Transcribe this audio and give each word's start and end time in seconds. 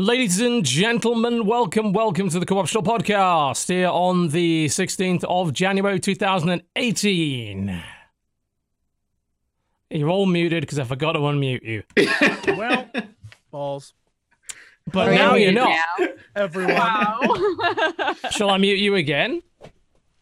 Ladies 0.00 0.40
and 0.40 0.64
gentlemen, 0.64 1.44
welcome, 1.44 1.92
welcome 1.92 2.30
to 2.30 2.40
the 2.40 2.46
Co-Optional 2.46 2.82
podcast 2.82 3.68
here 3.68 3.88
on 3.88 4.28
the 4.30 4.64
16th 4.64 5.24
of 5.24 5.52
January 5.52 6.00
2018. 6.00 7.82
You're 9.90 10.08
all 10.08 10.24
muted 10.24 10.62
because 10.62 10.78
I 10.78 10.84
forgot 10.84 11.12
to 11.12 11.18
unmute 11.18 11.62
you. 11.64 11.82
Well, 12.56 12.88
balls. 13.50 13.92
But 14.90 15.08
Are 15.08 15.14
now 15.14 15.34
you 15.34 15.44
you're 15.50 15.52
not. 15.52 15.68
now? 15.98 16.06
Everyone. 16.34 16.76
Wow. 16.76 18.14
Shall 18.30 18.48
I 18.48 18.56
mute 18.56 18.78
you 18.78 18.94
again? 18.94 19.42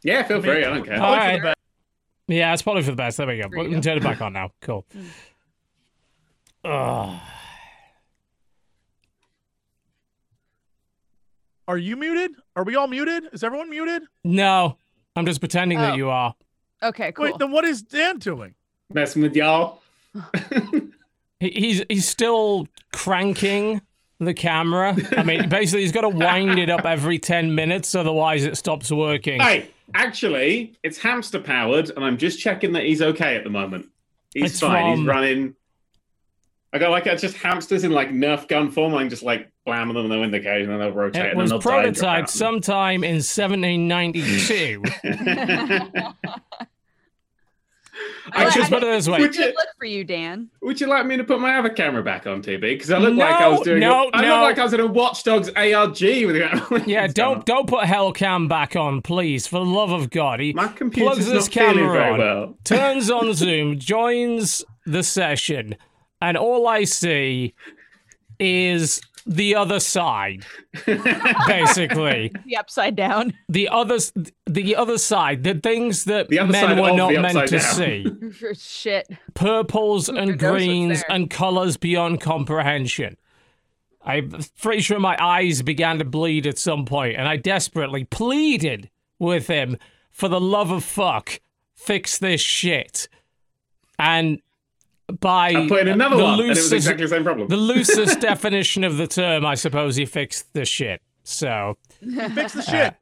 Yeah, 0.02 0.24
feel 0.24 0.42
free. 0.42 0.64
I 0.64 0.70
don't 0.70 0.84
care. 0.84 1.00
All 1.00 1.14
Probably 1.14 1.20
for 1.20 1.24
the 1.24 1.32
right. 1.34 1.42
best. 1.42 1.56
Yeah, 2.26 2.52
it's 2.52 2.62
probably 2.62 2.82
for 2.82 2.90
the 2.90 2.96
best. 2.96 3.16
There 3.16 3.28
we 3.28 3.38
go. 3.40 3.46
We 3.56 3.70
can 3.70 3.80
turn 3.80 3.98
it 3.98 4.02
back 4.02 4.20
on 4.20 4.32
now. 4.32 4.50
Cool. 4.60 4.84
Ugh. 6.64 7.20
Are 11.68 11.78
you 11.78 11.96
muted? 11.96 12.32
Are 12.56 12.64
we 12.64 12.74
all 12.74 12.88
muted? 12.88 13.28
Is 13.32 13.44
everyone 13.44 13.70
muted? 13.70 14.02
no, 14.24 14.76
I'm 15.14 15.26
just 15.26 15.38
pretending 15.40 15.78
Oh. 15.78 15.82
that 15.82 15.96
you 15.96 16.08
are. 16.10 16.34
Okay, 16.82 17.12
cool. 17.12 17.26
Wait, 17.26 17.38
then 17.38 17.50
what 17.52 17.64
is 17.64 17.82
Dan 17.82 18.18
doing? 18.18 18.54
Messing 18.92 19.22
with 19.22 19.36
y'all. 19.36 19.80
He, 21.40 21.50
he's 21.50 21.84
he's 21.88 22.08
still 22.08 22.66
cranking 22.92 23.80
the 24.18 24.34
camera. 24.34 24.96
I 25.16 25.22
mean, 25.22 25.48
basically, 25.48 25.82
he's 25.82 25.92
got 25.92 26.00
to 26.00 26.08
wind 26.08 26.58
it 26.58 26.68
up 26.68 26.84
every 26.84 27.20
ten 27.20 27.54
minutes, 27.54 27.94
otherwise 27.94 28.44
it 28.44 28.56
stops 28.56 28.90
working. 28.90 29.40
hey, 29.40 29.70
actually, 29.94 30.76
it's 30.82 30.98
hamster 30.98 31.38
powered, 31.38 31.90
and 31.90 32.04
I'm 32.04 32.18
just 32.18 32.40
checking 32.40 32.72
that 32.72 32.82
he's 32.86 33.00
okay 33.00 33.36
at 33.36 33.44
the 33.44 33.50
moment. 33.50 33.86
He's 34.34 34.50
It's 34.50 34.58
fine. 34.60 34.94
from- 34.94 34.98
He's 34.98 35.06
running. 35.06 35.54
I 36.72 36.78
got 36.78 36.90
like 36.90 37.06
it's 37.06 37.22
just 37.22 37.36
hamsters 37.36 37.84
in 37.84 37.92
like 37.92 38.10
Nerf 38.10 38.48
gun 38.48 38.72
form. 38.72 38.96
I'm 38.96 39.08
just 39.08 39.22
like 39.22 39.48
blam 39.68 39.88
them 39.88 39.96
in 39.98 40.08
the 40.08 40.18
window 40.18 40.38
and 40.38 40.70
then 40.70 40.78
they'll 40.78 40.92
rotate. 40.92 41.26
It 41.26 41.28
and 41.30 41.38
was 41.38 41.50
then 41.50 41.60
they'll 41.60 41.70
die 41.70 41.84
and 41.84 41.94
drop 41.94 42.26
prototyped 42.26 42.30
sometime 42.30 43.04
in 43.04 43.16
1792. 43.16 44.82
I 48.32 48.44
Well, 48.44 48.50
just 48.50 48.70
put 48.70 48.82
it 48.82 48.86
this 48.86 49.08
way. 49.08 49.20
Would 49.20 49.34
you, 49.34 49.46
look 49.46 49.68
for 49.78 49.86
you, 49.86 50.04
Dan. 50.04 50.50
would 50.62 50.80
you 50.80 50.86
like 50.86 51.06
me 51.06 51.16
to 51.16 51.24
put 51.24 51.40
my 51.40 51.56
other 51.56 51.70
camera 51.70 52.02
back 52.02 52.26
on, 52.26 52.42
TB? 52.42 52.60
Because 52.60 52.90
I 52.90 52.98
look 52.98 53.14
like 53.16 53.34
I 53.34 53.48
was 53.48 53.60
doing. 53.62 53.80
no, 53.80 54.08
a, 54.08 54.10
I 54.16 54.22
no. 54.22 54.28
look 54.28 54.42
like 54.42 54.58
I 54.58 54.64
was 54.64 54.72
in 54.74 54.80
a 54.80 54.86
Watch 54.86 55.24
Dogs 55.24 55.48
ARG 55.50 56.00
with 56.00 56.34
the 56.36 56.84
Yeah, 56.86 57.06
don't 57.06 57.44
don't 57.46 57.66
put 57.66 57.84
Hellcam 57.84 58.48
back 58.48 58.76
on, 58.76 59.02
please, 59.02 59.46
for 59.46 59.58
the 59.58 59.64
love 59.70 59.90
of 59.90 60.10
God. 60.10 60.40
He 60.40 60.52
My 60.52 60.68
plugs 60.68 61.26
not 61.26 61.34
this 61.34 61.48
feeling 61.48 61.76
camera 61.76 61.92
very 61.92 62.12
on, 62.12 62.18
well. 62.18 62.54
turns 62.64 63.10
on 63.10 63.34
Zoom, 63.34 63.78
joins 63.78 64.64
the 64.86 65.02
session, 65.02 65.76
and 66.20 66.36
all 66.36 66.68
I 66.68 66.84
see 66.84 67.54
is 68.38 69.00
the 69.28 69.54
other 69.54 69.78
side, 69.78 70.44
basically. 71.46 72.32
The 72.46 72.56
upside 72.56 72.96
down. 72.96 73.34
The 73.48 73.68
other, 73.68 73.98
the 74.46 74.74
other 74.76 74.98
side, 74.98 75.44
the 75.44 75.54
things 75.54 76.04
that 76.04 76.28
The 76.28 76.44
men 76.44 76.80
were 76.80 76.92
not 76.96 77.12
meant 77.12 77.36
upside 77.36 77.48
to 77.48 77.58
down. 77.58 78.32
see. 78.32 78.54
Shit. 78.54 79.08
purples 79.34 80.08
and 80.08 80.38
greens 80.38 81.04
and 81.08 81.30
colors 81.30 81.76
beyond 81.76 82.20
comprehension. 82.20 83.16
I'm 84.02 84.32
pretty 84.60 84.80
sure 84.80 84.98
my 84.98 85.16
eyes 85.20 85.60
began 85.62 85.98
to 85.98 86.04
bleed 86.04 86.46
at 86.46 86.56
some 86.58 86.86
point, 86.86 87.16
and 87.16 87.28
I 87.28 87.36
desperately 87.36 88.04
pleaded 88.04 88.88
with 89.18 89.48
him 89.48 89.76
for 90.10 90.28
the 90.28 90.40
love 90.40 90.70
of 90.70 90.82
fuck, 90.84 91.40
fix 91.74 92.16
this 92.18 92.40
shit. 92.40 93.08
And 93.98 94.40
by 95.20 95.48
I 95.50 95.68
put 95.68 95.80
in 95.82 95.88
another 95.88 96.16
the 96.16 96.22
one, 96.22 96.32
and 96.34 96.42
it 96.42 96.48
was 96.50 96.58
loosest- 96.58 96.72
exactly 96.74 97.04
the 97.04 97.08
same 97.08 97.24
problem. 97.24 97.48
the 97.48 97.56
loosest 97.56 98.20
definition 98.30 98.84
of 98.84 98.96
the 98.96 99.06
term, 99.06 99.44
I 99.46 99.54
suppose 99.54 99.96
he 99.96 100.04
fixed 100.06 100.52
the 100.52 100.64
shit. 100.64 101.00
So 101.24 101.76
Fix 102.00 102.52
the 102.54 102.62
shit. 102.62 102.94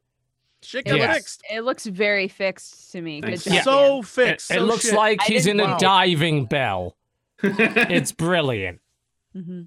Shit 0.63 0.85
got 0.85 0.97
Yes. 0.97 1.15
fixed. 1.15 1.43
It 1.51 1.61
looks 1.61 1.85
very 1.85 2.27
fixed 2.27 2.91
to 2.93 3.01
me. 3.01 3.21
Good 3.21 3.39
job. 3.41 3.63
So 3.63 3.99
it, 3.99 4.05
fixed. 4.05 4.51
it 4.51 4.55
so 4.55 4.61
looks 4.61 4.85
shit. 4.85 4.93
like 4.95 5.21
he's 5.23 5.45
in 5.45 5.57
didn't- 5.57 5.73
a 5.73 5.77
diving 5.79 6.45
bell. 6.45 6.95
It's 7.43 8.11
brilliant. 8.11 8.79
Mm-hmm. 9.35 9.61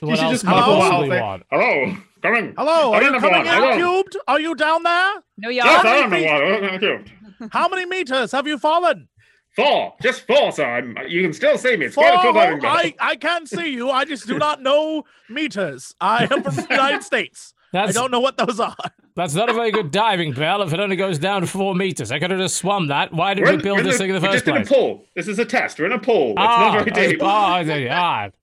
What 0.00 0.10
you 0.10 0.16
should 0.16 0.24
else 0.24 0.32
just 0.32 0.44
could 0.44 0.50
come 0.54 0.58
I 0.58 0.62
up 0.62 0.68
with 0.68 0.78
possibly 0.78 1.08
something. 1.08 1.22
want? 1.22 1.42
Hello, 1.50 1.96
coming. 2.22 2.54
Hello, 2.58 2.92
I 2.92 2.96
are 2.98 3.02
you 3.02 3.10
coming 3.20 3.30
one, 3.38 3.46
I 3.48 3.72
in 3.72 3.78
cubed? 3.78 4.16
Are 4.28 4.40
you 4.40 4.54
down 4.54 4.82
there? 4.82 5.12
No, 5.38 5.48
Yes, 5.48 5.64
y'all. 5.64 5.92
I 5.92 5.96
am 5.98 6.80
the 6.80 7.04
one. 7.38 7.50
How 7.52 7.68
many 7.68 7.86
meters 7.86 8.32
have 8.32 8.46
you 8.46 8.58
fallen? 8.58 9.08
Four, 9.56 9.94
just 10.02 10.26
four, 10.26 10.52
sir. 10.52 10.64
I'm, 10.66 10.96
you 11.08 11.22
can 11.22 11.32
still 11.32 11.56
see 11.56 11.76
me. 11.76 11.86
It's 11.86 11.94
Four. 11.94 12.04
quite 12.04 12.52
a 12.52 12.60
full. 12.60 12.66
I, 12.68 12.94
I 13.00 13.16
can 13.16 13.46
see 13.46 13.68
you. 13.70 13.90
I 13.90 14.04
just 14.04 14.26
do 14.26 14.38
not 14.38 14.62
know 14.62 15.04
meters. 15.30 15.94
I 16.00 16.24
am 16.30 16.42
from 16.42 16.54
the 16.56 16.66
United 16.70 17.02
States. 17.02 17.54
I 17.72 17.90
don't 17.92 18.10
know 18.10 18.20
what 18.20 18.36
those 18.36 18.60
are. 18.60 18.76
That's 19.16 19.34
not 19.34 19.48
a 19.48 19.54
very 19.54 19.70
good 19.70 19.90
diving 20.02 20.32
bell 20.32 20.60
if 20.62 20.72
it 20.74 20.80
only 20.80 20.96
goes 20.96 21.18
down 21.18 21.46
four 21.46 21.74
meters. 21.74 22.12
I 22.12 22.18
could 22.18 22.30
have 22.30 22.38
just 22.40 22.56
swum 22.56 22.88
that. 22.88 23.12
Why 23.12 23.32
did 23.34 23.44
We're 23.44 23.56
we 23.56 23.62
build 23.62 23.76
we're 23.76 23.80
in 23.80 23.86
this 23.86 23.94
the- 23.96 23.98
thing 24.04 24.10
in 24.10 24.14
the 24.16 24.20
we're 24.20 24.32
first 24.32 24.44
just 24.44 24.54
place? 24.56 24.68
in 24.70 24.74
a 24.74 24.78
pool. 24.78 25.04
This 25.14 25.26
is 25.28 25.38
a 25.38 25.44
test. 25.44 25.78
We're 25.78 25.86
in 25.86 25.92
a 25.92 25.98
pool. 25.98 26.30
It's 26.32 26.38
Ah, 26.38 26.74
not 26.84 26.84
very 26.94 27.12
deep. 27.12 27.20
oh, 27.22 27.26
I 27.26 27.64
see, 27.64 27.88
ah. 27.90 28.28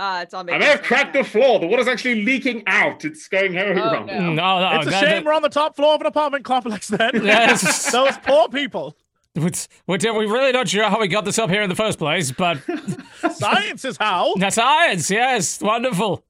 Ah, 0.00 0.22
it's 0.22 0.32
all 0.32 0.42
I 0.48 0.58
may 0.58 0.64
have 0.66 0.82
cracked 0.82 1.12
the 1.14 1.24
floor. 1.24 1.58
The 1.58 1.66
water's 1.66 1.88
actually 1.88 2.22
leaking 2.24 2.62
out. 2.68 3.04
It's 3.04 3.26
going 3.26 3.52
very 3.52 3.80
Oh, 3.80 3.92
wrong. 3.92 4.06
no. 4.06 4.32
No, 4.32 4.60
no, 4.60 4.76
it's 4.78 4.86
a 4.86 4.90
that- 4.90 5.00
shame 5.00 5.08
that- 5.10 5.24
we're 5.24 5.32
on 5.32 5.42
the 5.42 5.48
top 5.48 5.74
floor 5.74 5.94
of 5.96 6.00
an 6.02 6.06
apartment 6.06 6.44
complex 6.44 6.86
then. 6.88 7.10
Yes. 7.24 7.90
Those 7.90 8.16
poor 8.18 8.48
people. 8.48 8.96
It's- 9.34 9.68
We're 9.86 9.98
we're 10.12 10.32
really 10.32 10.52
not 10.52 10.68
sure 10.68 10.84
how 10.84 11.00
we 11.00 11.06
got 11.08 11.24
this 11.24 11.38
up 11.38 11.48
here 11.50 11.62
in 11.62 11.68
the 11.68 11.76
first 11.76 11.98
place, 11.98 12.32
but 12.32 12.58
Science 13.34 13.84
is 13.84 13.96
how. 13.96 14.34
that's 14.36 14.56
science. 14.56 15.10
Yes, 15.10 15.60
wonderful. 15.60 16.24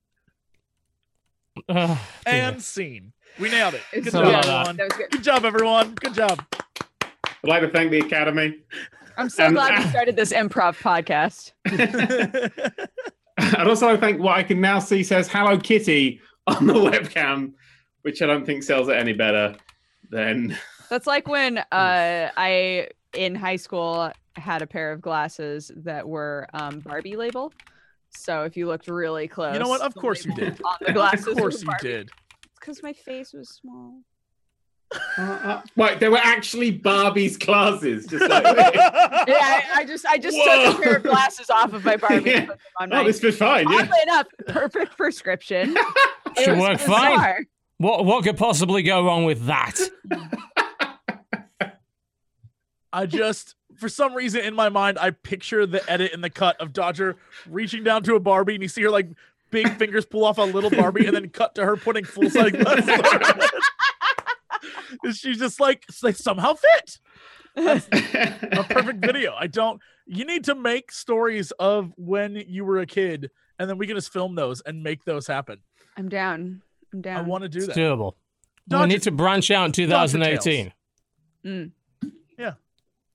Ugh, 1.69 1.99
And 2.27 2.63
scene. 2.63 3.13
We 3.39 3.51
nailed 3.51 3.75
it. 3.75 3.83
Good 3.93 4.11
Something 4.13 4.33
job, 4.33 4.45
everyone. 4.45 4.77
Good. 4.77 5.11
Good 5.11 5.23
job, 5.23 5.45
everyone. 5.45 5.95
Good 5.95 6.15
job. 6.15 6.45
I'd 7.13 7.49
like 7.49 7.63
to 7.63 7.69
thank 7.71 7.91
the 7.93 8.01
Academy. 8.01 8.59
I'm 9.17 9.29
so 9.29 9.45
And- 9.47 9.55
glad 9.55 9.79
we 9.85 9.91
started 9.91 10.17
this 10.17 10.33
improv 10.33 10.77
podcast. 10.79 11.53
I'd 13.39 13.69
also 13.69 13.87
like 13.87 13.97
to 13.97 14.01
thank 14.01 14.21
what 14.21 14.37
I 14.37 14.43
can 14.43 14.61
now 14.61 14.81
see 14.81 15.03
says 15.03 15.29
Hello 15.29 15.57
Kitty 15.59 16.21
on 16.47 16.67
the 16.67 16.75
webcam, 16.75 17.53
which 18.03 18.21
I 18.23 18.27
don't 18.27 18.45
think 18.45 18.63
sells 18.65 18.89
it 18.89 18.97
any 18.97 19.13
better 19.13 19.57
than. 20.11 20.57
That's 20.91 21.06
like 21.06 21.28
when 21.28 21.59
uh, 21.72 22.31
I, 22.37 22.88
in 23.15 23.34
high 23.34 23.56
school, 23.56 24.10
had 24.37 24.62
a 24.62 24.66
pair 24.66 24.93
of 24.93 25.00
glasses 25.00 25.71
that 25.76 26.09
were 26.09 26.49
um, 26.54 26.81
Barbie 26.81 27.16
label. 27.16 27.53
So 28.10 28.44
if 28.44 28.56
you 28.56 28.66
looked 28.66 28.88
really 28.88 29.28
close, 29.28 29.53
You 29.54 29.60
know 29.60 29.69
what? 29.69 29.81
Of 29.82 29.94
course 29.94 30.25
you 30.25 30.34
did. 30.34 30.60
On 30.62 30.76
the 30.87 30.93
glasses, 30.94 31.26
of 31.26 31.37
course 31.37 31.62
you 31.62 31.70
did. 31.81 32.11
because 32.58 32.82
my 32.82 32.93
face 32.93 33.32
was 33.32 33.49
small. 33.50 34.00
Wait, 35.76 36.00
they 36.00 36.08
were 36.08 36.17
actually 36.17 36.70
Barbie's 36.70 37.37
glasses. 37.37 38.06
Just 38.06 38.26
like, 38.26 38.43
Yeah, 38.56 39.34
I, 39.37 39.62
I 39.75 39.84
just 39.84 40.06
I 40.06 40.17
just 40.17 40.34
took 40.37 40.79
a 40.79 40.82
pair 40.82 40.96
of 40.96 41.02
glasses 41.02 41.50
off 41.50 41.75
of 41.75 41.84
my 41.84 41.96
Barbie 41.96 42.31
Yeah. 42.31 42.37
and 42.38 42.46
put 42.49 42.56
them 42.56 42.67
on 42.81 42.88
my. 42.88 43.00
oh, 43.00 43.05
this 43.05 43.20
fits 43.20 43.37
fine. 43.37 43.69
Yeah. 43.70 43.81
Oddly 43.81 43.99
enough, 44.05 44.26
perfect 44.46 44.96
prescription. 44.96 45.76
It 46.37 46.44
Should 46.44 46.56
was 46.56 46.69
work 46.69 46.79
fine. 46.81 47.46
What 47.76 48.06
what 48.06 48.25
could 48.25 48.38
possibly 48.38 48.82
go 48.82 49.05
wrong 49.05 49.25
with 49.26 49.44
that? 49.46 49.79
I 52.93 53.06
just, 53.06 53.55
for 53.76 53.88
some 53.88 54.14
reason 54.14 54.40
in 54.43 54.55
my 54.55 54.69
mind, 54.69 54.99
I 54.99 55.11
picture 55.11 55.67
the 55.67 55.88
edit 55.90 56.12
and 56.14 56.23
the 56.25 56.31
cut 56.31 56.61
of 56.61 56.73
Dodger 56.73 57.17
reaching 57.49 57.85
down 57.85 58.02
to 58.05 58.14
a 58.14 58.20
Barbie 58.20 58.55
and 58.55 58.62
you 58.62 58.69
see 58.69 58.82
her 58.82 58.90
like 58.90 59.08
big 59.50 59.69
fingers 59.76 60.05
pull 60.06 60.25
off 60.25 60.38
a 60.38 60.43
little 60.43 60.70
Barbie 60.70 61.06
and 61.06 61.14
then 61.14 61.29
cut 61.29 61.55
to 61.56 61.64
her 61.64 61.76
putting 61.76 62.05
full 62.05 62.31
size 62.31 62.50
glasses 62.52 62.88
on 62.88 63.05
her 63.05 63.25
head. 63.25 63.50
And 65.02 65.14
She's 65.14 65.38
just 65.38 65.61
like, 65.61 65.85
they 66.02 66.12
somehow 66.12 66.55
fit. 66.55 66.99
A 67.56 68.64
perfect 68.69 69.00
video. 69.05 69.34
I 69.38 69.46
don't, 69.46 69.81
you 70.06 70.25
need 70.25 70.44
to 70.44 70.55
make 70.55 70.91
stories 70.93 71.50
of 71.52 71.93
when 71.96 72.37
you 72.46 72.64
were 72.64 72.79
a 72.79 72.87
kid 72.87 73.31
and 73.58 73.69
then 73.69 73.76
we 73.79 73.87
can 73.87 73.96
just 73.96 74.12
film 74.12 74.34
those 74.34 74.61
and 74.62 74.82
make 74.82 75.05
those 75.05 75.26
happen. 75.26 75.58
I'm 75.96 76.08
down. 76.08 76.62
I'm 76.93 77.02
down. 77.02 77.17
I 77.19 77.23
want 77.23 77.43
to 77.43 77.49
do 77.49 77.58
It's 77.58 77.67
that. 77.69 77.76
doable. 77.76 78.14
We 78.70 78.87
need 78.87 79.02
to 79.02 79.11
branch 79.11 79.50
out 79.50 79.67
in 79.67 79.73
2018. 79.73 80.73
Mm. 81.44 81.70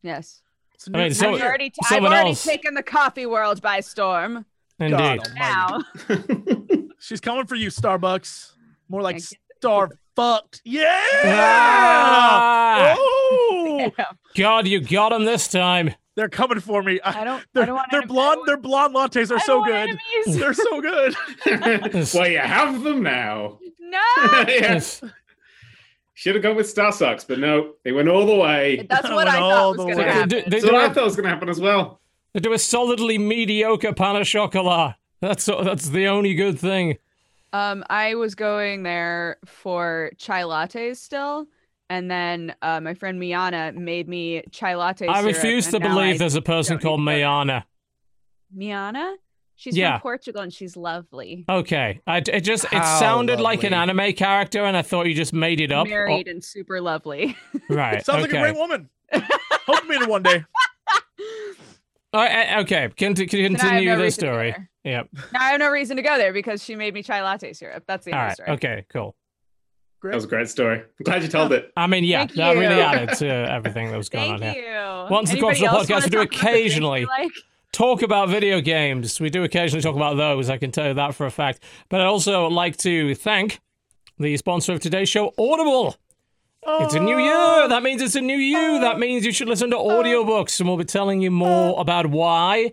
Yeah. 0.03 0.15
Yes. 0.17 0.41
It's 0.75 0.87
a 0.87 0.91
I 0.97 1.03
mean, 1.03 1.13
so- 1.13 1.33
I've 1.35 1.41
already, 1.41 1.69
t- 1.69 1.79
I've 1.89 2.03
already 2.03 2.29
else- 2.29 2.43
taken 2.43 2.73
the 2.73 2.83
coffee 2.83 3.25
world 3.25 3.61
by 3.61 3.79
storm. 3.79 4.45
Indeed. 4.79 5.21
Now. 5.35 5.81
She's 6.99 7.21
coming 7.21 7.45
for 7.45 7.55
you, 7.55 7.69
Starbucks. 7.69 8.51
More 8.89 9.01
like 9.01 9.15
I 9.17 9.19
star 9.19 9.89
fucked. 10.15 10.61
Yeah. 10.65 10.99
Ah! 11.25 12.95
Oh, 12.97 13.91
God, 14.35 14.67
you 14.67 14.79
got 14.81 15.11
him 15.13 15.25
this 15.25 15.47
time. 15.47 15.93
they're 16.15 16.29
coming 16.29 16.59
for 16.59 16.81
me. 16.83 16.99
I, 17.01 17.21
I 17.21 17.23
don't. 17.23 17.45
they're 17.53 17.63
I 17.63 17.65
don't 17.67 17.81
they're 17.91 18.05
blonde. 18.07 18.41
Their 18.45 18.57
blonde 18.57 18.95
lattes 18.95 19.31
are 19.31 19.39
so 19.39 19.63
good. 19.63 19.73
enemies. 19.75 20.37
They're 20.39 20.53
so 20.53 20.81
good. 20.81 21.15
well, 22.13 22.27
you 22.27 22.39
have 22.39 22.83
them 22.83 23.03
now. 23.03 23.59
No. 23.79 23.99
Yes. 24.47 25.01
Should 26.15 26.35
have 26.35 26.43
gone 26.43 26.55
with 26.55 26.69
Star 26.69 26.91
Sucks, 26.91 27.23
but 27.23 27.39
no, 27.39 27.73
they 27.83 27.91
went 27.91 28.07
all 28.07 28.25
the 28.25 28.35
way. 28.35 28.85
that's 28.89 29.09
what 29.09 29.27
I 29.27 29.33
Went 29.33 29.43
all 29.43 29.73
thought 29.75 29.87
was 29.87 29.95
going 29.95 29.97
to 30.07 30.13
happen. 30.13 30.29
do, 30.29 30.41
they, 30.43 30.49
That's 30.49 30.63
do 30.63 30.71
what 30.71 30.81
I 30.83 30.85
a, 30.91 30.93
thought 30.93 31.05
was 31.05 31.15
going 31.15 31.23
to 31.23 31.29
happen 31.29 31.49
as 31.49 31.59
well. 31.59 31.99
they 32.33 32.39
do 32.39 32.53
a 32.53 32.59
solidly 32.59 33.17
mediocre 33.17 33.93
pan 33.93 34.15
au 34.17 34.23
chocolat. 34.23 34.95
That's 35.21 35.45
that's 35.45 35.89
the 35.89 36.07
only 36.07 36.33
good 36.35 36.59
thing. 36.59 36.97
Um, 37.53 37.83
I 37.89 38.15
was 38.15 38.35
going 38.35 38.83
there 38.83 39.37
for 39.45 40.11
chai 40.17 40.41
lattes 40.43 40.97
still, 40.97 41.47
and 41.89 42.11
then 42.11 42.53
uh, 42.61 42.79
my 42.81 42.93
friend 42.93 43.19
Miana 43.19 43.71
made 43.73 44.07
me 44.09 44.43
chai 44.51 44.73
lattes. 44.73 45.07
I 45.09 45.21
syrup, 45.21 45.35
refuse 45.35 45.67
to 45.69 45.79
believe 45.79 46.15
I- 46.15 46.17
there's 46.17 46.35
a 46.35 46.41
person 46.41 46.77
called 46.77 46.99
need 46.99 47.05
to 47.05 47.11
go 47.11 47.17
there. 47.17 47.27
Mayana. 47.27 47.63
Miana. 48.53 49.15
She's 49.63 49.77
Yeah. 49.77 49.93
from 49.93 50.01
Portugal 50.01 50.41
and 50.41 50.53
she's 50.53 50.75
lovely. 50.75 51.45
Okay, 51.47 52.01
I, 52.05 52.17
it 52.17 52.41
just 52.41 52.65
it 52.65 52.73
How 52.73 52.99
sounded 52.99 53.39
like 53.39 53.63
an 53.63 53.73
anime 53.73 54.11
character, 54.11 54.65
and 54.65 54.75
I 54.75 54.81
thought 54.81 55.05
you 55.05 55.13
just 55.13 55.31
made 55.31 55.61
it 55.61 55.71
up. 55.71 55.87
Married 55.87 56.27
and 56.27 56.43
super 56.43 56.81
lovely. 56.81 57.37
Right. 57.69 58.05
Sounds 58.05 58.25
okay. 58.25 58.33
like 58.33 58.49
a 58.49 58.51
great 58.51 58.55
woman. 58.59 58.89
Hope 59.13 59.79
to 59.83 59.87
meet 59.87 60.01
her 60.01 60.07
one 60.09 60.21
day. 60.23 60.43
Uh, 62.15 62.59
okay, 62.59 62.89
Conti- 62.95 63.25
Then 63.25 63.55
continue 63.55 63.89
no 63.89 63.97
the 63.97 64.03
reason 64.03 64.19
to 64.21 64.25
go 64.27 64.31
story. 64.33 64.55
Yep. 64.83 65.09
Now 65.33 65.39
I 65.39 65.49
have 65.49 65.59
no 65.59 65.69
reason 65.69 65.97
to 65.97 66.03
go 66.03 66.15
there 66.17 66.31
because 66.31 66.63
she 66.63 66.75
made 66.75 66.93
me 66.93 67.01
chai 67.01 67.23
latte 67.23 67.53
syrup. 67.53 67.85
That's 67.87 68.05
the 68.05 68.11
All 68.13 68.19
end 68.19 68.27
right. 68.27 68.33
story. 68.35 68.49
Okay. 68.51 68.85
Cool. 68.93 69.15
Great. 69.99 70.11
That 70.11 70.15
was 70.17 70.25
a 70.25 70.27
great 70.27 70.47
story. 70.47 70.77
I'm 70.79 71.03
glad 71.05 71.23
you 71.23 71.27
told 71.29 71.53
it. 71.53 71.71
I 71.77 71.87
mean, 71.87 72.03
yeah, 72.03 72.19
Thank 72.19 72.33
that 72.35 72.51
really 72.57 72.75
you. 72.75 72.81
added 72.81 73.17
to 73.17 73.27
everything 73.27 73.89
that 73.89 73.97
was 73.97 74.09
going 74.09 74.25
Thank 74.29 74.33
on 74.35 74.41
here. 74.41 74.53
Thank 74.53 74.65
you. 74.65 74.71
here. 74.73 75.07
Once 75.09 75.29
the 75.31 75.37
Anybody 75.37 75.59
Crossover 75.61 75.63
else 75.69 75.87
podcast, 75.87 75.89
wanna 75.89 76.03
we 76.03 76.09
do 76.09 76.17
talk 76.17 76.25
about 76.25 76.29
the 76.29 76.37
things 76.37 76.41
they 76.43 76.47
occasionally. 76.59 77.05
like? 77.05 77.31
Talk 77.73 78.01
about 78.01 78.29
video 78.29 78.61
games. 78.61 79.19
We 79.19 79.29
do 79.29 79.43
occasionally 79.43 79.81
talk 79.81 79.97
about 79.97 80.15
those. 80.15 80.49
I 80.49 80.57
can 80.57 80.71
tell 80.71 80.87
you 80.87 80.93
that 80.93 81.15
for 81.15 81.25
a 81.25 81.31
fact. 81.31 81.61
But 81.89 81.99
I'd 81.99 82.05
also 82.05 82.47
like 82.47 82.77
to 82.77 83.13
thank 83.15 83.59
the 84.17 84.37
sponsor 84.37 84.71
of 84.71 84.79
today's 84.79 85.09
show, 85.09 85.33
Audible. 85.37 85.97
It's 86.65 86.93
a 86.93 86.99
new 86.99 87.17
year. 87.17 87.33
Oh. 87.35 87.67
That 87.67 87.83
means 87.83 88.01
it's 88.01 88.15
a 88.15 88.21
new 88.21 88.37
you. 88.37 88.77
Oh. 88.77 88.79
That 88.79 88.97
means 88.97 89.25
you 89.25 89.33
should 89.33 89.49
listen 89.49 89.69
to 89.71 89.75
audiobooks, 89.75 90.61
and 90.61 90.69
we'll 90.69 90.77
be 90.77 90.85
telling 90.85 91.21
you 91.21 91.29
more 91.29 91.75
oh. 91.75 91.81
about 91.81 92.05
why 92.05 92.71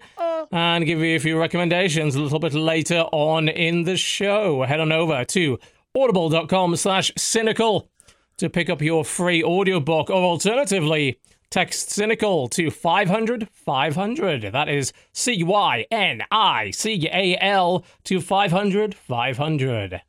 and 0.53 0.87
give 0.87 1.01
you 1.01 1.17
a 1.17 1.19
few 1.19 1.37
recommendations 1.37 2.15
a 2.15 2.21
little 2.21 2.39
bit 2.39 2.55
later 2.55 3.01
on 3.11 3.49
in 3.49 3.83
the 3.83 3.97
show. 3.97 4.63
Head 4.63 4.79
on 4.79 4.93
over 4.93 5.25
to 5.25 5.59
audible.com 5.97 6.77
slash 6.77 7.11
cynical 7.17 7.91
to 8.37 8.49
pick 8.49 8.71
up 8.71 8.81
your 8.81 9.05
free 9.05 9.43
audiobook, 9.43 10.09
or 10.09 10.23
alternatively, 10.23 11.19
text 11.51 11.91
cynical 11.91 12.49
to 12.49 12.71
500 12.71 13.49
500. 13.53 14.43
That 14.53 14.69
is 14.69 14.93
C 15.13 15.43
Y 15.43 15.87
N 15.91 16.23
I 16.31 16.71
C 16.71 17.09
A 17.13 17.37
L 17.41 17.85
to 18.05 18.21
500 18.21 18.95
500. 18.95 20.03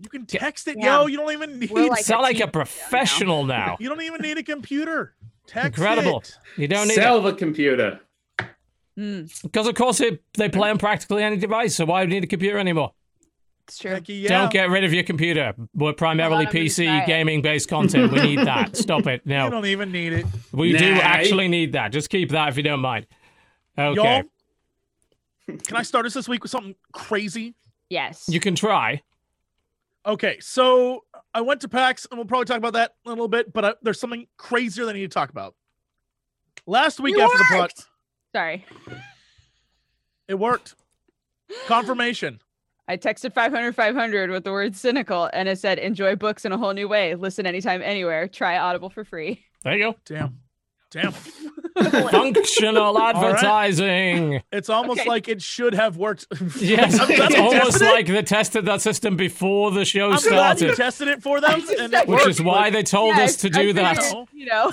You 0.00 0.08
can 0.10 0.26
text 0.26 0.68
it, 0.68 0.76
Yeah. 0.78 1.00
yo. 1.00 1.06
You 1.06 1.16
don't 1.18 1.32
even 1.32 1.58
need. 1.58 1.70
We're 1.70 1.86
like- 1.88 2.04
Sound 2.04 2.22
like 2.22 2.36
a 2.36 2.38
team 2.40 2.46
now. 2.46 2.50
professional 2.50 3.44
now. 3.58 3.76
you 3.80 3.88
don't 3.88 4.02
even 4.02 4.20
need 4.20 4.38
a 4.38 4.42
computer. 4.42 5.14
Text 5.46 5.78
Incredible. 5.78 6.20
it. 6.20 6.34
You 6.56 6.68
don't 6.68 6.88
need 6.88 6.94
Sell 6.94 7.20
the 7.22 7.32
computer. 7.34 8.00
Mm, 8.98 9.42
Because, 9.42 9.66
of 9.66 9.74
course, 9.74 10.00
it, 10.00 10.22
they 10.38 10.48
play 10.48 10.70
on 10.70 10.78
practically 10.78 11.22
any 11.22 11.36
device, 11.36 11.74
so 11.74 11.84
why 11.84 12.04
do 12.04 12.08
you 12.08 12.14
need 12.20 12.24
a 12.24 12.28
computer 12.28 12.58
anymore? 12.58 12.92
It's 13.66 13.78
true. 13.78 13.90
Heck 13.92 14.08
yeah. 14.08 14.28
Don't 14.28 14.52
get 14.52 14.68
rid 14.70 14.84
of 14.84 14.92
your 14.92 15.04
computer. 15.04 15.54
We're 15.74 15.92
primarily 15.94 16.46
I'm 16.46 16.52
gonna 16.52 16.68
try 16.68 16.84
PC 16.84 17.06
gaming 17.06 17.42
based 17.42 17.68
content. 17.68 18.12
We 18.12 18.20
need 18.22 18.38
that. 18.40 18.76
Stop 18.76 19.06
it. 19.06 19.22
You 19.24 19.34
No, 19.34 19.50
don't 19.50 19.66
even 19.66 19.90
need 19.92 20.12
it. 20.12 20.26
we 20.52 20.76
do 20.76 20.92
actually 20.94 21.48
need 21.48 21.72
that. 21.72 21.92
Just 21.92 22.10
keep 22.10 22.30
that 22.30 22.48
if 22.50 22.56
you 22.56 22.62
don't 22.62 22.80
mind. 22.80 23.06
Okay. 23.78 23.94
Y'all, 23.96 25.58
can 25.58 25.76
I 25.76 25.82
start 25.82 26.06
us 26.06 26.14
this 26.14 26.28
week 26.28 26.42
with 26.42 26.50
something 26.50 26.74
crazy? 26.92 27.54
Yes. 27.90 28.26
You 28.28 28.40
can 28.40 28.54
try. 28.54 29.02
Okay, 30.06 30.38
so 30.40 31.04
I 31.32 31.40
went 31.40 31.62
to 31.62 31.68
PAX, 31.68 32.06
and 32.10 32.18
we'll 32.18 32.26
probably 32.26 32.44
talk 32.44 32.58
about 32.58 32.74
that 32.74 32.92
in 33.06 33.08
a 33.10 33.14
little 33.14 33.28
bit. 33.28 33.52
But 33.52 33.64
I, 33.64 33.74
there's 33.82 33.98
something 33.98 34.26
crazier 34.36 34.84
that 34.84 34.90
I 34.90 34.98
need 34.98 35.10
to 35.10 35.14
talk 35.14 35.30
about. 35.30 35.54
Last 36.66 37.00
week 37.00 37.16
You 37.16 37.22
after 37.22 37.38
the 37.38 37.44
pod! 37.50 37.70
Sorry. 38.34 38.64
it 40.28 40.34
worked. 40.34 40.74
Confirmation. 41.66 42.40
I 42.86 42.96
texted 42.98 43.32
500 43.32 43.74
500 43.74 44.30
with 44.30 44.44
the 44.44 44.52
word 44.52 44.76
cynical 44.76 45.30
and 45.32 45.48
it 45.48 45.58
said 45.58 45.78
enjoy 45.78 46.16
books 46.16 46.44
in 46.44 46.52
a 46.52 46.58
whole 46.58 46.72
new 46.74 46.86
way. 46.88 47.14
Listen 47.14 47.46
anytime, 47.46 47.80
anywhere. 47.82 48.28
Try 48.28 48.58
Audible 48.58 48.90
for 48.90 49.04
free. 49.04 49.42
There 49.62 49.74
you 49.76 49.84
go. 49.92 49.96
Damn, 50.04 50.38
damn. 50.90 51.12
go. 51.12 52.08
Functional 52.10 52.94
right. 52.94 53.14
advertising. 53.16 54.42
It's 54.52 54.68
almost 54.68 55.00
Okay. 55.00 55.08
like 55.08 55.28
it 55.28 55.40
should 55.40 55.74
have 55.74 55.96
worked. 55.96 56.26
Yes, 56.60 56.98
I'm 57.00 57.06
glad 57.08 57.30
it's 57.32 57.40
almost 57.40 57.82
it. 57.82 57.86
like 57.86 58.06
they 58.06 58.22
tested 58.22 58.66
that 58.66 58.80
system 58.82 59.16
before 59.16 59.70
the 59.70 59.84
show 59.86 60.10
I'm 60.12 60.20
glad 60.20 60.60
you 60.60 60.72
started, 60.72 60.76
tested 60.76 61.08
it 61.08 61.22
for 61.22 61.40
them, 61.40 61.62
and 61.80 61.92
it 61.94 62.06
which 62.06 62.18
worked, 62.18 62.28
is 62.28 62.42
why 62.42 62.70
they 62.70 62.82
told 62.82 63.16
Yeah, 63.16 63.24
us 63.24 63.36
to 63.36 63.48
I 63.48 63.50
do 63.50 63.56
figured, 63.68 63.76
that. 63.76 64.26
You 64.32 64.46
know, 64.46 64.72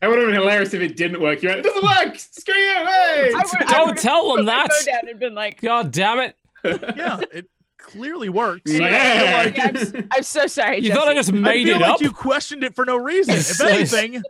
It 0.00 0.06
would 0.08 0.18
have 0.18 0.26
been 0.28 0.34
hilarious 0.34 0.72
if 0.74 0.80
it 0.80 0.96
didn't 0.96 1.20
work. 1.20 1.42
You 1.42 1.48
went, 1.48 1.60
it 1.60 1.64
doesn't 1.64 1.82
work. 1.82 2.16
Screw 2.18 2.54
you. 2.54 2.74
Hey. 2.86 3.30
Would- 3.34 3.68
Don't 3.68 3.98
tell 3.98 4.36
them 4.36 4.46
that. 4.46 4.72
phone 4.72 4.84
down 4.94 5.08
and 5.08 5.18
been 5.18 5.34
like, 5.34 5.60
God 5.60 5.90
damn 5.90 6.20
it. 6.20 6.36
But 6.76 6.96
yeah, 6.96 7.20
it 7.32 7.46
clearly 7.78 8.28
works. 8.28 8.62
Yeah. 8.70 8.84
I 8.84 9.50
feel 9.50 9.64
like- 9.64 9.68
I'm, 9.68 9.76
s- 9.76 10.06
I'm 10.12 10.22
so 10.22 10.46
sorry. 10.46 10.78
You 10.80 10.92
thought 10.92 11.08
I 11.08 11.14
Jesse. 11.14 11.32
just 11.32 11.38
I 11.38 11.40
made 11.52 11.64
feel 11.66 11.76
it 11.76 11.80
like 11.80 11.90
up? 11.92 12.00
you 12.02 12.10
questioned 12.12 12.64
it 12.64 12.74
for 12.74 12.84
no 12.84 12.96
reason. 12.96 13.34
If 13.36 13.60
anything, 13.60 14.22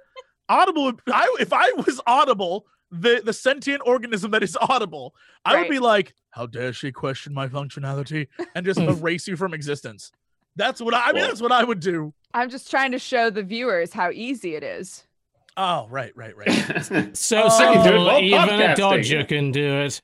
Audible. 0.49 0.85
would- 0.85 1.01
I, 1.13 1.35
if 1.41 1.53
I 1.53 1.73
was 1.73 2.01
Audible, 2.07 2.67
the 2.91 3.21
the 3.25 3.33
sentient 3.33 3.83
organism 3.85 4.31
that 4.31 4.43
is 4.43 4.57
Audible, 4.61 5.15
I 5.45 5.59
would 5.61 5.69
be 5.71 5.79
like, 5.79 6.15
"How 6.31 6.47
dare 6.47 6.73
she 6.73 6.93
question 6.93 7.35
my 7.35 7.49
functionality 7.49 8.29
and 8.55 8.65
just 8.65 8.79
erase 8.81 9.27
you 9.29 9.37
from 9.37 9.53
existence?" 9.55 10.13
That's 10.57 10.81
what 10.81 10.95
I, 10.95 11.03
I 11.03 11.07
mean. 11.13 11.17
Well- 11.23 11.29
That's 11.29 11.43
what 11.43 11.53
I 11.53 11.65
would 11.65 11.81
do. 11.81 12.13
I'm 12.35 12.51
just 12.51 12.71
trying 12.71 12.93
to 12.93 12.99
show 12.99 13.31
the 13.31 13.43
viewers 13.43 13.93
how 13.93 14.11
easy 14.11 14.55
it 14.55 14.63
is. 14.63 15.05
Oh, 15.57 15.87
right, 15.91 16.13
right, 16.17 16.37
right. 16.37 17.11
So 17.17 17.43
Oh, 17.43 17.47
I 17.47 17.49
can 17.49 17.75
simple, 17.75 17.83
do 17.85 17.95
it 17.97 18.05
while 18.05 18.21
even 18.47 18.61
a. 18.61 18.77
Dodger 18.77 19.25
can 19.25 19.51
do 19.51 19.73
it. 19.81 20.01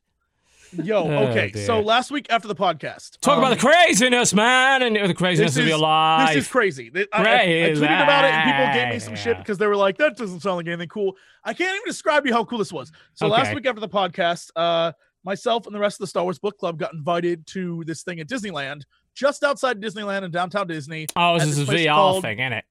Yo, 0.82 1.04
Oh, 1.04 1.26
okay. 1.28 1.52
so 1.52 1.80
last 1.80 2.10
week 2.10 2.26
after 2.30 2.48
the 2.48 2.54
podcast, 2.54 3.18
Talk 3.20 3.38
um, 3.38 3.44
about 3.44 3.50
the 3.56 3.60
craziness, 3.60 4.34
man, 4.34 4.82
and 4.82 4.96
the 5.08 5.14
craziness 5.14 5.54
this 5.54 5.62
of 5.62 5.66
your 5.68 5.76
is- 5.76 5.80
life. 5.82 6.34
This 6.34 6.44
is 6.46 6.50
crazy. 6.50 6.90
I, 6.94 7.06
I, 7.12 7.22
I 7.22 7.46
tweeted 7.46 8.02
about 8.02 8.24
it 8.24 8.30
and 8.32 8.50
people 8.50 8.74
gave 8.74 8.88
me 8.94 8.98
some 8.98 9.14
shit 9.16 9.38
because 9.38 9.58
they 9.58 9.66
were 9.66 9.76
like, 9.76 9.98
that 9.98 10.16
doesn't 10.16 10.40
sound 10.40 10.56
like 10.56 10.66
anything 10.66 10.88
cool. 10.88 11.16
I 11.44 11.54
can't 11.54 11.74
even 11.76 11.86
describe 11.86 12.26
you 12.26 12.32
how 12.32 12.44
cool 12.44 12.58
this 12.58 12.72
was. 12.72 12.90
So 13.14 13.26
last 13.28 13.54
week 13.54 13.66
after 13.66 13.80
the 13.80 13.88
podcast, 13.88 14.50
uh, 14.56 14.92
myself 15.24 15.66
and 15.66 15.74
the 15.74 15.78
rest 15.80 15.96
of 15.96 16.00
the 16.00 16.06
Star 16.08 16.22
Wars 16.24 16.38
Book 16.38 16.58
Club 16.58 16.78
got 16.78 16.92
invited 16.92 17.46
to 17.48 17.82
this 17.86 18.02
thing 18.02 18.20
at 18.20 18.28
Disneyland, 18.28 18.82
just 19.14 19.42
outside 19.44 19.80
Disneyland 19.80 20.22
in 20.24 20.30
downtown 20.30 20.66
Disney. 20.66 21.06
oh, 21.16 21.38
this 21.38 21.48
this 21.48 21.58
is 21.58 21.68
a 21.68 21.72
VR 21.72 21.94
called- 21.94 22.22
thing, 22.22 22.38
isn't 22.40 22.52
it? 22.52 22.64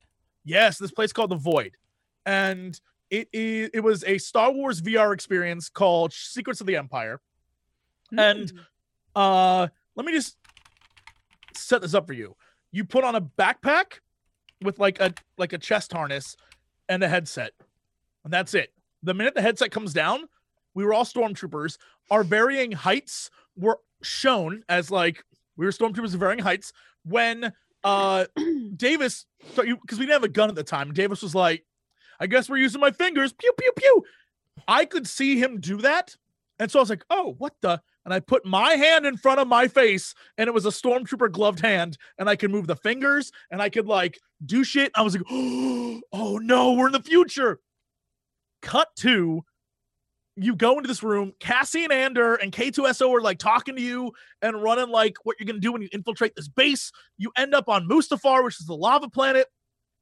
Yes, 0.46 0.78
this 0.78 0.92
place 0.92 1.14
called 1.14 1.32
the 1.32 1.36
Void, 1.38 1.78
and 2.26 2.80
it 3.10 3.30
is 3.32 3.70
it 3.74 3.80
was 3.80 4.04
a 4.04 4.18
Star 4.18 4.52
Wars 4.52 4.82
VR 4.82 5.14
experience 5.14 5.70
called 5.70 6.12
Secrets 6.14 6.60
of 6.62 6.68
the 6.68 6.76
Empire. 6.76 7.22
And 8.12 8.52
uh, 9.16 9.68
let 9.96 10.06
me 10.06 10.12
just 10.12 10.38
set 11.56 11.82
this 11.82 11.94
up 11.94 12.08
for 12.08 12.14
you. 12.14 12.36
You 12.72 12.86
put 12.86 13.04
on 13.04 13.16
a 13.16 13.22
backpack 13.22 14.00
with 14.62 14.80
like 14.80 15.00
a 15.00 15.14
like 15.38 15.54
a 15.54 15.58
chest 15.58 15.94
harness 15.94 16.36
and 16.90 17.04
a 17.04 17.08
headset, 17.08 17.52
and 18.24 18.34
that's 18.34 18.54
it. 18.54 18.74
The 19.04 19.14
minute 19.14 19.36
the 19.36 19.42
headset 19.42 19.72
comes 19.72 19.94
down, 19.94 20.28
we 20.74 20.86
were 20.86 20.94
all 20.94 21.06
stormtroopers. 21.06 21.78
Our 22.10 22.24
varying 22.24 22.72
heights 22.72 23.30
were 23.56 23.80
shown 24.02 24.64
as 24.70 24.90
like 24.92 25.24
we 25.58 25.66
were 25.66 25.72
stormtroopers 25.72 26.14
of 26.14 26.20
varying 26.20 26.40
heights. 26.40 26.74
When 27.06 27.54
uh 27.84 28.26
Davis, 28.76 29.26
because 29.56 30.00
we 30.00 30.06
didn't 30.06 30.14
have 30.14 30.24
a 30.24 30.30
gun 30.30 30.50
at 30.50 30.56
the 30.56 30.64
time, 30.64 30.94
Davis 30.94 31.22
was 31.22 31.36
like, 31.36 31.66
"I 32.20 32.28
guess 32.28 32.50
we're 32.50 32.58
using 32.58 32.82
my 32.82 32.92
fingers." 32.92 33.34
Pew 33.34 33.54
pew 33.58 33.72
pew. 33.76 34.04
I 34.68 34.86
could 34.86 35.08
see 35.08 35.38
him 35.38 35.60
do 35.60 35.78
that, 35.78 36.16
and 36.60 36.72
so 36.72 36.80
I 36.80 36.82
was 36.82 36.90
like, 36.90 37.06
"Oh, 37.10 37.36
what 37.38 37.54
the." 37.62 37.82
And 38.06 38.14
I 38.14 38.20
put 38.20 38.46
my 38.46 38.72
hand 38.74 39.06
in 39.06 39.16
front 39.18 39.40
of 39.40 39.48
my 39.48 39.68
face, 39.68 40.14
and 40.38 40.48
it 40.48 40.54
was 40.54 40.66
a 40.66 40.70
stormtrooper 40.70 41.32
gloved 41.32 41.62
hand, 41.62 41.98
and 42.18 42.30
I 42.30 42.36
could 42.36 42.52
move 42.52 42.68
the 42.68 42.76
fingers, 42.76 43.32
and 43.50 43.62
I 43.62 43.70
could 43.70 43.88
like 43.88 44.20
do 44.46 44.64
shit. 44.64 44.92
I 44.96 45.02
was 45.04 45.16
like, 45.16 45.24
oh 45.32 46.40
no, 46.42 46.74
we're 46.74 46.88
in 46.88 46.94
the 46.94 47.02
future. 47.02 47.60
Cut 48.62 48.90
to 48.98 49.44
you 50.36 50.56
go 50.56 50.78
into 50.78 50.88
this 50.88 51.04
room, 51.04 51.34
Cassian 51.40 51.92
Andor 51.92 52.36
and 52.36 52.52
K2SO 52.52 53.10
are 53.18 53.22
like 53.22 53.38
talking 53.38 53.76
to 53.76 53.82
you 53.82 54.12
and 54.42 54.62
running 54.62 54.90
like 54.90 55.16
what 55.24 55.38
you're 55.40 55.46
gonna 55.46 55.60
do 55.60 55.72
when 55.72 55.82
you 55.82 55.90
infiltrate 55.92 56.36
this 56.36 56.48
base. 56.48 56.92
You 57.18 57.32
end 57.38 57.54
up 57.54 57.70
on 57.70 57.88
Mustafar, 57.88 58.44
which 58.44 58.60
is 58.60 58.66
the 58.66 58.76
lava 58.76 59.10
planet. 59.10 59.48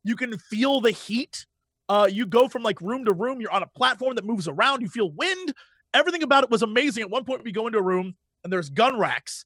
You 0.03 0.15
can 0.15 0.37
feel 0.37 0.81
the 0.81 0.91
heat. 0.91 1.45
Uh, 1.89 2.07
you 2.09 2.25
go 2.25 2.47
from 2.47 2.63
like 2.63 2.79
room 2.79 3.03
to 3.05 3.13
room. 3.13 3.41
You're 3.41 3.51
on 3.51 3.63
a 3.63 3.67
platform 3.67 4.15
that 4.15 4.25
moves 4.25 4.47
around. 4.47 4.81
You 4.81 4.87
feel 4.87 5.11
wind 5.11 5.53
everything 5.93 6.23
about 6.23 6.43
it 6.43 6.49
was 6.49 6.61
amazing. 6.61 7.03
At 7.03 7.09
one 7.09 7.25
point, 7.25 7.43
we 7.43 7.51
go 7.51 7.67
into 7.67 7.79
a 7.79 7.83
room 7.83 8.15
and 8.43 8.51
there's 8.51 8.69
gun 8.69 8.97
racks, 8.97 9.45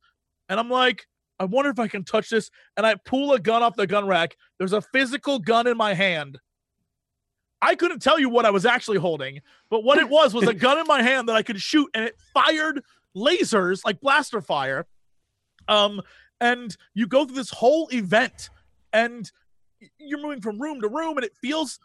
and 0.50 0.60
I'm 0.60 0.70
like, 0.70 1.08
I 1.40 1.46
wonder 1.46 1.70
if 1.70 1.80
I 1.80 1.88
can 1.88 2.04
touch 2.04 2.30
this. 2.30 2.50
And 2.78 2.86
I 2.86 2.96
pull 2.96 3.34
a 3.34 3.40
gun 3.40 3.64
off 3.64 3.76
the 3.76 3.88
gun 3.88 4.08
rack. 4.08 4.38
There's 4.58 4.74
a 4.74 4.82
physical 4.82 5.40
gun 5.40 5.68
in 5.68 5.78
my 5.78 5.94
hand. 5.94 6.40
I 7.62 7.76
couldn't 7.76 8.02
tell 8.02 8.20
you 8.20 8.30
what 8.30 8.46
I 8.46 8.52
was 8.52 8.66
actually 8.66 8.98
holding, 8.98 9.42
but 9.70 9.84
what 9.84 9.98
it 9.98 10.08
was 10.08 10.34
was 10.34 10.48
a 10.48 10.54
gun 10.66 10.78
in 10.78 10.86
my 10.88 11.02
hand 11.02 11.28
that 11.30 11.36
I 11.36 11.42
could 11.42 11.60
shoot, 11.60 11.90
and 11.94 12.06
it 12.06 12.16
fired 12.34 12.82
lasers 13.16 13.84
like 13.84 14.00
blaster 14.02 14.42
fire. 14.42 14.86
Um, 15.68 16.02
and 16.40 16.76
you 16.94 17.08
go 17.08 17.26
through 17.26 17.36
this 17.36 17.50
whole 17.50 17.90
event, 17.92 18.50
and 18.94 19.30
you're 19.98 20.22
moving 20.22 20.42
from 20.42 20.62
room 20.62 20.82
to 20.82 20.88
room, 20.88 21.18
and 21.18 21.26
it 21.26 21.36
feels 21.42 21.80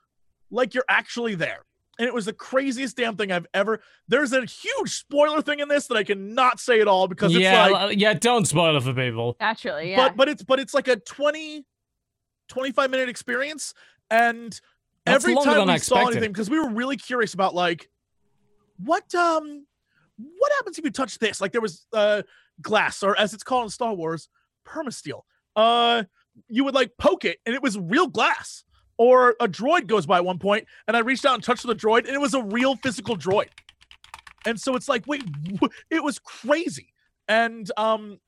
like 0.51 0.75
you're 0.75 0.85
actually 0.89 1.35
there 1.35 1.65
and 2.01 2.09
it 2.09 2.15
was 2.15 2.25
the 2.25 2.33
craziest 2.33 2.97
damn 2.97 3.15
thing 3.15 3.31
I've 3.31 3.47
ever. 3.53 3.83
There's 4.09 4.33
a 4.33 4.47
huge 4.47 4.91
spoiler 4.91 5.43
thing 5.43 5.61
in 5.61 5.69
this 5.69 5.87
that 5.89 5.99
I 5.99 6.03
cannot 6.03 6.59
say 6.59 6.81
at 6.81 6.89
all 6.89 7.07
because 7.09 7.35
yeah, 7.35 7.65
it's 7.65 7.73
like, 7.73 8.01
yeah. 8.01 8.15
Don't 8.15 8.47
spoil 8.47 8.75
it 8.75 8.83
for 8.83 8.95
people. 8.95 9.37
Naturally, 9.39 9.91
yeah. 9.91 10.09
but 10.09 10.17
but 10.17 10.29
it's 10.31 10.43
but 10.43 10.59
it's 10.59 10.73
like 10.73 10.89
a 10.89 10.97
20, 10.97 11.67
25 12.49 12.91
minute 12.91 13.11
experience, 13.11 13.75
and 14.11 14.59
That's 15.05 15.27
every 15.27 15.35
time 15.45 15.67
we 15.67 15.75
I 15.75 15.77
saw 15.77 16.07
anything 16.07 16.33
because 16.33 16.49
we 16.49 16.59
were 16.59 16.71
really 16.71 16.97
curious 16.97 17.35
about 17.35 17.55
like 17.55 17.91
what 18.79 19.15
um 19.15 19.67
what 20.17 20.53
happens 20.57 20.79
if 20.79 20.85
you 20.85 20.91
touch 20.91 21.19
this 21.19 21.39
like 21.41 21.53
there 21.53 21.61
was 21.61 21.87
uh 21.93 22.23
glass 22.63 23.03
or 23.03 23.19
as 23.19 23.35
it's 23.35 23.43
called 23.43 23.65
in 23.65 23.71
star 23.71 23.95
wars 23.95 24.29
permasteel 24.67 25.23
uh 25.57 26.03
you 26.49 26.65
would 26.65 26.75
like 26.75 26.93
poke 26.99 27.25
it 27.25 27.39
and 27.45 27.55
it 27.55 27.63
was 27.63 27.79
real 27.79 28.07
glass 28.07 28.65
or 29.01 29.35
a 29.41 29.49
droid 29.49 29.87
goes 29.87 30.05
by 30.05 30.19
at 30.19 30.25
one 30.27 30.39
point 30.39 30.67
and 30.87 30.95
i 30.95 31.01
reached 31.01 31.25
out 31.25 31.33
and 31.33 31.43
touched 31.43 31.67
the 31.67 31.75
droid 31.75 32.01
and 32.01 32.11
it 32.11 32.21
was 32.21 32.35
a 32.35 32.43
real 32.43 32.77
physical 32.77 33.17
droid. 33.17 33.49
And 34.45 34.61
so 34.61 34.77
it's 34.77 34.91
like 34.91 35.07
wait 35.07 35.25
it 35.91 36.05
was 36.05 36.19
crazy. 36.19 36.93
And 37.27 37.69
um 37.79 38.21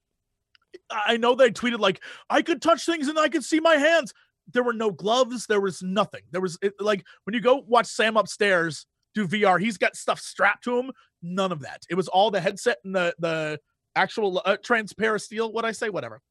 i 0.90 1.18
know 1.18 1.34
they 1.34 1.50
tweeted 1.50 1.78
like 1.78 2.00
i 2.30 2.40
could 2.40 2.62
touch 2.62 2.86
things 2.86 3.08
and 3.08 3.18
i 3.18 3.28
could 3.28 3.44
see 3.44 3.60
my 3.60 3.74
hands. 3.74 4.14
There 4.50 4.62
were 4.62 4.72
no 4.72 4.90
gloves 4.90 5.46
there 5.46 5.60
was 5.60 5.82
nothing. 5.82 6.22
There 6.30 6.40
was 6.40 6.58
it, 6.62 6.72
like 6.80 7.04
when 7.24 7.34
you 7.34 7.42
go 7.42 7.62
watch 7.68 7.86
sam 7.86 8.16
upstairs 8.16 8.86
do 9.14 9.28
vr 9.28 9.60
he's 9.60 9.76
got 9.76 9.94
stuff 9.94 10.20
strapped 10.20 10.64
to 10.64 10.78
him 10.78 10.90
none 11.20 11.52
of 11.52 11.60
that. 11.60 11.82
It 11.90 11.96
was 11.96 12.08
all 12.08 12.30
the 12.30 12.40
headset 12.40 12.78
and 12.82 12.96
the 12.96 13.14
the 13.18 13.60
actual 13.94 14.40
uh, 14.46 14.56
transparent 14.64 15.20
steel 15.20 15.52
what 15.52 15.66
i 15.66 15.72
say? 15.72 15.90
Whatever. 15.90 16.22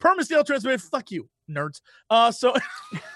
Permasteel 0.00 0.44
transparent 0.44 0.82
fuck 0.82 1.10
you 1.10 1.30
nerds. 1.50 1.80
Uh 2.10 2.30
so 2.30 2.54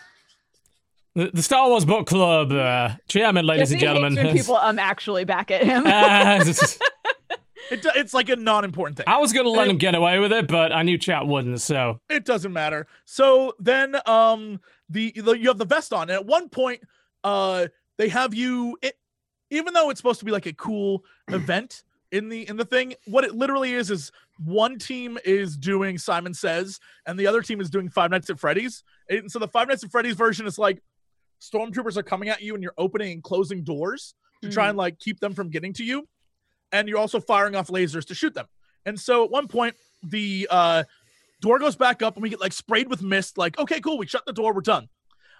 The, 1.15 1.31
the 1.35 1.43
Star 1.43 1.69
Wars 1.69 1.85
Book 1.85 2.07
Club 2.07 2.53
uh, 2.53 2.91
chairman, 3.09 3.45
ladies 3.45 3.73
and 3.73 3.81
Jesse 3.81 3.87
hates 3.87 4.01
gentlemen. 4.01 4.25
when 4.27 4.37
people 4.37 4.57
um 4.57 4.79
actually 4.79 5.25
back 5.25 5.51
at 5.51 5.65
him. 5.65 5.85
Uh, 5.87 6.45
it, 7.71 7.83
do- 7.83 7.91
it's 7.97 8.15
like 8.15 8.29
a 8.29 8.37
non-important 8.37 8.97
thing 8.97 9.05
I 9.09 9.19
was 9.19 9.33
gonna 9.33 9.49
let 9.49 9.69
him 9.69 9.77
get 9.77 9.95
away 9.95 10.19
with 10.21 10.33
it, 10.33 10.47
but 10.47 10.73
I 10.73 10.83
knew 10.83 10.99
chat 10.99 11.27
wouldn't. 11.27 11.61
So 11.61 12.01
it 12.09 12.25
doesn't 12.25 12.53
matter. 12.53 12.87
So 13.07 13.55
then 13.59 13.97
um 14.07 14.61
the, 14.89 15.13
the 15.17 15.33
you 15.33 15.49
have 15.49 15.59
the 15.59 15.65
vest 15.65 15.93
on 15.93 16.03
and 16.03 16.13
at 16.13 16.27
one 16.27 16.49
point 16.49 16.83
uh 17.25 17.67
they 17.99 18.09
have 18.09 18.33
you 18.33 18.79
it, 18.81 18.95
even 19.51 19.75
though 19.75 19.91
it's 19.91 19.99
supposed 19.99 20.21
to 20.21 20.25
be 20.25 20.33
like 20.33 20.47
a 20.47 20.53
cool 20.53 21.05
event 21.29 21.83
in 22.13 22.29
the 22.29 22.49
in 22.49 22.57
the 22.57 22.65
thing 22.65 22.95
what 23.07 23.25
it 23.25 23.35
literally 23.35 23.73
is 23.73 23.91
is 23.91 24.13
one 24.45 24.79
team 24.79 25.19
is 25.25 25.57
doing 25.57 25.99
Simon 25.99 26.35
Says 26.35 26.81
and 27.07 27.19
the 27.19 27.27
other 27.27 27.43
team 27.43 27.61
is 27.61 27.69
doing 27.69 27.89
Five 27.89 28.11
Nights 28.11 28.31
at 28.31 28.41
Freddy's. 28.41 28.83
And 29.09 29.31
so 29.31 29.39
the 29.39 29.49
Five 29.49 29.69
Nights 29.69 29.85
at 29.85 29.91
Freddy's 29.91 30.15
version 30.15 30.47
is 30.47 30.59
like 30.59 30.83
stormtroopers 31.41 31.97
are 31.97 32.03
coming 32.03 32.29
at 32.29 32.43
you 32.43 32.55
and 32.55 32.63
you're 32.63 32.75
opening 32.79 33.13
and 33.13 33.23
closing 33.23 33.65
doors 33.65 34.15
to 34.43 34.51
try 34.51 34.69
and 34.69 34.79
like 34.79 34.99
keep 34.99 35.21
them 35.21 35.35
from 35.35 35.51
getting 35.51 35.73
to 35.75 35.85
you. 35.85 36.07
And 36.73 36.89
you're 36.89 36.99
also 36.99 37.21
firing 37.21 37.57
off 37.57 37.69
lasers 37.69 38.07
to 38.07 38.15
shoot 38.15 38.35
them. 38.35 38.47
And 38.87 38.99
so 38.99 39.25
at 39.25 39.31
one 39.31 39.49
point 39.49 39.75
the 40.03 40.49
uh 40.51 40.85
door 41.41 41.59
goes 41.59 41.77
back 41.77 42.03
up 42.03 42.17
and 42.17 42.23
we 42.23 42.31
get 42.31 42.41
like 42.41 42.53
sprayed 42.53 42.89
with 42.89 43.03
mist 43.03 43.37
like 43.37 43.59
okay 43.59 43.81
cool 43.81 43.99
we 43.99 44.07
shut 44.07 44.25
the 44.27 44.33
door 44.33 44.55
we're 44.55 44.61
done. 44.61 44.89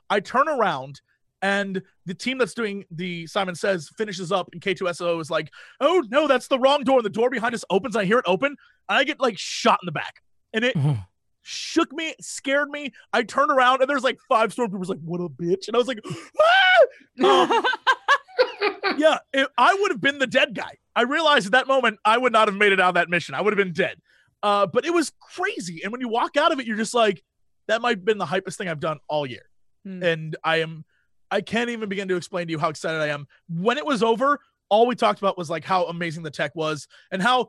I 0.09 0.21
turn 0.21 0.49
around 0.49 1.01
and 1.43 1.83
the 2.05 2.15
team 2.15 2.37
that's 2.37 2.53
doing 2.53 2.85
the 2.91 3.27
simon 3.27 3.55
says 3.55 3.89
finishes 3.97 4.31
up 4.31 4.51
and 4.53 4.61
k2so 4.61 5.21
is 5.21 5.31
like 5.31 5.51
oh 5.81 6.03
no 6.11 6.27
that's 6.27 6.49
the 6.49 6.59
wrong 6.59 6.85
door. 6.85 6.99
And 6.99 7.05
the 7.05 7.11
door 7.11 7.31
behind 7.31 7.55
us 7.55 7.65
opens. 7.71 7.97
I 7.97 8.05
hear 8.05 8.19
it 8.19 8.25
open 8.27 8.57
and 8.89 8.99
i 8.99 9.05
get 9.05 9.21
like 9.21 9.39
shot 9.39 9.79
in 9.83 9.87
the 9.87 9.93
back. 9.93 10.23
And 10.53 10.65
it 10.65 10.77
shook 11.51 11.93
me 11.93 12.15
scared 12.21 12.69
me 12.69 12.93
i 13.13 13.23
turned 13.23 13.51
around 13.51 13.81
and 13.81 13.91
there's 13.91 14.05
like 14.05 14.19
five 14.29 14.55
stormtroopers 14.55 14.89
like 14.89 15.01
what 15.05 15.21
a 15.21 15.29
bitch 15.29 15.67
and 15.67 15.75
i 15.75 15.79
was 15.79 15.89
like 15.89 16.01
ah! 16.05 16.81
Um, 17.25 17.65
yeah, 18.97 19.19
if 19.33 19.49
I 19.57 19.77
would 19.81 19.91
have 19.91 20.01
been 20.01 20.19
the 20.19 20.27
dead 20.27 20.55
guy. 20.55 20.79
I 20.95 21.03
realized 21.03 21.47
at 21.47 21.53
that 21.53 21.67
moment 21.67 21.99
I 22.05 22.19
would 22.19 22.33
not 22.33 22.49
have 22.49 22.57
made 22.57 22.73
it 22.73 22.81
out 22.81 22.91
of 22.91 22.95
that 22.95 23.09
mission. 23.09 23.35
I 23.35 23.41
would 23.41 23.53
have 23.53 23.59
been 23.59 23.73
dead. 23.73 23.97
Uh, 24.43 24.67
but 24.67 24.85
it 24.85 24.93
was 24.93 25.13
crazy. 25.21 25.83
And 25.83 25.93
when 25.93 26.01
you 26.01 26.09
walk 26.09 26.37
out 26.37 26.53
of 26.53 26.61
it, 26.61 26.67
you're 26.67 26.77
just 26.77 26.95
like, 26.95 27.23
that 27.69 27.81
might 27.81 27.99
have 27.99 28.05
been 28.05 28.19
the 28.19 28.27
hypest 28.27 28.57
thing 28.57 28.69
I've 28.69 28.81
done 28.81 28.99
all 29.09 29.27
year. 29.27 29.49
Hmm. 29.85 30.03
And 30.03 30.37
I 30.43 30.59
am, 30.59 30.85
I 31.31 31.41
can't 31.41 31.71
even 31.71 31.89
begin 31.89 32.09
to 32.09 32.17
explain 32.17 32.47
to 32.47 32.51
you 32.51 32.59
how 32.59 32.69
excited 32.69 33.01
I 33.01 33.09
am. 33.09 33.27
When 33.49 33.79
it 33.79 33.87
was 33.87 34.03
over, 34.03 34.41
all 34.69 34.87
we 34.87 34.95
talked 34.95 35.19
about 35.19 35.37
was 35.37 35.51
like 35.51 35.65
how 35.65 35.87
amazing 35.87 36.23
the 36.23 36.31
tech 36.31 36.55
was 36.55 36.89
and 37.11 37.23
how 37.23 37.49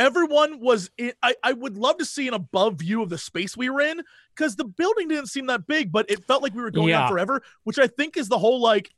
everyone 0.00 0.58
was 0.58 0.90
in, 0.98 1.12
I, 1.22 1.34
I 1.44 1.52
would 1.52 1.76
love 1.76 1.98
to 1.98 2.04
see 2.04 2.26
an 2.26 2.34
above 2.34 2.76
view 2.80 3.02
of 3.02 3.08
the 3.10 3.18
space 3.18 3.56
we 3.56 3.70
were 3.70 3.80
in 3.82 4.00
because 4.34 4.56
the 4.56 4.64
building 4.64 5.06
didn't 5.08 5.26
seem 5.28 5.46
that 5.46 5.66
big, 5.68 5.92
but 5.92 6.10
it 6.10 6.24
felt 6.26 6.42
like 6.42 6.54
we 6.54 6.62
were 6.62 6.70
going 6.72 6.88
Yeah. 6.88 7.02
on 7.04 7.08
forever, 7.08 7.42
which 7.64 7.78
I 7.78 7.86
think 7.86 8.16
is 8.16 8.28
the 8.28 8.38
whole 8.38 8.60
like 8.60 8.90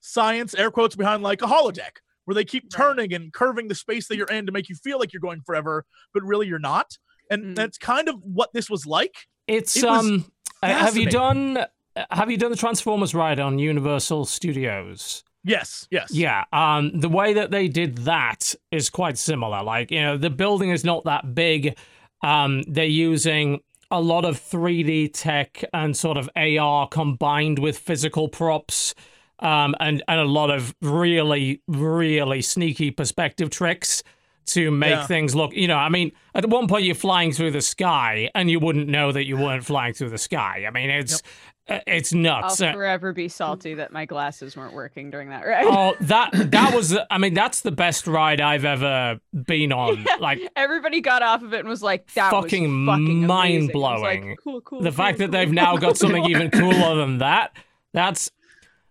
science 0.00 0.54
air 0.54 0.70
quotes 0.70 0.96
behind 0.96 1.22
like 1.22 1.42
a 1.42 1.46
holodeck 1.46 1.98
where 2.24 2.34
they 2.34 2.44
keep 2.44 2.64
Right. 2.64 2.70
turning 2.72 3.12
and 3.14 3.32
curving 3.32 3.68
the 3.68 3.74
space 3.74 4.08
that 4.08 4.16
you're 4.16 4.26
in 4.26 4.46
to 4.46 4.52
make 4.52 4.68
you 4.68 4.74
feel 4.76 4.98
like 4.98 5.12
you're 5.12 5.20
going 5.20 5.42
forever, 5.46 5.84
but 6.12 6.22
really 6.22 6.46
you're 6.46 6.58
not. 6.58 6.98
And 7.30 7.44
Mm. 7.44 7.54
that's 7.54 7.78
kind 7.78 8.08
of 8.08 8.16
what 8.22 8.52
this 8.52 8.68
was 8.68 8.84
like. 8.86 9.14
it's 9.46 9.76
It 9.76 9.88
was 9.88 10.04
um. 10.06 10.32
uh, 10.62 10.66
Have 10.66 10.96
you 10.96 11.06
done? 11.06 11.56
uh, 11.58 11.66
Have 12.10 12.30
you 12.30 12.36
done 12.36 12.50
the 12.50 12.56
Transformers 12.56 13.14
ride 13.14 13.38
on 13.40 13.58
Universal 13.58 14.24
Studios? 14.26 15.22
Yes, 15.46 15.86
yes. 15.90 16.10
Yeah, 16.12 16.44
um, 16.52 16.90
the 17.00 17.08
way 17.08 17.32
that 17.34 17.50
they 17.52 17.68
did 17.68 17.98
that 17.98 18.54
is 18.72 18.90
quite 18.90 19.16
similar. 19.16 19.62
Like, 19.62 19.90
you 19.92 20.02
know, 20.02 20.16
the 20.16 20.28
building 20.30 20.70
is 20.70 20.84
not 20.84 21.04
that 21.04 21.34
big. 21.34 21.76
Um, 22.22 22.62
they're 22.66 22.84
using 22.84 23.60
a 23.92 24.00
lot 24.00 24.24
of 24.24 24.36
3D 24.40 25.10
tech 25.14 25.62
and 25.72 25.96
sort 25.96 26.16
of 26.16 26.28
AR 26.34 26.88
combined 26.88 27.60
with 27.60 27.78
physical 27.78 28.28
props, 28.28 28.94
um, 29.38 29.76
and 29.78 30.02
and 30.08 30.18
a 30.20 30.24
lot 30.24 30.50
of 30.50 30.74
really, 30.82 31.62
really 31.68 32.42
sneaky 32.42 32.90
perspective 32.90 33.48
tricks 33.50 34.02
to 34.46 34.70
make 34.70 34.90
Yeah. 34.90 35.06
things 35.06 35.34
look. 35.36 35.52
You 35.54 35.68
know, 35.68 35.76
I 35.76 35.88
mean, 35.88 36.10
at 36.34 36.48
one 36.48 36.66
point 36.68 36.84
you're 36.84 36.94
flying 36.94 37.32
through 37.32 37.52
the 37.52 37.60
sky, 37.60 38.30
and 38.34 38.50
you 38.50 38.58
wouldn't 38.58 38.88
know 38.88 39.12
that 39.12 39.24
you 39.26 39.36
weren't 39.36 39.64
flying 39.64 39.92
through 39.92 40.10
the 40.10 40.18
sky. 40.18 40.64
I 40.66 40.70
mean, 40.70 40.90
it's 40.90 41.16
uh, 41.16 41.26
it's 41.68 42.12
nuts. 42.12 42.60
I'll. 42.60 42.68
Uh, 42.68 42.72
forever 42.72 43.12
be 43.12 43.28
salty 43.28 43.74
that 43.74 43.92
my 43.92 44.04
glasses 44.04 44.56
weren't 44.56 44.72
working 44.74 45.10
during 45.10 45.30
that 45.30 45.44
ride. 45.46 45.64
Oh, 45.66 45.94
that 46.02 46.30
that 46.52 46.74
was. 46.74 46.96
I 47.10 47.18
mean, 47.18 47.34
that's 47.34 47.62
the 47.62 47.72
best 47.72 48.06
ride 48.06 48.40
I've 48.40 48.64
ever 48.64 49.18
been 49.32 49.72
on. 49.72 50.04
Like 50.20 50.40
Everybody 50.54 51.00
got 51.00 51.22
off 51.22 51.42
of 51.42 51.52
it 51.54 51.60
and 51.60 51.68
was 51.68 51.82
like, 51.82 52.12
"That 52.14 52.30
Fucking 52.30 52.86
was 52.86 52.94
fucking 52.94 53.24
amazing." 53.24 53.70
I 53.74 53.92
was 53.92 54.02
like, 54.02 54.38
cool, 54.42 54.60
cool. 54.60 54.80
the 54.80 54.92
fact 54.92 55.18
cool, 55.18 55.26
that 55.26 55.32
they've 55.32 55.48
cool. 55.48 55.54
now 55.54 55.76
got 55.76 55.96
something 55.96 56.24
even 56.30 56.50
cooler 56.50 56.96
than 56.96 57.18
that. 57.18 57.56
That's 57.92 58.30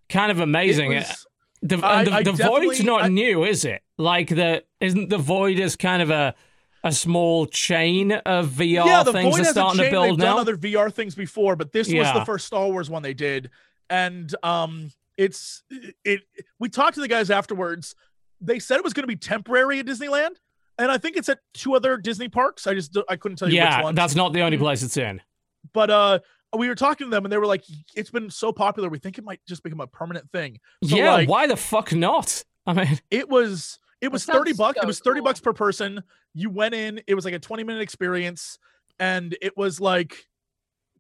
kind 0.10 0.32
of 0.32 0.40
amazing. 0.40 0.94
Was- 0.94 1.26
the 1.62 1.80
I- 1.84 2.04
the, 2.04 2.32
the 2.32 2.44
void's 2.44 2.84
not 2.84 3.04
I- 3.04 3.08
new, 3.08 3.44
is 3.44 3.66
it? 3.66 3.82
Like 3.98 4.28
the 4.30 4.64
isn't 4.82 5.10
the 5.10 5.18
void 5.18 5.58
is 5.60 5.76
kind 5.76 6.02
of 6.02 6.10
a 6.10 6.36
a 6.86 6.92
small 6.92 7.48
chain 7.48 8.12
of 8.12 8.50
VR 8.50 8.86
yeah, 8.86 9.04
the 9.04 9.12
things 9.12 9.24
Void 9.24 9.34
they're 9.34 9.40
has 9.40 9.48
a 9.50 9.60
starting 9.60 9.84
to 9.84 9.90
build 9.90 10.06
They've 10.12 10.18
now. 10.20 10.34
done 10.36 10.40
other 10.40 10.56
VR 10.56 10.94
things 10.94 11.16
before, 11.16 11.56
but 11.56 11.74
this 11.74 11.92
was 11.92 12.14
the 12.14 12.24
first 12.24 12.46
Star 12.46 12.70
Wars 12.70 12.90
one 12.92 13.02
they 13.02 13.16
did, 13.16 13.50
and 13.90 14.34
um, 14.44 14.92
it's 15.18 15.64
it. 16.06 16.22
We 16.60 16.70
talked 16.70 16.94
to 16.96 17.02
the 17.02 17.08
guys 17.08 17.32
afterwards. 17.32 17.96
They 18.40 18.60
said 18.60 18.78
it 18.78 18.84
was 18.84 18.94
going 18.94 19.04
to 19.04 19.08
be 19.08 19.16
temporary 19.16 19.80
at 19.80 19.88
Disneyland, 19.88 20.36
and 20.78 20.92
I 20.92 21.00
think 21.00 21.18
it's 21.18 21.28
at 21.28 21.40
two 21.56 21.74
other 21.76 21.98
Disney 21.98 22.30
parks. 22.30 22.68
I 22.68 22.76
just 22.76 22.96
I 23.10 23.16
couldn't 23.16 23.38
tell 23.38 23.50
you 23.50 23.56
which 23.60 23.64
yeah, 23.64 23.92
that's 23.92 24.16
not 24.16 24.32
the 24.34 24.42
only 24.42 24.58
place 24.60 24.84
it's 24.84 24.98
in. 24.98 25.22
but 25.74 25.90
uh, 25.90 26.20
we 26.56 26.68
were 26.68 26.76
talking 26.76 27.08
to 27.08 27.12
them, 27.12 27.26
and 27.26 27.32
they 27.32 27.40
were 27.40 27.48
like, 27.48 27.64
"It's 27.96 28.12
been 28.12 28.30
so 28.30 28.52
popular, 28.52 28.90
we 28.90 29.00
think 29.00 29.18
it 29.18 29.24
might 29.24 29.40
just 29.48 29.64
become 29.64 29.82
a 29.82 29.88
permanent 29.88 30.30
thing." 30.32 30.60
So, 30.84 30.96
yeah, 30.98 31.14
like, 31.14 31.30
why 31.30 31.48
the 31.48 31.58
fuck 31.58 31.94
not? 31.94 32.44
I 32.68 32.74
mean, 32.74 33.00
it 33.10 33.28
was 33.28 33.80
it 34.06 34.12
was 34.12 34.26
30 34.26 34.54
bucks 34.54 34.80
it 34.82 34.86
was 34.86 35.00
30 35.00 35.20
cool. 35.20 35.26
bucks 35.26 35.40
per 35.40 35.54
person 35.54 36.02
you 36.34 36.50
went 36.50 36.74
in 36.74 37.02
it 37.08 37.16
was 37.16 37.26
like 37.26 37.34
a 37.34 37.40
20 37.40 37.64
minute 37.64 37.82
experience 37.82 38.58
and 39.00 39.36
it 39.42 39.58
was 39.58 39.80
like 39.82 40.28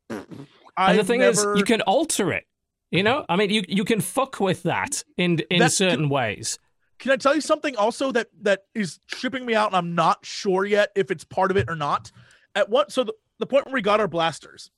And 0.09 0.47
I 0.77 0.95
the 0.97 1.03
thing 1.03 1.19
never, 1.19 1.53
is, 1.53 1.59
you 1.59 1.65
can 1.65 1.81
alter 1.81 2.31
it. 2.33 2.45
You 2.91 3.03
know, 3.03 3.25
I 3.27 3.35
mean, 3.35 3.49
you 3.49 3.63
you 3.67 3.83
can 3.83 3.99
fuck 4.01 4.39
with 4.39 4.63
that 4.63 5.03
in 5.17 5.39
in 5.49 5.59
That- 5.59 5.71
certain 5.71 6.07
ways. 6.09 6.59
can 6.99 7.11
I 7.11 7.17
tell 7.17 7.35
you 7.35 7.41
something 7.41 7.75
also 7.75 8.11
that 8.11 8.27
that 8.41 8.63
is 8.73 8.99
tripping 9.07 9.45
me 9.45 9.53
out 9.55 9.67
and 9.67 9.75
I'm 9.75 9.95
not 9.95 10.25
sure 10.25 10.65
yet 10.65 10.89
if 10.95 11.11
it's 11.11 11.23
part 11.25 11.51
of 11.51 11.57
it 11.57 11.65
or 11.69 11.75
not. 11.75 12.11
At 12.53 12.69
what 12.69 12.91
so 12.91 13.03
the, 13.03 13.13
the 13.39 13.45
point 13.45 13.65
where 13.65 13.73
we 13.73 13.81
got 13.81 13.99
our 13.99 14.07
blasters, 14.07 14.71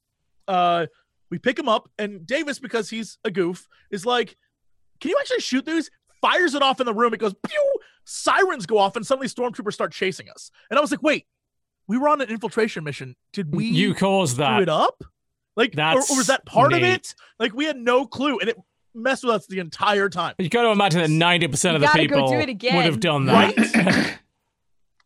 uh 0.48 0.88
we 1.30 1.38
pick 1.38 1.60
him 1.60 1.68
up 1.68 1.90
and 2.00 2.26
Davis 2.26 2.58
because 2.60 2.90
he's 2.90 3.18
a 3.26 3.30
goof 3.30 3.68
is 3.92 4.06
like, 4.06 4.36
"Can 5.02 5.10
you 5.10 5.18
actually 5.20 5.42
shoot 5.42 5.66
these?" 5.66 5.92
Fires 6.22 6.56
it 6.56 6.62
off 6.64 6.80
in 6.80 6.86
the 6.88 6.94
room. 6.94 7.14
It 7.14 7.20
goes 7.20 7.36
pew. 7.48 7.74
Sirens 8.10 8.66
go 8.66 8.78
off 8.78 8.96
and 8.96 9.06
suddenly 9.06 9.28
stormtroopers 9.28 9.74
start 9.74 9.92
chasing 9.92 10.30
us. 10.30 10.50
And 10.70 10.78
I 10.78 10.82
was 10.82 10.92
like, 10.92 11.04
"Wait, 11.04 11.26
we 11.88 11.98
were 11.98 12.08
on 12.08 12.22
an 12.22 12.30
infiltration 12.30 12.86
mission. 12.86 13.16
Did 13.34 13.54
we 13.54 13.66
you 13.66 13.94
caused 13.94 14.38
that. 14.38 14.62
it 14.62 14.70
up? 14.70 15.04
Like, 15.58 15.74
or, 15.78 15.96
or 15.96 16.18
was 16.18 16.28
that 16.28 16.46
part 16.46 16.72
of 16.72 16.84
it? 16.84 17.16
Like, 17.40 17.54
we 17.54 17.66
had 17.66 17.78
no 17.78 18.06
clue, 18.06 18.40
and 18.40 18.50
it 18.50 18.58
messed 18.94 19.24
with 19.24 19.34
us 19.34 19.48
the 19.48 19.60
entire 19.60 20.08
time. 20.08 20.36
You 20.38 20.50
got 20.50 20.62
to 20.62 20.70
imagine 20.70 21.02
that 21.02 21.10
ninety 21.10 21.48
percent 21.50 21.76
of 21.76 21.82
the 21.82 21.88
people 21.88 22.32
would 22.32 22.60
have 22.60 23.00
done 23.00 23.26
that. 23.26 23.58
Right? 23.58 24.20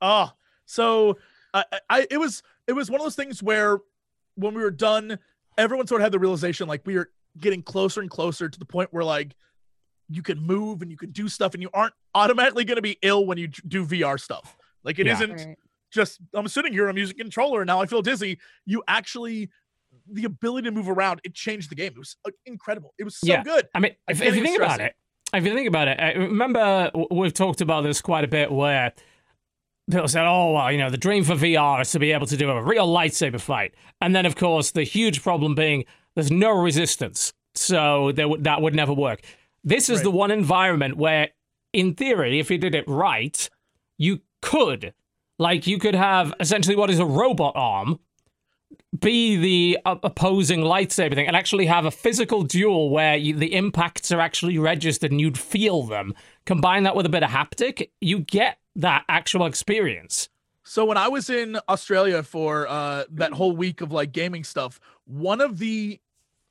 Oh, 0.01 0.31
so 0.65 1.17
I, 1.53 1.63
I, 1.89 2.07
it 2.11 2.17
was, 2.17 2.43
it 2.67 2.73
was 2.73 2.91
one 2.91 2.99
of 2.99 3.05
those 3.05 3.15
things 3.15 3.41
where 3.41 3.79
when 4.35 4.53
we 4.53 4.61
were 4.61 4.71
done, 4.71 5.17
everyone 5.57 5.87
sort 5.87 6.01
of 6.01 6.03
had 6.03 6.11
the 6.11 6.19
realization 6.19 6.67
like 6.67 6.81
we 6.85 6.95
were 6.95 7.11
getting 7.39 7.63
closer 7.63 8.01
and 8.01 8.09
closer 8.09 8.49
to 8.49 8.59
the 8.59 8.65
point 8.65 8.89
where 8.91 9.03
like 9.03 9.35
you 10.15 10.21
can 10.21 10.39
move 10.39 10.81
and 10.81 10.91
you 10.91 10.97
can 10.97 11.11
do 11.11 11.27
stuff 11.29 11.53
and 11.53 11.61
you 11.63 11.69
aren't 11.73 11.93
automatically 12.15 12.63
going 12.65 12.75
to 12.77 12.81
be 12.81 12.97
ill 13.01 13.25
when 13.25 13.37
you 13.37 13.47
do 13.47 13.85
VR 13.85 14.19
stuff. 14.19 14.55
Like 14.83 14.99
it 14.99 15.07
Yeah. 15.07 15.19
not 15.19 15.29
Right. 15.31 15.55
just 15.91 16.19
I'm 16.33 16.47
sitting 16.47 16.73
here, 16.73 16.87
I'm 16.87 16.97
using 16.97 17.15
a 17.15 17.23
controller, 17.23 17.61
and 17.61 17.67
now 17.67 17.81
I 17.81 17.85
feel 17.85 18.01
dizzy. 18.01 18.37
You 18.65 18.83
actually 18.87 19.49
the 20.11 20.23
ability 20.23 20.65
to 20.65 20.71
move 20.71 20.87
around, 20.89 21.19
it 21.23 21.33
changed 21.33 21.69
the 21.69 21.75
game. 21.75 21.91
It 21.93 21.97
was 21.97 22.15
uh, 22.25 22.31
incredible. 22.45 22.93
It 22.97 23.03
was 23.03 23.17
so 23.17 23.27
Yeah. 23.27 23.43
good. 23.43 23.67
I 23.75 23.79
mean, 23.79 23.95
if, 24.07 24.17
can't 24.19 24.29
if 24.29 24.35
you 24.37 24.43
think 24.43 24.57
about 24.57 24.79
it, 24.79 24.95
if 25.33 25.45
you 25.45 25.53
think 25.53 25.67
about 25.67 25.87
it, 25.89 25.99
I 25.99 26.13
remember 26.13 26.91
we've 27.11 27.33
talked 27.33 27.61
about 27.61 27.81
this 27.83 28.01
quite 28.01 28.23
a 28.23 28.27
bit 28.27 28.51
where 28.51 28.93
people 29.89 30.07
said, 30.07 30.25
oh, 30.25 30.53
well, 30.53 30.71
you 30.71 30.77
know, 30.77 30.89
the 30.89 30.97
dream 30.97 31.23
for 31.23 31.35
VR 31.35 31.81
is 31.81 31.91
to 31.91 31.99
be 31.99 32.11
able 32.13 32.25
to 32.27 32.37
do 32.37 32.49
a 32.49 32.63
real 32.63 32.87
lightsaber 32.87 33.39
fight. 33.39 33.73
And 33.99 34.15
then, 34.15 34.25
of 34.25 34.35
course, 34.35 34.71
the 34.71 34.83
huge 34.83 35.21
problem 35.21 35.55
being 35.55 35.83
there's 36.15 36.31
no 36.31 36.51
resistance. 36.51 37.33
So 37.55 38.11
there 38.13 38.27
would 38.29 38.45
that 38.45 38.61
would 38.61 38.73
never 38.75 38.93
work. 38.93 39.21
This 39.63 39.89
is 39.89 39.97
Right. 39.99 40.03
the 40.05 40.11
one 40.11 40.31
environment 40.31 40.97
where, 40.97 41.29
in 41.73 41.93
theory, 41.95 42.39
if 42.39 42.49
you 42.49 42.57
did 42.57 42.75
it 42.75 42.85
right, 42.87 43.49
you 43.97 44.21
could. 44.41 44.93
Like, 45.37 45.67
you 45.67 45.77
could 45.79 45.95
have 45.95 46.33
essentially 46.39 46.75
what 46.75 46.89
is 46.89 46.99
a 46.99 47.05
robot 47.05 47.53
arm 47.55 47.99
be 48.99 49.37
the 49.37 49.79
uh, 49.85 49.95
opposing 50.03 50.61
lightsaber 50.61 51.15
thing 51.15 51.27
and 51.27 51.35
actually 51.35 51.65
have 51.65 51.85
a 51.85 51.91
physical 51.91 52.43
duel 52.43 52.89
where 52.89 53.15
you, 53.15 53.35
the 53.35 53.53
impacts 53.53 54.11
are 54.11 54.19
actually 54.19 54.57
registered 54.57 55.11
and 55.11 55.19
you'd 55.21 55.37
feel 55.37 55.83
them. 55.83 56.13
Combine 56.45 56.83
that 56.83 56.95
with 56.95 57.05
a 57.05 57.09
bit 57.09 57.23
of 57.23 57.29
haptic, 57.29 57.89
you 58.01 58.19
get 58.19 58.57
that 58.75 59.03
actual 59.07 59.45
experience. 59.45 60.29
So 60.63 60.85
when 60.85 60.97
I 60.97 61.07
was 61.07 61.29
in 61.29 61.57
Australia 61.67 62.21
for 62.23 62.67
uh 62.67 63.05
that 63.11 63.33
whole 63.33 63.55
week 63.55 63.81
of 63.81 63.91
like 63.91 64.11
gaming 64.11 64.43
stuff, 64.43 64.79
one 65.05 65.41
of 65.41 65.57
the 65.57 65.99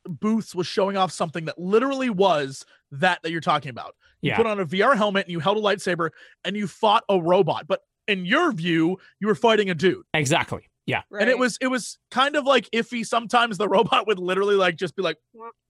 booths 0.09 0.55
was 0.55 0.67
showing 0.67 0.97
off 0.97 1.13
something 1.13 1.45
that 1.47 1.59
literally 1.59 2.11
was 2.11 2.65
that 2.93 3.21
that 3.23 3.31
you're 3.31 3.41
talking 3.41 3.71
about. 3.71 3.95
You 4.23 4.31
Yeah. 4.31 4.37
put 4.37 4.47
on 4.47 4.61
a 4.61 4.67
VR 4.67 4.97
helmet 4.97 5.27
and 5.27 5.33
you 5.33 5.41
held 5.41 5.57
a 5.57 5.61
lightsaber 5.61 6.11
and 6.45 6.57
you 6.57 6.67
fought 6.67 7.05
a 7.09 7.21
robot, 7.21 7.67
but 7.67 7.81
in 8.09 8.25
your 8.27 8.53
view, 8.53 8.99
you 9.21 9.29
were 9.29 9.35
fighting 9.35 9.71
a 9.71 9.75
dude. 9.75 10.03
Exactly. 10.15 10.63
Yeah. 10.87 11.03
Right. 11.11 11.23
And 11.23 11.31
it 11.31 11.39
was 11.39 11.57
it 11.61 11.69
was 11.69 11.99
kind 12.11 12.35
of 12.37 12.45
like 12.45 12.69
iffy. 12.71 13.07
Sometimes 13.07 13.59
the 13.59 13.69
robot 13.77 14.07
would 14.07 14.19
literally 14.19 14.57
like 14.57 14.77
just 14.77 14.97
be 14.97 15.03
like, 15.03 15.17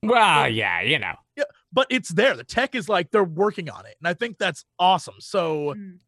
Well, 0.02 0.48
yeah, 0.48 0.80
you 0.80 0.98
know. 0.98 1.14
Yeah. 1.36 1.44
but 1.72 1.86
it's 1.90 2.08
there. 2.10 2.34
The 2.36 2.44
tech 2.44 2.74
is 2.74 2.88
like 2.88 3.10
they're 3.10 3.22
working 3.24 3.68
on 3.70 3.84
it, 3.86 3.96
and 4.00 4.08
I 4.08 4.14
think 4.14 4.38
that's 4.38 4.64
awesome. 4.78 5.16
So 5.18 5.74
Mm. 5.76 5.98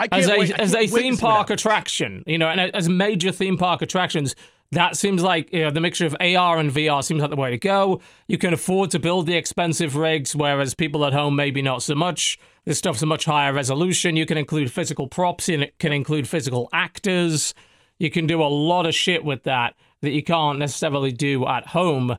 I 0.00 0.06
can't 0.06 0.22
As 0.22 0.28
a 0.28 0.38
wait. 0.38 0.52
I 0.54 0.62
as 0.62 0.74
a 0.74 0.78
can't 0.78 0.92
wait 0.92 1.02
theme 1.02 1.16
park 1.16 1.50
attraction, 1.50 2.22
you 2.26 2.38
know, 2.38 2.46
and 2.48 2.60
as 2.74 2.88
major 2.88 3.32
theme 3.32 3.56
park 3.58 3.82
attractions, 3.82 4.36
that 4.72 4.96
seems 4.96 5.22
like 5.22 5.52
you 5.52 5.64
know 5.64 5.70
the 5.70 5.80
mixture 5.80 6.06
of 6.06 6.14
AR 6.20 6.58
and 6.58 6.70
VR 6.70 7.02
seems 7.02 7.20
like 7.20 7.30
the 7.30 7.36
way 7.36 7.50
to 7.50 7.58
go. 7.58 8.00
You 8.26 8.38
can 8.38 8.52
afford 8.52 8.90
to 8.90 8.98
build 8.98 9.26
the 9.26 9.36
expensive 9.36 9.96
rigs, 9.96 10.36
whereas 10.36 10.74
people 10.74 11.04
at 11.04 11.12
home 11.12 11.36
maybe 11.36 11.62
not 11.62 11.82
so 11.82 11.94
much. 11.94 12.38
This 12.64 12.78
stuff's 12.78 13.02
a 13.02 13.06
much 13.06 13.24
higher 13.24 13.52
resolution. 13.52 14.16
You 14.16 14.26
can 14.26 14.36
include 14.36 14.70
physical 14.70 15.08
props, 15.08 15.48
and 15.48 15.62
it 15.62 15.78
can 15.78 15.92
include 15.92 16.28
physical 16.28 16.68
actors. 16.72 17.54
You 17.98 18.10
can 18.10 18.26
do 18.26 18.42
a 18.42 18.44
lot 18.44 18.86
of 18.86 18.94
shit 18.94 19.24
with 19.24 19.44
that 19.44 19.74
that 20.02 20.10
you 20.10 20.22
can't 20.22 20.58
necessarily 20.58 21.12
do 21.12 21.46
at 21.46 21.66
home. 21.66 22.16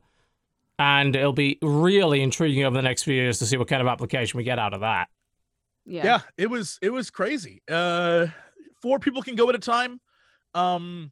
And 0.78 1.16
it'll 1.16 1.34
be 1.34 1.60
really 1.62 2.22
intriguing 2.22 2.64
over 2.64 2.76
the 2.76 2.82
next 2.82 3.04
few 3.04 3.14
years 3.14 3.40
to 3.40 3.46
see 3.46 3.58
what 3.58 3.68
kind 3.68 3.82
of 3.82 3.88
application 3.88 4.38
we 4.38 4.44
get 4.44 4.60
out 4.60 4.74
of 4.74 4.82
that. 4.82 5.08
yeah. 5.86 6.04
yeah 6.04 6.20
it 6.38 6.50
was 6.50 6.78
it 6.82 6.92
was 6.92 7.10
crazy 7.10 7.62
uh 7.70 8.28
four 8.82 9.00
people 9.00 9.22
can 9.22 9.36
go 9.36 9.50
at 9.50 9.56
a 9.56 9.60
time 9.60 10.00
um 10.54 11.12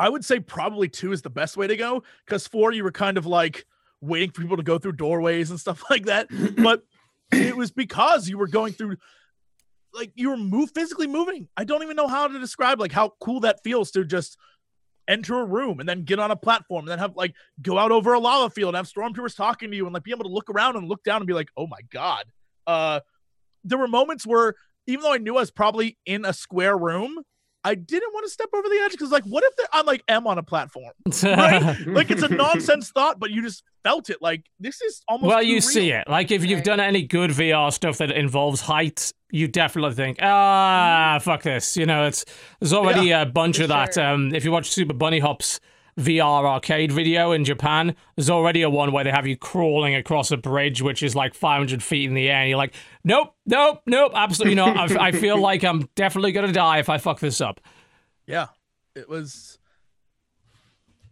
i 0.00 0.08
would 0.08 0.24
say 0.24 0.40
probably 0.40 0.88
two 0.88 1.12
is 1.12 1.22
the 1.22 1.30
best 1.30 1.56
way 1.56 1.66
to 1.66 1.76
go 1.76 2.02
because 2.26 2.46
four 2.46 2.72
you 2.72 2.82
were 2.82 2.92
kind 2.92 3.18
of 3.18 3.26
like 3.26 3.66
waiting 4.00 4.30
for 4.30 4.40
people 4.40 4.56
to 4.56 4.62
go 4.62 4.78
through 4.78 4.92
doorways 4.92 5.50
and 5.50 5.60
stuff 5.60 5.82
like 5.90 6.06
that. 6.06 6.28
But 6.56 6.82
it 7.32 7.56
was 7.56 7.70
because 7.70 8.28
you 8.28 8.38
were 8.38 8.48
going 8.48 8.72
through 8.72 8.96
like 9.92 10.12
you 10.14 10.30
were 10.30 10.36
move 10.36 10.70
physically 10.74 11.06
moving. 11.06 11.48
I 11.56 11.64
don't 11.64 11.82
even 11.82 11.96
know 11.96 12.08
how 12.08 12.28
to 12.28 12.38
describe 12.38 12.80
like 12.80 12.92
how 12.92 13.12
cool 13.20 13.40
that 13.40 13.62
feels 13.62 13.90
to 13.92 14.04
just 14.04 14.36
enter 15.08 15.40
a 15.40 15.44
room 15.44 15.80
and 15.80 15.88
then 15.88 16.04
get 16.04 16.20
on 16.20 16.30
a 16.30 16.36
platform 16.36 16.84
and 16.84 16.88
then 16.88 16.98
have 17.00 17.16
like 17.16 17.34
go 17.60 17.76
out 17.78 17.90
over 17.90 18.12
a 18.12 18.20
lava 18.20 18.50
field 18.50 18.74
and 18.74 18.76
have 18.76 18.86
stormtroopers 18.86 19.34
talking 19.34 19.70
to 19.70 19.76
you 19.76 19.84
and 19.84 19.94
like 19.94 20.04
be 20.04 20.12
able 20.12 20.24
to 20.24 20.30
look 20.30 20.48
around 20.48 20.76
and 20.76 20.88
look 20.88 21.02
down 21.02 21.16
and 21.16 21.26
be 21.26 21.32
like 21.32 21.50
oh 21.56 21.66
my 21.66 21.80
god. 21.92 22.24
Uh 22.66 23.00
there 23.64 23.78
were 23.78 23.88
moments 23.88 24.26
where 24.26 24.54
even 24.86 25.02
though 25.02 25.12
I 25.12 25.18
knew 25.18 25.36
I 25.36 25.40
was 25.40 25.50
probably 25.50 25.98
in 26.06 26.24
a 26.24 26.32
square 26.32 26.76
room, 26.76 27.22
I 27.62 27.74
didn't 27.74 28.12
want 28.14 28.24
to 28.24 28.30
step 28.30 28.48
over 28.54 28.68
the 28.68 28.80
edge 28.84 28.92
because 28.92 29.10
like 29.10 29.24
what 29.24 29.44
if 29.44 29.66
I'm 29.72 29.84
like 29.86 30.02
M 30.08 30.26
on 30.26 30.38
a 30.38 30.42
platform? 30.42 30.92
Right? 31.22 31.76
like 31.86 32.10
it's 32.10 32.22
a 32.22 32.28
nonsense 32.28 32.90
thought, 32.90 33.18
but 33.18 33.30
you 33.30 33.42
just 33.42 33.64
felt 33.82 34.08
it. 34.08 34.18
Like 34.20 34.44
this 34.58 34.80
is 34.80 35.02
almost 35.08 35.28
well, 35.28 35.42
you 35.42 35.54
real. 35.54 35.62
see 35.62 35.90
it. 35.90 36.08
Like 36.08 36.30
if 36.30 36.44
you've 36.44 36.62
done 36.62 36.80
any 36.80 37.02
good 37.02 37.30
VR 37.30 37.72
stuff 37.72 37.98
that 37.98 38.12
involves 38.12 38.62
height, 38.62 39.12
you 39.30 39.46
definitely 39.46 39.94
think, 39.94 40.18
ah, 40.22 41.18
fuck 41.20 41.42
this. 41.42 41.76
You 41.76 41.86
know, 41.86 42.06
it's 42.06 42.24
there's 42.60 42.72
already 42.72 43.10
a 43.10 43.26
bunch 43.26 43.58
of 43.58 43.68
that. 43.68 43.94
sure. 43.94 44.04
Um, 44.04 44.34
if 44.34 44.44
you 44.44 44.52
watch 44.52 44.70
Super 44.70 44.94
Bunnyhop's 44.94 45.60
VR 46.00 46.44
arcade 46.44 46.90
video 46.92 47.32
in 47.32 47.44
Japan, 47.44 47.94
there's 48.16 48.30
already 48.30 48.62
a 48.62 48.70
one 48.70 48.92
where 48.92 49.04
they 49.04 49.10
have 49.10 49.26
you 49.26 49.36
crawling 49.36 49.94
across 49.94 50.30
a 50.30 50.36
bridge 50.36 50.82
which 50.82 51.02
is 51.02 51.14
like 51.14 51.34
500 51.34 51.82
feet 51.82 52.08
in 52.08 52.14
the 52.14 52.28
air, 52.28 52.40
and 52.40 52.48
you're 52.48 52.58
like, 52.58 52.74
nope, 53.04 53.34
nope, 53.46 53.82
nope, 53.86 54.12
absolutely 54.14 54.54
not. 54.54 54.90
I, 54.92 55.08
I 55.08 55.12
feel 55.12 55.38
like 55.40 55.64
I'm 55.64 55.88
definitely 55.94 56.32
gonna 56.32 56.52
die 56.52 56.78
if 56.78 56.88
I 56.88 56.98
fuck 56.98 57.20
this 57.20 57.40
up. 57.40 57.60
Yeah, 58.26 58.48
it 58.94 59.08
was. 59.08 59.58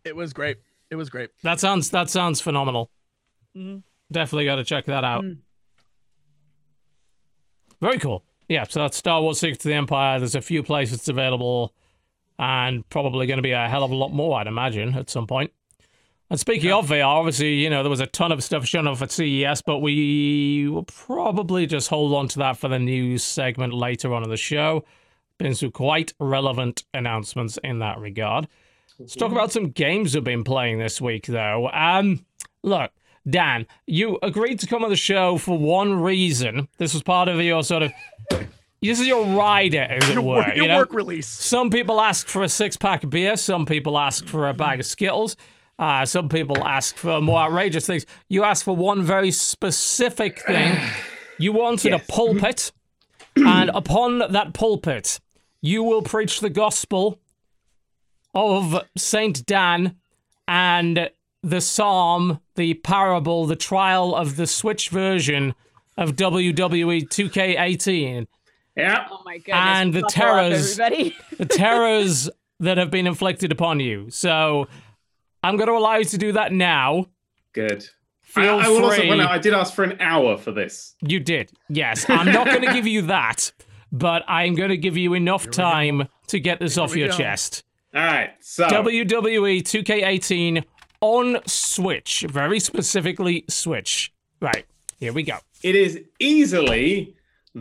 It 0.05 0.17
was 0.17 0.33
great. 0.33 0.59
It 0.91 0.97
was 0.97 1.11
great. 1.11 1.31
That 1.43 1.61
sounds 1.61 1.91
that 1.91 2.09
sounds 2.09 2.41
phenomenal. 2.41 2.91
Mhm. 3.57 3.83
Definitely 4.11 4.47
got 4.47 4.57
to 4.57 4.65
check 4.65 4.87
that 4.87 5.05
out. 5.05 5.23
Mm. 5.23 5.39
Very 7.81 7.99
cool. 7.99 8.25
Yeah, 8.49 8.65
so 8.65 8.81
that's 8.81 8.97
Star 8.97 9.21
Wars: 9.21 9.39
Secrets 9.39 9.65
of 9.65 9.69
the 9.69 9.75
Empire. 9.75 10.19
There's 10.19 10.35
a 10.35 10.41
few 10.41 10.63
places 10.63 10.99
it's 11.01 11.09
available, 11.09 11.75
and 12.39 12.89
probably 12.89 13.27
going 13.27 13.39
to 13.39 13.43
be 13.43 13.53
a 13.53 13.69
hell 13.69 13.85
of 13.85 13.91
a 13.91 13.95
lot 13.95 14.13
more, 14.13 14.39
I'd 14.39 14.47
imagine, 14.47 14.95
at 14.95 15.11
some 15.11 15.27
point. 15.27 15.53
And 16.31 16.39
speaking 16.39 16.71
of 16.71 16.89
VR, 16.89 17.07
obviously, 17.07 17.55
you 17.55 17.71
know, 17.71 17.83
there 17.83 17.91
was 17.91 18.01
a 18.01 18.07
ton 18.07 18.33
of 18.33 18.45
stuff 18.45 18.67
shown 18.67 18.87
off 18.87 19.01
at 19.01 19.11
CES, 19.11 19.63
but 19.63 19.79
we 19.79 20.69
will 20.69 20.85
probably 20.85 21.67
just 21.67 21.89
hold 21.89 22.13
on 22.15 22.29
to 22.29 22.39
that 22.41 22.59
for 22.59 22.69
the 22.69 22.79
news 22.79 23.25
segment 23.25 23.73
later 23.73 24.13
on 24.13 24.23
in 24.23 24.29
the 24.29 24.37
show. 24.37 24.85
Been 25.39 25.55
some 25.55 25.71
quite 25.71 26.13
relevant 26.21 26.85
announcements 26.93 27.59
in 27.65 27.79
that 27.79 27.99
regard. 27.99 28.47
Let's 28.99 29.15
talk 29.15 29.33
about 29.33 29.53
some 29.53 29.71
games 29.71 30.15
we've 30.15 30.25
been 30.25 30.45
playing 30.45 30.79
this 30.79 31.01
week, 31.01 31.27
though. 31.27 31.71
Um, 31.73 32.27
look, 32.63 32.91
Dan, 33.29 33.67
you 33.87 34.19
agreed 34.23 34.59
to 34.61 34.67
come 34.67 34.85
on 34.85 34.91
the 34.91 34.97
show 34.97 35.39
for 35.39 35.57
one 35.57 36.01
reason. 36.01 36.69
This 36.79 36.93
was 36.93 37.03
part 37.03 37.29
of 37.29 37.41
your 37.41 37.63
sort 37.63 37.85
of. 37.85 37.93
This 38.81 39.01
is 39.01 39.07
your 39.07 39.25
rider, 39.27 39.81
as 39.83 40.09
it 40.09 40.15
Your, 40.15 40.23
were. 40.23 40.37
work, 40.37 40.47
your 40.55 40.57
you 40.65 40.69
know? 40.69 40.77
work 40.79 40.93
release. 40.93 41.27
Some 41.27 41.71
people 41.71 42.01
ask 42.01 42.29
for 42.29 42.43
a 42.43 42.49
six 42.49 42.77
pack 42.77 43.03
of 43.05 43.11
beer. 43.11 43.37
Some 43.37 43.67
people 43.67 43.99
ask 43.99 44.27
for 44.27 44.49
a 44.49 44.55
bag 44.55 44.79
of 44.81 44.87
Skittles. 44.87 45.37
Uh, 45.79 46.05
some 46.05 46.29
people 46.29 46.65
ask 46.67 46.97
for 46.97 47.21
more 47.21 47.41
outrageous 47.41 47.87
things. 47.87 48.07
You 48.29 48.45
asked 48.45 48.65
for 48.65 48.75
one 48.77 49.03
very 49.03 49.31
specific 49.31 50.41
thing. 50.43 50.77
You 51.39 51.53
wanted 51.53 51.93
Yes. 51.93 52.03
a 52.09 52.13
pulpit, 52.13 52.73
and 53.37 53.71
upon 53.71 54.19
that 54.33 54.55
pulpit, 54.55 55.21
you 55.61 55.83
will 55.85 56.03
preach 56.03 56.41
the 56.41 56.51
gospel 56.51 57.21
of 58.35 58.83
Saint 58.97 59.47
Dan 59.47 59.97
and 60.49 61.11
the 61.43 61.61
psalm, 61.61 62.41
the 62.57 62.75
parable, 62.75 63.47
the 63.47 63.57
trial 63.57 64.15
of 64.15 64.37
the 64.37 64.47
Switch 64.47 64.89
version 64.89 65.55
of 65.97 66.17
WWE 66.17 67.09
2K18 67.09 68.27
Yeah. 68.79 69.07
Oh 69.11 69.21
my 69.25 69.39
goodness. 69.39 69.55
And 69.57 69.93
the 69.93 70.01
buckle 70.03 70.11
terrors- 70.11 70.79
everybody. 70.79 71.17
the 71.37 71.47
terrors 71.63 72.31
that 72.61 72.79
have 72.79 72.91
been 72.91 73.07
inflicted 73.07 73.53
upon 73.53 73.81
you. 73.81 74.09
So 74.11 74.69
I'm 75.43 75.57
going 75.57 75.69
to 75.69 75.75
allow 75.75 75.97
you 75.97 76.05
to 76.07 76.19
do 76.19 76.33
that 76.33 76.53
now. 76.53 77.07
Good. 77.53 77.89
Feel 78.23 78.59
I, 78.59 78.65
I 78.67 78.69
will 78.69 78.85
also 78.85 78.97
free. 78.99 79.09
point 79.09 79.21
out 79.23 79.31
I 79.31 79.39
did 79.39 79.55
ask 79.55 79.73
for 79.75 79.85
an 79.85 79.97
hour 80.01 80.37
for 80.37 80.53
this. 80.53 80.95
You 81.01 81.19
did. 81.21 81.51
Yes. 81.69 82.09
I'm 82.09 82.27
not 82.33 82.47
going 82.47 82.61
to 82.67 82.73
give 82.73 82.87
you 82.87 83.03
that, 83.03 83.53
but 83.91 84.23
I'm 84.29 84.55
going 84.55 84.71
to 84.71 84.77
give 84.77 84.97
you 84.97 85.15
enough 85.15 85.51
time 85.51 86.09
to 86.29 86.39
get 86.41 86.61
this 86.61 86.77
off 86.79 86.95
your 86.95 87.09
go. 87.09 87.17
chest. 87.17 87.65
All 87.95 88.03
right. 88.05 88.31
So 88.41 88.67
WWE 88.69 89.63
2K18 89.63 90.63
on 91.01 91.39
Switch, 91.47 92.27
very 92.29 92.61
specifically 92.61 93.45
Switch. 93.49 94.13
Right. 94.41 94.67
Here 95.01 95.13
we 95.13 95.23
go. 95.23 95.39
it 95.63 95.75
is 95.75 96.01
easily 96.19 97.15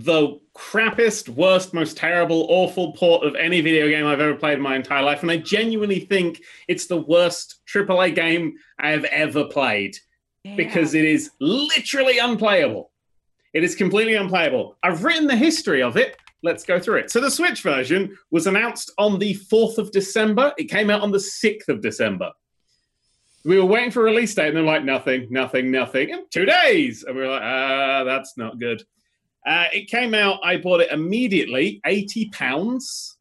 the 0.03 0.39
crappiest, 0.55 1.29
worst, 1.29 1.73
most 1.73 1.97
terrible, 1.97 2.47
awful 2.49 2.93
port 2.93 3.25
of 3.25 3.35
any 3.35 3.61
video 3.61 3.87
game 3.87 4.05
I've 4.05 4.19
ever 4.19 4.35
played 4.35 4.57
in 4.57 4.61
my 4.61 4.75
entire 4.75 5.03
life. 5.03 5.21
And 5.21 5.31
I 5.31 5.37
genuinely 5.37 5.99
think 5.99 6.41
it's 6.67 6.87
the 6.87 7.01
worst 7.01 7.61
AAA 7.71 8.15
game 8.15 8.55
I 8.79 8.89
have 8.89 9.05
ever 9.05 9.45
played 9.45 9.97
because 10.55 10.93
it 10.93 11.05
is 11.05 11.31
literally 11.39 12.19
unplayable. 12.19 12.91
It 13.53 13.63
is 13.63 13.75
completely 13.75 14.15
unplayable. 14.15 14.77
I've 14.83 15.03
written 15.03 15.27
the 15.27 15.35
history 15.35 15.81
of 15.81 15.97
it. 15.97 16.17
Let's 16.43 16.63
go 16.63 16.79
through 16.79 16.97
it. 16.97 17.11
So, 17.11 17.19
the 17.19 17.31
Switch 17.31 17.61
version 17.61 18.15
was 18.29 18.45
announced 18.45 18.91
on 18.97 19.17
the 19.17 19.33
4th 19.51 19.79
of 19.79 19.91
December. 19.91 20.53
It 20.57 20.65
came 20.65 20.89
out 20.89 21.01
on 21.01 21.11
the 21.11 21.17
6th 21.17 21.67
of 21.67 21.81
December. 21.81 22.31
We 23.43 23.57
were 23.57 23.65
waiting 23.65 23.91
for 23.91 24.01
a 24.01 24.11
release 24.11 24.35
date, 24.35 24.49
and 24.49 24.57
they're 24.57 24.63
like, 24.63 24.83
nothing, 24.83 25.27
nothing, 25.31 25.71
nothing. 25.71 26.09
In 26.09 26.25
two 26.29 26.45
days, 26.45 27.03
and 27.03 27.15
we 27.15 27.23
were 27.23 27.29
like, 27.29 27.41
ah, 27.41 28.03
that's 28.03 28.37
not 28.37 28.59
good. 28.59 28.83
Uh, 29.47 29.67
it 29.71 29.89
came 29.89 30.13
out. 30.13 30.39
I 30.43 30.57
bought 30.57 30.81
it 30.81 30.91
immediately, 30.91 31.79
eighty 31.85 32.29
pounds. 32.29 33.17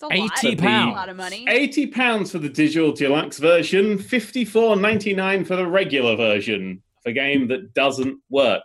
It's 0.00 0.02
a 0.04 0.16
lot. 0.16 0.44
80 0.44 0.56
pounds. 0.56 0.92
A 0.92 0.96
lot 0.96 1.08
of 1.08 1.16
money. 1.16 1.44
Eighty 1.48 1.88
pounds 1.88 2.30
for 2.30 2.38
the 2.38 2.48
digital 2.48 2.92
deluxe 2.92 3.38
version, 3.38 3.98
fifty-four 3.98 4.76
ninety-nine 4.76 5.44
for 5.44 5.56
the 5.56 5.66
regular 5.66 6.14
version 6.14 6.84
of 7.04 7.10
a 7.10 7.12
game 7.12 7.48
that 7.48 7.74
doesn't 7.74 8.20
work. 8.30 8.62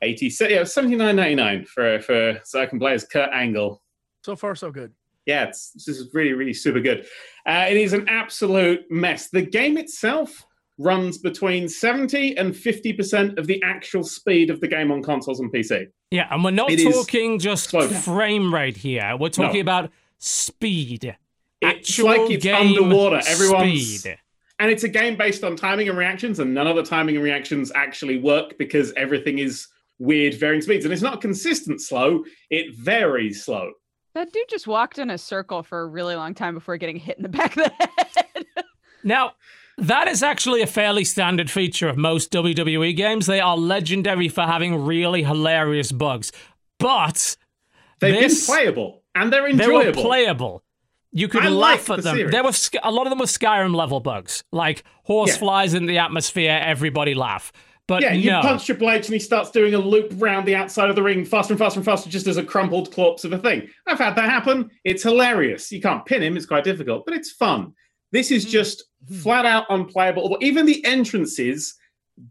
Eighty, 0.00 0.34
yeah, 0.40 0.64
seventy-nine 0.64 1.16
ninety-nine 1.16 1.66
for 1.66 2.00
for 2.00 2.40
so 2.44 2.62
I 2.62 2.66
can 2.66 2.78
play 2.78 2.94
as 2.94 3.04
Kurt 3.04 3.28
Angle. 3.30 3.82
So 4.24 4.36
far, 4.36 4.54
so 4.54 4.70
good. 4.70 4.94
Yeah, 5.26 5.44
it's 5.44 5.72
this 5.72 5.88
is 5.88 6.08
really 6.14 6.32
really 6.32 6.54
super 6.54 6.80
good. 6.80 7.06
Uh, 7.46 7.66
it 7.68 7.76
is 7.76 7.92
an 7.92 8.08
absolute 8.08 8.90
mess. 8.90 9.28
The 9.28 9.42
game 9.42 9.76
itself 9.76 10.45
runs 10.78 11.18
between 11.18 11.68
seventy 11.68 12.36
and 12.36 12.56
fifty 12.56 12.92
percent 12.92 13.38
of 13.38 13.46
the 13.46 13.62
actual 13.62 14.02
speed 14.04 14.50
of 14.50 14.60
the 14.60 14.68
game 14.68 14.90
on 14.92 15.02
consoles 15.02 15.40
and 15.40 15.52
PC. 15.52 15.86
Yeah, 16.10 16.28
and 16.30 16.44
we're 16.44 16.50
not 16.50 16.70
It 16.70 16.80
is 16.80 16.94
talking 16.94 17.38
just 17.38 17.70
slow 17.70 17.88
frame 17.88 18.52
rate 18.54 18.76
here. 18.76 19.16
We're 19.18 19.28
talking 19.30 19.60
about 19.60 19.90
speed. 20.18 21.16
It's 21.62 21.90
Actual 21.90 22.06
like 22.06 22.30
it's 22.30 22.44
game 22.44 22.68
underwater. 22.78 23.20
Everyone's 23.26 23.98
speed. 24.00 24.18
and 24.58 24.70
it's 24.70 24.84
a 24.84 24.88
game 24.88 25.16
based 25.16 25.42
on 25.42 25.56
timing 25.56 25.88
and 25.88 25.96
reactions, 25.96 26.38
and 26.38 26.52
none 26.54 26.66
of 26.66 26.76
the 26.76 26.82
timing 26.82 27.16
and 27.16 27.24
reactions 27.24 27.72
actually 27.74 28.18
work 28.18 28.58
because 28.58 28.92
everything 28.96 29.38
is 29.38 29.66
weird, 29.98 30.34
varying 30.34 30.60
speeds. 30.60 30.84
And 30.84 30.92
it's 30.92 31.02
not 31.02 31.20
consistent 31.22 31.80
slow; 31.80 32.24
it 32.50 32.74
varies 32.76 33.44
slow. 33.44 33.72
That 34.14 34.32
dude 34.32 34.48
just 34.48 34.66
walked 34.66 34.98
in 34.98 35.10
a 35.10 35.18
circle 35.18 35.62
for 35.62 35.80
a 35.80 35.86
really 35.86 36.14
long 36.14 36.34
time 36.34 36.54
before 36.54 36.76
getting 36.76 36.96
hit 36.96 37.16
in 37.16 37.22
the 37.22 37.28
back 37.28 37.56
of 37.56 37.64
the 37.64 37.72
head. 37.80 38.64
Now, 39.04 39.32
that 39.78 40.08
is 40.08 40.22
actually 40.22 40.62
a 40.62 40.66
fairly 40.66 41.04
standard 41.04 41.50
feature 41.50 41.88
of 41.88 41.96
most 41.96 42.32
WWE 42.32 42.96
games. 42.96 43.26
They 43.26 43.40
are 43.40 43.56
legendary 43.56 44.28
for 44.28 44.42
having 44.42 44.84
really 44.84 45.22
hilarious 45.22 45.92
bugs. 45.92 46.32
But 46.78 47.36
They've 48.00 48.14
This- 48.14 48.46
been 48.46 48.54
playable 48.56 49.02
and 49.14 49.32
they're 49.32 49.48
enjoyable. 49.48 49.78
they 49.80 49.86
were 49.86 49.92
playable. 49.92 50.62
You 51.12 51.28
could 51.28 51.44
I 51.46 51.48
laugh 51.48 51.88
at 51.88 51.96
the 51.96 52.02
them. 52.02 52.16
series. 52.16 52.32
There 52.32 52.44
were 52.44 52.52
a 52.82 52.90
lot 52.90 53.06
of 53.06 53.10
them 53.10 53.18
were 53.20 53.24
Skyrim 53.24 53.74
level 53.74 54.00
bugs, 54.00 54.44
like 54.52 54.84
horse 55.04 55.30
Yeah. 55.30 55.36
flies 55.38 55.72
in 55.72 55.86
the 55.86 55.96
atmosphere, 55.98 56.60
everybody 56.62 57.14
laugh. 57.14 57.52
But 57.88 58.02
yeah, 58.02 58.12
you 58.12 58.30
no, 58.32 58.40
punch 58.42 58.66
Triple 58.66 58.90
H 58.90 59.06
and 59.06 59.14
he 59.14 59.20
starts 59.20 59.50
doing 59.50 59.72
a 59.72 59.78
loop 59.78 60.12
round 60.16 60.46
the 60.46 60.56
outside 60.56 60.90
of 60.90 60.96
the 60.96 61.02
ring 61.02 61.24
faster 61.24 61.54
and 61.54 61.58
faster 61.58 61.78
and 61.78 61.84
faster, 61.84 62.10
just 62.10 62.26
as 62.26 62.36
a 62.36 62.42
crumpled 62.42 62.92
corpse 62.92 63.24
of 63.24 63.32
a 63.32 63.38
thing. 63.38 63.68
I've 63.86 63.98
had 63.98 64.16
that 64.16 64.28
happen. 64.28 64.70
It's 64.84 65.04
hilarious. 65.04 65.70
You 65.72 65.80
can't 65.80 66.04
pin 66.04 66.22
him, 66.22 66.36
it's 66.36 66.44
quite 66.46 66.64
difficult, 66.64 67.06
but 67.06 67.14
it's 67.14 67.30
fun. 67.30 67.72
This 68.12 68.30
is 68.30 68.44
hmm. 68.44 68.50
just 68.50 68.84
hmm. 69.08 69.14
flat 69.16 69.46
out 69.46 69.66
unplayable. 69.68 70.38
Even 70.40 70.66
the 70.66 70.84
entrances 70.84 71.74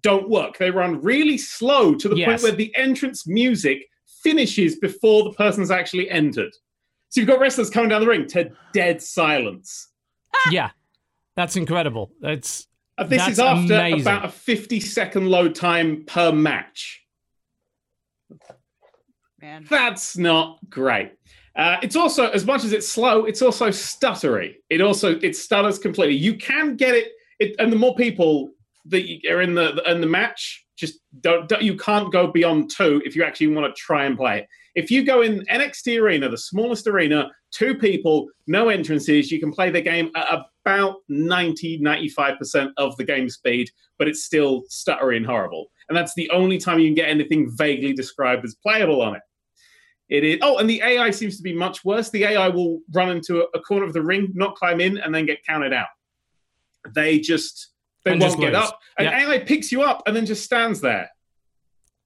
don't 0.01 0.29
work. 0.29 0.57
They 0.57 0.71
run 0.71 1.01
really 1.01 1.37
slow 1.37 1.93
to 1.95 2.09
the 2.09 2.25
point 2.25 2.41
where 2.41 2.51
the 2.51 2.75
entrance 2.75 3.27
music 3.27 3.87
finishes 4.23 4.77
before 4.79 5.23
the 5.23 5.31
person's 5.33 5.69
actually 5.69 6.09
entered. 6.09 6.51
So 7.09 7.21
you've 7.21 7.27
got 7.27 7.39
wrestlers 7.39 7.69
coming 7.69 7.89
down 7.89 8.01
the 8.01 8.07
ring 8.07 8.27
to 8.29 8.51
dead 8.73 9.01
silence. 9.01 9.89
Ah! 10.33 10.49
yeah, 10.51 10.69
that's 11.35 11.55
incredible. 11.55 12.11
It's 12.21 12.67
Uh, 12.97 13.03
This 13.03 13.19
That's 13.19 13.31
is 13.33 13.39
after 13.39 13.73
amazing. 13.75 14.01
about 14.01 14.25
a 14.25 14.29
50 14.29 14.79
second 14.79 15.27
load 15.27 15.53
time 15.53 16.05
per 16.05 16.31
match. 16.31 17.05
Man. 19.41 19.67
That's 19.69 20.17
not 20.17 20.59
great. 20.69 21.11
Uh, 21.55 21.77
it's 21.81 21.95
also, 21.95 22.29
as 22.31 22.45
much 22.45 22.63
as 22.65 22.73
it's 22.73 22.87
slow, 22.87 23.25
it's 23.25 23.41
also 23.41 23.69
stuttery. 23.69 24.55
It 24.69 24.81
also 24.81 25.17
it 25.19 25.35
stutters 25.35 25.79
completely. 25.79 26.15
You 26.15 26.35
can 26.35 26.75
get 26.75 26.95
it, 26.95 27.11
it 27.39 27.55
and 27.59 27.71
the 27.71 27.77
more 27.77 27.95
people 27.95 28.51
that 28.87 29.05
are 29.29 29.41
in 29.41 29.55
the 29.55 29.81
in 29.89 30.01
the 30.01 30.07
match, 30.07 30.65
just 30.77 30.99
don't, 31.21 31.47
don't 31.47 31.61
you 31.61 31.77
can't 31.77 32.11
go 32.11 32.27
beyond 32.27 32.71
two 32.75 33.01
if 33.05 33.15
you 33.15 33.23
actually 33.23 33.47
want 33.47 33.73
to 33.73 33.81
try 33.81 34.05
and 34.05 34.17
play 34.17 34.39
it. 34.39 34.47
If 34.75 34.91
you 34.91 35.05
go 35.05 35.21
in 35.21 35.45
NXT 35.45 36.01
Arena, 36.01 36.27
the 36.27 36.37
smallest 36.37 36.85
arena, 36.85 37.31
two 37.51 37.75
people, 37.75 38.27
no 38.47 38.67
entrances, 38.67 39.31
you 39.31 39.39
can 39.39 39.53
play 39.53 39.69
the 39.69 39.81
game 39.81 40.11
at 40.15 40.27
about 40.65 40.97
90, 41.07 41.79
95% 41.79 42.71
of 42.75 42.97
the 42.97 43.05
game 43.05 43.29
speed, 43.29 43.69
but 43.97 44.09
it's 44.09 44.25
still 44.25 44.63
stuttery 44.69 45.15
and 45.15 45.25
horrible. 45.25 45.67
And 45.87 45.97
that's 45.97 46.13
the 46.15 46.29
only 46.31 46.57
time 46.57 46.79
you 46.79 46.87
can 46.87 46.95
get 46.95 47.09
anything 47.09 47.49
vaguely 47.55 47.93
described 47.93 48.43
as 48.43 48.55
playable 48.55 49.01
on 49.01 49.15
it. 49.15 49.21
It 50.09 50.23
is. 50.23 50.37
Oh, 50.41 50.57
and 50.59 50.69
the 50.69 50.81
AI 50.81 51.09
seems 51.11 51.37
to 51.37 51.43
be 51.43 51.53
much 51.53 51.83
worse. 51.83 52.09
The 52.11 52.25
AI 52.25 52.47
will 52.49 52.79
run 52.93 53.09
into 53.09 53.41
a, 53.41 53.45
a 53.55 53.59
corner 53.61 53.85
of 53.85 53.93
the 53.93 54.03
ring, 54.03 54.31
not 54.35 54.55
climb 54.55 54.79
in, 54.79 54.97
and 54.99 55.13
then 55.13 55.25
get 55.25 55.43
counted 55.45 55.73
out. 55.73 55.87
They 56.93 57.19
just 57.19 57.69
they 58.03 58.11
And 58.11 58.21
won't 58.21 58.33
just 58.33 58.39
get 58.39 58.53
lose. 58.53 58.63
up, 58.69 58.79
and 58.99 59.05
Yeah. 59.05 59.27
AI 59.29 59.39
picks 59.39 59.71
you 59.71 59.81
up 59.81 60.03
and 60.05 60.15
then 60.15 60.25
just 60.27 60.43
stands 60.43 60.79
there, 60.81 61.09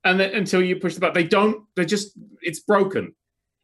and 0.05 0.17
then 0.19 0.33
until 0.33 0.62
you 0.62 0.77
push 0.77 0.93
the 0.93 1.01
button. 1.01 1.13
They 1.15 1.27
don't. 1.27 1.65
They 1.75 1.85
just. 1.85 2.17
It's 2.41 2.62
broken. 2.62 3.13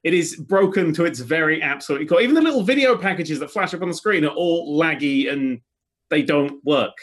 It 0.03 0.13
is 0.13 0.35
broken 0.35 0.93
to 0.95 1.05
its 1.05 1.19
very 1.19 1.61
absolute 1.63 2.07
core. 2.09 2.21
Even 2.21 2.35
the 2.35 2.41
little 2.41 2.61
video 2.61 2.95
packages 2.97 3.39
that 3.39 3.49
flash 3.49 3.73
up 3.73 3.81
on 3.81 3.87
the 3.87 3.93
screen 3.93 4.23
are 4.25 4.27
all 4.35 4.77
laggy 4.79 5.31
and 5.31 5.61
they 6.11 6.21
don't 6.21 6.63
work. 6.63 6.93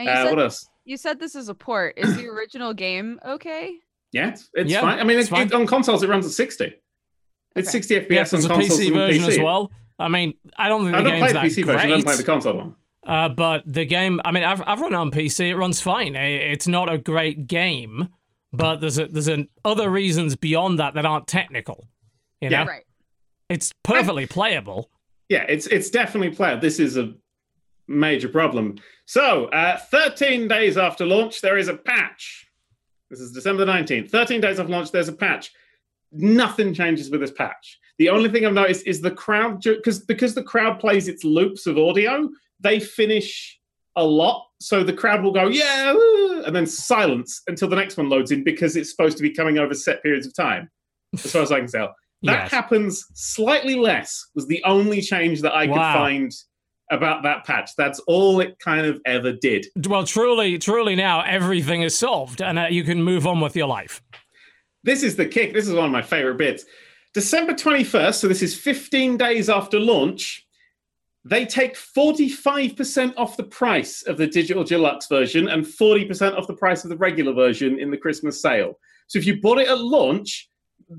And 0.00 0.08
Uh, 0.08 0.24
said, 0.24 0.30
what 0.30 0.42
else? 0.42 0.66
you 0.84 0.96
said 0.96 1.20
this 1.20 1.36
is 1.36 1.48
a 1.48 1.54
port. 1.54 1.94
Is 1.96 2.16
the 2.16 2.26
original 2.26 2.72
game 2.74 3.20
okay? 3.24 3.74
Yeah, 4.12 4.30
it's, 4.30 4.48
it's 4.54 4.70
Yeah, 4.70 4.80
fine. 4.80 4.98
I 4.98 5.04
mean, 5.04 5.18
it's 5.18 5.28
it, 5.28 5.30
fine. 5.30 5.46
it, 5.46 5.52
on 5.54 5.66
consoles 5.66 6.02
it 6.02 6.08
runs 6.08 6.26
at 6.26 6.32
sixty. 6.32 6.74
It's 7.56 7.68
Okay. 7.68 7.78
sixty 7.78 7.94
FPS 8.00 8.10
yes, 8.10 8.30
there's 8.30 8.44
a 8.46 8.52
on 8.52 8.58
consoles 8.60 8.80
PC 8.80 8.86
and 8.88 8.94
version 8.96 9.22
PC. 9.24 9.28
as 9.28 9.38
well. 9.38 9.72
I 9.98 10.08
mean, 10.08 10.34
I 10.56 10.68
don't 10.68 10.84
think 10.84 10.94
I 10.96 10.98
the 11.02 11.10
don't 11.10 11.12
game's 11.20 11.32
play 11.32 11.32
the 11.32 11.38
that 11.40 11.44
PC 11.46 11.64
version. 11.66 11.78
I 11.80 11.86
don't 11.86 11.90
great. 11.98 12.04
play 12.04 12.16
the 12.16 12.22
console 12.24 12.56
one. 12.56 12.74
Uh, 13.06 13.28
but 13.28 13.62
the 13.66 13.84
game, 13.84 14.20
I 14.24 14.30
mean, 14.30 14.44
I've, 14.44 14.62
I've 14.66 14.80
run 14.80 14.92
it 14.92 14.96
on 14.96 15.10
PC. 15.10 15.48
It 15.48 15.56
runs 15.56 15.80
fine. 15.80 16.14
It's 16.16 16.66
not 16.68 16.92
a 16.92 16.98
great 16.98 17.46
game, 17.46 18.08
but 18.52 18.76
there's 18.80 18.98
a, 18.98 19.06
there's 19.06 19.28
an, 19.28 19.48
other 19.64 19.88
reasons 19.90 20.36
beyond 20.36 20.78
that 20.78 20.94
that 20.94 21.06
aren't 21.06 21.26
technical. 21.26 21.88
You 22.40 22.50
know, 22.50 22.58
Yeah. 22.58 22.66
Right. 22.66 22.82
it's 23.48 23.72
perfectly 23.82 24.26
playable. 24.26 24.90
Yeah, 25.28 25.44
it's 25.48 25.66
it's 25.68 25.90
definitely 25.90 26.30
playable. 26.30 26.60
This 26.60 26.78
is 26.78 26.96
a 26.98 27.14
major 27.88 28.28
problem. 28.28 28.76
So, 29.06 29.46
uh, 29.46 29.76
13 29.78 30.46
days 30.48 30.76
after 30.76 31.04
launch, 31.06 31.40
there 31.40 31.56
is 31.58 31.68
a 31.68 31.74
patch. 31.76 32.46
This 33.10 33.20
is 33.20 33.32
December 33.32 33.64
the 33.64 33.72
19th. 33.72 34.10
13 34.10 34.40
days 34.40 34.60
after 34.60 34.70
launch, 34.70 34.92
there's 34.92 35.08
a 35.08 35.12
patch. 35.12 35.50
Nothing 36.12 36.72
changes 36.74 37.10
with 37.10 37.20
this 37.20 37.30
patch. 37.32 37.78
The 37.98 38.08
only 38.08 38.30
thing 38.30 38.46
I've 38.46 38.52
noticed 38.52 38.86
is 38.86 39.00
the 39.00 39.10
crowd, 39.10 39.60
because 39.62 40.00
because 40.00 40.34
the 40.34 40.42
crowd 40.42 40.80
plays 40.80 41.06
its 41.08 41.22
loops 41.24 41.66
of 41.66 41.76
audio, 41.78 42.28
they 42.60 42.80
finish 42.80 43.58
a 43.96 44.04
lot. 44.04 44.46
So 44.60 44.82
the 44.82 44.92
crowd 44.92 45.22
will 45.22 45.32
go, 45.32 45.48
yeah, 45.48 45.94
and 46.46 46.54
then 46.54 46.66
silence 46.66 47.42
until 47.46 47.68
the 47.68 47.76
next 47.76 47.96
one 47.96 48.08
loads 48.08 48.30
in 48.30 48.42
because 48.44 48.76
it's 48.76 48.90
supposed 48.90 49.16
to 49.18 49.22
be 49.22 49.30
coming 49.30 49.58
over 49.58 49.74
set 49.74 50.02
periods 50.02 50.26
of 50.26 50.34
time, 50.34 50.70
as 51.14 51.30
far 51.32 51.42
as 51.42 51.52
I 51.52 51.60
can 51.60 51.68
tell. 51.68 51.94
That 52.22 52.42
Yes. 52.42 52.50
happens 52.50 53.06
slightly 53.14 53.76
less, 53.76 54.26
was 54.34 54.46
the 54.46 54.62
only 54.64 55.00
change 55.00 55.40
that 55.40 55.54
I 55.54 55.66
could 55.66 55.74
find 55.76 56.30
about 56.90 57.22
that 57.22 57.44
patch. 57.44 57.70
That's 57.76 58.00
all 58.00 58.40
it 58.40 58.58
kind 58.58 58.86
of 58.86 59.00
ever 59.06 59.32
did. 59.32 59.66
Well, 59.86 60.04
truly, 60.04 60.58
truly 60.58 60.96
now 60.96 61.22
everything 61.22 61.82
is 61.82 61.96
solved 61.96 62.42
and 62.42 62.58
uh, 62.58 62.66
you 62.70 62.84
can 62.84 63.02
move 63.02 63.26
on 63.26 63.40
with 63.40 63.56
your 63.56 63.68
life. 63.68 64.02
This 64.82 65.02
is 65.02 65.16
the 65.16 65.26
kick. 65.26 65.52
This 65.52 65.68
is 65.68 65.74
one 65.74 65.86
of 65.86 65.90
my 65.90 66.02
favorite 66.02 66.38
bits. 66.38 66.64
December 67.12 67.52
21st, 67.52 68.14
so 68.14 68.28
this 68.28 68.42
is 68.42 68.54
15 68.54 69.16
days 69.16 69.48
after 69.48 69.78
launch, 69.78 70.46
they 71.24 71.44
take 71.44 71.76
45% 71.76 73.14
off 73.16 73.36
the 73.36 73.44
price 73.44 74.02
of 74.02 74.16
the 74.16 74.26
digital 74.26 74.64
deluxe 74.64 75.06
version 75.06 75.48
and 75.48 75.64
40% 75.64 76.36
off 76.38 76.46
the 76.46 76.54
price 76.54 76.84
of 76.84 76.90
the 76.90 76.96
regular 76.96 77.32
version 77.32 77.78
in 77.78 77.90
the 77.90 77.96
Christmas 77.96 78.40
sale. 78.40 78.78
So 79.08 79.18
if 79.18 79.26
you 79.26 79.40
bought 79.40 79.58
it 79.58 79.68
at 79.68 79.80
launch, 79.80 80.48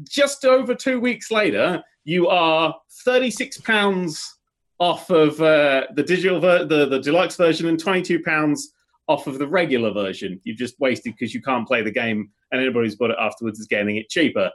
just 0.08 0.45
over 0.45 0.75
two 0.75 0.99
weeks 0.99 1.32
later, 1.32 1.82
you 2.04 2.27
are 2.27 2.75
36 3.06 3.62
pounds 3.62 4.38
off 4.82 5.12
of 5.12 5.39
uh, 5.39 5.84
the 5.94 6.02
digital 6.02 6.39
ver- 6.39 6.65
the, 6.65 6.88
the 6.88 7.00
deluxe 7.00 7.36
version 7.36 7.67
and 7.67 7.80
22 7.80 8.24
pounds 8.24 8.74
off 9.08 9.28
of 9.28 9.38
the 9.38 9.48
regular 9.48 9.94
version. 9.94 10.41
You've 10.44 10.58
just 10.58 10.80
wasted 10.80 11.13
because 11.13 11.36
you 11.36 11.41
can't 11.41 11.67
play 11.67 11.84
the 11.84 11.91
game 11.91 12.32
and 12.52 12.60
anybody 12.60 12.88
who's 12.88 12.96
bought 12.96 13.12
it 13.12 13.17
afterwards 13.20 13.60
is 13.60 13.67
getting 13.67 13.98
it 13.98 14.10
cheaper. 14.10 14.50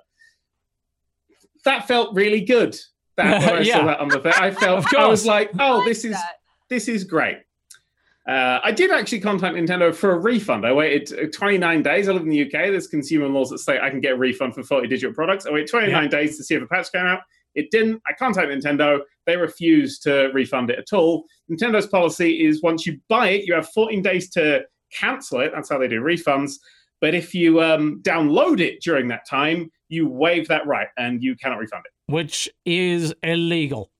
That 1.64 1.86
felt 1.86 2.14
really 2.14 2.40
good. 2.44 2.76
That 3.16 3.40
when 3.46 3.54
I 3.58 3.60
Yeah. 3.60 3.78
saw 3.78 3.86
that 3.86 4.00
on 4.00 4.08
the 4.08 4.18
thing, 4.20 4.32
I 4.36 4.50
felt 4.62 4.84
Of 4.84 4.94
I 4.98 5.06
was 5.06 5.24
like, 5.26 5.50
oh, 5.60 5.78
Like 5.78 5.86
this 5.86 6.04
is 6.04 6.12
that. 6.12 6.34
this 6.68 6.88
is 6.88 7.04
great. 7.04 7.38
Uh, 8.28 8.58
I 8.64 8.72
did 8.72 8.90
actually 8.90 9.20
contact 9.20 9.54
Nintendo 9.54 9.94
for 9.94 10.10
a 10.10 10.18
refund. 10.18 10.66
I 10.66 10.72
waited 10.72 11.16
uh, 11.16 11.30
29 11.32 11.82
days. 11.84 12.08
I 12.08 12.12
live 12.12 12.22
in 12.22 12.28
the 12.28 12.42
UK. 12.42 12.50
There's 12.72 12.88
consumer 12.88 13.28
laws 13.28 13.50
that 13.50 13.58
state 13.58 13.80
I 13.80 13.90
can 13.90 14.00
get 14.00 14.12
a 14.14 14.16
refund 14.16 14.56
for 14.56 14.64
40 14.64 14.88
digital 14.88 15.14
products. 15.14 15.46
I 15.46 15.52
waited 15.52 15.70
29 15.70 16.02
Yeah. 16.02 16.08
days 16.08 16.36
to 16.36 16.42
see 16.42 16.56
if 16.56 16.62
a 16.62 16.66
patch 16.66 16.90
came 16.90 17.06
out. 17.06 17.20
It 17.56 17.70
didn't. 17.70 18.00
I 18.06 18.12
contacted 18.12 18.62
Nintendo. 18.62 19.00
They 19.24 19.36
refused 19.36 20.02
to 20.04 20.30
refund 20.32 20.70
it 20.70 20.78
at 20.78 20.92
all. 20.92 21.24
Nintendo's 21.50 21.86
policy 21.86 22.44
is 22.46 22.62
once 22.62 22.86
you 22.86 23.00
buy 23.08 23.30
it, 23.30 23.44
you 23.46 23.54
have 23.54 23.68
14 23.70 24.02
days 24.02 24.30
to 24.30 24.64
cancel 24.92 25.40
it. 25.40 25.50
That's 25.54 25.68
how 25.68 25.78
they 25.78 25.88
do 25.88 26.00
refunds. 26.00 26.52
But 27.00 27.14
if 27.14 27.34
you 27.34 27.60
um, 27.60 28.00
download 28.02 28.60
it 28.60 28.80
during 28.82 29.08
that 29.08 29.26
time, 29.28 29.70
you 29.88 30.08
waive 30.08 30.48
that 30.48 30.66
right 30.66 30.88
and 30.96 31.22
you 31.22 31.34
cannot 31.36 31.58
refund 31.58 31.84
it. 31.86 32.12
which 32.12 32.48
is 32.64 33.14
illegal. 33.22 33.90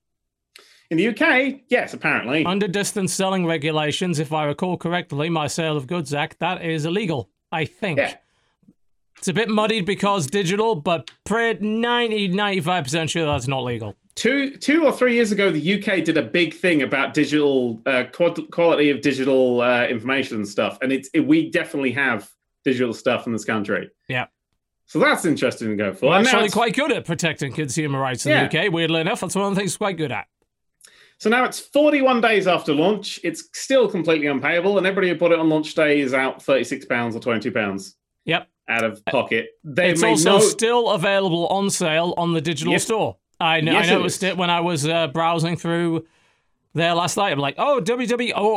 In 0.91 0.99
the 0.99 1.09
UK, 1.09 1.63
yes, 1.69 1.95
apparently. 1.95 2.45
Under 2.45 2.69
distance 2.69 3.13
selling 3.13 3.45
regulations, 3.45 4.21
if 4.21 4.33
I 4.33 4.45
recall 4.45 4.77
correctly, 4.77 5.29
my 5.29 5.49
Sale 5.49 5.77
of 5.77 5.89
Goods 5.89 6.15
Act, 6.15 6.39
that 6.39 6.65
is 6.65 6.85
illegal. 6.85 7.29
I 7.51 7.65
think. 7.65 7.99
Yeah. 7.99 8.15
It's 9.19 9.29
a 9.29 9.33
bit 9.33 9.49
muddied 9.49 9.87
because 9.87 10.27
digital, 10.27 10.75
but 10.75 11.11
pretty 11.25 11.67
90 11.67 12.31
95% 12.31 13.09
sure 13.09 13.27
that's 13.27 13.49
not 13.49 13.65
legal. 13.65 13.95
Two, 14.15 14.57
two 14.57 14.85
or 14.87 14.93
three 14.93 15.15
years 15.15 15.31
ago, 15.33 15.51
the 15.51 15.75
UK 15.75 16.03
did 16.05 16.17
a 16.17 16.23
big 16.23 16.55
thing 16.55 16.83
about 16.83 17.13
digital 17.13 17.81
uh, 17.85 18.05
quality 18.13 18.91
of 18.91 19.01
digital 19.03 19.61
uh, 19.61 19.87
information 19.87 20.39
and 20.39 20.49
stuff, 20.49 20.79
and 20.81 20.91
it's 20.91 21.11
it, 21.13 21.21
we 21.21 21.51
definitely 21.51 21.93
have 21.93 22.31
digital 22.65 22.95
stuff 22.95 23.27
in 23.27 23.33
this 23.33 23.45
country. 23.45 23.91
Yeah. 24.09 24.27
So 24.87 25.01
that's 25.01 25.25
interesting 25.25 25.69
to 25.69 25.77
go 25.77 25.93
for. 25.93 26.11
We're 26.11 26.19
And 26.19 26.27
actually 26.29 26.49
quite 26.51 26.75
good 26.75 26.93
at 26.93 27.05
protecting 27.05 27.53
consumer 27.53 27.99
rights 27.99 28.25
in 28.25 28.31
Yeah. 28.33 28.47
the 28.49 28.67
UK, 28.67 28.73
weirdly 28.73 29.01
enough. 29.01 29.21
That's 29.21 29.35
one 29.35 29.47
of 29.49 29.55
the 29.55 29.61
things 29.61 29.75
we're 29.79 29.87
quite 29.87 29.97
good 29.99 30.13
at. 30.13 30.27
So 31.19 31.29
now 31.29 31.45
it's 31.45 31.59
41 31.59 32.21
days 32.21 32.47
after 32.47 32.73
launch. 32.75 33.19
It's 33.25 33.49
still 33.53 33.89
completely 33.89 34.29
unpayable, 34.29 34.79
and 34.79 34.87
everybody 34.87 35.09
who 35.09 35.17
bought 35.17 35.33
it 35.33 35.39
on 35.39 35.49
launch 35.49 35.75
day 35.75 36.01
is 36.01 36.15
out 36.15 36.43
36 36.43 36.87
pounds 36.87 37.17
or 37.17 37.21
22 37.21 37.51
pounds 37.53 37.97
Yep. 38.25 38.49
Out 38.69 38.85
of 38.85 39.05
pocket. 39.07 39.51
They've 39.65 39.93
It's 39.93 40.03
also 40.03 40.33
no. 40.33 40.39
still 40.41 40.91
available 40.91 41.47
on 41.49 41.71
sale 41.71 42.15
on 42.17 42.33
the 42.33 42.41
digital 42.41 42.73
Yes. 42.73 42.85
store. 42.85 43.17
I, 43.41 43.61
kn- 43.61 43.73
Yes, 43.75 43.89
I 43.89 43.95
noticed 43.95 44.23
is. 44.23 44.31
it 44.31 44.37
when 44.37 44.51
I 44.51 44.61
was 44.61 44.87
uh, 44.87 45.09
browsing 45.09 45.57
through 45.57 46.07
there 46.75 46.95
last 46.95 47.17
night. 47.17 47.33
I'm 47.33 47.39
like, 47.39 47.57
oh, 47.59 47.81
WW, 47.83 48.33
oh, 48.35 48.55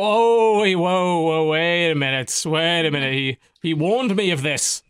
oh, 0.58 0.62
wait, 0.62 0.76
whoa, 0.76 1.22
whoa, 1.22 1.48
wait 1.50 1.92
a 1.92 1.96
minute, 1.96 2.34
wait 2.46 2.86
a 2.86 2.92
minute. 2.92 3.14
He 3.14 3.38
he 3.62 3.74
warned 3.74 4.16
me 4.16 4.32
of 4.32 4.42
this. 4.42 4.82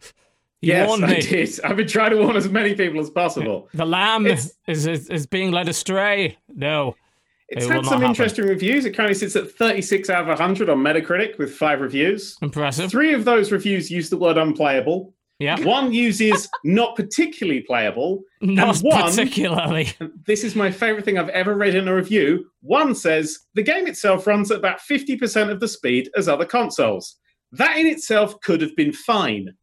He 0.61 0.67
yes, 0.67 0.87
warned 0.87 1.05
I 1.05 1.13
me. 1.15 1.21
did. 1.21 1.59
I've 1.63 1.77
been 1.77 1.87
trying 1.87 2.11
to 2.11 2.17
warn 2.21 2.35
as 2.35 2.49
many 2.49 2.75
people 2.75 2.99
as 2.99 3.09
possible. 3.09 3.69
The 3.73 3.85
lamb 3.85 4.25
is, 4.27 4.53
is 4.67 4.85
is 4.87 5.25
being 5.25 5.51
led 5.51 5.67
astray. 5.69 6.37
No, 6.53 6.95
It's 7.51 7.65
It 7.65 7.71
had 7.71 7.85
some 7.85 8.03
interesting 8.03 8.45
reviews. 8.45 8.85
It 8.85 8.95
currently 8.95 9.15
sits 9.15 9.35
at 9.35 9.51
36 9.51 10.09
out 10.09 10.21
of 10.21 10.27
100 10.27 10.69
on 10.69 10.77
Metacritic 10.77 11.37
with 11.39 11.55
five 11.55 11.81
reviews. 11.81 12.37
impressive. 12.41 12.91
Three 12.91 13.13
of 13.13 13.25
those 13.25 13.51
reviews 13.51 13.89
use 13.89 14.09
the 14.09 14.17
word 14.17 14.37
unplayable. 14.37 15.13
Yeah, 15.39 15.59
One 15.63 15.91
uses 15.93 16.49
not 16.63 16.95
particularly 16.95 17.61
playable. 17.61 18.21
not 18.41 18.77
one- 18.79 19.03
particularly. 19.03 19.89
This 20.27 20.43
is 20.43 20.55
my 20.55 20.69
favorite 20.69 21.05
thing 21.05 21.17
I've 21.17 21.29
ever 21.29 21.55
read 21.55 21.73
in 21.75 21.87
a 21.87 21.95
review. 21.95 22.51
One 22.61 22.93
says 22.93 23.39
the 23.55 23.63
game 23.63 23.87
itself 23.87 24.27
runs 24.27 24.51
at 24.51 24.59
about 24.59 24.79
50% 24.79 25.49
of 25.49 25.59
the 25.59 25.67
speed 25.67 26.09
as 26.15 26.27
other 26.27 26.45
consoles. 26.45 27.15
That 27.53 27.77
in 27.77 27.87
itself 27.87 28.39
could 28.41 28.61
have 28.61 28.75
been 28.75 28.93
fine. 28.93 29.55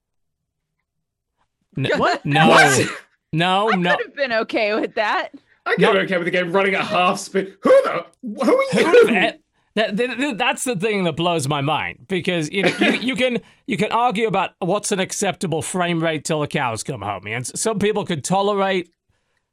No, 1.77 1.91
What? 1.99 2.25
no, 2.25 2.49
What? 2.49 2.89
no, 3.33 3.69
no. 3.69 3.97
Could 3.97 4.07
have 4.07 4.17
been 4.17 4.33
okay 4.33 4.75
with 4.75 4.95
that. 4.95 5.29
I 5.67 5.73
could 5.73 5.81
No. 5.81 5.93
okay 5.93 6.17
with 6.17 6.27
the 6.27 6.31
game 6.31 6.53
running 6.53 6.75
at 6.75 6.85
half 6.87 7.19
speed. 7.19 7.57
Who 7.61 7.71
the? 7.83 8.07
Who 8.23 8.57
are 8.57 8.81
you? 8.81 8.87
would've 8.87 9.41
that, 9.75 9.97
that- 9.97 10.19
that- 10.19 10.39
that's 10.39 10.65
the 10.65 10.77
thing 10.77 11.05
that 11.05 11.17
blows 11.17 11.49
my 11.49 11.61
mind 11.61 12.07
because 12.09 12.51
you 12.51 12.63
know 12.63 12.73
you, 12.81 12.93
you 12.93 13.17
can 13.17 13.39
you 13.67 13.77
can 13.77 13.93
argue 13.93 14.27
about 14.27 14.53
what's 14.61 14.91
an 14.91 15.01
acceptable 15.01 15.61
frame 15.61 16.03
rate 16.03 16.25
till 16.25 16.41
the 16.41 16.47
cows 16.47 16.83
come 16.83 17.03
home, 17.03 17.27
and 17.27 17.47
some 17.47 17.79
people 17.79 18.07
could 18.07 18.25
tolerate, 18.25 18.91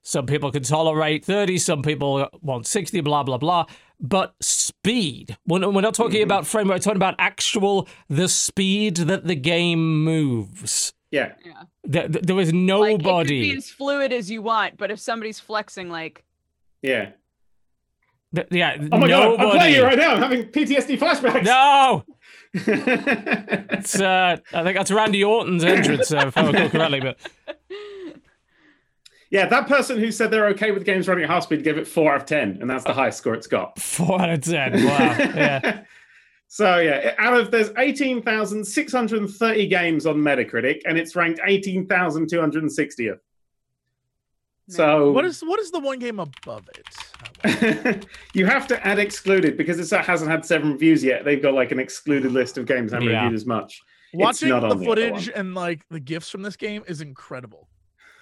some 0.01 0.25
people 0.25 0.51
could 0.51 0.63
tolerate 0.63 1.25
thirty, 1.25 1.57
some 1.57 1.81
people 1.81 2.29
want 2.41 2.67
sixty, 2.67 3.01
blah 3.01 3.23
blah 3.23 3.37
blah. 3.37 3.65
But 3.99 4.35
speed, 4.41 5.37
we're, 5.47 5.67
we're 5.69 5.81
not 5.81 5.93
talking 5.93 6.15
mm-hmm. 6.17 6.23
about 6.23 6.45
frame 6.47 6.69
rate, 6.69 6.75
we're 6.75 6.79
talking 6.79 6.97
about 6.97 7.15
actual 7.19 7.87
the 8.07 8.29
speed 8.29 8.97
that 8.97 9.25
the 9.25 9.35
game 9.35 10.03
moves. 10.03 10.93
Yeah. 11.11 11.33
yeah. 11.45 11.63
There, 11.85 12.07
there 12.07 12.39
is 12.39 12.53
Like, 12.53 13.01
it 13.01 13.03
could 13.03 13.27
be 13.27 13.57
as 13.57 13.69
fluid 13.69 14.13
as 14.13 14.31
you 14.31 14.41
want, 14.41 14.77
but 14.77 14.89
if 14.91 14.99
somebody's 14.99 15.39
flexing, 15.39 15.89
like, 15.89 16.23
Yeah. 16.81 17.09
th- 18.33 18.47
yeah, 18.51 18.77
Oh 18.91 18.97
my 18.97 19.07
god, 19.09 19.39
I'm 19.39 19.49
playing 19.51 19.75
it 19.75 19.83
right 19.83 19.97
now. 19.97 20.13
I'm 20.15 20.21
having 20.21 20.43
PTSD 20.45 20.97
flashbacks. 20.97 21.43
No, 21.43 22.03
It's, 22.55 23.99
uh, 23.99 24.37
I 24.53 24.63
think 24.63 24.77
that's 24.77 24.91
Randy 24.91 25.23
Orton's 25.23 25.63
entrance, 25.63 26.13
uh, 26.13 26.25
if 26.27 26.37
I 26.37 26.45
recall 26.47 26.69
correctly. 26.69 26.99
But 27.01 27.17
yeah, 29.29 29.47
that 29.47 29.67
person 29.67 29.97
who 29.99 30.11
said 30.11 30.29
they're 30.31 30.47
okay 30.49 30.71
with 30.71 30.85
games 30.85 31.07
running 31.07 31.23
at 31.23 31.29
half 31.29 31.43
speed 31.43 31.63
gave 31.63 31.77
it 31.77 31.87
four 31.87 32.13
out 32.13 32.21
of 32.21 32.25
ten, 32.27 32.59
and 32.61 32.69
that's 32.69 32.83
the 32.83 32.93
highest 32.93 33.17
score 33.17 33.33
it's 33.33 33.47
got. 33.47 33.79
four 33.79 34.21
out 34.21 34.29
of 34.29 34.41
ten. 34.41 34.73
Wow. 34.85 35.15
Yeah. 35.19 35.83
so 36.53 36.77
yeah, 36.77 37.15
out 37.17 37.33
of 37.35 37.49
there's 37.49 37.71
eighteen 37.79 38.21
thousand 38.21 38.63
six 38.63 38.93
hundred 38.93 39.21
and 39.21 39.29
thirty 39.29 39.65
games 39.65 40.05
on 40.05 40.17
Metacritic, 40.17 40.81
and 40.85 40.99
it's 40.99 41.15
ranked 41.15 41.39
eighteen 41.47 41.87
thousand 41.87 42.29
two 42.29 42.39
hundred 42.39 42.61
and 42.61 42.71
sixtieth. 42.71 43.17
So 44.69 45.11
What 45.11 45.25
is 45.25 45.41
what 45.41 45.59
is 45.59 45.71
the 45.71 45.79
one 45.79 45.97
game 45.97 46.19
above 46.19 46.69
it? 47.43 48.05
you 48.35 48.45
have 48.45 48.67
to 48.67 48.85
add 48.85 48.99
excluded 48.99 49.57
because 49.57 49.79
it 49.79 50.05
hasn't 50.05 50.29
had 50.29 50.45
seven 50.45 50.73
reviews 50.73 51.03
yet. 51.03 51.25
They've 51.25 51.41
got 51.41 51.55
like 51.55 51.71
an 51.71 51.79
excluded 51.79 52.31
list 52.31 52.59
of 52.59 52.67
games 52.67 52.91
that 52.91 52.97
haven't 52.97 53.09
Yeah. 53.09 53.23
reviewed 53.23 53.33
as 53.35 53.47
much. 53.47 53.81
Watching 54.13 54.49
not 54.49 54.59
the 54.59 54.67
on 54.69 54.77
the 54.77 54.85
footage 54.85 55.31
and 55.33 55.55
like 55.55 55.81
the 55.89 55.99
gifs 55.99 56.29
from 56.29 56.43
this 56.43 56.55
game 56.55 56.83
is 56.87 57.01
incredible. 57.01 57.67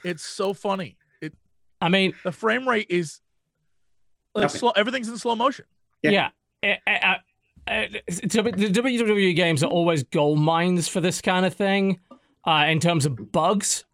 It's 0.06 0.24
so 0.24 0.54
funny. 0.54 0.98
It 1.22 1.34
I 1.82 1.90
mean, 1.90 2.14
the 2.24 2.32
frame 2.32 2.66
rate 2.66 2.88
is 2.90 3.20
like 4.34 4.50
slow. 4.52 4.70
Everything's 4.72 5.10
in 5.10 5.18
slow 5.18 5.36
motion. 5.36 5.66
yeah. 6.02 6.30
Uh, 6.64 6.76
uh, 6.88 6.92
uh, 6.92 7.16
uh, 7.68 7.84
the 8.08 8.70
WWE 8.72 9.36
games 9.36 9.64
are 9.64 9.70
always 9.70 10.04
gold 10.04 10.40
mines 10.40 10.88
for 10.88 11.00
this 11.02 11.22
kind 11.22 11.46
of 11.46 11.54
thing 11.54 12.00
uh, 12.46 12.66
in 12.68 12.80
terms 12.80 13.06
of 13.06 13.32
bugs 13.32 13.86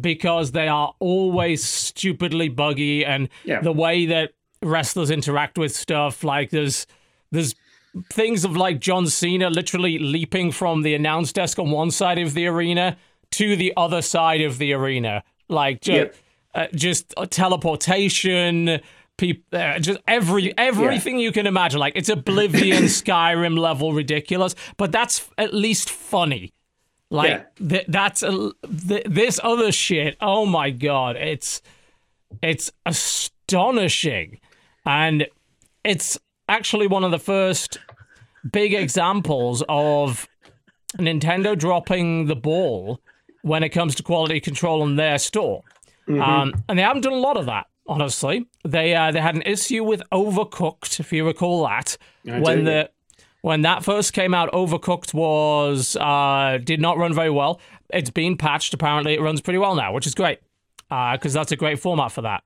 because 0.00 0.52
they 0.52 0.68
are 0.68 0.94
always 0.98 1.64
stupidly 1.64 2.48
buggy 2.48 3.04
and 3.04 3.28
Yeah. 3.44 3.60
the 3.60 3.72
way 3.72 4.06
that 4.06 4.32
wrestlers 4.62 5.10
interact 5.10 5.56
with 5.58 5.74
stuff 5.74 6.24
like 6.24 6.50
there's 6.50 6.86
there's 7.30 7.54
things 8.12 8.44
of 8.44 8.56
like 8.56 8.80
John 8.80 9.06
Cena 9.06 9.50
literally 9.50 9.98
leaping 9.98 10.50
from 10.52 10.82
the 10.82 10.94
announce 10.94 11.32
desk 11.32 11.58
on 11.58 11.70
one 11.70 11.90
side 11.90 12.18
of 12.18 12.34
the 12.34 12.46
arena 12.46 12.96
to 13.32 13.56
the 13.56 13.72
other 13.76 14.02
side 14.02 14.40
of 14.40 14.58
the 14.58 14.72
arena 14.72 15.22
like 15.48 15.80
just 15.80 15.96
Yep. 15.96 16.16
uh, 16.54 16.66
just 16.74 17.14
teleportation 17.30 18.80
peop- 19.18 19.44
uh, 19.52 19.78
just 19.78 20.00
every 20.08 20.56
everything 20.58 21.18
you 21.18 21.32
can 21.32 21.46
imagine. 21.46 21.80
Like 21.80 21.94
it's 21.96 22.08
oblivion 22.08 22.82
skyrim 23.00 23.58
level 23.58 23.92
ridiculous 23.92 24.54
but 24.76 24.92
that's 24.92 25.28
at 25.38 25.52
least 25.54 25.90
funny. 25.90 26.52
Like 27.10 27.30
Yeah. 27.60 27.68
th- 27.68 27.86
that's 27.88 28.22
a, 28.22 28.50
th- 28.88 29.06
this 29.08 29.38
other 29.42 29.70
shit 29.72 30.16
oh 30.20 30.46
my 30.46 30.70
god 30.70 31.16
it's 31.16 31.62
it's 32.42 32.70
astonishing. 32.86 34.40
And 34.86 35.26
it's 35.84 36.18
actually 36.48 36.86
one 36.86 37.04
of 37.04 37.10
the 37.10 37.18
first 37.18 37.78
big 38.50 38.74
examples 38.74 39.62
of 39.68 40.28
Nintendo 40.98 41.56
dropping 41.58 42.26
the 42.26 42.36
ball 42.36 43.00
when 43.42 43.62
it 43.62 43.70
comes 43.70 43.94
to 43.96 44.02
quality 44.02 44.40
control 44.40 44.82
on 44.82 44.96
their 44.96 45.18
store. 45.18 45.62
Um, 46.08 46.52
and 46.68 46.78
they 46.78 46.82
haven't 46.82 47.02
done 47.02 47.14
a 47.14 47.16
lot 47.16 47.36
of 47.38 47.46
that, 47.46 47.66
honestly. 47.86 48.46
They 48.64 48.94
uh, 48.94 49.10
they 49.12 49.20
had 49.20 49.34
an 49.34 49.42
issue 49.42 49.84
with 49.84 50.02
Overcooked, 50.10 51.00
if 51.00 51.12
you 51.12 51.26
recall 51.26 51.66
that, 51.66 51.96
I 52.30 52.40
when 52.40 52.58
do, 52.58 52.64
the 52.64 52.90
when 53.42 53.62
that 53.62 53.84
first 53.84 54.12
came 54.12 54.34
out. 54.34 54.52
Overcooked 54.52 55.12
was 55.14 55.96
uh, 55.96 56.58
did 56.62 56.80
not 56.80 56.96
run 56.98 57.12
very 57.14 57.30
well. 57.30 57.60
It's 57.90 58.10
been 58.10 58.36
patched. 58.36 58.72
Apparently, 58.74 59.14
it 59.14 59.20
runs 59.20 59.40
pretty 59.40 59.58
well 59.58 59.74
now, 59.74 59.92
which 59.92 60.06
is 60.06 60.14
great 60.14 60.38
because 60.88 61.32
that's 61.32 61.52
a 61.52 61.56
great 61.56 61.78
format 61.80 62.12
for 62.12 62.22
that. 62.22 62.42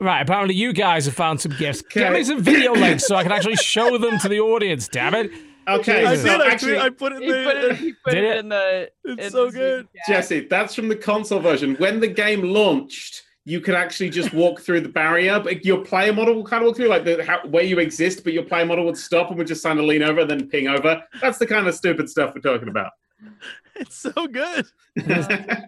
Right, 0.00 0.20
apparently 0.20 0.56
you 0.56 0.72
guys 0.72 1.04
have 1.06 1.14
found 1.14 1.40
some 1.40 1.52
gifts. 1.56 1.82
Get 1.82 2.08
Okay. 2.08 2.18
me 2.18 2.24
some 2.24 2.42
video 2.42 2.72
links 2.72 3.06
so 3.06 3.14
I 3.14 3.22
can 3.22 3.30
actually 3.30 3.54
show 3.56 3.98
them 3.98 4.18
to 4.18 4.28
the 4.28 4.40
audience, 4.40 4.88
damn 4.88 5.14
it. 5.14 5.30
Okay, 5.68 6.04
I 6.04 6.10
Jesus. 6.16 6.24
did. 6.24 6.40
I, 6.40 6.46
actually, 6.50 6.78
I 6.78 6.90
put 6.90 7.12
it 7.12 7.22
he 7.22 7.28
in 7.28 7.44
put 7.44 7.56
it, 7.56 7.68
the. 7.68 7.74
he 7.76 7.92
put 8.04 8.10
Did 8.14 8.24
it 8.24 8.30
it? 8.30 8.38
in 8.40 8.48
the. 8.48 8.90
It's 9.04 9.26
in 9.26 9.30
so 9.30 9.46
the 9.46 9.52
good. 9.52 9.88
chat. 9.94 10.06
Jesse, 10.16 10.40
that's 10.48 10.74
from 10.74 10.88
the 10.88 10.96
console 10.96 11.38
version. 11.38 11.76
When 11.76 12.00
the 12.00 12.08
game 12.08 12.42
launched, 12.42 13.22
you 13.44 13.60
could 13.60 13.74
actually 13.74 14.08
just 14.10 14.32
walk 14.32 14.60
through 14.60 14.80
the 14.82 14.88
barrier, 14.88 15.40
but 15.40 15.64
your 15.64 15.84
player 15.84 16.12
model 16.12 16.34
will 16.34 16.44
kind 16.44 16.62
of 16.62 16.68
walk 16.68 16.76
through, 16.76 16.86
like 16.88 17.04
the 17.04 17.24
how, 17.24 17.44
where 17.48 17.64
you 17.64 17.78
exist, 17.80 18.22
but 18.22 18.32
your 18.32 18.44
player 18.44 18.64
model 18.64 18.84
would 18.84 18.96
stop 18.96 19.28
and 19.30 19.38
would 19.38 19.46
just 19.48 19.64
kind 19.64 19.78
of 19.80 19.84
lean 19.84 20.02
over 20.02 20.20
and 20.20 20.30
then 20.30 20.48
ping 20.48 20.68
over. 20.68 21.02
That's 21.20 21.38
the 21.38 21.46
kind 21.46 21.66
of 21.66 21.74
stupid 21.74 22.08
stuff 22.08 22.34
we're 22.34 22.40
talking 22.40 22.68
about. 22.68 22.92
It's 23.74 23.96
so 23.96 24.12
good. 24.26 24.66
There's 24.96 25.26
a, 25.28 25.66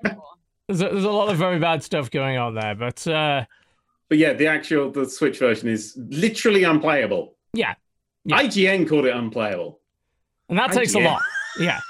there's 0.68 1.04
a 1.04 1.10
lot 1.10 1.30
of 1.30 1.37
very 1.38 1.58
bad 1.58 1.82
stuff 1.82 2.10
going 2.10 2.37
on 2.37 2.54
there, 2.54 2.74
but 2.74 3.06
uh, 3.08 3.44
But 4.08 4.18
yeah, 4.18 4.34
the 4.34 4.46
actual 4.46 4.90
the 4.90 5.08
Switch 5.08 5.38
version 5.38 5.68
is 5.68 5.94
literally 5.96 6.64
unplayable. 6.64 7.34
yeah, 7.54 7.74
Yeah. 8.24 8.42
IGN 8.42 8.88
called 8.88 9.06
it 9.06 9.14
unplayable. 9.16 9.80
and 10.48 10.58
that 10.58 10.72
takes 10.72 10.94
a 10.94 11.00
lot. 11.00 11.22
Yeah, 11.58 11.80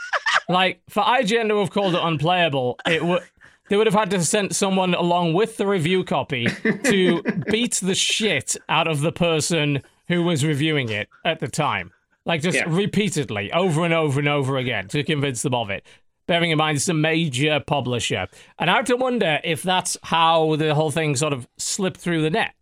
like 0.48 0.80
for 0.88 1.02
IGN 1.02 1.48
to 1.48 1.58
have 1.58 1.70
called 1.70 1.94
it 1.94 2.00
unplayable, 2.02 2.78
it 2.86 3.04
would 3.06 3.22
they 3.68 3.76
would 3.76 3.86
have 3.86 3.94
had 3.94 4.10
to 4.10 4.22
send 4.24 4.54
someone 4.54 4.94
along 4.94 5.32
with 5.34 5.56
the 5.56 5.66
review 5.66 6.04
copy 6.04 6.46
to 6.84 7.22
beat 7.50 7.74
the 7.74 7.94
shit 7.94 8.56
out 8.68 8.86
of 8.88 9.00
the 9.00 9.12
person 9.12 9.82
who 10.08 10.22
was 10.22 10.44
reviewing 10.44 10.90
it 10.90 11.08
at 11.24 11.40
the 11.40 11.48
time, 11.48 11.92
like 12.26 12.42
just 12.42 12.58
Yeah. 12.58 12.64
repeatedly, 12.68 13.50
over 13.52 13.84
and 13.84 13.94
over 13.94 14.20
and 14.20 14.28
over 14.28 14.58
again 14.58 14.88
to 14.88 15.02
convince 15.02 15.42
them 15.42 15.54
of 15.54 15.70
it. 15.70 15.84
Bearing 16.26 16.50
in 16.50 16.58
mind 16.58 16.76
it's 16.76 16.88
a 16.88 16.94
major 16.94 17.60
publisher, 17.60 18.28
and 18.58 18.70
I 18.70 18.76
have 18.76 18.86
to 18.86 18.96
wonder 18.96 19.40
if 19.44 19.62
that's 19.62 19.96
how 20.04 20.56
the 20.56 20.74
whole 20.74 20.90
thing 20.90 21.16
sort 21.16 21.32
of 21.34 21.46
slipped 21.58 22.00
through 22.00 22.22
the 22.22 22.30
net. 22.30 22.54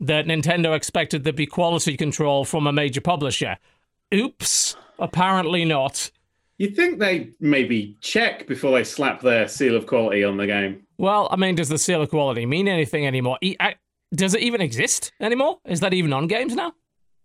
that 0.00 0.26
Nintendo 0.26 0.74
expected 0.74 1.22
there'd 1.24 1.36
be 1.36 1.46
quality 1.46 1.96
control 1.96 2.44
from 2.44 2.66
a 2.66 2.72
major 2.72 3.00
publisher. 3.00 3.56
Oops, 4.12 4.76
apparently 4.98 5.64
not. 5.64 6.10
You'd 6.58 6.76
think 6.76 6.98
they 6.98 7.30
maybe 7.40 7.96
check 8.00 8.46
before 8.46 8.70
they 8.72 8.84
slap 8.84 9.20
their 9.20 9.48
seal 9.48 9.74
of 9.76 9.86
quality 9.86 10.22
on 10.22 10.36
the 10.36 10.46
game. 10.46 10.86
Well, 10.98 11.28
I 11.30 11.36
mean, 11.36 11.56
does 11.56 11.68
the 11.68 11.78
seal 11.78 12.00
of 12.02 12.10
quality 12.10 12.46
mean 12.46 12.68
anything 12.68 13.06
anymore? 13.06 13.38
E- 13.42 13.56
I- 13.58 13.74
does 14.14 14.34
it 14.34 14.40
even 14.42 14.60
exist 14.60 15.12
anymore? 15.20 15.58
Is 15.66 15.80
that 15.80 15.92
even 15.92 16.12
on 16.12 16.28
games 16.28 16.54
now? 16.54 16.72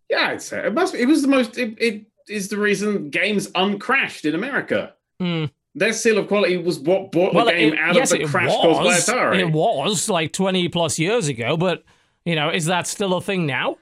Yeah, 0.09 0.29
I'd 0.29 0.41
say 0.41 0.65
it 0.65 0.73
must. 0.73 0.95
It 0.95 1.05
was 1.05 1.21
the 1.21 1.27
most. 1.27 1.57
It, 1.59 1.79
it 1.79 2.05
is 2.27 2.47
the 2.47 2.57
reason 2.57 3.11
games 3.11 3.49
uncrashed 3.53 4.25
in 4.25 4.33
America. 4.33 4.93
Hmm. 5.19 5.45
Their 5.75 5.93
seal 5.93 6.17
of 6.17 6.27
quality 6.27 6.57
was 6.57 6.79
what 6.79 7.11
brought 7.11 7.35
Well, 7.35 7.45
the 7.45 7.51
game 7.51 7.73
it- 7.73 7.79
out 7.79 7.93
yes, 7.95 8.11
of 8.11 8.17
the 8.19 8.25
crash 8.25 8.49
caused 8.49 9.07
by. 9.07 9.13
Atari. 9.13 9.39
It 9.39 9.51
was 9.51 10.09
like 10.09 10.33
20 10.33 10.67
plus 10.69 10.97
years 10.97 11.27
ago, 11.27 11.55
but, 11.55 11.83
you 12.25 12.35
know, 12.35 12.49
is 12.49 12.65
that 12.65 12.87
still 12.87 13.13
a 13.13 13.21
thing 13.21 13.45
now? 13.45 13.77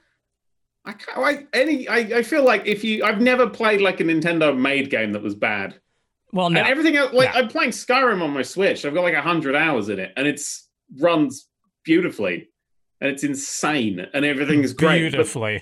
I 0.88 0.92
can't. 0.92 1.18
I, 1.18 1.46
any. 1.52 1.86
I, 1.86 1.98
I 1.98 2.22
feel 2.22 2.44
like 2.44 2.66
if 2.66 2.82
you. 2.82 3.04
I've 3.04 3.20
never 3.20 3.48
played 3.48 3.82
like 3.82 4.00
a 4.00 4.04
Nintendo 4.04 4.58
made 4.58 4.88
game 4.88 5.12
that 5.12 5.22
was 5.22 5.34
bad. 5.34 5.78
Well, 6.32 6.48
no. 6.48 6.58
And 6.58 6.68
everything 6.68 6.96
else, 6.96 7.12
like 7.12 7.34
No. 7.34 7.40
I'm 7.40 7.48
playing 7.48 7.72
Skyrim 7.72 8.22
on 8.22 8.30
my 8.30 8.40
Switch. 8.42 8.86
I've 8.86 8.94
got 8.94 9.02
like 9.02 9.14
hundred 9.14 9.54
hours 9.54 9.90
in 9.90 9.98
it, 9.98 10.14
and 10.16 10.26
it's 10.26 10.66
runs 10.98 11.46
beautifully, 11.84 12.48
and 13.02 13.10
it's 13.10 13.22
insane, 13.22 14.06
and 14.14 14.24
everything 14.24 14.64
is 14.64 14.72
great. 14.72 15.00
Beautifully. 15.00 15.56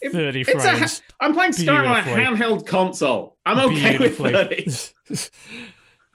It- 0.00 0.12
30 0.12 0.40
it's 0.40 0.50
a 0.50 0.58
frames. 0.58 1.02
I'm 1.20 1.32
playing 1.32 1.52
Skyrim 1.52 1.88
on 1.88 1.98
a 1.98 2.02
handheld 2.02 2.66
console. 2.66 3.36
I'm 3.46 3.58
okay 3.70 3.98
with 3.98 4.18
Beautifully. 4.18 4.66
30. 5.12 5.28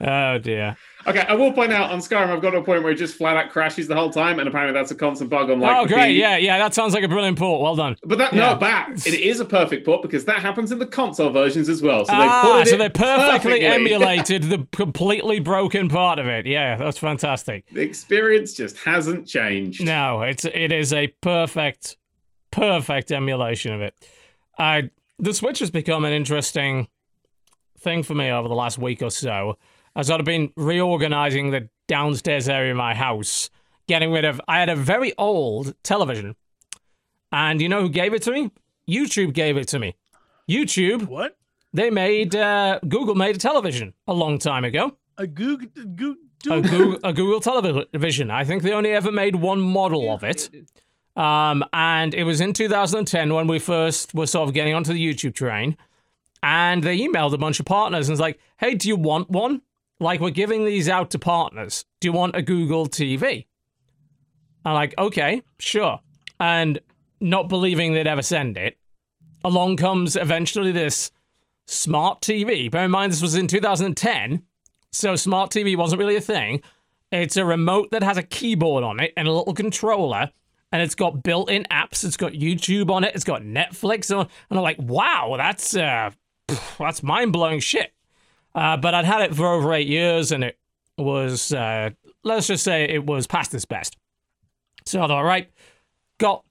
oh, 0.02 0.38
dear. 0.38 0.76
Okay, 1.08 1.20
I 1.26 1.34
will 1.34 1.52
point 1.52 1.72
out 1.72 1.90
on 1.90 2.00
Skyrim, 2.00 2.28
I've 2.28 2.42
got 2.42 2.50
to 2.50 2.58
a 2.58 2.62
point 2.62 2.82
where 2.82 2.92
it 2.92 2.96
just 2.96 3.14
flat 3.14 3.36
out 3.36 3.50
crashes 3.50 3.88
the 3.88 3.94
whole 3.94 4.10
time, 4.10 4.38
and 4.38 4.48
apparently 4.48 4.78
that's 4.78 4.90
a 4.90 4.94
constant 4.94 5.30
bug 5.30 5.50
on 5.50 5.58
like. 5.60 5.76
oh, 5.76 5.86
the- 5.86 5.94
great. 5.94 6.16
Yeah, 6.16 6.36
yeah. 6.36 6.58
That 6.58 6.74
sounds 6.74 6.92
like 6.92 7.02
a 7.04 7.08
brilliant 7.08 7.38
port. 7.38 7.62
Well 7.62 7.76
done. 7.76 7.96
But 8.04 8.18
that 8.18 8.32
Yeah. 8.34 8.52
no, 8.52 8.56
back 8.56 8.90
it 9.06 9.14
is 9.14 9.40
a 9.40 9.44
perfect 9.44 9.86
port 9.86 10.02
because 10.02 10.24
that 10.26 10.40
happens 10.40 10.70
in 10.70 10.78
the 10.78 10.86
console 10.86 11.30
versions 11.30 11.68
as 11.68 11.80
well. 11.82 12.04
So 12.04 12.12
they 12.12 12.18
ah, 12.18 12.42
ported 12.44 12.68
so 12.68 12.76
they 12.76 12.88
perfectly, 12.88 13.60
perfectly. 13.60 13.66
emulated 13.66 14.42
the 14.44 14.66
completely 14.72 15.40
broken 15.40 15.88
part 15.88 16.18
of 16.18 16.26
it. 16.26 16.46
Yeah, 16.46 16.76
that's 16.76 16.98
fantastic. 16.98 17.64
the 17.72 17.80
experience 17.80 18.52
just 18.52 18.76
hasn't 18.78 19.26
changed. 19.26 19.82
No, 19.82 20.22
it's 20.22 20.44
it 20.44 20.72
is 20.72 20.92
a 20.92 21.06
perfect, 21.22 21.96
perfect 22.50 23.10
emulation 23.12 23.72
of 23.72 23.80
it. 23.80 23.94
Uh, 24.58 24.82
the 25.18 25.32
Switch 25.32 25.60
has 25.60 25.70
become 25.70 26.04
an 26.04 26.12
interesting 26.12 26.88
thing 27.80 28.02
for 28.02 28.14
me 28.14 28.30
over 28.30 28.48
the 28.48 28.54
last 28.54 28.78
week 28.78 29.02
or 29.02 29.10
so. 29.10 29.56
I've 29.96 30.06
sort 30.06 30.20
of 30.20 30.26
been 30.26 30.52
reorganizing 30.56 31.50
the 31.50 31.68
downstairs 31.86 32.48
area 32.48 32.70
of 32.72 32.76
my 32.76 32.94
house, 32.94 33.50
getting 33.86 34.12
rid 34.12 34.24
of. 34.24 34.40
I 34.48 34.58
had 34.60 34.68
a 34.68 34.76
very 34.76 35.12
old 35.18 35.74
television, 35.82 36.36
and 37.32 37.60
you 37.60 37.68
know 37.68 37.82
who 37.82 37.88
gave 37.88 38.14
it 38.14 38.22
to 38.22 38.32
me? 38.32 38.50
YouTube 38.88 39.32
gave 39.34 39.56
it 39.56 39.68
to 39.68 39.78
me. 39.78 39.96
YouTube, 40.48 41.06
What? 41.08 41.36
they 41.72 41.90
made 41.90 42.34
uh, 42.34 42.80
Google 42.88 43.14
made 43.14 43.36
a 43.36 43.38
television 43.38 43.92
a 44.06 44.12
long 44.14 44.38
time 44.38 44.64
ago. 44.64 44.96
A 45.18 45.26
goog 45.26 45.68
goog 45.96 46.16
A 46.48 46.60
Google, 46.60 46.98
a 47.04 47.12
Google 47.12 47.40
television. 47.40 48.30
I 48.30 48.44
think 48.44 48.62
they 48.62 48.72
only 48.72 48.90
ever 48.92 49.10
made 49.12 49.36
one 49.36 49.60
model 49.60 50.10
of 50.12 50.22
it. 50.24 50.48
Um, 51.16 51.64
and 51.72 52.14
it 52.14 52.22
was 52.22 52.40
in 52.40 52.52
2010 52.52 53.34
when 53.34 53.48
we 53.48 53.58
first 53.58 54.14
were 54.14 54.26
sort 54.26 54.48
of 54.48 54.54
getting 54.54 54.72
onto 54.74 54.92
the 54.92 55.04
YouTube 55.04 55.34
train. 55.34 55.76
And 56.44 56.84
they 56.84 56.96
emailed 57.00 57.32
a 57.34 57.38
bunch 57.38 57.58
of 57.58 57.66
partners 57.66 58.08
and 58.08 58.12
was 58.12 58.20
like, 58.20 58.38
hey, 58.58 58.76
do 58.76 58.86
you 58.88 58.94
want 58.94 59.28
one? 59.28 59.60
Like, 60.00 60.20
we're 60.20 60.30
giving 60.30 60.64
these 60.64 60.88
out 60.88 61.10
to 61.10 61.18
partners. 61.18 61.84
Do 62.00 62.08
you 62.08 62.12
want 62.12 62.36
a 62.36 62.42
Google 62.42 62.86
TV? 62.86 63.46
I'm 64.64 64.74
like, 64.74 64.94
okay, 64.98 65.42
sure. 65.58 66.00
And 66.38 66.78
not 67.20 67.48
believing 67.48 67.92
they'd 67.92 68.06
ever 68.06 68.22
send 68.22 68.56
it, 68.56 68.78
along 69.44 69.76
comes 69.76 70.14
eventually 70.16 70.72
this 70.72 71.10
smart 71.66 72.20
TV. 72.20 72.70
Bear 72.70 72.84
in 72.84 72.90
mind, 72.90 73.12
this 73.12 73.22
was 73.22 73.34
in 73.34 73.46
2010, 73.46 74.42
so 74.92 75.16
smart 75.16 75.50
TV 75.50 75.76
wasn't 75.76 75.98
really 75.98 76.16
a 76.16 76.20
thing. 76.20 76.62
It's 77.10 77.36
a 77.36 77.44
remote 77.44 77.90
that 77.90 78.02
has 78.02 78.16
a 78.16 78.22
keyboard 78.22 78.84
on 78.84 79.00
it 79.00 79.12
and 79.16 79.26
a 79.26 79.32
little 79.32 79.54
controller, 79.54 80.30
and 80.72 80.82
it's 80.82 80.94
got 80.94 81.22
built-in 81.22 81.64
apps. 81.70 82.04
It's 82.04 82.16
got 82.16 82.32
YouTube 82.32 82.90
on 82.90 83.04
it. 83.04 83.14
It's 83.14 83.24
got 83.24 83.42
Netflix 83.42 84.14
on, 84.14 84.28
and 84.50 84.58
I'm 84.58 84.62
like, 84.62 84.78
wow, 84.78 85.34
that's 85.36 85.74
uh, 85.74 86.10
that's 86.78 87.02
mind-blowing 87.02 87.60
shit. 87.60 87.92
Uh, 88.54 88.76
but 88.76 88.94
I'd 88.94 89.04
had 89.04 89.22
it 89.22 89.34
for 89.34 89.46
over 89.46 89.72
eight 89.72 89.86
years, 89.86 90.32
and 90.32 90.42
it 90.42 90.58
was, 90.96 91.52
uh, 91.52 91.90
let's 92.24 92.46
just 92.46 92.64
say, 92.64 92.84
it 92.84 93.06
was 93.06 93.26
past 93.26 93.54
its 93.54 93.64
best. 93.64 93.96
So 94.84 95.02
I 95.02 95.06
thought, 95.06 95.22
right, 95.22 95.50
got 96.18 96.44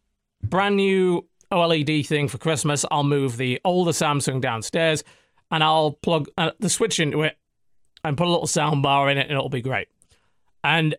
brand 0.44 0.78
new 0.78 1.28
OLED 1.52 2.06
thing 2.06 2.28
for 2.28 2.38
Christmas. 2.38 2.86
I'll 2.92 3.04
move 3.04 3.38
the 3.38 3.60
older 3.66 3.92
Samsung 3.92 4.42
downstairs, 4.42 5.04
and 5.52 5.64
I'll 5.64 5.92
plug 5.92 6.28
uh, 6.38 6.52
the 6.60 6.70
switch 6.70 7.00
into 7.00 7.24
it 7.24 7.38
and 8.04 8.18
put 8.18 8.28
a 8.28 8.32
little 8.32 8.48
sound 8.48 8.84
bar 8.84 9.10
in 9.10 9.18
it, 9.18 9.28
and 9.28 9.32
it'll 9.32 9.50
be 9.50 9.62
great. 9.62 9.88
And 10.64 10.96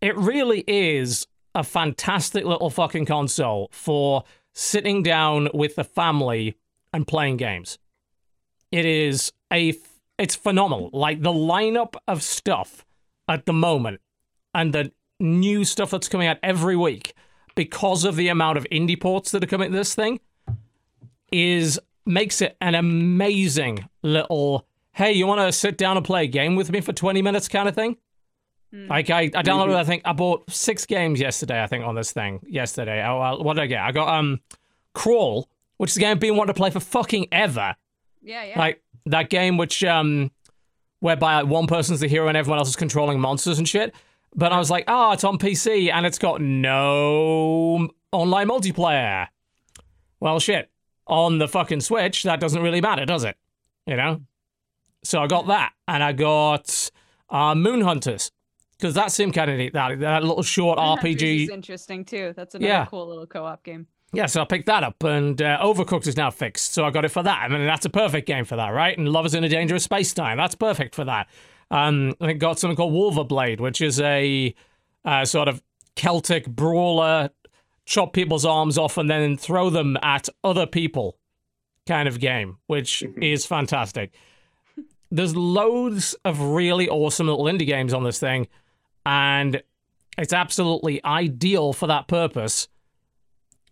it 0.00 0.16
really 0.16 0.64
is 0.66 1.26
a 1.54 1.64
fantastic 1.64 2.44
little 2.44 2.70
fucking 2.70 3.06
console 3.06 3.68
for 3.72 4.24
sitting 4.54 5.02
down 5.02 5.48
with 5.54 5.76
the 5.76 5.84
family 5.84 6.56
and 6.92 7.06
playing 7.06 7.36
games. 7.36 7.78
It 8.70 8.84
is 8.84 9.32
a 9.52 9.70
f- 9.70 10.00
it's 10.18 10.34
phenomenal. 10.34 10.90
Like 10.92 11.22
the 11.22 11.32
lineup 11.32 11.94
of 12.06 12.22
stuff 12.22 12.84
at 13.28 13.46
the 13.46 13.52
moment 13.52 14.00
and 14.54 14.72
the 14.72 14.92
new 15.20 15.64
stuff 15.64 15.90
that's 15.90 16.08
coming 16.08 16.28
out 16.28 16.38
every 16.42 16.76
week 16.76 17.14
because 17.54 18.04
of 18.04 18.16
the 18.16 18.28
amount 18.28 18.58
of 18.58 18.66
indie 18.70 19.00
ports 19.00 19.30
that 19.32 19.42
are 19.42 19.46
coming 19.46 19.70
to 19.70 19.76
this 19.76 19.94
thing 19.94 20.20
is 21.32 21.78
makes 22.06 22.40
it 22.40 22.56
an 22.60 22.74
amazing 22.74 23.88
little 24.02 24.66
hey, 24.92 25.12
you 25.12 25.28
want 25.28 25.40
to 25.40 25.52
sit 25.52 25.78
down 25.78 25.96
and 25.96 26.04
play 26.04 26.24
a 26.24 26.26
game 26.26 26.56
with 26.56 26.72
me 26.72 26.80
for 26.80 26.92
20 26.92 27.22
minutes 27.22 27.46
kind 27.46 27.68
of 27.68 27.74
thing? 27.76 27.96
Like 28.72 29.10
I, 29.10 29.22
I 29.22 29.42
downloaded, 29.42 29.76
I 29.76 29.84
think 29.84 30.02
I 30.04 30.12
bought 30.12 30.50
six 30.50 30.84
games 30.86 31.20
yesterday. 31.20 31.62
I 31.62 31.68
think 31.68 31.84
on 31.84 31.94
this 31.94 32.12
thing 32.12 32.40
yesterday. 32.46 33.02
Oh, 33.06 33.20
well, 33.20 33.42
what 33.42 33.54
did 33.54 33.62
I 33.62 33.66
get? 33.66 33.80
I 33.80 33.92
got 33.92 34.08
um, 34.08 34.40
Crawl, 34.94 35.48
which 35.78 35.90
is 35.90 35.96
a 35.96 36.00
game 36.00 36.10
I've 36.10 36.20
been 36.20 36.36
wanting 36.36 36.52
to 36.52 36.58
play 36.58 36.70
for 36.70 36.80
fucking 36.80 37.28
ever. 37.32 37.76
Yeah, 38.22 38.44
yeah. 38.44 38.58
Like 38.58 38.82
that 39.06 39.30
game 39.30 39.56
which 39.56 39.82
um, 39.84 40.30
whereby 41.00 41.40
like, 41.42 41.46
one 41.46 41.66
person's 41.66 42.00
the 42.00 42.08
hero 42.08 42.28
and 42.28 42.36
everyone 42.36 42.58
else 42.58 42.68
is 42.68 42.76
controlling 42.76 43.20
monsters 43.20 43.58
and 43.58 43.68
shit. 43.68 43.94
But 44.34 44.52
I 44.52 44.58
was 44.58 44.70
like, 44.70 44.84
oh, 44.88 45.12
it's 45.12 45.24
on 45.24 45.38
PC 45.38 45.90
and 45.92 46.04
it's 46.04 46.18
got 46.18 46.40
no 46.40 47.88
online 48.12 48.48
multiplayer. 48.48 49.28
Well, 50.20 50.38
shit. 50.40 50.70
On 51.06 51.38
the 51.38 51.48
fucking 51.48 51.80
Switch, 51.80 52.22
that 52.24 52.38
doesn't 52.38 52.60
really 52.62 52.82
matter, 52.82 53.06
does 53.06 53.24
it? 53.24 53.36
You 53.86 53.96
know. 53.96 54.20
So 55.04 55.22
I 55.22 55.26
got 55.26 55.46
that, 55.46 55.72
and 55.86 56.02
I 56.02 56.12
got 56.12 56.90
uh, 57.30 57.54
Moon 57.54 57.80
Hunters 57.80 58.30
because 58.78 58.94
that 58.94 59.10
seemed 59.12 59.32
kind 59.32 59.50
of 59.50 59.56
neat. 59.56 59.72
That 59.72 59.98
that 60.00 60.22
little 60.22 60.42
short 60.42 60.78
Hunters 60.78 61.14
RPG. 61.16 61.44
is 61.44 61.48
interesting 61.48 62.04
too. 62.04 62.34
That's 62.36 62.54
another 62.54 62.68
Yeah. 62.68 62.84
cool 62.86 63.08
little 63.08 63.26
co-op 63.26 63.64
game. 63.64 63.86
Yeah, 64.12 64.26
so 64.26 64.40
I 64.40 64.44
picked 64.46 64.66
that 64.66 64.84
up, 64.84 65.02
and 65.04 65.40
uh, 65.42 65.58
Overcooked 65.60 66.06
is 66.06 66.16
now 66.16 66.30
fixed, 66.30 66.72
so 66.72 66.84
I 66.84 66.90
got 66.90 67.04
it 67.04 67.10
for 67.10 67.22
that. 67.22 67.42
I 67.42 67.48
mean, 67.48 67.66
that's 67.66 67.84
a 67.84 67.90
perfect 67.90 68.26
game 68.26 68.46
for 68.46 68.56
that, 68.56 68.70
right? 68.70 68.96
And 68.96 69.08
Lovers 69.08 69.34
in 69.34 69.44
a 69.44 69.48
Dangerous 69.50 69.84
Space 69.84 70.14
Time, 70.14 70.38
that's 70.38 70.54
perfect 70.54 70.94
for 70.94 71.04
that. 71.04 71.28
Um, 71.70 72.14
I 72.20 72.32
got 72.32 72.58
something 72.58 72.76
called 72.76 72.94
Wulverblade, 72.94 73.60
which 73.60 73.82
is 73.82 74.00
a 74.00 74.54
uh, 75.04 75.26
sort 75.26 75.48
of 75.48 75.62
Celtic 75.94 76.46
brawler, 76.46 77.30
chop 77.84 78.14
people's 78.14 78.46
arms 78.46 78.78
off 78.78 78.96
and 78.96 79.10
then 79.10 79.36
throw 79.36 79.68
them 79.68 79.98
at 80.02 80.28
other 80.42 80.66
people 80.66 81.18
kind 81.86 82.08
of 82.08 82.20
game, 82.20 82.58
which 82.66 83.02
is 83.20 83.44
fantastic. 83.44 84.14
There's 85.10 85.34
loads 85.34 86.14
of 86.24 86.40
really 86.40 86.88
awesome 86.88 87.26
little 87.26 87.46
indie 87.46 87.66
games 87.66 87.92
on 87.92 88.04
this 88.04 88.18
thing, 88.18 88.46
and 89.04 89.62
it's 90.16 90.32
absolutely 90.32 91.04
ideal 91.04 91.72
for 91.72 91.86
that 91.86 92.08
purpose. 92.08 92.68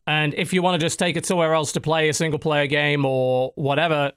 And 0.06 0.34
if 0.34 0.52
you 0.52 0.62
want 0.62 0.80
to 0.80 0.84
just 0.84 0.98
take 0.98 1.16
it 1.16 1.26
somewhere 1.26 1.52
else 1.54 1.72
to 1.72 1.80
play 1.80 2.08
a 2.08 2.14
single 2.14 2.38
player 2.38 2.66
game 2.66 3.04
or 3.04 3.52
whatever, 3.56 4.12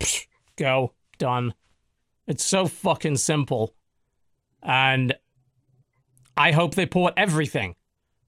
psh, 0.00 0.26
go, 0.56 0.92
done. 1.18 1.54
It's 2.26 2.44
so 2.44 2.66
fucking 2.66 3.16
simple. 3.16 3.74
And 4.62 5.14
I 6.36 6.52
hope 6.52 6.74
they 6.74 6.86
port 6.86 7.14
everything. 7.16 7.74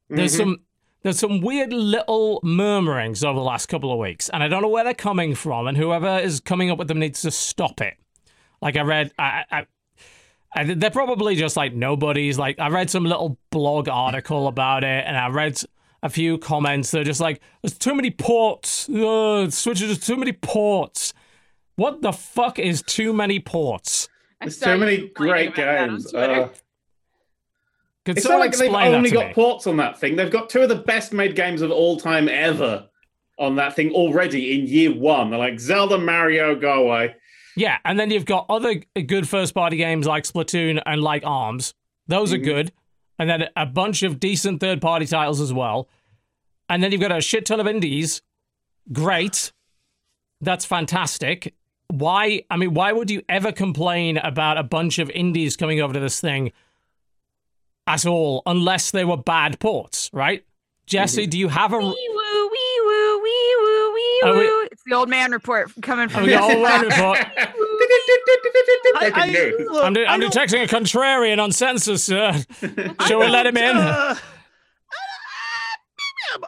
There's 0.09 0.35
Mhm. 0.35 0.39
some 0.39 0.57
there's 1.03 1.19
some 1.19 1.41
weird 1.41 1.73
little 1.73 2.41
murmurings 2.43 3.25
over 3.25 3.39
the 3.39 3.45
last 3.45 3.67
couple 3.67 3.91
of 3.91 3.99
weeks, 3.99 4.29
and 4.29 4.43
I 4.43 4.49
don't 4.49 4.61
know 4.61 4.69
where 4.69 4.85
they're 4.85 4.93
coming 4.93 5.35
from, 5.35 5.67
and 5.67 5.75
whoever 5.75 6.19
is 6.19 6.41
coming 6.41 6.71
up 6.71 6.77
with 6.79 6.89
them 6.89 6.99
needs 6.99 7.23
to 7.23 7.31
stop 7.31 7.81
it. 7.81 7.95
Like 8.61 8.77
I 8.77 8.83
read 8.83 9.13
I, 9.19 9.45
I 9.51 9.67
I, 10.55 10.75
they're 10.75 10.91
probably 10.91 11.37
just 11.37 11.57
like 11.57 11.73
nobodies. 11.73 12.39
Like 12.39 12.59
I 12.59 12.69
read 12.69 12.91
some 12.91 13.05
little 13.05 13.39
blog 13.51 13.89
article 13.89 14.47
about 14.47 14.85
it, 14.85 15.05
and 15.07 15.17
I 15.17 15.29
read 15.29 15.59
a 16.03 16.09
few 16.09 16.39
comments. 16.39 16.91
They're 16.91 17.05
just 17.05 17.21
like, 17.21 17.41
"There's 17.63 17.77
too 17.79 17.95
many 17.95 18.11
ports. 18.11 18.89
Ugh, 18.89 19.51
Switch 19.53 19.83
is 19.83 19.99
too 19.99 20.17
many 20.17 20.33
ports." 20.33 21.13
What 21.77 22.03
the 22.03 22.13
fuck 22.13 22.59
is 22.59 22.83
too 22.83 23.13
many 23.13 23.39
ports? 23.41 24.09
There's 24.41 24.59
saw 24.59 24.67
so 24.67 24.79
many 24.79 25.09
great 25.15 25.49
about 25.49 25.57
that 25.57 25.79
on 25.81 25.89
games. 25.91 26.15
Uh, 26.15 26.49
It's 28.07 28.27
not 28.27 28.39
like 28.41 28.57
they've 28.57 28.73
only 28.73 29.11
got 29.11 29.29
me? 29.29 29.33
ports 29.35 29.67
on 29.67 29.77
that 29.77 29.99
thing. 29.99 30.17
They've 30.17 30.31
got 30.31 30.51
two 30.51 30.61
of 30.63 30.69
the 30.69 30.77
best 30.77 31.13
made 31.13 31.37
games 31.37 31.63
of 31.63 31.71
all 31.71 31.99
time 31.99 32.29
ever 32.29 32.87
on 33.39 33.57
that 33.57 33.77
thing 33.77 33.93
already 33.93 34.59
in 34.59 34.67
year 34.67 34.93
one. 34.93 35.31
They're 35.31 35.39
like 35.39 35.61
Zelda, 35.61 35.99
Mario, 35.99 36.55
go 36.55 36.85
away. 36.85 37.15
Yeah, 37.57 37.79
and 37.85 37.99
then 38.01 38.11
you've 38.11 38.25
got 38.27 38.47
other 38.49 38.83
good 39.07 39.29
first 39.29 39.55
party 39.55 39.77
games 39.77 40.07
like 40.07 40.25
Splatoon 40.25 40.83
and 40.87 41.03
like 41.03 41.25
ARMS. 41.25 41.75
Those 42.09 42.33
are 42.33 42.39
Mhm. 42.39 42.45
good. 42.45 42.73
And 43.21 43.29
then 43.29 43.49
a 43.55 43.67
bunch 43.67 44.03
of 44.03 44.19
decent 44.19 44.61
third 44.61 44.81
party 44.81 45.05
titles 45.05 45.43
as 45.43 45.53
well. 45.53 45.91
And 46.71 46.83
then 46.83 46.91
you've 46.91 47.03
got 47.03 47.13
a 47.13 47.21
shit 47.21 47.45
ton 47.45 47.61
of 47.61 47.67
indies. 47.67 48.23
Great. 48.91 49.53
That's 50.41 50.65
fantastic. 50.65 51.55
Why? 51.89 52.45
I 52.49 52.57
mean, 52.57 52.73
why 52.73 52.93
would 52.93 53.11
you 53.11 53.21
ever 53.29 53.53
complain 53.53 54.17
about 54.17 54.57
a 54.57 54.63
bunch 54.63 54.99
of 54.99 55.11
indies 55.11 55.55
coming 55.55 55.83
over 55.83 55.93
to 55.93 56.01
this 56.01 56.19
thing 56.19 56.53
at 57.87 58.07
all 58.07 58.43
unless 58.47 58.91
they 58.91 59.05
were 59.05 59.19
bad 59.19 59.61
ports, 59.61 60.09
right? 60.15 60.43
Jesse, 60.87 61.25
mm-hmm. 61.25 61.31
do 61.31 61.39
you 61.39 61.49
have 61.49 61.75
a. 61.75 61.79
Wee 61.79 61.85
woo, 61.85 62.49
wee 62.49 62.81
woo, 62.87 63.23
wee 63.23 63.57
woo, 63.61 63.93
wee 63.93 64.21
we- 64.25 64.31
woo. 64.33 64.69
It's 64.73 64.83
the 64.87 64.95
old 64.95 65.11
man 65.11 65.31
report 65.31 65.71
coming 65.83 66.09
from 66.09 66.25
we 66.25 66.31
got 66.31 66.51
all 66.51 66.63
round 66.63 66.85
report. 66.85 67.19
I, 68.97 69.11
Breaking 69.11 69.33
news. 69.33 69.55
I, 69.69 69.73
look, 69.73 69.85
I'm, 69.85 69.93
de- 69.93 70.07
I 70.07 70.15
I'm 70.15 70.21
detecting 70.21 70.63
a 70.63 70.67
contrarian 70.67 71.43
on 71.43 71.53
census, 71.53 72.05
sir. 72.05 72.33
Shall 73.07 73.21
we 73.21 73.29
let 73.29 73.47
him 73.47 73.57
in? 73.57 73.77
Uh, 73.77 74.15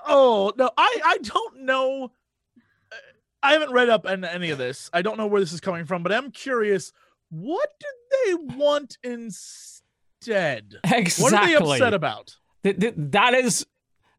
oh 0.07 0.53
no, 0.57 0.71
I 0.77 1.01
I 1.05 1.19
don't 1.19 1.63
know. 1.63 2.05
Uh, 2.07 2.97
I 3.43 3.53
haven't 3.53 3.73
read 3.73 3.89
up 3.89 4.07
on 4.07 4.25
any 4.25 4.51
of 4.51 4.59
this. 4.59 4.91
I 4.93 5.03
don't 5.03 5.19
know 5.19 5.27
where 5.27 5.41
this 5.41 5.53
is 5.53 5.61
coming 5.61 5.85
from, 5.85 6.03
but 6.03 6.13
I'm 6.13 6.31
curious. 6.31 6.93
What 7.31 7.69
did 7.81 8.49
they 8.51 8.57
want 8.57 8.99
instead? 9.03 10.75
Exactly. 10.85 11.23
What 11.25 11.33
are 11.33 11.47
they 11.47 11.55
upset 11.55 11.95
about? 11.95 12.37
Th- 12.63 12.79
th- 12.79 12.95
that 12.97 13.35
is, 13.35 13.67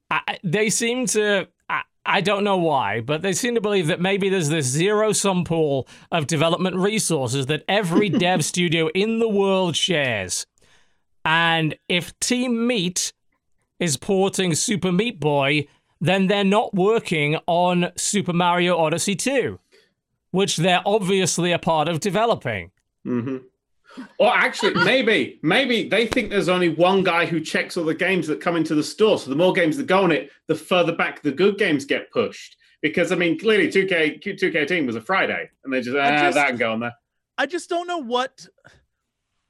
I, 0.09 0.21
I- 0.27 0.39
they 0.43 0.69
seem 0.69 1.05
to. 1.07 1.47
I, 2.05 2.21
don't 2.21 2.43
know 2.43 2.57
why, 2.57 3.01
but 3.01 3.21
they 3.21 3.33
seem 3.33 3.55
to 3.55 3.61
believe 3.61 3.87
that 3.87 4.01
maybe 4.01 4.29
there's 4.29 4.49
this 4.49 4.65
zero 4.65 5.11
sum 5.11 5.43
pool 5.43 5.87
of 6.11 6.27
development 6.27 6.75
resources 6.75 7.45
that 7.47 7.63
every 7.67 8.09
dev 8.25 8.43
studio 8.43 8.89
in 8.89 9.19
the 9.19 9.29
world 9.29 9.75
shares. 9.75 10.45
And 11.25 11.75
if 11.87 12.17
Team 12.19 12.67
Meat 12.67 13.13
is 13.79 13.97
porting 13.97 14.55
Super 14.55 14.91
Meat 14.91 15.19
Boy, 15.19 15.67
then 16.01 16.27
they're 16.27 16.43
not 16.43 16.73
working 16.73 17.37
on 17.47 17.91
Super 17.95 18.33
Mario 18.33 18.77
Odyssey 18.77 19.15
2, 19.15 19.59
which 20.31 20.57
they're 20.57 20.81
obviously 20.85 21.51
a 21.51 21.59
part 21.59 21.87
of 21.87 21.99
developing. 21.99 22.71
hmm 23.03 23.37
Or 24.17 24.33
actually, 24.33 24.73
maybe, 24.83 25.39
maybe 25.41 25.87
they 25.87 26.07
think 26.07 26.29
there's 26.29 26.49
only 26.49 26.69
one 26.69 27.03
guy 27.03 27.25
who 27.25 27.39
checks 27.39 27.77
all 27.77 27.85
the 27.85 27.93
games 27.93 28.27
that 28.27 28.41
come 28.41 28.55
into 28.55 28.75
the 28.75 28.83
store. 28.83 29.19
So 29.19 29.29
the 29.29 29.35
more 29.35 29.53
games 29.53 29.77
that 29.77 29.87
go 29.87 30.03
on 30.03 30.11
it, 30.11 30.31
the 30.47 30.55
further 30.55 30.95
back 30.95 31.21
the 31.21 31.31
good 31.31 31.57
games 31.57 31.85
get 31.85 32.11
pushed. 32.11 32.57
Because 32.81 33.11
I 33.11 33.15
mean, 33.15 33.39
clearly, 33.39 33.69
2K 33.69 34.21
2K18 34.21 34.85
was 34.85 34.95
a 34.95 35.01
Friday, 35.01 35.49
and 35.63 35.71
they 35.71 35.81
just 35.81 35.95
ah, 35.95 36.17
just- 36.17 36.35
that 36.35 36.47
can 36.47 36.57
go 36.57 36.73
on 36.73 36.79
there. 36.81 36.93
I 37.37 37.45
just 37.45 37.69
don't 37.69 37.87
know 37.87 37.97
what 37.97 38.47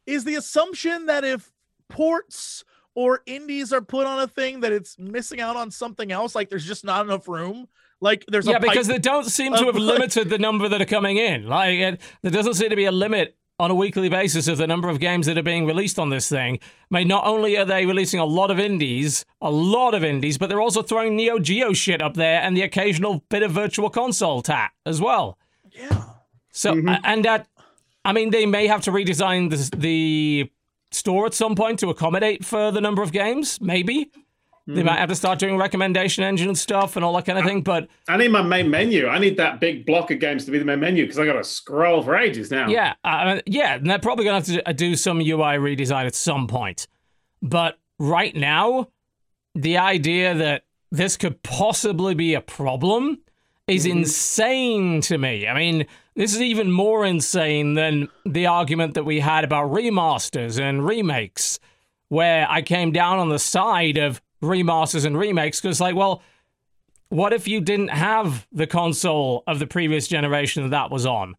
is 0.05 0.23
the 0.23 0.35
assumption 0.35 1.07
that 1.07 1.23
if 1.25 1.51
ports 1.89 2.63
or 2.95 3.21
indies 3.25 3.73
are 3.73 3.81
put 3.81 4.05
on 4.05 4.19
a 4.21 4.27
thing 4.27 4.61
that 4.61 4.71
it's 4.71 4.97
missing 4.97 5.41
out 5.41 5.55
on 5.55 5.71
something 5.71 6.11
else 6.11 6.35
like 6.35 6.49
there's 6.49 6.65
just 6.65 6.85
not 6.85 7.05
enough 7.05 7.27
room 7.27 7.67
like 8.03 8.25
there's 8.27 8.45
yeah, 8.45 8.57
a 8.57 8.59
because 8.59 8.87
they 8.87 8.99
don't 8.99 9.25
seem 9.25 9.53
to 9.53 9.65
have 9.65 9.75
like- 9.75 9.83
limited 9.93 10.29
the 10.29 10.37
number 10.37 10.67
that 10.67 10.81
are 10.81 10.85
coming 10.85 11.15
in. 11.15 11.47
Like, 11.47 11.79
it, 11.79 12.01
there 12.21 12.31
doesn't 12.31 12.55
seem 12.55 12.69
to 12.69 12.75
be 12.75 12.83
a 12.83 12.91
limit 12.91 13.37
on 13.59 13.69
a 13.71 13.75
weekly 13.75 14.09
basis 14.09 14.47
of 14.47 14.57
the 14.57 14.65
number 14.67 14.89
of 14.89 14.99
games 14.99 15.27
that 15.27 15.37
are 15.37 15.43
being 15.43 15.65
released 15.65 15.99
on 15.99 16.09
this 16.09 16.27
thing. 16.27 16.59
I 16.91 16.97
mean, 16.99 17.07
not 17.07 17.25
only 17.25 17.55
are 17.57 17.65
they 17.65 17.85
releasing 17.85 18.19
a 18.19 18.25
lot 18.25 18.49
of 18.49 18.59
indies, 18.59 19.25
a 19.41 19.51
lot 19.51 19.93
of 19.93 20.03
indies, 20.03 20.37
but 20.37 20.49
they're 20.49 20.61
also 20.61 20.81
throwing 20.81 21.15
Neo 21.15 21.37
Geo 21.39 21.71
shit 21.73 22.01
up 22.01 22.15
there 22.15 22.41
and 22.41 22.57
the 22.57 22.63
occasional 22.63 23.23
bit 23.29 23.43
of 23.43 23.51
virtual 23.51 23.89
console 23.89 24.41
tat 24.41 24.71
as 24.85 24.99
well. 24.99 25.37
yeah 25.71 26.03
So, 26.51 26.73
Mhm. 26.75 26.99
and 27.03 27.25
that, 27.25 27.47
I 28.05 28.11
mean, 28.13 28.29
they 28.31 28.45
may 28.45 28.67
have 28.67 28.81
to 28.81 28.91
redesign 28.91 29.49
the, 29.49 29.77
the 29.77 30.49
store 30.91 31.25
at 31.25 31.33
some 31.33 31.55
point 31.55 31.79
to 31.79 31.89
accommodate 31.89 32.45
for 32.45 32.69
the 32.71 32.81
number 32.81 33.01
of 33.01 33.11
games. 33.11 33.59
Maybe 33.61 34.11
they 34.65 34.81
Mhm. 34.81 34.85
might 34.85 34.99
have 34.99 35.09
to 35.09 35.15
start 35.15 35.39
doing 35.39 35.57
recommendation 35.57 36.23
engine 36.23 36.47
and 36.47 36.57
stuff 36.57 36.95
and 36.95 37.03
all 37.03 37.13
that 37.15 37.25
kind 37.25 37.37
of 37.37 37.45
thing. 37.45 37.61
But 37.61 37.87
I 38.07 38.15
need 38.17 38.29
my 38.31 38.41
main 38.41 38.69
menu. 38.69 39.07
I 39.07 39.19
need 39.19 39.35
that 39.37 39.59
big 39.59 39.85
block 39.85 40.09
of 40.11 40.19
games 40.19 40.45
to 40.45 40.51
be 40.51 40.57
the 40.57 40.65
main 40.65 40.79
menu 40.79 41.03
because 41.03 41.19
I 41.19 41.25
got 41.25 41.33
to 41.33 41.43
scroll 41.43 42.01
for 42.01 42.15
ages 42.15 42.49
now. 42.49 42.67
Yeah, 42.69 42.93
uh, 43.03 43.39
yeah, 43.45 43.75
and 43.75 43.89
they're 43.89 43.99
probably 43.99 44.23
gonna 44.25 44.37
have 44.37 44.45
to 44.45 44.61
do- 44.65 44.73
do 44.73 44.95
some 44.95 45.19
UI 45.19 45.57
redesign 45.57 46.05
at 46.05 46.15
some 46.15 46.47
point. 46.47 46.87
But 47.41 47.77
right 47.99 48.35
now, 48.35 48.87
the 49.53 49.77
idea 49.77 50.33
that 50.33 50.63
this 50.91 51.17
could 51.17 51.43
possibly 51.43 52.13
be 52.15 52.33
a 52.33 52.41
problem 52.41 53.19
is 53.67 53.85
Mhm. 53.85 53.91
insane 53.91 55.01
to 55.01 55.17
me. 55.17 55.47
I 55.47 55.53
mean, 55.53 55.85
this 56.15 56.33
is 56.33 56.41
even 56.41 56.71
more 56.71 57.05
insane 57.05 57.73
than 57.73 58.07
the 58.25 58.45
argument 58.45 58.93
that 58.93 59.03
we 59.03 59.19
had 59.19 59.43
about 59.43 59.71
remasters 59.71 60.59
and 60.59 60.85
remakes, 60.85 61.59
where 62.09 62.45
I 62.49 62.61
came 62.61 62.91
down 62.91 63.19
on 63.19 63.29
the 63.29 63.39
side 63.39 63.97
of 63.97 64.21
remasters 64.43 65.05
and 65.05 65.17
remakes 65.17 65.59
because, 65.61 65.79
like, 65.81 65.95
well, 65.95 66.21
what 67.09 67.33
if 67.33 67.47
you 67.47 67.61
didn't 67.61 67.89
have 67.89 68.45
the 68.51 68.67
console 68.67 69.43
of 69.47 69.59
the 69.59 69.67
previous 69.67 70.07
generation 70.07 70.63
that 70.63 70.69
that 70.69 70.91
was 70.91 71.05
on? 71.05 71.35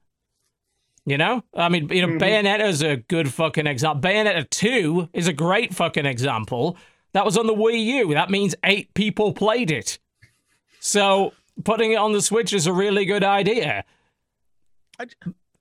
You 1.07 1.19
know? 1.19 1.43
I 1.55 1.69
mean, 1.69 1.89
you 1.91 2.01
know, 2.07 2.15
Mhm. 2.15 2.21
Bayonetta 2.21 2.67
is 2.67 2.83
a 2.83 2.97
good 2.97 3.33
fucking 3.33 3.67
example. 3.67 4.01
Bayonetta 4.09 4.49
2 4.49 5.11
is 5.13 5.27
a 5.29 5.33
great 5.35 5.75
fucking 5.75 6.07
example. 6.07 6.77
That 7.13 7.25
was 7.27 7.37
on 7.37 7.47
the 7.47 7.55
Wii 7.55 7.85
U. 7.85 8.15
That 8.15 8.31
means 8.31 8.55
eight 8.65 8.95
people 8.95 9.33
played 9.33 9.71
it. 9.71 9.99
So 10.81 11.33
putting 11.63 11.93
it 11.93 11.97
on 11.97 12.13
the 12.13 12.23
Switch 12.23 12.53
is 12.53 12.67
a 12.67 12.73
really 12.73 13.05
good 13.05 13.23
idea. 13.23 13.85
I- 14.99 15.07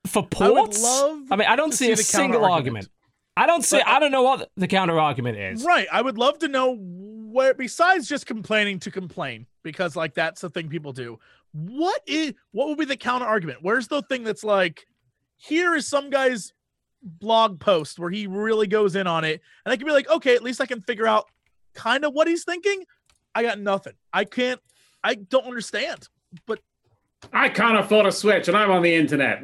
For 0.06 0.22
I 0.22 0.26
ports, 0.26 0.82
love 0.82 1.22
I 1.30 1.36
mean, 1.36 1.48
I 1.48 1.56
don't 1.56 1.72
see, 1.72 1.86
see 1.86 1.92
a 1.92 1.96
single 1.96 2.40
counter-argument. 2.40 2.84
argument. 2.86 2.90
I 3.36 3.46
don't 3.46 3.64
see. 3.64 3.78
But- 3.78 3.88
I 3.88 3.98
don't 3.98 4.12
know 4.12 4.22
what 4.22 4.50
the 4.56 4.66
counter 4.68 4.98
argument 5.00 5.38
is. 5.38 5.64
right 5.64 5.86
i 5.92 6.00
would 6.00 6.16
love 6.18 6.38
to 6.38 6.48
know 6.48 6.76
where 7.34 7.52
besides 7.52 8.08
just 8.08 8.26
complaining 8.26 8.78
to 8.78 8.90
complain 8.90 9.44
because 9.64 9.96
like 9.96 10.14
that's 10.14 10.40
the 10.40 10.48
thing 10.48 10.68
people 10.68 10.92
do 10.92 11.18
what 11.52 12.00
is 12.06 12.32
what 12.52 12.68
would 12.68 12.78
be 12.78 12.84
the 12.84 12.96
counter 12.96 13.26
argument 13.26 13.58
where's 13.60 13.88
the 13.88 14.02
thing 14.02 14.22
that's 14.22 14.44
like 14.44 14.86
here 15.36 15.74
is 15.74 15.86
some 15.86 16.10
guy's 16.10 16.52
blog 17.02 17.58
post 17.58 17.98
where 17.98 18.10
he 18.10 18.28
really 18.28 18.68
goes 18.68 18.94
in 18.94 19.08
on 19.08 19.24
it 19.24 19.40
and 19.64 19.72
i 19.72 19.76
can 19.76 19.84
be 19.84 19.92
like 19.92 20.08
okay 20.08 20.34
at 20.34 20.42
least 20.44 20.60
i 20.60 20.66
can 20.66 20.80
figure 20.82 21.08
out 21.08 21.26
kind 21.74 22.04
of 22.04 22.12
what 22.14 22.28
he's 22.28 22.44
thinking 22.44 22.84
i 23.34 23.42
got 23.42 23.58
nothing 23.58 23.94
i 24.12 24.24
can't 24.24 24.60
i 25.02 25.14
don't 25.14 25.44
understand 25.44 26.08
but 26.46 26.60
I 27.32 27.48
can't 27.48 27.78
afford 27.78 28.04
a 28.04 28.12
Switch, 28.12 28.48
and 28.48 28.56
I'm 28.56 28.70
on 28.70 28.82
the 28.82 28.94
internet. 28.94 29.40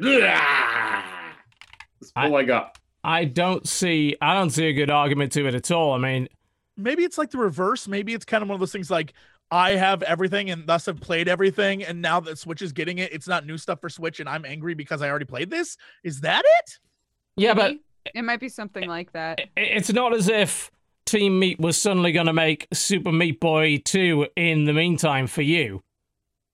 That's 1.99 2.11
all 2.15 2.35
I 2.35 2.43
got. 2.43 2.77
I 3.03 3.25
don't 3.25 3.67
see. 3.67 4.15
I 4.21 4.35
don't 4.35 4.51
see 4.51 4.65
a 4.67 4.73
good 4.73 4.91
argument 4.91 5.31
to 5.31 5.47
it 5.47 5.55
at 5.55 5.71
all. 5.71 5.93
I 5.93 5.97
mean, 5.97 6.27
maybe 6.81 7.03
it's 7.03 7.17
like 7.17 7.31
the 7.31 7.37
reverse 7.37 7.87
maybe 7.87 8.13
it's 8.13 8.25
kind 8.25 8.41
of 8.43 8.49
one 8.49 8.55
of 8.55 8.59
those 8.59 8.71
things 8.71 8.91
like 8.91 9.13
i 9.51 9.71
have 9.71 10.01
everything 10.03 10.49
and 10.49 10.67
thus 10.67 10.85
have 10.85 10.99
played 10.99 11.27
everything 11.27 11.83
and 11.83 12.01
now 12.01 12.19
that 12.19 12.37
switch 12.37 12.61
is 12.61 12.71
getting 12.71 12.97
it 12.97 13.11
it's 13.13 13.27
not 13.27 13.45
new 13.45 13.57
stuff 13.57 13.79
for 13.81 13.89
switch 13.89 14.19
and 14.19 14.27
i'm 14.27 14.45
angry 14.45 14.73
because 14.73 15.01
i 15.01 15.09
already 15.09 15.25
played 15.25 15.49
this 15.49 15.77
is 16.03 16.21
that 16.21 16.43
it 16.45 16.79
yeah, 17.35 17.53
but 17.53 17.75
it 18.13 18.23
might 18.23 18.39
be 18.39 18.49
something 18.49 18.87
like 18.87 19.11
that. 19.13 19.41
it's 19.55 19.91
not 19.91 20.13
as 20.13 20.27
if 20.27 20.71
Team 21.05 21.39
Meat 21.39 21.59
was 21.59 21.79
suddenly 21.79 22.11
going 22.11 22.27
to 22.27 22.33
make 22.33 22.67
Super 22.73 23.11
Meat 23.11 23.39
Boy 23.39 23.77
2 23.83 24.27
in 24.35 24.65
the 24.65 24.73
meantime 24.73 25.27
for 25.27 25.41
you. 25.41 25.81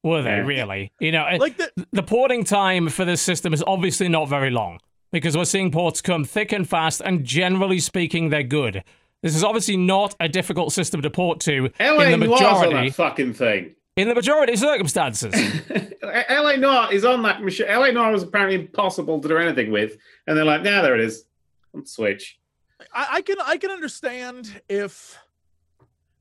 Were 0.03 0.21
they 0.21 0.39
really? 0.39 0.91
You 0.99 1.11
know, 1.11 1.27
like 1.37 1.57
the 1.57 1.71
the 1.91 2.03
porting 2.03 2.43
time 2.43 2.87
for 2.87 3.03
this 3.03 3.21
system 3.21 3.53
is 3.53 3.63
obviously 3.65 4.07
not 4.07 4.29
very 4.29 4.51
long 4.51 4.79
because 5.11 5.35
we're 5.35 5.43
seeing 5.43 5.71
ports 5.71 6.01
come 6.01 6.23
thick 6.23 6.51
and 6.53 6.69
fast, 6.69 7.01
and 7.03 7.25
generally 7.25 7.79
speaking, 7.79 8.29
they're 8.29 8.43
good. 8.43 8.83
This 9.27 9.35
is 9.35 9.43
obviously 9.43 9.75
not 9.75 10.15
a 10.21 10.29
difficult 10.29 10.71
system 10.71 11.01
to 11.01 11.09
port 11.09 11.41
to 11.41 11.69
LA 11.81 12.03
in 12.03 12.19
the 12.21 12.27
Noire's 12.27 12.41
on 12.41 12.59
majority 12.61 12.87
that 12.87 12.95
fucking 12.95 13.33
thing. 13.33 13.75
in 13.97 14.07
the 14.07 14.15
majority 14.15 14.53
of 14.53 14.59
circumstances. 14.59 15.35
LA 16.01 16.55
Noire 16.55 16.93
is 16.93 17.03
on 17.03 17.23
that 17.23 17.43
machine. 17.43 17.67
LA 17.67 17.91
Noire 17.91 18.13
was 18.13 18.23
apparently 18.23 18.55
impossible 18.55 19.19
to 19.19 19.27
do 19.27 19.35
anything 19.37 19.69
with, 19.69 19.97
and 20.27 20.37
they're 20.37 20.45
like, 20.45 20.61
"Now 20.61 20.81
there 20.81 20.95
it 20.95 21.01
is 21.01 21.25
on 21.75 21.85
Switch." 21.85 22.39
I, 22.93 23.07
I 23.11 23.21
can 23.21 23.35
i 23.43 23.57
can 23.57 23.69
understand 23.69 24.61
if 24.69 25.19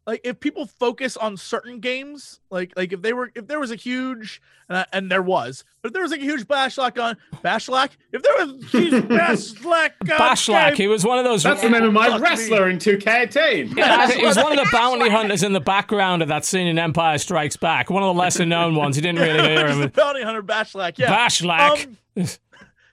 like 0.06 0.20
if 0.24 0.38
people 0.40 0.66
focus 0.66 1.16
on 1.16 1.36
certain 1.36 1.80
games 1.80 2.40
like 2.50 2.72
like 2.76 2.92
if 2.92 3.02
they 3.02 3.12
were 3.12 3.30
if 3.34 3.46
there 3.46 3.58
was 3.60 3.70
a 3.70 3.76
huge 3.76 4.40
uh, 4.70 4.84
and 4.92 5.10
there 5.10 5.22
was 5.22 5.64
but 5.82 5.88
if 5.88 5.92
there 5.92 6.02
was 6.02 6.10
like 6.10 6.20
a 6.20 6.24
huge 6.24 6.46
bashlack 6.46 7.02
on 7.02 7.16
bashlack 7.44 7.90
if 8.12 8.22
there 8.22 8.32
was 8.46 8.50
a 8.62 8.66
huge 8.66 8.92
bashlack 9.08 9.90
on 10.02 10.06
Bashlack, 10.06 10.68
game- 10.68 10.76
he 10.76 10.86
was 10.86 11.04
one 11.04 11.18
of 11.18 11.24
those. 11.24 11.42
That's 11.42 11.60
the 11.62 11.70
name 11.70 11.82
of 11.84 11.92
my 11.92 12.08
Fuck 12.08 12.20
me. 12.20 12.28
wrestler 12.28 12.68
in 12.68 12.78
2K18. 12.78 13.76
Yeah, 13.76 14.10
he 14.10 14.24
was 14.24 14.36
one 14.36 14.52
of 14.58 14.64
the 14.64 14.68
bounty 14.72 15.08
hunters 15.10 15.42
in 15.42 15.52
the 15.52 15.60
background 15.60 16.22
of 16.22 16.28
that 16.28 16.44
scene 16.44 16.66
in 16.66 16.78
Empire 16.78 17.18
Strikes 17.18 17.56
Back. 17.56 17.90
One 17.90 18.02
of 18.02 18.14
the 18.14 18.18
lesser 18.20 18.46
known 18.46 18.74
ones. 18.74 18.96
You 18.96 19.02
didn't 19.02 19.20
really 19.20 19.40
hear 19.48 19.66
Just 19.66 19.78
the 19.78 19.84
him. 19.84 19.90
bounty 19.94 20.22
hunter 20.22 20.42
bashlack 20.42 20.98
yeah 20.98 21.14
Bashlack. 21.14 21.86
Um, 21.86 21.98
It's 22.16 22.38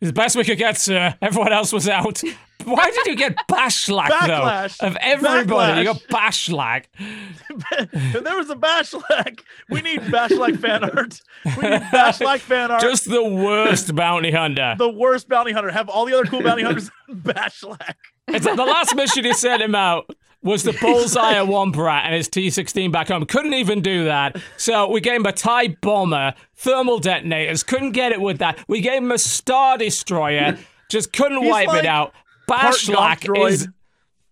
the 0.08 0.14
best 0.14 0.36
we 0.36 0.44
could 0.44 0.58
get, 0.58 0.78
sir. 0.78 1.16
Everyone 1.22 1.54
else 1.54 1.72
was 1.72 1.88
out. 1.88 2.22
Why 2.66 2.92
did 2.92 3.06
you 3.08 3.16
get 3.16 3.36
Bashlack 3.50 4.08
Backlash. 4.10 4.78
though? 4.78 4.88
Of 4.88 4.98
everybody, 5.02 5.82
you 5.82 5.86
got 5.86 6.02
Bashlack. 6.04 6.86
if 6.98 8.14
there 8.24 8.38
was 8.38 8.50
a 8.50 8.56
Bashlack, 8.56 9.42
we 9.70 9.82
need 9.82 10.00
Bashlack 10.02 10.60
fan 10.60 10.84
art. 10.84 11.22
We 11.46 11.52
need 11.70 11.82
Bashlack 11.82 12.40
fan 12.40 12.72
art. 12.72 12.82
Just 12.82 13.10
the 13.10 13.24
worst 13.24 13.96
bounty 13.96 14.32
hunter. 14.32 14.76
the 14.78 14.90
worst 14.90 15.28
bounty 15.28 15.52
hunter. 15.52 15.72
Have 15.72 15.90
all 15.90 16.06
the 16.06 16.14
other 16.14 16.26
cool 16.26 16.42
bounty 16.42 16.64
hunters 16.64 16.90
Bashlack. 17.10 17.96
It's 18.28 18.46
the 18.46 18.56
last 18.56 18.96
mission 18.96 19.26
you 19.26 19.34
sent 19.34 19.62
him 19.62 19.76
out 19.76 20.10
was 20.44 20.64
the 20.64 20.74
bullseye 20.74 21.34
of 21.34 21.48
womp 21.48 21.76
rat 21.76 22.04
and 22.06 22.14
his 22.14 22.28
T-16 22.28 22.92
back 22.92 23.08
home. 23.08 23.26
Couldn't 23.26 23.54
even 23.54 23.82
do 23.82 24.06
that. 24.06 24.38
So 24.58 24.90
we 24.90 25.02
gave 25.02 25.16
him 25.16 25.26
a 25.26 25.32
TIE 25.32 25.70
bomber, 25.82 26.34
thermal 26.56 27.00
detonators. 27.00 27.64
Couldn't 27.64 27.92
get 27.92 28.12
it 28.12 28.22
with 28.22 28.40
that. 28.40 28.60
We 28.68 28.82
gave 28.82 29.02
him 29.02 29.12
a 29.12 29.18
Star 29.18 29.78
Destroyer. 29.78 30.58
Just 30.90 31.14
couldn't 31.14 31.42
He's 31.42 31.52
wipe 31.52 31.68
like 31.68 31.84
it 31.84 31.86
out. 31.88 32.14
part 32.48 32.76
Bashlack 32.76 33.48
is... 33.48 33.68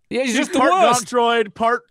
Yeah, 0.10 0.24
he's 0.24 0.36
just 0.36 0.52
the 0.52 0.60
part 0.60 0.74
worst. 0.74 1.06
Gonk 1.06 1.10
droid, 1.10 1.56
part 1.56 1.84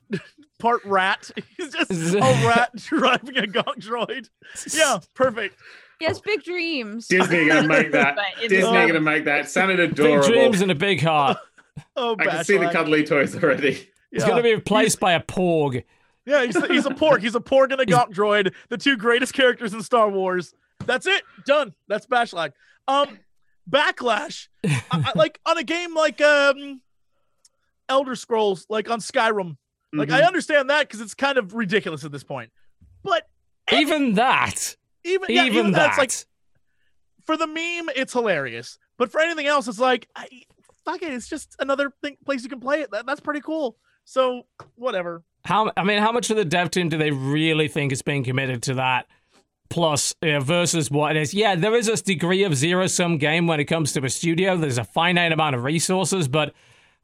part 0.59 0.85
rat. 0.85 1.31
He's 1.57 1.73
just 1.73 1.91
a 2.15 2.19
rat 2.21 2.71
driving 2.77 3.39
a 3.39 3.43
Gonk 3.45 3.79
droid. 3.79 4.29
Yeah, 4.77 4.99
perfect. 5.15 5.57
He 5.99 6.05
has 6.05 6.21
big 6.21 6.43
dreams. 6.43 7.07
Disney 7.07 7.47
gonna 7.49 7.67
make 7.67 7.93
that. 7.93 8.19
Disney 8.41 8.59
the- 8.59 8.87
gonna 8.87 9.01
make 9.01 9.25
that. 9.25 9.47
It 9.47 9.49
sounded 9.49 9.95
Big 9.95 10.23
dreams 10.23 10.61
and 10.61 10.71
a 10.71 10.75
big 10.75 11.01
heart. 11.01 11.39
Oh, 11.97 12.15
I 12.19 12.27
can 12.27 12.45
see 12.45 12.59
the 12.59 12.69
cuddly 12.71 13.05
toys 13.05 13.35
already. 13.43 13.89
He's 14.11 14.25
going 14.25 14.37
to 14.37 14.43
be 14.43 14.55
replaced 14.55 14.99
by 15.01 15.13
a 15.13 15.21
Porg. 15.21 15.85
Yeah, 16.27 16.45
he's, 16.45 16.65
he's 16.67 16.87
a 16.87 16.91
porg. 16.91 17.23
He's 17.23 17.35
a 17.35 17.41
porg 17.41 17.73
and 17.73 17.81
a 17.81 17.87
Gonk 17.87 18.13
droid, 18.13 18.53
the 18.69 18.77
two 18.77 18.97
greatest 18.97 19.33
characters 19.33 19.73
in 19.73 19.83
Star 19.83 20.09
Wars. 20.09 20.55
That's 20.87 21.07
it. 21.07 21.23
Done. 21.47 21.75
That's 21.89 22.07
Bashlack. 22.07 22.53
Um, 22.87 23.19
Backlash. 23.69 24.49
I, 24.65 24.83
I- 24.93 25.13
like 25.17 25.41
on 25.47 25.59
a 25.59 25.65
game 25.65 25.95
like 25.95 26.21
um, 26.21 26.83
Elder 27.89 28.15
Scrolls, 28.15 28.67
like 28.69 28.91
on 28.91 29.01
Skyrim. 29.01 29.57
Like 29.93 30.09
Mhm. 30.11 30.13
I 30.15 30.23
understand 30.23 30.71
that 30.71 30.87
because 30.87 31.01
it's 31.01 31.15
kind 31.15 31.37
of 31.39 31.55
ridiculous 31.55 32.05
at 32.05 32.13
this 32.13 32.23
point. 32.23 32.51
But 33.03 33.27
Even 33.73 34.15
that. 34.15 34.77
even 35.05 35.31
yeah, 35.35 35.45
even, 35.47 35.59
even 35.59 35.73
that. 35.73 35.97
that's 35.97 35.99
like 35.99 36.13
for 37.27 37.37
the 37.37 37.47
meme, 37.47 37.89
it's 37.97 38.13
hilarious. 38.13 38.79
But 38.99 39.11
for 39.11 39.21
anything 39.21 39.47
else, 39.47 39.67
it's 39.67 39.81
like, 39.81 40.07
I, 40.15 40.29
fuck 40.85 41.03
it. 41.03 41.13
It's 41.13 41.29
just 41.29 41.57
another 41.59 41.93
thing, 42.03 42.19
place 42.25 42.43
you 42.43 42.49
can 42.49 42.61
play 42.61 42.83
it. 42.83 42.91
That, 42.93 43.07
that's 43.07 43.21
pretty 43.21 43.41
cool. 43.41 43.77
So 44.05 44.43
whatever. 44.77 45.23
How 45.45 45.73
I 45.77 45.85
mean, 45.85 45.99
how 45.99 46.13
much 46.13 46.31
of 46.31 46.37
the 46.37 46.45
dev 46.45 46.71
team 46.71 46.89
do 46.89 46.99
they 46.99 47.11
really 47.11 47.69
think 47.69 47.93
is 47.93 48.03
being 48.03 48.25
committed 48.25 48.63
to 48.65 48.75
that? 48.75 49.07
Plus, 49.69 50.15
uh, 50.23 50.41
versus 50.41 50.91
what 50.91 51.17
it 51.17 51.21
is. 51.21 51.33
Yeah, 51.33 51.55
there 51.55 51.77
is 51.77 51.89
a 51.89 51.97
degree 51.97 52.43
of 52.43 52.57
zero 52.57 52.89
sum 52.89 53.19
game 53.19 53.47
when 53.47 53.61
it 53.61 53.67
comes 53.67 53.93
to 53.93 54.05
a 54.05 54.11
studio. 54.11 54.57
There's 54.57 54.79
a 54.79 54.85
finite 54.85 55.31
amount 55.31 55.55
of 55.55 55.63
resources, 55.63 56.27
but 56.27 56.53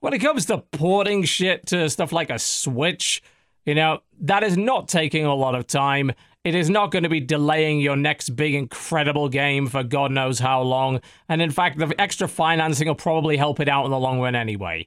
when 0.00 0.12
it 0.12 0.18
comes 0.18 0.46
to 0.46 0.58
porting 0.58 1.22
shit 1.22 1.66
to 1.66 1.88
stuff 1.88 2.12
like 2.12 2.28
a 2.28 2.40
Switch, 2.40 3.22
you 3.64 3.74
know, 3.74 4.00
that 4.20 4.42
is 4.42 4.56
not 4.56 4.88
taking 4.88 5.24
a 5.24 5.34
lot 5.34 5.54
of 5.54 5.66
time. 5.66 6.12
It 6.44 6.54
is 6.54 6.70
not 6.70 6.92
going 6.92 7.02
to 7.02 7.08
be 7.08 7.20
delaying 7.20 7.80
your 7.80 7.96
next 7.96 8.30
big, 8.30 8.54
incredible 8.54 9.28
game 9.28 9.66
for 9.66 9.82
God 9.82 10.12
knows 10.12 10.38
how 10.38 10.62
long. 10.62 11.00
And 11.28 11.42
in 11.42 11.50
fact, 11.50 11.78
the 11.78 11.92
extra 12.00 12.28
financing 12.28 12.86
will 12.86 12.94
probably 12.94 13.36
help 13.36 13.58
it 13.58 13.68
out 13.68 13.84
in 13.84 13.90
the 13.90 13.98
long 13.98 14.20
run 14.20 14.36
anyway. 14.36 14.86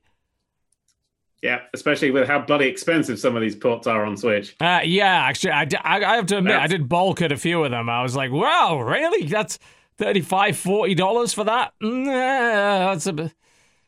Yeah, 1.42 1.62
especially 1.74 2.12
with 2.12 2.28
how 2.28 2.40
bloody 2.40 2.68
expensive 2.68 3.18
some 3.20 3.36
of 3.36 3.42
these 3.42 3.56
ports 3.56 3.88
are 3.88 4.06
on 4.06 4.18
Switch. 4.18 4.56
Uh, 4.60 4.82
yeah, 4.84 5.24
actually, 5.24 5.52
I, 5.52 5.68
I, 5.84 6.04
I 6.04 6.16
have 6.18 6.26
to 6.28 6.38
admit, 6.40 6.56
I 6.56 6.68
did 6.68 6.90
bulk 6.90 7.22
at 7.22 7.32
a 7.32 7.38
few 7.38 7.64
of 7.64 7.72
them. 7.72 7.90
I 7.90 8.02
was 8.04 8.16
like, 8.16 8.32
wow, 8.32 8.82
really? 8.82 9.26
That's 9.26 9.58
35 9.98 10.56
$40 10.56 11.34
for 11.36 11.46
that? 11.46 11.74
Nah, 11.82 12.92
that's 12.92 13.08
a, 13.08 13.14
bit- 13.14 13.34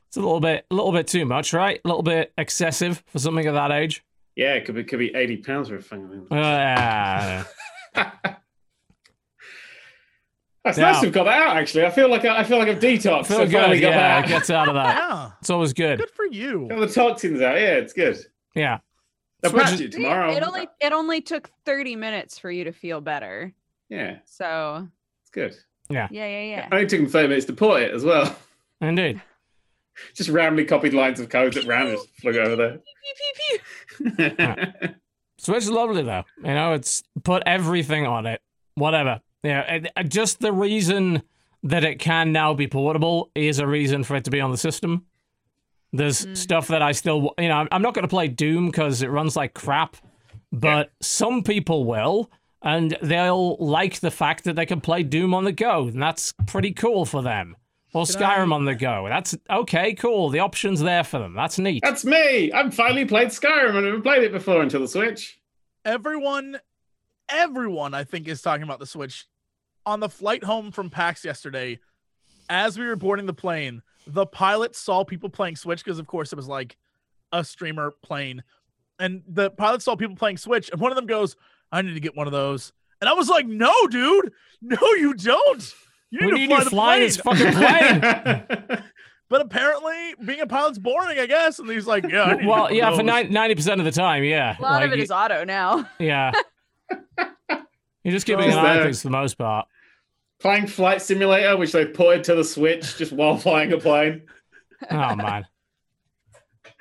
it's 0.08 0.18
a 0.18 0.22
little 0.22 0.40
bit, 0.40 0.66
a 0.72 0.76
little 0.76 0.92
bit 0.94 1.08
too 1.08 1.26
much, 1.26 1.52
right? 1.54 1.82
A 1.84 1.88
little 1.88 2.04
bit 2.04 2.32
excessive 2.38 3.04
for 3.08 3.20
something 3.20 3.46
of 3.48 3.54
that 3.56 3.72
age. 3.72 4.04
Yeah, 4.36 4.54
it 4.54 4.64
could 4.66 4.76
be 4.76 4.86
could 4.86 5.00
be 5.00 5.14
eighty 5.14 5.36
pounds 5.38 5.68
for 5.68 5.76
a 5.76 5.82
thing. 5.82 6.26
Uh, 6.32 7.44
That's 10.64 10.78
Now- 10.78 10.92
nice 10.92 11.00
to 11.02 11.08
have 11.08 11.14
got 11.14 11.24
that 11.26 11.42
out. 11.42 11.58
Actually, 11.58 11.86
I 11.86 11.90
feel 11.90 12.10
like 12.10 12.24
I, 12.24 12.40
I 12.40 12.44
feel 12.44 12.58
like 12.60 12.68
I've 12.68 12.80
detoxed. 12.80 13.26
feel 13.28 13.40
I 13.42 13.48
finally 13.48 13.80
good. 13.80 13.88
got 13.88 13.92
Yeah, 13.96 14.20
it 14.20 14.22
that. 14.24 14.28
gets 14.28 14.50
out 14.50 14.68
of 14.68 14.76
that. 14.76 14.96
Yeah. 14.96 15.32
It's 15.40 15.50
always 15.50 15.74
good. 15.74 16.00
Good 16.00 16.12
for 16.12 16.26
you. 16.26 16.68
Got 16.70 16.80
the 16.80 16.88
toxins 16.88 17.42
out. 17.42 17.56
Yeah, 17.56 17.74
it's 17.78 17.94
good. 17.94 18.18
Yeah. 18.54 18.80
They'll 19.42 19.52
Switch 19.52 19.64
patch 19.64 19.74
is- 19.74 19.82
it 19.82 19.92
tomorrow. 19.92 20.32
It 20.34 20.44
only 20.44 20.68
it 20.80 20.94
only 20.94 21.20
took 21.22 21.50
30 21.66 21.96
minutes 21.96 22.38
for 22.38 22.52
you 22.52 22.64
to 22.66 22.72
feel 22.72 23.02
better. 23.02 23.54
Yeah, 23.90 24.18
So 24.26 24.88
it's 25.24 25.32
good. 25.32 25.56
yeah, 25.90 26.08
yeah, 26.12 26.28
yeah. 26.28 26.44
Yeah. 26.44 26.68
I 26.72 26.76
only 26.76 26.88
took 26.88 27.00
them 27.02 27.10
thirty 27.10 27.28
minutes 27.28 27.46
to 27.48 27.54
port 27.54 27.82
it 27.82 27.92
as 27.94 28.06
well. 28.06 28.34
Indeed. 28.80 29.22
Just 30.16 30.30
randomly 30.30 30.64
copied 30.66 30.94
lines 30.94 31.20
of 31.20 31.28
code 31.28 31.54
that 31.54 31.66
ran 31.66 31.88
just 31.94 32.08
flew 32.22 32.40
over 32.40 32.56
there. 32.56 32.78
Pew, 32.78 33.60
pew, 34.00 34.10
pew. 34.18 34.36
there. 34.38 34.96
Switch 35.38 35.58
is 35.64 35.70
lovely 35.70 36.04
though. 36.04 36.24
You 36.38 36.54
know, 36.54 36.74
it's 36.74 37.04
put 37.24 37.44
everything 37.46 38.08
on 38.08 38.26
it. 38.26 38.42
Whatever. 38.76 39.20
Yeah. 39.44 39.62
and- 39.68 39.90
and 39.96 40.12
just 40.12 40.40
the 40.40 40.52
reason 40.54 41.24
that 41.64 41.84
it 41.84 42.00
can 42.00 42.32
now 42.32 42.54
be 42.54 42.68
portable 42.68 43.32
is 43.36 43.60
a 43.60 43.68
reason 43.68 44.04
for 44.04 44.16
it 44.16 44.24
to 44.26 44.32
be 44.32 44.40
on 44.42 44.52
the 44.52 44.58
system. 44.58 45.06
There's 45.94 46.26
Mm. 46.26 46.38
stuff 46.38 46.68
that 46.70 46.82
I 46.82 46.92
still, 46.94 47.34
you 47.38 47.48
know, 47.48 47.58
I'm- 47.58 47.68
I'm 47.72 47.82
not 47.82 47.94
going 47.94 48.04
to 48.04 48.08
play 48.10 48.28
Doom 48.28 48.68
because 48.68 49.02
it 49.02 49.10
runs 49.10 49.36
like 49.36 49.54
crap, 49.54 49.98
but 50.52 50.92
some 51.02 51.44
people 51.44 51.84
will, 51.86 52.32
and 52.62 52.98
they'll 53.02 53.58
like 53.58 54.00
the 54.00 54.12
fact 54.12 54.44
that 54.46 54.56
they 54.56 54.66
can 54.66 54.80
play 54.82 55.04
Doom 55.04 55.34
on 55.34 55.44
the 55.44 55.52
go, 55.52 55.88
and 55.88 56.02
that's 56.02 56.34
pretty 56.48 56.72
cool 56.72 57.06
for 57.06 57.22
them. 57.22 57.56
Or 57.94 58.06
Can 58.06 58.16
Skyrim 58.22 58.54
I- 58.54 58.56
on 58.56 58.66
the 58.66 58.76
go. 58.76 59.06
That's 59.10 59.36
okay, 59.50 59.94
cool. 59.96 60.30
The 60.30 60.40
option's 60.40 60.80
there 60.80 61.04
for 61.04 61.20
them. 61.20 61.34
That's 61.34 61.60
neat. 61.60 61.82
That's 61.84 62.06
me. 62.06 62.50
I've 62.54 62.74
finally 62.74 63.04
played 63.06 63.28
Skyrim. 63.30 63.76
I've 63.76 63.84
never 63.84 64.00
played 64.00 64.24
it 64.24 64.32
before 64.32 64.62
until 64.62 64.80
the 64.80 64.88
Switch. 64.88 65.40
Everyone, 65.84 66.60
everyone, 67.28 67.94
I 67.94 68.06
think, 68.06 68.28
is 68.30 68.42
talking 68.42 68.64
about 68.64 68.80
the 68.80 68.86
Switch. 68.86 69.26
On 69.86 70.00
the 70.00 70.10
flight 70.10 70.44
home 70.44 70.72
from 70.72 70.90
PAX 70.90 71.26
yesterday, 71.26 71.80
as 72.50 72.78
we 72.78 72.86
were 72.86 72.96
boarding 72.96 73.26
the 73.26 73.34
plane, 73.34 73.82
the 74.08 74.26
pilot 74.26 74.76
saw 74.76 75.04
people 75.04 75.30
playing 75.30 75.56
Switch 75.56 75.84
because, 75.84 76.00
of 76.00 76.08
course, 76.08 76.32
it 76.32 76.36
was 76.36 76.48
like 76.48 76.78
a 77.32 77.44
streamer 77.44 77.92
plane. 78.04 78.44
And 79.00 79.24
the 79.28 79.50
pilot 79.50 79.82
saw 79.82 79.96
people 79.96 80.16
playing 80.16 80.38
Switch, 80.38 80.70
and 80.70 80.80
one 80.80 80.92
of 80.92 80.96
them 80.96 81.08
goes, 81.08 81.36
I 81.72 81.82
need 81.82 81.94
to 81.96 82.00
get 82.00 82.16
one 82.16 82.28
of 82.28 82.34
those. 82.34 82.74
And 83.00 83.10
I 83.10 83.14
was 83.14 83.30
like, 83.30 83.48
No, 83.48 83.74
dude, 83.88 84.32
no, 84.62 84.78
you 84.98 85.14
don't. 85.16 85.74
You 86.12 86.20
need 86.22 86.34
we 86.34 86.48
to 86.48 86.48
need 86.48 86.50
fly 86.50 86.58
you 86.58 86.64
the 86.64 86.70
flying 86.70 87.02
this 87.02 87.18
plane. 87.22 88.02
fucking 88.02 88.68
plane. 88.68 88.84
But 89.30 89.40
apparently, 89.40 90.14
being 90.26 90.42
a 90.42 90.46
pilot's 90.46 90.78
boring, 90.78 91.18
I 91.18 91.26
guess. 91.26 91.58
And 91.60 91.70
he's 91.70 91.88
like, 91.88 92.06
Yeah, 92.06 92.24
I 92.24 92.34
need 92.36 92.46
well, 92.46 92.68
get 92.68 92.76
yeah, 92.76 92.90
of 92.90 92.98
for 92.98 93.04
those." 93.04 93.30
ninety 93.32 93.56
percent 93.56 93.80
of 93.80 93.86
the 93.86 93.92
time, 93.94 94.26
yeah. 94.26 94.58
A 94.60 94.62
lot 94.62 94.84
of 94.84 94.90
Like, 94.90 95.00
it 95.00 95.04
is 95.04 95.10
auto 95.10 95.46
now. 95.46 95.88
Yeah. 96.00 96.34
You're 98.04 98.12
just 98.14 98.26
keeping 98.26 98.46
Just 98.46 98.58
an 98.58 98.66
eye 98.66 98.78
on 98.78 98.84
things 98.84 99.02
for 99.02 99.08
the 99.08 99.12
most 99.12 99.38
part. 99.38 99.68
Playing 100.42 100.68
Flight 100.68 101.02
Simulator, 101.02 101.56
which 101.56 101.72
they've 101.72 101.94
ported 101.94 102.24
to 102.26 102.36
the 102.36 102.44
Switch 102.44 102.98
just 102.98 103.12
while 103.12 103.38
flying 103.38 103.72
a 103.74 103.78
plane. 103.78 104.24
Oh 104.90 105.16
man. 105.16 105.46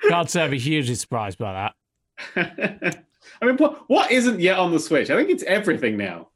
God 0.09 0.29
save 0.29 0.49
be 0.51 0.57
hugely 0.59 0.95
surprised 0.95 1.37
by 1.37 1.71
that. 2.35 2.97
I 3.41 3.45
mean, 3.45 3.57
what, 3.57 3.87
what 3.87 4.11
isn't 4.11 4.39
yet 4.39 4.57
on 4.57 4.71
the 4.71 4.79
Switch? 4.79 5.09
I 5.11 5.15
think 5.15 5.29
it's 5.29 5.43
everything 5.43 5.97
now. 5.97 6.29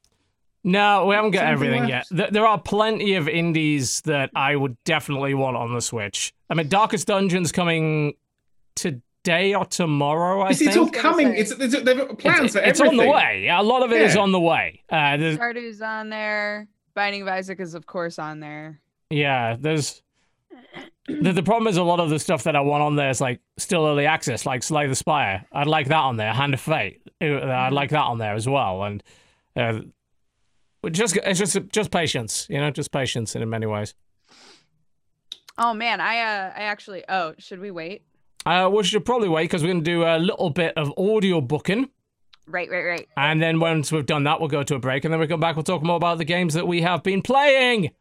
No, 0.63 1.05
we 1.05 1.15
haven't 1.15 1.31
got 1.31 1.39
Something 1.41 1.53
everything 1.53 1.89
yet. 1.89 2.05
left. 2.11 2.15
Th- 2.17 2.29
There 2.31 2.45
are 2.47 2.59
plenty 2.59 3.13
of 3.15 3.27
indies 3.27 4.01
that 4.01 4.31
I 4.35 4.55
would 4.55 4.77
definitely 4.83 5.33
want 5.35 5.57
on 5.57 5.73
the 5.73 5.81
Switch. 5.81 6.33
I 6.49 6.53
mean, 6.55 6.67
Darkest 6.69 7.07
Dungeon's 7.07 7.51
coming 7.51 8.13
today 8.75 9.53
or 9.53 9.65
tomorrow, 9.65 10.41
I 10.41 10.53
see, 10.53 10.65
think. 10.65 10.69
it's 10.69 10.77
all 10.77 10.89
coming. 10.89 11.27
say. 11.33 11.37
It's, 11.39 11.51
it's, 11.51 11.83
they've 11.83 12.17
plans 12.17 12.45
it's, 12.45 12.53
for 12.55 12.59
it's 12.61 12.79
everything. 12.79 12.99
on 12.99 13.05
the 13.05 13.11
way. 13.11 13.41
Yeah, 13.45 13.61
a 13.61 13.63
lot 13.63 13.83
of 13.83 13.91
it 13.91 14.01
is 14.01 14.15
Yeah. 14.15 14.21
on 14.21 14.31
the 14.31 14.39
way. 14.39 14.83
Uh, 14.89 15.17
there's, 15.17 15.35
Stardew's 15.35 15.81
on 15.81 16.09
there. 16.09 16.67
Binding 16.95 17.21
of 17.21 17.27
Isaac 17.27 17.59
is 17.59 17.75
of 17.75 17.85
course 17.85 18.17
on 18.17 18.39
there. 18.39 18.79
yeah, 19.09 19.55
there's. 19.59 20.01
The, 21.07 21.33
the 21.33 21.43
problem 21.43 21.67
is 21.67 21.77
a 21.77 21.83
lot 21.83 21.99
of 21.99 22.09
the 22.09 22.17
stuff 22.17 22.43
that 22.43 22.55
I 22.55 22.61
want 22.61 22.81
on 22.81 22.95
there 22.95 23.09
is 23.11 23.21
like 23.21 23.39
still 23.57 23.85
early 23.85 24.07
access, 24.07 24.43
like 24.45 24.63
Slay 24.63 24.87
the 24.87 24.95
Spire. 24.95 25.45
I'd 25.51 25.67
like 25.67 25.87
that 25.89 25.99
on 25.99 26.17
there. 26.17 26.33
Hand 26.33 26.55
of 26.55 26.59
Fate. 26.61 27.01
Uh, 27.21 27.45
I'd 27.45 27.73
like 27.73 27.91
that 27.91 28.01
on 28.01 28.17
there 28.17 28.33
as 28.33 28.49
well. 28.49 28.83
And 28.83 29.03
uh, 29.55 29.81
just 30.89 31.15
it's 31.17 31.37
just 31.37 31.59
just 31.71 31.91
patience, 31.91 32.47
you 32.49 32.57
know, 32.57 32.71
just 32.71 32.91
patience 32.91 33.35
in 33.35 33.47
many 33.49 33.67
ways. 33.67 33.93
Oh 35.57 35.73
man, 35.73 36.01
I 36.01 36.19
uh 36.19 36.53
I 36.55 36.61
actually 36.63 37.03
oh, 37.07 37.33
should 37.37 37.59
we 37.59 37.69
wait? 37.71 38.03
Uh, 38.45 38.69
we 38.71 38.83
should 38.83 39.05
probably 39.05 39.29
wait 39.29 39.43
because 39.45 39.63
we're 39.63 39.71
going 39.71 39.83
to 39.83 39.91
do 39.91 40.03
a 40.03 40.17
little 40.17 40.51
bit 40.51 40.73
of 40.77 40.93
audio 40.97 41.41
booking. 41.41 41.89
Right, 42.47 42.69
right, 42.69 42.83
right. 42.83 43.07
And 43.17 43.41
then 43.41 43.59
once 43.59 43.91
we've 43.91 44.05
done 44.05 44.23
that, 44.25 44.39
we'll 44.39 44.49
go 44.49 44.63
to 44.63 44.75
a 44.75 44.79
break. 44.79 45.03
And 45.03 45.11
then 45.13 45.19
we 45.19 45.27
come 45.27 45.39
back, 45.39 45.55
we'll 45.55 45.63
talk 45.63 45.81
more 45.81 45.95
about 45.95 46.19
the 46.19 46.25
games 46.25 46.53
that 46.53 46.67
we 46.67 46.81
have 46.81 47.01
been 47.03 47.21
playing 47.21 47.91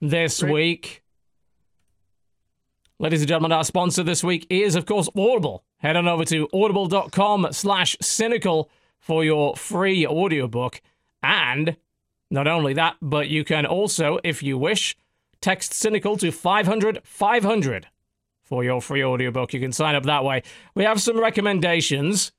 this 0.00 0.40
Great. 0.40 0.52
week. 0.52 1.02
Ladies 2.98 3.22
and 3.22 3.28
gentlemen, 3.28 3.52
our 3.52 3.64
sponsor 3.64 4.02
this 4.02 4.22
week 4.22 4.46
is, 4.50 4.74
of 4.74 4.86
course, 4.86 5.08
Audible. 5.16 5.64
Head 5.78 5.96
on 5.96 6.06
over 6.06 6.24
to 6.26 6.48
audible.com 6.52 7.48
slash 7.50 7.96
cynical 8.00 8.70
for 8.98 9.24
your 9.24 9.56
free 9.56 10.06
audiobook. 10.06 10.80
And 11.22 11.76
not 12.30 12.46
only 12.46 12.74
that, 12.74 12.96
but 13.02 13.28
you 13.28 13.44
can 13.44 13.66
also, 13.66 14.18
if 14.22 14.42
you 14.42 14.56
wish, 14.56 14.96
text 15.40 15.74
cynical 15.74 16.16
to 16.16 16.30
500 16.30 17.00
500 17.02 17.88
for 18.42 18.62
your 18.64 18.80
free 18.80 19.04
audiobook. 19.04 19.52
You 19.52 19.60
can 19.60 19.72
sign 19.72 19.94
up 19.94 20.04
that 20.04 20.24
way. 20.24 20.42
We 20.74 20.84
have 20.84 21.00
some 21.00 21.18
recommendations. 21.18 22.32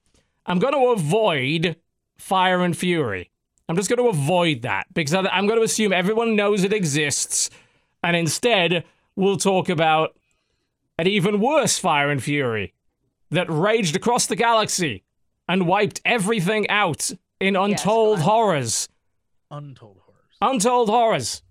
I'm 0.45 0.59
going 0.59 0.73
to 0.73 0.91
avoid 0.91 1.77
Fire 2.17 2.61
and 2.63 2.75
Fury. 2.77 3.29
I'm 3.69 3.75
just 3.75 3.89
going 3.89 3.99
to 4.03 4.09
avoid 4.09 4.63
that 4.63 4.87
because 4.93 5.13
I- 5.13 5.21
I'm 5.29 5.47
going 5.47 5.59
to 5.59 5.63
assume 5.65 5.93
everyone 5.93 6.35
knows 6.35 6.63
it 6.63 6.73
exists. 6.73 7.49
And 8.03 8.15
instead, 8.15 8.83
we'll 9.15 9.37
talk 9.37 9.69
about 9.69 10.15
an 10.99 11.07
even 11.07 11.39
worse 11.39 11.79
Fire 11.79 12.09
and 12.11 12.21
Fury 12.21 12.73
that 13.31 13.47
raged 13.49 13.95
across 13.95 14.25
the 14.27 14.35
galaxy 14.35 15.03
and 15.47 15.65
wiped 15.67 16.01
everything 16.05 16.69
out 16.69 17.09
in 17.39 17.55
untold 17.55 18.17
go 18.17 18.21
on. 18.23 18.29
horrors. 18.29 18.89
Untold 19.49 19.97
horrors. 20.05 20.37
Untold 20.41 20.89
horrors. 20.89 21.41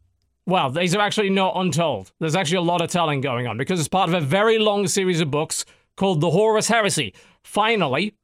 Well, 0.44 0.70
these 0.70 0.94
are 0.94 1.00
actually 1.00 1.30
not 1.30 1.54
untold. 1.56 2.12
There's 2.18 2.34
actually 2.36 2.58
a 2.58 2.62
lot 2.62 2.80
of 2.82 2.90
telling 2.90 3.20
going 3.20 3.46
on 3.46 3.56
because 3.56 3.78
it's 3.78 3.88
part 3.88 4.08
of 4.08 4.14
a 4.14 4.20
very 4.20 4.58
long 4.58 4.86
series 4.88 5.20
of 5.20 5.30
books 5.30 5.64
called 5.96 6.20
The 6.20 6.30
Horus 6.30 6.68
Heresy. 6.68 7.14
Finally, 7.42 8.14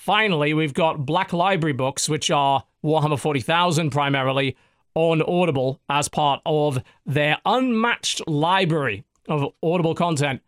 finally, 0.00 0.54
we've 0.54 0.72
got 0.72 1.04
Black 1.04 1.32
Library 1.32 1.74
books, 1.74 2.08
which 2.08 2.30
are 2.30 2.64
Warhammer 2.82 3.18
40,000 3.18 3.90
primarily, 3.90 4.56
on 4.94 5.22
Audible 5.22 5.80
as 5.88 6.08
part 6.08 6.40
of 6.46 6.82
their 7.04 7.36
unmatched 7.44 8.26
library 8.26 9.04
of 9.28 9.52
Audible 9.62 9.94
content. 9.94 10.40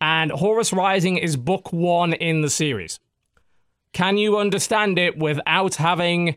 And 0.00 0.30
Horus 0.30 0.72
Rising 0.72 1.16
is 1.16 1.36
book 1.36 1.72
one 1.72 2.12
in 2.12 2.42
the 2.42 2.50
series. 2.50 3.00
Can 3.92 4.18
you 4.18 4.38
understand 4.38 4.98
it 4.98 5.18
without 5.18 5.76
having 5.76 6.36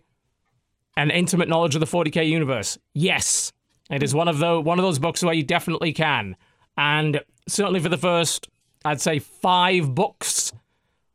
an 0.96 1.12
intimate 1.12 1.50
knowledge 1.50 1.76
of 1.76 1.82
the 1.82 1.86
40k 1.86 2.28
universe? 2.28 2.78
Yes, 2.94 3.52
it 3.90 4.04
is 4.04 4.16
one 4.16 4.28
of 4.28 4.40
the 4.40 4.60
one 4.60 4.80
of 4.80 4.84
those 4.84 5.00
books 5.00 5.22
where 5.22 5.34
you 5.34 5.44
definitely 5.44 5.94
can, 5.94 6.36
and 6.78 7.22
certainly 7.48 7.80
for 7.80 7.90
the 7.90 7.98
first, 7.98 8.48
I'd 8.84 9.02
say 9.02 9.20
five 9.20 9.94
books, 9.94 10.52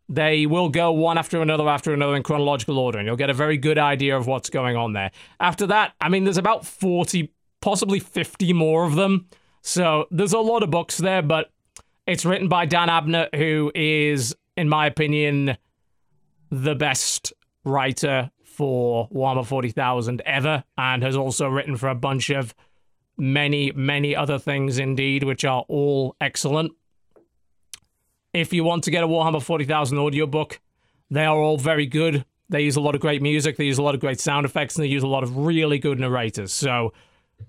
they 0.08 0.46
will 0.46 0.68
go 0.68 0.90
one 0.92 1.18
after 1.18 1.42
another 1.42 1.68
after 1.68 1.92
another 1.92 2.16
in 2.16 2.22
chronological 2.22 2.78
order, 2.78 2.98
and 2.98 3.06
you'll 3.06 3.16
get 3.16 3.30
a 3.30 3.34
very 3.34 3.58
good 3.58 3.78
idea 3.78 4.16
of 4.16 4.26
what's 4.26 4.50
going 4.50 4.76
on 4.76 4.92
there. 4.94 5.10
After 5.40 5.66
that, 5.66 5.92
I 6.00 6.08
mean, 6.08 6.24
there's 6.24 6.38
about 6.38 6.64
40, 6.64 7.32
possibly 7.60 8.00
50 8.00 8.52
more 8.52 8.84
of 8.84 8.94
them, 8.94 9.26
so 9.62 10.06
there's 10.10 10.32
a 10.32 10.38
lot 10.38 10.62
of 10.62 10.70
books 10.70 10.96
there, 10.96 11.22
but 11.22 11.50
it's 12.06 12.24
written 12.24 12.48
by 12.48 12.64
Dan 12.64 12.88
Abnett, 12.88 13.34
who 13.34 13.70
is, 13.74 14.34
in 14.56 14.68
my 14.68 14.86
opinion, 14.86 15.58
the 16.50 16.74
best 16.74 17.34
writer 17.64 18.30
for 18.44 19.08
Warhammer 19.10 19.46
40,000 19.46 20.22
ever, 20.24 20.64
and 20.78 21.02
has 21.02 21.16
also 21.16 21.48
written 21.48 21.76
for 21.76 21.88
a 21.88 21.94
bunch 21.94 22.30
of 22.30 22.54
many, 23.18 23.72
many 23.72 24.16
other 24.16 24.38
things 24.38 24.78
indeed, 24.78 25.22
which 25.24 25.44
are 25.44 25.64
all 25.68 26.16
excellent. 26.20 26.72
If 28.38 28.52
you 28.52 28.62
want 28.62 28.84
to 28.84 28.92
get 28.92 29.02
a 29.02 29.08
Warhammer 29.08 29.42
40,000 29.42 29.98
audiobook, 29.98 30.60
they 31.10 31.24
are 31.24 31.36
all 31.36 31.58
very 31.58 31.86
good. 31.86 32.24
They 32.48 32.62
use 32.62 32.76
a 32.76 32.80
lot 32.80 32.94
of 32.94 33.00
great 33.00 33.20
music, 33.20 33.56
they 33.56 33.64
use 33.64 33.78
a 33.78 33.82
lot 33.82 33.96
of 33.96 34.00
great 34.00 34.20
sound 34.20 34.46
effects, 34.46 34.76
and 34.76 34.84
they 34.84 34.88
use 34.88 35.02
a 35.02 35.08
lot 35.08 35.24
of 35.24 35.36
really 35.36 35.80
good 35.80 35.98
narrators. 35.98 36.52
So, 36.52 36.92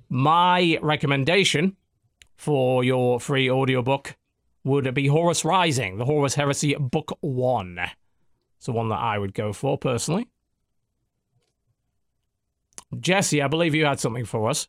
my 0.09 0.79
recommendation 0.81 1.77
for 2.37 2.83
your 2.83 3.19
free 3.19 3.51
audiobook 3.51 4.17
would 4.63 4.91
be 4.95 5.05
Horus 5.05 5.45
Rising, 5.45 5.99
the 5.99 6.05
Horus 6.05 6.33
Heresy 6.33 6.73
Book 6.73 7.15
1. 7.21 7.77
It's 8.57 8.65
the 8.65 8.71
one 8.71 8.89
that 8.89 8.99
I 8.99 9.19
would 9.19 9.35
go 9.35 9.53
for 9.53 9.77
personally. 9.77 10.27
Jesse, 12.99 13.43
I 13.43 13.47
believe 13.47 13.75
you 13.75 13.85
had 13.85 13.99
something 13.99 14.25
for 14.25 14.49
us. 14.49 14.67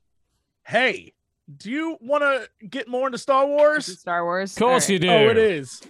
Hey, 0.66 1.14
do 1.56 1.70
you 1.70 1.98
want 2.00 2.22
to 2.22 2.66
get 2.66 2.88
more 2.88 3.06
into 3.06 3.18
Star 3.18 3.46
Wars? 3.46 3.98
Star 3.98 4.24
Wars. 4.24 4.52
Of 4.52 4.58
course 4.58 4.88
you 4.88 4.98
do. 4.98 5.10
Oh, 5.10 5.28
it 5.28 5.38
is. 5.38 5.80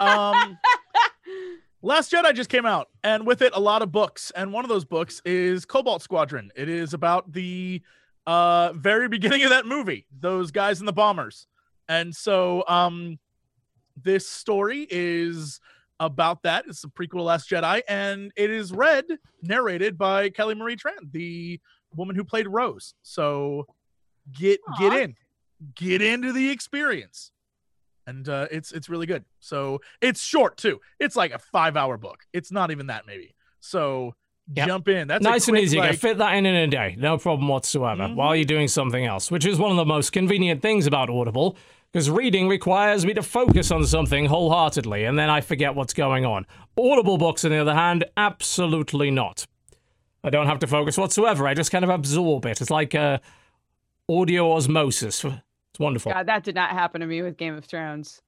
Um, 0.00 0.58
Last 1.82 2.10
Jedi 2.10 2.34
just 2.34 2.48
came 2.48 2.64
out, 2.64 2.88
and 3.02 3.26
with 3.26 3.42
it, 3.42 3.52
a 3.54 3.60
lot 3.60 3.82
of 3.82 3.92
books. 3.92 4.32
And 4.34 4.54
one 4.54 4.64
of 4.64 4.70
those 4.70 4.86
books 4.86 5.20
is 5.26 5.66
Cobalt 5.66 6.00
Squadron. 6.00 6.50
It 6.56 6.70
is 6.70 6.94
about 6.94 7.30
the 7.30 7.82
uh, 8.26 8.72
very 8.72 9.06
beginning 9.08 9.42
of 9.44 9.50
that 9.50 9.66
movie, 9.66 10.06
those 10.18 10.50
guys 10.50 10.80
in 10.80 10.86
the 10.86 10.94
bombers. 10.94 11.46
And 11.88 12.16
so, 12.16 12.64
um, 12.68 13.18
this 14.02 14.26
story 14.26 14.86
is 14.90 15.60
about 16.00 16.42
that. 16.44 16.64
It's 16.66 16.84
a 16.84 16.88
prequel 16.88 17.18
to 17.18 17.22
Last 17.22 17.50
Jedi, 17.50 17.82
and 17.86 18.32
it 18.34 18.50
is 18.50 18.72
read, 18.72 19.04
narrated 19.42 19.98
by 19.98 20.30
Kelly 20.30 20.54
Marie 20.54 20.76
Tran, 20.76 21.12
the 21.12 21.60
woman 21.94 22.16
who 22.16 22.24
played 22.24 22.48
Rose. 22.48 22.94
So, 23.02 23.66
get 24.32 24.60
get 24.78 24.92
in, 24.92 25.16
get 25.74 26.02
into 26.02 26.32
the 26.32 26.50
experience 26.50 27.30
and 28.06 28.28
uh, 28.28 28.46
it's 28.50 28.72
it's 28.72 28.88
really 28.88 29.06
good. 29.06 29.24
So 29.40 29.80
it's 30.00 30.22
short 30.22 30.56
too. 30.56 30.80
It's 31.00 31.16
like 31.16 31.32
a 31.32 31.38
five 31.38 31.76
hour 31.76 31.96
book. 31.96 32.20
It's 32.32 32.52
not 32.52 32.70
even 32.70 32.86
that 32.88 33.06
maybe. 33.06 33.34
So 33.60 34.14
Yep. 34.54 34.66
jump 34.68 34.88
in. 34.88 35.08
That's 35.08 35.24
a 35.24 35.28
nice 35.30 35.48
and 35.48 35.54
quick, 35.54 35.64
easy. 35.64 35.76
You 35.76 35.80
like- 35.80 35.90
can 35.92 35.98
fit 35.98 36.18
that 36.18 36.34
in 36.34 36.44
in 36.44 36.54
a 36.54 36.66
day. 36.66 36.96
No 36.98 37.16
problem 37.16 37.48
whatsoever. 37.48 38.02
Mhm. 38.02 38.14
While 38.14 38.36
you're 38.36 38.44
doing 38.44 38.68
something 38.68 39.06
else, 39.06 39.30
which 39.30 39.46
is 39.46 39.58
one 39.58 39.70
of 39.70 39.78
the 39.78 39.86
most 39.86 40.12
convenient 40.12 40.60
things 40.60 40.86
about 40.86 41.08
Audible, 41.08 41.56
because 41.90 42.10
reading 42.10 42.46
requires 42.46 43.06
me 43.06 43.14
to 43.14 43.22
focus 43.22 43.70
on 43.70 43.86
something 43.86 44.26
wholeheartedly, 44.26 45.04
and 45.04 45.18
then 45.18 45.30
I 45.30 45.40
forget 45.40 45.74
what's 45.74 45.94
going 45.94 46.26
on. 46.26 46.44
Audible 46.76 47.16
books, 47.16 47.42
on 47.46 47.52
the 47.52 47.56
other 47.56 47.72
hand, 47.74 48.04
absolutely 48.18 49.10
not. 49.10 49.46
I 50.22 50.28
don't 50.28 50.46
have 50.46 50.58
to 50.58 50.66
focus 50.66 50.98
whatsoever. 50.98 51.46
I 51.48 51.54
just 51.54 51.70
kind 51.72 51.82
of 51.82 51.88
absorb 51.88 52.44
it. 52.44 52.60
It's 52.60 52.70
like 52.70 52.94
uh, 52.94 53.20
audio 54.08 54.52
osmosis. 54.52 55.24
It's 55.24 55.80
wonderful. 55.80 56.12
God, 56.12 56.26
that 56.26 56.44
did 56.44 56.54
not 56.54 56.70
happen 56.70 57.00
to 57.00 57.06
me 57.06 57.22
with 57.22 57.36
Game 57.36 57.54
of 57.54 57.64
Thrones. 57.64 58.22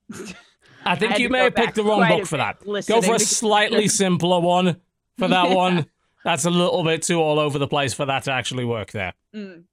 I 0.84 0.96
think 0.96 1.12
had 1.12 1.20
you 1.20 1.28
may 1.28 1.44
have 1.44 1.54
picked 1.54 1.74
the 1.76 1.84
wrong 1.84 2.08
book 2.08 2.26
for 2.26 2.36
that. 2.38 2.64
Go 2.86 3.02
for 3.02 3.14
a 3.14 3.18
slightly 3.20 3.88
simpler 4.02 4.40
one 4.40 4.80
for 5.18 5.28
that 5.28 5.48
Yeah. 5.50 5.54
one. 5.54 5.86
That's 6.24 6.44
a 6.44 6.50
little 6.50 6.82
bit 6.82 7.02
too 7.02 7.20
all 7.20 7.38
over 7.38 7.58
the 7.58 7.68
place 7.68 7.94
for 7.94 8.04
that 8.06 8.24
to 8.24 8.32
actually 8.32 8.64
work 8.64 8.90
there. 8.90 9.14
Mm. 9.34 9.64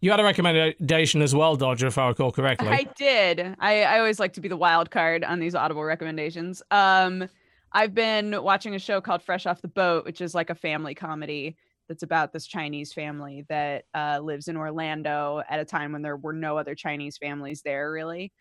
You 0.00 0.10
had 0.10 0.20
a 0.20 0.24
recommendation 0.24 1.22
as 1.22 1.34
well, 1.34 1.56
Dodger, 1.56 1.86
if 1.86 1.96
I 1.96 2.08
recall 2.08 2.32
correctly. 2.32 2.68
I 2.68 2.86
did. 2.96 3.54
I, 3.58 3.82
I 3.84 3.98
always 3.98 4.20
like 4.20 4.32
to 4.34 4.40
be 4.40 4.48
the 4.48 4.56
wild 4.56 4.90
card 4.90 5.24
on 5.24 5.38
these 5.38 5.54
Audible 5.54 5.84
recommendations. 5.84 6.62
Um, 6.70 7.28
I've 7.72 7.94
been 7.94 8.42
watching 8.42 8.74
a 8.74 8.78
show 8.78 9.00
called 9.00 9.22
Fresh 9.22 9.46
Off 9.46 9.62
the 9.62 9.68
Boat, 9.68 10.04
which 10.04 10.20
is 10.20 10.34
like 10.34 10.50
a 10.50 10.54
family 10.54 10.94
comedy 10.94 11.56
that's 11.88 12.02
about 12.02 12.32
this 12.32 12.46
Chinese 12.46 12.92
family 12.92 13.44
that 13.48 13.84
uh, 13.94 14.20
lives 14.22 14.48
in 14.48 14.56
Orlando 14.56 15.42
at 15.48 15.60
a 15.60 15.64
time 15.64 15.92
when 15.92 16.02
there 16.02 16.16
were 16.16 16.32
no 16.32 16.58
other 16.58 16.74
Chinese 16.74 17.18
families 17.18 17.62
there, 17.62 17.90
really. 17.90 18.32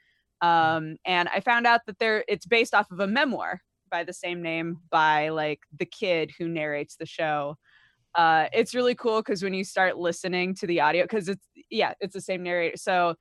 Um, 0.41 0.98
and 1.06 1.30
I 1.30 1.39
found 1.39 1.66
out 1.66 1.82
that 1.88 2.00
there 2.00 2.24
it's 2.28 2.46
based 2.46 2.74
off 2.74 2.91
of 2.91 3.00
a 3.00 3.08
memoir 3.08 3.62
by 3.89 4.04
the 4.04 4.14
same 4.14 4.41
name 4.41 4.80
by 4.89 5.30
like 5.30 5.60
the 5.78 5.86
kid 5.86 6.32
who 6.38 6.48
narrates 6.48 6.96
the 6.96 7.06
show. 7.06 7.58
Uh, 8.14 8.48
it's 8.54 8.76
really 8.76 8.96
cool 8.96 9.22
because 9.22 9.43
when 9.43 9.54
you 9.54 9.64
start 9.64 9.98
listening 9.98 10.56
to 10.56 10.68
the 10.68 10.82
audio, 10.82 11.04
because 11.04 11.30
it's 11.30 11.46
yeah, 11.70 11.93
it's 12.00 12.14
the 12.14 12.22
same 12.22 12.43
narrator. 12.43 12.78
So 12.78 13.16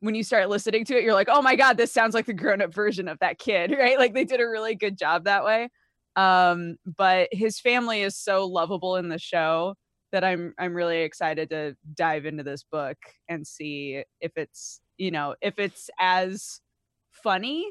when 0.00 0.14
you 0.14 0.22
start 0.22 0.48
listening 0.48 0.84
to 0.84 0.96
it, 0.96 1.02
you're 1.02 1.14
like, 1.14 1.28
oh 1.30 1.40
my 1.40 1.56
God, 1.56 1.76
this 1.76 1.92
sounds 1.92 2.14
like 2.14 2.26
the 2.26 2.34
grown 2.34 2.60
up 2.60 2.74
version 2.74 3.08
of 3.08 3.18
that 3.20 3.38
kid, 3.38 3.70
right? 3.78 3.98
Like 3.98 4.14
they 4.14 4.24
did 4.24 4.40
a 4.40 4.48
really 4.48 4.74
good 4.74 4.98
job 4.98 5.24
that 5.24 5.44
way. 5.44 5.70
Um, 6.16 6.76
but 6.84 7.28
his 7.32 7.58
family 7.58 8.02
is 8.02 8.16
so 8.16 8.46
lovable 8.46 8.96
in 8.96 9.08
the 9.08 9.18
show 9.18 9.74
that 10.12 10.22
I'm 10.22 10.54
I'm 10.58 10.74
really 10.74 11.02
excited 11.02 11.50
to 11.50 11.76
dive 11.94 12.24
into 12.24 12.44
this 12.44 12.62
book 12.62 12.96
and 13.28 13.44
see 13.44 14.04
if 14.20 14.32
it's, 14.36 14.80
you 14.96 15.10
know, 15.10 15.34
if 15.42 15.58
it's 15.58 15.90
as 15.98 16.60
funny. 17.10 17.66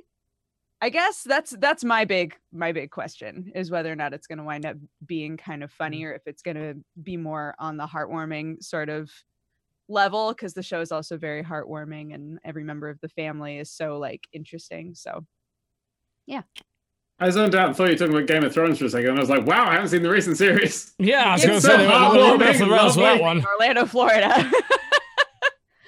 I 0.81 0.89
guess 0.89 1.23
that's 1.23 1.51
that's 1.51 1.85
my 1.85 2.03
big 2.03 2.35
my 2.51 2.73
big 2.73 2.91
question 2.91 3.53
is 3.55 3.71
whether 3.71 3.89
or 3.89 3.95
not 3.95 4.13
it's 4.13 4.27
going 4.27 4.39
to 4.39 4.43
wind 4.43 4.65
up 4.65 4.75
being 5.05 5.37
kind 5.37 5.63
of 5.63 5.71
funny 5.71 6.03
or 6.03 6.13
if 6.13 6.23
it's 6.25 6.41
going 6.41 6.57
to 6.57 6.75
be 7.01 7.15
more 7.15 7.55
on 7.57 7.77
the 7.77 7.87
heartwarming 7.87 8.61
sort 8.61 8.89
of 8.89 9.09
level 9.87 10.33
because 10.33 10.53
the 10.53 10.63
show 10.63 10.81
is 10.81 10.91
also 10.91 11.17
very 11.17 11.41
heartwarming 11.41 12.13
and 12.13 12.39
every 12.43 12.65
member 12.65 12.89
of 12.89 12.99
the 12.99 13.07
family 13.07 13.59
is 13.59 13.71
so 13.71 13.97
like 13.97 14.27
interesting. 14.33 14.93
So 14.93 15.25
I 17.19 17.29
zoned 17.29 17.55
out 17.55 17.67
and 17.67 17.75
thought 17.75 17.85
you 17.85 17.91
were 17.91 17.97
talking 17.97 18.15
about 18.15 18.27
Game 18.27 18.43
of 18.43 18.53
Thrones 18.53 18.79
for 18.79 18.85
a 18.85 18.89
second. 18.89 19.09
And 19.11 19.19
I 19.19 19.21
was 19.21 19.29
like, 19.29 19.45
wow, 19.45 19.67
I 19.67 19.73
haven't 19.73 19.89
seen 19.89 20.03
the 20.03 20.09
recent 20.09 20.37
series. 20.37 20.93
yeah, 20.99 21.29
I 21.29 21.33
was 21.33 21.45
going 21.45 21.55
to 21.55 21.61
so 21.61 21.67
say 21.69 21.77
they 21.77 21.87
went 21.87 22.03
a 22.03 22.09
little 22.09 22.37
bit 22.37 22.49
off 22.49 22.57
the 22.57 22.63
heartwarming, 22.65 22.71
rails 22.71 22.95
for 22.95 23.01
that 23.01 23.07
lovely. 23.11 23.21
one. 23.21 23.45
Orlando, 23.45 23.85
Florida. 23.85 24.51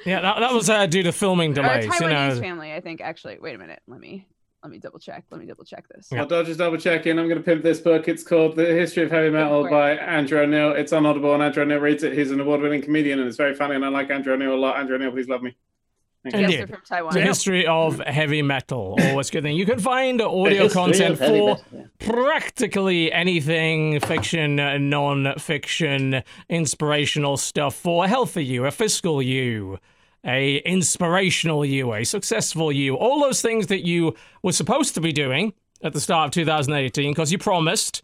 Yeah, 0.05 0.21
that, 0.21 0.39
that 0.39 0.53
was 0.53 0.69
uh, 0.69 0.85
due 0.85 1.03
to 1.03 1.11
filming 1.11 1.51
Or 1.51 1.55
delays. 1.55 1.85
You 1.85 1.91
Taiwanese 1.91 2.35
know, 2.35 2.41
family, 2.41 2.71
I 2.71 2.79
think. 2.79 3.01
Actually, 3.01 3.39
wait 3.39 3.55
a 3.55 3.57
minute. 3.57 3.81
Let 3.87 3.99
me 3.99 4.27
let 4.63 4.71
me 4.71 4.79
double 4.79 4.99
check. 4.99 5.25
Let 5.29 5.39
me 5.39 5.45
double 5.45 5.63
check 5.63 5.87
this. 5.89 6.09
Yeah. 6.11 6.21
I'll 6.21 6.43
just 6.43 6.57
double 6.59 6.77
check 6.77 7.05
in. 7.05 7.19
I'm 7.19 7.27
going 7.27 7.37
to 7.37 7.43
pimp 7.43 7.63
this 7.63 7.79
book. 7.79 8.07
It's 8.07 8.23
called 8.23 8.55
The 8.55 8.65
History 8.65 9.03
of 9.03 9.11
Heavy 9.11 9.29
Metal 9.29 9.63
for 9.63 9.69
by 9.69 9.91
Andrew 9.91 10.39
O'Neill. 10.39 10.71
It's 10.71 10.91
on 10.93 11.05
Audible, 11.05 11.33
and 11.33 11.43
Andrew 11.43 11.63
O'Neill 11.63 11.79
reads 11.79 12.03
it. 12.03 12.13
He's 12.13 12.31
an 12.31 12.39
award 12.39 12.61
winning 12.61 12.81
comedian, 12.81 13.19
and 13.19 13.27
it's 13.27 13.37
very 13.37 13.53
funny, 13.53 13.75
and 13.75 13.85
I 13.85 13.89
like 13.89 14.09
Andrew 14.09 14.33
O'Neill 14.33 14.53
a 14.53 14.55
lot. 14.55 14.77
Andrew 14.77 14.95
O'Neill, 14.95 15.11
please 15.11 15.27
love 15.27 15.41
me. 15.43 15.55
Thank 16.31 16.35
you. 16.35 16.41
Yes, 16.41 16.61
Indeed. 16.61 16.69
from 16.69 16.81
Taiwan. 16.85 17.13
the 17.13 17.21
history 17.21 17.67
of 17.67 17.99
heavy 17.99 18.41
metal. 18.41 18.97
Always 18.99 19.29
good 19.29 19.43
thing. 19.43 19.55
You 19.55 19.65
can 19.65 19.79
find 19.79 20.19
audio 20.21 20.67
content 20.69 21.19
for 21.19 21.23
metal, 21.23 21.63
yeah. 21.71 21.83
practically 21.99 23.11
anything 23.11 23.99
fiction, 23.99 24.59
uh, 24.59 24.77
non 24.79 25.37
fiction, 25.37 26.23
inspirational 26.49 27.37
stuff 27.37 27.75
for 27.75 28.05
a 28.05 28.07
healthy 28.07 28.43
you, 28.43 28.65
a 28.65 28.71
fiscal 28.71 29.21
you, 29.21 29.77
a 30.25 30.57
inspirational 30.57 31.63
you, 31.63 31.93
a 31.93 32.03
successful 32.03 32.71
you, 32.71 32.95
all 32.95 33.21
those 33.21 33.41
things 33.41 33.67
that 33.67 33.85
you 33.85 34.15
were 34.41 34.51
supposed 34.51 34.95
to 34.95 35.01
be 35.01 35.11
doing 35.11 35.53
at 35.83 35.93
the 35.93 36.01
start 36.01 36.29
of 36.29 36.31
2018 36.31 37.11
because 37.11 37.31
you 37.31 37.37
promised. 37.37 38.01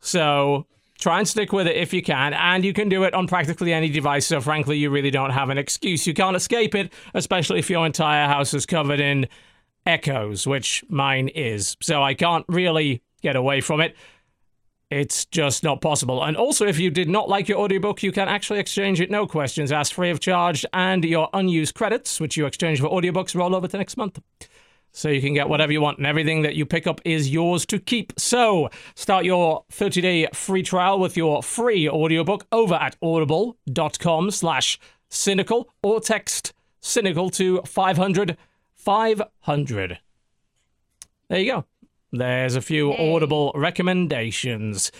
So 0.00 0.66
try 1.04 1.18
and 1.18 1.28
stick 1.28 1.52
with 1.52 1.66
it 1.66 1.76
if 1.76 1.92
you 1.92 2.02
can, 2.02 2.32
and 2.32 2.64
you 2.64 2.72
can 2.72 2.88
do 2.88 3.02
it 3.02 3.12
on 3.12 3.26
practically 3.26 3.74
any 3.74 3.90
device. 3.90 4.26
So 4.26 4.40
frankly, 4.40 4.78
you 4.78 4.88
really 4.88 5.10
don't 5.10 5.32
have 5.32 5.50
an 5.50 5.58
excuse. 5.58 6.06
You 6.06 6.14
can't 6.14 6.34
escape 6.34 6.74
it, 6.74 6.94
especially 7.12 7.58
if 7.58 7.68
your 7.68 7.84
entire 7.84 8.26
house 8.26 8.54
is 8.54 8.64
covered 8.64 9.00
in 9.00 9.28
echoes, 9.84 10.46
which 10.46 10.82
mine 10.88 11.28
is. 11.28 11.76
So 11.82 12.02
I 12.02 12.14
can't 12.14 12.46
really 12.48 13.02
get 13.20 13.36
away 13.36 13.60
from 13.60 13.82
it. 13.82 13.94
It's 14.90 15.26
just 15.26 15.62
not 15.62 15.82
possible. 15.82 16.24
And 16.24 16.38
also, 16.38 16.66
if 16.66 16.78
you 16.78 16.88
did 16.90 17.10
not 17.10 17.28
like 17.28 17.48
your 17.48 17.58
audiobook, 17.58 18.02
you 18.02 18.10
can 18.10 18.26
actually 18.26 18.58
exchange 18.58 18.98
it, 18.98 19.10
no 19.10 19.26
questions 19.26 19.72
asked, 19.72 19.92
free 19.92 20.08
of 20.08 20.20
charge, 20.20 20.64
and 20.72 21.04
your 21.04 21.28
unused 21.34 21.74
credits, 21.74 22.18
which 22.18 22.38
you 22.38 22.46
exchange 22.46 22.80
for 22.80 22.88
audiobooks, 22.88 23.34
roll 23.34 23.54
over 23.54 23.68
to 23.68 23.76
next 23.76 23.98
month. 23.98 24.22
So 24.96 25.08
you 25.08 25.20
can 25.20 25.34
get 25.34 25.48
whatever 25.48 25.72
you 25.72 25.80
want, 25.80 25.98
and 25.98 26.06
everything 26.06 26.42
that 26.42 26.54
you 26.54 26.64
pick 26.64 26.86
up 26.86 27.00
is 27.04 27.28
yours 27.28 27.66
to 27.66 27.80
keep. 27.80 28.12
So 28.16 28.70
start 28.94 29.24
your 29.24 29.64
30-day 29.72 30.28
free 30.32 30.62
trial 30.62 31.00
with 31.00 31.16
your 31.16 31.42
free 31.42 31.88
audiobook 31.88 32.46
over 32.52 32.74
at 32.74 32.96
audible.com 33.02 34.30
slash 34.30 34.78
cynical, 35.08 35.68
or 35.82 36.00
text 36.00 36.52
cynical 36.80 37.28
to 37.30 37.60
500 37.62 38.36
500. 38.76 39.98
There 41.28 41.38
you 41.40 41.52
go. 41.52 41.64
There's 42.12 42.54
a 42.54 42.60
few 42.62 42.92
Yay. 42.92 43.14
audible 43.14 43.50
recommendations. 43.56 44.92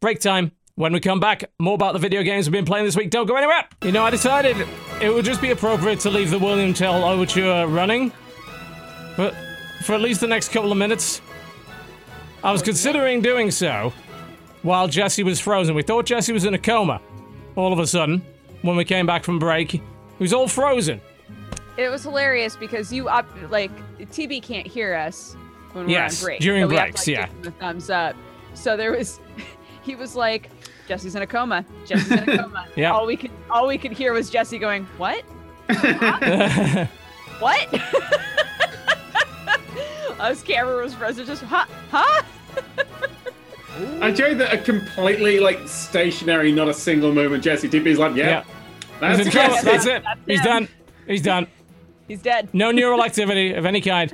Break 0.00 0.20
time. 0.20 0.52
When 0.76 0.92
we 0.92 1.00
come 1.00 1.18
back, 1.18 1.50
more 1.58 1.74
about 1.74 1.94
the 1.94 1.98
video 1.98 2.22
games 2.22 2.46
we've 2.46 2.52
been 2.52 2.66
playing 2.66 2.84
this 2.84 2.94
week. 2.96 3.10
Don't 3.10 3.26
go 3.26 3.34
anywhere. 3.34 3.64
You 3.82 3.92
know, 3.92 4.04
I 4.04 4.10
decided 4.10 4.56
it 5.00 5.08
would 5.12 5.24
just 5.24 5.40
be 5.40 5.50
appropriate 5.50 6.00
to 6.00 6.10
leave 6.10 6.30
the 6.30 6.38
William 6.38 6.74
Tell 6.74 7.02
overture 7.02 7.66
running, 7.66 8.12
but 9.16 9.34
for 9.84 9.94
at 9.94 10.00
least 10.00 10.20
the 10.20 10.26
next 10.26 10.50
couple 10.50 10.72
of 10.72 10.78
minutes. 10.78 11.20
I 12.44 12.52
was 12.52 12.62
considering 12.62 13.22
doing 13.22 13.50
so 13.50 13.92
while 14.62 14.86
Jesse 14.88 15.22
was 15.22 15.40
frozen. 15.40 15.74
We 15.74 15.82
thought 15.82 16.06
Jesse 16.06 16.32
was 16.32 16.44
in 16.44 16.54
a 16.54 16.58
coma. 16.58 17.00
All 17.56 17.72
of 17.72 17.78
a 17.78 17.86
sudden, 17.86 18.22
when 18.62 18.76
we 18.76 18.84
came 18.84 19.06
back 19.06 19.24
from 19.24 19.38
break, 19.38 19.70
he 19.72 19.82
was 20.18 20.32
all 20.32 20.46
frozen. 20.46 21.00
It 21.76 21.88
was 21.88 22.02
hilarious 22.04 22.56
because 22.56 22.92
you 22.92 23.08
up 23.08 23.26
like 23.50 23.70
TB 23.98 24.42
can't 24.42 24.66
hear 24.66 24.94
us 24.94 25.34
when 25.72 25.88
Yes, 25.88 26.22
we're 26.22 26.26
on 26.28 26.30
break. 26.32 26.40
during 26.40 26.62
so 26.64 26.68
breaks, 26.68 27.06
like, 27.06 27.16
yeah. 27.16 27.28
The 27.42 27.50
thumbs 27.52 27.90
up. 27.90 28.14
So 28.54 28.76
there 28.76 28.92
was, 28.92 29.20
he 29.82 29.94
was 29.94 30.14
like, 30.14 30.50
Jesse's 30.88 31.14
in 31.16 31.22
a 31.22 31.26
coma. 31.26 31.64
Jesse's 31.84 32.12
in 32.12 32.28
a 32.28 32.38
coma. 32.42 32.66
Yeah. 32.76 32.92
All 32.92 33.06
we 33.06 33.16
could 33.16 33.30
all 33.50 33.66
we 33.66 33.76
could 33.78 33.92
hear 33.92 34.12
was 34.12 34.30
Jesse 34.30 34.58
going, 34.58 34.84
what? 34.98 35.22
What? 37.40 37.68
Us 40.20 40.42
camera 40.42 40.82
was 40.82 40.94
frozen. 40.94 41.26
Just 41.26 41.42
huh? 41.42 41.66
Huh? 41.90 42.22
I 44.02 44.08
enjoy 44.08 44.34
that 44.36 44.54
a 44.54 44.58
completely 44.58 45.38
like 45.38 45.66
stationary, 45.68 46.50
not 46.52 46.68
a 46.68 46.74
single 46.74 47.12
movement. 47.12 47.44
Jesse 47.44 47.68
TB's 47.68 47.98
like, 47.98 48.14
yeah, 48.16 48.26
Yeah. 48.28 48.44
that's 49.00 49.18
He's 49.18 49.26
in 49.26 49.32
a 49.32 49.62
That's 49.62 49.86
it. 49.86 50.02
That's 50.02 50.20
He's 50.26 50.42
done. 50.42 50.68
He's 51.06 51.22
done. 51.22 51.46
He's 52.08 52.22
dead. 52.22 52.48
No 52.54 52.70
neural 52.70 53.04
activity 53.04 53.52
of 53.52 53.66
any 53.66 53.80
kind. 53.80 54.12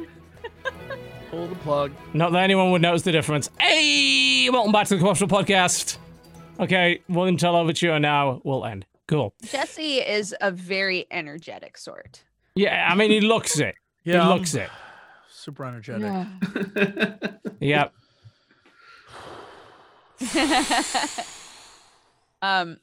Pull 1.31 1.47
the 1.47 1.55
plug. 1.57 1.93
Not 2.13 2.33
that 2.33 2.43
anyone 2.43 2.73
would 2.73 2.83
notice 2.83 3.03
the 3.03 3.13
difference. 3.13 3.51
Hey, 3.61 4.49
welcome 4.51 4.73
back 4.73 4.89
to 4.89 4.97
the 4.97 5.01
Co-Optional 5.03 5.29
Podcast. 5.31 5.99
Okay, 6.59 7.01
William 7.09 7.37
Tell 7.37 7.55
Overture 7.57 7.99
now 7.99 8.41
will 8.45 8.65
end. 8.65 8.85
Cool. 9.09 9.35
Jesse 9.45 9.99
is 9.99 10.35
a 10.41 10.51
very 10.51 11.07
energetic 11.11 11.77
sort. 11.79 12.25
Yeah, 12.55 12.89
I 12.91 12.95
mean, 12.95 13.11
he 13.11 13.21
looks 13.21 13.59
it. 13.59 13.75
Yeah, 14.05 14.23
he 14.25 14.29
looks 14.29 14.55
it. 14.55 14.69
Super 15.43 15.65
energetic. 15.65 16.27
Yep. 17.61 17.93
um, 22.43 22.79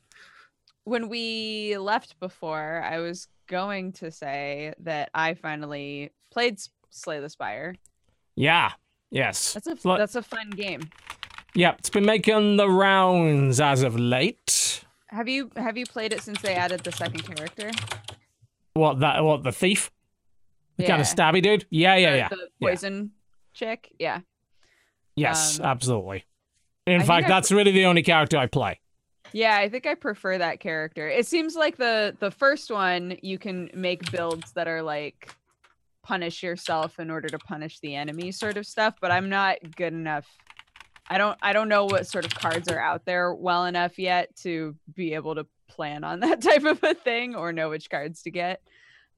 when 0.86 1.10
we 1.10 1.78
left 1.78 2.18
before, 2.22 2.82
I 2.82 3.00
was 3.00 3.28
going 3.48 3.92
to 3.94 4.10
say 4.10 4.74
that 4.80 5.10
I 5.14 5.34
finally 5.34 6.12
played 6.32 6.60
Slay 6.92 7.20
the 7.20 7.30
Spire. 7.30 7.76
Yeah. 8.36 8.72
Yes. 9.12 9.54
That's 9.54 9.68
a 9.68 9.76
Fl- 9.76 9.98
that's 9.98 10.16
a 10.16 10.22
fun 10.22 10.50
game. 10.52 10.90
Yep. 11.56 11.80
It's 11.80 11.90
been 11.90 12.06
making 12.06 12.56
the 12.58 12.70
rounds 12.70 13.60
as 13.60 13.84
of 13.84 14.00
late. 14.00 14.86
Have 15.08 15.28
you 15.28 15.52
have 15.56 15.78
you 15.78 15.86
played 15.86 16.14
it 16.14 16.22
since 16.22 16.42
they 16.42 16.54
added 16.54 16.82
the 16.82 16.92
second 16.92 17.24
character? 17.24 17.72
What 18.76 19.00
that? 19.00 19.24
What 19.24 19.44
the 19.44 19.52
thief? 19.52 19.92
The 20.80 20.88
kind 20.88 21.02
of 21.02 21.08
stabby 21.08 21.42
dude? 21.42 21.66
Yeah, 21.70 21.96
yeah, 21.96 22.16
yeah. 22.16 22.28
The 22.30 22.48
Yeah. 22.60 22.70
poison 22.70 23.12
chick. 23.54 23.92
Yeah. 24.00 24.22
Yes, 25.16 25.60
um, 25.60 25.66
absolutely. 25.66 26.26
In 26.88 27.02
I 27.02 27.06
fact, 27.06 27.26
I- 27.26 27.30
that's 27.30 27.52
really 27.52 27.72
the 27.72 27.86
only 27.86 28.02
character 28.04 28.38
I 28.38 28.48
play. 28.48 28.80
Yeah, 29.32 29.58
I 29.58 29.70
think 29.70 29.86
I 29.86 29.94
prefer 29.94 30.38
that 30.40 30.60
character. 30.60 31.08
It 31.08 31.28
seems 31.28 31.56
like 31.56 31.78
the 31.78 32.16
the 32.20 32.32
first 32.32 32.72
one 32.72 33.18
you 33.22 33.38
can 33.38 33.70
make 33.76 34.12
builds 34.12 34.54
that 34.54 34.68
are 34.68 34.82
like 34.82 35.36
punish 36.02 36.42
yourself 36.42 37.00
in 37.00 37.12
order 37.12 37.28
to 37.30 37.38
punish 37.38 37.80
the 37.82 37.94
enemy 37.96 38.32
sort 38.32 38.58
of 38.58 38.66
stuff, 38.66 38.96
but 39.00 39.12
I'm 39.12 39.30
not 39.30 39.58
good 39.76 39.94
enough. 39.94 40.26
I 41.10 41.18
don't 41.20 41.38
I 41.44 41.54
don't 41.54 41.70
know 41.70 41.86
what 41.86 42.08
sort 42.08 42.26
of 42.26 42.34
cards 42.34 42.70
are 42.70 42.80
out 42.80 43.06
there 43.06 43.32
well 43.36 43.66
enough 43.66 44.00
yet 44.00 44.36
to 44.38 44.76
be 44.96 45.14
able 45.14 45.36
to 45.36 45.46
plan 45.68 46.04
on 46.04 46.20
that 46.22 46.42
type 46.42 46.64
of 46.64 46.82
a 46.84 46.96
thing 46.96 47.36
or 47.36 47.52
know 47.54 47.70
which 47.70 47.90
cards 47.90 48.24
to 48.24 48.32
get. 48.32 48.62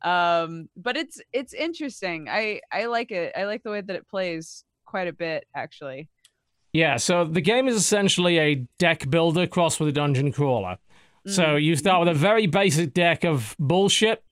Um 0.03 0.69
but 0.75 0.97
it's 0.97 1.21
it's 1.31 1.53
interesting. 1.53 2.27
I 2.29 2.61
I 2.71 2.85
like 2.85 3.11
it. 3.11 3.33
I 3.35 3.43
like 3.45 3.63
the 3.63 3.71
way 3.71 3.81
that 3.81 3.95
it 3.95 4.07
plays 4.07 4.63
quite 4.85 5.07
a 5.07 5.13
bit 5.13 5.45
actually. 5.55 6.09
Yeah, 6.73 6.97
so 6.97 7.25
the 7.25 7.41
game 7.41 7.67
is 7.67 7.75
essentially 7.75 8.39
a 8.39 8.55
deck 8.79 9.09
builder 9.09 9.45
crossed 9.45 9.79
with 9.79 9.89
a 9.89 9.91
dungeon 9.91 10.31
crawler. 10.31 10.77
So 11.27 11.55
you 11.55 11.75
start 11.75 11.99
with 11.99 12.09
a 12.09 12.17
very 12.17 12.47
basic 12.47 12.93
deck 12.93 13.23
of 13.23 13.55
bullshit, 13.59 14.23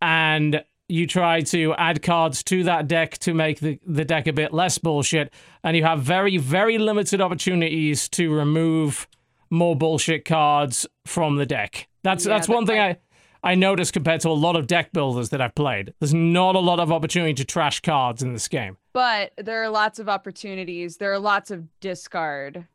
and 0.00 0.62
you 0.88 1.06
try 1.06 1.40
to 1.40 1.74
add 1.74 2.02
cards 2.02 2.44
to 2.44 2.62
that 2.64 2.86
deck 2.86 3.18
to 3.18 3.34
make 3.34 3.60
the, 3.60 3.80
the 3.86 4.04
deck 4.04 4.26
a 4.26 4.32
bit 4.32 4.52
less 4.52 4.78
bullshit. 4.78 5.32
And 5.64 5.76
you 5.76 5.84
have 5.84 6.02
very, 6.02 6.36
very 6.36 6.78
limited 6.78 7.20
opportunities 7.20 8.08
to 8.10 8.32
remove 8.32 9.08
more 9.50 9.74
bullshit 9.74 10.24
cards 10.24 10.86
from 11.06 11.36
the 11.36 11.46
deck. 11.46 11.88
That's 12.04 12.24
Yeah, 12.24 12.34
that's 12.34 12.48
one 12.48 12.66
thing 12.66 12.78
I 12.78 12.98
I 13.44 13.54
noticed 13.56 13.92
compared 13.92 14.20
to 14.22 14.28
a 14.28 14.30
lot 14.38 14.54
of 14.56 14.66
deck 14.66 14.92
builders 14.92 15.30
that 15.30 15.40
I've 15.40 15.54
played. 15.54 15.94
There's 15.98 16.14
not 16.14 16.54
a 16.54 16.60
lot 16.60 16.78
of 16.80 16.92
opportunity 16.92 17.34
to 17.34 17.44
trash 17.44 17.80
cards 17.80 18.22
in 18.22 18.32
this 18.32 18.46
game. 18.48 18.76
but 18.92 19.32
there 19.36 19.62
are 19.62 19.68
lots 19.68 19.98
of 19.98 20.08
opportunities 20.08 20.96
there 20.98 21.12
are 21.12 21.18
lots 21.18 21.50
of 21.50 21.64
discard 21.80 22.66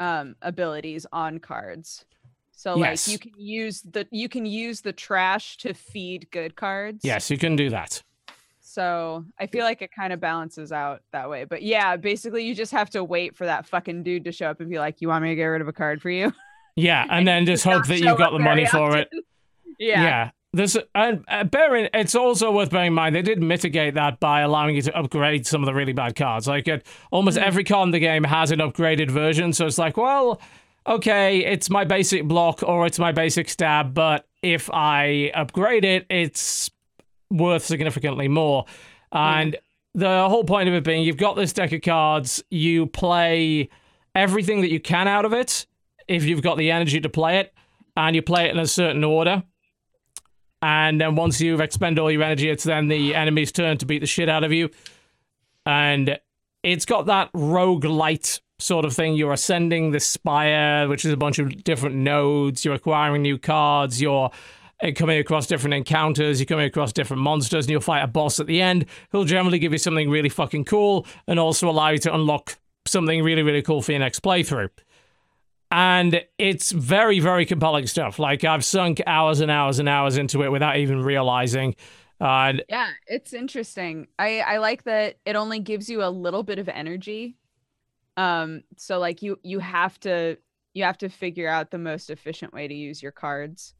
um 0.00 0.36
abilities 0.42 1.06
on 1.12 1.38
cards 1.38 2.04
so 2.52 2.76
Yes. 2.78 3.06
like 3.08 3.12
you 3.12 3.18
can 3.18 3.40
use 3.40 3.82
the 3.82 4.06
you 4.10 4.28
can 4.28 4.46
use 4.46 4.80
the 4.80 4.92
trash 4.92 5.56
to 5.58 5.74
feed 5.74 6.28
good 6.30 6.54
cards 6.56 7.04
Yes, 7.04 7.30
you 7.30 7.38
can 7.38 7.56
do 7.56 7.68
that. 7.70 8.02
so 8.60 9.24
i 9.40 9.46
feel 9.46 9.64
like 9.64 9.82
it 9.82 9.90
kind 9.92 10.12
of 10.12 10.20
balances 10.20 10.70
out 10.72 11.02
that 11.12 11.28
way 11.28 11.44
but 11.44 11.62
yeah 11.62 11.96
basically 11.96 12.44
you 12.44 12.54
just 12.54 12.70
have 12.72 12.90
to 12.90 13.02
wait 13.02 13.34
for 13.36 13.44
that 13.46 13.66
fucking 13.66 14.02
dude 14.04 14.24
to 14.24 14.30
show 14.32 14.46
up 14.50 14.60
and 14.60 14.70
be 14.70 14.78
like 14.78 15.00
you 15.00 15.08
want 15.08 15.22
me 15.24 15.30
to 15.30 15.34
get 15.36 15.44
rid 15.46 15.60
of 15.60 15.68
a 15.68 15.72
card 15.72 16.00
for 16.00 16.10
you 16.10 16.32
Yeah, 16.76 17.04
and 17.10 17.26
then 17.26 17.44
just 17.44 17.64
hope 17.64 17.86
that 17.86 17.98
you've 17.98 18.18
got 18.18 18.30
the 18.32 18.38
money 18.38 18.66
for 18.66 18.96
it. 18.96 19.08
Often. 19.78 20.02
yeah 20.02 20.30
There's 20.52 20.76
and 20.94 21.24
uh, 21.28 21.44
bearing 21.44 21.88
it's 21.92 22.14
also 22.14 22.50
worth 22.50 22.70
bearing 22.70 22.88
in 22.88 22.94
mind 22.94 23.14
they 23.14 23.22
did 23.22 23.42
mitigate 23.42 23.94
that 23.94 24.18
by 24.20 24.40
allowing 24.40 24.76
you 24.76 24.82
to 24.82 24.96
upgrade 24.98 25.46
some 25.46 25.62
of 25.62 25.66
the 25.66 25.74
really 25.74 25.92
bad 25.92 26.16
cards. 26.16 26.46
Like 26.48 26.66
it, 26.68 26.86
almost 27.10 27.36
Hmm. 27.36 27.44
every 27.44 27.64
card 27.64 27.88
in 27.88 27.90
the 27.92 27.98
game 27.98 28.24
has 28.24 28.50
an 28.50 28.60
upgraded 28.60 29.10
version, 29.10 29.52
so 29.52 29.66
it's 29.66 29.78
like, 29.78 29.96
well, 29.96 30.40
okay, 30.86 31.44
it's 31.44 31.68
my 31.68 31.84
basic 31.84 32.24
block 32.24 32.62
or 32.62 32.86
it's 32.86 32.98
my 32.98 33.12
basic 33.12 33.48
stab, 33.50 33.92
but 33.92 34.26
if 34.42 34.70
I 34.72 35.30
upgrade 35.34 35.84
it, 35.84 36.06
it's 36.08 36.70
worth 37.30 37.64
significantly 37.64 38.26
more. 38.28 38.64
And 39.12 39.56
the 39.94 40.28
whole 40.28 40.44
point 40.44 40.68
of 40.68 40.74
it 40.74 40.84
being 40.84 41.02
you've 41.02 41.16
got 41.18 41.36
this 41.36 41.52
deck 41.52 41.72
of 41.72 41.82
cards, 41.82 42.42
you 42.50 42.86
play 42.86 43.68
everything 44.14 44.62
that 44.62 44.70
you 44.70 44.80
can 44.80 45.08
out 45.08 45.24
of 45.26 45.32
it 45.34 45.66
if 46.06 46.24
you've 46.24 46.40
got 46.42 46.56
the 46.56 46.70
energy 46.70 47.00
to 47.00 47.08
play 47.10 47.38
it, 47.40 47.52
and 47.96 48.16
you 48.16 48.22
play 48.22 48.46
it 48.46 48.52
in 48.52 48.58
a 48.58 48.66
certain 48.66 49.04
order. 49.04 49.42
And 50.60 51.00
then 51.00 51.14
once 51.14 51.40
you've 51.40 51.60
expended 51.60 52.00
all 52.00 52.10
your 52.10 52.22
energy, 52.22 52.50
it's 52.50 52.64
then 52.64 52.88
the 52.88 53.14
enemy's 53.14 53.52
turn 53.52 53.78
to 53.78 53.86
beat 53.86 54.00
the 54.00 54.06
shit 54.06 54.28
out 54.28 54.44
of 54.44 54.52
you. 54.52 54.70
And 55.64 56.18
it's 56.62 56.84
got 56.84 57.06
that 57.06 57.32
roguelite 57.32 58.40
sort 58.58 58.84
of 58.84 58.92
thing. 58.92 59.14
You're 59.14 59.32
ascending 59.32 59.92
the 59.92 60.00
spire, 60.00 60.88
which 60.88 61.04
is 61.04 61.12
a 61.12 61.16
bunch 61.16 61.38
of 61.38 61.62
different 61.62 61.96
nodes. 61.96 62.64
You're 62.64 62.74
acquiring 62.74 63.22
new 63.22 63.38
cards. 63.38 64.02
You're 64.02 64.30
uh, 64.82 64.90
coming 64.94 65.18
across 65.18 65.46
different 65.46 65.74
encounters. 65.74 66.40
You're 66.40 66.46
coming 66.46 66.66
across 66.66 66.92
different 66.92 67.22
monsters, 67.22 67.66
and 67.66 67.70
you'll 67.70 67.80
fight 67.80 68.02
a 68.02 68.08
boss 68.08 68.40
at 68.40 68.46
the 68.46 68.60
end 68.60 68.86
who'll 69.10 69.24
generally 69.24 69.58
give 69.58 69.72
you 69.72 69.78
something 69.78 70.10
really 70.10 70.28
fucking 70.28 70.64
cool 70.64 71.06
and 71.26 71.38
also 71.38 71.70
allow 71.70 71.90
you 71.90 71.98
to 71.98 72.14
unlock 72.14 72.58
something 72.86 73.22
really, 73.22 73.42
really 73.42 73.62
cool 73.62 73.82
for 73.82 73.92
your 73.92 74.00
next 74.00 74.22
playthrough. 74.22 74.70
And 75.70 76.24
it's 76.38 76.72
very, 76.72 77.20
very 77.20 77.44
compelling 77.46 77.86
stuff. 77.86 78.18
Like 78.18 78.44
I've 78.44 78.64
sunk 78.64 79.02
hours 79.06 79.40
and 79.40 79.50
hours 79.50 79.78
and 79.78 79.88
hours 79.88 80.16
into 80.16 80.42
it 80.42 80.50
without 80.50 80.76
even 80.76 81.02
realizing. 81.02 81.74
Uh, 82.20 82.54
Yeah, 82.68 82.88
it's 83.06 83.32
interesting. 83.32 84.08
I 84.18 84.40
I 84.40 84.58
like 84.58 84.84
that 84.84 85.16
it 85.24 85.36
only 85.36 85.60
gives 85.60 85.88
you 85.88 86.02
a 86.02 86.08
little 86.10 86.42
bit 86.42 86.58
of 86.58 86.68
energy. 86.68 87.36
Um 88.16 88.62
so 88.76 88.98
like 88.98 89.22
you 89.22 89.38
you 89.42 89.58
have 89.60 89.98
to 90.00 90.36
you 90.74 90.84
have 90.84 90.98
to 90.98 91.08
figure 91.08 91.48
out 91.48 91.70
the 91.70 91.78
most 91.78 92.10
efficient 92.10 92.52
way 92.52 92.66
to 92.68 92.74
use 92.74 93.02
your 93.02 93.12
cards. 93.12 93.74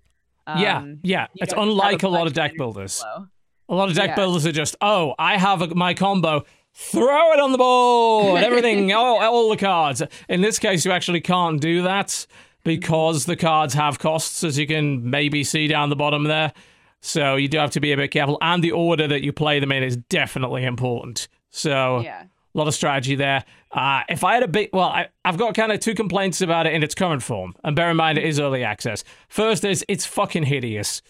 yeah, 0.57 0.79
Um, 0.79 0.99
yeah. 1.03 1.27
you 1.35 1.43
It's 1.43 1.53
don't 1.53 1.67
just 1.67 1.69
have 1.69 1.69
unlike 1.69 2.03
a 2.03 2.09
lot 2.09 2.27
of 2.27 2.33
deck 2.33 2.57
builders. 2.57 3.01
flow. 3.01 3.27
A 3.69 3.75
lot 3.75 3.89
of 3.91 3.95
deck 3.95 4.11
Yeah. 4.11 4.15
builders 4.17 4.47
are 4.47 4.53
just, 4.53 4.77
oh, 4.81 5.15
I 5.19 5.37
have 5.37 5.61
a, 5.63 5.75
my 5.75 5.93
combo, 5.95 6.45
throw 6.81 7.33
it 7.33 7.41
on 7.41 7.51
the 7.53 7.59
board, 7.59 8.43
everything, 8.43 8.93
all, 8.95 9.19
all 9.21 9.51
the 9.51 9.57
cards. 9.57 10.01
In 10.29 10.41
this 10.43 10.59
case, 10.61 10.85
you 10.85 10.93
actually 10.93 11.21
can't 11.21 11.61
do 11.61 11.83
that 11.83 12.27
because 12.65 13.25
the 13.27 13.37
cards 13.37 13.75
have 13.75 13.99
costs, 13.99 14.45
as 14.45 14.59
you 14.59 14.67
can 14.67 15.09
maybe 15.11 15.43
see 15.43 15.67
down 15.67 15.91
the 15.91 15.97
bottom 15.97 16.25
there. 16.25 16.53
So 17.01 17.37
you 17.37 17.49
do 17.49 17.59
have 17.59 17.71
to 17.73 17.81
be 17.81 17.93
a 17.93 17.97
bit 17.97 18.11
careful, 18.11 18.39
and 18.41 18.63
the 18.63 18.73
order 18.73 19.07
that 19.09 19.23
you 19.23 19.33
play 19.33 19.61
them 19.61 19.73
in 19.73 19.83
is 19.83 19.97
definitely 19.97 20.65
important. 20.65 21.29
So 21.51 22.01
Yeah. 22.01 22.23
a 22.23 22.59
lot 22.59 22.69
of 22.69 22.75
strategy 22.75 23.15
there. 23.15 23.45
Uh, 23.73 24.03
if 24.09 24.23
I 24.25 24.35
had 24.35 24.43
a 24.43 24.49
big, 24.49 24.71
well, 24.73 24.89
I, 24.89 25.09
I've 25.25 25.37
got 25.37 25.55
kind 25.55 25.73
of 25.73 25.81
two 25.81 25.95
complaints 25.95 26.41
about 26.41 26.67
it 26.67 26.75
in 26.75 26.83
its 26.83 26.95
current 26.95 27.23
form, 27.23 27.55
and 27.65 27.75
bear 27.77 27.91
in 27.91 27.97
mind 27.97 28.19
it 28.19 28.25
is 28.25 28.39
early 28.41 28.63
access. 28.65 29.03
First 29.29 29.65
is 29.65 29.85
it's 29.89 30.07
fucking 30.07 30.45
hideous. 30.45 31.03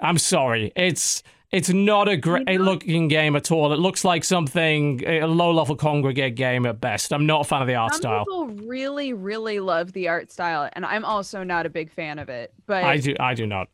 I'm 0.00 0.18
sorry, 0.18 0.72
it's 0.76 1.22
it's 1.52 1.68
not 1.68 2.08
a 2.08 2.16
great 2.16 2.48
looking 2.60 3.08
game 3.08 3.34
at 3.36 3.50
all. 3.50 3.72
It 3.72 3.78
looks 3.78 4.04
like 4.04 4.22
something 4.24 5.02
a 5.06 5.24
low 5.26 5.50
level 5.52 5.76
Kongregate 5.76 6.36
game 6.36 6.64
at 6.66 6.80
best. 6.80 7.12
I'm 7.12 7.26
not 7.26 7.40
a 7.40 7.44
fan 7.44 7.60
of 7.62 7.68
the 7.68 7.74
art 7.74 7.92
Some 7.94 8.00
style. 8.02 8.24
people 8.24 8.46
really, 8.68 9.12
really 9.12 9.58
love 9.60 9.92
the 9.92 10.08
art 10.08 10.30
style, 10.30 10.68
and 10.74 10.86
I'm 10.86 11.04
also 11.04 11.42
not 11.42 11.66
a 11.66 11.70
big 11.70 11.90
fan 11.92 12.18
of 12.18 12.28
it. 12.28 12.52
But 12.66 12.84
I 12.84 12.98
do 12.98 13.14
I 13.18 13.34
do 13.34 13.46
not. 13.46 13.68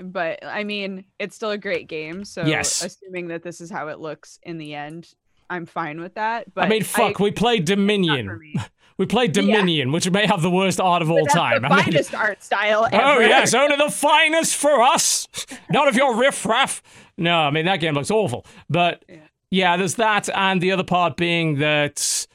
but 0.00 0.44
I 0.44 0.62
mean, 0.64 1.04
it's 1.18 1.34
still 1.34 1.50
a 1.50 1.58
great 1.58 1.88
game. 1.88 2.24
So 2.24 2.44
Yes. 2.44 2.82
assuming 2.84 3.28
that 3.28 3.42
this 3.42 3.60
is 3.60 3.70
how 3.70 3.88
it 3.88 3.98
looks 3.98 4.38
in 4.44 4.58
the 4.58 4.74
end, 4.74 5.12
I'm 5.50 5.66
fine 5.66 6.00
with 6.00 6.14
that. 6.14 6.54
But 6.54 6.64
I 6.66 6.68
mean, 6.68 6.84
fuck, 6.84 7.18
we 7.18 7.30
played 7.32 7.64
Dominion. 7.64 8.40
We 8.98 9.06
played 9.06 9.32
Dominion, 9.32 9.92
which 9.92 10.10
may 10.10 10.26
have 10.26 10.42
the 10.42 10.50
worst 10.50 10.80
art 10.80 11.02
of 11.02 11.10
all 11.10 11.24
time. 11.26 11.62
the 11.62 11.68
I 11.68 11.76
mean, 11.76 11.84
finest 11.84 12.14
art 12.14 12.42
style 12.42 12.82
oh, 12.92 12.96
ever. 12.96 13.04
Oh 13.04 13.18
yes, 13.20 13.54
only 13.54 13.76
the 13.76 13.90
finest 13.90 14.56
for 14.56 14.82
us. 14.82 15.28
None 15.70 15.86
of 15.86 15.94
your 15.94 16.16
riffraff. 16.16 16.82
No, 17.16 17.34
I 17.36 17.50
mean 17.50 17.64
that 17.66 17.78
game 17.80 17.94
looks 17.94 18.10
awful. 18.10 18.44
But 18.68 19.04
Yeah. 19.08 19.16
yeah, 19.50 19.76
there's 19.76 19.94
that, 19.94 20.28
and 20.34 20.60
the 20.60 20.72
other 20.72 20.82
part 20.84 21.16
being 21.16 21.58
that 21.60 22.26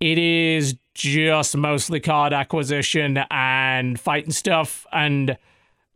it 0.00 0.18
is 0.18 0.76
just 0.94 1.56
mostly 1.56 2.00
card 2.00 2.32
acquisition 2.32 3.18
and 3.30 4.00
fighting 4.00 4.32
stuff, 4.32 4.84
and 4.92 5.38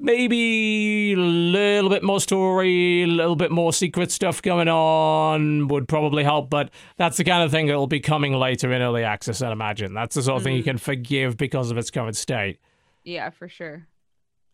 maybe 0.03 1.13
a 1.13 1.17
little 1.17 1.89
bit 1.89 2.03
more 2.03 2.21
story, 2.21 3.03
a 3.03 3.07
little 3.07 3.37
bit 3.37 3.51
more 3.51 3.73
secret 3.73 4.11
stuff 4.11 4.43
going 4.43 4.69
on 4.69 5.69
would 5.69 5.89
probably 5.89 6.25
help. 6.25 6.51
But 6.51 6.71
that's 6.97 7.17
the 7.17 7.25
kind 7.25 7.43
of 7.43 7.51
thing 7.51 7.67
that 7.69 7.77
will 7.77 7.87
be 7.87 8.01
coming 8.01 8.35
later 8.35 8.73
in 8.73 8.83
early 8.83 9.05
access, 9.05 9.41
I'd 9.41 9.53
imagine. 9.53 9.95
That's 9.95 10.15
the 10.15 10.23
sort 10.23 10.39
of 10.39 10.43
thing 10.43 10.57
you 10.57 10.63
mm. 10.63 10.67
can 10.67 10.79
forgive 10.79 11.37
because 11.37 11.71
of 11.71 11.79
its 11.79 11.91
current 11.91 12.17
state. 12.17 12.59
Yeah, 13.05 13.31
for 13.31 13.49
sure. 13.49 13.87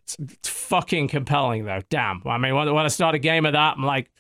It's 0.05 0.49
fucking 0.49 1.09
compelling 1.09 1.65
though. 1.65 1.81
Damn. 1.91 2.23
I 2.27 2.39
mean, 2.39 2.55
when, 2.55 2.73
when 2.73 2.85
I 2.85 2.89
start 2.89 3.15
a 3.15 3.19
game 3.19 3.45
of 3.45 3.53
that, 3.53 3.77
I'm 3.77 3.85
like, 3.85 4.11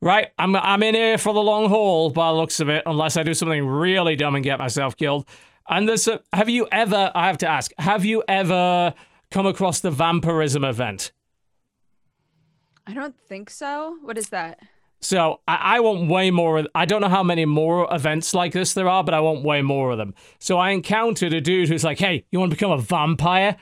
right, 0.00 0.28
I'm 0.38 0.56
I'm 0.56 0.82
in 0.82 0.94
here 0.94 1.18
for 1.18 1.34
the 1.34 1.42
long 1.42 1.68
haul 1.68 2.10
by 2.10 2.28
the 2.28 2.34
looks 2.34 2.60
of 2.60 2.68
it, 2.68 2.82
unless 2.86 3.16
I 3.16 3.22
do 3.22 3.34
something 3.34 3.66
really 3.66 4.16
dumb 4.16 4.34
and 4.34 4.44
get 4.44 4.58
myself 4.58 4.96
killed. 4.96 5.28
And 5.68 5.88
there's 5.88 6.08
a, 6.08 6.20
have 6.32 6.48
you 6.48 6.66
ever? 6.72 7.12
I 7.14 7.26
have 7.26 7.38
to 7.38 7.48
ask, 7.48 7.70
have 7.78 8.04
you 8.04 8.24
ever 8.26 8.94
come 9.30 9.46
across 9.46 9.80
the 9.80 9.90
vampirism 9.90 10.64
event? 10.64 11.12
I 12.86 12.94
don't 12.94 13.16
think 13.28 13.50
so. 13.50 13.98
What 14.02 14.18
is 14.18 14.30
that? 14.30 14.58
So 15.00 15.40
I, 15.48 15.76
I 15.76 15.80
want 15.80 16.10
way 16.10 16.30
more. 16.30 16.64
I 16.74 16.84
don't 16.84 17.00
know 17.00 17.08
how 17.08 17.22
many 17.22 17.44
more 17.44 17.88
events 17.92 18.34
like 18.34 18.52
this 18.52 18.74
there 18.74 18.88
are, 18.88 19.02
but 19.02 19.14
I 19.14 19.20
want 19.20 19.44
way 19.44 19.62
more 19.62 19.90
of 19.90 19.98
them. 19.98 20.14
So 20.38 20.58
I 20.58 20.70
encountered 20.70 21.32
a 21.32 21.40
dude 21.40 21.68
who's 21.68 21.84
like, 21.84 21.98
"Hey, 21.98 22.26
you 22.30 22.38
want 22.38 22.50
to 22.50 22.56
become 22.56 22.72
a 22.72 22.78
vampire? 22.78 23.56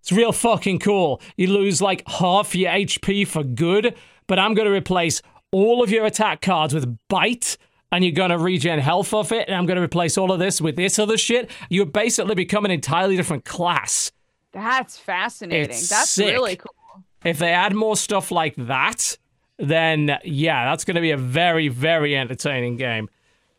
It's 0.00 0.12
real 0.12 0.32
fucking 0.32 0.80
cool. 0.80 1.20
You 1.36 1.48
lose 1.48 1.80
like 1.80 2.06
half 2.06 2.54
your 2.54 2.70
HP 2.70 3.26
for 3.26 3.42
good, 3.42 3.94
but 4.26 4.38
I'm 4.38 4.54
going 4.54 4.66
to 4.66 4.74
replace 4.74 5.22
all 5.50 5.82
of 5.82 5.90
your 5.90 6.04
attack 6.04 6.42
cards 6.42 6.74
with 6.74 6.98
bite." 7.08 7.56
And 7.92 8.04
you're 8.04 8.12
going 8.12 8.30
to 8.30 8.38
regen 8.38 8.80
health 8.80 9.14
off 9.14 9.30
it, 9.30 9.46
and 9.46 9.54
I'm 9.54 9.64
going 9.64 9.76
to 9.76 9.82
replace 9.82 10.18
all 10.18 10.32
of 10.32 10.40
this 10.40 10.60
with 10.60 10.74
this 10.74 10.98
other 10.98 11.16
shit. 11.16 11.48
You 11.70 11.86
basically 11.86 12.34
become 12.34 12.64
an 12.64 12.72
entirely 12.72 13.16
different 13.16 13.44
class. 13.44 14.10
That's 14.56 14.96
fascinating. 14.96 15.68
It's 15.68 15.90
That's 15.90 16.08
sick. 16.08 16.32
really 16.32 16.56
cool. 16.56 17.04
If 17.26 17.38
they 17.38 17.52
add 17.52 17.74
more 17.74 17.94
stuff 17.94 18.30
like 18.30 18.54
that, 18.56 19.18
then 19.58 20.18
yeah, 20.24 20.64
that's 20.64 20.84
going 20.84 20.94
to 20.94 21.02
be 21.02 21.10
a 21.10 21.18
very, 21.18 21.68
very 21.68 22.16
entertaining 22.16 22.78
game. 22.78 23.10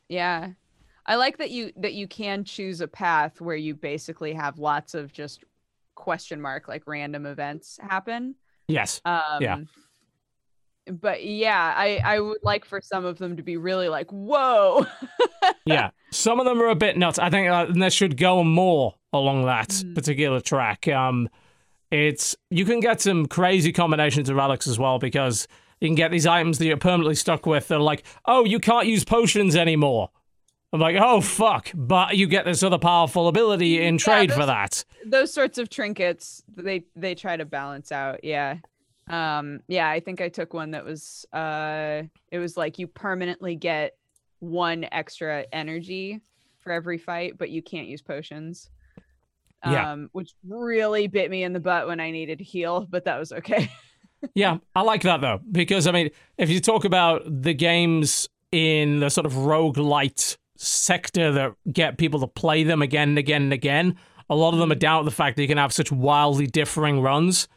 Yeah. 0.09 0.49
I 1.05 1.15
like 1.15 1.37
that 1.37 1.51
you 1.51 1.71
that 1.77 1.93
you 1.93 2.07
can 2.07 2.43
choose 2.43 2.81
a 2.81 2.87
path 2.87 3.39
where 3.39 3.55
you 3.55 3.75
basically 3.75 4.33
have 4.33 4.57
lots 4.57 4.95
of 4.95 5.13
just 5.13 5.43
question 5.93 6.41
mark 6.41 6.67
like 6.67 6.83
random 6.87 7.27
events 7.27 7.77
happen. 7.79 8.33
Yes. 8.67 8.99
Um 9.05 9.21
Yeah. 9.39 9.59
But 10.89 11.23
yeah, 11.23 11.73
I 11.77 12.01
I 12.03 12.19
would 12.19 12.39
like 12.41 12.65
for 12.65 12.81
some 12.81 13.05
of 13.05 13.19
them 13.19 13.37
to 13.37 13.43
be 13.43 13.57
really 13.57 13.87
like, 13.87 14.09
"Whoa." 14.09 14.85
yeah. 15.65 15.91
Some 16.11 16.39
of 16.39 16.45
them 16.45 16.59
are 16.61 16.69
a 16.69 16.75
bit 16.75 16.97
nuts. 16.97 17.19
I 17.19 17.29
think 17.29 17.49
uh, 17.49 17.67
they 17.69 17.89
should 17.89 18.17
go 18.17 18.43
more 18.43 18.95
along 19.13 19.45
that 19.45 19.69
Mm. 19.69 19.95
particular 19.95 20.41
track. 20.41 20.87
Um, 20.87 21.29
it's 21.91 22.35
you 22.49 22.65
can 22.65 22.79
get 22.79 22.99
some 23.01 23.25
crazy 23.25 23.71
combinations 23.71 24.29
of 24.29 24.35
relics 24.35 24.67
as 24.67 24.77
well 24.77 24.99
because 24.99 25.47
you 25.79 25.87
can 25.87 25.95
get 25.95 26.11
these 26.11 26.25
items 26.27 26.57
that 26.57 26.65
you're 26.65 26.75
permanently 26.77 27.15
stuck 27.15 27.45
with. 27.45 27.67
They're 27.67 27.79
like, 27.79 28.03
oh, 28.25 28.43
you 28.45 28.59
can't 28.59 28.87
use 28.87 29.05
potions 29.05 29.55
anymore. 29.55 30.09
I'm 30.73 30.81
like, 30.81 30.97
oh 30.99 31.21
fuck! 31.21 31.71
But 31.73 32.17
you 32.17 32.27
get 32.27 32.43
this 32.43 32.61
other 32.61 32.77
powerful 32.77 33.29
ability 33.29 33.81
in 33.81 33.95
Yeah, 33.95 33.99
trade 33.99 34.33
for 34.33 34.45
that. 34.45 34.83
Those 35.05 35.33
sorts 35.33 35.57
of 35.57 35.69
trinkets, 35.69 36.43
they 36.55 36.83
they 36.95 37.15
try 37.15 37.37
to 37.37 37.45
balance 37.45 37.91
out. 37.93 38.23
Yeah. 38.25 38.57
Um 39.09 39.61
yeah, 39.69 39.89
I 39.89 40.01
think 40.01 40.19
I 40.19 40.27
took 40.27 40.53
one 40.53 40.71
that 40.71 40.83
was 40.83 41.25
uh 41.31 42.03
it 42.31 42.39
was 42.39 42.57
like 42.57 42.77
you 42.79 42.87
permanently 42.87 43.55
get 43.55 43.95
one 44.39 44.85
extra 44.91 45.45
energy 45.53 46.19
for 46.59 46.73
every 46.73 46.97
fight, 46.97 47.37
but 47.37 47.49
you 47.49 47.61
can't 47.61 47.87
use 47.87 48.01
potions. 48.01 48.69
Yeah. 49.65 49.91
Um, 49.91 50.09
which 50.11 50.33
really 50.47 51.07
bit 51.07 51.29
me 51.31 51.43
in 51.43 51.53
the 51.53 51.59
butt 51.59 51.87
when 51.87 51.99
I 51.99 52.11
needed 52.11 52.37
to 52.37 52.43
heal, 52.43 52.85
but 52.89 53.05
that 53.05 53.17
was 53.17 53.31
okay. 53.31 53.71
Yeah, 54.33 54.57
I 54.75 54.81
like 54.81 55.03
that 55.03 55.21
though, 55.21 55.39
because 55.51 55.85
I 55.85 55.91
mean, 55.91 56.09
if 56.39 56.49
you 56.49 56.59
talk 56.59 56.85
about 56.85 57.21
the 57.25 57.53
games 57.53 58.27
in 58.51 58.99
the 58.99 59.09
sort 59.09 59.27
of 59.27 59.33
roguelite 59.33 60.37
sector 60.55 61.31
that 61.33 61.53
get 61.71 61.97
people 61.97 62.19
to 62.21 62.27
play 62.27 62.63
them 62.63 62.81
again 62.81 63.09
and 63.09 63.17
again 63.17 63.43
and 63.43 63.53
again, 63.53 63.95
a 64.29 64.35
lot 64.35 64.53
of 64.53 64.59
them 64.59 64.71
are 64.71 64.75
down 64.75 65.03
to 65.03 65.05
the 65.05 65.15
fact 65.15 65.35
that 65.35 65.43
you 65.43 65.47
can 65.47 65.57
have 65.57 65.71
such 65.71 65.91
wildly 65.91 66.47
differing 66.47 67.01
runs. 67.01 67.47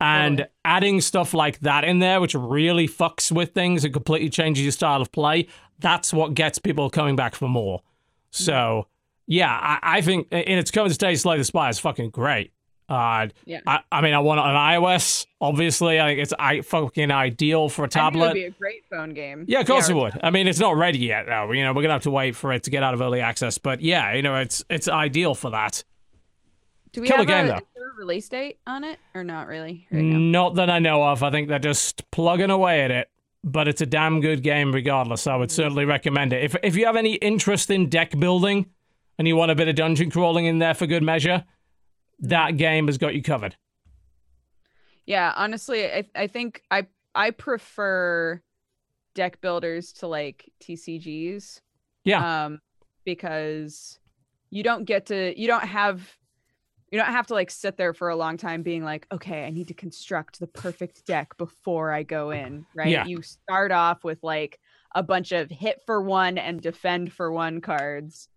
And 0.00 0.46
adding 0.64 1.00
stuff 1.00 1.34
like 1.34 1.58
that 1.60 1.82
in 1.82 1.98
there, 1.98 2.20
which 2.20 2.34
really 2.34 2.86
fucks 2.86 3.32
with 3.32 3.52
things 3.52 3.84
and 3.84 3.92
completely 3.92 4.30
changes 4.30 4.62
your 4.62 4.70
style 4.70 5.02
of 5.02 5.10
play, 5.10 5.48
that's 5.80 6.12
what 6.12 6.34
gets 6.34 6.60
people 6.60 6.88
coming 6.88 7.16
back 7.16 7.34
for 7.34 7.48
more. 7.48 7.82
So, 8.30 8.86
yeah, 9.28 9.52
I, 9.52 9.98
I 9.98 10.00
think 10.00 10.26
in 10.32 10.58
its 10.58 10.72
current 10.72 10.92
state, 10.92 11.14
Slay 11.20 11.38
the 11.38 11.44
Spire 11.44 11.70
is 11.70 11.78
fucking 11.78 12.10
great. 12.10 12.50
Uh, 12.88 13.28
Yeah. 13.44 13.60
I, 13.66 13.80
I 13.92 14.00
mean, 14.00 14.14
I 14.14 14.20
want 14.20 14.38
it 14.40 14.46
on 14.46 14.54
iOS. 14.54 15.26
Obviously, 15.42 16.00
I 16.00 16.08
think 16.08 16.20
it's 16.20 16.32
I 16.38 16.62
fucking 16.62 17.10
ideal 17.10 17.68
for 17.68 17.82
a 17.82 17.84
I 17.84 17.88
think 17.88 17.96
it 18.14 18.18
would 18.18 18.24
tablet. 18.24 18.34
be 18.34 18.44
a 18.44 18.50
great 18.50 18.84
phone 18.90 19.10
game. 19.10 19.44
Yeah, 19.46 19.60
of 19.60 19.66
course 19.66 19.88
or- 19.88 19.92
it 19.92 19.96
would. 19.96 20.20
I 20.22 20.30
mean, 20.30 20.48
it's 20.48 20.58
not 20.58 20.74
ready 20.76 20.98
yet, 21.00 21.26
though. 21.26 21.52
You 21.52 21.62
know, 21.64 21.74
we're 21.74 21.82
gonna 21.82 21.92
have 21.92 22.04
to 22.04 22.10
wait 22.10 22.34
for 22.34 22.50
it 22.54 22.62
to 22.64 22.70
get 22.70 22.82
out 22.82 22.94
of 22.94 23.02
early 23.02 23.20
access. 23.20 23.58
But 23.58 23.82
yeah, 23.82 24.14
you 24.14 24.22
know, 24.22 24.36
it's 24.36 24.64
it's 24.70 24.88
ideal 24.88 25.34
for 25.34 25.50
that. 25.50 25.84
Do 26.92 27.02
we 27.02 27.06
Killer 27.08 27.18
have 27.18 27.26
game, 27.26 27.44
a, 27.44 27.48
though. 27.48 27.56
is 27.56 27.62
there 27.76 27.90
a 27.90 27.94
release 27.98 28.28
date 28.30 28.58
on 28.66 28.82
it 28.84 28.98
or 29.14 29.22
not 29.22 29.46
really? 29.48 29.86
Right? 29.92 30.02
Not 30.02 30.54
that 30.54 30.70
I 30.70 30.78
know 30.78 31.02
of. 31.04 31.22
I 31.22 31.30
think 31.30 31.48
they're 31.48 31.58
just 31.58 32.10
plugging 32.10 32.50
away 32.50 32.80
at 32.82 32.90
it. 32.90 33.08
But 33.44 33.68
it's 33.68 33.80
a 33.82 33.86
damn 33.86 34.20
good 34.20 34.42
game, 34.42 34.72
regardless. 34.72 35.26
I 35.26 35.36
would 35.36 35.50
certainly 35.52 35.84
recommend 35.84 36.32
it. 36.32 36.42
If 36.42 36.56
if 36.62 36.74
you 36.74 36.86
have 36.86 36.96
any 36.96 37.14
interest 37.16 37.70
in 37.70 37.88
deck 37.90 38.18
building 38.18 38.66
and 39.18 39.26
you 39.26 39.36
want 39.36 39.50
a 39.50 39.54
bit 39.54 39.68
of 39.68 39.74
dungeon 39.74 40.10
crawling 40.10 40.46
in 40.46 40.58
there 40.58 40.74
for 40.74 40.86
good 40.86 41.02
measure, 41.02 41.44
that 42.20 42.56
game 42.56 42.86
has 42.86 42.98
got 42.98 43.14
you 43.14 43.22
covered. 43.22 43.56
Yeah, 45.06 45.32
honestly, 45.36 45.86
I 45.86 46.04
I 46.14 46.26
think 46.26 46.62
I 46.70 46.86
I 47.14 47.30
prefer 47.30 48.40
deck 49.14 49.40
builders 49.40 49.92
to 49.94 50.06
like 50.06 50.50
TCGs. 50.62 51.60
Yeah. 52.04 52.44
Um 52.44 52.60
because 53.04 53.98
you 54.50 54.62
don't 54.62 54.84
get 54.84 55.06
to 55.06 55.38
you 55.38 55.46
don't 55.48 55.64
have 55.64 56.16
you 56.90 56.98
don't 56.98 57.08
have 57.08 57.26
to 57.26 57.34
like 57.34 57.50
sit 57.50 57.76
there 57.76 57.92
for 57.92 58.08
a 58.08 58.16
long 58.16 58.36
time 58.36 58.62
being 58.62 58.84
like, 58.84 59.06
okay, 59.12 59.44
I 59.44 59.50
need 59.50 59.68
to 59.68 59.74
construct 59.74 60.40
the 60.40 60.46
perfect 60.46 61.04
deck 61.04 61.36
before 61.36 61.92
I 61.92 62.02
go 62.02 62.30
in, 62.30 62.64
right? 62.74 62.88
Yeah. 62.88 63.04
You 63.04 63.20
start 63.22 63.72
off 63.72 64.04
with 64.04 64.22
like 64.22 64.58
a 64.94 65.02
bunch 65.02 65.32
of 65.32 65.50
hit 65.50 65.82
for 65.84 66.00
one 66.00 66.38
and 66.38 66.60
defend 66.60 67.12
for 67.12 67.30
one 67.30 67.60
cards 67.60 68.28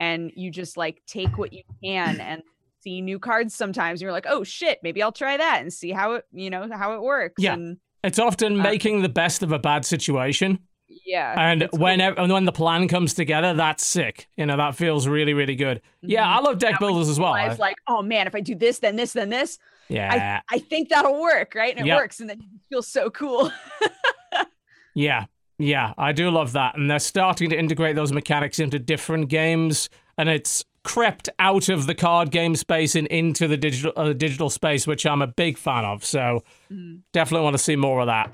and 0.00 0.30
you 0.34 0.50
just 0.50 0.76
like 0.76 1.02
take 1.06 1.36
what 1.38 1.52
you 1.52 1.62
can 1.82 2.20
and 2.20 2.42
see 2.80 3.00
new 3.00 3.18
cards 3.18 3.54
sometimes. 3.54 4.00
You're 4.00 4.12
like, 4.12 4.26
oh 4.28 4.44
shit, 4.44 4.78
maybe 4.82 5.02
I'll 5.02 5.12
try 5.12 5.36
that 5.36 5.60
and 5.60 5.72
see 5.72 5.90
how 5.90 6.12
it, 6.14 6.24
you 6.32 6.50
know, 6.50 6.68
how 6.72 6.94
it 6.94 7.02
works. 7.02 7.42
Yeah. 7.42 7.54
And 7.54 7.78
It's 8.04 8.18
often 8.18 8.60
Uh, 8.60 8.62
making 8.62 9.02
the 9.02 9.08
best 9.08 9.42
of 9.42 9.50
a 9.52 9.58
bad 9.58 9.84
situation. 9.84 10.60
yeah. 11.04 11.34
and 11.36 11.62
it's 11.62 11.70
cool. 11.72 11.80
when 11.80 12.00
and 12.00 12.32
when 12.32 12.44
the 12.44 12.52
plan 12.52 12.86
comes 12.88 13.12
together, 13.14 13.52
that's 13.54 13.84
sick. 13.84 14.28
You 14.36 14.46
know, 14.46 14.56
that 14.56 14.74
feels 14.76 15.06
really, 15.08 15.34
really 15.34 15.56
good. 15.56 15.82
Yeah, 16.02 16.24
Mhm. 16.24 16.36
I 16.36 16.38
love 16.40 16.58
deck 16.58 16.72
Now 16.72 16.78
builders 16.86 17.08
as 17.08 17.18
well. 17.18 17.32
I 17.34 17.48
was 17.48 17.58
like, 17.58 17.76
oh 17.88 18.00
man, 18.02 18.26
if 18.26 18.34
I 18.34 18.40
do 18.40 18.54
this, 18.54 18.78
then 18.78 18.94
this, 18.96 19.12
then 19.12 19.28
this, 19.30 19.58
yeah, 19.88 20.40
I 20.50 20.56
I 20.56 20.58
think 20.60 20.88
that'll 20.90 21.20
work, 21.20 21.54
right? 21.56 21.72
And 21.76 21.80
it 21.80 21.88
Yep. 21.88 21.96
works, 21.98 22.20
and 22.20 22.30
then 22.30 22.38
it 22.40 22.60
feels 22.70 22.86
so 22.88 23.10
cool. 23.10 23.50
yeah, 24.94 25.24
yeah. 25.58 25.92
I 25.98 26.12
do 26.12 26.30
love 26.30 26.52
that, 26.52 26.76
and 26.76 26.90
they're 26.90 26.98
starting 26.98 27.50
to 27.50 27.58
integrate 27.58 27.96
those 27.96 28.12
mechanics 28.12 28.58
into 28.58 28.78
different 28.78 29.28
games, 29.28 29.88
and 30.16 30.28
it's 30.28 30.64
crept 30.84 31.28
out 31.38 31.68
of 31.68 31.86
the 31.86 31.94
card 31.94 32.30
game 32.30 32.56
space 32.56 32.94
and 32.94 33.06
into 33.08 33.46
the 33.46 33.56
digital 33.58 33.92
uh, 33.96 34.12
digital 34.14 34.48
space, 34.48 34.86
which 34.86 35.04
I'm 35.04 35.20
a 35.22 35.26
big 35.26 35.58
fan 35.58 35.84
of. 35.84 36.04
So 36.04 36.42
Mhm. 36.72 37.02
definitely 37.12 37.44
want 37.44 37.54
to 37.54 37.62
see 37.62 37.76
more 37.76 38.00
of 38.00 38.06
that. 38.06 38.32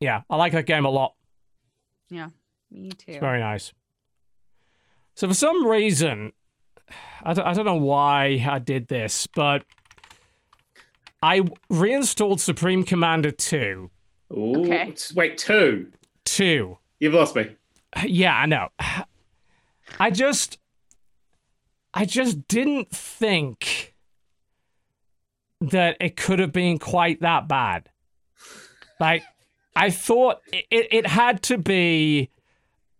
Yeah, 0.00 0.22
I 0.28 0.36
like 0.36 0.52
that 0.52 0.66
game 0.66 0.84
a 0.84 0.90
lot. 0.90 1.14
Yeah, 2.10 2.28
me 2.70 2.90
too. 2.90 3.04
It's 3.12 3.18
very 3.18 3.40
nice. 3.40 3.72
So 5.14 5.26
for 5.26 5.34
some 5.34 5.66
reason, 5.66 6.32
I 7.22 7.32
don't, 7.34 7.46
I 7.46 7.52
don't 7.54 7.64
know 7.64 7.76
why 7.76 8.44
I 8.48 8.58
did 8.58 8.88
this, 8.88 9.26
but 9.26 9.64
I 11.22 11.42
reinstalled 11.68 12.40
Supreme 12.40 12.84
Commander 12.84 13.30
2. 13.32 13.90
Ooh, 14.36 14.60
Okay. 14.60 14.92
t- 14.92 15.14
Wait, 15.16 15.36
two. 16.38 16.78
You've 17.00 17.14
lost 17.14 17.34
me. 17.34 17.50
Yeah, 18.04 18.36
I 18.36 18.46
know. 18.46 18.68
I 19.98 20.10
just 20.10 20.58
I 21.92 22.04
just 22.04 22.46
didn't 22.46 22.90
think 22.90 23.94
that 25.60 25.96
it 26.00 26.16
could 26.16 26.38
have 26.38 26.52
been 26.52 26.78
quite 26.78 27.20
that 27.22 27.48
bad. 27.48 27.90
Like 29.00 29.24
I 29.74 29.90
thought 29.90 30.40
it, 30.52 30.88
it 30.92 31.06
had 31.08 31.42
to 31.44 31.58
be 31.58 32.30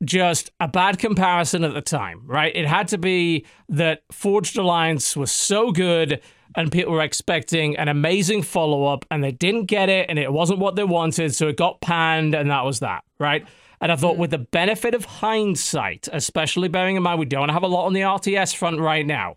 just 0.02 0.50
a 0.58 0.66
bad 0.66 0.98
comparison 0.98 1.62
at 1.62 1.74
the 1.74 1.80
time, 1.80 2.22
right? 2.26 2.54
It 2.54 2.66
had 2.66 2.88
to 2.88 2.98
be 2.98 3.46
that 3.68 4.02
Forged 4.10 4.56
Alliance 4.56 5.16
was 5.16 5.30
so 5.30 5.70
good 5.70 6.20
and 6.54 6.72
people 6.72 6.92
were 6.92 7.02
expecting 7.02 7.76
an 7.76 7.88
amazing 7.88 8.42
follow 8.42 8.86
up 8.86 9.04
and 9.10 9.22
they 9.22 9.32
didn't 9.32 9.66
get 9.66 9.88
it 9.88 10.06
and 10.08 10.18
it 10.18 10.32
wasn't 10.32 10.58
what 10.58 10.76
they 10.76 10.84
wanted, 10.84 11.34
so 11.34 11.48
it 11.48 11.56
got 11.56 11.80
panned 11.80 12.34
and 12.34 12.50
that 12.50 12.64
was 12.64 12.80
that, 12.80 13.04
right? 13.18 13.46
And 13.80 13.92
I 13.92 13.96
thought, 13.96 14.16
with 14.16 14.30
the 14.30 14.38
benefit 14.38 14.94
of 14.94 15.04
hindsight, 15.04 16.08
especially 16.12 16.68
bearing 16.68 16.96
in 16.96 17.02
mind 17.02 17.20
we 17.20 17.26
don't 17.26 17.50
have 17.50 17.62
a 17.62 17.68
lot 17.68 17.86
on 17.86 17.92
the 17.92 18.00
RTS 18.00 18.56
front 18.56 18.80
right 18.80 19.06
now, 19.06 19.36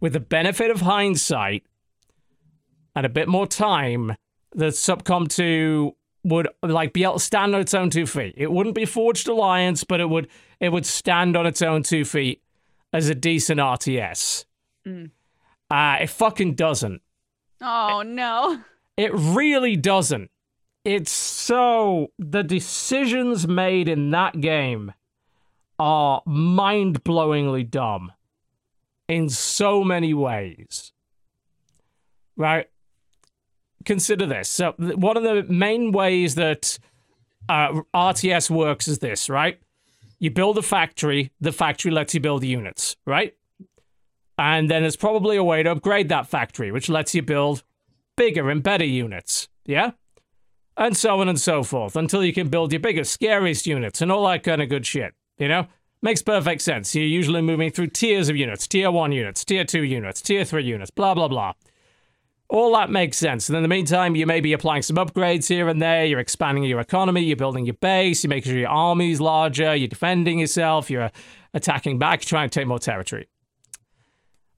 with 0.00 0.12
the 0.12 0.20
benefit 0.20 0.70
of 0.70 0.82
hindsight 0.82 1.64
and 2.94 3.06
a 3.06 3.08
bit 3.08 3.28
more 3.28 3.46
time, 3.46 4.14
the 4.54 4.66
SupCom 4.66 5.28
2 5.28 5.96
would 6.24 6.48
like 6.62 6.92
be 6.92 7.02
able 7.02 7.14
to 7.14 7.20
stand 7.20 7.54
on 7.54 7.60
its 7.60 7.74
own 7.74 7.90
two 7.90 8.06
feet. 8.06 8.34
It 8.36 8.52
wouldn't 8.52 8.74
be 8.74 8.84
Forged 8.84 9.28
Alliance, 9.28 9.84
but 9.84 10.00
it 10.00 10.08
would 10.08 10.28
it 10.60 10.68
would 10.68 10.86
stand 10.86 11.36
on 11.36 11.46
its 11.46 11.62
own 11.62 11.82
two 11.82 12.04
feet 12.04 12.40
as 12.92 13.08
a 13.08 13.14
decent 13.14 13.58
RTS. 13.58 14.44
Mm. 14.86 15.10
Uh, 15.72 15.96
it 16.02 16.10
fucking 16.10 16.54
doesn't. 16.54 17.00
Oh 17.62 18.02
no. 18.04 18.60
It 18.98 19.10
really 19.14 19.74
doesn't. 19.74 20.30
It's 20.84 21.10
so 21.10 22.08
the 22.18 22.42
decisions 22.42 23.48
made 23.48 23.88
in 23.88 24.10
that 24.10 24.38
game 24.42 24.92
are 25.78 26.20
mind-blowingly 26.26 27.70
dumb 27.70 28.12
in 29.08 29.30
so 29.30 29.82
many 29.82 30.12
ways. 30.12 30.92
Right? 32.36 32.68
Consider 33.86 34.26
this. 34.26 34.50
So 34.50 34.74
one 34.76 35.16
of 35.16 35.22
the 35.22 35.44
main 35.44 35.92
ways 35.92 36.34
that 36.34 36.78
uh, 37.48 37.80
RTS 37.94 38.50
works 38.50 38.88
is 38.88 38.98
this, 38.98 39.30
right? 39.30 39.58
You 40.18 40.30
build 40.30 40.58
a 40.58 40.62
factory, 40.62 41.32
the 41.40 41.50
factory 41.50 41.90
lets 41.90 42.12
you 42.12 42.20
build 42.20 42.44
units, 42.44 42.96
right? 43.06 43.34
And 44.38 44.70
then 44.70 44.82
there's 44.82 44.96
probably 44.96 45.36
a 45.36 45.44
way 45.44 45.62
to 45.62 45.72
upgrade 45.72 46.08
that 46.08 46.26
factory, 46.26 46.72
which 46.72 46.88
lets 46.88 47.14
you 47.14 47.22
build 47.22 47.62
bigger 48.16 48.50
and 48.50 48.62
better 48.62 48.84
units. 48.84 49.48
Yeah? 49.66 49.92
And 50.76 50.96
so 50.96 51.20
on 51.20 51.28
and 51.28 51.40
so 51.40 51.62
forth 51.62 51.96
until 51.96 52.24
you 52.24 52.32
can 52.32 52.48
build 52.48 52.72
your 52.72 52.80
biggest, 52.80 53.12
scariest 53.12 53.66
units 53.66 54.00
and 54.00 54.10
all 54.10 54.26
that 54.26 54.42
kind 54.42 54.62
of 54.62 54.68
good 54.68 54.86
shit. 54.86 55.14
You 55.38 55.48
know? 55.48 55.66
Makes 56.04 56.22
perfect 56.22 56.62
sense. 56.62 56.94
You're 56.96 57.04
usually 57.04 57.42
moving 57.42 57.70
through 57.70 57.88
tiers 57.88 58.28
of 58.28 58.36
units 58.36 58.66
tier 58.66 58.90
one 58.90 59.12
units, 59.12 59.44
tier 59.44 59.64
two 59.64 59.84
units, 59.84 60.20
tier 60.20 60.44
three 60.44 60.64
units, 60.64 60.90
blah, 60.90 61.14
blah, 61.14 61.28
blah. 61.28 61.52
All 62.48 62.74
that 62.74 62.90
makes 62.90 63.16
sense. 63.16 63.48
And 63.48 63.56
in 63.56 63.62
the 63.62 63.68
meantime, 63.68 64.16
you 64.16 64.26
may 64.26 64.40
be 64.40 64.52
applying 64.52 64.82
some 64.82 64.96
upgrades 64.96 65.48
here 65.48 65.68
and 65.68 65.80
there. 65.80 66.04
You're 66.04 66.18
expanding 66.18 66.64
your 66.64 66.80
economy. 66.80 67.22
You're 67.22 67.36
building 67.36 67.64
your 67.64 67.74
base. 67.74 68.24
You're 68.24 68.30
making 68.30 68.50
sure 68.50 68.58
your 68.58 68.68
army's 68.68 69.20
larger. 69.20 69.74
You're 69.76 69.88
defending 69.88 70.40
yourself. 70.40 70.90
You're 70.90 71.10
attacking 71.54 71.98
back. 71.98 72.22
You're 72.22 72.28
trying 72.28 72.50
to 72.50 72.60
take 72.60 72.66
more 72.66 72.80
territory. 72.80 73.28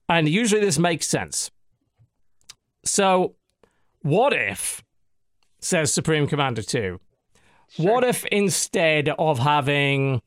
And 0.07 0.29
usually 0.29 0.61
this 0.61 0.77
makes 0.77 1.07
sense. 1.07 1.51
So, 2.83 3.35
what 4.01 4.33
if, 4.33 4.83
says 5.59 5.91
Supreme 5.91 6.27
Commander 6.27 6.61
2, 6.61 6.99
what 7.77 8.03
if 8.03 8.23
instead 8.25 9.09
of 9.17 9.39
having 9.39 10.21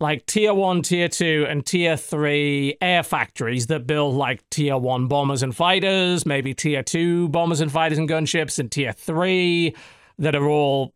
like 0.00 0.26
tier 0.26 0.52
1, 0.52 0.82
tier 0.82 1.08
2, 1.08 1.46
and 1.48 1.64
tier 1.64 1.96
3 1.96 2.76
air 2.80 3.02
factories 3.02 3.68
that 3.68 3.86
build 3.86 4.14
like 4.16 4.42
tier 4.50 4.76
1 4.76 5.06
bombers 5.06 5.42
and 5.42 5.54
fighters, 5.54 6.26
maybe 6.26 6.52
tier 6.52 6.82
2 6.82 7.28
bombers 7.28 7.60
and 7.60 7.70
fighters 7.70 7.98
and 7.98 8.08
gunships, 8.08 8.58
and 8.58 8.70
tier 8.70 8.92
3 8.92 9.74
that 10.18 10.34
are 10.34 10.48
all, 10.48 10.92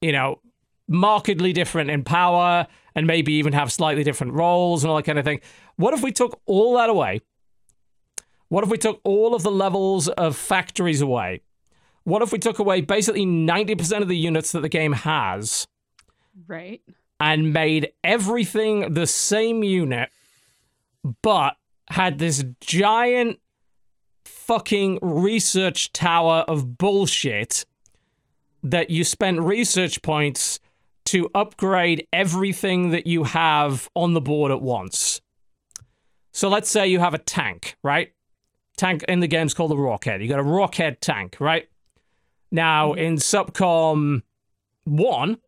you 0.00 0.12
know, 0.12 0.40
markedly 0.88 1.52
different 1.52 1.90
in 1.90 2.02
power 2.02 2.66
and 2.96 3.06
maybe 3.06 3.32
even 3.34 3.52
have 3.52 3.70
slightly 3.70 4.02
different 4.02 4.32
roles 4.32 4.82
and 4.82 4.90
all 4.90 4.96
that 4.96 5.04
kind 5.04 5.18
of 5.18 5.24
thing. 5.24 5.40
What 5.76 5.94
if 5.94 6.02
we 6.02 6.10
took 6.10 6.40
all 6.46 6.76
that 6.76 6.90
away? 6.90 7.20
What 8.50 8.64
if 8.64 8.70
we 8.70 8.78
took 8.78 9.00
all 9.04 9.34
of 9.34 9.42
the 9.44 9.50
levels 9.50 10.08
of 10.08 10.36
factories 10.36 11.00
away? 11.00 11.40
What 12.02 12.20
if 12.20 12.32
we 12.32 12.38
took 12.38 12.58
away 12.58 12.80
basically 12.80 13.24
90% 13.24 14.02
of 14.02 14.08
the 14.08 14.16
units 14.16 14.50
that 14.52 14.60
the 14.60 14.68
game 14.68 14.92
has 14.92 15.68
Right. 16.48 16.82
and 17.20 17.52
made 17.52 17.92
everything 18.02 18.94
the 18.94 19.06
same 19.06 19.62
unit, 19.62 20.10
but 21.22 21.56
had 21.90 22.18
this 22.18 22.44
giant 22.60 23.38
fucking 24.24 24.98
research 25.00 25.92
tower 25.92 26.44
of 26.48 26.76
bullshit 26.76 27.64
that 28.64 28.90
you 28.90 29.04
spent 29.04 29.40
research 29.40 30.02
points 30.02 30.58
to 31.04 31.30
upgrade 31.36 32.06
everything 32.12 32.90
that 32.90 33.06
you 33.06 33.22
have 33.24 33.88
on 33.94 34.14
the 34.14 34.20
board 34.20 34.50
at 34.50 34.60
once. 34.60 35.20
So 36.32 36.48
let's 36.48 36.68
say 36.68 36.88
you 36.88 36.98
have 36.98 37.14
a 37.14 37.18
tank, 37.18 37.76
right? 37.84 38.12
Tank 38.80 39.04
in 39.08 39.20
the 39.20 39.26
game's 39.26 39.52
called 39.52 39.72
a 39.72 39.74
Rockhead. 39.74 40.22
You 40.22 40.28
got 40.28 40.40
a 40.40 40.42
Rockhead 40.42 41.00
tank, 41.00 41.36
right? 41.38 41.68
Now 42.50 42.92
mm-hmm. 42.92 42.98
in 42.98 43.16
SupCom 43.16 44.22
1, 44.84 45.38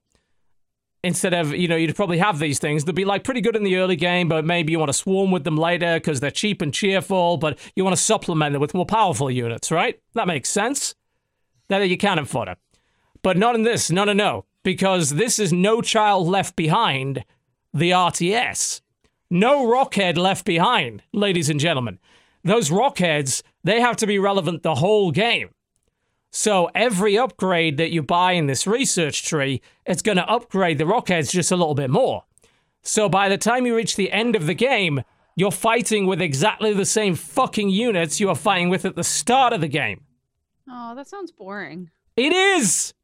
instead 1.03 1.33
of 1.33 1.55
you 1.55 1.67
know 1.67 1.75
you'd 1.75 1.97
probably 1.97 2.19
have 2.19 2.39
these 2.39 2.59
things. 2.59 2.85
They'd 2.85 2.95
be 2.95 3.07
like 3.07 3.25
pretty 3.25 3.41
good 3.41 3.57
in 3.57 3.65
the 3.65 3.77
early 3.77 3.97
game 3.97 4.29
but 4.29 4.45
maybe 4.45 4.73
you 4.73 4.79
want 4.79 4.91
to 4.91 4.93
swarm 4.93 5.31
with 5.31 5.45
them 5.45 5.57
later 5.57 5.95
because 5.95 6.21
they're 6.21 6.31
cheap 6.31 6.61
and 6.61 6.75
cheerful 6.75 7.39
but 7.39 7.59
you 7.75 7.85
want 7.85 7.97
to 7.97 8.03
supplement 8.03 8.53
them 8.53 8.61
with 8.61 8.75
more 8.75 8.85
powerful 8.85 9.31
units 9.31 9.73
right? 9.73 9.99
That 10.13 10.27
makes 10.27 10.51
sense. 10.51 10.95
That 11.69 11.89
you 11.89 11.97
cannon 11.97 12.27
fodder. 12.27 12.57
But 13.23 13.39
not 13.39 13.55
in 13.55 13.63
this 13.63 13.91
no 13.91 14.05
no 14.05 14.13
no 14.13 14.45
because 14.63 15.15
this 15.15 15.39
is 15.39 15.55
no 15.55 15.81
child 15.81 16.29
left 16.29 16.55
behind 16.55 17.25
the 17.73 17.93
rts 17.93 18.83
no 19.31 19.67
rockhead 19.67 20.19
left 20.19 20.45
behind 20.45 21.03
ladies 21.15 21.49
and 21.49 21.59
gentlemen 21.59 21.99
those 22.45 22.71
rockheads 22.71 23.43
they 23.65 23.81
have 23.81 23.97
to 23.97 24.07
be 24.07 24.19
relevant 24.19 24.63
the 24.63 24.77
whole 24.77 25.11
game 25.11 25.51
so 26.35 26.71
every 26.75 27.19
upgrade 27.19 27.77
that 27.77 27.91
you 27.91 28.03
buy 28.03 28.33
in 28.33 28.47
this 28.47 28.67
research 28.67 29.23
tree, 29.23 29.61
it's 29.85 30.01
going 30.01 30.17
to 30.17 30.27
upgrade 30.27 30.79
the 30.79 30.85
rockheads 30.85 31.31
just 31.31 31.53
a 31.53 31.57
little 31.57 31.75
bit 31.75 31.91
more. 31.91 32.25
So 32.81 33.07
by 33.11 33.29
the 33.29 33.37
time 33.37 33.67
you 33.67 33.77
reach 33.77 33.97
the 33.97 34.11
end 34.11 34.35
of 34.35 34.47
the 34.47 34.55
game, 34.55 35.03
you're 35.37 35.51
fighting 35.53 36.07
with 36.07 36.23
exactly 36.23 36.73
the 36.73 36.87
same 36.87 37.17
fucking 37.17 37.69
units 37.69 38.19
you 38.19 38.29
were 38.29 38.35
fighting 38.35 38.71
with 38.71 38.87
at 38.87 38.97
the 38.97 39.05
start 39.05 39.53
of 39.53 39.61
the 39.61 39.69
game. 39.69 40.05
Oh, 40.67 40.95
that 40.95 41.07
sounds 41.07 41.31
boring. 41.31 41.91
It 42.17 42.33
is. 42.33 42.95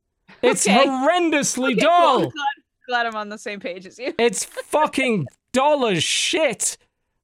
It's 0.40 0.66
Okay. 0.66 0.86
horrendously 0.86 1.72
Okay, 1.72 1.80
dull. 1.80 2.14
I'm 2.14 2.30
glad, 2.30 2.46
glad 2.88 3.06
I'm 3.06 3.14
on 3.16 3.28
the 3.28 3.36
same 3.36 3.60
page 3.60 3.84
as 3.84 3.98
you. 3.98 4.14
It's 4.18 4.42
fucking 4.46 5.26
dull 5.52 5.84
as 5.86 6.02
shit. 6.02 6.78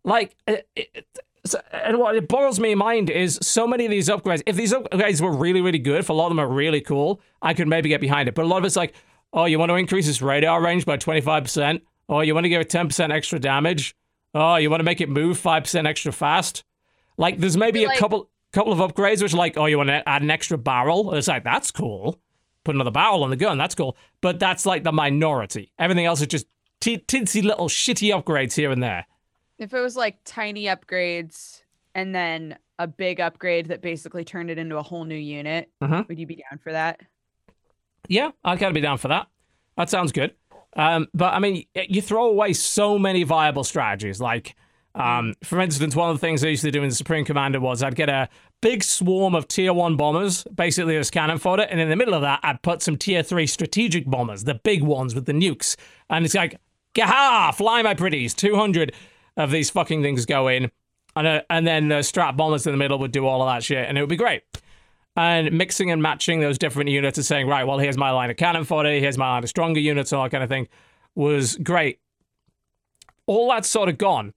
Like, 0.04 0.36
uh, 0.46 0.56
it, 0.76 0.90
it, 0.94 1.06
so- 1.46 1.60
and 1.72 1.98
what 1.98 2.16
it 2.16 2.28
boggles 2.28 2.58
me 2.60 2.72
in 2.72 2.78
mind 2.78 3.10
is 3.10 3.38
so 3.42 3.66
many 3.66 3.84
of 3.84 3.90
these 3.90 4.08
upgrades. 4.08 4.42
If 4.46 4.56
these 4.56 4.72
upgrades 4.72 5.20
were 5.20 5.32
really, 5.36 5.60
really 5.60 5.78
good, 5.78 5.98
if 6.00 6.08
a 6.08 6.12
lot 6.12 6.26
of 6.26 6.30
them 6.30 6.40
are 6.40 6.48
really 6.48 6.80
cool, 6.80 7.20
I 7.42 7.54
could 7.54 7.68
maybe 7.68 7.88
get 7.88 8.00
behind 8.00 8.28
it. 8.28 8.34
But 8.34 8.44
a 8.44 8.48
lot 8.48 8.58
of 8.58 8.64
it's 8.64 8.76
like, 8.76 8.94
oh, 9.32 9.44
you 9.44 9.58
want 9.58 9.70
to 9.70 9.76
increase 9.76 10.06
this 10.06 10.22
radar 10.22 10.62
range 10.62 10.86
by 10.86 10.96
25%? 10.96 11.80
Oh, 12.08 12.20
you 12.20 12.34
want 12.34 12.44
to 12.44 12.48
give 12.48 12.60
it 12.60 12.68
10% 12.70 13.10
extra 13.12 13.38
damage? 13.38 13.94
Oh, 14.34 14.56
you 14.56 14.68
want 14.70 14.80
to 14.80 14.84
make 14.84 15.00
it 15.00 15.08
move 15.08 15.38
five 15.38 15.62
percent 15.62 15.86
extra 15.86 16.12
fast? 16.12 16.64
Like, 17.16 17.38
there's 17.38 17.56
maybe 17.56 17.84
a 17.84 17.88
like- 17.88 17.98
couple 17.98 18.30
couple 18.52 18.72
of 18.72 18.78
upgrades 18.78 19.20
which 19.22 19.34
are 19.34 19.36
like, 19.36 19.56
oh, 19.56 19.66
you 19.66 19.76
want 19.76 19.88
to 19.88 20.08
add 20.08 20.22
an 20.22 20.30
extra 20.30 20.56
barrel? 20.58 21.14
It's 21.14 21.28
like 21.28 21.44
that's 21.44 21.70
cool. 21.70 22.20
Put 22.64 22.74
another 22.74 22.90
barrel 22.90 23.22
on 23.24 23.30
the 23.30 23.36
gun. 23.36 23.58
That's 23.58 23.74
cool. 23.74 23.96
But 24.20 24.38
that's 24.38 24.64
like 24.64 24.84
the 24.84 24.92
minority. 24.92 25.72
Everything 25.78 26.04
else 26.06 26.20
is 26.20 26.28
just 26.28 26.46
t- 26.80 26.98
tinsy 26.98 27.42
little 27.42 27.68
shitty 27.68 28.10
upgrades 28.14 28.54
here 28.54 28.70
and 28.70 28.82
there. 28.82 29.06
If 29.64 29.72
it 29.72 29.80
was 29.80 29.96
like 29.96 30.18
tiny 30.26 30.64
upgrades 30.64 31.62
and 31.94 32.14
then 32.14 32.58
a 32.78 32.86
big 32.86 33.18
upgrade 33.18 33.68
that 33.68 33.80
basically 33.80 34.22
turned 34.22 34.50
it 34.50 34.58
into 34.58 34.76
a 34.76 34.82
whole 34.82 35.04
new 35.06 35.14
unit, 35.16 35.70
Mhm. 35.82 36.06
would 36.06 36.18
you 36.18 36.26
be 36.26 36.36
down 36.36 36.58
for 36.62 36.72
that? 36.72 37.00
Yeah, 38.06 38.32
I'd 38.44 38.58
kind 38.58 38.68
of 38.68 38.74
be 38.74 38.82
down 38.82 38.98
for 38.98 39.08
that. 39.08 39.26
That 39.78 39.88
sounds 39.88 40.12
good. 40.12 40.34
Um, 40.76 41.08
but 41.14 41.32
I 41.32 41.38
mean, 41.38 41.64
you 41.74 42.02
throw 42.02 42.26
away 42.28 42.52
so 42.52 42.98
many 42.98 43.22
viable 43.22 43.64
strategies. 43.64 44.20
Like, 44.20 44.54
um, 44.94 45.32
for 45.42 45.58
instance, 45.62 45.96
one 45.96 46.10
of 46.10 46.16
the 46.16 46.20
things 46.20 46.44
I 46.44 46.48
used 46.48 46.64
to 46.64 46.70
do 46.70 46.82
in 46.82 46.90
the 46.90 46.94
Supreme 46.94 47.24
Commander 47.24 47.58
was 47.58 47.82
I'd 47.82 47.94
get 47.96 48.10
a 48.10 48.28
big 48.60 48.84
swarm 48.84 49.34
of 49.34 49.48
tier 49.48 49.72
one 49.72 49.96
bombers, 49.96 50.44
basically 50.54 50.98
as 50.98 51.10
cannon 51.10 51.38
fodder, 51.38 51.62
and 51.62 51.80
in 51.80 51.88
the 51.88 51.96
middle 51.96 52.12
of 52.12 52.20
that, 52.20 52.40
I'd 52.42 52.60
put 52.60 52.82
some 52.82 52.98
tier 52.98 53.22
three 53.22 53.46
strategic 53.46 54.04
bombers, 54.04 54.44
the 54.44 54.56
big 54.56 54.82
ones 54.82 55.14
with 55.14 55.24
the 55.24 55.32
nukes. 55.32 55.74
And 56.10 56.26
it's 56.26 56.34
like, 56.34 56.60
gaha, 56.94 57.52
fly 57.52 57.80
my 57.80 57.94
pretties, 57.94 58.34
200 58.34 58.92
of 59.36 59.50
these 59.50 59.70
fucking 59.70 60.02
things 60.02 60.26
go 60.26 60.48
in. 60.48 60.70
And, 61.16 61.26
uh, 61.26 61.42
and 61.48 61.66
then 61.66 61.88
the 61.88 61.96
strat 61.96 62.36
bombers 62.36 62.66
in 62.66 62.72
the 62.72 62.76
middle 62.76 62.98
would 62.98 63.12
do 63.12 63.26
all 63.26 63.40
of 63.42 63.54
that 63.54 63.62
shit, 63.62 63.88
and 63.88 63.96
it 63.96 64.00
would 64.00 64.10
be 64.10 64.16
great 64.16 64.42
and 65.16 65.52
mixing 65.52 65.90
and 65.90 66.02
matching 66.02 66.40
those 66.40 66.58
different 66.58 66.90
units 66.90 67.18
and 67.18 67.24
saying, 67.24 67.46
right, 67.46 67.64
well, 67.64 67.78
here's 67.78 67.96
my 67.96 68.10
line 68.10 68.30
of 68.30 68.36
cannon 68.36 68.64
fodder, 68.64 68.90
here's 68.90 69.18
my 69.18 69.28
line 69.28 69.44
of 69.44 69.48
stronger 69.48 69.80
units, 69.80 70.12
all 70.12 70.24
that 70.24 70.30
kind 70.30 70.42
of 70.42 70.50
thing, 70.50 70.68
was 71.14 71.56
great. 71.56 72.00
All 73.26 73.48
that's 73.48 73.68
sort 73.68 73.88
of 73.88 73.96
gone. 73.96 74.34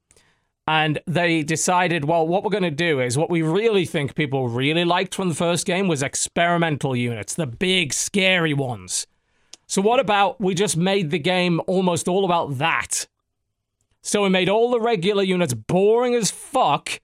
And 0.68 1.00
they 1.08 1.44
decided, 1.44 2.06
well, 2.06 2.28
what 2.28 2.44
we're 2.44 2.52
going 2.52 2.64
to 2.64 2.72
do 2.72 3.00
is 3.00 3.18
what 3.18 3.30
we 3.30 3.42
really 3.42 3.86
think 3.86 4.16
people 4.16 4.50
really 4.50 4.84
liked 4.84 5.16
from 5.16 5.30
the 5.30 5.36
first 5.36 5.66
game 5.66 5.88
was 5.88 6.04
experimental 6.04 6.96
units, 6.96 7.34
the 7.34 7.48
big, 7.48 7.94
scary 7.94 8.54
ones. 8.54 9.08
So, 9.66 9.82
what 9.82 10.00
about 10.00 10.42
we 10.42 10.54
just 10.54 10.76
made 10.76 11.10
the 11.10 11.20
game 11.20 11.62
almost 11.68 12.08
all 12.10 12.26
about 12.26 12.58
that? 12.58 13.08
So, 14.08 14.24
we 14.24 14.30
made 14.30 14.48
all 14.48 14.72
the 14.72 14.80
regular 14.80 15.22
units 15.22 15.54
boring 15.54 16.16
as 16.16 16.32
fuck 16.32 17.02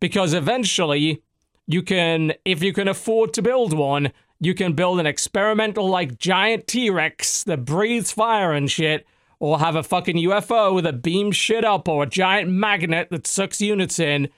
because 0.00 0.34
eventually 0.34 1.22
you 1.66 1.82
can 1.82 2.34
if 2.44 2.62
you 2.62 2.74
can 2.74 2.88
afford 2.88 3.32
to 3.32 3.40
build 3.40 3.72
one 3.72 4.12
you 4.38 4.52
can 4.52 4.74
build 4.74 5.00
an 5.00 5.06
experimental 5.06 5.88
like 5.88 6.18
giant 6.18 6.66
t-rex 6.66 7.42
that 7.44 7.64
breathes 7.64 8.12
fire 8.12 8.52
and 8.52 8.70
shit 8.70 9.06
or 9.38 9.58
have 9.60 9.76
a 9.76 9.82
fucking 9.82 10.16
ufo 10.16 10.82
that 10.82 11.00
beams 11.00 11.34
shit 11.36 11.64
up 11.64 11.88
or 11.88 12.02
a 12.02 12.06
giant 12.06 12.50
magnet 12.50 13.08
that 13.10 13.26
sucks 13.26 13.62
units 13.62 13.98
in. 13.98 14.28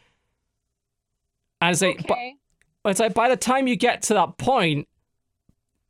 And 1.60 1.72
it's 1.72 1.82
like, 1.82 2.06
but 2.84 2.90
it's 2.90 3.00
like 3.00 3.14
by 3.14 3.28
the 3.28 3.36
time 3.36 3.66
you 3.66 3.74
get 3.74 4.02
to 4.02 4.14
that 4.14 4.38
point 4.38 4.86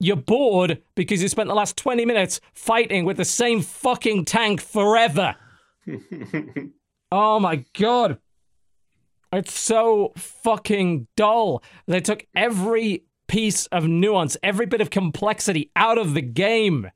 you're 0.01 0.17
bored 0.17 0.81
because 0.95 1.21
you 1.21 1.29
spent 1.29 1.49
the 1.49 1.55
last 1.55 1.77
20 1.77 2.07
minutes 2.07 2.41
fighting 2.55 3.05
with 3.05 3.19
the 3.19 3.27
same 3.27 3.61
fucking 3.61 4.25
tank 4.25 4.63
forever 4.63 5.37
Oh 7.11 7.41
my 7.41 7.65
god. 7.79 8.19
It's 9.33 9.59
so 9.59 10.13
fucking 10.17 11.07
dull. 11.17 11.63
They 11.87 12.01
took 12.01 12.27
every 12.35 13.05
piece 13.27 13.67
of 13.67 13.87
nuance, 13.87 14.37
every 14.43 14.67
bit 14.67 14.81
of 14.81 14.91
complexity 14.91 15.71
out 15.77 15.99
of 15.99 16.15
the 16.15 16.23
game. 16.23 16.91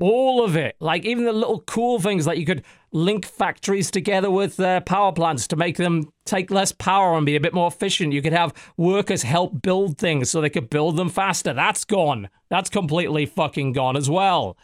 All 0.00 0.44
of 0.44 0.54
it. 0.54 0.76
Like 0.80 1.04
even 1.06 1.24
the 1.24 1.32
little 1.32 1.60
cool 1.62 1.98
things 1.98 2.26
like 2.26 2.38
you 2.38 2.44
could 2.44 2.62
link 2.92 3.24
factories 3.24 3.90
together 3.90 4.30
with 4.30 4.60
uh, 4.60 4.80
power 4.82 5.12
plants 5.12 5.46
to 5.48 5.56
make 5.56 5.78
them 5.78 6.12
take 6.26 6.50
less 6.50 6.72
power 6.72 7.16
and 7.16 7.24
be 7.24 7.36
a 7.36 7.40
bit 7.40 7.54
more 7.54 7.68
efficient. 7.68 8.12
You 8.12 8.20
could 8.20 8.34
have 8.34 8.52
workers 8.76 9.22
help 9.22 9.62
build 9.62 9.96
things 9.96 10.28
so 10.28 10.40
they 10.40 10.50
could 10.50 10.68
build 10.68 10.96
them 10.96 11.08
faster. 11.08 11.54
That's 11.54 11.86
gone. 11.86 12.28
That's 12.50 12.68
completely 12.68 13.24
fucking 13.24 13.72
gone 13.72 13.96
as 13.96 14.10
well. 14.10 14.58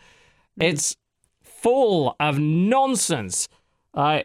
It's 0.60 0.94
full 1.68 2.16
of 2.18 2.38
nonsense. 2.38 3.46
Uh, 3.92 4.20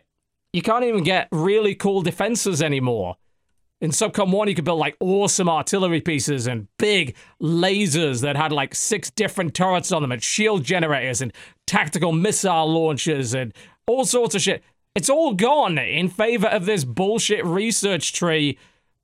you 0.54 0.62
can't 0.62 0.86
even 0.86 1.04
get 1.04 1.28
really 1.30 1.76
cool 1.76 2.02
defenses 2.02 2.62
anymore. 2.62 3.18
In 3.82 3.92
SupCom 3.92 4.32
1, 4.32 4.48
you 4.48 4.56
could 4.56 4.64
build 4.64 4.80
like 4.80 4.96
awesome 5.02 5.50
artillery 5.50 6.00
pieces 6.00 6.48
and 6.48 6.70
big 6.80 7.18
lasers 7.42 8.22
that 8.22 8.38
had 8.38 8.54
like 8.54 8.74
six 8.74 9.12
different 9.12 9.54
turrets 9.54 9.92
on 9.92 10.02
them 10.02 10.14
and 10.14 10.24
shield 10.24 10.64
generators 10.64 11.22
and 11.22 11.34
tactical 11.68 12.14
missile 12.14 12.66
launchers 12.66 13.34
and 13.34 13.54
all 13.88 14.06
sorts 14.06 14.36
of 14.36 14.42
shit. 14.42 14.64
It's 14.96 15.10
all 15.10 15.34
gone 15.34 15.78
in 15.78 16.08
favor 16.08 16.48
of 16.48 16.66
this 16.66 16.86
bullshit 16.86 17.44
research 17.44 18.14
tree 18.14 18.58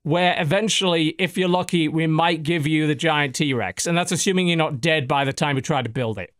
where 0.04 0.34
eventually, 0.40 1.10
if 1.20 1.38
you're 1.38 1.50
lucky, 1.50 1.90
we 1.90 2.08
might 2.08 2.44
give 2.44 2.66
you 2.66 2.88
the 2.88 2.96
giant 2.96 3.36
T 3.36 3.54
Rex. 3.54 3.86
And 3.86 3.98
that's 3.98 4.14
assuming 4.14 4.48
you're 4.48 4.56
not 4.56 4.80
dead 4.80 5.10
by 5.10 5.26
the 5.26 5.34
time 5.34 5.58
you 5.58 5.62
try 5.62 5.82
to 5.82 5.90
build 5.90 6.18
it. 6.18 6.34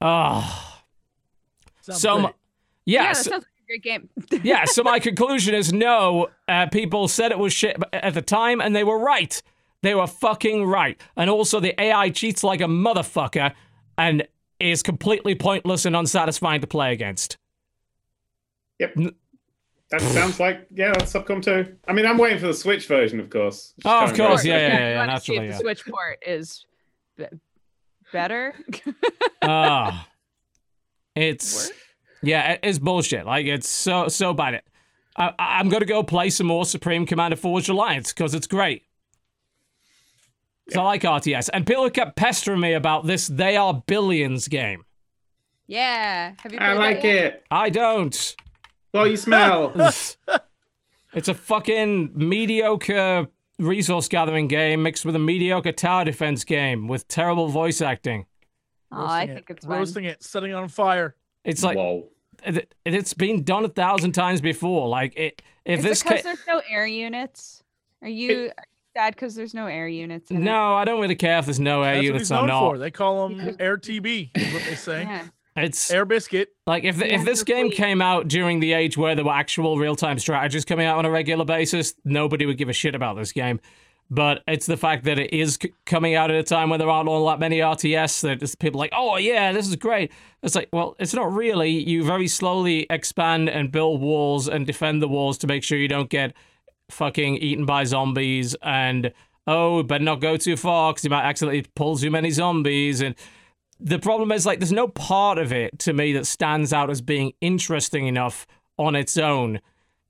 Ah. 0.00 0.82
Sounds 1.82 2.00
so, 2.00 2.14
great. 2.14 2.22
mu- 2.22 2.32
yeah, 2.86 3.02
Yeah, 3.02 3.12
so- 3.12 3.30
sounds 3.30 3.44
like 3.44 3.48
a 3.58 3.66
great 3.66 3.82
game. 3.82 4.08
yeah, 4.44 4.64
so 4.64 4.82
my 4.82 4.98
conclusion 4.98 5.54
is 5.54 5.72
no. 5.72 6.28
Uh, 6.48 6.66
people 6.66 7.08
said 7.08 7.30
it 7.32 7.38
was 7.38 7.52
shit 7.52 7.76
at 7.92 8.14
the 8.14 8.22
time, 8.22 8.60
and 8.60 8.74
they 8.74 8.84
were 8.84 8.98
right. 8.98 9.42
They 9.82 9.94
were 9.94 10.06
fucking 10.06 10.64
right. 10.64 11.00
And 11.16 11.28
also, 11.30 11.60
the 11.60 11.80
AI 11.80 12.10
cheats 12.10 12.42
like 12.42 12.60
a 12.60 12.64
motherfucker 12.64 13.52
and 13.98 14.26
is 14.58 14.82
completely 14.82 15.34
pointless 15.34 15.84
and 15.84 15.94
unsatisfying 15.94 16.60
to 16.62 16.66
play 16.66 16.92
against. 16.92 17.36
Yep. 18.78 18.94
That 19.90 20.00
sounds 20.00 20.40
like 20.40 20.66
yeah, 20.74 20.92
that's 20.92 21.12
SupCom 21.12 21.42
2. 21.42 21.76
I 21.86 21.92
mean, 21.92 22.06
I'm 22.06 22.18
waiting 22.18 22.38
for 22.38 22.48
the 22.48 22.54
Switch 22.54 22.86
version, 22.88 23.20
of 23.20 23.30
course. 23.30 23.74
Oh, 23.84 24.04
of 24.04 24.14
course, 24.14 24.42
very 24.42 24.60
yeah, 24.60 24.70
soon. 24.70 24.78
yeah, 24.80 24.88
You 24.88 24.94
yeah, 24.94 24.98
wanna 25.06 25.20
see 25.20 25.32
if 25.34 25.36
naturally, 25.42 25.46
the 25.46 25.52
yeah. 25.52 25.58
Switch 25.58 25.86
port 25.86 26.18
is 26.26 26.66
be- 27.16 27.26
better. 28.12 28.54
Ah, 29.42 30.08
it's 31.14 31.70
yeah, 32.22 32.52
it 32.52 32.60
is 32.64 32.78
bullshit. 32.80 33.26
Like 33.26 33.46
it's 33.46 33.68
so 33.68 34.08
so 34.08 34.32
bad. 34.34 34.62
I, 35.16 35.28
I- 35.38 35.58
I'm 35.60 35.68
gonna 35.68 35.84
go 35.84 36.02
play 36.02 36.30
some 36.30 36.48
more 36.48 36.64
Supreme 36.64 37.06
Commander 37.06 37.36
Forged 37.36 37.68
Alliance 37.68 38.12
because 38.12 38.34
it's 38.34 38.46
great. 38.48 38.82
'Cause 40.68 40.78
I 40.78 40.82
like 40.82 41.02
RTS, 41.02 41.48
and 41.52 41.64
people 41.64 41.88
kept 41.90 42.16
pestering 42.16 42.58
me 42.60 42.72
about 42.72 43.06
this. 43.06 43.28
They 43.28 43.56
are 43.56 43.84
billions 43.86 44.48
game. 44.48 44.84
yeah. 45.68 46.32
Have 46.42 46.52
you? 46.52 46.58
I 46.58 46.72
like 46.72 47.04
it. 47.04 47.44
I 47.50 47.70
don't. 47.70 48.34
Well, 48.92 49.06
you 49.06 49.16
smell. 49.16 49.72
it's 51.14 51.28
a 51.28 51.34
fucking 51.34 52.10
mediocre 52.16 53.28
resource 53.58 54.08
gathering 54.08 54.48
game 54.48 54.82
mixed 54.82 55.04
with 55.04 55.16
a 55.16 55.18
mediocre 55.18 55.72
tower 55.72 56.04
defense 56.04 56.44
game 56.44 56.88
with 56.88 57.08
terrible 57.08 57.48
voice 57.48 57.80
acting. 57.80 58.26
Oh, 58.92 59.04
I 59.04 59.26
Roasting 59.26 59.34
think 59.34 59.50
it, 59.50 59.52
it's 59.56 59.66
fun. 59.66 59.78
roasting 59.78 60.04
it, 60.04 60.22
setting 60.22 60.50
it 60.50 60.54
on 60.54 60.68
fire. 60.68 61.16
It's 61.44 61.62
like 61.62 61.76
Whoa. 61.76 62.08
it, 62.44 62.74
it's 62.84 63.14
been 63.14 63.42
done 63.42 63.64
a 63.64 63.68
thousand 63.68 64.12
times 64.12 64.40
before. 64.40 64.88
Like 64.88 65.16
it, 65.16 65.42
if 65.64 65.80
Is 65.80 65.84
this 65.84 66.02
because 66.02 66.22
ca- 66.22 66.28
there's 66.28 66.46
no 66.46 66.60
air 66.70 66.86
units? 66.86 67.62
Are 68.02 68.08
you 68.08 68.30
are 68.30 68.34
you 68.44 68.50
sad 68.96 69.14
because 69.14 69.34
there's 69.34 69.54
no 69.54 69.66
air 69.66 69.88
units? 69.88 70.30
in 70.30 70.36
it? 70.38 70.40
no, 70.40 70.74
I 70.74 70.84
don't 70.84 71.00
really 71.00 71.16
care 71.16 71.38
if 71.38 71.46
there's 71.46 71.58
no 71.60 71.82
air 71.82 71.94
That's 71.94 71.96
what 71.98 72.04
units 72.04 72.28
he's 72.28 72.38
or 72.38 72.46
not. 72.46 72.60
for. 72.60 72.78
They 72.78 72.90
call 72.90 73.28
them 73.28 73.56
Air 73.58 73.76
TB, 73.76 74.30
is 74.36 74.52
what 74.54 74.62
they 74.64 74.74
say. 74.74 75.02
Yeah. 75.02 75.24
It's 75.56 75.90
Air 75.90 76.04
biscuit. 76.04 76.50
like 76.66 76.84
if 76.84 76.98
Yeah, 76.98 77.06
if 77.20 77.24
this 77.24 77.42
game 77.42 77.68
fleet. 77.68 77.76
came 77.76 78.02
out 78.02 78.28
during 78.28 78.60
the 78.60 78.72
age 78.74 78.96
where 78.96 79.14
there 79.14 79.24
were 79.24 79.32
actual 79.32 79.78
real 79.78 79.96
time 79.96 80.18
strategies 80.18 80.64
coming 80.64 80.86
out 80.86 80.98
on 80.98 81.04
a 81.06 81.10
regular 81.10 81.44
basis, 81.44 81.94
nobody 82.04 82.44
would 82.46 82.58
give 82.58 82.68
a 82.68 82.72
shit 82.74 82.94
about 82.94 83.16
this 83.16 83.32
game. 83.32 83.60
But 84.08 84.44
it's 84.46 84.66
the 84.66 84.76
fact 84.76 85.02
that 85.04 85.18
it 85.18 85.32
is 85.32 85.58
c- 85.60 85.72
coming 85.84 86.14
out 86.14 86.30
at 86.30 86.36
a 86.36 86.42
time 86.44 86.70
when 86.70 86.78
there 86.78 86.88
aren't 86.88 87.08
all 87.08 87.26
that 87.26 87.40
many 87.40 87.58
RTS 87.58 88.20
that 88.22 88.38
just 88.38 88.60
people 88.60 88.80
are 88.80 88.84
like, 88.84 88.92
oh 88.94 89.16
yeah, 89.16 89.50
this 89.52 89.66
is 89.66 89.74
great. 89.74 90.12
It's 90.44 90.54
like, 90.54 90.68
well, 90.72 90.94
it's 91.00 91.12
not 91.14 91.32
really. 91.32 91.70
You 91.70 92.04
very 92.04 92.28
slowly 92.28 92.86
expand 92.88 93.48
and 93.48 93.72
build 93.72 94.00
walls 94.00 94.46
and 94.48 94.64
defend 94.64 95.02
the 95.02 95.08
walls 95.08 95.38
to 95.38 95.48
make 95.48 95.64
sure 95.64 95.76
you 95.76 95.88
don't 95.88 96.08
get 96.10 96.34
fucking 96.88 97.38
eaten 97.38 97.64
by 97.66 97.82
zombies 97.82 98.54
and 98.62 99.12
oh, 99.48 99.82
better 99.82 100.04
not 100.04 100.20
go 100.20 100.36
too 100.36 100.56
far 100.56 100.92
because 100.92 101.02
you 101.04 101.10
might 101.10 101.24
accidentally 101.24 101.64
pull 101.74 101.96
too 101.96 102.10
many 102.10 102.30
zombies 102.30 103.00
and 103.00 103.14
the 103.80 103.98
problem 103.98 104.32
is 104.32 104.46
like 104.46 104.58
there's 104.60 104.72
no 104.72 104.88
part 104.88 105.38
of 105.38 105.52
it 105.52 105.78
to 105.80 105.92
me 105.92 106.12
that 106.14 106.26
stands 106.26 106.72
out 106.72 106.90
as 106.90 107.00
being 107.00 107.32
interesting 107.40 108.06
enough 108.06 108.46
on 108.78 108.94
its 108.94 109.16
own 109.16 109.60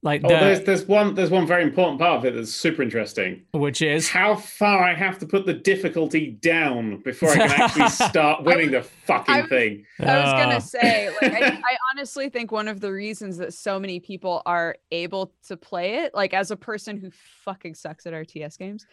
like 0.03 0.21
Oh, 0.25 0.29
the, 0.29 0.35
there's 0.35 0.65
there's 0.65 0.85
one 0.87 1.15
there's 1.15 1.31
one 1.31 1.47
very 1.47 1.63
important 1.65 1.99
part 1.99 2.19
of 2.19 2.25
it 2.27 2.35
that's 2.37 2.53
super 2.53 2.83
interesting. 2.83 3.43
which 3.53 3.83
is 3.83 4.09
How 4.09 4.37
far 4.37 4.85
I 4.85 4.95
have 4.95 5.19
to 5.21 5.27
put 5.27 5.47
the 5.47 5.55
difficulty 5.55 6.33
down 6.43 6.99
before 6.99 7.31
I 7.31 7.37
can 7.49 7.51
actually 7.63 7.89
start 8.09 8.45
winning 8.45 8.71
the 8.71 8.83
fucking 8.83 9.35
I 9.35 9.41
was- 9.41 9.49
thing. 9.49 9.87
I 9.99 10.05
was 10.05 10.29
uh, 10.29 10.37
gonna 10.37 10.61
say, 10.61 11.11
like, 11.21 11.33
I, 11.33 11.47
I 11.65 11.77
honestly 11.93 12.29
think 12.29 12.53
one 12.53 12.69
of 12.69 12.81
the 12.81 12.93
reasons 12.93 13.39
that 13.39 13.55
so 13.55 13.81
many 13.81 13.99
people 13.99 14.43
are 14.47 14.77
able 14.93 15.33
to 15.49 15.57
play 15.57 15.97
it, 16.05 16.15
like 16.15 16.35
as 16.35 16.51
a 16.53 16.57
person 16.57 16.99
who 16.99 17.11
fucking 17.45 17.75
sucks 17.75 18.07
at 18.07 18.13
RTS 18.13 18.59
games, 18.59 18.87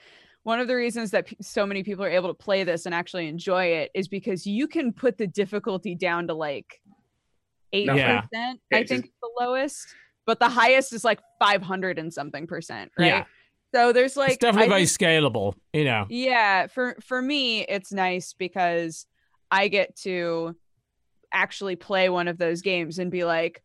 one 0.44 0.60
of 0.60 0.68
the 0.68 0.76
reasons 0.76 1.12
that 1.12 1.28
pe- 1.28 1.36
so 1.42 1.66
many 1.66 1.84
people 1.84 2.04
are 2.04 2.10
able 2.10 2.28
to 2.30 2.34
play 2.34 2.64
this 2.64 2.86
and 2.86 2.94
actually 2.94 3.28
enjoy 3.28 3.66
it 3.66 3.92
is 3.94 4.08
because 4.08 4.46
you 4.46 4.68
can 4.68 4.92
put 4.94 5.18
the 5.18 5.28
difficulty 5.28 5.96
down 5.96 6.28
to 6.28 6.34
like 6.34 6.82
8%, 7.74 7.96
Yeah, 7.96 8.22
I 8.72 8.84
think 8.84 9.10
the 9.22 9.30
lowest, 9.40 9.88
but 10.26 10.40
the 10.40 10.50
highest 10.50 10.94
is 10.94 11.04
like 11.04 11.20
five 11.40 11.62
hundred 11.62 11.98
and 11.98 12.14
something 12.14 12.46
percent. 12.46 12.92
Right. 12.98 13.08
Yeah. 13.08 13.24
So 13.74 13.92
there's 13.92 14.16
like 14.16 14.34
it's 14.34 14.38
definitely 14.38 14.70
very 14.70 14.84
scalable, 14.84 15.56
you 15.74 15.86
know. 15.86 16.06
yeah 16.10 16.68
for 16.68 16.96
for 17.02 17.20
me 17.20 17.62
it's 17.62 17.92
nice 17.92 18.34
because 18.34 19.08
i 19.50 19.68
get 19.68 19.96
to 19.96 20.56
actually 21.32 21.76
play 21.76 22.10
one 22.10 22.28
of 22.28 22.38
those 22.38 22.62
games 22.62 23.00
and 23.00 23.10
be 23.10 23.24
like 23.24 23.63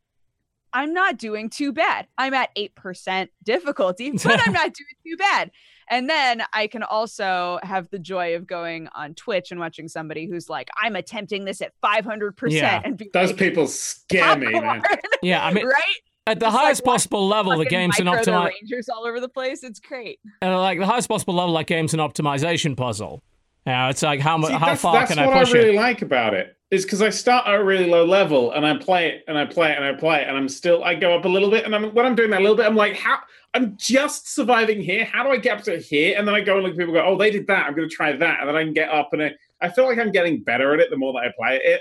i'm 0.72 0.92
not 0.92 1.16
doing 1.16 1.48
too 1.50 1.72
bad 1.72 2.06
i'm 2.18 2.34
at 2.34 2.50
8% 2.56 3.28
difficulty 3.42 4.10
but 4.24 4.40
i'm 4.46 4.52
not 4.52 4.72
doing 4.74 4.96
too 5.06 5.16
bad 5.16 5.50
and 5.90 6.08
then 6.08 6.42
i 6.52 6.66
can 6.66 6.82
also 6.82 7.58
have 7.62 7.88
the 7.90 7.98
joy 7.98 8.34
of 8.36 8.46
going 8.46 8.88
on 8.94 9.14
twitch 9.14 9.50
and 9.50 9.60
watching 9.60 9.88
somebody 9.88 10.26
who's 10.26 10.48
like 10.48 10.68
i'm 10.82 10.96
attempting 10.96 11.44
this 11.44 11.60
at 11.62 11.72
500% 11.84 12.32
Yeah. 12.50 12.80
and 12.84 13.02
Those 13.12 13.30
like, 13.30 13.38
people 13.38 13.66
scare 13.66 14.36
me, 14.36 14.52
man. 14.52 14.82
Yeah, 15.22 15.44
I 15.44 15.52
mean, 15.52 15.66
right 15.66 15.82
at 16.26 16.38
the 16.40 16.46
Just 16.46 16.56
highest 16.56 16.82
watch 16.84 16.92
possible 16.94 17.26
level, 17.26 17.56
the 17.56 17.64
game's 17.64 17.98
an 17.98 18.04
micro 18.04 18.22
the 18.24 18.32
optimi- 18.32 18.54
rangers 18.62 18.88
all 18.90 19.06
over 19.06 19.18
the 19.18 19.28
place 19.30 19.64
it's 19.64 19.80
great 19.80 20.20
uh, 20.42 20.58
like 20.60 20.78
the 20.78 20.86
highest 20.86 21.08
possible 21.08 21.34
level, 21.34 21.52
like 21.54 21.66
game's 21.66 21.94
an 21.94 22.00
optimization 22.00 22.76
puzzle. 22.76 23.22
Yeah, 23.66 23.88
it's 23.90 24.02
like 24.02 24.20
how 24.20 24.36
much, 24.38 24.52
how 24.52 24.66
that's, 24.66 24.80
far 24.80 24.92
that's 24.94 25.10
can 25.12 25.18
I 25.18 25.26
push 25.26 25.32
it? 25.32 25.34
That's 25.38 25.48
what 25.50 25.56
I 25.56 25.62
really 25.62 25.76
it? 25.76 25.80
like 25.80 26.02
about 26.02 26.34
it. 26.34 26.56
Is 26.70 26.84
because 26.84 27.00
I 27.00 27.08
start 27.08 27.46
at 27.46 27.54
a 27.58 27.64
really 27.64 27.86
low 27.86 28.04
level 28.04 28.52
and 28.52 28.66
I 28.66 28.76
play 28.76 29.08
it 29.08 29.24
and 29.26 29.38
I 29.38 29.46
play 29.46 29.72
it 29.72 29.76
and 29.78 29.84
I 29.86 29.94
play 29.94 30.20
it 30.20 30.28
and 30.28 30.36
I'm 30.36 30.50
still 30.50 30.84
I 30.84 30.94
go 30.94 31.16
up 31.16 31.24
a 31.24 31.28
little 31.28 31.50
bit 31.50 31.64
and 31.64 31.74
I'm 31.74 31.94
when 31.94 32.04
I'm 32.04 32.14
doing 32.14 32.28
that 32.30 32.40
a 32.40 32.42
little 32.42 32.56
bit 32.58 32.66
I'm 32.66 32.76
like 32.76 32.94
how 32.94 33.20
I'm 33.54 33.74
just 33.78 34.34
surviving 34.34 34.82
here. 34.82 35.06
How 35.06 35.22
do 35.22 35.30
I 35.30 35.38
get 35.38 35.56
up 35.58 35.64
to 35.64 35.78
here? 35.78 36.18
And 36.18 36.28
then 36.28 36.34
I 36.34 36.42
go 36.42 36.56
and 36.56 36.64
look 36.64 36.72
at 36.72 36.78
people 36.78 36.94
and 36.94 37.02
go 37.02 37.10
oh 37.10 37.16
they 37.16 37.30
did 37.30 37.46
that 37.46 37.66
I'm 37.66 37.74
going 37.74 37.88
to 37.88 37.94
try 37.94 38.12
that 38.14 38.40
and 38.40 38.48
then 38.50 38.54
I 38.54 38.64
can 38.64 38.74
get 38.74 38.90
up 38.90 39.14
and 39.14 39.22
I, 39.22 39.32
I 39.62 39.70
feel 39.70 39.86
like 39.86 39.98
I'm 39.98 40.12
getting 40.12 40.42
better 40.42 40.74
at 40.74 40.80
it 40.80 40.90
the 40.90 40.98
more 40.98 41.14
that 41.14 41.20
I 41.20 41.32
play 41.38 41.56
it. 41.64 41.80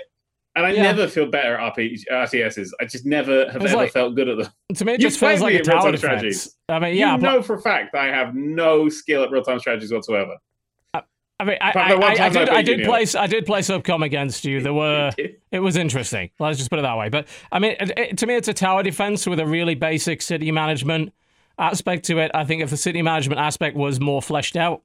And 0.56 0.64
I 0.66 0.70
Yeah. 0.70 0.84
never 0.84 1.06
feel 1.06 1.26
better 1.26 1.56
at 1.58 1.74
RPG, 1.76 2.04
RTSs. 2.10 2.70
I 2.80 2.86
just 2.86 3.04
never 3.06 3.48
have 3.52 3.62
ever 3.62 3.76
like- 3.76 3.92
felt 3.92 4.14
good 4.16 4.28
at 4.30 4.38
them. 4.38 4.48
To 4.74 4.84
me, 4.86 4.94
it 4.94 5.00
just 5.00 5.20
feels 5.20 5.40
like 5.42 5.54
a 5.54 5.58
at 5.58 5.64
tower 5.64 5.74
real-time 5.74 5.92
defense. 5.92 6.00
strategies. 6.00 6.56
I 6.70 6.78
mean, 6.80 6.96
yeah, 6.96 7.14
you 7.14 7.20
but 7.20 7.30
know 7.32 7.42
for 7.42 7.54
a 7.56 7.60
fact 7.60 7.92
that 7.92 8.00
I 8.00 8.06
have 8.06 8.34
no 8.34 8.88
skill 8.88 9.22
at 9.22 9.30
real 9.30 9.42
time 9.44 9.60
strategies 9.60 9.92
whatsoever. 9.92 10.34
I 11.40 11.44
mean, 11.44 11.56
I, 11.60 11.70
I, 11.70 11.92
I, 11.92 12.24
I 12.24 12.28
did, 12.30 12.48
I 12.48 12.62
did 12.62 12.84
play, 12.84 13.06
I 13.16 13.26
did 13.28 13.46
play 13.46 13.60
SupCom 13.60 14.04
against 14.04 14.44
you. 14.44 14.60
There 14.60 14.74
were, 14.74 15.12
it 15.52 15.60
was 15.60 15.76
interesting. 15.76 16.30
Let's 16.40 16.58
just 16.58 16.68
put 16.70 16.78
it 16.78 16.82
that 16.82 16.96
way. 16.98 17.08
But 17.08 17.28
I 17.52 17.58
mean, 17.60 17.76
it, 17.78 17.92
it- 17.96 18.18
to 18.18 18.26
me, 18.26 18.34
it's 18.34 18.48
a 18.48 18.54
tower 18.54 18.82
defense 18.82 19.26
with 19.26 19.38
a 19.38 19.46
really 19.46 19.74
basic 19.76 20.20
city 20.22 20.50
management 20.50 21.12
aspect 21.58 22.04
to 22.06 22.18
it. 22.18 22.30
I 22.34 22.44
think 22.44 22.62
if 22.62 22.70
the 22.70 22.76
city 22.76 23.02
management 23.02 23.40
aspect 23.40 23.76
was 23.76 24.00
more 24.00 24.20
fleshed 24.20 24.56
out, 24.56 24.82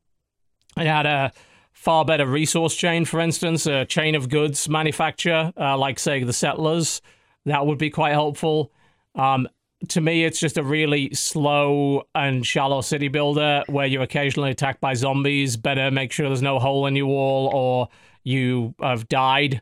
it 0.77 0.85
had 0.87 1.05
a 1.05 1.31
far 1.71 2.05
better 2.05 2.25
resource 2.27 2.75
chain, 2.75 3.05
for 3.05 3.19
instance, 3.19 3.65
a 3.65 3.85
chain 3.85 4.13
of 4.15 4.29
goods 4.29 4.69
manufacture, 4.69 5.51
uh, 5.59 5.77
like 5.77 5.97
say 5.99 6.23
the 6.23 6.33
settlers. 6.33 7.01
That 7.45 7.65
would 7.65 7.77
be 7.79 7.89
quite 7.89 8.11
helpful. 8.13 8.71
Um, 9.15 9.47
to 9.89 10.01
me, 10.01 10.23
it's 10.23 10.39
just 10.39 10.57
a 10.57 10.63
really 10.63 11.13
slow 11.13 12.03
and 12.15 12.45
shallow 12.45 12.81
city 12.81 13.07
builder 13.07 13.63
where 13.67 13.85
you're 13.85 14.03
occasionally 14.03 14.51
attacked 14.51 14.81
by 14.81 14.93
zombies. 14.93 15.57
Better 15.57 15.91
make 15.91 16.11
sure 16.11 16.27
there's 16.27 16.41
no 16.41 16.59
hole 16.59 16.85
in 16.85 16.95
your 16.95 17.07
wall 17.07 17.49
or 17.53 17.89
you 18.23 18.75
have 18.81 19.07
died. 19.09 19.61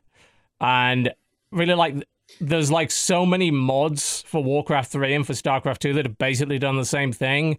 And 0.59 1.13
really, 1.51 1.73
like, 1.73 1.95
there's 2.39 2.71
like 2.71 2.91
so 2.91 3.25
many 3.25 3.51
mods 3.51 4.23
for 4.27 4.43
Warcraft 4.43 4.91
3 4.91 5.15
and 5.15 5.27
for 5.27 5.33
StarCraft 5.33 5.79
2 5.79 5.93
that 5.93 6.05
have 6.05 6.17
basically 6.17 6.59
done 6.59 6.77
the 6.77 6.85
same 6.85 7.11
thing. 7.11 7.57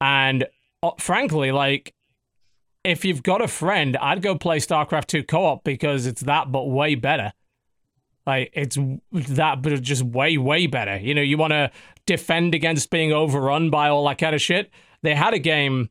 And 0.00 0.46
uh, 0.82 0.90
frankly, 0.98 1.52
like, 1.52 1.94
if 2.84 3.04
you've 3.04 3.22
got 3.22 3.42
a 3.42 3.48
friend, 3.48 3.96
I'd 3.96 4.22
go 4.22 4.36
play 4.36 4.58
StarCraft 4.58 5.06
2 5.06 5.24
co 5.24 5.44
op 5.44 5.64
because 5.64 6.06
it's 6.06 6.22
that, 6.22 6.52
but 6.52 6.64
way 6.64 6.94
better. 6.94 7.32
Like 8.28 8.50
it's 8.52 8.76
that, 9.10 9.62
but 9.62 9.80
just 9.80 10.02
way, 10.02 10.36
way 10.36 10.66
better. 10.66 10.98
You 10.98 11.14
know, 11.14 11.22
you 11.22 11.38
want 11.38 11.54
to 11.54 11.70
defend 12.04 12.54
against 12.54 12.90
being 12.90 13.10
overrun 13.10 13.70
by 13.70 13.88
all 13.88 14.06
that 14.06 14.18
kind 14.18 14.34
of 14.34 14.42
shit. 14.42 14.70
They 15.00 15.14
had 15.14 15.32
a 15.32 15.38
game 15.38 15.88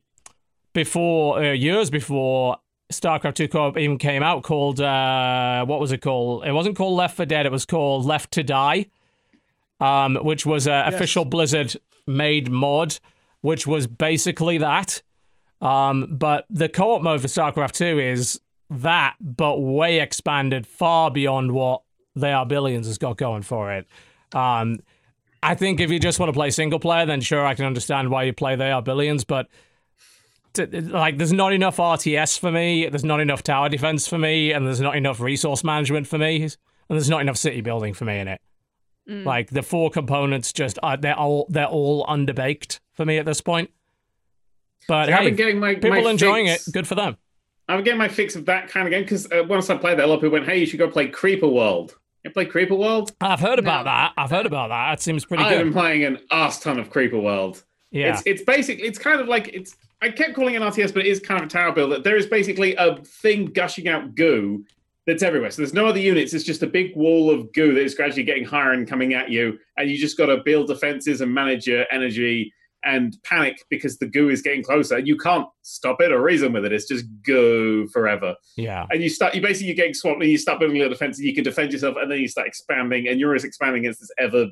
before, 0.73 1.43
uh, 1.43 1.53
years 1.53 1.89
before 1.89 2.57
StarCraft 2.93 3.34
2 3.34 3.47
co-op 3.47 3.77
even 3.80 3.97
came 3.97 4.22
out, 4.22 4.43
called 4.43 4.80
uh, 4.80 5.65
what 5.65 5.80
was 5.80 5.91
it 5.91 6.03
called? 6.03 6.45
It 6.45 6.51
wasn't 6.51 6.76
called 6.77 6.95
Left 6.95 7.18
for 7.18 7.26
Dead. 7.26 7.47
It 7.47 7.51
was 7.51 7.65
called 7.65 8.05
Left 8.05 8.30
to 8.34 8.43
Die, 8.43 8.85
um, 9.80 10.18
which 10.18 10.45
was 10.45 10.68
an 10.68 10.93
official 10.93 11.26
Blizzard 11.26 11.76
made 12.05 12.51
mod, 12.51 12.99
which 13.41 13.65
was 13.65 13.88
basically 13.88 14.59
that. 14.59 15.01
Um, 15.59 16.05
but 16.11 16.45
the 16.51 16.69
co-op 16.69 17.01
mode 17.01 17.22
for 17.22 17.30
StarCraft 17.30 17.72
2 17.72 17.97
is 17.97 18.39
that, 18.69 19.15
but 19.19 19.57
way 19.57 19.99
expanded, 19.99 20.68
far 20.68 21.09
beyond 21.09 21.53
what 21.53 21.81
They 22.19 22.31
Are 22.31 22.45
Billions 22.45 22.88
has 22.88 22.98
got 22.98 23.18
going 23.18 23.41
for 23.41 23.72
it. 23.73 23.88
Um, 24.34 24.80
I 25.44 25.56
think 25.56 25.80
if 25.80 25.91
you 25.91 25.99
just 25.99 26.19
want 26.19 26.30
to 26.30 26.34
play 26.34 26.49
single 26.49 26.80
player, 26.80 27.06
then 27.06 27.22
sure, 27.22 27.45
I 27.45 27.53
can 27.53 27.65
understand 27.65 28.10
why 28.10 28.23
you 28.23 28.34
play 28.34 28.56
They 28.56 28.72
Are 28.72 28.81
Billions, 28.81 29.23
but 29.23 29.48
t- 30.53 30.65
like, 30.65 31.18
there's 31.18 31.34
not 31.34 31.53
enough 31.53 31.77
RTS 31.77 32.39
for 32.39 32.52
me, 32.52 32.88
there's 32.89 33.03
not 33.03 33.19
enough 33.19 33.44
tower 33.44 33.69
defense 33.69 34.07
for 34.07 34.18
me, 34.18 34.52
and 34.52 34.65
there's 34.65 34.81
not 34.81 34.95
enough 34.95 35.19
resource 35.19 35.64
management 35.64 36.07
for 36.07 36.18
me, 36.18 36.44
and 36.44 36.52
there's 36.89 37.10
not 37.10 37.22
enough 37.22 37.38
city 37.38 37.61
building 37.61 37.94
for 37.94 38.06
me 38.06 38.19
in 38.19 38.27
it. 38.27 38.41
Mm. 39.10 39.26
Like 39.26 39.49
the 39.49 39.64
four 39.64 39.89
components, 39.89 40.52
just 40.52 40.77
uh, 40.84 40.98
they're 40.98 41.18
all 41.18 41.48
they're 41.49 41.65
all 41.65 42.06
underbaked 42.07 42.80
for 42.94 43.06
me 43.06 43.18
at 43.18 43.26
this 43.26 43.39
point. 43.39 43.69
But 44.88 45.10
I've 45.10 45.19
hey, 45.19 45.26
been 45.27 45.35
getting 45.35 45.60
my 45.60 45.76
people 45.76 45.91
my 45.91 46.10
enjoying 46.10 46.48
fix- 46.48 46.68
it. 46.68 46.73
Good 46.73 46.88
for 46.88 46.95
them. 46.95 47.18
I'm 47.69 47.84
getting 47.84 47.98
my 47.98 48.07
fix 48.07 48.35
of 48.35 48.45
that 48.45 48.69
kind 48.69 48.88
of 48.88 48.91
game 48.91 49.03
because 49.03 49.30
uh, 49.31 49.44
once 49.48 49.69
I 49.69 49.77
played 49.77 49.98
that, 49.99 50.06
a 50.06 50.07
lot 50.07 50.15
of 50.15 50.22
people 50.22 50.34
went, 50.34 50.45
"Hey, 50.45 50.60
you 50.60 50.65
should 50.65 50.80
go 50.80 50.89
play 50.89 51.07
Creeper 51.07 51.48
World." 51.48 51.98
You 52.23 52.31
play 52.31 52.45
Creeper 52.45 52.76
World? 52.76 53.11
I've 53.22 53.39
heard 53.39 53.60
about 53.60 53.85
No. 53.85 53.91
that. 53.91 54.14
I've 54.18 54.30
heard 54.30 54.45
about 54.45 54.69
that. 54.69 54.89
That 54.91 55.02
seems 55.02 55.26
pretty 55.26 55.44
good. 55.44 55.53
I've 55.53 55.64
been 55.64 55.73
playing 55.73 56.03
an 56.03 56.19
ass 56.31 56.60
ton 56.60 56.80
of 56.80 56.89
Creeper 56.89 57.19
World. 57.19 57.64
Yeah. 57.91 58.11
It's 58.14 58.23
it's 58.26 58.41
basic. 58.44 58.80
It's 58.80 58.99
kind 58.99 59.22
of 59.22 59.27
like 59.27 59.49
it's. 59.53 59.76
I 60.02 60.10
kept 60.10 60.35
calling 60.35 60.53
it 60.56 60.61
an 60.61 60.68
RTS, 60.68 60.94
but 60.94 61.06
it 61.06 61.10
is 61.10 61.19
kind 61.19 61.39
of 61.41 61.48
a 61.48 61.49
tower 61.49 61.72
builder. 61.72 61.99
There 61.99 62.18
is 62.18 62.27
basically 62.27 62.76
a 62.76 62.98
thing 63.03 63.45
gushing 63.45 63.88
out 63.88 64.14
goo 64.15 64.64
that's 65.07 65.23
everywhere. 65.23 65.49
So 65.52 65.61
there's 65.61 65.73
no 65.73 65.88
other 65.88 65.99
units. 65.99 66.34
It's 66.34 66.44
just 66.44 66.61
a 66.64 66.68
big 66.68 66.95
wall 66.95 67.31
of 67.31 67.52
goo 67.53 67.73
that 67.73 67.81
is 67.81 67.95
gradually 67.95 68.23
getting 68.23 68.44
higher 68.44 68.73
and 68.73 68.88
coming 68.88 69.14
at 69.14 69.30
you, 69.31 69.57
and 69.77 69.89
you 69.89 69.98
just 69.98 70.18
got 70.18 70.26
to 70.27 70.38
build 70.38 70.68
defenses 70.68 71.22
and 71.22 71.34
manage 71.34 71.65
your 71.65 71.85
energy 71.91 72.53
and 72.83 73.17
panic 73.23 73.63
because 73.69 73.97
the 73.97 74.05
goo 74.05 74.29
is 74.29 74.41
getting 74.41 74.63
closer. 74.63 74.99
You 74.99 75.17
can't 75.17 75.47
stop 75.61 76.01
it 76.01 76.11
or 76.11 76.21
reason 76.21 76.53
with 76.53 76.65
it. 76.65 76.73
It's 76.73 76.87
just 76.87 77.05
goo 77.23 77.87
forever. 77.87 78.35
yeah. 78.55 78.85
And 78.91 79.01
you 79.01 79.09
start. 79.09 79.35
You 79.35 79.41
basically 79.41 79.67
you're 79.67 79.75
getting 79.75 79.93
swamped, 79.93 80.21
and 80.21 80.31
you 80.31 80.37
start 80.37 80.59
building 80.59 80.77
a 80.77 80.79
little 80.79 80.93
defense, 80.93 81.17
and 81.17 81.27
you 81.27 81.35
can 81.35 81.43
defend 81.43 81.73
yourself, 81.73 81.95
and 81.99 82.11
then 82.11 82.19
you 82.19 82.27
start 82.27 82.47
expanding, 82.47 83.07
and 83.07 83.19
you're 83.19 83.33
just 83.33 83.45
expanding 83.45 83.83
against 83.83 83.99
this 83.99 84.11
ever 84.17 84.47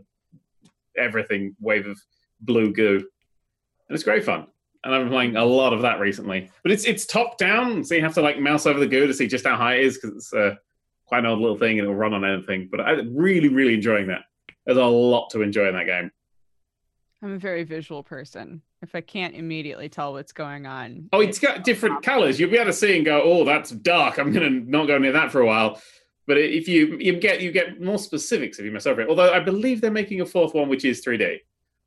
everything 0.97 1.55
wave 1.59 1.87
of 1.87 1.99
blue 2.41 2.73
goo, 2.73 2.97
and 2.97 3.95
it's 3.95 4.03
great 4.03 4.23
fun. 4.23 4.47
And 4.83 4.93
I've 4.93 5.01
been 5.01 5.09
playing 5.09 5.35
a 5.35 5.43
lot 5.43 5.73
of 5.73 5.81
that 5.81 5.99
recently. 5.99 6.51
But 6.61 6.71
it's 6.71 6.85
it's 6.85 7.05
top 7.05 7.37
down, 7.37 7.83
so 7.83 7.95
you 7.95 8.01
have 8.01 8.13
to 8.15 8.21
like 8.21 8.39
mouse 8.39 8.65
over 8.65 8.79
the 8.79 8.87
goo 8.87 9.07
to 9.07 9.13
see 9.13 9.27
just 9.27 9.45
how 9.45 9.55
high 9.55 9.75
it 9.75 9.85
is 9.85 9.97
because 9.97 10.15
it's 10.15 10.33
uh, 10.33 10.55
quite 11.05 11.19
an 11.19 11.25
old 11.27 11.39
little 11.39 11.57
thing 11.57 11.79
and 11.79 11.87
it'll 11.87 11.95
run 11.95 12.13
on 12.13 12.25
anything. 12.25 12.69
But 12.69 12.81
I'm 12.81 13.15
really 13.15 13.49
really 13.49 13.73
enjoying 13.75 14.07
that. 14.07 14.21
There's 14.65 14.77
a 14.77 14.85
lot 14.85 15.29
to 15.31 15.41
enjoy 15.41 15.67
in 15.67 15.75
that 15.75 15.85
game. 15.85 16.11
I'm 17.21 17.33
a 17.33 17.39
very 17.39 17.63
visual 17.63 18.03
person. 18.03 18.61
If 18.81 18.93
I 18.93 19.01
can't 19.01 19.35
immediately 19.35 19.89
tell 19.89 20.13
what's 20.13 20.31
going 20.31 20.67
on. 20.67 21.09
Oh, 21.11 21.21
it's 21.21 21.39
got 21.39 21.63
different 21.63 22.03
colors. 22.03 22.39
You'll 22.39 22.51
be 22.51 22.57
able 22.57 22.67
to 22.67 22.73
see 22.73 22.95
and 22.95 23.05
go, 23.05 23.21
"Oh, 23.23 23.43
that's 23.43 23.71
dark. 23.71 24.19
I'm 24.19 24.31
gonna 24.31 24.49
not 24.49 24.85
go 24.87 24.97
near 24.97 25.13
that 25.13 25.31
for 25.31 25.41
a 25.41 25.45
while." 25.45 25.81
But 26.27 26.37
if 26.37 26.67
you 26.67 26.97
you 26.99 27.19
get 27.19 27.41
you 27.41 27.51
get 27.51 27.81
more 27.81 27.97
specifics 27.99 28.59
if 28.59 28.65
you 28.65 28.71
mess 28.71 28.85
over 28.85 29.01
it. 29.01 29.09
Although 29.09 29.31
I 29.33 29.39
believe 29.39 29.81
they're 29.81 29.91
making 29.91 30.21
a 30.21 30.25
fourth 30.25 30.53
one 30.53 30.69
which 30.69 30.85
is 30.85 31.03
3D, 31.03 31.39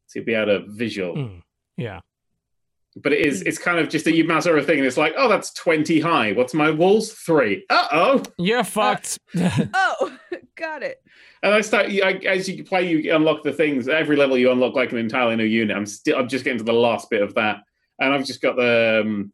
so 0.07 0.19
you'll 0.19 0.27
be 0.27 0.35
able 0.35 0.59
to 0.59 0.65
visual. 0.69 1.15
Mm. 1.15 1.43
Yeah. 1.77 2.01
But 2.97 3.13
it 3.13 3.21
is 3.21 3.43
it's 3.43 3.59
kind 3.59 3.79
of 3.79 3.89
just 3.89 4.05
that 4.07 4.15
you 4.15 4.25
mouse 4.25 4.47
over 4.47 4.59
a 4.59 4.63
thing 4.63 4.79
and 4.79 4.87
it's 4.87 4.97
like, 4.97 5.15
"Oh, 5.17 5.29
that's 5.29 5.53
20 5.53 6.01
high. 6.01 6.33
What's 6.33 6.55
my 6.55 6.71
walls? 6.71 7.13
Three. 7.13 7.65
Uh 7.71 7.89
oh. 7.93 8.23
You're 8.39 8.65
fucked. 8.65 9.19
Oh, 9.75 10.18
got 10.59 10.82
it. 10.82 11.02
And 11.43 11.55
I 11.55 11.60
start 11.62 11.86
I, 11.86 12.20
as 12.26 12.48
you 12.48 12.64
play, 12.64 12.89
you 12.89 13.14
unlock 13.14 13.43
the 13.43 13.52
things. 13.52 13.89
Every 13.89 14.16
level, 14.16 14.36
you 14.36 14.51
unlock 14.51 14.74
like 14.74 14.93
an 14.93 14.98
entirely 14.98 15.36
new 15.36 15.44
unit. 15.44 15.76
I'm 15.76 15.86
still 15.86 16.18
I'm 16.18 16.28
just 16.28 16.44
getting 16.44 16.59
to 16.59 16.64
the 16.64 16.72
last 16.72 17.09
bit 17.09 17.22
of 17.22 17.35
that, 17.35 17.62
and 18.01 18.12
I've 18.12 18.26
just 18.26 18.43
got 18.43 18.56
the 18.56 19.02
um, 19.05 19.32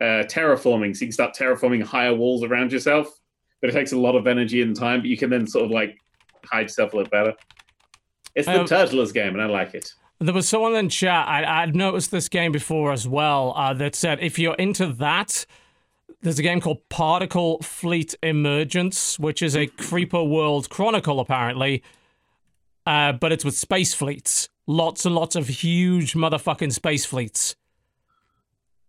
uh, 0.00 0.24
terraforming, 0.24 0.96
so 0.96 1.02
you 1.02 1.06
can 1.08 1.12
start 1.12 1.36
terraforming 1.36 1.82
higher 1.82 2.14
walls 2.14 2.42
around 2.42 2.72
yourself. 2.72 3.08
But 3.60 3.70
it 3.70 3.74
takes 3.74 3.92
a 3.92 3.98
lot 3.98 4.16
of 4.16 4.26
energy 4.26 4.62
and 4.62 4.74
time. 4.74 5.00
But 5.00 5.10
you 5.10 5.16
can 5.16 5.30
then 5.30 5.46
sort 5.46 5.66
of 5.66 5.70
like 5.70 5.96
hide 6.44 6.62
yourself 6.62 6.92
a 6.94 6.96
little 6.96 7.10
better. 7.10 7.34
It's 8.34 8.46
the 8.46 8.60
Um, 8.60 8.66
Turtles 8.66 9.12
game, 9.12 9.34
and 9.34 9.42
I 9.42 9.46
like 9.46 9.74
it. 9.74 9.92
There 10.20 10.32
was 10.32 10.48
someone 10.48 10.76
in 10.76 10.88
chat, 10.88 11.26
I, 11.26 11.62
I'd 11.62 11.74
noticed 11.74 12.12
this 12.12 12.28
game 12.28 12.52
before 12.52 12.92
as 12.92 13.08
well, 13.08 13.54
uh, 13.56 13.74
that 13.74 13.96
said 13.96 14.20
if 14.20 14.38
you're 14.38 14.54
into 14.54 14.86
that, 14.94 15.44
there's 16.22 16.38
a 16.38 16.42
game 16.42 16.60
called 16.60 16.78
Particle 16.88 17.58
Fleet 17.62 18.14
Emergence, 18.22 19.18
which 19.18 19.42
is 19.42 19.56
a 19.56 19.66
Creeper 19.66 20.22
World 20.22 20.70
Chronicle, 20.70 21.20
apparently, 21.20 21.82
uh, 22.86 23.12
but 23.12 23.32
it's 23.32 23.44
with 23.44 23.56
space 23.56 23.92
fleets. 23.94 24.48
Lots 24.66 25.04
and 25.04 25.14
lots 25.14 25.34
of 25.36 25.48
huge 25.48 26.14
motherfucking 26.14 26.72
space 26.72 27.04
fleets. 27.04 27.56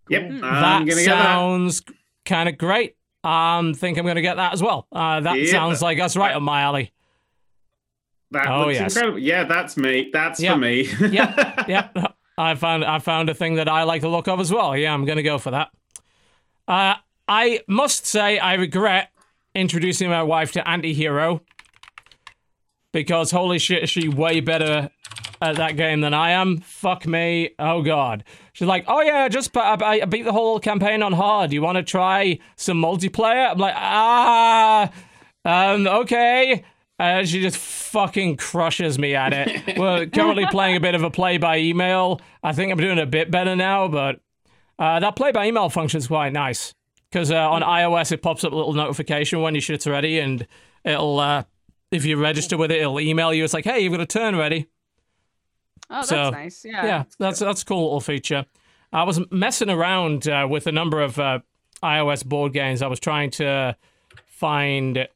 Yep, 0.10 0.22
Mm. 0.22 0.34
I'm 0.34 0.40
that 0.42 0.80
gonna 0.80 0.86
get 0.86 0.96
that. 0.96 1.24
sounds 1.24 1.82
kind 2.26 2.48
of 2.50 2.58
great. 2.58 2.96
Um, 3.24 3.74
think 3.74 3.98
I'm 3.98 4.04
going 4.04 4.18
to 4.18 4.22
get 4.22 4.36
that 4.36 4.52
as 4.54 4.62
well. 4.62 4.86
Uh, 4.92 5.22
that 5.22 5.40
Yeah. 5.40 5.50
sounds 5.52 5.82
like 5.82 5.98
that's 5.98 6.18
right 6.18 6.36
up 6.36 6.42
my 6.42 6.62
alley. 6.62 6.92
That 8.32 8.48
Oh, 8.50 8.66
looks 8.66 8.74
yes. 8.80 8.96
incredible. 8.96 9.20
Yeah, 9.20 9.46
that's 9.46 9.78
me. 9.78 10.10
That's 10.12 10.40
Yeah. 10.42 10.54
for 10.54 10.58
me. 10.60 10.82
Yep, 11.00 11.38
yep. 11.70 12.16
I 12.38 12.56
found 12.56 12.84
I 12.84 13.00
found 13.00 13.30
a 13.30 13.34
thing 13.34 13.56
that 13.56 13.70
I 13.70 13.84
like 13.84 14.02
the 14.02 14.10
look 14.10 14.28
of 14.28 14.40
as 14.42 14.52
well. 14.52 14.76
Yeah, 14.76 14.94
I'm 14.94 15.06
gonna 15.06 15.24
go 15.24 15.38
for 15.38 15.52
that. 15.52 15.70
Uh, 16.68 16.96
I 17.36 17.62
must 17.68 18.06
say 18.06 18.38
I 18.38 18.54
regret 18.54 19.10
introducing 19.56 20.08
my 20.08 20.22
wife 20.22 20.52
to 20.52 20.62
Antihero 20.62 21.42
because 22.92 23.32
holy 23.32 23.58
shit, 23.58 23.82
is 23.82 23.90
she 23.90 24.08
way 24.08 24.40
better 24.40 24.92
at 25.42 25.56
that 25.56 25.76
game 25.76 26.02
than 26.02 26.14
I 26.14 26.30
am. 26.30 26.58
Fuck 26.60 27.08
me. 27.08 27.56
Oh 27.58 27.82
god. 27.82 28.24
She's 28.54 28.68
like, 28.68 28.86
oh 28.88 29.02
yeah, 29.02 29.28
just 29.30 29.58
I, 29.58 29.74
I 29.82 30.06
beat 30.06 30.26
the 30.26 30.32
whole 30.32 30.60
campaign 30.60 31.02
on 31.02 31.12
hard. 31.12 31.52
You 31.52 31.64
want 31.64 31.78
to 31.78 31.84
try 31.84 32.38
some 32.56 32.80
multiplayer? 32.80 33.50
I'm 33.50 33.58
like, 33.58 33.74
ah, 33.76 34.92
um, 35.44 35.88
okay. 35.88 36.64
Uh, 37.00 37.26
she 37.26 37.42
just 37.42 37.58
fucking 37.58 38.38
crushes 38.38 39.00
me 39.00 39.16
at 39.16 39.34
it. 39.34 39.76
We're 39.80 40.06
currently 40.06 40.46
playing 40.52 40.76
a 40.76 40.80
bit 40.80 40.94
of 40.94 41.02
a 41.02 41.10
play 41.10 41.40
by 41.40 41.58
email. 41.58 42.22
I 42.44 42.54
think 42.54 42.72
I'm 42.72 42.78
doing 42.78 43.00
a 43.00 43.08
bit 43.08 43.32
better 43.32 43.56
now, 43.56 43.88
but 43.88 44.20
uh, 44.78 45.00
that 45.00 45.16
play 45.16 45.32
by 45.32 45.48
email 45.48 45.72
function 45.72 45.98
is 45.98 46.06
quite 46.06 46.32
nice 46.32 46.76
because 47.14 47.30
uh, 47.30 47.50
on 47.50 47.62
iOS 47.62 48.12
it 48.12 48.24
pops 48.24 48.44
up 48.44 48.52
a 48.52 48.56
little 48.56 48.74
notification 48.74 49.42
when 49.42 49.54
your 49.54 49.62
shit's 49.62 49.86
ready, 49.86 50.20
and 50.20 50.48
it'll 50.84 51.20
uh, 51.20 51.44
if 51.92 52.06
you 52.06 52.18
register 52.18 52.58
with 52.58 52.72
it, 52.72 52.82
it'll 52.82 53.00
email 53.00 53.32
you. 53.32 53.44
It's 53.44 53.54
like, 53.54 53.66
hey, 53.66 53.82
you've 53.82 53.92
got 53.94 54.02
a 54.02 54.06
turn 54.08 54.36
ready. 54.36 54.68
Oh, 55.92 55.98
that's 55.98 56.10
So, 56.10 56.32
nice. 56.32 56.66
Yeah. 56.66 56.86
Yeah, 56.86 57.04
that's 57.20 57.40
that's 57.40 57.62
a 57.62 57.66
cool 57.66 57.84
little 57.84 58.02
feature. 58.02 58.46
I 58.92 59.04
was 59.04 59.20
messing 59.32 59.70
around 59.70 60.28
uh, 60.28 60.48
with 60.50 60.66
a 60.66 60.72
number 60.72 61.02
of 61.02 61.20
uh, 61.20 61.40
iOS 61.84 62.26
board 62.26 62.52
games. 62.52 62.82
I 62.82 62.88
was 62.88 63.00
trying 63.00 63.30
to 63.32 63.78
find 64.26 65.08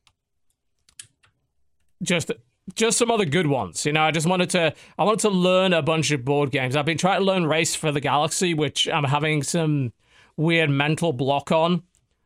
just 2.04 2.32
just 2.76 3.00
some 3.00 3.10
other 3.10 3.26
good 3.26 3.48
ones. 3.48 3.88
You 3.88 3.94
know, 3.94 4.04
I 4.04 4.12
just 4.12 4.28
wanted 4.28 4.52
to 4.52 4.74
I 5.00 5.04
wanted 5.04 5.22
to 5.22 5.30
learn 5.30 5.74
a 5.74 5.82
bunch 5.82 6.12
of 6.12 6.24
board 6.24 6.52
games. 6.52 6.76
I've 6.76 6.86
been 6.86 6.98
trying 6.98 7.22
to 7.22 7.26
learn 7.26 7.48
Race 7.48 7.74
for 7.74 7.92
the 7.92 8.02
Galaxy, 8.02 8.54
which 8.54 8.88
I'm 8.88 9.06
having 9.06 9.42
some 9.42 9.94
weird 10.38 10.70
mental 10.70 11.12
block 11.12 11.52
on 11.52 11.84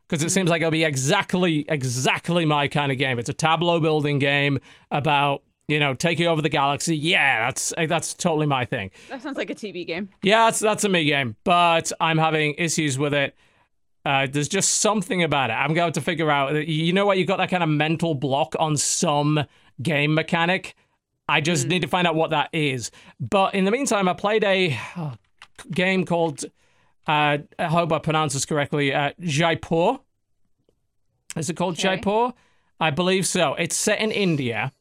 because 0.07 0.23
it 0.23 0.29
seems 0.29 0.49
like 0.49 0.61
it'll 0.61 0.71
be 0.71 0.83
exactly 0.83 1.65
exactly 1.69 2.45
my 2.45 2.67
kind 2.67 2.91
of 2.91 2.97
game. 2.97 3.17
It's 3.17 3.29
a 3.29 3.33
tableau 3.33 3.79
building 3.79 4.19
game 4.19 4.59
about 4.91 5.43
you 5.67 5.79
know 5.79 5.93
taking 5.93 6.27
over 6.27 6.41
the 6.41 6.49
galaxy. 6.49 6.95
Yeah, 6.95 7.45
that's 7.45 7.73
that's 7.87 8.13
totally 8.13 8.45
my 8.45 8.65
thing. 8.65 8.91
That 9.09 9.21
sounds 9.21 9.37
like 9.37 9.49
a 9.49 9.55
TV 9.55 9.87
game. 9.87 10.09
Yeah, 10.21 10.45
that's 10.45 10.59
that's 10.59 10.83
a 10.83 10.89
me 10.89 11.05
game, 11.05 11.37
but 11.43 11.91
I'm 11.99 12.17
having 12.17 12.55
issues 12.57 12.99
with 12.99 13.13
it. 13.13 13.35
Uh, 14.03 14.27
there's 14.29 14.49
just 14.49 14.81
something 14.81 15.23
about 15.23 15.51
it. 15.51 15.53
I'm 15.53 15.73
going 15.73 15.93
to 15.93 16.01
figure 16.01 16.29
out. 16.29 16.67
You 16.67 16.91
know 16.91 17.05
what? 17.05 17.17
You 17.17 17.25
got 17.25 17.37
that 17.37 17.49
kind 17.49 17.63
of 17.63 17.69
mental 17.69 18.13
block 18.13 18.55
on 18.59 18.75
some 18.75 19.45
game 19.81 20.13
mechanic. 20.13 20.75
I 21.29 21.39
just 21.39 21.67
need 21.67 21.83
to 21.83 21.87
find 21.87 22.05
out 22.05 22.15
what 22.15 22.31
that 22.31 22.49
is. 22.51 22.91
But 23.19 23.55
in 23.55 23.63
the 23.63 23.71
meantime, 23.71 24.09
I 24.09 24.13
played 24.13 24.43
a 24.43 24.77
uh, 24.97 25.15
game 25.71 26.05
called. 26.05 26.43
Uh, 27.11 27.37
I 27.59 27.65
hope 27.65 27.91
I 27.91 27.99
pronounce 27.99 28.33
this 28.33 28.45
correctly. 28.45 28.93
Uh, 28.93 29.11
Jaipur. 29.19 29.99
Is 31.35 31.49
it 31.49 31.55
called 31.57 31.73
Okay. 31.73 31.97
Jaipur? 31.97 32.31
I 32.79 32.89
believe 32.89 33.27
so. 33.27 33.53
It's 33.55 33.75
set 33.75 33.99
in 33.99 34.11
India, 34.11 34.71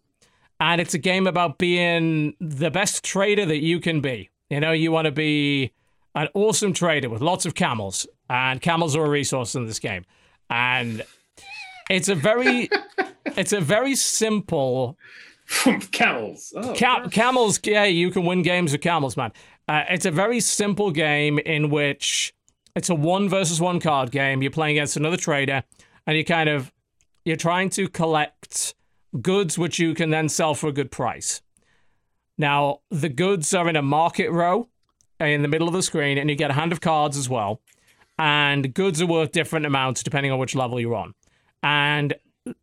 and 0.60 0.80
it's 0.80 0.94
a 0.94 0.98
game 0.98 1.26
about 1.26 1.58
being 1.58 2.34
the 2.40 2.70
best 2.70 3.02
trader 3.04 3.44
that 3.46 3.58
you 3.58 3.80
can 3.80 4.00
be. 4.00 4.30
You 4.48 4.60
know, 4.60 4.72
you 4.72 4.92
want 4.92 5.06
to 5.06 5.12
be 5.12 5.72
an 6.14 6.28
awesome 6.34 6.72
trader 6.72 7.08
with 7.08 7.20
lots 7.20 7.46
of 7.46 7.54
camels, 7.54 8.06
and 8.28 8.60
camels 8.60 8.94
are 8.96 9.04
a 9.04 9.08
resource 9.10 9.54
in 9.56 9.66
this 9.66 9.78
game. 9.80 10.04
And 10.48 11.02
it's 11.88 12.08
a 12.08 12.14
very, 12.14 12.68
it's 13.36 13.52
a 13.52 13.60
very 13.60 13.96
simple 13.96 14.96
Camels. 15.90 16.52
Oh, 16.56 16.74
Ca- 16.78 17.08
camels, 17.08 17.58
yeah, 17.64 17.82
you 17.84 18.12
can 18.12 18.24
win 18.24 18.42
games 18.42 18.70
with 18.70 18.82
camels, 18.82 19.16
man. 19.16 19.32
Uh, 19.70 19.84
it's 19.88 20.04
a 20.04 20.10
very 20.10 20.40
simple 20.40 20.90
game 20.90 21.38
in 21.38 21.70
which 21.70 22.34
it's 22.74 22.90
a 22.90 22.94
one 22.94 23.28
versus 23.28 23.60
one 23.60 23.78
card 23.78 24.10
game. 24.10 24.42
You're 24.42 24.50
playing 24.50 24.76
against 24.76 24.96
another 24.96 25.16
trader, 25.16 25.62
and 26.08 26.16
you 26.16 26.24
kind 26.24 26.48
of 26.48 26.72
you're 27.24 27.36
trying 27.36 27.70
to 27.70 27.88
collect 27.88 28.74
goods 29.22 29.56
which 29.56 29.78
you 29.78 29.94
can 29.94 30.10
then 30.10 30.28
sell 30.28 30.54
for 30.54 30.66
a 30.66 30.72
good 30.72 30.90
price. 30.90 31.40
Now, 32.36 32.80
the 32.90 33.08
goods 33.08 33.54
are 33.54 33.68
in 33.68 33.76
a 33.76 33.82
market 33.82 34.32
row 34.32 34.68
in 35.20 35.42
the 35.42 35.46
middle 35.46 35.68
of 35.68 35.74
the 35.74 35.84
screen, 35.84 36.18
and 36.18 36.28
you 36.28 36.34
get 36.34 36.50
a 36.50 36.54
hand 36.54 36.72
of 36.72 36.80
cards 36.80 37.16
as 37.16 37.28
well. 37.28 37.60
And 38.18 38.74
goods 38.74 39.00
are 39.00 39.06
worth 39.06 39.30
different 39.30 39.66
amounts 39.66 40.02
depending 40.02 40.32
on 40.32 40.40
which 40.40 40.56
level 40.56 40.80
you're 40.80 40.96
on. 40.96 41.14
And 41.62 42.14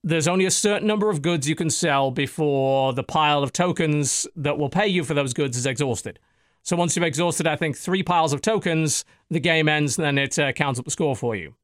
there's 0.03 0.27
only 0.27 0.43
a 0.43 0.51
certain 0.51 0.89
number 0.89 1.09
of 1.09 1.21
goods 1.21 1.47
you 1.47 1.55
can 1.55 1.69
sell 1.69 2.11
before 2.11 2.91
the 2.91 3.03
pile 3.03 3.43
of 3.43 3.53
tokens 3.53 4.27
that 4.35 4.57
will 4.57 4.69
pay 4.69 4.87
you 4.87 5.05
for 5.05 5.13
those 5.13 5.33
goods 5.33 5.55
is 5.55 5.65
exhausted. 5.65 6.19
So 6.67 6.75
once 6.75 6.97
you've 6.97 7.05
exhausted, 7.05 7.47
I 7.47 7.55
think, 7.55 7.77
three 7.77 8.03
piles 8.03 8.33
of 8.33 8.41
tokens, 8.41 9.05
the 9.29 9.39
game 9.39 9.69
ends 9.69 9.97
and 9.97 10.03
then 10.03 10.17
it 10.17 10.37
uh, 10.37 10.51
counts 10.51 10.77
up 10.77 10.83
the 10.83 10.91
score 10.91 11.15
for 11.15 11.33
you. 11.33 11.55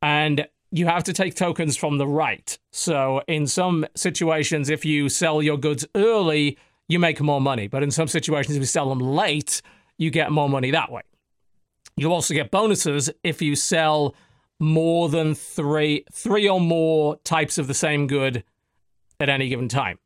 And 0.00 0.46
you 0.70 0.86
have 0.86 1.02
to 1.04 1.12
take 1.12 1.34
tokens 1.34 1.76
from 1.76 1.98
the 1.98 2.06
right. 2.06 2.56
So 2.70 3.20
in 3.26 3.48
some 3.48 3.84
situations, 3.96 4.70
if 4.70 4.84
you 4.84 5.08
sell 5.08 5.42
your 5.42 5.58
goods 5.58 5.84
early, 5.96 6.56
you 6.86 7.00
make 7.00 7.20
more 7.20 7.40
money. 7.40 7.66
But 7.66 7.82
in 7.82 7.90
some 7.90 8.06
situations, 8.06 8.54
if 8.54 8.60
you 8.60 8.66
sell 8.66 8.88
them 8.88 9.00
late, 9.00 9.60
you 9.98 10.10
get 10.10 10.30
more 10.30 10.48
money 10.48 10.70
that 10.70 10.92
way. 10.92 11.02
You 11.96 12.12
also 12.12 12.32
get 12.32 12.52
bonuses 12.52 13.10
if 13.24 13.42
you 13.42 13.56
sell 13.56 14.14
more 14.60 15.08
than 15.08 15.34
three 15.34 16.04
three 16.12 16.48
or 16.48 16.60
more 16.60 17.16
types 17.24 17.58
of 17.58 17.66
the 17.66 17.74
same 17.74 18.06
good 18.06 18.44
at 19.18 19.28
any 19.28 19.48
given 19.48 19.68
time. 19.68 19.98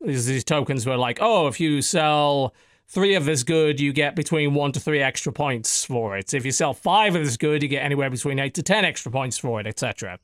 These 0.00 0.26
these 0.26 0.42
tokens 0.42 0.84
were 0.84 0.96
like, 0.96 1.18
oh, 1.20 1.46
if 1.46 1.60
you 1.60 1.82
sell 1.82 2.52
three 2.92 3.14
of 3.14 3.24
this 3.24 3.42
good, 3.42 3.80
you 3.80 3.90
get 3.90 4.14
between 4.14 4.52
one 4.52 4.70
to 4.72 4.78
three 4.78 5.00
extra 5.00 5.32
points 5.32 5.82
for 5.82 6.16
it. 6.18 6.34
If 6.34 6.44
you 6.44 6.52
sell 6.52 6.74
five 6.74 7.14
of 7.14 7.24
this 7.24 7.38
good, 7.38 7.62
you 7.62 7.68
get 7.68 7.82
anywhere 7.82 8.10
between 8.10 8.38
eight 8.38 8.52
to 8.54 8.62
ten 8.62 8.84
extra 8.84 9.10
points 9.10 9.38
for 9.38 9.58
it, 9.60 9.66
etc. 9.66 10.18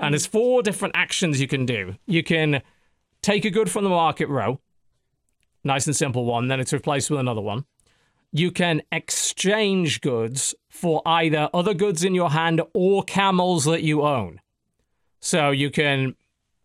And 0.00 0.14
there's 0.14 0.26
four 0.26 0.62
different 0.62 0.96
actions 0.96 1.38
you 1.38 1.46
can 1.46 1.66
do. 1.66 1.96
You 2.06 2.22
can 2.22 2.62
take 3.20 3.44
a 3.44 3.50
good 3.50 3.70
from 3.70 3.84
the 3.84 3.90
market 3.90 4.28
row, 4.28 4.58
nice 5.62 5.86
and 5.86 5.94
simple 5.94 6.24
one, 6.24 6.48
then 6.48 6.60
it's 6.60 6.72
replaced 6.72 7.10
with 7.10 7.20
another 7.20 7.42
one. 7.42 7.66
You 8.32 8.52
can 8.52 8.80
exchange 8.90 10.00
goods 10.00 10.54
for 10.70 11.02
either 11.04 11.50
other 11.52 11.74
goods 11.74 12.04
in 12.04 12.14
your 12.14 12.30
hand 12.30 12.62
or 12.72 13.02
camels 13.02 13.66
that 13.66 13.82
you 13.82 14.02
own. 14.02 14.40
So 15.20 15.50
you 15.50 15.70
can 15.70 16.14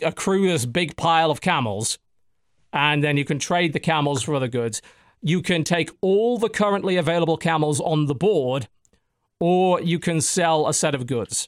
accrue 0.01 0.47
this 0.47 0.65
big 0.65 0.95
pile 0.95 1.31
of 1.31 1.41
camels, 1.41 1.99
and 2.71 3.03
then 3.03 3.17
you 3.17 3.25
can 3.25 3.39
trade 3.39 3.73
the 3.73 3.79
camels 3.79 4.23
for 4.23 4.35
other 4.35 4.47
goods. 4.47 4.81
You 5.25 5.41
can 5.41 5.63
take 5.63 5.89
all 6.01 6.37
the 6.37 6.49
currently 6.49 6.97
available 6.97 7.37
camels 7.37 7.79
on 7.79 8.07
the 8.07 8.13
board, 8.13 8.67
or 9.39 9.81
you 9.81 9.97
can 9.97 10.19
sell 10.19 10.67
a 10.67 10.73
set 10.73 10.93
of 10.93 11.07
goods. 11.07 11.47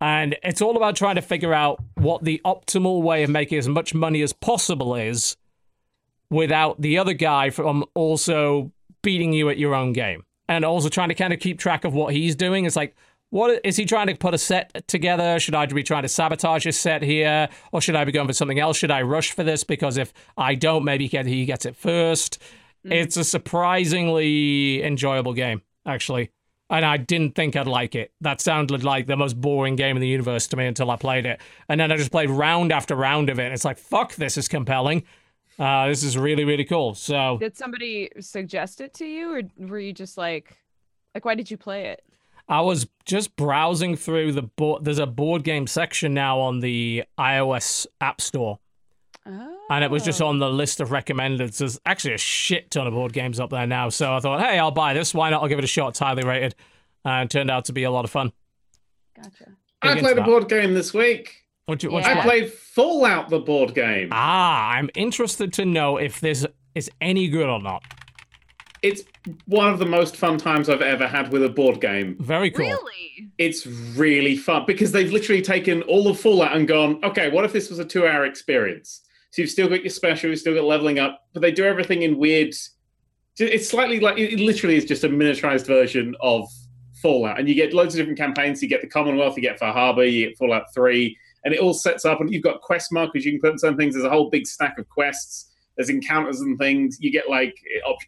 And 0.00 0.36
it's 0.42 0.60
all 0.60 0.76
about 0.76 0.96
trying 0.96 1.14
to 1.14 1.22
figure 1.22 1.54
out 1.54 1.82
what 1.94 2.24
the 2.24 2.40
optimal 2.44 3.02
way 3.02 3.22
of 3.22 3.30
making 3.30 3.58
as 3.58 3.68
much 3.68 3.94
money 3.94 4.20
as 4.20 4.32
possible 4.32 4.96
is 4.96 5.36
without 6.28 6.80
the 6.82 6.98
other 6.98 7.14
guy 7.14 7.50
from 7.50 7.84
also 7.94 8.72
beating 9.00 9.32
you 9.32 9.48
at 9.48 9.58
your 9.58 9.74
own 9.74 9.92
game. 9.92 10.24
And 10.48 10.64
also 10.64 10.88
trying 10.88 11.08
to 11.08 11.14
kind 11.14 11.32
of 11.32 11.40
keep 11.40 11.58
track 11.58 11.84
of 11.84 11.94
what 11.94 12.14
he's 12.14 12.34
doing. 12.34 12.64
It's 12.64 12.76
like, 12.76 12.96
what 13.30 13.60
is 13.64 13.76
he 13.76 13.84
trying 13.84 14.06
to 14.06 14.14
put 14.14 14.34
a 14.34 14.38
set 14.38 14.86
together? 14.88 15.38
Should 15.40 15.54
I 15.54 15.66
be 15.66 15.82
trying 15.82 16.02
to 16.02 16.08
sabotage 16.08 16.64
his 16.64 16.78
set 16.78 17.02
here? 17.02 17.48
Or 17.72 17.80
should 17.80 17.96
I 17.96 18.04
be 18.04 18.12
going 18.12 18.26
for 18.26 18.32
something 18.32 18.58
else? 18.58 18.76
Should 18.76 18.90
I 18.90 19.02
rush 19.02 19.32
for 19.32 19.42
this? 19.42 19.64
Because 19.64 19.96
if 19.96 20.12
I 20.36 20.54
don't, 20.54 20.84
maybe 20.84 21.08
get- 21.08 21.26
he 21.26 21.44
gets 21.44 21.66
it 21.66 21.76
first. 21.76 22.40
It's 22.88 23.16
a 23.16 23.24
surprisingly 23.24 24.82
enjoyable 24.82 25.34
game, 25.34 25.62
actually. 25.84 26.30
And 26.70 26.84
I 26.84 26.96
didn't 26.96 27.34
think 27.34 27.56
I'd 27.56 27.66
like 27.66 27.94
it. 27.94 28.12
That 28.20 28.40
sounded 28.40 28.84
like 28.84 29.06
the 29.06 29.16
most 29.16 29.40
boring 29.40 29.76
game 29.76 29.96
in 29.96 30.00
the 30.00 30.08
universe 30.08 30.46
to 30.48 30.56
me 30.56 30.66
until 30.66 30.90
I 30.90 30.96
played 30.96 31.26
it. 31.26 31.40
And 31.68 31.80
then 31.80 31.92
I 31.92 31.96
just 31.96 32.10
played 32.10 32.30
round 32.30 32.72
after 32.72 32.94
round 32.96 33.28
of 33.28 33.38
it. 33.38 33.44
And 33.44 33.54
it's 33.54 33.64
like, 33.64 33.78
fuck, 33.78 34.14
this 34.14 34.36
is 34.36 34.48
compelling. 34.48 35.04
Uh, 35.58 35.88
this 35.88 36.02
is 36.02 36.18
really, 36.18 36.44
really 36.44 36.64
cool. 36.64 36.94
So 36.94 37.38
Did 37.38 37.56
somebody 37.56 38.10
suggest 38.20 38.80
it 38.80 38.94
to 38.94 39.06
you, 39.06 39.32
or 39.32 39.42
were 39.58 39.78
you 39.78 39.92
just 39.92 40.18
like, 40.18 40.56
like, 41.14 41.24
why 41.24 41.34
did 41.34 41.50
you 41.50 41.56
play 41.56 41.86
it? 41.86 42.02
I 42.48 42.60
was 42.60 42.86
just 43.04 43.34
browsing 43.36 43.96
through 43.96 44.32
the 44.32 44.42
board. 44.42 44.84
There's 44.84 44.98
a 45.00 45.06
board 45.06 45.42
game 45.42 45.66
section 45.66 46.14
now 46.14 46.38
on 46.40 46.60
the 46.60 47.04
iOS 47.18 47.86
App 48.00 48.20
Store, 48.20 48.58
Oh. 49.26 49.56
and 49.70 49.82
it 49.84 49.90
was 49.90 50.04
just 50.04 50.22
on 50.22 50.38
the 50.38 50.48
list 50.48 50.80
of 50.80 50.92
recommended. 50.92 51.52
There's 51.52 51.80
actually 51.84 52.14
a 52.14 52.18
shit 52.18 52.70
ton 52.70 52.86
of 52.86 52.92
board 52.92 53.12
games 53.12 53.40
up 53.40 53.50
there 53.50 53.66
now. 53.66 53.88
So 53.88 54.14
I 54.14 54.20
thought, 54.20 54.40
hey, 54.40 54.58
I'll 54.58 54.70
buy 54.70 54.94
this. 54.94 55.12
Why 55.12 55.30
not? 55.30 55.42
I'll 55.42 55.48
give 55.48 55.58
it 55.58 55.64
a 55.64 55.68
shot. 55.68 55.88
It's 55.90 55.98
highly 55.98 56.22
rated, 56.22 56.54
and 57.04 57.24
it 57.28 57.30
turned 57.36 57.50
out 57.50 57.64
to 57.66 57.72
be 57.72 57.82
a 57.82 57.90
lot 57.90 58.04
of 58.04 58.10
fun. 58.12 58.32
Gotcha. 59.16 59.52
I 59.82 59.94
Big 59.94 60.02
played 60.02 60.10
into 60.18 60.22
a 60.22 60.24
board 60.24 60.48
game 60.48 60.74
this 60.74 60.94
week. 60.94 61.34
What 61.66 61.82
you, 61.82 61.90
what 61.90 62.04
you 62.04 62.10
Yeah. 62.10 62.18
I 62.20 62.22
play? 62.22 62.40
played 62.42 62.52
Fallout, 62.52 63.28
the 63.28 63.40
board 63.40 63.74
game. 63.74 64.10
Ah, 64.12 64.70
I'm 64.70 64.88
interested 64.94 65.52
to 65.54 65.64
know 65.64 65.96
if 65.96 66.20
this 66.20 66.46
is 66.76 66.88
any 67.00 67.28
good 67.28 67.48
or 67.48 67.60
not. 67.60 67.82
It's 68.86 69.02
one 69.46 69.68
of 69.68 69.80
the 69.80 69.86
most 69.86 70.16
fun 70.16 70.38
times 70.38 70.68
I've 70.68 70.80
ever 70.80 71.08
had 71.08 71.32
with 71.32 71.42
a 71.42 71.48
board 71.48 71.80
game. 71.80 72.16
Very 72.20 72.52
cool. 72.52 72.66
Really? 72.66 73.32
It's 73.36 73.66
really 73.66 74.36
fun 74.36 74.62
because 74.64 74.92
they've 74.92 75.10
literally 75.10 75.42
taken 75.42 75.82
all 75.82 76.06
of 76.06 76.20
Fallout 76.20 76.54
and 76.54 76.68
gone, 76.68 77.04
okay, 77.04 77.28
what 77.28 77.44
if 77.44 77.52
this 77.52 77.68
was 77.68 77.80
a 77.80 77.84
two 77.84 78.06
hour 78.06 78.24
experience? 78.24 79.02
So 79.32 79.42
you've 79.42 79.50
still 79.50 79.68
got 79.68 79.82
your 79.82 79.90
special, 79.90 80.30
you've 80.30 80.38
still 80.38 80.54
got 80.54 80.64
leveling 80.64 81.00
up, 81.00 81.26
but 81.32 81.40
they 81.40 81.50
do 81.50 81.64
everything 81.64 82.02
in 82.02 82.16
weird. 82.16 82.54
It's 83.38 83.68
slightly 83.68 83.98
like 83.98 84.18
it 84.18 84.38
literally 84.38 84.76
is 84.76 84.84
just 84.84 85.02
a 85.02 85.08
miniaturized 85.08 85.66
version 85.66 86.14
of 86.20 86.48
Fallout, 87.02 87.40
and 87.40 87.48
you 87.48 87.54
get 87.54 87.74
loads 87.74 87.94
of 87.94 87.98
different 87.98 88.18
campaigns. 88.18 88.62
You 88.62 88.68
get 88.68 88.82
the 88.82 88.86
Commonwealth, 88.86 89.36
you 89.36 89.42
get 89.42 89.58
Far 89.58 89.72
Harbor, 89.72 90.04
you 90.04 90.28
get 90.28 90.38
Fallout 90.38 90.72
Three, 90.72 91.18
and 91.44 91.52
it 91.52 91.60
all 91.60 91.74
sets 91.74 92.04
up. 92.04 92.20
And 92.20 92.32
you've 92.32 92.44
got 92.44 92.62
quest 92.62 92.92
markers 92.92 93.24
you 93.26 93.32
can 93.32 93.40
put 93.40 93.52
in 93.52 93.58
some 93.58 93.76
things. 93.76 93.94
There's 93.94 94.06
a 94.06 94.10
whole 94.10 94.30
big 94.30 94.46
stack 94.46 94.78
of 94.78 94.88
quests. 94.88 95.45
There's 95.76 95.90
encounters 95.90 96.40
and 96.40 96.58
things. 96.58 96.98
You 97.00 97.10
get 97.10 97.28
like 97.28 97.54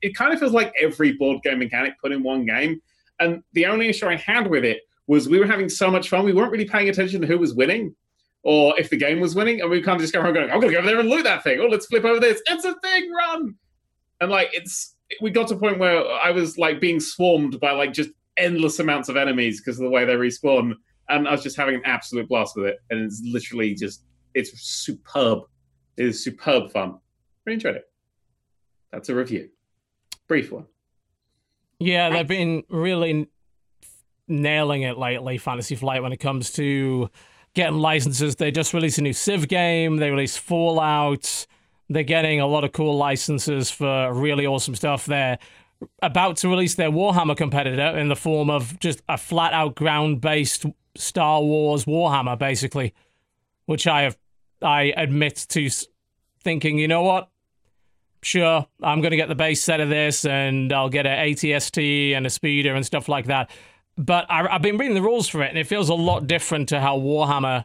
it, 0.03 0.17
kind 0.17 0.33
of 0.33 0.41
feels 0.41 0.53
like 0.53 0.73
every 0.81 1.13
board 1.13 1.43
game 1.43 1.59
mechanic 1.59 1.95
put 2.01 2.13
in 2.13 2.23
one 2.23 2.47
game. 2.47 2.81
And 3.21 3.43
the 3.53 3.67
only 3.67 3.89
issue 3.89 4.07
I 4.07 4.17
had 4.17 4.47
with 4.47 4.65
it 4.65 4.81
was 5.07 5.29
we 5.29 5.39
were 5.39 5.47
having 5.47 5.69
so 5.69 5.91
much 5.91 6.09
fun. 6.09 6.25
We 6.25 6.33
weren't 6.33 6.53
really 6.53 6.69
paying 6.69 6.89
attention 6.89 7.21
to 7.21 7.27
who 7.27 7.39
was 7.39 7.55
winning 7.55 7.95
or 8.43 8.79
if 8.79 8.91
the 8.91 8.97
game 8.97 9.21
was 9.21 9.35
winning. 9.35 9.61
And 9.61 9.71
we 9.71 9.83
kind 9.83 9.97
of 9.97 10.03
just 10.03 10.15
go 10.15 10.23
going, 10.33 10.51
I'm 10.51 10.61
to 10.61 10.71
go 10.71 10.79
over 10.79 10.87
there 10.87 11.01
and 11.01 11.09
loot 11.09 11.25
that 11.25 11.43
thing. 11.43 11.61
Oh, 11.61 11.67
let's 11.67 11.87
flip 11.87 12.05
over 12.05 12.21
this. 12.21 12.41
It's 12.47 12.65
a 12.65 12.75
thing, 12.81 13.13
run. 13.13 13.55
And 14.21 14.31
like, 14.31 14.51
it's, 14.53 14.95
we 15.21 15.31
got 15.31 15.49
to 15.49 15.55
a 15.55 15.59
point 15.59 15.79
where 15.79 16.05
I 16.07 16.31
was 16.31 16.59
like 16.59 16.81
being 16.81 17.01
swarmed 17.01 17.59
by 17.61 17.73
like 17.73 17.93
just 17.93 18.11
endless 18.37 18.79
amounts 18.79 19.09
of 19.09 19.17
enemies 19.17 19.61
because 19.61 19.79
of 19.79 19.85
the 19.85 19.91
way 19.91 20.05
they 20.05 20.15
respawn. 20.15 20.75
And 21.09 21.27
I 21.27 21.33
was 21.33 21.43
just 21.43 21.57
having 21.57 21.77
an 21.77 21.83
absolute 21.85 22.29
blast 22.29 22.55
with 22.57 22.67
it. 22.67 22.79
And 22.91 23.01
it's 23.01 23.23
literally 23.25 23.75
just, 23.75 24.05
it's 24.35 24.59
superb. 24.61 25.41
It 25.97 26.07
is 26.07 26.23
superb 26.23 26.71
fun. 26.71 26.99
Really 27.49 27.55
enjoyed 27.55 27.77
it. 27.77 27.89
That's 28.93 29.09
a 29.09 29.15
review. 29.15 29.49
Brief 30.29 30.53
one. 30.53 30.67
Yeah, 31.79 32.11
they've 32.11 32.29
been 32.29 32.63
really 32.69 33.27
nailing 34.27 34.83
it 34.83 34.99
lately, 34.99 35.39
Fantasy 35.39 35.75
Flight, 35.75 36.03
when 36.03 36.13
it 36.13 36.19
comes 36.19 36.53
to 36.53 37.09
getting 37.55 37.79
licenses. 37.79 38.37
They 38.37 38.51
just 38.51 38.75
released 38.75 38.99
a 38.99 39.01
new 39.01 39.15
Civ 39.15 39.49
game. 39.49 39.97
They 39.97 40.11
released 40.11 40.41
Fallout. 40.41 41.47
They're 41.89 42.03
getting 42.03 42.39
a 42.39 42.47
lot 42.47 42.65
of 42.65 42.73
cool 42.73 42.99
licenses 42.99 43.71
for 43.71 44.13
really 44.13 44.45
awesome 44.45 44.75
stuff. 44.75 45.07
They're 45.07 45.39
about 46.03 46.37
to 46.39 46.51
release 46.51 46.75
their 46.75 46.91
Warhammer 46.91 47.35
competitor 47.35 47.97
in 47.97 48.09
the 48.09 48.17
form 48.17 48.51
of 48.51 48.79
just 48.79 49.01
a 49.09 49.17
flat 49.17 49.55
out 49.55 49.75
ground 49.75 50.21
based 50.21 50.67
Star 50.97 51.41
Wars 51.41 51.87
Warhammer, 51.87 52.39
basically, 52.39 52.93
which 53.65 53.87
I 53.87 54.03
have, 54.03 54.19
I 54.61 54.93
admit 54.95 55.47
to 55.49 55.71
thinking, 56.45 56.79
you 56.79 56.89
know 56.89 57.03
what? 57.03 57.31
Sure, 58.23 58.67
I'm 58.83 59.01
going 59.01 59.13
to 59.13 59.17
get 59.17 59.29
the 59.29 59.35
base 59.35 59.63
set 59.63 59.81
of 59.81 59.89
this 59.89 60.25
and 60.25 60.73
I'll 60.73 60.89
get 60.89 61.07
an 61.07 61.19
ATST 61.19 62.15
and 62.15 62.27
a 62.27 62.31
speeder 62.31 62.75
and 62.75 62.85
stuff 62.85 63.09
like 63.09 63.27
that 63.27 63.51
but 63.99 64.27
I, 64.31 64.53
have 64.53 64.63
been 64.63 64.79
reading 64.79 64.95
the 64.95 65.03
rules 65.03 65.29
for 65.29 65.43
it, 65.43 65.49
and 65.49 65.59
it 65.59 65.67
feels 65.67 65.89
a 65.89 65.95
lot 65.95 66.29
different 66.29 66.69
to 66.69 66.81
how 66.81 66.99
Warhammer 66.99 67.65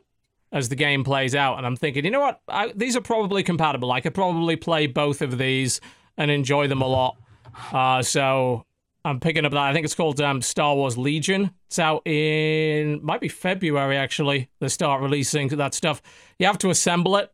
as 0.52 0.68
the 0.68 0.76
game 0.76 1.04
plays 1.04 1.36
out. 1.36 1.58
And 1.58 1.66
I'm 1.66 1.76
thinking, 1.76 2.04
you 2.04 2.12
know 2.12 2.20
what? 2.20 2.42
I, 2.48 2.74
these 2.76 2.98
are 2.98 3.02
probably 3.02 3.44
compatible. 3.44 3.92
I 3.92 4.02
could 4.02 4.16
probably 4.16 4.56
play 4.56 4.88
both 4.88 5.22
of 5.22 5.38
these 5.38 5.80
and 6.18 6.32
enjoy 6.32 6.68
them 6.68 6.82
a 6.82 6.88
lot. 6.88 7.18
Uh, 7.72 8.02
so 8.02 8.66
I'm 9.06 9.20
picking 9.20 9.46
up 9.46 9.52
that. 9.52 9.60
I 9.60 9.74
think 9.74 9.86
it's 9.86 9.94
called 9.94 10.20
um, 10.22 10.42
Star 10.42 10.76
Wars 10.76 10.98
Legion. 10.98 11.52
It's 11.68 11.78
out 11.78 12.06
in 12.08 13.04
might 13.04 13.22
be 13.22 13.30
February 13.30 13.98
actually. 13.98 14.50
They 14.60 14.70
start 14.70 15.02
releasing 15.02 15.50
that 15.50 15.76
stuff. 15.76 16.02
You 16.40 16.48
have 16.48 16.58
to 16.60 16.72
assemble 16.72 17.18
it. 17.18 17.32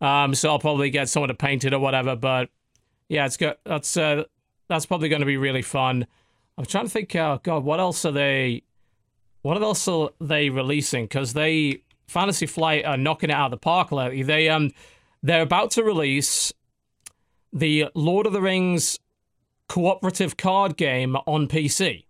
Um, 0.00 0.34
so 0.34 0.50
I'll 0.50 0.58
probably 0.58 0.90
get 0.90 1.08
someone 1.08 1.28
to 1.28 1.34
paint 1.34 1.64
it 1.64 1.72
or 1.72 1.78
whatever. 1.78 2.16
But 2.16 2.50
yeah, 3.08 3.26
it's 3.26 3.36
good. 3.36 3.56
That's 3.64 3.96
uh, 3.96 4.24
that's 4.68 4.86
probably 4.86 5.08
going 5.08 5.20
to 5.20 5.26
be 5.26 5.36
really 5.36 5.62
fun. 5.62 6.06
I'm 6.58 6.66
trying 6.66 6.84
to 6.86 6.90
think. 6.90 7.14
Oh 7.16 7.40
God, 7.42 7.64
what 7.64 7.80
else 7.80 8.04
are 8.04 8.12
they? 8.12 8.62
What 9.42 9.60
else 9.62 9.86
are 9.88 10.10
they 10.20 10.50
releasing? 10.50 11.04
Because 11.04 11.32
they 11.32 11.82
Fantasy 12.06 12.46
Flight 12.46 12.84
are 12.84 12.96
knocking 12.96 13.30
it 13.30 13.34
out 13.34 13.46
of 13.46 13.50
the 13.52 13.56
park 13.56 13.92
lately. 13.92 14.22
They 14.22 14.48
um, 14.48 14.72
they're 15.22 15.42
about 15.42 15.70
to 15.72 15.84
release 15.84 16.52
the 17.52 17.86
Lord 17.94 18.26
of 18.26 18.32
the 18.32 18.40
Rings 18.40 18.98
cooperative 19.68 20.36
card 20.36 20.76
game 20.76 21.16
on 21.26 21.48
PC. 21.48 22.04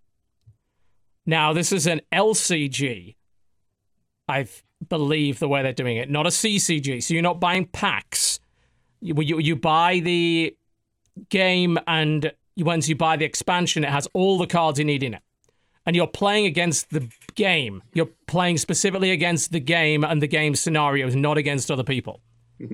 Now, 1.26 1.52
this 1.52 1.72
is 1.72 1.86
an 1.86 2.00
LCG, 2.12 3.16
I 4.28 4.46
believe, 4.88 5.38
the 5.38 5.48
way 5.48 5.62
they're 5.62 5.72
doing 5.72 5.96
it, 5.96 6.10
not 6.10 6.26
a 6.26 6.30
CCG. 6.30 7.02
So 7.02 7.14
you're 7.14 7.22
not 7.22 7.40
buying 7.40 7.66
packs. 7.66 8.40
You, 9.00 9.14
you, 9.20 9.38
you 9.38 9.56
buy 9.56 10.00
the 10.00 10.56
game 11.28 11.78
and 11.86 12.32
once 12.56 12.88
you 12.88 12.96
buy 12.96 13.16
the 13.16 13.24
expansion, 13.24 13.84
it 13.84 13.90
has 13.90 14.08
all 14.14 14.38
the 14.38 14.46
cards 14.46 14.78
you 14.78 14.84
need 14.84 15.02
in 15.02 15.14
it. 15.14 15.22
And 15.86 15.94
you're 15.94 16.06
playing 16.06 16.46
against 16.46 16.90
the 16.90 17.08
game. 17.34 17.82
You're 17.92 18.08
playing 18.26 18.58
specifically 18.58 19.10
against 19.10 19.52
the 19.52 19.60
game 19.60 20.02
and 20.02 20.22
the 20.22 20.26
game 20.26 20.54
scenarios, 20.54 21.14
not 21.14 21.36
against 21.36 21.70
other 21.70 21.84
people. 21.84 22.20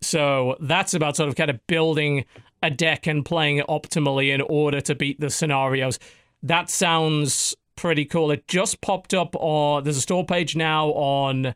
so 0.00 0.56
that's 0.60 0.94
about 0.94 1.16
sort 1.16 1.28
of 1.28 1.36
kind 1.36 1.50
of 1.50 1.66
building 1.66 2.24
a 2.62 2.70
deck 2.70 3.06
and 3.06 3.24
playing 3.24 3.58
it 3.58 3.66
optimally 3.66 4.32
in 4.32 4.40
order 4.40 4.80
to 4.80 4.94
beat 4.94 5.20
the 5.20 5.30
scenarios. 5.30 5.98
That 6.42 6.70
sounds 6.70 7.54
pretty 7.80 8.04
cool. 8.04 8.30
It 8.30 8.46
just 8.46 8.82
popped 8.82 9.14
up 9.14 9.34
on 9.36 9.84
there's 9.84 9.96
a 9.96 10.02
store 10.02 10.26
page 10.26 10.54
now 10.54 10.88
on 10.90 11.54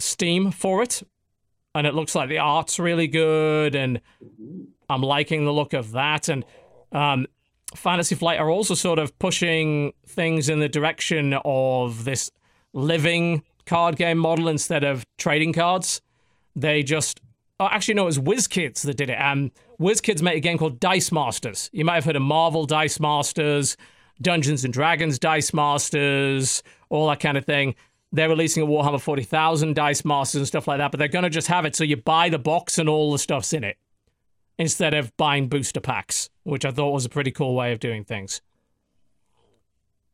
Steam 0.00 0.50
for 0.50 0.82
it. 0.82 1.04
And 1.76 1.86
it 1.86 1.94
looks 1.94 2.16
like 2.16 2.28
the 2.28 2.38
art's 2.38 2.80
really 2.80 3.06
good 3.06 3.76
and 3.76 4.00
I'm 4.90 5.00
liking 5.00 5.44
the 5.44 5.52
look 5.52 5.74
of 5.74 5.92
that. 5.92 6.28
And 6.28 6.44
um, 6.90 7.26
Fantasy 7.76 8.16
Flight 8.16 8.40
are 8.40 8.50
also 8.50 8.74
sort 8.74 8.98
of 8.98 9.16
pushing 9.20 9.92
things 10.08 10.48
in 10.48 10.58
the 10.58 10.68
direction 10.68 11.38
of 11.44 12.04
this 12.04 12.32
living 12.72 13.44
card 13.66 13.94
game 13.94 14.18
model 14.18 14.48
instead 14.48 14.82
of 14.82 15.06
trading 15.18 15.52
cards. 15.52 16.02
They 16.56 16.82
just. 16.82 17.20
Oh, 17.60 17.68
actually, 17.70 17.94
no, 17.94 18.02
it 18.02 18.06
was 18.06 18.18
WizKids 18.18 18.82
that 18.82 18.96
did 18.96 19.10
it. 19.10 19.14
Um, 19.14 19.52
WizKids 19.80 20.20
made 20.20 20.36
a 20.36 20.40
game 20.40 20.58
called 20.58 20.80
Dice 20.80 21.12
Masters. 21.12 21.70
You 21.72 21.84
might 21.84 21.94
have 21.94 22.04
heard 22.04 22.16
of 22.16 22.22
Marvel 22.22 22.66
Dice 22.66 22.98
Masters, 22.98 23.76
Dungeons 24.20 24.64
and 24.64 24.72
Dragons 24.72 25.18
Dice 25.18 25.52
Masters, 25.52 26.62
all 26.88 27.08
that 27.08 27.20
kind 27.20 27.36
of 27.36 27.44
thing. 27.44 27.74
They're 28.12 28.28
releasing 28.28 28.62
a 28.62 28.66
Warhammer 28.66 29.00
40,000 29.00 29.74
Dice 29.74 30.04
Masters 30.04 30.38
and 30.38 30.46
stuff 30.46 30.68
like 30.68 30.78
that, 30.78 30.92
but 30.92 30.98
they're 30.98 31.08
going 31.08 31.24
to 31.24 31.30
just 31.30 31.48
have 31.48 31.64
it 31.64 31.74
so 31.74 31.82
you 31.82 31.96
buy 31.96 32.28
the 32.28 32.38
box 32.38 32.78
and 32.78 32.88
all 32.88 33.10
the 33.10 33.18
stuff's 33.18 33.52
in 33.52 33.64
it 33.64 33.76
instead 34.56 34.94
of 34.94 35.16
buying 35.16 35.48
booster 35.48 35.80
packs, 35.80 36.30
which 36.44 36.64
I 36.64 36.70
thought 36.70 36.92
was 36.92 37.04
a 37.04 37.08
pretty 37.08 37.32
cool 37.32 37.54
way 37.54 37.72
of 37.72 37.80
doing 37.80 38.04
things. 38.04 38.40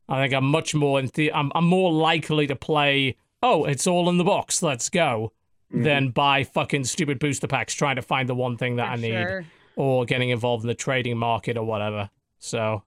I 0.09 0.21
think 0.21 0.33
I'm 0.33 0.45
much 0.45 0.73
more 0.73 0.99
in 0.99 1.09
the, 1.13 1.31
I'm, 1.31 1.51
I'm 1.53 1.65
more 1.65 1.91
likely 1.91 2.47
to 2.47 2.55
play, 2.55 3.17
oh, 3.43 3.65
it's 3.65 3.85
all 3.85 4.09
in 4.09 4.17
the 4.17 4.23
box, 4.23 4.63
let's 4.63 4.89
go, 4.89 5.31
mm-hmm. 5.71 5.83
than 5.83 6.09
buy 6.09 6.43
fucking 6.43 6.85
stupid 6.85 7.19
booster 7.19 7.47
packs 7.47 7.73
trying 7.73 7.97
to 7.97 8.01
find 8.01 8.27
the 8.27 8.35
one 8.35 8.57
thing 8.57 8.77
that 8.77 8.87
For 8.87 8.93
I 8.93 8.95
need 8.95 9.11
sure. 9.11 9.45
or 9.75 10.05
getting 10.05 10.31
involved 10.31 10.63
in 10.63 10.67
the 10.67 10.75
trading 10.75 11.17
market 11.17 11.55
or 11.55 11.63
whatever. 11.63 12.09
So 12.39 12.83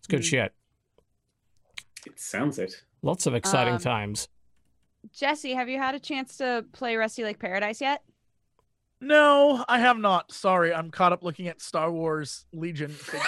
it's 0.00 0.08
good 0.08 0.20
mm. 0.20 0.24
shit. 0.24 0.52
It 2.06 2.18
sounds 2.18 2.58
it. 2.58 2.82
Lots 3.02 3.26
of 3.26 3.34
exciting 3.34 3.74
um, 3.74 3.80
times. 3.80 4.28
Jesse, 5.12 5.54
have 5.54 5.68
you 5.68 5.78
had 5.78 5.94
a 5.94 6.00
chance 6.00 6.36
to 6.38 6.64
play 6.72 6.96
Rusty 6.96 7.24
Lake 7.24 7.38
Paradise 7.38 7.80
yet? 7.80 8.02
No, 9.02 9.64
I 9.66 9.78
have 9.78 9.96
not. 9.96 10.30
Sorry, 10.30 10.74
I'm 10.74 10.90
caught 10.90 11.14
up 11.14 11.22
looking 11.22 11.48
at 11.48 11.62
Star 11.62 11.90
Wars 11.90 12.44
Legion 12.52 12.90
figures. 12.90 13.22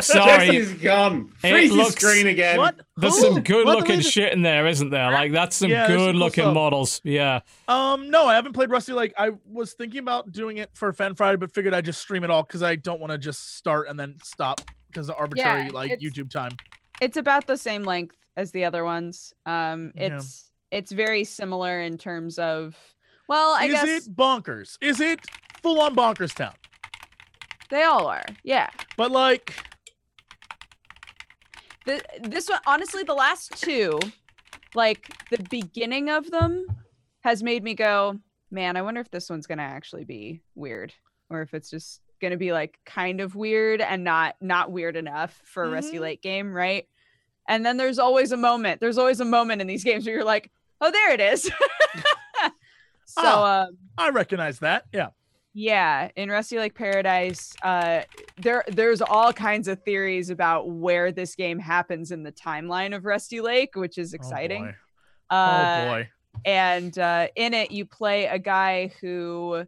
Sorry, 0.06 0.46
Jesse's 0.46 0.72
gone. 0.74 1.28
Freeze 1.36 1.70
the 1.70 1.84
screen 1.90 2.28
again. 2.28 2.56
What? 2.56 2.80
There's 2.96 3.20
some 3.20 3.42
good 3.42 3.66
what 3.66 3.76
looking 3.76 4.00
shit 4.00 4.32
in 4.32 4.40
there, 4.40 4.66
isn't 4.66 4.88
there? 4.88 5.12
Like 5.12 5.32
that's 5.32 5.56
some 5.56 5.70
yeah, 5.70 5.86
good 5.86 6.16
looking 6.16 6.44
cool 6.44 6.54
models. 6.54 7.02
Yeah. 7.04 7.40
Um, 7.68 8.08
no, 8.08 8.26
I 8.26 8.36
haven't 8.36 8.54
played 8.54 8.70
Rusty. 8.70 8.94
Like 8.94 9.12
I 9.18 9.32
was 9.44 9.74
thinking 9.74 10.00
about 10.00 10.32
doing 10.32 10.56
it 10.56 10.70
for 10.72 10.90
Fan 10.94 11.14
Friday, 11.14 11.36
but 11.36 11.52
figured 11.52 11.74
I'd 11.74 11.84
just 11.84 12.00
stream 12.00 12.24
it 12.24 12.30
all 12.30 12.42
because 12.42 12.62
I 12.62 12.76
don't 12.76 13.00
want 13.00 13.10
to 13.10 13.18
just 13.18 13.56
start 13.56 13.88
and 13.88 14.00
then 14.00 14.16
stop 14.22 14.62
because 14.94 15.08
of 15.08 15.16
arbitrary 15.18 15.64
yeah, 15.64 15.72
like 15.72 16.00
YouTube 16.00 16.30
time. 16.30 16.52
It's 17.00 17.16
about 17.16 17.46
the 17.46 17.56
same 17.56 17.82
length 17.82 18.16
as 18.36 18.52
the 18.52 18.64
other 18.64 18.84
ones. 18.84 19.32
Um, 19.44 19.92
it's 19.96 20.50
yeah. 20.70 20.78
it's 20.78 20.92
very 20.92 21.24
similar 21.24 21.80
in 21.80 21.98
terms 21.98 22.38
of 22.38 22.76
well, 23.28 23.54
I 23.58 23.66
is 23.66 23.72
guess 23.72 24.06
it 24.06 24.16
bonkers? 24.16 24.78
Is 24.80 25.00
it 25.00 25.20
full 25.62 25.80
on 25.80 25.96
bonkers 25.96 26.34
town? 26.34 26.54
They 27.70 27.82
all 27.82 28.06
are, 28.06 28.24
yeah. 28.42 28.68
But 28.96 29.10
like, 29.10 29.54
the 31.86 32.00
this 32.22 32.48
one 32.48 32.60
honestly, 32.66 33.02
the 33.02 33.14
last 33.14 33.60
two, 33.60 33.98
like 34.74 35.08
the 35.30 35.42
beginning 35.50 36.10
of 36.10 36.30
them, 36.30 36.66
has 37.22 37.42
made 37.42 37.64
me 37.64 37.74
go, 37.74 38.18
man. 38.50 38.76
I 38.76 38.82
wonder 38.82 39.00
if 39.00 39.10
this 39.10 39.28
one's 39.30 39.46
gonna 39.46 39.62
actually 39.62 40.04
be 40.04 40.42
weird, 40.54 40.92
or 41.30 41.42
if 41.42 41.54
it's 41.54 41.70
just 41.70 42.00
gonna 42.24 42.36
be 42.36 42.52
like 42.52 42.78
kind 42.84 43.20
of 43.20 43.34
weird 43.34 43.80
and 43.80 44.04
not 44.04 44.36
not 44.40 44.72
weird 44.72 44.96
enough 44.96 45.40
for 45.44 45.62
a 45.62 45.66
mm-hmm. 45.66 45.74
Rusty 45.74 45.98
Lake 45.98 46.22
game, 46.22 46.52
right? 46.52 46.86
And 47.48 47.64
then 47.64 47.76
there's 47.76 47.98
always 47.98 48.32
a 48.32 48.36
moment. 48.36 48.80
There's 48.80 48.98
always 48.98 49.20
a 49.20 49.24
moment 49.24 49.60
in 49.60 49.66
these 49.66 49.84
games 49.84 50.06
where 50.06 50.14
you're 50.14 50.24
like, 50.24 50.50
oh, 50.80 50.90
there 50.90 51.12
it 51.12 51.20
is. 51.20 51.50
So 53.06 53.22
oh, 53.24 53.44
um, 53.44 53.78
I 53.96 54.10
recognize 54.10 54.58
that. 54.60 54.86
Yeah. 54.92 55.08
Yeah, 55.56 56.08
in 56.16 56.30
Rusty 56.30 56.58
Lake 56.58 56.74
Paradise, 56.74 57.54
uh, 57.62 58.00
there 58.38 58.64
there's 58.66 59.00
all 59.00 59.32
kinds 59.32 59.68
of 59.68 59.80
theories 59.84 60.30
about 60.30 60.68
where 60.68 61.12
this 61.12 61.36
game 61.36 61.60
happens 61.60 62.10
in 62.10 62.24
the 62.24 62.32
timeline 62.32 62.94
of 62.94 63.04
Rusty 63.04 63.40
Lake, 63.40 63.76
which 63.76 63.96
is 63.96 64.14
exciting. 64.14 64.62
Oh 64.62 64.66
boy. 65.30 65.36
Uh, 65.36 65.80
oh 65.80 65.90
boy. 65.90 66.08
and 66.44 66.98
uh, 66.98 67.28
in 67.36 67.54
it 67.54 67.70
you 67.70 67.86
play 67.86 68.26
a 68.26 68.38
guy 68.38 68.90
who 69.00 69.64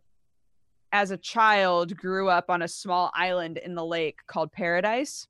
as 0.93 1.11
a 1.11 1.17
child 1.17 1.97
grew 1.97 2.29
up 2.29 2.47
on 2.49 2.63
a 2.63 2.69
small 2.69 3.11
island 3.15 3.59
in 3.59 3.75
the 3.75 3.85
lake 3.85 4.19
called 4.27 4.53
paradise 4.53 5.27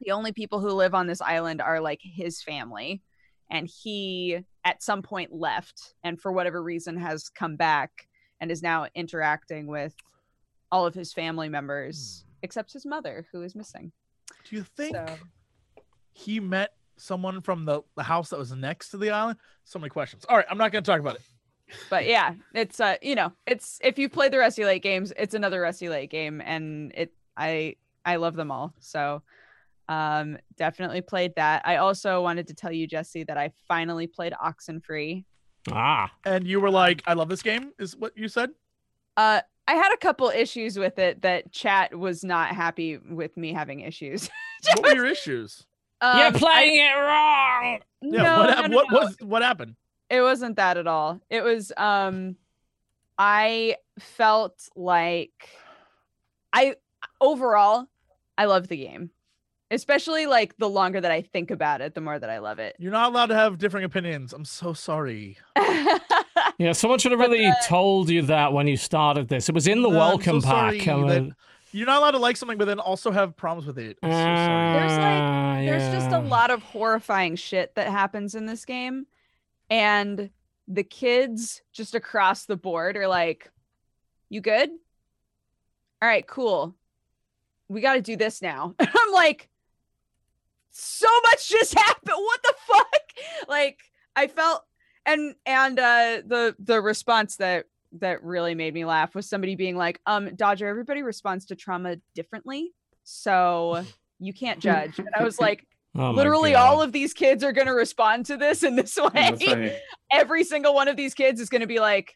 the 0.00 0.10
only 0.10 0.32
people 0.32 0.60
who 0.60 0.70
live 0.70 0.94
on 0.94 1.06
this 1.06 1.20
island 1.20 1.60
are 1.60 1.80
like 1.80 2.00
his 2.02 2.42
family 2.42 3.02
and 3.50 3.68
he 3.68 4.38
at 4.64 4.82
some 4.82 5.02
point 5.02 5.32
left 5.32 5.94
and 6.02 6.20
for 6.20 6.32
whatever 6.32 6.62
reason 6.62 6.96
has 6.96 7.28
come 7.28 7.56
back 7.56 8.08
and 8.40 8.50
is 8.50 8.62
now 8.62 8.86
interacting 8.94 9.66
with 9.66 9.94
all 10.70 10.86
of 10.86 10.94
his 10.94 11.12
family 11.12 11.48
members 11.48 12.24
hmm. 12.24 12.30
except 12.42 12.72
his 12.72 12.86
mother 12.86 13.26
who 13.32 13.42
is 13.42 13.54
missing 13.54 13.92
Do 14.48 14.56
you 14.56 14.64
think 14.76 14.96
so 14.96 15.06
he 16.12 16.40
met 16.40 16.74
someone 16.96 17.40
from 17.40 17.64
the, 17.64 17.82
the 17.96 18.02
house 18.02 18.30
that 18.30 18.38
was 18.38 18.52
next 18.52 18.90
to 18.90 18.98
the 18.98 19.10
island? 19.10 19.38
So 19.64 19.78
many 19.78 19.90
questions. 19.90 20.24
All 20.28 20.36
right, 20.36 20.46
I'm 20.50 20.58
not 20.58 20.72
going 20.72 20.84
to 20.84 20.90
talk 20.90 21.00
about 21.00 21.16
it. 21.16 21.22
But 21.90 22.06
yeah 22.06 22.34
it's 22.54 22.80
uh 22.80 22.96
you 23.02 23.14
know 23.14 23.32
it's 23.46 23.78
if 23.82 23.98
you 23.98 24.08
play 24.08 24.28
the 24.28 24.38
Rusty 24.38 24.64
Lake 24.64 24.82
games 24.82 25.12
it's 25.16 25.34
another 25.34 25.60
Rusty 25.60 25.88
Lake 25.88 26.10
game 26.10 26.40
and 26.44 26.92
it 26.94 27.12
i 27.36 27.76
i 28.04 28.16
love 28.16 28.34
them 28.34 28.50
all 28.50 28.74
so 28.80 29.22
um 29.88 30.36
definitely 30.56 31.00
played 31.00 31.34
that 31.36 31.62
i 31.64 31.76
also 31.76 32.22
wanted 32.22 32.46
to 32.46 32.54
tell 32.54 32.70
you 32.72 32.86
jesse 32.86 33.24
that 33.24 33.36
i 33.36 33.50
finally 33.66 34.06
played 34.06 34.32
oxenfree 34.34 35.24
Ah, 35.70 36.10
And 36.24 36.44
you 36.48 36.60
were 36.60 36.70
like, 36.72 37.02
I 37.06 37.12
love 37.12 37.28
this 37.28 37.40
game, 37.42 37.70
is 37.78 37.96
what 37.96 38.16
you 38.18 38.26
said? 38.28 38.50
uh 39.16 39.40
i 39.68 39.74
had 39.74 39.92
a 39.92 39.96
couple 39.96 40.28
issues 40.28 40.78
with 40.78 40.98
it 40.98 41.22
that 41.22 41.52
chat 41.52 41.96
was 41.96 42.24
not 42.24 42.48
happy 42.54 42.96
with 42.98 43.36
me 43.36 43.52
having 43.52 43.80
issues 43.80 44.28
What 44.74 44.82
were 44.84 44.94
your 44.94 45.06
issues? 45.06 45.64
um, 46.00 46.18
you're 46.18 46.26
I- 46.28 46.30
playing 46.32 46.78
it 46.78 46.94
wrong. 46.94 47.78
Yeah, 48.02 48.22
no, 48.22 48.38
what, 48.38 48.50
no, 48.56 48.66
no, 48.66 48.76
what 48.76 48.86
no. 48.92 48.98
was 48.98 49.16
what 49.20 49.42
happened? 49.42 49.76
It 50.12 50.20
wasn't 50.20 50.54
that 50.56 50.76
at 50.76 50.86
all 50.86 51.20
it 51.30 51.42
was 51.42 51.72
um 51.76 52.36
i 53.18 53.74
felt 53.98 54.68
like 54.76 55.48
i 56.52 56.74
overall 57.20 57.86
i 58.38 58.44
love 58.44 58.68
the 58.68 58.76
game 58.76 59.10
especially 59.70 60.26
like 60.26 60.54
the 60.58 60.68
longer 60.68 61.00
that 61.00 61.10
i 61.10 61.22
think 61.22 61.50
about 61.50 61.80
it 61.80 61.94
the 61.94 62.00
more 62.00 62.18
that 62.18 62.30
i 62.30 62.38
love 62.38 62.58
it 62.58 62.76
You're 62.78 62.92
not 62.92 63.10
allowed 63.10 63.26
to 63.26 63.34
have 63.34 63.58
differing 63.58 63.84
opinions. 63.84 64.32
I'm 64.32 64.44
so 64.44 64.72
sorry. 64.74 65.38
Yeah, 66.58 66.72
someone 66.72 66.98
should 67.00 67.10
have 67.12 67.18
But 67.18 67.30
really 67.30 67.50
told 67.66 68.08
you 68.08 68.22
that 68.22 68.52
when 68.52 68.68
you 68.68 68.76
started 68.76 69.26
this. 69.28 69.48
It 69.48 69.54
was 69.54 69.66
in 69.66 69.82
the 69.82 69.88
No, 69.88 69.94
I'm 69.94 70.08
welcome 70.10 70.40
so 70.40 70.46
pack. 70.48 70.74
that- 70.78 71.30
You're 71.72 71.86
not 71.86 71.98
allowed 71.98 72.10
to 72.12 72.18
like 72.18 72.36
something, 72.36 72.58
but 72.58 72.66
then 72.66 72.78
also 72.78 73.10
have 73.10 73.36
problems 73.36 73.66
with 73.66 73.78
it. 73.78 73.98
I'm 74.02 74.10
so 74.10 74.14
sorry. 74.16 74.72
There's, 74.78 74.92
like- 74.98 75.22
ah, 75.22 75.54
there's 75.64 75.94
just 75.94 76.10
a 76.12 76.20
lot 76.20 76.50
of 76.50 76.62
horrifying 76.62 77.34
shit 77.36 77.74
that 77.74 77.88
happens 77.88 78.34
in 78.36 78.46
this 78.46 78.64
game 78.64 79.06
and 79.72 80.28
the 80.68 80.84
kids 80.84 81.62
just 81.72 81.94
across 81.94 82.44
the 82.44 82.58
board 82.58 82.94
are 82.98 83.08
like 83.08 83.50
you 84.28 84.42
good? 84.42 84.68
All 84.68 86.08
right 86.08 86.26
cool. 86.26 86.76
We 87.68 87.80
got 87.80 87.94
to 87.94 88.02
do 88.02 88.16
this 88.16 88.42
now. 88.42 88.74
I'm 88.78 89.12
like 89.14 89.48
so 90.72 91.08
much 91.30 91.48
just 91.48 91.74
happened. 91.78 92.16
What 92.16 92.42
the 92.42 92.54
fuck? 92.66 92.86
Like 93.48 93.78
i 94.16 94.26
felt 94.26 94.62
and 95.04 95.34
and 95.46 95.78
uh 95.78 96.22
the 96.26 96.56
the 96.58 96.80
response 96.80 97.36
that 97.36 97.66
that 98.00 98.22
really 98.22 98.54
made 98.54 98.72
me 98.72 98.84
laugh 98.84 99.14
was 99.14 99.28
somebody 99.28 99.54
being 99.54 99.76
like 99.76 100.00
um 100.06 100.34
dodger 100.34 100.66
everybody 100.66 101.02
responds 101.02 101.46
to 101.46 101.54
trauma 101.54 101.96
differently 102.14 102.72
so 103.04 103.84
you 104.18 104.32
can't 104.32 104.60
judge. 104.60 104.98
And 104.98 105.08
i 105.14 105.22
was 105.22 105.38
like 105.38 105.66
Oh 105.94 106.10
literally 106.12 106.54
all 106.54 106.80
of 106.80 106.92
these 106.92 107.12
kids 107.12 107.44
are 107.44 107.52
going 107.52 107.66
to 107.66 107.74
respond 107.74 108.26
to 108.26 108.36
this 108.36 108.62
in 108.62 108.76
this 108.76 108.96
way. 109.00 109.10
That's 109.12 109.44
funny. 109.44 109.72
every 110.10 110.44
single 110.44 110.74
one 110.74 110.88
of 110.88 110.96
these 110.96 111.14
kids 111.14 111.40
is 111.40 111.48
going 111.48 111.60
to 111.60 111.66
be 111.66 111.80
like 111.80 112.14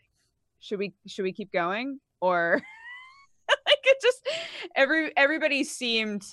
should 0.61 0.79
we 0.79 0.95
should 1.07 1.23
we 1.23 1.33
keep 1.33 1.53
going? 1.53 2.01
Or 2.21 2.63
like 3.49 3.79
it 3.85 3.99
just 4.03 4.29
every 4.75 5.17
everybody 5.17 5.63
seemed 5.65 6.25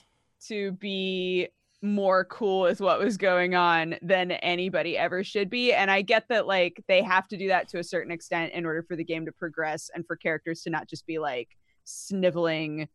to 0.48 0.72
be 0.74 1.50
more 1.82 2.24
cool 2.26 2.62
with 2.62 2.80
what 2.80 2.98
was 3.00 3.18
going 3.18 3.56
on 3.56 3.96
than 4.02 4.32
anybody 4.32 4.98
ever 4.98 5.22
should 5.22 5.50
be. 5.50 5.74
And 5.74 5.92
i 5.92 6.02
get 6.02 6.30
that 6.30 6.48
like 6.48 6.82
they 6.88 7.02
have 7.02 7.28
to 7.28 7.38
do 7.38 7.50
that 7.50 7.68
to 7.70 7.80
a 7.80 7.84
certain 7.84 8.12
extent 8.12 8.54
in 8.54 8.66
order 8.66 8.84
for 8.84 8.96
the 8.96 9.04
game 9.04 9.26
to 9.26 9.34
progress 9.34 9.92
and 9.94 10.08
for 10.08 10.16
characters 10.16 10.62
to 10.64 10.70
not 10.70 10.88
just 10.88 11.06
be 11.06 11.20
like 11.20 11.58
sniveling 11.84 12.88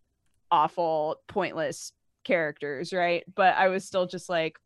awful 0.51 1.21
pointless 1.29 1.93
characters 2.29 2.93
right? 2.93 3.25
But 3.35 3.55
i 3.57 3.69
was 3.69 3.85
still 3.85 4.07
just 4.07 4.29
like 4.29 4.59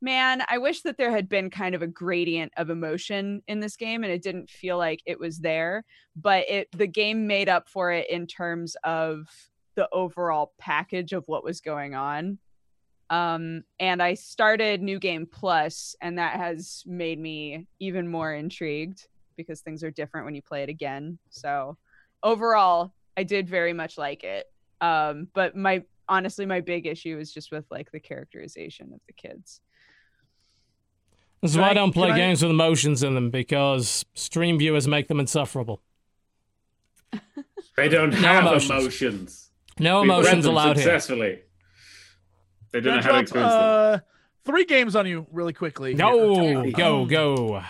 man 0.00 0.42
i 0.48 0.58
wish 0.58 0.82
that 0.82 0.98
there 0.98 1.10
had 1.10 1.28
been 1.28 1.48
kind 1.48 1.74
of 1.74 1.80
a 1.80 1.86
gradient 1.86 2.52
of 2.56 2.68
emotion 2.68 3.42
in 3.46 3.60
this 3.60 3.76
game 3.76 4.04
and 4.04 4.12
it 4.12 4.22
didn't 4.22 4.50
feel 4.50 4.76
like 4.76 5.00
it 5.06 5.18
was 5.18 5.38
there 5.38 5.84
but 6.16 6.48
it 6.50 6.68
the 6.72 6.86
game 6.86 7.26
made 7.26 7.48
up 7.48 7.68
for 7.68 7.90
it 7.90 8.10
in 8.10 8.26
terms 8.26 8.76
of 8.84 9.26
the 9.74 9.88
overall 9.92 10.52
package 10.58 11.12
of 11.12 11.26
what 11.26 11.44
was 11.44 11.60
going 11.60 11.94
on. 11.94 12.38
Um 13.10 13.64
and 13.78 14.02
i 14.02 14.14
started 14.14 14.82
new 14.82 14.98
game 14.98 15.26
plus 15.30 15.94
and 16.00 16.18
that 16.18 16.36
has 16.36 16.82
made 16.86 17.18
me 17.18 17.66
even 17.80 18.08
more 18.08 18.32
intrigued 18.32 19.06
because 19.36 19.60
things 19.60 19.82
are 19.82 19.90
different 19.90 20.24
when 20.24 20.34
you 20.34 20.42
play 20.42 20.62
it 20.62 20.68
again. 20.68 21.18
So 21.30 21.76
overall 22.22 22.94
i 23.16 23.22
did 23.22 23.48
very 23.48 23.72
much 23.72 23.98
like 23.98 24.24
it. 24.24 24.46
Um 24.80 25.28
but 25.34 25.54
my 25.56 25.84
honestly 26.08 26.46
my 26.46 26.60
big 26.60 26.86
issue 26.86 27.18
is 27.18 27.32
just 27.32 27.50
with 27.52 27.64
like 27.70 27.90
the 27.92 28.00
characterization 28.00 28.92
of 28.92 29.00
the 29.06 29.12
kids 29.12 29.60
This 31.42 31.52
is 31.52 31.58
why 31.58 31.68
I 31.68 31.70
I- 31.70 31.74
don't 31.74 31.92
play 31.92 32.08
can 32.08 32.14
I- 32.16 32.18
games 32.18 32.42
with 32.42 32.50
emotions 32.50 33.02
in 33.02 33.14
them 33.14 33.30
because 33.30 34.04
stream 34.14 34.58
viewers 34.58 34.86
make 34.88 35.08
them 35.08 35.20
insufferable. 35.20 35.82
They 37.76 37.88
don't 37.88 38.10
No 38.10 38.16
have 38.28 38.44
emotions. 38.46 38.70
emotions. 38.70 39.50
No 39.78 40.00
We've 40.02 40.10
emotions 40.10 40.44
them 40.44 40.52
allowed 40.52 40.76
here. 40.76 40.84
successfully. 40.84 41.40
They 42.72 42.80
don't 42.80 42.84
Gonna 42.84 42.96
know 42.96 43.02
how 43.02 43.08
to 43.08 43.12
drop, 43.12 43.22
experience 43.22 43.52
uh, 43.52 43.98
three 44.44 44.64
games 44.64 44.96
on 44.96 45.06
you 45.06 45.26
really 45.32 45.52
quickly. 45.52 45.90
here. 45.90 45.98
No, 45.98 46.70
go, 46.72 47.02
Um, 47.02 47.08
go. 47.08 47.62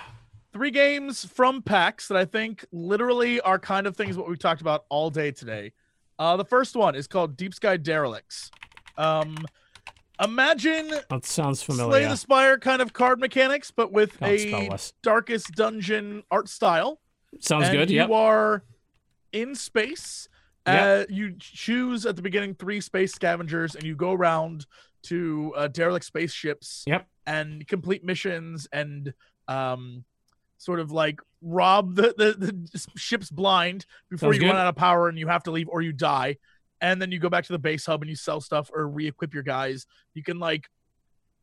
Three 0.52 0.70
games 0.70 1.24
from 1.24 1.62
PAX 1.62 2.08
that 2.08 2.16
I 2.16 2.24
think 2.26 2.64
literally 2.70 3.40
are 3.40 3.58
kind 3.58 3.86
of 3.86 3.96
things 3.96 4.16
what 4.16 4.28
we 4.28 4.36
talked 4.36 4.60
about 4.60 4.84
all 4.88 5.10
day 5.10 5.30
today. 5.30 5.72
Uh, 6.18 6.36
the 6.36 6.44
first 6.44 6.76
one 6.76 6.94
is 6.94 7.06
called 7.06 7.36
Deep 7.36 7.54
Sky 7.54 7.76
Derelicts. 7.76 8.50
Um, 8.96 9.36
imagine 10.22 10.90
That 11.10 11.24
sounds 11.24 11.60
Slay 11.60 11.76
familiar. 11.76 12.08
the 12.08 12.16
Spire 12.16 12.58
kind 12.58 12.80
of 12.80 12.92
card 12.92 13.18
mechanics, 13.20 13.70
but 13.70 13.92
with 13.92 14.18
Can't 14.18 14.72
a. 14.72 14.78
Darkest 15.02 15.52
Dungeon 15.52 16.22
art 16.30 16.48
style. 16.48 17.00
Sounds 17.40 17.68
and 17.68 17.76
good. 17.76 17.90
You 17.90 18.12
are 18.14 18.62
in 19.32 19.54
space. 19.54 20.28
Yep. 20.66 21.08
Uh, 21.08 21.12
you 21.12 21.34
choose 21.38 22.06
at 22.06 22.16
the 22.16 22.22
beginning 22.22 22.54
three 22.54 22.80
space 22.80 23.12
scavengers, 23.12 23.74
and 23.74 23.84
you 23.84 23.94
go 23.96 24.12
around 24.12 24.66
to 25.04 25.52
uh, 25.56 25.68
derelict 25.68 26.04
spaceships. 26.04 26.84
Yep. 26.86 27.06
And 27.26 27.66
complete 27.66 28.04
missions 28.04 28.68
and 28.72 29.12
um, 29.48 30.04
sort 30.58 30.80
of 30.80 30.90
like 30.90 31.20
rob 31.42 31.94
the, 31.94 32.14
the, 32.16 32.32
the 32.72 32.86
ships 32.96 33.30
blind 33.30 33.86
before 34.08 34.32
Sounds 34.32 34.42
you 34.42 34.48
run 34.48 34.56
out 34.56 34.66
of 34.66 34.76
power 34.76 35.08
and 35.08 35.18
you 35.18 35.28
have 35.28 35.42
to 35.44 35.50
leave 35.50 35.68
or 35.68 35.82
you 35.82 35.92
die. 35.92 36.36
And 36.80 37.00
then 37.00 37.12
you 37.12 37.18
go 37.18 37.28
back 37.28 37.44
to 37.44 37.52
the 37.52 37.58
base 37.58 37.86
hub 37.86 38.02
and 38.02 38.10
you 38.10 38.16
sell 38.16 38.40
stuff 38.40 38.70
or 38.74 38.86
re-equip 38.88 39.32
your 39.32 39.42
guys. 39.42 39.86
You 40.14 40.22
can 40.22 40.38
like 40.38 40.68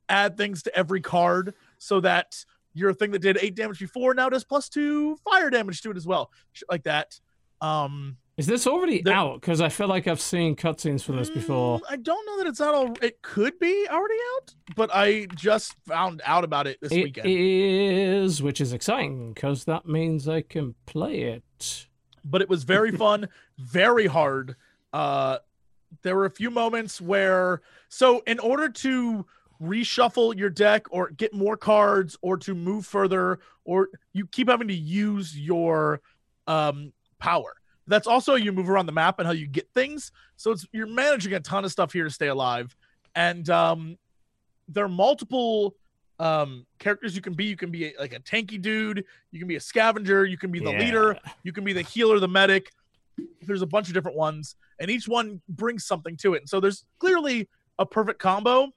add 0.10 0.38
things 0.38 0.64
to 0.64 0.76
every 0.76 1.02
card 1.02 1.54
so 1.78 2.00
that 2.02 2.46
your 2.74 2.94
thing 2.94 3.12
that 3.12 3.20
did 3.20 3.38
eight 3.42 3.56
damage 3.56 3.80
before 3.80 4.14
now 4.14 4.30
does 4.30 4.44
plus 4.44 4.70
two 4.70 5.18
fire 5.24 5.50
damage 5.50 5.82
to 5.82 5.92
it 5.92 5.98
as 5.98 6.06
well. 6.06 6.32
Shit 6.54 6.70
like 6.70 6.84
that. 6.84 7.20
Um 7.60 8.18
Is 8.38 8.48
this 8.48 8.66
already 8.66 9.02
the- 9.02 9.12
out? 9.12 9.42
Because 9.42 9.62
I 9.62 9.70
feel 9.70 9.88
like 9.88 10.08
I've 10.08 10.22
seen 10.22 10.56
cutscenes 10.56 11.04
for 11.04 11.12
this 11.12 11.30
before. 11.30 11.80
mm, 11.80 11.84
I 11.90 11.98
don't 11.98 12.26
know 12.26 12.38
that 12.40 12.48
it's 12.48 12.60
not 12.60 12.74
all 12.74 12.94
it 13.02 13.22
could 13.22 13.60
be 13.60 13.86
already 13.90 14.16
out, 14.38 14.56
but 14.76 14.90
I 14.94 15.28
just 15.36 15.76
found 15.86 16.22
out 16.26 16.44
about 16.44 16.66
it 16.66 16.80
this 16.82 16.92
It 16.92 17.04
weekend. 17.04 17.28
is, 17.30 18.42
which 18.42 18.62
is 18.62 18.74
exciting 18.74 19.34
because 19.34 19.66
that 19.66 19.86
means 19.86 20.28
I 20.28 20.42
can 20.42 20.76
play 20.86 21.22
it. 21.24 21.88
but 22.24 22.42
it 22.42 22.50
was 22.50 22.64
very 22.64 22.92
fun, 22.98 23.28
very 23.60 24.08
hard. 24.08 24.56
Uh, 24.94 25.40
there 26.04 26.16
were 26.16 26.26
a 26.26 26.32
few 26.32 26.50
moments 26.50 27.02
where, 27.02 27.62
so 27.90 28.22
in 28.26 28.40
order 28.40 28.70
to 28.70 29.26
reshuffle 29.62 30.36
your 30.38 30.50
deck 30.50 30.86
or 30.90 31.10
get 31.12 31.34
more 31.34 31.58
cards 31.58 32.18
or 32.22 32.38
to 32.38 32.56
move 32.56 32.86
further, 32.86 33.40
or 33.66 33.90
you 34.14 34.26
keep 34.26 34.50
having 34.50 34.68
to 34.70 34.74
use 34.74 35.38
your 35.38 36.02
um, 36.48 36.94
power. 37.20 37.54
That's 37.88 38.08
also 38.08 38.34
how 38.34 38.38
you 38.38 38.52
move 38.52 38.70
around 38.70 38.86
the 38.86 38.92
map 38.92 39.20
and 39.20 39.26
how 39.28 39.34
you 39.34 39.48
get 39.48 39.68
things. 39.74 40.12
So 40.38 40.52
it's 40.52 40.66
you're 40.72 40.88
managing 40.88 41.34
a 41.34 41.40
ton 41.40 41.66
of 41.66 41.72
stuff 41.72 41.92
here 41.94 42.04
to 42.04 42.10
stay 42.10 42.28
alive, 42.28 42.76
and 43.16 43.50
um, 43.50 43.98
there 44.68 44.86
are 44.86 44.90
multiple 44.90 45.76
um 46.20 46.68
characters 46.78 47.16
you 47.16 47.22
can 47.22 47.34
be 47.34 47.46
you 47.46 47.58
can 47.58 47.72
be 47.72 47.94
like 48.00 48.14
a 48.14 48.20
tanky 48.20 48.62
dude 48.62 49.04
you 49.32 49.40
can 49.40 49.48
be 49.48 49.56
a 49.56 49.60
scavenger 49.60 50.24
you 50.24 50.38
can 50.38 50.52
be 50.52 50.60
the 50.60 50.70
leader 50.70 51.18
you 51.42 51.52
can 51.52 51.64
be 51.64 51.74
the 51.74 51.82
healer, 51.82 52.20
the 52.20 52.28
medic. 52.28 52.72
There's 53.42 53.62
a 53.62 53.68
bunch 53.68 53.88
of 53.88 53.94
different 53.94 54.18
ones, 54.18 54.56
and 54.80 54.90
each 54.90 55.08
one 55.08 55.42
brings 55.50 55.86
something 55.86 56.18
to 56.18 56.34
it. 56.34 56.42
And 56.42 56.50
so 56.50 56.60
there's 56.60 56.86
clearly 57.00 57.50
a 57.78 57.86
perfect 57.86 58.20
combo. 58.20 58.70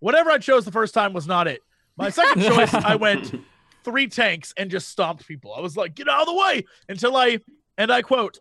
Whatever 0.00 0.30
I 0.30 0.38
chose 0.38 0.64
the 0.64 0.72
first 0.72 0.94
time 0.94 1.12
was 1.12 1.26
not 1.26 1.46
it. 1.46 1.60
My 1.96 2.10
second 2.10 2.42
choice, 2.42 2.72
I 2.74 2.96
went 2.96 3.34
three 3.84 4.08
tanks 4.08 4.52
and 4.56 4.70
just 4.70 4.88
stomped 4.88 5.26
people. 5.26 5.54
I 5.54 5.60
was 5.60 5.76
like, 5.76 5.94
get 5.94 6.08
out 6.08 6.22
of 6.22 6.26
the 6.26 6.34
way 6.34 6.64
until 6.88 7.16
I, 7.16 7.40
and 7.78 7.90
I 7.92 8.02
quote, 8.02 8.38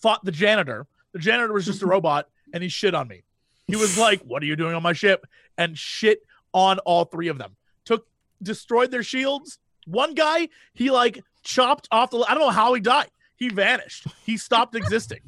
fought 0.00 0.24
the 0.24 0.32
janitor. 0.32 0.86
The 1.12 1.18
janitor 1.18 1.52
was 1.52 1.66
just 1.66 1.82
a 1.82 1.86
robot 1.86 2.28
and 2.52 2.62
he 2.62 2.68
shit 2.68 2.94
on 2.94 3.08
me. 3.08 3.22
He 3.66 3.76
was 3.76 3.98
like, 3.98 4.20
what 4.22 4.42
are 4.42 4.46
you 4.46 4.56
doing 4.56 4.74
on 4.74 4.82
my 4.82 4.92
ship? 4.92 5.26
And 5.56 5.76
shit 5.76 6.20
on 6.52 6.78
all 6.80 7.04
three 7.04 7.28
of 7.28 7.38
them. 7.38 7.56
Took, 7.84 8.06
destroyed 8.42 8.90
their 8.90 9.02
shields. 9.02 9.58
One 9.86 10.14
guy, 10.14 10.48
he 10.74 10.90
like 10.90 11.22
chopped 11.42 11.88
off 11.90 12.10
the, 12.10 12.18
I 12.18 12.34
don't 12.34 12.40
know 12.40 12.50
how 12.50 12.74
he 12.74 12.80
died. 12.80 13.10
He 13.36 13.48
vanished. 13.48 14.06
He 14.24 14.36
stopped 14.36 14.74
existing. 14.74 15.20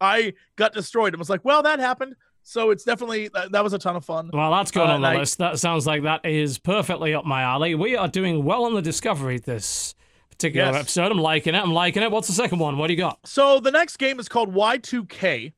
I 0.00 0.34
got 0.56 0.72
destroyed 0.72 1.12
and 1.14 1.18
was 1.18 1.30
like, 1.30 1.44
well, 1.44 1.62
that 1.62 1.78
happened. 1.80 2.14
So 2.42 2.70
it's 2.70 2.84
definitely 2.84 3.28
that, 3.34 3.52
that 3.52 3.62
was 3.62 3.72
a 3.74 3.78
ton 3.78 3.94
of 3.96 4.04
fun. 4.04 4.30
Well, 4.32 4.50
that's 4.52 4.70
going 4.70 4.90
Uh, 4.90 4.94
on 4.94 5.00
the 5.02 5.08
I- 5.08 5.16
list. 5.18 5.38
That 5.38 5.58
sounds 5.58 5.86
like 5.86 6.02
that 6.04 6.24
is 6.24 6.58
perfectly 6.58 7.14
up 7.14 7.24
my 7.24 7.42
alley. 7.42 7.74
We 7.74 7.96
are 7.96 8.08
doing 8.08 8.44
well 8.44 8.64
on 8.64 8.74
the 8.74 8.82
discovery 8.82 9.38
this 9.38 9.94
particular 10.38 10.66
Yes. 10.72 10.76
episode. 10.80 11.10
I'm 11.12 11.18
liking 11.18 11.54
it. 11.54 11.58
I'm 11.62 11.72
liking 11.72 12.02
it. 12.02 12.10
What's 12.10 12.28
the 12.28 12.34
second 12.34 12.58
one? 12.60 12.78
What 12.78 12.86
do 12.86 12.92
you 12.94 12.98
got? 12.98 13.18
So 13.26 13.60
the 13.60 13.70
next 13.70 13.96
game 13.98 14.20
is 14.20 14.28
called 14.28 14.54
Y2K, 14.54 15.52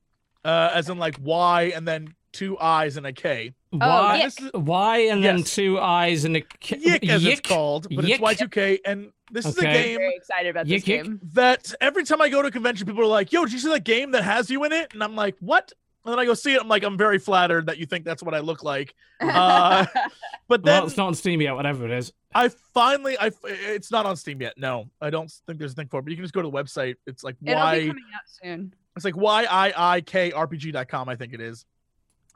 uh, 0.44 0.70
as 0.72 0.88
in 0.88 0.98
like 0.98 1.16
Y 1.22 1.72
and 1.74 1.86
then 1.86 2.14
two 2.32 2.58
I's 2.58 2.96
and 2.96 3.06
a 3.06 3.12
K. 3.12 3.52
Why? 3.70 4.16
Yick. 4.16 4.24
This 4.24 4.38
is 4.46 4.50
Why 4.54 4.98
and 4.98 5.22
then 5.22 5.38
Yes. 5.38 5.54
two 5.54 5.78
eyes 5.78 6.24
and 6.24 6.36
a 6.36 6.40
k- 6.40 6.78
Yick, 6.80 7.08
as 7.08 7.24
it's 7.24 7.40
called, 7.40 7.86
but 7.94 8.04
Yick? 8.04 8.20
it's 8.20 8.40
Y2K, 8.40 8.78
and 8.84 9.12
this 9.30 9.46
is 9.46 9.56
a 9.58 9.60
game. 9.60 9.70
Okay. 9.70 9.82
game 9.84 9.98
Very 9.98 10.14
excited 10.16 10.48
about 10.50 10.66
Yick, 10.66 10.82
this 10.84 10.88
yick. 10.88 11.04
game. 11.04 11.20
that 11.34 11.72
every 11.80 12.04
time 12.04 12.20
I 12.20 12.28
go 12.28 12.42
to 12.42 12.48
a 12.48 12.50
convention, 12.50 12.86
people 12.86 13.02
are 13.04 13.06
like, 13.06 13.30
"Yo, 13.32 13.44
did 13.44 13.52
you 13.52 13.58
see 13.60 13.68
that 13.68 13.84
game 13.84 14.10
that 14.12 14.24
has 14.24 14.50
you 14.50 14.64
in 14.64 14.72
it?" 14.72 14.92
And 14.92 15.04
I'm 15.04 15.14
like, 15.14 15.36
"What?" 15.40 15.72
And 16.04 16.12
then 16.12 16.18
I 16.18 16.24
go 16.24 16.34
see 16.34 16.54
it. 16.54 16.60
I'm 16.60 16.68
like, 16.68 16.82
"I'm 16.82 16.96
very 16.96 17.18
flattered 17.18 17.66
that 17.66 17.78
you 17.78 17.86
think 17.86 18.04
that's 18.04 18.22
what 18.22 18.34
I 18.34 18.40
look 18.40 18.62
like." 18.62 18.94
Uh, 19.20 19.84
But 20.50 20.64
then 20.64 20.80
Well, 20.80 20.86
it's 20.88 20.96
not 20.96 21.06
on 21.06 21.14
Steam 21.14 21.40
yet. 21.40 21.54
Whatever 21.54 21.84
it 21.84 21.92
is. 21.92 22.12
I 22.34 22.48
finally, 22.48 23.16
I 23.20 23.30
it's 23.44 23.92
not 23.92 24.04
on 24.04 24.16
Steam 24.16 24.42
yet. 24.42 24.54
No, 24.56 24.90
I 25.00 25.08
don't 25.08 25.30
think 25.46 25.60
there's 25.60 25.72
a 25.72 25.74
thing 25.76 25.86
for 25.86 26.00
it. 26.00 26.02
But 26.02 26.10
you 26.10 26.16
can 26.16 26.24
just 26.24 26.34
go 26.34 26.42
to 26.42 26.50
the 26.50 26.52
website. 26.52 26.96
It's 27.06 27.22
like 27.22 27.36
It'll 27.40 27.70
be 27.70 27.86
coming 27.86 28.04
out 28.12 28.22
soon. 28.26 28.74
It's 28.96 29.04
like 29.04 29.16
Y 29.16 29.46
I 29.48 29.94
I 29.94 30.00
K 30.00 30.32
RPG.com. 30.32 31.08
I 31.08 31.14
think 31.14 31.34
it 31.34 31.40
is. 31.40 31.64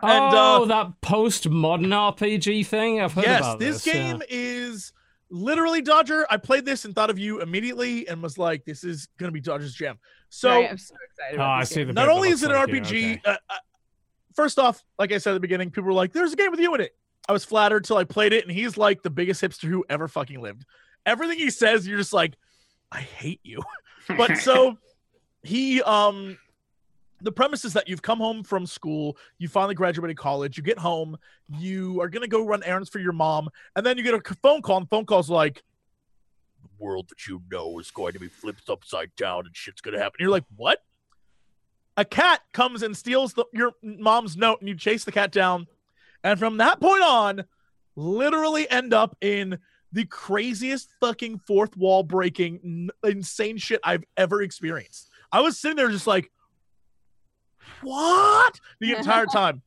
And, 0.00 0.32
oh, 0.32 0.62
uh, 0.62 0.64
that 0.66 1.00
post-modern 1.00 1.86
RPG 1.86 2.66
thing. 2.66 3.00
I've 3.00 3.12
heard 3.12 3.24
yes, 3.24 3.40
about 3.40 3.58
this 3.58 3.82
this. 3.82 3.92
game 3.92 4.22
is 4.28 4.92
literally 5.34 5.82
Dodger. 5.82 6.26
I 6.30 6.36
played 6.36 6.64
this 6.64 6.84
and 6.84 6.94
thought 6.94 7.10
of 7.10 7.18
you 7.18 7.42
immediately 7.42 8.08
and 8.08 8.22
was 8.22 8.38
like, 8.38 8.64
"This 8.64 8.84
is 8.84 9.08
gonna 9.18 9.32
be 9.32 9.40
Dodger's 9.40 9.74
jam." 9.74 9.98
So 10.30 10.50
Right, 10.50 10.70
I'm 10.70 10.78
so 10.78 10.94
excited. 11.10 11.40
Oh, 11.40 11.44
I 11.44 11.64
see 11.64 11.76
game. 11.76 11.88
the 11.88 11.92
not 11.92 12.08
only 12.08 12.30
is 12.30 12.42
it 12.42 12.50
an 12.50 12.56
like 12.56 12.68
you, 12.68 12.80
RPG, 12.80 13.20
uh, 13.26 13.36
uh, 13.50 13.54
first 14.34 14.58
off, 14.58 14.82
like 14.98 15.12
I 15.12 15.18
said 15.18 15.30
at 15.30 15.34
the 15.34 15.40
beginning, 15.40 15.70
people 15.70 15.84
were 15.84 15.92
like, 15.92 16.12
"There's 16.12 16.32
a 16.32 16.36
game 16.36 16.50
with 16.50 16.60
you 16.60 16.74
in 16.74 16.80
it." 16.80 16.96
I 17.28 17.32
was 17.32 17.44
flattered 17.44 17.84
till 17.84 17.96
I 17.96 18.04
played 18.04 18.32
it, 18.32 18.44
and 18.44 18.52
he's 18.52 18.76
like 18.76 19.02
the 19.02 19.10
biggest 19.10 19.42
hipster 19.42 19.68
who 19.68 19.84
ever 19.88 20.08
fucking 20.08 20.40
lived. 20.40 20.64
Everything 21.06 21.38
he 21.38 21.50
says, 21.50 21.86
you're 21.86 21.98
just 21.98 22.12
like, 22.12 22.34
"I 22.90 23.00
hate 23.00 23.40
you." 23.42 23.62
But 24.18 24.36
so 24.36 24.76
he, 25.42 25.80
um, 25.80 26.36
the 27.24 27.32
premise 27.32 27.64
is 27.64 27.72
that 27.72 27.88
you've 27.88 28.02
come 28.02 28.18
home 28.18 28.44
from 28.44 28.66
school, 28.66 29.16
you 29.38 29.48
finally 29.48 29.74
graduated 29.74 30.16
college, 30.16 30.56
you 30.56 30.62
get 30.62 30.78
home, 30.78 31.16
you 31.48 32.00
are 32.00 32.08
gonna 32.08 32.28
go 32.28 32.44
run 32.44 32.62
errands 32.62 32.88
for 32.88 32.98
your 32.98 33.12
mom, 33.12 33.48
and 33.76 33.84
then 33.84 33.98
you 33.98 34.04
get 34.04 34.14
a 34.14 34.34
phone 34.42 34.62
call, 34.62 34.78
and 34.78 34.88
phone 34.88 35.06
call's 35.06 35.30
like, 35.30 35.62
"The 36.62 36.68
world 36.78 37.08
that 37.08 37.26
you 37.26 37.42
know 37.50 37.78
is 37.78 37.90
going 37.90 38.12
to 38.12 38.20
be 38.20 38.28
flipped 38.28 38.68
upside 38.70 39.14
down, 39.16 39.46
and 39.46 39.56
shit's 39.56 39.80
gonna 39.80 39.98
happen." 39.98 40.16
You're 40.20 40.30
like, 40.30 40.44
"What?" 40.56 40.80
a 41.96 42.04
cat 42.04 42.40
comes 42.52 42.82
and 42.82 42.96
steals 42.96 43.34
the, 43.34 43.44
your 43.52 43.72
mom's 43.82 44.36
note 44.36 44.60
and 44.60 44.68
you 44.68 44.74
chase 44.74 45.04
the 45.04 45.12
cat 45.12 45.30
down 45.30 45.66
and 46.22 46.38
from 46.38 46.56
that 46.56 46.80
point 46.80 47.02
on 47.02 47.44
literally 47.96 48.68
end 48.70 48.92
up 48.92 49.16
in 49.20 49.58
the 49.92 50.04
craziest 50.06 50.88
fucking 51.00 51.38
fourth 51.38 51.76
wall 51.76 52.02
breaking 52.02 52.90
insane 53.04 53.56
shit 53.56 53.80
i've 53.84 54.04
ever 54.16 54.42
experienced 54.42 55.08
i 55.30 55.40
was 55.40 55.58
sitting 55.58 55.76
there 55.76 55.90
just 55.90 56.06
like 56.06 56.30
what 57.82 58.60
the 58.80 58.92
entire 58.96 59.26
time 59.26 59.62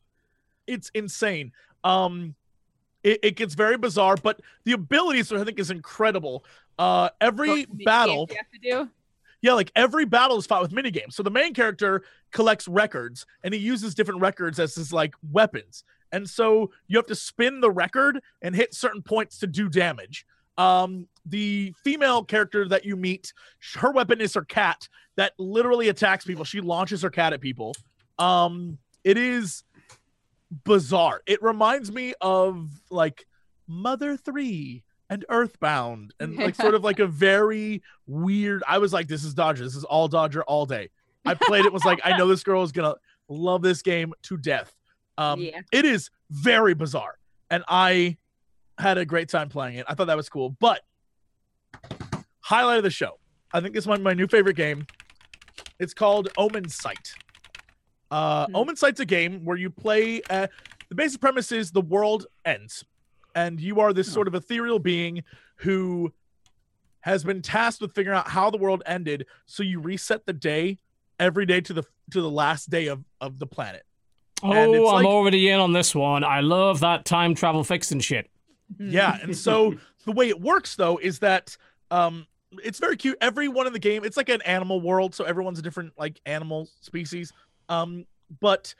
it's 0.65 0.89
insane 0.93 1.51
um 1.83 2.35
it, 3.03 3.19
it 3.23 3.35
gets 3.35 3.53
very 3.53 3.77
bizarre 3.77 4.17
but 4.17 4.41
the 4.65 4.71
abilities 4.73 5.31
i 5.31 5.43
think 5.43 5.59
is 5.59 5.71
incredible 5.71 6.43
uh 6.79 7.09
every 7.21 7.65
battle 7.85 8.27
you 8.29 8.35
have 8.35 8.51
to 8.51 8.59
do. 8.59 8.89
yeah, 9.41 9.53
like 9.53 9.71
every 9.75 10.05
battle 10.05 10.37
is 10.37 10.45
fought 10.45 10.61
with 10.61 10.71
minigames. 10.71 11.13
So 11.13 11.23
the 11.23 11.29
main 11.29 11.53
character 11.53 12.03
collects 12.31 12.67
records 12.67 13.25
and 13.43 13.53
he 13.53 13.59
uses 13.59 13.95
different 13.95 14.21
records 14.21 14.59
as 14.59 14.75
his 14.75 14.91
like 14.91 15.13
weapons. 15.31 15.83
And 16.11 16.27
so 16.29 16.71
you 16.87 16.97
have 16.97 17.05
to 17.07 17.15
spin 17.15 17.59
the 17.61 17.71
record 17.71 18.21
and 18.41 18.55
hit 18.55 18.73
certain 18.73 19.01
points 19.01 19.39
to 19.39 19.47
do 19.47 19.69
damage. 19.69 20.25
Um, 20.57 21.07
the 21.25 21.73
female 21.83 22.23
character 22.23 22.67
that 22.67 22.83
you 22.83 22.95
meet, 22.95 23.31
her 23.75 23.91
weapon 23.91 24.21
is 24.21 24.33
her 24.33 24.43
cat 24.43 24.87
that 25.17 25.33
literally 25.37 25.89
attacks 25.89 26.25
people. 26.25 26.43
She 26.43 26.61
launches 26.61 27.01
her 27.03 27.09
cat 27.09 27.33
at 27.33 27.41
people. 27.41 27.75
Um, 28.19 28.77
it 29.03 29.17
is 29.17 29.63
bizarre. 30.63 31.21
It 31.25 31.41
reminds 31.41 31.91
me 31.91 32.13
of 32.21 32.69
like 32.89 33.25
Mother 33.67 34.17
3 34.17 34.83
and 35.09 35.25
Earthbound 35.29 36.13
and 36.19 36.35
like 36.37 36.55
sort 36.55 36.73
of 36.73 36.83
like 36.83 36.99
a 36.99 37.07
very 37.07 37.81
weird. 38.07 38.63
I 38.67 38.77
was 38.77 38.91
like, 38.93 39.07
this 39.07 39.23
is 39.23 39.33
Dodger. 39.33 39.63
This 39.63 39.75
is 39.75 39.83
all 39.83 40.07
Dodger 40.07 40.43
all 40.43 40.65
day. 40.65 40.89
I 41.25 41.33
played 41.33 41.65
it, 41.65 41.73
was 41.73 41.83
like, 41.85 41.99
I 42.03 42.17
know 42.17 42.27
this 42.27 42.43
girl 42.43 42.63
is 42.63 42.71
gonna 42.71 42.95
love 43.27 43.61
this 43.61 43.81
game 43.81 44.13
to 44.23 44.37
death. 44.37 44.73
Um, 45.17 45.41
Yeah. 45.41 45.61
It 45.71 45.85
is 45.85 46.09
very 46.29 46.73
bizarre, 46.73 47.17
and 47.49 47.63
I 47.67 48.17
had 48.77 48.97
a 48.97 49.05
great 49.05 49.27
time 49.29 49.49
playing 49.49 49.77
it. 49.77 49.85
I 49.89 49.93
thought 49.95 50.07
that 50.07 50.17
was 50.17 50.29
cool. 50.29 50.55
But 50.59 50.81
highlight 52.41 52.77
of 52.77 52.83
the 52.83 52.89
show, 52.89 53.19
I 53.53 53.59
think 53.61 53.73
this 53.73 53.83
is 53.83 53.87
my, 53.87 53.97
my 53.97 54.13
new 54.13 54.27
favorite 54.27 54.55
game. 54.55 54.85
It's 55.79 55.93
called 55.93 56.29
Omensight. 56.37 57.11
Uh, 58.11 58.45
Hmm. 58.47 58.55
Omensight's 58.55 58.99
a 58.99 59.05
game 59.05 59.43
where 59.45 59.57
you 59.57 59.69
play. 59.69 60.21
Uh, 60.29 60.47
the 60.89 60.95
basic 60.95 61.19
premise 61.21 61.51
is 61.51 61.71
the 61.71 61.81
world 61.81 62.27
ends, 62.45 62.85
and 63.35 63.59
you 63.59 63.79
are 63.81 63.91
this 63.93 64.11
sort 64.11 64.27
of 64.27 64.35
ethereal 64.35 64.79
being 64.79 65.23
who 65.57 66.13
has 67.01 67.23
been 67.23 67.41
tasked 67.41 67.81
with 67.81 67.93
figuring 67.93 68.17
out 68.17 68.27
how 68.29 68.49
the 68.49 68.57
world 68.57 68.83
ended. 68.85 69.25
So 69.45 69.63
you 69.63 69.79
reset 69.79 70.25
the 70.25 70.33
day 70.33 70.77
every 71.19 71.45
day 71.45 71.61
to 71.61 71.73
the 71.73 71.83
to 72.11 72.21
the 72.21 72.29
last 72.29 72.69
day 72.69 72.87
of 72.87 73.03
of 73.21 73.39
the 73.39 73.47
planet. 73.47 73.83
And 74.43 74.53
Oh, 74.53 74.73
it's 74.73 74.89
I'm 74.89 74.95
like- 74.95 75.05
already 75.05 75.49
in 75.49 75.59
on 75.59 75.73
this 75.73 75.95
one. 75.95 76.23
I 76.23 76.41
love 76.41 76.79
that 76.81 77.05
time 77.05 77.35
travel 77.35 77.63
fixing 77.63 77.99
shit. 77.99 78.29
Yeah, 78.79 79.17
and 79.21 79.35
so 79.35 79.75
the 80.05 80.11
way 80.11 80.27
it 80.29 80.41
works 80.41 80.75
though 80.75 80.97
is 80.97 81.19
that 81.19 81.55
um 81.91 82.27
it's 82.63 82.79
very 82.79 82.95
cute. 82.97 83.17
Everyone 83.21 83.65
in 83.67 83.73
the 83.73 83.79
game, 83.79 84.03
it's 84.05 84.15
like 84.17 84.29
an 84.29 84.41
animal 84.43 84.79
world, 84.81 85.13
so 85.15 85.23
everyone's 85.25 85.59
a 85.59 85.61
different 85.61 85.93
like 85.97 86.19
animal 86.25 86.67
species. 86.81 87.31
Um, 87.69 88.05
but 88.39 88.73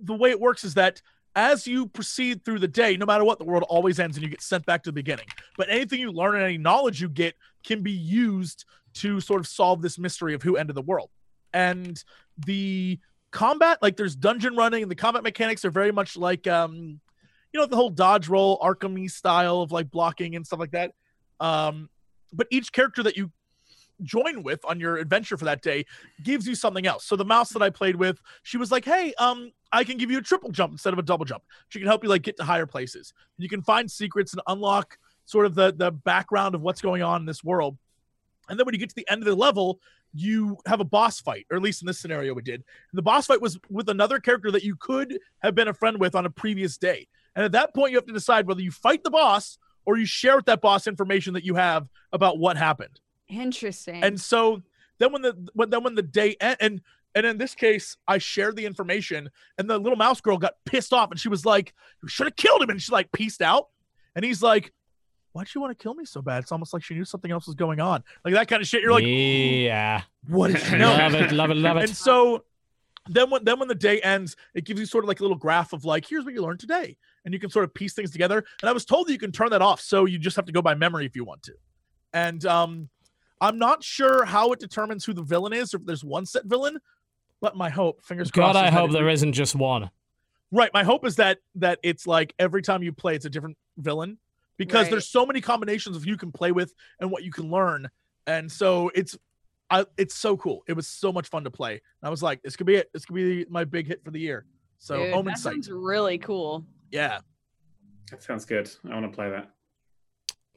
the 0.00 0.14
way 0.14 0.30
it 0.30 0.40
works 0.40 0.64
is 0.64 0.74
that 0.74 1.02
as 1.34 1.66
you 1.66 1.86
proceed 1.86 2.44
through 2.44 2.58
the 2.58 2.68
day, 2.68 2.96
no 2.96 3.06
matter 3.06 3.24
what, 3.24 3.38
the 3.38 3.44
world 3.44 3.64
always 3.68 4.00
ends 4.00 4.16
and 4.16 4.24
you 4.24 4.30
get 4.30 4.42
sent 4.42 4.66
back 4.66 4.82
to 4.82 4.88
the 4.88 4.94
beginning. 4.94 5.26
But 5.56 5.70
anything 5.70 6.00
you 6.00 6.10
learn 6.10 6.34
and 6.34 6.44
any 6.44 6.58
knowledge 6.58 7.00
you 7.00 7.08
get 7.08 7.34
can 7.64 7.82
be 7.82 7.92
used 7.92 8.64
to 8.94 9.20
sort 9.20 9.40
of 9.40 9.46
solve 9.46 9.82
this 9.82 9.98
mystery 9.98 10.34
of 10.34 10.42
who 10.42 10.56
ended 10.56 10.74
the 10.74 10.82
world. 10.82 11.10
And 11.52 12.02
the 12.46 12.98
combat, 13.30 13.78
like 13.82 13.96
there's 13.96 14.16
dungeon 14.16 14.56
running, 14.56 14.82
and 14.82 14.90
the 14.90 14.96
combat 14.96 15.22
mechanics 15.22 15.64
are 15.64 15.70
very 15.70 15.92
much 15.92 16.16
like 16.16 16.46
um 16.46 17.00
you 17.52 17.60
know 17.60 17.66
the 17.66 17.76
whole 17.76 17.90
dodge 17.90 18.28
roll 18.28 18.58
arkham 18.60 19.10
style 19.10 19.60
of 19.60 19.72
like 19.72 19.90
blocking 19.90 20.36
and 20.36 20.46
stuff 20.46 20.58
like 20.58 20.72
that 20.72 20.92
um 21.40 21.88
but 22.32 22.46
each 22.50 22.72
character 22.72 23.02
that 23.02 23.16
you 23.16 23.30
join 24.02 24.42
with 24.42 24.60
on 24.64 24.80
your 24.80 24.96
adventure 24.96 25.36
for 25.36 25.44
that 25.44 25.62
day 25.62 25.84
gives 26.22 26.46
you 26.46 26.54
something 26.54 26.86
else. 26.86 27.04
So 27.04 27.16
the 27.16 27.24
mouse 27.24 27.50
that 27.50 27.62
i 27.62 27.70
played 27.70 27.96
with 27.96 28.20
she 28.42 28.56
was 28.56 28.70
like 28.70 28.84
hey 28.84 29.12
um 29.18 29.50
i 29.72 29.84
can 29.84 29.98
give 29.98 30.10
you 30.10 30.18
a 30.18 30.22
triple 30.22 30.50
jump 30.50 30.72
instead 30.72 30.92
of 30.92 30.98
a 30.98 31.02
double 31.02 31.24
jump. 31.24 31.42
She 31.68 31.78
can 31.78 31.88
help 31.88 32.02
you 32.02 32.08
like 32.08 32.22
get 32.22 32.36
to 32.38 32.44
higher 32.44 32.66
places. 32.66 33.12
You 33.36 33.48
can 33.48 33.62
find 33.62 33.90
secrets 33.90 34.32
and 34.32 34.42
unlock 34.46 34.98
sort 35.24 35.46
of 35.46 35.54
the 35.54 35.72
the 35.72 35.90
background 35.90 36.54
of 36.54 36.62
what's 36.62 36.80
going 36.80 37.02
on 37.02 37.20
in 37.22 37.26
this 37.26 37.44
world. 37.44 37.76
And 38.48 38.58
then 38.58 38.64
when 38.64 38.74
you 38.74 38.80
get 38.80 38.88
to 38.90 38.94
the 38.94 39.08
end 39.10 39.22
of 39.22 39.26
the 39.26 39.34
level 39.34 39.80
you 40.14 40.56
have 40.66 40.80
a 40.80 40.84
boss 40.84 41.20
fight 41.20 41.46
or 41.50 41.56
at 41.56 41.62
least 41.62 41.82
in 41.82 41.86
this 41.86 41.98
scenario 41.98 42.32
we 42.34 42.42
did. 42.42 42.64
And 42.90 42.98
the 42.98 43.02
boss 43.02 43.26
fight 43.26 43.42
was 43.42 43.58
with 43.68 43.88
another 43.88 44.18
character 44.18 44.50
that 44.50 44.64
you 44.64 44.74
could 44.76 45.18
have 45.42 45.54
been 45.54 45.68
a 45.68 45.74
friend 45.74 46.00
with 46.00 46.14
on 46.14 46.26
a 46.26 46.30
previous 46.30 46.78
day. 46.78 47.06
And 47.36 47.44
at 47.44 47.52
that 47.52 47.74
point, 47.74 47.92
you 47.92 47.98
have 47.98 48.06
to 48.06 48.12
decide 48.12 48.46
whether 48.46 48.60
you 48.60 48.72
fight 48.72 49.04
the 49.04 49.10
boss 49.10 49.58
or 49.86 49.96
you 49.96 50.06
share 50.06 50.36
with 50.36 50.46
that 50.46 50.60
boss 50.60 50.86
information 50.86 51.34
that 51.34 51.44
you 51.44 51.54
have 51.54 51.88
about 52.12 52.38
what 52.38 52.56
happened. 52.56 53.00
Interesting. 53.28 54.02
And 54.02 54.20
so 54.20 54.62
then 54.98 55.12
when 55.12 55.22
the 55.22 55.48
when 55.54 55.70
then 55.70 55.82
when 55.82 55.94
the 55.94 56.02
day 56.02 56.36
end, 56.40 56.56
and 56.60 56.80
and 57.14 57.26
in 57.26 57.38
this 57.38 57.54
case, 57.54 57.96
I 58.06 58.18
shared 58.18 58.56
the 58.56 58.66
information, 58.66 59.30
and 59.56 59.68
the 59.68 59.78
little 59.78 59.96
mouse 59.96 60.20
girl 60.20 60.38
got 60.38 60.54
pissed 60.64 60.92
off, 60.92 61.10
and 61.10 61.18
she 61.18 61.28
was 61.28 61.44
like, 61.44 61.74
"You 62.02 62.08
should 62.08 62.26
have 62.26 62.36
killed 62.36 62.62
him," 62.62 62.70
and 62.70 62.80
she 62.80 62.92
like 62.92 63.12
pieced 63.12 63.42
out, 63.42 63.68
and 64.14 64.24
he's 64.24 64.42
like. 64.42 64.72
Why'd 65.32 65.46
you 65.54 65.60
want 65.60 65.78
to 65.78 65.80
kill 65.80 65.94
me 65.94 66.04
so 66.04 66.20
bad? 66.20 66.42
It's 66.42 66.50
almost 66.50 66.72
like 66.72 66.82
she 66.82 66.94
knew 66.94 67.04
something 67.04 67.30
else 67.30 67.46
was 67.46 67.54
going 67.54 67.80
on. 67.80 68.02
Like 68.24 68.34
that 68.34 68.48
kind 68.48 68.60
of 68.60 68.66
shit. 68.66 68.82
You're 68.82 68.92
like, 68.92 69.04
yeah. 69.06 70.02
what 70.26 70.50
did 70.50 70.60
she 70.62 70.76
know? 70.78 70.88
love 70.96 71.14
it, 71.14 71.30
love 71.30 71.50
it, 71.50 71.56
love 71.56 71.76
it. 71.76 71.84
and 71.84 71.96
so 71.96 72.44
then 73.08 73.30
when 73.30 73.44
then 73.44 73.58
when 73.58 73.68
the 73.68 73.74
day 73.74 74.00
ends, 74.00 74.36
it 74.54 74.64
gives 74.64 74.80
you 74.80 74.86
sort 74.86 75.04
of 75.04 75.08
like 75.08 75.20
a 75.20 75.22
little 75.22 75.36
graph 75.36 75.72
of 75.72 75.84
like, 75.84 76.06
here's 76.06 76.24
what 76.24 76.34
you 76.34 76.42
learned 76.42 76.60
today, 76.60 76.96
and 77.24 77.34
you 77.34 77.40
can 77.40 77.50
sort 77.50 77.64
of 77.64 77.74
piece 77.74 77.94
things 77.94 78.10
together. 78.10 78.44
And 78.62 78.68
I 78.68 78.72
was 78.72 78.84
told 78.84 79.08
that 79.08 79.12
you 79.12 79.18
can 79.18 79.32
turn 79.32 79.50
that 79.50 79.62
off, 79.62 79.80
so 79.80 80.04
you 80.04 80.18
just 80.18 80.36
have 80.36 80.46
to 80.46 80.52
go 80.52 80.62
by 80.62 80.74
memory 80.74 81.06
if 81.06 81.16
you 81.16 81.24
want 81.24 81.42
to. 81.44 81.54
And 82.12 82.44
um, 82.46 82.88
I'm 83.40 83.58
not 83.58 83.82
sure 83.84 84.24
how 84.24 84.52
it 84.52 84.60
determines 84.60 85.04
who 85.04 85.12
the 85.12 85.22
villain 85.22 85.52
is, 85.52 85.72
or 85.74 85.78
if 85.78 85.86
there's 85.86 86.04
one 86.04 86.26
set 86.26 86.44
villain. 86.46 86.78
But 87.40 87.56
my 87.56 87.70
hope, 87.70 88.02
fingers 88.02 88.30
God, 88.30 88.42
crossed. 88.42 88.54
God, 88.54 88.64
I 88.64 88.70
hope 88.70 88.90
there 88.90 89.08
isn't 89.08 89.32
just 89.32 89.54
one. 89.54 89.90
Right. 90.50 90.70
My 90.74 90.82
hope 90.82 91.04
is 91.06 91.16
that 91.16 91.38
that 91.56 91.78
it's 91.82 92.06
like 92.06 92.34
every 92.38 92.62
time 92.62 92.82
you 92.82 92.92
play, 92.92 93.14
it's 93.14 93.26
a 93.26 93.30
different 93.30 93.56
villain 93.76 94.18
because 94.56 94.84
Right. 94.84 94.90
there's 94.92 95.08
so 95.08 95.24
many 95.26 95.40
combinations 95.40 95.96
of 95.96 96.02
who 96.04 96.10
you 96.10 96.16
can 96.16 96.32
play 96.32 96.50
with 96.52 96.72
and 97.00 97.10
what 97.10 97.22
you 97.22 97.30
can 97.30 97.50
learn, 97.50 97.88
and 98.26 98.50
so 98.50 98.90
it's, 98.94 99.16
I, 99.70 99.84
it's 99.96 100.14
so 100.14 100.36
cool. 100.36 100.64
It 100.66 100.72
was 100.72 100.88
so 100.88 101.12
much 101.12 101.28
fun 101.28 101.44
to 101.44 101.50
play. 101.50 101.72
And 101.72 101.80
I 102.02 102.08
was 102.08 102.22
like, 102.22 102.42
this 102.42 102.56
could 102.56 102.66
be 102.66 102.74
it. 102.76 102.90
This 102.92 103.04
could 103.04 103.14
be 103.14 103.44
my 103.50 103.64
big 103.64 103.86
hit 103.86 104.02
for 104.02 104.10
the 104.10 104.18
year. 104.18 104.46
So 104.78 104.96
Dude, 105.04 105.12
Omen 105.12 105.26
that 105.34 105.38
Sight. 105.38 105.52
sounds 105.52 105.70
really 105.70 106.16
cool. 106.18 106.64
Yeah. 106.90 107.20
That 108.10 108.22
sounds 108.22 108.44
good. 108.46 108.70
I 108.88 108.94
want 108.94 109.04
to 109.10 109.14
play 109.14 109.28
that. 109.30 109.50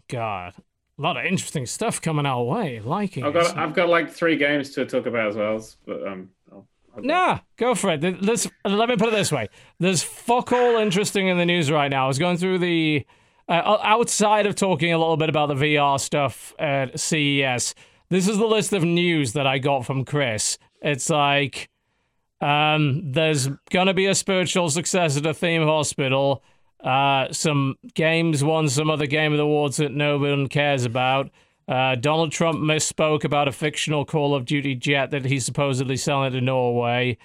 God, 0.07 0.53
a 1.01 1.03
lot 1.03 1.17
of 1.17 1.25
interesting 1.25 1.65
stuff 1.65 1.99
coming 1.99 2.27
our 2.27 2.43
way. 2.43 2.79
Liking 2.79 3.23
I've 3.23 3.33
got 3.33 3.57
I've 3.57 3.73
got 3.73 3.89
like 3.89 4.11
three 4.11 4.37
games 4.37 4.69
to 4.71 4.85
talk 4.85 5.07
about 5.07 5.29
as 5.29 5.35
well, 5.35 5.67
but 5.85 6.07
um, 6.07 6.29
I'll, 6.51 6.67
I'll 6.95 7.03
Nah, 7.03 7.39
go 7.57 7.73
for 7.73 7.91
it. 7.91 8.01
There's, 8.01 8.47
let 8.63 8.87
me 8.87 8.95
put 8.97 9.07
it 9.09 9.15
this 9.15 9.31
way: 9.31 9.49
there's 9.79 10.03
fuck 10.03 10.51
all 10.51 10.77
interesting 10.77 11.27
in 11.27 11.37
the 11.37 11.45
news 11.45 11.71
right 11.71 11.89
now. 11.89 12.05
I 12.05 12.07
was 12.07 12.19
going 12.19 12.37
through 12.37 12.59
the 12.59 13.05
uh, 13.49 13.77
outside 13.81 14.45
of 14.45 14.55
talking 14.55 14.93
a 14.93 14.97
little 14.99 15.17
bit 15.17 15.29
about 15.29 15.47
the 15.47 15.55
VR 15.55 15.99
stuff 15.99 16.53
at 16.59 16.99
CES. 16.99 17.73
This 18.09 18.27
is 18.27 18.37
the 18.37 18.45
list 18.45 18.71
of 18.71 18.83
news 18.83 19.33
that 19.33 19.47
I 19.47 19.57
got 19.57 19.85
from 19.85 20.05
Chris. 20.05 20.59
It's 20.83 21.09
like 21.09 21.69
um, 22.41 23.11
there's 23.11 23.47
gonna 23.71 23.95
be 23.95 24.05
a 24.05 24.13
spiritual 24.13 24.69
successor 24.69 25.21
to 25.21 25.33
Theme 25.33 25.63
Hospital. 25.63 26.43
Uh, 26.83 27.31
some 27.31 27.75
games 27.93 28.43
won 28.43 28.67
some 28.69 28.89
other 28.89 29.05
Game 29.05 29.31
of 29.33 29.37
the 29.37 29.43
Awards 29.43 29.77
that 29.77 29.91
no 29.91 30.17
one 30.17 30.47
cares 30.47 30.83
about. 30.85 31.29
Uh, 31.67 31.95
Donald 31.95 32.31
Trump 32.31 32.59
misspoke 32.59 33.23
about 33.23 33.47
a 33.47 33.51
fictional 33.51 34.03
Call 34.03 34.33
of 34.35 34.45
Duty 34.45 34.75
jet 34.75 35.11
that 35.11 35.25
he's 35.25 35.45
supposedly 35.45 35.95
selling 35.95 36.31
to 36.33 36.41
Norway. 36.41 37.17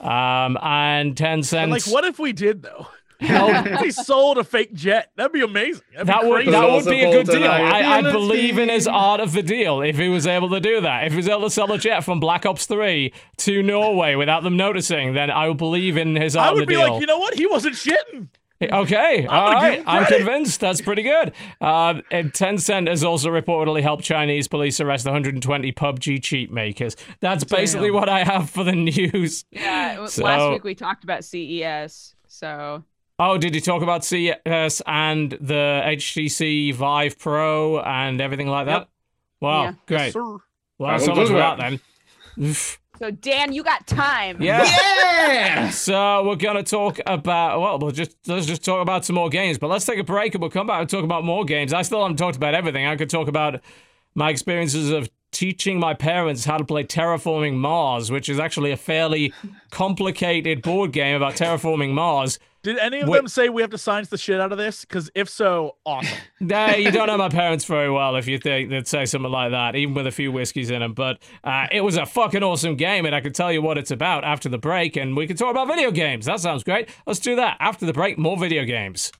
Um, 0.00 0.58
and 0.60 1.14
But, 1.14 1.18
10 1.18 1.38
like, 1.38 1.44
cents. 1.82 1.86
what 1.88 2.04
if 2.04 2.18
we 2.18 2.32
did 2.32 2.62
though? 2.62 2.88
helped 3.20 3.66
If 3.68 3.80
he 3.80 3.90
sold 3.90 4.36
a 4.36 4.44
fake 4.44 4.74
jet, 4.74 5.10
that'd 5.16 5.32
be 5.32 5.40
amazing. 5.40 5.80
That'd 5.94 6.06
be 6.06 6.12
That 6.12 6.24
would 6.26 6.46
that 6.48 6.68
would 6.70 6.84
be 6.84 7.00
a 7.00 7.10
good 7.12 7.26
deal. 7.26 7.44
I- 7.50 7.60
I, 7.62 7.98
I 7.98 8.02
believe 8.02 8.58
in 8.58 8.68
his 8.68 8.86
art 8.86 9.20
of 9.20 9.32
the 9.32 9.42
deal 9.42 9.80
if 9.80 9.96
he 9.96 10.10
was 10.10 10.26
able 10.26 10.50
to 10.50 10.60
do 10.60 10.82
that. 10.82 11.04
If 11.06 11.12
he 11.12 11.16
was 11.16 11.28
able 11.28 11.44
to 11.44 11.50
sell 11.50 11.72
a 11.72 11.78
jet 11.78 12.00
from 12.04 12.20
Black 12.20 12.44
Ops 12.44 12.66
Three 12.66 13.14
to 13.38 13.62
Norway 13.62 14.16
without 14.16 14.42
them 14.42 14.58
noticing, 14.58 15.14
then 15.14 15.30
I 15.30 15.48
would 15.48 15.56
believe 15.56 15.96
in 15.96 16.14
his 16.16 16.36
art 16.36 16.48
I 16.48 16.50
of 16.50 16.54
would 16.56 16.62
the 16.64 16.66
be 16.66 16.74
deal. 16.74 16.92
like, 16.92 17.00
you 17.00 17.06
know 17.06 17.18
what? 17.18 17.34
He 17.34 17.46
wasn't 17.46 17.76
shitting. 17.76 18.28
Okay, 18.62 19.26
all 19.26 19.52
gonna 19.52 19.54
give 19.54 19.62
right. 19.62 19.78
him 19.80 19.84
I'm 19.86 20.04
convinced. 20.06 20.60
That's 20.60 20.80
pretty 20.80 21.02
good. 21.02 21.32
Uh, 21.60 22.00
and 22.10 22.32
Tencent 22.32 22.88
has 22.88 23.04
also 23.04 23.28
reportedly 23.28 23.82
helped 23.82 24.02
Chinese 24.04 24.48
police 24.48 24.80
arrest 24.80 25.04
120 25.04 25.72
PUBG 25.72 26.22
cheat 26.22 26.50
makers. 26.50 26.96
That's 27.20 27.44
basically 27.44 27.88
Damn. 27.88 27.94
what 27.96 28.08
I 28.08 28.24
have 28.24 28.48
for 28.50 28.64
the 28.64 28.72
news. 28.72 29.44
Yeah, 29.50 30.06
So- 30.06 30.24
last 30.24 30.50
week 30.52 30.64
we 30.64 30.74
talked 30.74 31.04
about 31.04 31.24
CES. 31.24 32.14
So 32.28 32.84
Oh, 33.18 33.38
did 33.38 33.54
you 33.54 33.60
talk 33.60 33.82
about 33.82 34.04
CES 34.04 34.82
and 34.86 35.30
the 35.40 35.82
HTC 35.84 36.74
Vive 36.74 37.18
Pro 37.18 37.80
and 37.80 38.20
everything 38.20 38.46
like 38.48 38.66
that? 38.66 38.78
Yep. 38.80 38.88
Wow, 39.40 39.62
Yeah. 39.64 39.72
great. 39.86 40.00
Yes, 40.04 40.12
sir. 40.14 40.36
Well, 40.78 40.90
I 40.90 40.98
so 40.98 41.12
will 41.12 41.16
much 41.16 41.28
for 41.28 41.34
that. 41.34 41.58
that 41.58 41.80
then. 42.36 42.54
Oof. 42.96 42.98
so 42.98 43.10
Dan, 43.10 43.52
you 43.52 43.62
got 43.62 43.86
time. 43.86 44.40
Yeah. 44.40 44.64
Yeah. 44.64 45.70
So 45.70 46.24
we're 46.26 46.36
gonna 46.36 46.62
talk 46.62 47.00
about 47.06 47.60
well, 47.60 47.78
we'll 47.78 47.90
just 47.90 48.16
let's 48.26 48.46
just 48.46 48.64
talk 48.64 48.82
about 48.82 49.04
some 49.04 49.14
more 49.14 49.28
games. 49.28 49.58
But 49.58 49.68
let's 49.68 49.84
take 49.84 49.98
a 49.98 50.04
break 50.04 50.34
and 50.34 50.40
we'll 50.40 50.50
come 50.50 50.66
back 50.66 50.80
and 50.80 50.88
talk 50.90 51.04
about 51.04 51.24
more 51.24 51.44
games. 51.44 51.72
I 51.72 51.82
still 51.82 52.02
haven't 52.02 52.16
talked 52.16 52.36
about 52.36 52.54
everything. 52.54 52.86
I 52.86 52.96
could 52.96 53.10
talk 53.10 53.28
about 53.28 53.60
my 54.14 54.30
experiences 54.30 54.90
of 54.90 55.08
teaching 55.32 55.78
my 55.78 55.92
parents 55.92 56.44
how 56.44 56.56
to 56.56 56.64
play 56.64 56.84
Terraforming 56.84 57.54
Mars, 57.54 58.10
which 58.10 58.28
is 58.28 58.38
actually 58.38 58.70
a 58.72 58.76
fairly 58.76 59.32
complicated 59.70 60.62
board 60.62 60.92
game 60.92 61.14
about 61.16 61.34
terraforming 61.34 61.92
Mars. 61.92 62.38
Did 62.66 62.78
any 62.78 62.98
of 62.98 63.08
Wait. 63.08 63.18
them 63.18 63.28
say 63.28 63.48
we 63.48 63.62
have 63.62 63.70
to 63.70 63.78
science 63.78 64.08
the 64.08 64.18
shit 64.18 64.40
out 64.40 64.50
of 64.50 64.58
this? 64.58 64.84
Because 64.84 65.08
if 65.14 65.28
so, 65.28 65.76
awesome. 65.84 66.18
Nah, 66.40 66.74
you 66.74 66.90
don't 66.90 67.06
know 67.06 67.16
my 67.16 67.28
parents 67.28 67.64
very 67.64 67.88
well 67.88 68.16
if 68.16 68.26
you 68.26 68.38
think 68.38 68.70
they'd 68.70 68.88
say 68.88 69.04
something 69.06 69.30
like 69.30 69.52
that, 69.52 69.76
even 69.76 69.94
with 69.94 70.08
a 70.08 70.10
few 70.10 70.32
whiskeys 70.32 70.68
in 70.70 70.80
them. 70.80 70.92
But 70.92 71.20
uh, 71.44 71.68
it 71.70 71.82
was 71.82 71.96
a 71.96 72.04
fucking 72.04 72.42
awesome 72.42 72.74
game, 72.74 73.06
and 73.06 73.14
I 73.14 73.20
can 73.20 73.32
tell 73.32 73.52
you 73.52 73.62
what 73.62 73.78
it's 73.78 73.92
about 73.92 74.24
after 74.24 74.48
the 74.48 74.58
break, 74.58 74.96
and 74.96 75.16
we 75.16 75.28
can 75.28 75.36
talk 75.36 75.52
about 75.52 75.68
video 75.68 75.92
games. 75.92 76.26
That 76.26 76.40
sounds 76.40 76.64
great. 76.64 76.88
Let's 77.06 77.20
do 77.20 77.36
that 77.36 77.56
after 77.60 77.86
the 77.86 77.92
break. 77.92 78.18
More 78.18 78.36
video 78.36 78.64
games. 78.64 79.12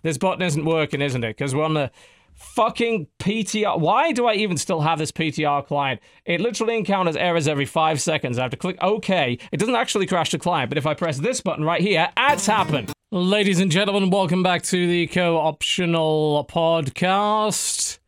This 0.00 0.16
button 0.16 0.40
isn't 0.40 0.64
working, 0.64 1.02
isn't 1.02 1.22
it? 1.22 1.36
Because 1.36 1.54
we're 1.54 1.64
on 1.64 1.74
the 1.74 1.90
fucking 2.34 3.06
PTR. 3.18 3.78
Why 3.78 4.12
do 4.12 4.26
I 4.26 4.34
even 4.34 4.56
still 4.56 4.80
have 4.80 4.98
this 4.98 5.12
PTR 5.12 5.66
client? 5.66 6.00
It 6.24 6.40
literally 6.40 6.76
encounters 6.76 7.16
errors 7.16 7.48
every 7.48 7.66
five 7.66 8.00
seconds. 8.00 8.38
I 8.38 8.42
have 8.42 8.50
to 8.50 8.56
click 8.56 8.76
OK. 8.80 9.38
It 9.50 9.56
doesn't 9.58 9.74
actually 9.74 10.06
crash 10.06 10.30
the 10.30 10.38
client, 10.38 10.70
but 10.70 10.78
if 10.78 10.86
I 10.86 10.94
press 10.94 11.18
this 11.18 11.40
button 11.40 11.64
right 11.64 11.80
here, 11.80 12.10
ads 12.16 12.46
happen. 12.46 12.88
Ladies 13.10 13.60
and 13.60 13.70
gentlemen, 13.70 14.10
welcome 14.10 14.42
back 14.42 14.62
to 14.62 14.86
the 14.86 15.06
co-optional 15.08 16.46
podcast. 16.50 17.98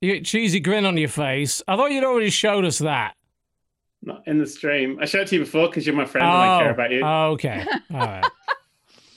You 0.00 0.12
get 0.12 0.24
cheesy 0.24 0.60
grin 0.60 0.84
on 0.84 0.96
your 0.96 1.08
face. 1.08 1.62
I 1.66 1.76
thought 1.76 1.92
you'd 1.92 2.04
already 2.04 2.30
showed 2.30 2.64
us 2.64 2.78
that. 2.78 3.14
Not 4.02 4.22
in 4.26 4.38
the 4.38 4.46
stream. 4.46 4.98
I 5.00 5.06
showed 5.06 5.22
it 5.22 5.28
to 5.28 5.36
you 5.36 5.44
before 5.44 5.68
because 5.68 5.86
you're 5.86 5.96
my 5.96 6.04
friend 6.04 6.26
and 6.26 6.36
I 6.36 6.58
care 6.58 6.68
oh, 6.68 6.72
about 6.72 6.90
you. 6.90 7.00
Oh, 7.04 7.30
okay. 7.32 7.64
All 7.92 8.00
right. 8.00 8.26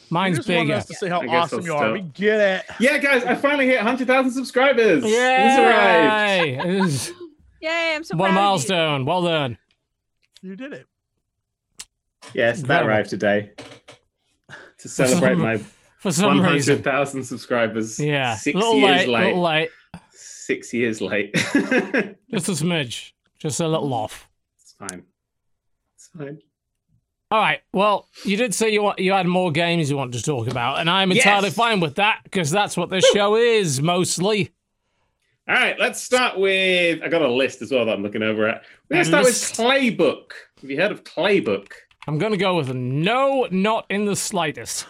You 0.10 0.14
Mine's 0.16 0.38
just 0.38 0.50
wanted 0.50 0.62
bigger. 0.64 0.74
us 0.76 0.86
to 0.88 0.94
see 0.96 1.08
how 1.08 1.22
I 1.22 1.28
awesome 1.38 1.62
you 1.66 1.74
are. 1.74 1.78
stop. 1.78 1.94
We 1.94 2.02
get 2.02 2.40
it. 2.40 2.66
yeah, 2.80 2.98
guys, 2.98 3.24
I 3.24 3.36
finally 3.36 3.68
hit 3.68 3.78
100,000 3.78 4.32
subscribers. 4.32 5.04
Yeah, 5.06 5.48
This 5.48 5.60
arrived. 5.60 7.14
Yay! 7.62 7.68
Yay! 7.70 7.96
I'm 7.96 8.04
so 8.04 8.16
one 8.18 8.32
proud 8.32 8.32
of 8.32 8.36
you. 8.36 8.42
milestone. 8.76 9.06
Well 9.06 9.22
done. 9.24 9.58
You 10.42 10.56
did 10.56 10.74
it. 10.74 10.86
Yes, 12.34 12.58
that 12.58 12.64
Incredible. 12.64 12.90
arrived 12.90 13.10
today 13.10 13.52
to 14.80 14.88
celebrate 14.90 15.34
some 15.34 15.42
my 15.42 15.58
For 15.98 16.12
some 16.12 16.38
100,000 16.40 17.24
subscribers. 17.24 18.00
Yeah. 18.00 18.36
Six 18.36 18.56
little 18.56 18.76
years 18.76 19.08
late, 19.08 19.10
late. 19.10 19.26
little 19.28 19.42
late. 19.42 19.70
Six 20.12 20.74
years 20.74 21.02
late. 21.02 21.34
Just 21.34 22.50
a 22.50 22.54
smidge. 22.54 23.12
Just 23.38 23.60
a 23.60 23.68
little 23.68 23.94
off. 23.94 24.28
it's 24.62 24.74
fine. 24.74 25.04
It's 25.96 26.08
fine. 26.18 26.40
All 27.32 27.40
right. 27.40 27.60
Well, 27.74 28.08
you 28.26 28.38
did 28.38 28.56
say 28.56 28.70
you 28.70 28.82
want, 28.82 28.98
you 29.00 29.12
had 29.12 29.28
more 29.28 29.52
games 29.52 29.90
you 29.90 29.98
wanted 29.98 30.18
to 30.18 30.24
talk 30.24 30.48
about, 30.48 30.80
and 30.80 30.90
I'm 30.90 31.12
entirely 31.12 31.50
Yes. 31.50 31.56
fine 31.56 31.80
with 31.80 31.96
that 31.96 32.22
because 32.24 32.50
that's 32.50 32.76
what 32.76 32.90
this 32.90 33.06
show 33.12 33.36
is 33.36 33.82
mostly. 33.82 34.50
All 35.48 35.56
right, 35.56 35.80
let's 35.80 36.02
start 36.02 36.40
with. 36.40 37.02
I 37.04 37.08
got 37.08 37.22
a 37.22 37.32
list 37.32 37.62
as 37.62 37.72
well 37.72 37.86
that 37.86 37.94
I'm 37.94 38.04
looking 38.04 38.24
over 38.24 38.48
at. 38.48 38.64
We're 38.90 38.96
gonna 38.98 39.06
start 39.06 39.26
list. 39.26 39.58
with 39.60 39.68
Claybook. 39.68 40.32
Have 40.62 40.70
you 40.72 40.78
heard 40.78 40.92
of 40.92 41.04
Claybook? 41.04 41.68
I'm 42.08 42.18
gonna 42.18 42.38
go 42.38 42.56
with 42.58 42.70
a 42.72 42.74
no, 42.74 43.48
not 43.52 43.86
in 43.90 44.06
the 44.06 44.16
slightest. 44.16 44.88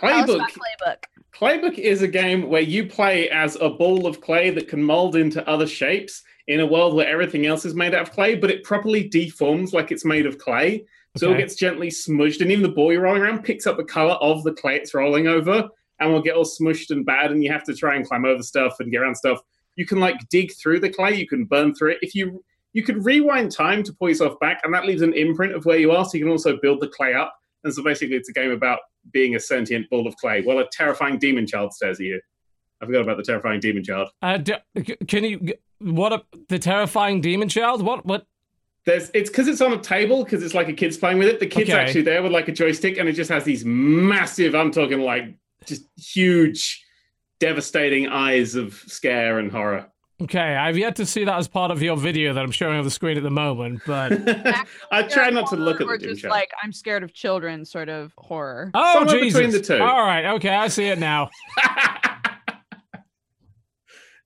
Tell 0.00 0.10
us 0.40 0.52
Claybook. 0.52 1.04
Claybook 1.34 1.78
is 1.78 2.02
a 2.02 2.08
game 2.08 2.48
where 2.48 2.60
you 2.62 2.86
play 2.86 3.28
as 3.30 3.56
a 3.60 3.68
ball 3.70 4.06
of 4.06 4.20
clay 4.20 4.50
that 4.50 4.68
can 4.68 4.82
mold 4.82 5.16
into 5.16 5.46
other 5.48 5.66
shapes 5.66 6.22
in 6.48 6.60
a 6.60 6.66
world 6.66 6.94
where 6.94 7.08
everything 7.08 7.46
else 7.46 7.64
is 7.64 7.74
made 7.74 7.94
out 7.94 8.02
of 8.02 8.12
clay, 8.12 8.34
but 8.36 8.50
it 8.50 8.62
properly 8.62 9.08
deforms 9.08 9.72
like 9.72 9.90
it's 9.90 10.04
made 10.04 10.26
of 10.26 10.38
clay. 10.38 10.84
So 11.16 11.32
it 11.32 11.38
gets 11.38 11.56
gently 11.56 11.90
smudged, 11.90 12.40
and 12.40 12.50
even 12.52 12.62
the 12.62 12.68
ball 12.68 12.92
you're 12.92 13.02
rolling 13.02 13.22
around 13.22 13.42
picks 13.42 13.66
up 13.66 13.76
the 13.76 13.84
color 13.84 14.14
of 14.14 14.44
the 14.44 14.52
clay 14.52 14.76
it's 14.76 14.94
rolling 14.94 15.26
over 15.26 15.68
and 15.98 16.12
will 16.12 16.22
get 16.22 16.36
all 16.36 16.44
smushed 16.44 16.90
and 16.90 17.04
bad, 17.04 17.32
and 17.32 17.42
you 17.42 17.50
have 17.52 17.64
to 17.64 17.74
try 17.74 17.96
and 17.96 18.06
climb 18.06 18.24
over 18.24 18.42
stuff 18.42 18.76
and 18.80 18.90
get 18.90 19.02
around 19.02 19.16
stuff. 19.16 19.40
You 19.76 19.86
can 19.86 19.98
like 19.98 20.28
dig 20.28 20.52
through 20.52 20.80
the 20.80 20.90
clay, 20.90 21.14
you 21.14 21.26
can 21.26 21.44
burn 21.44 21.74
through 21.74 21.92
it. 21.92 21.98
If 22.02 22.14
you 22.14 22.44
you 22.72 22.84
could 22.84 23.04
rewind 23.04 23.50
time 23.50 23.82
to 23.82 23.92
pull 23.92 24.08
yourself 24.08 24.38
back, 24.40 24.60
and 24.62 24.72
that 24.72 24.86
leaves 24.86 25.02
an 25.02 25.12
imprint 25.14 25.54
of 25.54 25.64
where 25.64 25.78
you 25.78 25.90
are, 25.90 26.04
so 26.04 26.16
you 26.16 26.24
can 26.24 26.30
also 26.30 26.56
build 26.62 26.80
the 26.80 26.88
clay 26.88 27.14
up. 27.14 27.34
And 27.64 27.74
so 27.74 27.82
basically, 27.82 28.16
it's 28.16 28.28
a 28.28 28.32
game 28.32 28.52
about 28.52 28.78
being 29.12 29.34
a 29.34 29.40
sentient 29.40 29.90
ball 29.90 30.06
of 30.06 30.14
clay 30.16 30.42
while 30.42 30.58
a 30.58 30.68
terrifying 30.70 31.18
demon 31.18 31.46
child 31.46 31.72
stares 31.72 31.98
at 31.98 32.06
you. 32.06 32.20
I 32.80 32.86
forgot 32.86 33.02
about 33.02 33.16
the 33.16 33.22
terrifying 33.22 33.60
demon 33.60 33.84
child. 33.84 34.08
Uh, 34.22 34.38
d- 34.38 34.54
c- 34.78 34.96
can 35.06 35.24
you? 35.24 35.54
What 35.80 36.12
a 36.12 36.22
the 36.48 36.58
terrifying 36.58 37.20
demon 37.20 37.48
child? 37.48 37.82
What? 37.82 38.06
What? 38.06 38.26
There's 38.86 39.10
it's 39.14 39.28
because 39.30 39.46
it's 39.48 39.60
on 39.60 39.72
a 39.72 39.78
table 39.78 40.24
because 40.24 40.42
it's 40.42 40.54
like 40.54 40.68
a 40.68 40.72
kid's 40.72 40.96
playing 40.96 41.18
with 41.18 41.28
it. 41.28 41.38
The 41.40 41.46
kid's 41.46 41.70
Okay. 41.70 41.78
actually 41.78 42.02
there 42.02 42.22
with 42.22 42.32
like 42.32 42.48
a 42.48 42.52
joystick, 42.52 42.96
and 42.98 43.08
it 43.08 43.12
just 43.12 43.30
has 43.30 43.44
these 43.44 43.64
massive. 43.64 44.54
I'm 44.54 44.70
talking 44.70 45.00
like 45.00 45.34
just 45.66 45.84
huge, 45.98 46.82
devastating 47.40 48.08
eyes 48.08 48.54
of 48.54 48.74
scare 48.86 49.38
and 49.38 49.50
horror. 49.52 49.86
Okay, 50.22 50.38
I've 50.54 50.76
yet 50.76 50.96
to 50.96 51.06
see 51.06 51.24
that 51.24 51.38
as 51.38 51.48
part 51.48 51.70
of 51.70 51.82
your 51.82 51.96
video 51.96 52.34
that 52.34 52.42
I'm 52.44 52.50
showing 52.50 52.76
on 52.76 52.84
the 52.84 52.90
screen 52.90 53.16
at 53.16 53.22
the 53.22 53.30
moment, 53.30 53.80
but 53.86 54.12
I 54.92 55.02
try 55.04 55.30
not 55.30 55.48
to 55.48 55.56
look 55.56 55.80
at 55.80 55.86
or 55.86 55.92
the 55.96 55.98
demon 55.98 56.14
just 56.14 56.22
child. 56.22 56.30
like 56.32 56.50
I'm 56.62 56.72
scared 56.74 57.02
of 57.02 57.14
children 57.14 57.64
sort 57.64 57.88
of 57.88 58.12
horror. 58.18 58.70
oh 58.74 58.92
Somewhere 58.98 59.18
Jesus! 59.18 59.38
between 59.38 59.50
the 59.52 59.60
two. 59.60 59.82
All 59.82 60.02
right, 60.04 60.26
okay, 60.36 60.50
I 60.54 60.68
see 60.68 60.88
it 60.88 60.98
now. 60.98 61.30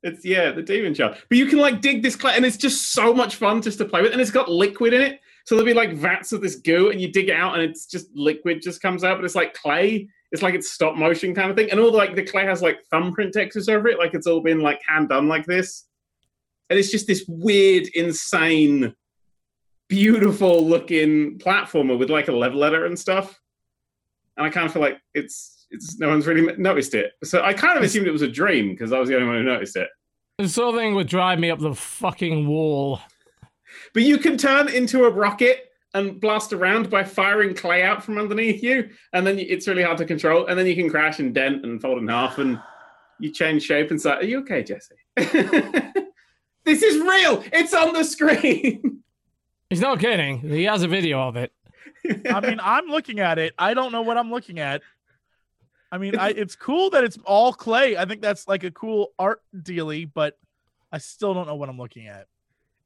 it's 0.05 0.25
yeah, 0.25 0.53
the 0.53 0.63
demon 0.63 0.95
child. 0.95 1.17
But 1.29 1.39
you 1.39 1.47
can 1.47 1.59
like 1.59 1.81
dig 1.81 2.03
this 2.03 2.15
clay, 2.15 2.37
and 2.37 2.45
it's 2.45 2.59
just 2.59 2.93
so 2.93 3.13
much 3.13 3.37
fun 3.37 3.63
just 3.63 3.79
to 3.79 3.85
play 3.85 4.03
with, 4.03 4.13
and 4.13 4.21
it's 4.21 4.31
got 4.31 4.51
liquid 4.51 4.93
in 4.93 5.01
it. 5.01 5.21
So 5.47 5.55
there'll 5.55 5.67
be 5.67 5.75
like 5.75 5.95
vats 5.95 6.33
of 6.33 6.43
this 6.43 6.57
goo, 6.57 6.91
and 6.91 7.01
you 7.01 7.11
dig 7.11 7.31
it 7.31 7.37
out, 7.37 7.55
and 7.55 7.63
it's 7.63 7.87
just 7.87 8.15
liquid 8.15 8.63
just 8.63 8.81
comes 8.81 9.03
out, 9.03 9.17
but 9.19 9.25
it's 9.25 9.35
like 9.35 9.55
clay. 9.55 10.09
It's 10.31 10.43
like 10.43 10.55
it's 10.55 10.71
stop 10.71 10.97
motion 10.97 11.35
kind 11.35 11.51
of 11.51 11.57
thing, 11.57 11.71
and 11.71 11.81
all 11.81 11.91
the, 11.91 11.97
like 11.97 12.15
the 12.15 12.23
clay 12.23 12.45
has 12.45 12.63
like 12.63 12.85
thumbprint 12.91 13.33
textures 13.33 13.69
over 13.69 13.89
it, 13.89 13.99
like 13.99 14.15
it's 14.15 14.27
all 14.27 14.41
been 14.41 14.61
like 14.61 14.81
hand 14.87 15.09
done 15.09 15.27
like 15.27 15.47
this, 15.47 15.87
and 16.69 16.79
it's 16.79 16.91
just 16.91 17.07
this 17.07 17.25
weird, 17.27 17.89
insane, 17.95 18.95
beautiful 19.89 20.67
looking 20.67 21.39
platformer 21.39 21.99
with 21.99 22.11
like 22.11 22.29
a 22.29 22.33
level 22.33 22.63
editor 22.63 22.87
and 22.87 22.99
stuff. 22.99 23.41
And 24.37 24.45
I 24.45 24.51
kind 24.51 24.67
of 24.67 24.73
feel 24.73 24.83
like 24.83 25.01
it's 25.15 25.54
it's 25.71 25.99
no 25.99 26.09
one's 26.09 26.27
really 26.27 26.57
noticed 26.57 26.95
it, 26.95 27.13
so 27.23 27.43
I 27.43 27.53
kind 27.53 27.77
of 27.77 27.85
assumed 27.85 28.07
it 28.07 28.13
was 28.13 28.23
a 28.23 28.29
dream 28.29 28.71
because 28.71 28.93
I 28.93 28.99
was 28.99 29.09
the 29.09 29.17
only 29.17 29.27
one 29.27 29.37
who 29.37 29.43
noticed 29.43 29.77
it. 29.77 29.89
This 30.39 30.55
sort 30.55 30.75
of 30.75 30.81
thing 30.81 30.95
would 30.95 31.09
drive 31.09 31.39
me 31.39 31.51
up 31.51 31.61
the 31.61 31.75
fucking 31.75 32.47
wall. 32.49 33.01
But 33.93 34.03
you 34.03 34.19
can 34.19 34.37
turn 34.37 34.69
into 34.69 35.05
a 35.05 35.11
rocket 35.11 35.71
and 35.95 36.21
blast 36.21 36.53
around 36.53 36.91
by 36.91 37.05
firing 37.05 37.55
clay 37.55 37.83
out 37.83 38.03
from 38.03 38.19
underneath 38.19 38.63
you, 38.63 38.91
and 39.13 39.27
then 39.27 39.39
it's 39.39 39.69
really 39.69 39.83
hard 39.83 39.99
to 39.99 40.05
control. 40.05 40.47
And 40.47 40.59
then 40.59 40.67
you 40.67 40.75
can 40.75 40.91
crash 40.91 41.21
and 41.21 41.33
dent 41.33 41.65
and 41.65 41.81
fold 41.81 41.99
in 41.99 42.09
half, 42.09 42.39
and 42.39 42.61
you 43.21 43.31
change 43.31 43.63
shape 43.63 43.91
and 43.91 44.01
say, 44.01 44.11
"Are 44.11 44.25
you 44.25 44.41
okay, 44.41 44.63
Jesse?" 44.63 44.95
this 45.17 46.83
is 46.83 47.01
real. 47.01 47.45
It's 47.53 47.73
on 47.73 47.93
the 47.93 48.05
screen. 48.05 49.03
He's 49.71 49.81
not 49.81 49.99
kidding. 49.99 50.41
He 50.41 50.65
has 50.65 50.83
a 50.83 50.89
video 50.89 51.21
of 51.21 51.37
it. 51.37 51.53
I 52.31 52.41
mean, 52.41 52.61
I'm 52.63 52.87
looking 52.87 53.21
at 53.21 53.39
it. 53.39 53.55
I 53.59 53.75
don't 53.75 53.93
know 53.93 54.03
what 54.03 54.19
I'm 54.19 54.31
looking 54.31 54.59
at. 54.59 54.83
I 55.95 55.99
mean, 55.99 56.17
I, 56.19 56.31
it's 56.31 56.57
cool 56.57 56.91
that 56.91 57.05
it's 57.05 57.17
all 57.25 57.53
clay. 57.53 57.97
I 57.97 58.05
think 58.05 58.21
that's 58.21 58.49
like 58.49 58.65
a 58.65 58.73
cool 58.73 59.13
art 59.17 59.43
dealy, 59.57 60.13
but 60.13 60.37
I 60.91 60.99
still 60.99 61.35
don't 61.35 61.47
know 61.47 61.55
what 61.55 61.69
I'm 61.69 61.79
looking 61.79 62.09
at. 62.09 62.27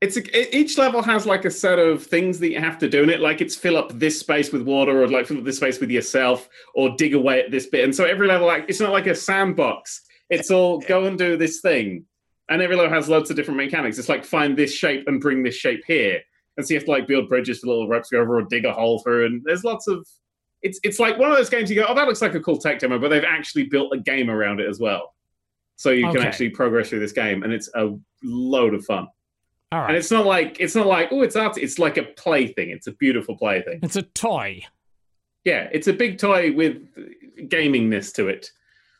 It's 0.03 0.19
a, 0.19 0.55
each 0.55 0.77
level 0.77 1.01
has 1.01 1.25
like 1.25 1.47
a 1.47 1.51
set 1.51 1.79
of 1.79 2.05
things 2.05 2.39
that 2.41 2.51
you 2.51 2.61
have 2.61 2.77
to 2.81 2.89
do 2.89 3.03
in 3.03 3.09
it. 3.09 3.21
Like 3.21 3.41
it's 3.41 3.57
fill 3.57 3.79
up 3.79 3.99
this 3.99 4.21
space 4.21 4.53
with 4.53 4.61
water, 4.61 5.03
or 5.03 5.09
like 5.09 5.27
fill 5.27 5.39
up 5.39 5.45
this 5.45 5.57
space 5.57 5.81
with 5.81 5.91
yourself, 5.91 6.51
or 6.75 6.97
dig 6.97 7.15
away 7.15 7.41
at 7.41 7.51
this 7.51 7.67
bit. 7.67 7.85
And 7.85 7.97
so 7.97 8.05
every 8.05 8.29
level, 8.29 8.47
like 8.47 8.67
it's 8.69 8.79
not 8.79 8.93
like 8.93 9.07
a 9.07 9.15
sandbox. 9.15 10.03
It's 10.29 10.51
all 10.51 10.79
go 10.79 11.07
and 11.07 11.17
do 11.17 11.39
this 11.39 11.63
thing, 11.63 12.05
and 12.51 12.61
every 12.61 12.77
level 12.77 12.93
has 12.93 13.09
loads 13.09 13.31
of 13.31 13.37
different 13.37 13.57
mechanics. 13.57 13.99
It's 13.99 14.11
like 14.11 14.27
find 14.27 14.55
this 14.55 14.75
shape 14.75 15.09
and 15.09 15.19
bring 15.19 15.43
this 15.43 15.55
shape 15.55 15.83
here, 15.87 16.21
and 16.59 16.67
so 16.67 16.75
you 16.75 16.79
have 16.79 16.85
to 16.85 16.91
like 16.91 17.09
build 17.09 17.31
bridges 17.31 17.61
for 17.61 17.69
little 17.69 17.89
ropes 17.89 18.11
to 18.11 18.17
go 18.17 18.21
over, 18.21 18.41
or 18.41 18.43
dig 18.43 18.67
a 18.67 18.73
hole 18.75 18.99
through. 18.99 19.25
And 19.25 19.43
there's 19.47 19.65
lots 19.65 19.89
of 19.89 20.07
it's 20.63 20.81
it's 20.83 20.99
like 20.99 21.19
one 21.19 21.31
of 21.31 21.37
those 21.37 21.51
games 21.51 21.71
you 21.71 21.77
go, 21.77 21.87
oh, 21.89 21.95
that 21.95 22.07
looks 22.07 22.23
like 22.23 22.35
a 22.35 22.41
cool 22.41 22.59
tech 22.59 22.79
demo, 22.79 22.99
but 22.99 23.09
they've 23.09 23.25
actually 23.25 23.65
built 23.65 23.93
a 23.93 23.99
game 23.99 24.31
around 24.31 24.61
it 24.61 24.69
as 24.69 24.81
well. 24.81 25.15
So 25.77 25.91
you 25.91 26.11
can 26.11 26.23
actually 26.23 26.51
progress 26.51 26.89
through 26.89 26.99
this 26.99 27.13
game, 27.13 27.45
and 27.45 27.53
it's 27.53 27.71
a 27.75 27.97
load 28.25 28.75
of 28.75 28.85
fun. 28.85 29.07
All 29.71 29.85
And 29.87 29.97
it's 29.97 30.11
not 30.11 30.27
like 30.27 30.57
it's 30.61 30.75
not 30.75 30.87
like 30.87 31.11
oh, 31.13 31.23
it's 31.23 31.37
art. 31.37 31.59
It's 31.59 31.79
like 31.79 31.99
a 31.99 32.03
plaything. 32.03 32.71
It's 32.71 32.87
a 32.87 32.93
beautiful 32.93 33.37
plaything. 33.37 33.81
It's 33.83 33.97
a 33.97 34.03
toy 34.03 34.65
Yeah, 35.45 35.69
it's 35.73 35.87
a 35.87 35.93
big 35.93 36.19
toy 36.19 36.53
with 36.53 36.83
gamingness 37.49 38.13
to 38.15 38.29
it. 38.29 38.51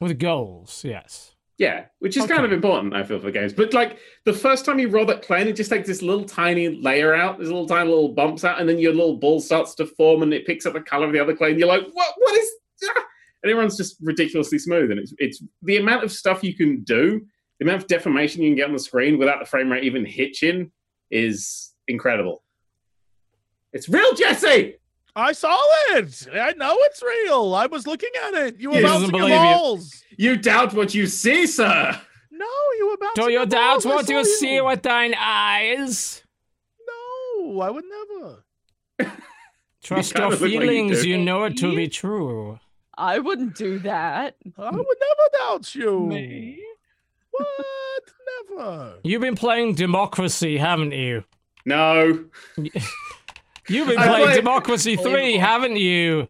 with 0.01 0.19
goals. 0.19 0.85
Yes. 0.85 1.35
Yeah, 1.59 1.87
which 1.99 2.17
is 2.17 2.25
kind 2.27 2.45
of 2.45 2.53
important, 2.53 2.95
I 2.95 3.03
feel, 3.03 3.19
for 3.19 3.33
games. 3.33 3.53
But 3.53 3.75
like 3.75 3.99
the 4.25 4.33
first 4.33 4.65
time 4.65 4.79
you 4.79 4.89
roll 4.89 5.05
that 5.07 5.23
plane, 5.23 5.49
it 5.49 5.57
just 5.57 5.71
takes 5.71 5.89
this 5.89 6.03
little 6.03 6.25
tiny 6.25 6.69
layer 6.69 7.13
out, 7.15 7.37
there's 7.37 7.51
little 7.51 7.67
tiny 7.67 7.89
little 7.89 8.11
bumps 8.15 8.45
out, 8.45 8.61
and 8.61 8.69
then 8.69 8.79
your 8.79 8.93
little 8.93 9.17
ball 9.17 9.41
starts 9.41 9.75
to 9.77 9.87
form, 9.87 10.23
and 10.23 10.33
it 10.33 10.47
picks 10.47 10.67
up 10.67 10.75
the 10.75 10.81
color 10.81 11.07
of 11.07 11.13
the 11.13 11.19
other 11.19 11.35
plane. 11.35 11.59
You're 11.59 11.67
like, 11.67 11.83
what? 11.93 12.15
What 12.17 12.39
is? 12.39 12.49
Ah! 12.97 13.05
And 13.43 13.51
everyone's 13.51 13.77
just 13.77 13.97
ridiculously 14.01 14.59
smooth, 14.59 14.93
and 14.93 15.01
it's 15.01 15.13
it's 15.19 15.43
the 15.63 15.79
amount 15.79 16.05
of 16.05 16.13
stuff 16.13 16.45
you 16.45 16.55
can 16.55 16.83
do, 16.85 17.27
the 17.59 17.65
amount 17.65 17.83
of 17.83 17.89
deformation 17.89 18.43
you 18.43 18.51
can 18.51 18.57
get 18.57 18.69
on 18.69 18.73
the 18.73 18.79
screen 18.79 19.19
without 19.19 19.41
the 19.41 19.47
frame 19.47 19.71
rate 19.71 19.83
even 19.83 20.05
hitching 20.05 20.71
is 21.11 21.73
incredible. 21.89 22.45
It's 23.73 23.89
real, 23.89 24.15
Jesse. 24.15 24.78
I 25.19 25.33
saw 25.33 25.57
it. 25.97 26.29
I 26.33 26.53
know 26.53 26.77
it's 26.83 27.03
real. 27.03 27.55
I 27.55 27.67
was 27.67 27.87
looking 27.87 28.11
at 28.27 28.35
it. 28.35 28.61
You 28.61 28.71
were 28.71 28.77
He 28.77 28.83
bouncing 28.83 29.11
your 29.11 29.21
believe 29.21 29.31
you. 29.35 29.37
balls. 29.37 30.05
You 30.17 30.37
doubt 30.37 30.75
what 30.75 30.95
you 30.95 31.07
see, 31.07 31.47
sir. 31.47 32.01
No, 32.31 32.47
you 32.79 32.89
were 32.91 32.97
bouncing 32.99 33.25
Do 33.27 33.31
your 33.33 33.47
doubts 33.47 33.85
balls. 33.85 33.95
What 33.97 34.07
saw 34.07 34.13
you 34.13 34.25
see 34.25 34.61
with 34.61 34.83
thine 34.83 35.15
eyes? 35.19 36.23
No, 36.87 37.61
I 37.61 37.71
would 37.71 37.85
never. 38.99 39.13
Trust 39.83 40.15
kinda 40.15 40.29
your 40.29 40.31
look 40.31 40.41
like 40.41 40.51
you 40.53 40.61
feelings. 40.61 41.05
you 41.05 41.19
know 41.19 41.45
it 41.45 41.57
to 41.59 41.75
be 41.75 41.89
true. 41.89 42.59
I 42.97 43.19
wouldn't 43.19 43.57
do 43.57 43.79
that. 43.81 44.37
I 44.57 44.71
would 44.71 44.87
never 45.01 45.29
doubt 45.39 45.75
you. 45.75 46.01
Me? 46.07 46.63
What? 47.31 48.05
Never. 48.57 48.95
You've 49.05 49.21
been 49.23 49.37
playing 49.37 49.75
democracy, 49.75 50.59
haven't 50.59 50.93
you? 50.93 51.25
No. 51.65 52.25
You've 53.69 53.89
been 53.89 53.99
I 53.99 54.07
playing 54.09 54.25
played- 54.27 54.37
Democracy 54.37 54.97
3, 54.97 55.37
haven't 55.37 55.77
you? 55.77 56.29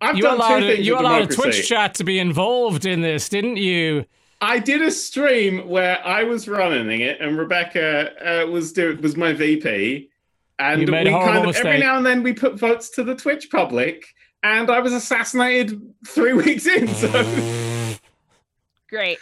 I've 0.00 0.16
You 0.16 0.22
done 0.24 0.34
allowed, 0.36 0.58
two 0.60 0.64
a, 0.66 0.74
things 0.74 0.86
you 0.86 0.92
with 0.94 1.00
allowed 1.00 1.30
a. 1.30 1.34
Twitch 1.34 1.66
chat 1.68 1.94
to 1.94 2.04
be 2.04 2.18
involved 2.18 2.84
in 2.84 3.00
this, 3.00 3.28
didn't 3.30 3.56
you? 3.56 4.04
I 4.42 4.58
did 4.58 4.82
a 4.82 4.90
stream 4.90 5.66
where 5.66 5.98
I 6.06 6.22
was 6.24 6.46
running 6.46 7.00
it, 7.00 7.18
and 7.20 7.38
Rebecca 7.38 8.42
uh, 8.44 8.46
was 8.46 8.74
do- 8.74 8.98
was 9.02 9.16
my 9.16 9.32
VP, 9.32 10.10
and 10.58 10.82
You 10.82 10.86
made 10.88 11.06
we 11.06 11.12
horrible 11.12 11.32
kind 11.44 11.48
of 11.48 11.56
every 11.56 11.78
now 11.78 11.96
and 11.96 12.04
then 12.04 12.22
we 12.22 12.34
put 12.34 12.58
votes 12.58 12.90
to 12.90 13.04
the 13.04 13.14
Twitch 13.14 13.50
public, 13.50 14.04
and 14.42 14.68
I 14.70 14.80
was 14.80 14.92
assassinated 14.92 15.80
three 16.06 16.32
weeks 16.44 16.66
in. 16.66 16.88
So 16.88 17.08
Great. 18.90 19.18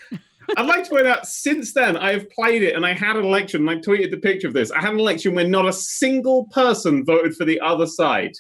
I'd 0.57 0.67
like 0.67 0.85
to 0.85 0.91
point 0.91 1.07
out, 1.07 1.27
since 1.27 1.73
then 1.73 1.97
I 1.97 2.13
have 2.13 2.29
played 2.31 2.63
it, 2.63 2.75
and 2.75 2.85
I 2.85 2.93
had 2.93 3.17
an 3.17 3.25
election, 3.25 3.67
and 3.67 3.71
I 3.71 3.81
tweeted 3.81 4.11
the 4.11 4.17
picture 4.19 4.47
of 4.49 4.55
this. 4.55 4.71
I 4.71 4.81
had 4.81 4.93
an 4.95 5.01
election 5.01 5.35
where 5.35 5.47
not 5.47 5.67
a 5.67 5.73
single 5.73 6.47
person 6.47 7.05
voted 7.05 7.35
for 7.37 7.45
the 7.45 7.61
other 7.61 7.87
side. 7.87 8.33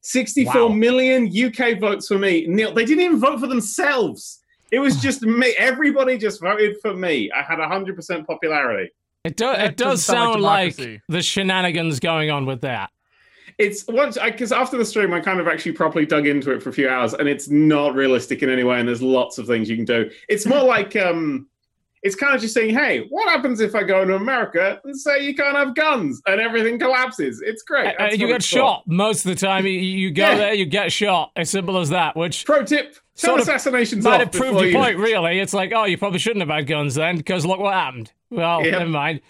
Sixty-four 0.00 0.68
Wow. 0.68 0.74
million 0.74 1.28
UK 1.28 1.78
votes 1.78 2.08
for 2.08 2.18
me. 2.18 2.46
Neil, 2.48 2.72
they 2.72 2.84
didn't 2.84 3.04
even 3.04 3.20
vote 3.20 3.38
for 3.40 3.46
themselves. 3.46 4.40
It 4.72 4.80
was 4.80 4.96
just 5.00 5.22
me. 5.42 5.54
Everybody 5.58 6.18
just 6.18 6.40
voted 6.40 6.76
for 6.82 6.94
me. 6.94 7.30
I 7.30 7.42
had 7.42 7.58
100% 7.58 8.26
popularity. 8.26 8.90
It, 9.24 9.36
do, 9.36 9.52
it 9.52 9.76
does 9.76 10.04
sound 10.04 10.42
like 10.42 10.76
like, 10.78 11.00
the 11.08 11.22
shenanigans 11.22 12.00
going 12.00 12.30
on 12.30 12.46
with 12.46 12.62
that. 12.62 12.90
It's 13.58 13.86
once 13.88 14.16
I 14.16 14.30
because 14.30 14.52
after 14.52 14.76
the 14.76 14.84
stream, 14.84 15.12
I 15.12 15.20
kind 15.20 15.40
of 15.40 15.48
actually 15.48 15.72
properly 15.72 16.06
dug 16.06 16.26
into 16.26 16.50
it 16.52 16.62
for 16.62 16.70
a 16.70 16.72
few 16.72 16.88
hours, 16.88 17.14
and 17.14 17.28
it's 17.28 17.48
not 17.48 17.94
realistic 17.94 18.42
in 18.42 18.50
any 18.50 18.64
way. 18.64 18.78
And 18.80 18.88
there's 18.88 19.02
lots 19.02 19.38
of 19.38 19.46
things 19.46 19.68
you 19.68 19.76
can 19.76 19.84
do. 19.84 20.10
It's 20.28 20.46
more 20.46 20.62
like 20.76 20.96
um, 20.96 21.46
it's 22.02 22.16
kind 22.16 22.34
of 22.34 22.40
just 22.40 22.54
saying, 22.54 22.74
"Hey, 22.74 23.06
what 23.10 23.28
happens 23.28 23.60
if 23.60 23.74
I 23.74 23.82
go 23.84 24.04
to 24.04 24.14
America 24.16 24.80
and 24.84 24.98
say 24.98 25.24
you 25.24 25.34
can't 25.34 25.56
have 25.56 25.74
guns 25.74 26.20
and 26.26 26.40
everything 26.40 26.78
collapses?" 26.78 27.40
It's 27.44 27.62
great. 27.62 27.88
Uh, 27.88 27.92
That's 27.98 28.18
you 28.18 28.26
get 28.26 28.36
it's 28.36 28.46
for. 28.48 28.56
shot 28.56 28.82
most 28.86 29.24
of 29.24 29.30
the 29.30 29.36
time. 29.46 29.66
You, 29.66 29.72
you 29.72 30.10
go 30.10 30.22
Yeah. 30.30 30.34
there, 30.36 30.54
you 30.54 30.66
get 30.66 30.90
shot. 30.90 31.30
As 31.36 31.50
simple 31.50 31.78
as 31.78 31.90
that, 31.90 32.16
which 32.16 32.44
Pro 32.46 32.64
tip: 32.64 32.94
turn 32.94 33.00
Sort 33.14 33.40
of 33.40 33.48
assassinations 33.48 34.04
might 34.04 34.14
off 34.14 34.20
have 34.22 34.32
proved 34.32 34.52
before 34.54 34.62
your 34.64 34.70
you- 34.72 34.76
point, 34.78 34.96
really. 34.98 35.38
It's 35.38 35.52
like, 35.54 35.72
oh, 35.74 35.84
you 35.84 35.98
probably 35.98 36.18
shouldn't 36.18 36.40
have 36.40 36.48
had 36.48 36.66
guns 36.66 36.94
then, 36.94 37.16
because 37.18 37.44
look 37.46 37.60
what 37.60 37.74
happened. 37.74 38.10
Well, 38.30 38.64
Yeah. 38.64 38.78
never 38.78 38.86
mind. 38.86 39.20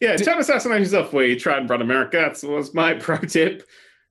Yeah, 0.00 0.16
turn 0.16 0.38
assassinations 0.38 0.94
off 0.94 1.12
where 1.12 1.24
you 1.26 1.38
try 1.38 1.56
and 1.58 1.68
run 1.68 1.82
America. 1.82 2.16
That 2.18 2.48
was 2.48 2.74
my 2.74 2.94
pro 3.00 3.18
tip 3.18 3.62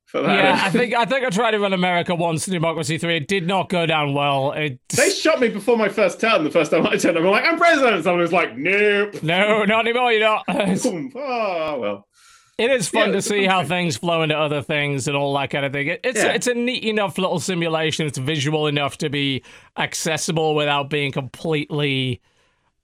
for 0.05 0.21
that. 0.21 0.35
Yeah, 0.35 0.59
I 0.63 0.69
think 0.77 0.93
I 0.93 1.05
think 1.05 1.25
I 1.25 1.29
tried 1.29 1.51
to 1.51 1.59
run 1.59 1.73
America 1.73 2.13
once, 2.15 2.47
in 2.47 2.53
Democracy 2.53 2.97
3. 2.97 3.17
It 3.17 3.27
did 3.27 3.47
not 3.47 3.69
go 3.69 3.85
down 3.85 4.13
well. 4.13 4.51
It, 4.53 4.79
They 4.95 5.09
shot 5.09 5.39
me 5.39 5.49
before 5.49 5.77
my 5.77 5.89
first 5.89 6.19
turn. 6.21 6.43
The 6.43 6.51
first 6.51 6.71
time 6.71 6.85
I 6.87 6.97
turned, 6.97 7.17
I'm 7.17 7.25
like, 7.25 7.45
"I'm 7.45 7.57
president." 7.57 7.95
And 7.95 8.03
someone 8.03 8.21
was 8.21 8.33
like, 8.33 8.55
"Nope." 8.57 9.21
no, 9.23 9.63
not 9.65 9.85
anymore, 9.87 10.11
You're 10.11 10.21
not. 10.21 10.45
oh 10.47 11.79
well. 11.79 12.07
It 12.55 12.69
is 12.69 12.87
fun 12.87 13.07
Yeah, 13.09 13.15
to 13.15 13.21
see 13.23 13.45
how 13.47 13.61
thing. 13.61 13.69
things 13.69 13.97
flow 13.97 14.21
into 14.21 14.37
other 14.37 14.61
things 14.61 15.07
and 15.07 15.17
all 15.17 15.33
that 15.39 15.49
kind 15.49 15.65
of 15.65 15.73
thing. 15.73 15.87
It, 15.87 16.01
it's 16.03 16.23
Yeah. 16.23 16.33
it's 16.33 16.45
a 16.45 16.53
neat 16.53 16.83
enough 16.83 17.17
little 17.17 17.39
simulation. 17.39 18.05
It's 18.05 18.19
visual 18.19 18.67
enough 18.67 18.99
to 18.99 19.09
be 19.09 19.43
accessible 19.75 20.53
without 20.53 20.87
being 20.87 21.11
completely 21.11 22.21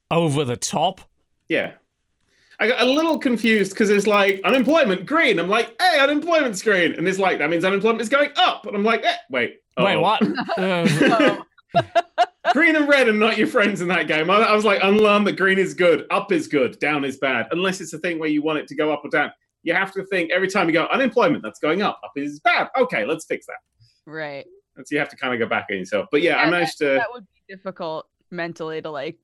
over 0.10 0.44
the 0.44 0.58
top. 0.58 1.02
Yeah. 1.50 1.74
I 2.62 2.68
got 2.68 2.82
a 2.82 2.86
little 2.86 3.18
confused 3.18 3.72
because 3.72 3.90
it's 3.90 4.06
like 4.08 4.42
unemployment 4.44 5.06
green. 5.06 5.40
I'm 5.40 5.48
like, 5.48 5.74
hey, 5.82 6.00
unemployment 6.00 6.58
screen. 6.58 6.94
And 6.94 7.08
it's 7.08 7.20
like, 7.20 7.40
that 7.40 7.50
means 7.50 7.64
unemployment 7.64 8.02
is 8.02 8.10
going 8.10 8.32
up. 8.36 8.66
And 8.66 8.76
I'm 8.76 8.84
like, 8.84 9.04
eh, 9.04 9.16
wait. 9.30 9.58
Wait, 9.78 9.96
uh-oh. 9.96 10.02
what? 10.02 10.22
Uh, 10.58 11.44
Oh, 11.76 11.84
green 12.54 12.76
and 12.76 12.88
red 12.90 13.08
are 13.08 13.14
not 13.14 13.38
your 13.38 13.48
friends 13.48 13.80
in 13.82 13.88
that 13.90 14.08
game. 14.08 14.30
I, 14.30 14.38
I 14.38 14.56
was 14.56 14.66
like, 14.66 14.80
unlearn 14.82 15.24
that 15.26 15.34
green 15.38 15.60
is 15.60 15.74
good, 15.74 16.06
up 16.10 16.32
is 16.32 16.48
good, 16.48 16.80
down 16.80 17.06
is 17.06 17.18
bad. 17.18 17.48
Unless 17.52 17.80
it's 17.80 17.94
a 17.94 18.00
thing 18.00 18.18
where 18.20 18.30
you 18.30 18.42
want 18.42 18.58
it 18.58 18.68
to 18.70 18.76
go 18.76 18.92
up 18.92 19.02
or 19.06 19.10
down. 19.10 19.32
You 19.62 19.74
have 19.74 19.92
to 19.94 20.04
think 20.06 20.32
every 20.32 20.48
time 20.48 20.68
you 20.68 20.74
go, 20.74 20.86
unemployment, 20.88 21.44
that's 21.44 21.60
going 21.60 21.82
up. 21.82 22.00
Up 22.04 22.12
is 22.16 22.40
bad. 22.40 22.70
Okay, 22.78 23.06
let's 23.06 23.26
fix 23.26 23.46
that. 23.46 23.58
right. 24.06 24.46
And 24.78 24.88
so 24.88 24.96
you 24.96 25.00
have 25.00 25.10
to 25.10 25.18
kind 25.18 25.34
of 25.34 25.40
go 25.40 25.46
back 25.46 25.68
on 25.70 25.78
yourself. 25.78 26.08
But 26.12 26.22
yeah, 26.22 26.38
I 26.38 26.46
Yeah, 26.46 26.50
managed 26.50 26.78
to. 26.80 26.86
That 26.86 27.08
would 27.14 27.28
be 27.34 27.54
difficult 27.54 28.08
mentally 28.32 28.82
to 28.82 28.90
like 28.90 29.18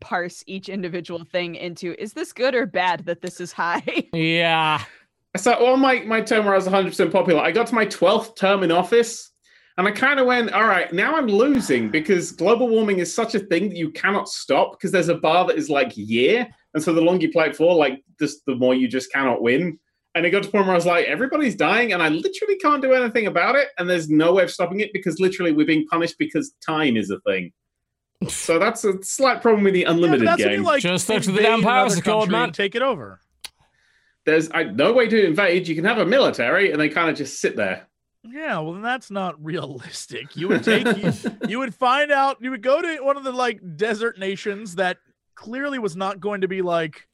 parse 0.00 0.44
each 0.46 0.68
individual 0.68 1.24
thing 1.24 1.54
into 1.54 2.00
is 2.00 2.12
this 2.12 2.32
good 2.32 2.54
or 2.54 2.66
bad 2.66 3.04
that 3.06 3.20
this 3.22 3.40
is 3.40 3.52
high? 3.52 4.08
yeah. 4.12 4.82
So 5.36 5.52
on 5.66 5.80
my, 5.80 6.00
my 6.00 6.20
term 6.20 6.44
where 6.44 6.54
I 6.54 6.56
was 6.56 6.66
100% 6.66 7.12
popular, 7.12 7.40
I 7.40 7.52
got 7.52 7.68
to 7.68 7.74
my 7.74 7.86
12th 7.86 8.36
term 8.36 8.62
in 8.62 8.72
office 8.72 9.30
and 9.78 9.86
I 9.86 9.92
kind 9.92 10.20
of 10.20 10.26
went, 10.26 10.52
all 10.52 10.66
right, 10.66 10.92
now 10.92 11.14
I'm 11.14 11.26
losing 11.26 11.88
because 11.88 12.32
global 12.32 12.68
warming 12.68 12.98
is 12.98 13.14
such 13.14 13.34
a 13.34 13.38
thing 13.38 13.70
that 13.70 13.76
you 13.76 13.90
cannot 13.90 14.28
stop 14.28 14.72
because 14.72 14.92
there's 14.92 15.08
a 15.08 15.14
bar 15.14 15.46
that 15.46 15.56
is 15.56 15.70
like 15.70 15.96
year. 15.96 16.46
And 16.74 16.82
so 16.82 16.92
the 16.92 17.00
longer 17.00 17.26
you 17.26 17.32
play 17.32 17.46
it 17.46 17.56
for, 17.56 17.74
like 17.74 18.02
just 18.18 18.44
the 18.46 18.56
more 18.56 18.74
you 18.74 18.88
just 18.88 19.12
cannot 19.12 19.40
win. 19.40 19.78
And 20.14 20.26
it 20.26 20.30
got 20.30 20.42
to 20.42 20.48
the 20.48 20.52
point 20.52 20.66
where 20.66 20.74
I 20.74 20.76
was 20.76 20.86
like, 20.86 21.06
everybody's 21.06 21.54
dying, 21.54 21.92
and 21.92 22.02
I 22.02 22.08
literally 22.08 22.56
can't 22.56 22.82
do 22.82 22.92
anything 22.92 23.28
about 23.28 23.54
it. 23.54 23.68
And 23.78 23.88
there's 23.88 24.10
no 24.10 24.34
way 24.34 24.42
of 24.42 24.50
stopping 24.50 24.80
it 24.80 24.92
because 24.92 25.20
literally 25.20 25.52
we're 25.52 25.66
being 25.66 25.86
punished 25.86 26.16
because 26.18 26.52
time 26.66 26.96
is 26.96 27.10
a 27.10 27.20
thing. 27.20 27.52
So 28.28 28.58
that's 28.58 28.84
a 28.84 29.02
slight 29.02 29.40
problem 29.40 29.64
with 29.64 29.74
the 29.74 29.84
unlimited 29.84 30.26
that's 30.26 30.40
when 30.40 30.48
game. 30.48 30.60
you, 30.60 30.66
like, 30.66 30.82
Just 30.82 31.08
look 31.08 31.22
to 31.22 31.32
the 31.32 31.38
invade 31.38 31.46
damn 31.46 31.58
another 31.60 31.72
powers 31.72 31.92
accord, 31.96 32.04
country 32.28 32.32
man. 32.32 32.52
Take 32.52 32.74
it 32.74 32.82
over. 32.82 33.20
There's 34.26 34.50
I, 34.52 34.64
no 34.64 34.92
way 34.92 35.08
to 35.08 35.26
invade. 35.26 35.66
You 35.66 35.74
can 35.74 35.84
have 35.84 35.98
a 35.98 36.04
military, 36.04 36.70
and 36.70 36.80
they 36.80 36.90
kind 36.90 37.08
of 37.08 37.16
just 37.16 37.40
sit 37.40 37.56
there. 37.56 37.86
Yeah, 38.22 38.58
well, 38.58 38.74
then 38.74 38.82
that's 38.82 39.10
not 39.10 39.42
realistic. 39.42 40.36
You 40.36 40.48
would 40.48 40.62
take 40.62 40.86
you, 40.98 41.12
you 41.48 41.58
would 41.58 41.74
find 41.74 42.12
out 42.12 42.36
you 42.40 42.50
would 42.50 42.62
go 42.62 42.82
to 42.82 43.02
one 43.02 43.16
of 43.16 43.24
the 43.24 43.32
like 43.32 43.60
desert 43.76 44.18
nations 44.18 44.74
that 44.74 44.98
clearly 45.34 45.78
was 45.78 45.96
not 45.96 46.20
going 46.20 46.42
to 46.42 46.48
be 46.48 46.60
like 46.60 47.08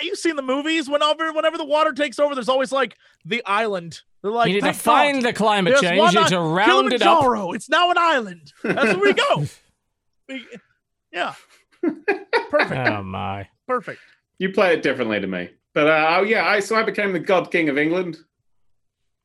You've 0.00 0.18
seen 0.18 0.36
the 0.36 0.42
movies 0.42 0.88
whenever 0.88 1.32
whenever 1.32 1.56
the 1.58 1.64
water 1.64 1.92
takes 1.92 2.18
over 2.18 2.34
there's 2.34 2.48
always 2.48 2.70
like 2.70 2.96
the 3.24 3.42
island 3.44 4.00
they're 4.22 4.30
like 4.30 4.48
you 4.48 4.54
need 4.54 4.64
to 4.64 4.72
find 4.72 5.22
God, 5.22 5.28
the 5.28 5.32
climate 5.32 5.72
there's 5.72 5.80
change. 5.82 5.98
one 5.98 6.12
You 6.14 6.20
need 6.20 6.28
to 6.28 6.40
round 6.40 6.92
it 6.92 7.02
up. 7.02 7.54
It's 7.54 7.68
now 7.68 7.90
an 7.90 7.98
island 7.98 8.52
that's 8.62 8.96
where 8.96 8.98
we 8.98 9.12
go 9.12 9.44
We- 10.28 10.46
yeah 11.12 11.34
perfect 12.50 12.88
Oh 12.88 13.02
my! 13.02 13.48
perfect 13.66 14.00
You 14.38 14.52
play 14.52 14.74
it 14.74 14.82
differently 14.82 15.20
to 15.20 15.26
me, 15.26 15.50
but 15.74 15.86
uh, 15.86 16.16
oh 16.18 16.22
yeah, 16.22 16.44
I 16.46 16.60
so 16.60 16.76
I 16.76 16.82
became 16.82 17.12
the 17.12 17.18
God 17.20 17.50
King 17.50 17.68
of 17.68 17.78
England. 17.78 18.18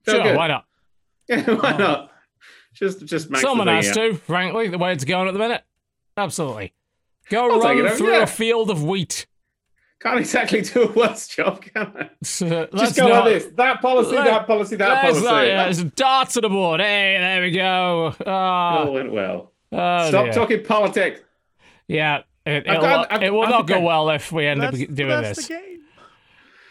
Felt 0.05 0.15
Sure, 0.17 0.23
good. 0.23 0.37
why 0.37 0.47
not? 0.47 0.65
Yeah, 1.29 1.43
why 1.53 1.73
Oh. 1.73 1.77
not? 1.77 2.11
Just 2.73 3.05
just 3.05 3.29
max 3.29 3.41
Someone 3.41 3.67
has 3.67 3.89
out. 3.89 3.95
to, 3.95 4.13
frankly, 4.15 4.67
the 4.69 4.77
way 4.77 4.93
it's 4.93 5.03
going 5.05 5.27
at 5.27 5.33
the 5.33 5.39
minute. 5.39 5.63
Absolutely. 6.17 6.73
Go 7.29 7.49
I'll 7.51 7.59
run 7.59 7.85
it, 7.85 7.93
through 7.97 8.11
yeah. 8.11 8.23
a 8.23 8.27
field 8.27 8.69
of 8.69 8.83
wheat. 8.83 9.27
Can't 10.01 10.19
exactly 10.19 10.61
do 10.61 10.83
a 10.83 10.91
worse 10.93 11.27
job, 11.27 11.61
can 11.61 11.93
I? 11.99 12.09
So, 12.23 12.67
Just 12.75 12.95
go 12.97 13.07
not, 13.07 13.25
like 13.25 13.33
this. 13.43 13.53
That 13.55 13.81
policy, 13.81 14.15
let- 14.15 14.25
that 14.25 14.47
policy, 14.47 14.75
that 14.77 14.89
let's 14.89 15.01
policy. 15.19 15.25
not- 15.25 15.45
yeah, 15.47 15.55
That 15.63 15.69
it's 15.69 15.83
darts 15.83 16.37
on 16.37 16.41
the 16.41 16.49
board. 16.49 16.79
Hey, 16.81 17.17
there 17.19 17.41
we 17.41 17.51
go. 17.51 18.15
Ah, 18.25 18.85
all 18.85 18.93
went 18.93 19.11
well. 19.11 19.51
Oh, 19.71 20.07
Stop 20.09 20.25
dear. 20.25 20.33
talking 20.33 20.63
politics. 20.63 21.21
Yeah, 21.87 22.21
it, 22.45 22.65
got- 22.65 23.11
I've- 23.11 23.25
it 23.25 23.33
will 23.33 23.47
not 23.47 23.67
go 23.67 23.81
well 23.81 24.09
if 24.11 24.31
we 24.31 24.45
end 24.45 24.61
up 24.63 24.73
doing 24.73 25.09
that's 25.09 25.37
this. 25.39 25.47
the 25.47 25.53
game 25.53 25.79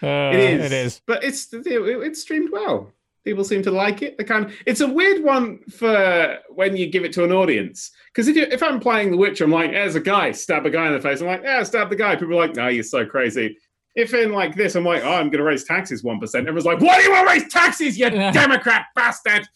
Uh, 0.03 0.31
It 0.35 0.41
is. 0.41 0.65
It 0.67 0.73
is. 0.73 1.01
But 1.07 1.25
it's 1.25 1.53
it, 1.53 1.65
it's 1.67 2.23
streamed 2.23 2.51
well. 2.51 2.93
People 3.23 3.45
seem 3.45 3.63
to 3.65 3.71
like 3.71 4.01
it. 4.01 4.17
The 4.17 4.25
kind 4.25 4.51
it's 4.65 4.81
a 4.81 4.87
weird 4.89 5.23
one 5.23 5.59
for 5.71 6.39
when 6.49 6.75
you 6.77 6.87
give 6.87 7.05
it 7.05 7.13
to 7.13 7.25
an 7.25 7.33
audience. 7.33 7.91
Because 8.07 8.27
if 8.29 8.35
you, 8.35 8.45
if 8.51 8.63
I'm 8.63 8.81
playing 8.81 9.11
The 9.11 9.19
Witcher, 9.19 9.45
I'm 9.45 9.51
like, 9.51 9.73
there's 9.73 9.95
a 9.95 10.01
guy, 10.01 10.33
stab 10.33 10.65
a 10.65 10.71
guy 10.71 10.87
in 10.87 10.95
the 10.95 11.01
face. 11.01 11.21
I'm 11.21 11.27
like, 11.27 11.43
yeah, 11.43 11.63
stab 11.63 11.91
the 11.91 11.97
guy. 11.97 12.17
People 12.17 12.33
are 12.35 12.47
like, 12.47 12.57
no, 12.57 12.69
you're 12.69 12.83
so 12.83 13.05
crazy. 13.05 13.59
If 13.95 14.15
in 14.15 14.33
like 14.33 14.55
this, 14.55 14.75
I'm 14.75 14.85
like, 14.85 15.05
oh, 15.05 15.13
I'm 15.13 15.27
going 15.29 15.39
to 15.39 15.45
raise 15.45 15.65
taxes 15.65 16.03
one 16.03 16.19
percent. 16.19 16.49
Everyone's 16.49 16.65
like, 16.65 16.81
why 16.81 16.97
do 16.99 17.05
you 17.05 17.13
want 17.13 17.29
to 17.29 17.35
raise 17.35 17.53
taxes, 17.53 17.99
you. 17.99 18.09
Democrat 18.33 18.87
bastard? 18.95 19.47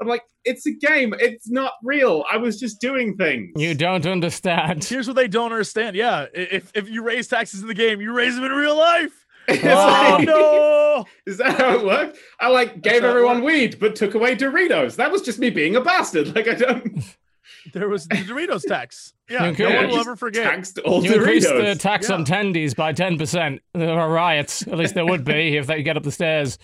I'm 0.00 0.08
like, 0.08 0.22
it's 0.44 0.66
a 0.66 0.72
game. 0.72 1.14
It's 1.18 1.50
not 1.50 1.72
real. 1.82 2.24
I 2.30 2.38
was 2.38 2.58
just 2.58 2.80
doing 2.80 3.16
things. 3.16 3.50
You 3.56 3.74
don't 3.74 4.06
understand. 4.06 4.82
here's 4.84 5.06
what 5.06 5.16
they 5.16 5.28
don't 5.28 5.52
understand 5.52 5.94
yeah 5.96 6.26
if 6.34 6.70
if 6.74 6.88
you 6.88 7.02
raise 7.02 7.28
taxes 7.28 7.60
in 7.62 7.68
the 7.68 7.74
game 7.74 8.00
you 8.00 8.12
raise 8.12 8.34
them 8.34 8.44
in 8.44 8.52
real 8.52 8.76
life 8.76 9.26
It's 9.48 9.62
Oh, 9.64 10.16
like- 10.18 10.26
no 10.26 11.04
Is 11.26 11.38
that 11.38 11.58
how 11.58 11.74
it 11.78 11.84
worked? 11.84 12.18
I 12.40 12.48
like 12.48 12.80
gave 12.82 13.02
how 13.02 13.08
it 13.08 13.10
everyone 13.10 13.42
weed, 13.42 13.78
but 13.80 13.94
took 13.96 14.14
away 14.14 14.36
Doritos. 14.36 14.96
That 14.96 15.10
was 15.12 15.22
just 15.22 15.38
me 15.38 15.50
being 15.50 15.76
a 15.76 15.80
bastard. 15.80 16.34
Like 16.34 16.48
I 16.48 16.54
don't 16.54 17.02
There 17.74 17.88
was 17.90 18.06
the 18.08 18.14
Doritos 18.16 18.62
tax. 18.66 19.12
Yeah, 19.28 19.44
You 19.46 19.50
no 19.50 19.56
could- 19.56 19.74
one 19.76 19.88
will 19.88 19.98
ever 20.00 20.16
forget. 20.16 20.44
taxed 20.44 20.78
all 20.78 21.04
You 21.04 21.14
increase 21.14 21.46
the 21.46 21.52
Doritos. 21.54 21.80
tax 21.80 22.08
on 22.10 22.24
tendies 22.24 22.74
by 22.74 22.92
10%. 22.94 23.58
There 23.74 23.90
are 24.00 24.10
riots. 24.10 24.66
At 24.66 24.78
least 24.78 24.94
there 24.94 25.04
would 25.04 25.24
be 25.24 25.56
if 25.58 25.66
they 25.66 25.82
get 25.82 25.96
up 25.98 26.02
the 26.04 26.12
stairs. 26.12 26.56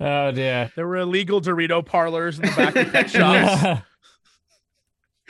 Oh, 0.00 0.30
dear. 0.30 0.70
There 0.76 0.86
were 0.86 0.96
illegal 0.98 1.40
Dorito 1.40 1.84
parlors 1.84 2.38
in 2.38 2.46
the 2.46 2.52
back 2.56 2.76
of 2.76 2.92
pet 2.92 3.10
shops. 3.10 3.82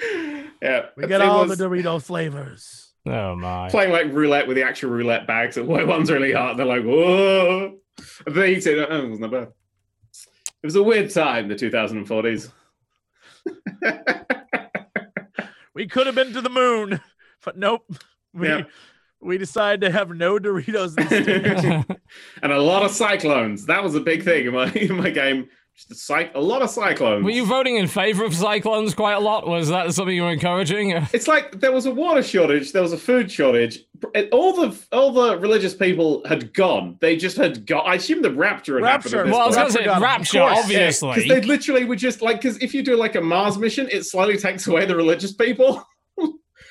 yeah, 0.63 0.87
We 0.97 1.05
it 1.05 1.09
get 1.09 1.21
all 1.23 1.47
the 1.47 1.55
Dorito 1.57 2.03
flavors. 2.03 2.93
oh, 3.07 3.35
my. 3.35 3.69
playing 3.71 3.93
like 3.93 4.13
roulette 4.13 4.47
with 4.47 4.57
the 4.57 4.63
actual 4.63 4.91
roulette 4.91 5.27
bags. 5.27 5.57
And 5.57 5.67
one- 5.67 5.87
one's 5.89 6.11
really 6.11 6.33
hard. 6.33 6.57
They're 6.57 6.67
like, 6.67 6.85
whoa. 6.85 7.79
And 8.27 8.35
they 8.35 8.53
eat 8.55 8.67
it. 8.67 8.87
Oh, 8.91 9.05
it 9.05 9.11
was 9.11 9.21
not 9.21 9.31
bad. 9.31 9.49
It 10.63 10.67
was 10.67 10.77
a 10.77 10.83
weird 10.83 11.11
time, 11.11 11.49
the 11.49 11.55
2040s. 11.55 12.51
We 15.75 15.87
could 15.87 16.07
have 16.07 16.17
been 16.17 16.33
to 16.33 16.41
the 16.41 16.51
moon, 16.51 17.01
but 17.45 17.57
nope. 17.57 17.89
We 18.35 18.49
Yeah. 18.49 18.63
We 19.21 19.39
decided 19.39 19.81
to 19.83 19.91
have 19.91 20.11
no 20.11 20.39
Doritos 20.39 20.99
instead. 20.99 21.85
and 22.43 22.53
a 22.53 22.61
lot 22.61 22.83
of 22.85 22.91
cyclones. 22.91 23.67
That 23.67 23.83
was 23.83 23.95
a 23.95 24.01
big 24.01 24.23
thing 24.25 24.47
in 24.47 24.53
my 24.55 24.71
in 24.73 24.97
my 24.97 25.11
game. 25.11 25.49
Just 25.77 25.93
a, 25.93 25.95
cy- 25.95 26.31
a 26.35 26.41
lot 26.41 26.61
of 26.61 26.71
cyclones. 26.71 27.23
Were 27.25 27.31
you 27.31 27.47
voting 27.47 27.77
in 27.77 27.87
favor 27.87 28.25
of 28.25 28.35
cyclones 28.35 28.95
quite 28.97 29.13
a 29.13 29.21
lot? 29.21 29.47
Was 29.47 29.69
that 29.69 29.95
something 29.95 30.13
you 30.17 30.23
were 30.23 30.33
encouraging? 30.33 30.91
It's 31.13 31.29
like 31.29 31.61
there 31.61 31.71
was 31.71 31.87
a 31.87 31.93
water 31.93 32.21
shortage, 32.21 32.73
there 32.73 32.83
was 32.83 32.93
a 32.93 32.99
food 32.99 33.31
shortage. 33.31 33.79
All 34.33 34.53
the 34.55 34.77
all 34.91 35.13
the 35.13 35.39
religious 35.39 35.75
people 35.75 36.25
had 36.27 36.53
gone. 36.53 36.97
They 37.01 37.17
just 37.17 37.37
had 37.37 37.65
got. 37.65 37.87
I 37.87 37.95
assume 37.95 38.23
the 38.23 38.33
rapture 38.33 38.75
had 38.75 38.83
Rapture. 38.85 39.19
happened. 39.19 39.33
Well, 39.33 39.43
I 39.43 39.47
was 39.47 39.55
point. 39.57 39.73
going 39.73 39.85
to 39.85 39.91
say 39.95 40.01
Rapture 40.01 40.39
got 40.39 40.47
'em, 40.51 40.53
of 40.53 40.65
rapture, 40.65 40.65
obviously. 40.65 41.15
because 41.15 41.29
they 41.29 41.41
literally 41.43 41.85
were 41.85 41.97
just 41.97 42.23
like 42.23 42.41
because 42.43 42.59
if 42.61 42.75
you 42.75 42.83
do 42.83 42.97
like 42.97 43.15
a 43.15 43.21
Mars 43.21 43.57
mission, 43.57 43.89
it 43.93 44.05
slightly 44.05 44.37
takes 44.37 44.67
away 44.67 44.85
the 44.85 44.97
religious 44.97 45.33
people. 45.33 45.85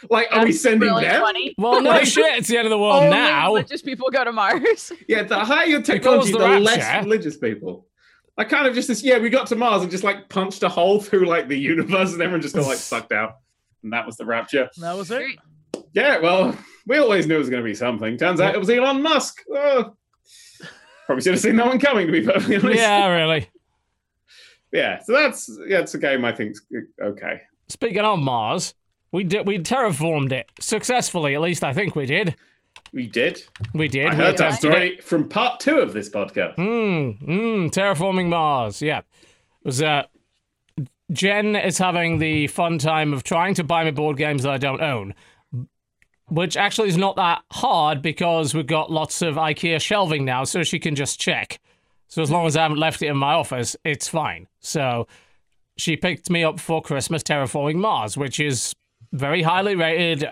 Like, 0.10 0.28
are 0.32 0.46
we 0.46 0.52
sending 0.52 0.90
really 0.90 1.04
them? 1.06 1.22
funny. 1.22 1.56
well, 1.58 1.82
no 1.82 2.04
shit. 2.04 2.38
It's 2.38 2.48
the 2.48 2.58
end 2.58 2.68
of 2.68 2.72
the 2.72 2.78
world 2.78 3.04
Only 3.04 3.18
now. 3.18 3.48
religious 3.48 3.82
people 3.82 4.10
go 4.12 4.24
to 4.24 4.32
Mars. 4.32 4.92
Yeah, 5.08 5.24
the 5.24 5.40
higher 5.40 5.66
your 5.66 5.82
technology, 5.82 6.32
the 6.32 6.38
the, 6.40 6.44
rapture- 6.46 6.60
less 6.64 7.04
religious 7.04 7.38
people. 7.38 7.86
I 8.38 8.44
kind 8.44 8.68
of 8.68 8.76
just 8.76 8.88
this. 8.88 9.02
Yeah, 9.04 9.18
we 9.18 9.30
got 9.30 9.48
to 9.48 9.56
Mars 9.56 9.82
and 9.82 9.90
just 9.90 10.04
like 10.04 10.30
punched 10.30 10.62
a 10.64 10.70
hole 10.70 11.00
through 11.02 11.26
like 11.26 11.48
the 11.48 11.58
universe, 11.58 12.14
and 12.14 12.22
everyone 12.22 12.42
just 12.42 12.56
got 12.56 12.68
like 12.68 12.78
sucked 12.94 13.12
out, 13.12 13.38
and 13.84 13.94
that 13.94 14.06
was 14.06 14.16
the 14.18 14.26
rapture. 14.26 14.70
that 14.78 14.96
was 14.96 15.10
it. 15.10 15.18
Great. 15.18 15.40
Yeah, 15.94 16.20
well, 16.20 16.56
we 16.86 16.98
always 16.98 17.26
knew 17.26 17.36
it 17.36 17.40
was 17.40 17.50
going 17.50 17.64
to 17.64 17.68
be 17.68 17.74
something. 17.74 18.18
Turns 18.18 18.40
out 18.40 18.54
it 18.54 18.60
was 18.60 18.70
Elon 18.70 19.02
Musk. 19.02 19.42
Oh. 19.52 19.96
Probably 21.08 21.22
should 21.24 21.34
have 21.34 21.42
seen 21.42 21.56
that 21.56 21.66
one 21.66 21.80
coming, 21.80 22.06
to 22.06 22.12
be 22.12 22.22
perfectly 22.22 22.58
honest. 22.58 22.76
Yeah, 22.80 23.08
really. 23.08 23.50
Yeah, 24.74 25.00
so 25.02 25.14
that's 25.14 25.50
yeah, 25.66 25.80
it's 25.80 25.94
a 25.94 25.98
game 25.98 26.26
I 26.26 26.34
think's 26.34 26.60
uh, 27.02 27.06
okay. 27.06 27.42
Speaking 27.70 28.00
of 28.00 28.20
Mars, 28.20 28.74
we 29.12 29.24
did 29.24 29.48
we 29.48 29.60
terraformed 29.60 30.32
it 30.32 30.50
successfully. 30.60 31.36
At 31.36 31.42
least 31.42 31.64
I 31.64 31.74
think 31.74 31.96
we 31.96 32.06
did. 32.06 32.36
We 32.94 33.08
did. 33.08 33.44
We 33.74 33.88
did. 33.88 34.08
I 34.08 34.10
We 34.12 34.16
heard 34.16 34.38
that 34.38 34.56
story 34.56 34.98
from 35.02 35.28
part 35.28 35.60
two 35.60 35.78
of 35.78 35.94
this 35.94 36.10
podcast. 36.10 36.56
Mm, 36.56 37.22
mm, 37.22 37.72
terraforming 37.72 38.28
Mars. 38.28 38.82
Yeah. 38.82 39.00
It 39.00 39.06
was 39.64 39.82
uh 39.82 40.04
Jen 41.12 41.56
is 41.56 41.78
having 41.78 42.20
the 42.20 42.48
fun 42.48 42.78
time 42.78 43.14
of 43.14 43.24
trying 43.24 43.54
to 43.56 43.64
buy 43.64 43.84
me 43.84 43.92
board 43.92 44.18
games 44.18 44.44
that 44.44 44.52
I 44.52 44.58
don't 44.58 44.82
own. 44.82 45.14
Which 46.30 46.58
actually 46.58 46.90
is 46.90 46.98
not 46.98 47.16
that 47.16 47.44
hard 47.52 48.02
because 48.02 48.54
we've 48.54 48.68
got 48.68 48.92
lots 48.92 49.22
of 49.22 49.36
IKEA 49.36 49.80
shelving 49.80 50.26
now, 50.26 50.44
so 50.44 50.62
she 50.64 50.78
can 50.78 50.94
just 50.94 51.20
check. 51.20 51.60
So 52.10 52.22
as 52.22 52.30
long 52.30 52.46
as 52.46 52.58
I 52.58 52.64
haven't 52.64 52.80
left 52.80 53.02
it 53.02 53.08
in 53.08 53.16
my 53.16 53.34
office, 53.34 53.78
it's 53.86 54.10
fine. 54.10 54.48
So 54.60 55.08
she 55.78 55.96
picked 55.96 56.30
me 56.30 56.44
up 56.44 56.60
for 56.60 56.82
Christmas 56.82 57.24
Terraforming 57.24 57.76
Mars, 57.76 58.18
which 58.18 58.42
is 58.42 58.74
very 59.12 59.42
highly 59.42 59.76
rated, 59.76 60.30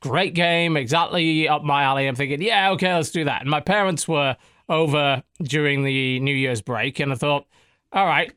great 0.00 0.34
game, 0.34 0.76
exactly 0.76 1.48
up 1.48 1.62
my 1.62 1.82
alley. 1.82 2.06
I'm 2.06 2.14
thinking, 2.14 2.42
yeah, 2.42 2.70
okay, 2.72 2.94
let's 2.94 3.10
do 3.10 3.24
that. 3.24 3.42
And 3.42 3.50
my 3.50 3.60
parents 3.60 4.06
were 4.08 4.36
over 4.68 5.22
during 5.42 5.84
the 5.84 6.20
New 6.20 6.34
Year's 6.34 6.62
break, 6.62 7.00
and 7.00 7.12
I 7.12 7.16
thought, 7.16 7.46
all 7.92 8.06
right, 8.06 8.32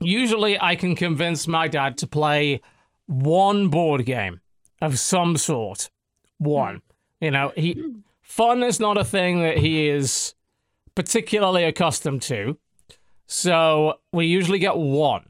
usually 0.00 0.60
I 0.60 0.76
can 0.76 0.96
convince 0.96 1.46
my 1.46 1.68
dad 1.68 1.98
to 1.98 2.06
play 2.06 2.60
one 3.06 3.68
board 3.68 4.04
game 4.04 4.40
of 4.80 4.98
some 4.98 5.36
sort. 5.36 5.90
One. 6.38 6.82
You 7.20 7.30
know, 7.30 7.52
he 7.56 7.82
fun 8.20 8.62
is 8.62 8.78
not 8.78 8.98
a 8.98 9.04
thing 9.04 9.40
that 9.42 9.58
he 9.58 9.88
is 9.88 10.34
particularly 10.94 11.64
accustomed 11.64 12.22
to. 12.22 12.58
So 13.26 14.00
we 14.12 14.26
usually 14.26 14.58
get 14.58 14.76
one. 14.76 15.26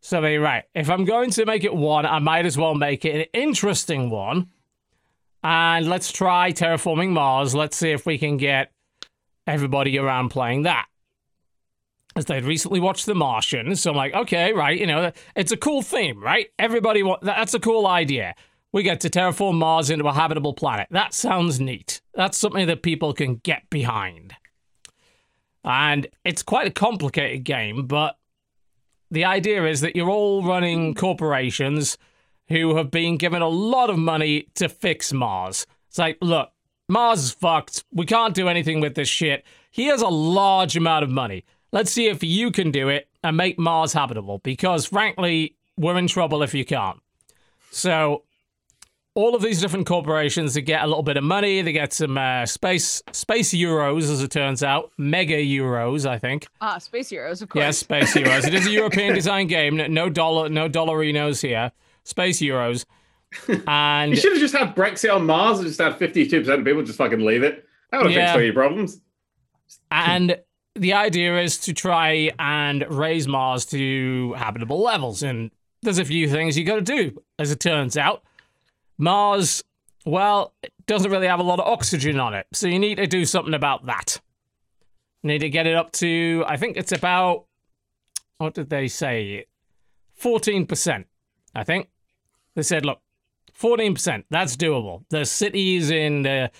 So 0.00 0.20
they 0.20 0.38
right. 0.38 0.64
If 0.74 0.88
I'm 0.88 1.04
going 1.04 1.30
to 1.32 1.46
make 1.46 1.64
it 1.64 1.74
one, 1.74 2.06
I 2.06 2.18
might 2.18 2.46
as 2.46 2.56
well 2.56 2.74
make 2.74 3.04
it 3.04 3.14
an 3.14 3.40
interesting 3.40 4.10
one. 4.10 4.48
And 5.42 5.86
let's 5.86 6.12
try 6.12 6.52
terraforming 6.52 7.10
Mars. 7.10 7.54
Let's 7.54 7.76
see 7.76 7.90
if 7.90 8.06
we 8.06 8.18
can 8.18 8.36
get 8.36 8.72
everybody 9.46 9.98
around 9.98 10.30
playing 10.30 10.62
that. 10.62 10.86
As 12.16 12.24
they'd 12.24 12.44
recently 12.44 12.80
watched 12.80 13.06
The 13.06 13.14
Martian, 13.14 13.76
so 13.76 13.90
I'm 13.90 13.96
like, 13.96 14.14
okay, 14.14 14.52
right, 14.52 14.78
you 14.78 14.86
know, 14.86 15.12
it's 15.36 15.52
a 15.52 15.56
cool 15.56 15.80
theme, 15.80 16.20
right? 16.20 16.48
Everybody, 16.58 17.02
wa- 17.02 17.20
that's 17.22 17.54
a 17.54 17.60
cool 17.60 17.86
idea. 17.86 18.34
We 18.72 18.82
get 18.82 19.00
to 19.02 19.10
terraform 19.10 19.54
Mars 19.54 19.90
into 19.90 20.06
a 20.06 20.12
habitable 20.12 20.52
planet. 20.52 20.88
That 20.90 21.14
sounds 21.14 21.60
neat. 21.60 22.00
That's 22.14 22.36
something 22.36 22.66
that 22.66 22.82
people 22.82 23.12
can 23.12 23.36
get 23.36 23.70
behind. 23.70 24.34
And 25.64 26.08
it's 26.24 26.42
quite 26.42 26.66
a 26.66 26.72
complicated 26.72 27.44
game, 27.44 27.86
but 27.86 28.16
the 29.10 29.24
idea 29.24 29.66
is 29.66 29.80
that 29.80 29.96
you're 29.96 30.10
all 30.10 30.42
running 30.42 30.94
corporations 30.94 31.98
who 32.48 32.76
have 32.76 32.90
been 32.90 33.16
given 33.16 33.42
a 33.42 33.48
lot 33.48 33.90
of 33.90 33.98
money 33.98 34.48
to 34.54 34.68
fix 34.68 35.12
Mars. 35.12 35.66
It's 35.88 35.98
like, 35.98 36.18
look, 36.20 36.50
Mars 36.88 37.24
is 37.24 37.30
fucked. 37.30 37.84
We 37.92 38.06
can't 38.06 38.34
do 38.34 38.48
anything 38.48 38.80
with 38.80 38.94
this 38.94 39.08
shit. 39.08 39.44
He 39.70 39.86
has 39.86 40.02
a 40.02 40.08
large 40.08 40.76
amount 40.76 41.04
of 41.04 41.10
money. 41.10 41.44
Let's 41.72 41.92
see 41.92 42.06
if 42.06 42.24
you 42.24 42.50
can 42.50 42.72
do 42.72 42.88
it 42.88 43.08
and 43.22 43.36
make 43.36 43.58
Mars 43.58 43.92
habitable 43.92 44.38
because, 44.38 44.86
frankly, 44.86 45.56
we're 45.76 45.96
in 45.96 46.08
trouble 46.08 46.42
if 46.42 46.52
you 46.52 46.64
can't. 46.64 46.98
So, 47.70 48.24
all 49.20 49.34
of 49.34 49.42
these 49.42 49.60
different 49.60 49.86
corporations 49.86 50.54
they 50.54 50.62
get 50.62 50.82
a 50.82 50.86
little 50.86 51.02
bit 51.02 51.16
of 51.16 51.24
money. 51.24 51.62
They 51.62 51.72
get 51.72 51.92
some 51.92 52.16
uh, 52.18 52.46
space 52.46 53.02
space 53.12 53.52
euros, 53.52 54.02
as 54.10 54.22
it 54.22 54.30
turns 54.30 54.62
out, 54.62 54.90
mega 54.98 55.36
euros, 55.36 56.06
I 56.08 56.18
think. 56.18 56.46
Ah, 56.60 56.78
Space 56.78 57.10
euros, 57.10 57.42
of 57.42 57.48
course. 57.48 57.62
Yes, 57.62 57.78
space 57.78 58.14
euros. 58.14 58.46
it 58.46 58.54
is 58.54 58.66
a 58.66 58.70
European 58.80 59.14
design 59.14 59.46
game. 59.46 59.76
No- 59.76 59.86
No 59.86 60.08
dollar, 60.10 60.48
no 60.48 60.68
dollarinos 60.68 61.42
here. 61.42 61.72
Space 62.04 62.40
euros, 62.40 62.84
and 63.66 64.10
You 64.14 64.16
should 64.16 64.32
have 64.32 64.40
just 64.40 64.54
had 64.56 64.74
Brexit 64.74 65.14
on 65.14 65.26
Mars 65.26 65.58
and 65.58 65.68
just 65.68 65.80
had 65.80 65.98
52% 65.98 66.48
of 66.58 66.64
people 66.64 66.82
just 66.82 66.98
fucking 66.98 67.20
leave 67.20 67.42
it. 67.42 67.64
That 67.90 67.98
would 67.98 68.06
have 68.06 68.16
Yeah. 68.16 68.26
fixed 68.26 68.36
all 68.36 68.42
your 68.44 68.54
problems. 68.54 69.00
and 69.90 70.36
the 70.76 70.92
idea 70.92 71.40
is 71.42 71.58
to 71.58 71.72
try 71.72 72.30
and 72.38 72.86
raise 72.88 73.26
Mars 73.26 73.66
to 73.66 74.32
habitable 74.34 74.80
levels. 74.80 75.22
And 75.22 75.50
there's 75.82 75.98
a 75.98 76.04
few 76.04 76.28
things 76.28 76.56
you 76.56 76.64
got 76.64 76.76
to 76.76 76.80
do. 76.82 77.20
As 77.38 77.50
it 77.50 77.58
turns 77.60 77.96
out, 77.96 78.22
Mars, 79.00 79.64
well, 80.04 80.54
it 80.62 80.72
doesn't 80.86 81.10
really 81.10 81.26
have 81.26 81.40
a 81.40 81.44
lot 81.44 81.58
of 81.58 81.66
oxygen 81.66 82.20
on 82.20 82.34
it, 82.34 82.46
so 82.52 82.68
you 82.68 82.78
need 82.78 82.96
to 82.96 83.06
do 83.06 83.24
something 83.24 83.54
about 83.54 83.86
that. 83.86 84.20
You 85.22 85.28
need 85.28 85.38
to 85.40 85.48
get 85.48 85.66
it 85.66 85.74
up 85.74 85.90
to, 85.92 86.44
I 86.46 86.56
think 86.56 86.76
it's 86.76 86.92
about, 86.92 87.46
what 88.38 88.54
did 88.54 88.70
they 88.70 88.88
say? 88.88 89.46
14%, 90.20 91.04
I 91.54 91.64
think. 91.64 91.88
They 92.54 92.62
said, 92.62 92.84
look, 92.84 93.00
14%, 93.58 94.24
that's 94.30 94.56
doable. 94.56 95.04
There's 95.10 95.30
cities 95.30 95.90
in 95.90 96.22
the 96.22 96.50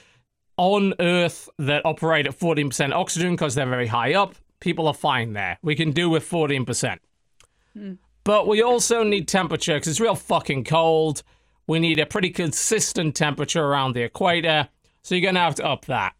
on 0.57 0.95
Earth 1.01 1.49
that 1.59 1.85
operate 1.87 2.27
at 2.27 2.39
14% 2.39 2.93
oxygen 2.93 3.33
because 3.33 3.55
they're 3.55 3.67
very 3.67 3.87
high 3.87 4.15
up. 4.15 4.35
People 4.61 4.87
are 4.87 4.95
fine 4.95 5.33
there. 5.33 5.59
We 5.63 5.75
can 5.75 5.91
do 5.91 6.11
with 6.11 6.29
14%. 6.29 6.99
Hmm. 7.75 7.93
But 8.25 8.47
we 8.47 8.63
also 8.63 9.03
need 9.03 9.27
temperature 9.27 9.75
because 9.75 9.89
it's 9.89 10.01
real 10.01 10.15
fucking 10.15 10.65
cold. 10.65 11.23
We 11.71 11.79
need 11.79 12.01
a 12.01 12.07
pretty 12.07 12.31
consistent 12.31 13.15
temperature 13.15 13.65
around 13.65 13.95
the 13.95 14.03
equator. 14.03 14.69
So 15.03 15.15
you're 15.15 15.23
going 15.23 15.37
to 15.37 15.41
have 15.43 15.55
to 15.55 15.65
up 15.65 15.85
that 15.85 16.17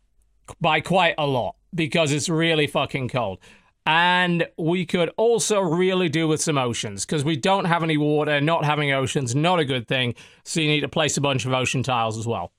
by 0.61 0.81
quite 0.81 1.17
a 1.19 1.27
lot 1.27 1.57
because 1.75 2.13
it's 2.13 2.29
really 2.29 2.69
fucking 2.69 3.09
cold. 3.09 3.41
And 3.85 4.47
we 4.57 4.87
could 4.87 5.11
also 5.17 5.61
really 5.61 6.09
do 6.09 6.29
with 6.29 6.41
some 6.41 6.57
oceans 6.57 7.05
because 7.05 7.25
we 7.25 7.37
don't 7.37 7.65
have 7.65 7.83
any 7.83 7.97
water. 7.97 8.41
Not 8.41 8.65
having 8.65 8.93
oceans, 8.93 9.35
not 9.35 9.59
a 9.59 9.65
good 9.65 9.89
thing. 9.89 10.15
So 10.45 10.61
you 10.61 10.69
need 10.69 10.83
to 10.83 10.89
place 10.89 11.17
a 11.17 11.21
bunch 11.21 11.45
of 11.45 11.53
ocean 11.53 11.83
tiles 11.83 12.17
as 12.17 12.29
well. 12.29 12.53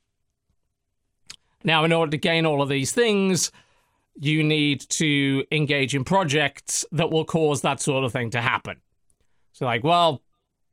Now, 1.64 1.86
in 1.86 1.94
order 1.94 2.12
to 2.12 2.18
gain 2.18 2.46
all 2.46 2.62
of 2.62 2.68
these 2.68 2.92
things, 2.92 3.54
you 4.20 4.44
need 4.44 4.82
to 4.90 5.46
engage 5.50 5.96
in 5.96 6.04
projects 6.04 6.84
that 6.92 7.10
will 7.10 7.24
cause 7.24 7.62
that 7.62 7.80
sort 7.80 8.04
of 8.04 8.12
thing 8.12 8.32
to 8.32 8.42
happen. 8.42 8.82
So, 9.54 9.64
like, 9.64 9.86
well, 9.86 10.22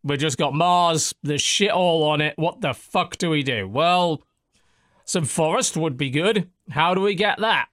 we 0.02 0.16
just 0.16 0.38
got 0.38 0.54
Mars, 0.54 1.14
there's 1.22 1.42
shit 1.42 1.70
all 1.70 2.04
on 2.04 2.20
it. 2.20 2.34
What 2.36 2.60
the 2.60 2.74
fuck 2.74 3.16
do 3.16 3.30
we 3.30 3.42
do? 3.42 3.68
Well, 3.68 4.22
some 5.04 5.24
forest 5.24 5.76
would 5.76 5.96
be 5.96 6.10
good. 6.10 6.48
How 6.70 6.94
do 6.94 7.00
we 7.00 7.14
get 7.14 7.38
that? 7.40 7.68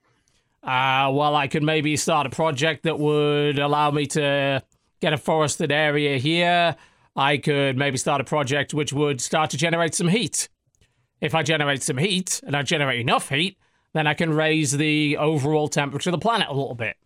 Uh, 0.64 1.12
well, 1.14 1.36
I 1.36 1.48
could 1.48 1.64
maybe 1.64 1.96
start 1.96 2.26
a 2.26 2.30
project 2.32 2.84
that 2.84 2.98
would 3.00 3.60
allow 3.60 3.92
me 3.92 4.08
to 4.08 4.64
get 5.00 5.14
a 5.14 5.18
forested 5.18 5.72
area 5.72 6.18
here. 6.18 6.76
I 7.16 7.38
could 7.38 7.78
maybe 7.78 7.98
start 7.98 8.20
a 8.20 8.24
project 8.24 8.74
which 8.74 8.92
would 8.92 9.22
start 9.22 9.52
to 9.52 9.58
generate 9.58 9.94
some 9.94 10.08
heat. 10.08 10.50
If 11.22 11.36
I 11.36 11.44
generate 11.44 11.84
some 11.84 11.98
heat 11.98 12.42
and 12.46 12.56
I 12.56 12.64
generate 12.64 13.00
enough 13.00 13.30
heat, 13.30 13.58
then 13.94 14.08
I 14.08 14.14
can 14.14 14.34
raise 14.34 14.72
the 14.72 15.18
overall 15.18 15.68
temperature 15.68 16.10
of 16.10 16.14
the 16.14 16.18
planet 16.20 16.48
a 16.50 16.54
little 16.54 16.76
bit. 16.76 16.98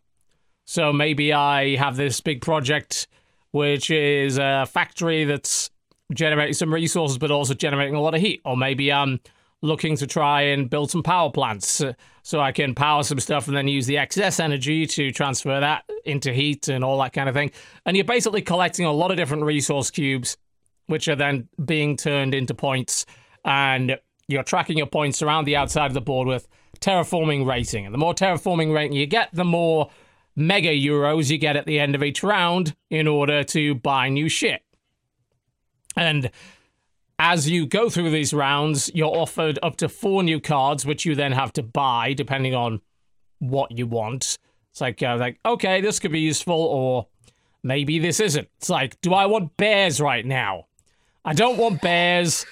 So 0.66 0.94
maybe 0.94 1.34
I 1.34 1.76
have 1.76 1.98
this 1.98 2.22
big 2.22 2.42
project 2.42 3.08
which 3.52 3.90
is 3.90 4.38
a 4.38 4.66
factory 4.70 5.24
that's 5.24 5.70
generating 6.14 6.54
some 6.54 6.74
resources 6.74 7.18
but 7.18 7.32
also 7.32 7.54
generating 7.54 7.96
a 7.96 8.02
lot 8.02 8.16
of 8.16 8.22
heat. 8.22 8.42
Or 8.46 8.58
maybe 8.58 8.92
I'm 8.92 9.20
looking 9.62 9.98
to 9.98 10.08
try 10.08 10.42
and 10.42 10.70
build 10.70 10.90
some 10.90 11.04
power 11.04 11.30
plants 11.30 11.82
uh, 11.82 11.94
so 12.24 12.40
I 12.40 12.52
can 12.52 12.76
power 12.76 13.04
some 13.04 13.20
stuff 13.20 13.48
and 13.48 13.58
then 13.58 13.68
use 13.68 13.86
the 13.86 13.98
excess 13.98 14.40
energy 14.40 14.86
to 14.86 15.12
transfer 15.12 15.60
that 15.60 15.84
into 16.06 16.32
heat 16.32 16.68
and 16.68 16.84
all 16.84 16.98
that 17.00 17.14
kind 17.14 17.28
of 17.28 17.36
thing. 17.36 17.52
And 17.86 17.98
you're 17.98 18.06
basically 18.06 18.42
collecting 18.42 18.86
a 18.86 18.92
lot 18.92 19.12
of 19.12 19.18
different 19.18 19.44
resource 19.44 19.92
cubes, 19.92 20.38
which 20.88 21.08
are 21.08 21.16
then 21.16 21.50
being 21.64 21.98
turned 21.98 22.34
into 22.34 22.54
points. 22.54 23.06
And 23.44 23.98
you're 24.28 24.44
tracking 24.44 24.78
your 24.78 24.88
points 24.88 25.22
around 25.22 25.46
the 25.46 25.56
outside 25.56 25.88
of 25.88 25.94
the 25.94 26.02
board 26.02 26.28
with 26.28 26.48
terraforming 26.80 27.46
rating. 27.46 27.86
And 27.86 27.94
the 27.94 27.98
more 27.98 28.14
terraforming 28.14 28.74
rating 28.74 28.96
you 28.96 29.08
get, 29.08 29.30
the 29.34 29.46
more 29.46 29.90
mega 30.40 30.70
euros 30.70 31.30
you 31.30 31.38
get 31.38 31.56
at 31.58 31.66
the 31.66 31.80
end 31.80 31.96
of 31.96 32.04
each 32.04 32.24
round 32.24 32.76
in 32.90 33.08
order 33.08 33.44
to 33.44 33.76
buy 33.76 34.10
new 34.10 34.30
shit. 34.30 34.62
And 35.96 36.32
as 37.20 37.50
you 37.50 37.66
go 37.66 37.90
through 37.90 38.10
these 38.12 38.34
rounds, 38.34 38.90
you're 38.94 39.16
offered 39.16 39.60
up 39.62 39.76
to 39.78 39.90
four 39.90 40.24
new 40.24 40.40
cards, 40.40 40.86
which 40.86 41.06
you 41.06 41.16
then 41.16 41.34
have 41.34 41.52
to 41.54 41.64
buy 41.64 42.14
depending 42.14 42.56
on 42.56 42.82
what 43.40 43.72
you 43.78 43.86
want. 43.86 44.38
It's 44.72 44.82
like, 44.82 45.04
uh, 45.04 45.18
like 45.20 45.40
okay, 45.46 45.82
this 45.82 46.00
could 46.00 46.12
be 46.12 46.22
useful, 46.22 46.56
or 46.56 47.08
maybe 47.64 48.00
this 48.00 48.20
isn't. 48.20 48.48
It's 48.58 48.70
like, 48.70 49.00
do 49.02 49.14
I 49.14 49.26
want 49.26 49.58
bears 49.58 50.00
right 50.00 50.26
now? 50.26 50.68
I 51.26 51.34
don't 51.34 51.58
want 51.58 51.82
bears 51.82 52.46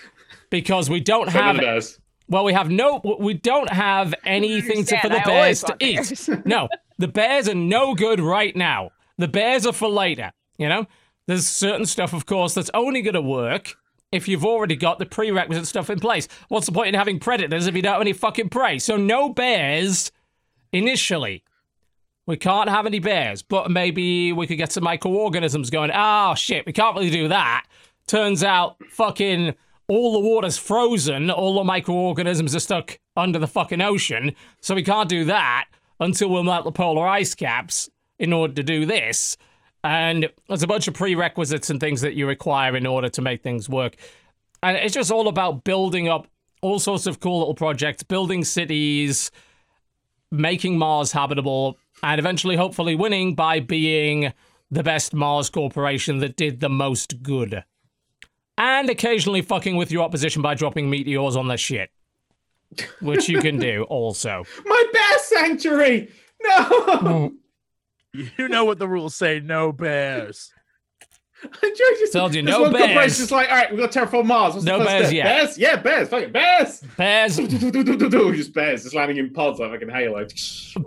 because 0.50 0.90
we 0.90 1.00
don't 1.00 1.32
Some 1.32 1.42
have 1.42 1.56
of 1.56 1.62
those. 1.62 2.00
well, 2.28 2.44
we 2.44 2.54
have 2.54 2.70
no, 2.70 3.02
we 3.20 3.34
don't 3.36 3.70
have 3.70 4.14
anything 4.26 4.84
to, 4.86 5.00
for 5.00 5.10
the 5.10 5.22
I 5.22 5.24
bears 5.24 5.62
to 5.62 5.78
want 5.80 5.82
eat. 5.82 6.46
no, 6.46 6.68
the 6.98 7.08
bears 7.08 7.48
are 7.48 7.56
no 7.56 7.94
good 7.94 8.20
right 8.20 8.56
now. 8.56 8.92
The 9.18 9.28
bears 9.28 9.66
are 9.66 9.74
for 9.74 9.90
later. 9.90 10.32
You 10.58 10.70
know, 10.70 10.88
there's 11.28 11.48
certain 11.48 11.86
stuff, 11.86 12.14
of 12.14 12.26
course, 12.26 12.54
that's 12.54 12.72
only 12.74 13.02
going 13.02 13.14
to 13.14 13.22
work 13.22 13.76
if 14.12 14.28
you've 14.28 14.46
already 14.46 14.76
got 14.76 15.00
the 15.00 15.06
prerequisite 15.06 15.68
stuff 15.68 15.90
in 15.90 16.00
place. 16.00 16.28
What's 16.48 16.66
the 16.66 16.72
point 16.72 16.90
in 16.90 16.94
having 16.96 17.20
predators 17.20 17.68
if 17.68 17.76
you 17.76 17.82
don't 17.82 17.94
have 17.94 18.02
any 18.02 18.14
fucking 18.14 18.50
prey? 18.50 18.80
So 18.80 18.96
no 18.96 19.30
bears 19.30 20.12
initially. 20.72 21.44
We 22.26 22.38
can't 22.38 22.70
have 22.70 22.86
any 22.86 23.00
bears, 23.00 23.42
but 23.42 23.72
maybe 23.72 24.34
we 24.34 24.48
could 24.48 24.58
get 24.58 24.72
some 24.72 24.84
microorganisms 24.84 25.70
going. 25.70 25.92
Oh 25.94 26.36
shit, 26.36 26.66
we 26.66 26.74
can't 26.74 26.96
really 26.96 27.10
do 27.10 27.28
that. 27.30 27.66
Turns 28.08 28.44
out, 28.44 28.78
fucking 28.90 29.54
all 29.88 30.14
the 30.14 30.20
water's 30.20 30.58
frozen, 30.58 31.30
all 31.30 31.56
the 31.56 31.64
microorganisms 31.64 32.56
are 32.56 32.60
stuck 32.60 33.00
under 33.16 33.40
the 33.40 33.48
fucking 33.48 33.82
ocean, 33.82 34.36
so 34.62 34.76
we 34.76 34.84
can't 34.84 35.10
do 35.10 35.26
that 35.26 35.68
until 36.00 36.30
we 36.30 36.44
melt 36.44 36.66
the 36.66 36.72
polar 36.72 37.08
ice 37.08 37.36
caps 37.36 37.90
in 38.20 38.34
order 38.34 38.54
to 38.54 38.64
do 38.64 38.86
this. 38.86 39.38
And 39.84 40.30
there's 40.48 40.64
a 40.64 40.68
bunch 40.68 40.88
of 40.88 40.94
prerequisites 40.94 41.70
and 41.70 41.80
things 41.80 42.02
that 42.02 42.14
you 42.14 42.28
require 42.28 42.76
in 42.76 42.86
order 42.86 43.10
to 43.10 43.22
make 43.22 43.44
things 43.44 43.70
work. 43.70 43.96
And 44.62 44.76
it's 44.78 44.94
just 44.94 45.12
all 45.12 45.28
about 45.28 45.64
building 45.64 46.10
up 46.10 46.28
all 46.62 46.80
sorts 46.80 47.06
of 47.06 47.20
cool 47.20 47.40
little 47.40 47.54
projects, 47.54 48.04
building 48.04 48.44
cities, 48.44 49.32
making 50.32 50.78
Mars 50.78 51.12
habitable, 51.12 51.78
and 52.04 52.20
eventually, 52.20 52.56
hopefully, 52.56 52.96
winning 52.96 53.36
by 53.36 53.60
being 53.60 54.34
the 54.70 54.84
best 54.84 55.14
Mars 55.14 55.50
corporation 55.50 56.20
that 56.20 56.36
did 56.36 56.60
the 56.60 56.70
most 56.70 57.24
good. 57.24 57.64
And 58.58 58.90
occasionally 58.90 59.42
fucking 59.42 59.78
with 59.78 59.92
your 59.92 60.04
opposition 60.04 60.42
by 60.42 60.56
dropping 60.56 60.90
meteors 60.90 61.36
on 61.36 61.48
their 61.48 61.58
shit. 61.58 61.92
Which 63.02 63.30
you 63.30 63.40
can 63.40 63.60
do 63.60 63.84
also. 63.84 64.44
My 64.66 64.84
bear 64.92 65.20
sanctuary! 65.20 66.10
No! 66.44 67.34
You 68.14 68.48
know 68.48 68.66
what 68.66 68.80
the 68.80 68.88
rules 68.88 69.16
say 69.16 69.40
no 69.40 69.72
bears. 69.72 70.52
Joe 71.44 71.70
just, 72.00 72.14
Told 72.14 72.34
you, 72.34 72.42
this 72.42 72.50
no 72.50 72.72
bears. 72.72 72.86
corporation's 72.86 73.18
just 73.20 73.32
like, 73.32 73.50
all 73.50 73.56
right, 73.56 73.70
we've 73.70 73.80
got 73.80 73.92
terraform 73.92 74.26
Mars. 74.26 74.56
What's 74.56 74.66
No 74.66 74.80
the 74.80 74.86
bears 74.86 75.06
step? 75.08 75.14
yet. 75.14 75.24
Bears? 75.24 75.58
Yeah, 75.58 75.76
bears. 75.76 76.10
Fuck 76.10 76.24
it, 76.24 76.34
bears. 76.34 76.80
Bears 76.98 77.38
just 78.36 78.54
bears, 78.54 78.84
just 78.84 78.96
landing 78.96 79.18
in 79.18 79.32
pods 79.32 79.60
like 79.60 79.72
fucking 79.72 79.90
Halo. 79.90 80.26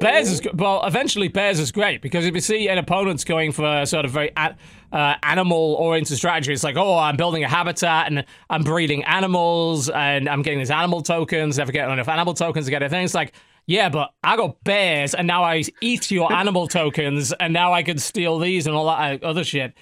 Bears 0.01 0.31
is 0.31 0.41
oh. 0.41 0.43
good. 0.43 0.59
Well, 0.59 0.85
eventually, 0.85 1.29
Bears 1.29 1.61
is 1.61 1.71
great 1.71 2.03
because 2.03 2.27
if 2.27 2.35
you 2.35 2.41
see 2.41 2.69
an 2.69 2.79
opponent's 2.79 3.23
going 3.23 3.53
for 3.53 3.65
a 3.65 3.87
sort 3.87 4.05
of 4.05 4.11
very 4.11 4.33
a- 4.37 4.57
uh, 4.93 5.15
animal 5.23 5.75
oriented 5.75 6.17
strategy, 6.17 6.53
it's 6.53 6.65
like, 6.65 6.77
oh, 6.77 6.99
I'm 6.99 7.17
building 7.17 7.45
a 7.45 7.49
habitat 7.49 8.09
and 8.09 8.25
I'm 8.49 8.63
breeding 8.65 9.05
animals 9.05 9.89
and 9.91 10.29
I'm 10.29 10.43
getting 10.43 10.59
these 10.59 10.71
animal 10.71 11.03
tokens. 11.03 11.59
Never 11.59 11.73
get 11.73 11.89
enough 11.91 12.09
animal 12.09 12.35
tokens 12.35 12.67
to 12.67 12.71
get 12.71 12.83
a 12.83 12.89
thing. 12.89 13.05
It's 13.05 13.15
like, 13.15 13.33
yeah, 13.67 13.89
but 13.89 14.11
I 14.25 14.37
got 14.37 14.63
bears 14.65 15.15
and 15.15 15.27
now 15.27 15.45
I 15.45 15.63
eat 15.81 16.11
your 16.11 16.33
animal 16.41 16.67
tokens 16.67 17.33
and 17.33 17.53
now 17.53 17.73
I 17.73 17.83
can 17.83 17.99
steal 17.99 18.39
these 18.39 18.67
and 18.67 18.75
all 18.75 18.87
that 18.87 19.23
uh, 19.23 19.27
other 19.27 19.45
shit. 19.45 19.75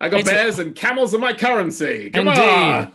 I 0.00 0.08
got 0.08 0.20
It's 0.20 0.28
a- 0.28 0.32
bears 0.32 0.58
and 0.58 0.74
camels 0.74 1.14
are 1.14 1.18
my 1.18 1.32
currency. 1.32 2.10
Come 2.10 2.28
Indeed. 2.28 2.40
on. 2.42 2.92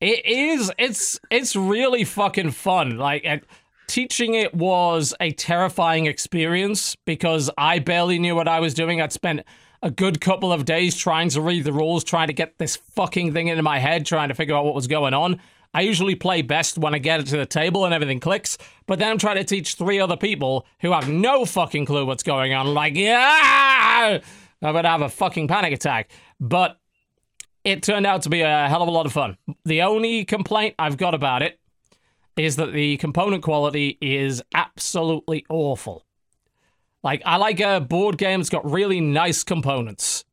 It 0.00 0.24
is. 0.24 0.70
It's 0.78 1.18
it's 1.30 1.56
really 1.56 2.04
fucking 2.04 2.52
fun. 2.52 2.98
Like 2.98 3.26
uh, 3.26 3.38
teaching 3.88 4.34
it 4.34 4.54
was 4.54 5.12
a 5.20 5.32
terrifying 5.32 6.06
experience 6.06 6.94
because 7.04 7.50
I 7.58 7.80
barely 7.80 8.18
knew 8.20 8.36
what 8.36 8.46
I 8.46 8.60
was 8.60 8.74
doing. 8.74 9.02
I'd 9.02 9.12
spent 9.12 9.40
a 9.82 9.90
good 9.90 10.20
couple 10.20 10.52
of 10.52 10.64
days 10.64 10.96
trying 10.96 11.28
to 11.30 11.40
read 11.40 11.64
the 11.64 11.72
rules, 11.72 12.04
trying 12.04 12.26
to 12.28 12.32
get 12.32 12.58
this 12.58 12.76
fucking 12.76 13.32
thing 13.32 13.48
into 13.48 13.62
my 13.62 13.78
head, 13.78 14.06
trying 14.06 14.28
to 14.28 14.34
figure 14.34 14.56
out 14.56 14.64
what 14.64 14.74
was 14.74 14.86
going 14.86 15.14
on. 15.14 15.40
I 15.74 15.82
usually 15.82 16.14
play 16.14 16.42
best 16.42 16.78
when 16.78 16.94
I 16.94 16.98
get 16.98 17.20
it 17.20 17.26
to 17.26 17.36
the 17.36 17.46
table 17.46 17.84
and 17.84 17.92
everything 17.92 18.20
clicks, 18.20 18.56
but 18.86 18.98
then 18.98 19.10
I'm 19.10 19.18
trying 19.18 19.36
to 19.36 19.44
teach 19.44 19.74
three 19.74 20.00
other 20.00 20.16
people 20.16 20.66
who 20.80 20.92
have 20.92 21.08
no 21.08 21.44
fucking 21.44 21.84
clue 21.84 22.06
what's 22.06 22.22
going 22.22 22.54
on. 22.54 22.72
Like, 22.72 22.96
yeah, 22.96 24.20
I'm 24.62 24.72
gonna 24.74 24.88
have 24.88 25.02
a 25.02 25.08
fucking 25.08 25.46
panic 25.46 25.74
attack. 25.74 26.10
But 26.40 26.78
it 27.64 27.82
turned 27.82 28.06
out 28.06 28.22
to 28.22 28.30
be 28.30 28.40
a 28.40 28.68
hell 28.68 28.82
of 28.82 28.88
a 28.88 28.92
lot 28.92 29.06
of 29.06 29.12
fun. 29.12 29.36
The 29.64 29.82
only 29.82 30.24
complaint 30.24 30.74
I've 30.78 30.96
got 30.96 31.14
about 31.14 31.42
it 31.42 31.60
is 32.36 32.56
that 32.56 32.72
the 32.72 32.96
component 32.96 33.42
quality 33.42 33.98
is 34.00 34.42
absolutely 34.54 35.44
awful. 35.50 36.04
Like, 37.02 37.22
I 37.24 37.36
like 37.36 37.60
a 37.60 37.80
board 37.80 38.18
game 38.18 38.40
that's 38.40 38.50
got 38.50 38.68
really 38.68 39.00
nice 39.00 39.44
components. 39.44 40.24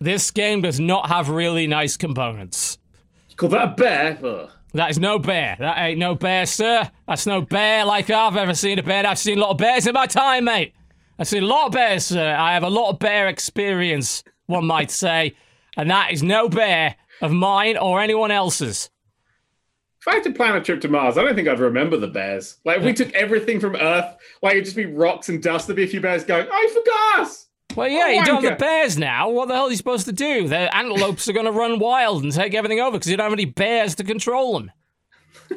This 0.00 0.30
game 0.30 0.62
does 0.62 0.80
not 0.80 1.08
have 1.08 1.28
really 1.28 1.66
nice 1.66 1.96
components. 1.96 2.78
Call 3.36 3.50
that 3.50 3.64
a 3.64 3.74
bear? 3.74 4.18
Ugh. 4.24 4.50
That 4.74 4.90
is 4.90 4.98
no 4.98 5.18
bear. 5.18 5.56
That 5.58 5.78
ain't 5.78 5.98
no 5.98 6.14
bear, 6.14 6.46
sir. 6.46 6.90
That's 7.06 7.26
no 7.26 7.42
bear 7.42 7.84
like 7.84 8.08
I've 8.08 8.36
ever 8.36 8.54
seen 8.54 8.78
a 8.78 8.82
bear. 8.82 9.06
I've 9.06 9.18
seen 9.18 9.38
a 9.38 9.40
lot 9.40 9.50
of 9.50 9.58
bears 9.58 9.86
in 9.86 9.92
my 9.92 10.06
time, 10.06 10.44
mate. 10.44 10.72
I've 11.18 11.28
seen 11.28 11.42
a 11.42 11.46
lot 11.46 11.66
of 11.66 11.72
bears, 11.72 12.06
sir. 12.06 12.34
I 12.34 12.54
have 12.54 12.62
a 12.62 12.70
lot 12.70 12.90
of 12.90 12.98
bear 12.98 13.28
experience, 13.28 14.24
one 14.46 14.66
might 14.66 14.90
say. 14.90 15.36
And 15.76 15.90
that 15.90 16.12
is 16.12 16.22
no 16.22 16.48
bear 16.48 16.96
of 17.20 17.32
mine 17.32 17.76
or 17.76 18.00
anyone 18.00 18.30
else's. 18.30 18.90
If 20.02 20.08
I 20.08 20.14
had 20.16 20.24
to 20.24 20.32
plan 20.32 20.56
a 20.56 20.60
trip 20.60 20.80
to 20.80 20.88
Mars, 20.88 21.16
I 21.16 21.22
don't 21.22 21.36
think 21.36 21.46
I'd 21.46 21.60
remember 21.60 21.96
the 21.96 22.08
bears. 22.08 22.58
Like 22.64 22.78
if 22.78 22.84
we 22.84 22.92
took 22.92 23.12
everything 23.14 23.60
from 23.60 23.76
Earth, 23.76 24.16
like 24.42 24.54
it'd 24.54 24.64
just 24.64 24.76
be 24.76 24.86
rocks 24.86 25.28
and 25.28 25.40
dust. 25.42 25.68
There'd 25.68 25.76
be 25.76 25.84
a 25.84 25.88
few 25.88 26.00
bears 26.00 26.24
going, 26.24 26.46
"I 26.50 26.68
forgot." 26.74 27.28
Well, 27.76 27.88
yeah, 27.88 28.04
Oh, 28.06 28.08
you 28.10 28.24
don't 28.24 28.42
have 28.42 28.58
the 28.58 28.64
bears 28.64 28.98
now. 28.98 29.30
What 29.30 29.46
the 29.48 29.54
hell 29.54 29.66
are 29.66 29.70
you 29.70 29.76
supposed 29.76 30.04
to 30.06 30.12
do? 30.12 30.46
The 30.48 30.74
antelopes 30.76 31.26
are 31.28 31.32
going 31.32 31.46
to 31.46 31.52
run 31.52 31.78
wild 31.78 32.22
and 32.22 32.30
take 32.32 32.52
everything 32.52 32.80
over 32.80 32.98
because 32.98 33.10
you 33.10 33.16
don't 33.16 33.24
have 33.24 33.32
any 33.32 33.46
bears 33.46 33.94
to 33.94 34.04
control 34.04 34.54
them. 34.58 34.72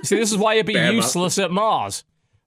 See, 0.03 0.15
this 0.15 0.31
is 0.31 0.38
why 0.38 0.53
you'd 0.53 0.65
be 0.65 0.73
Bear 0.73 0.93
useless 0.93 1.38
at 1.39 1.51
Mars. 1.51 2.03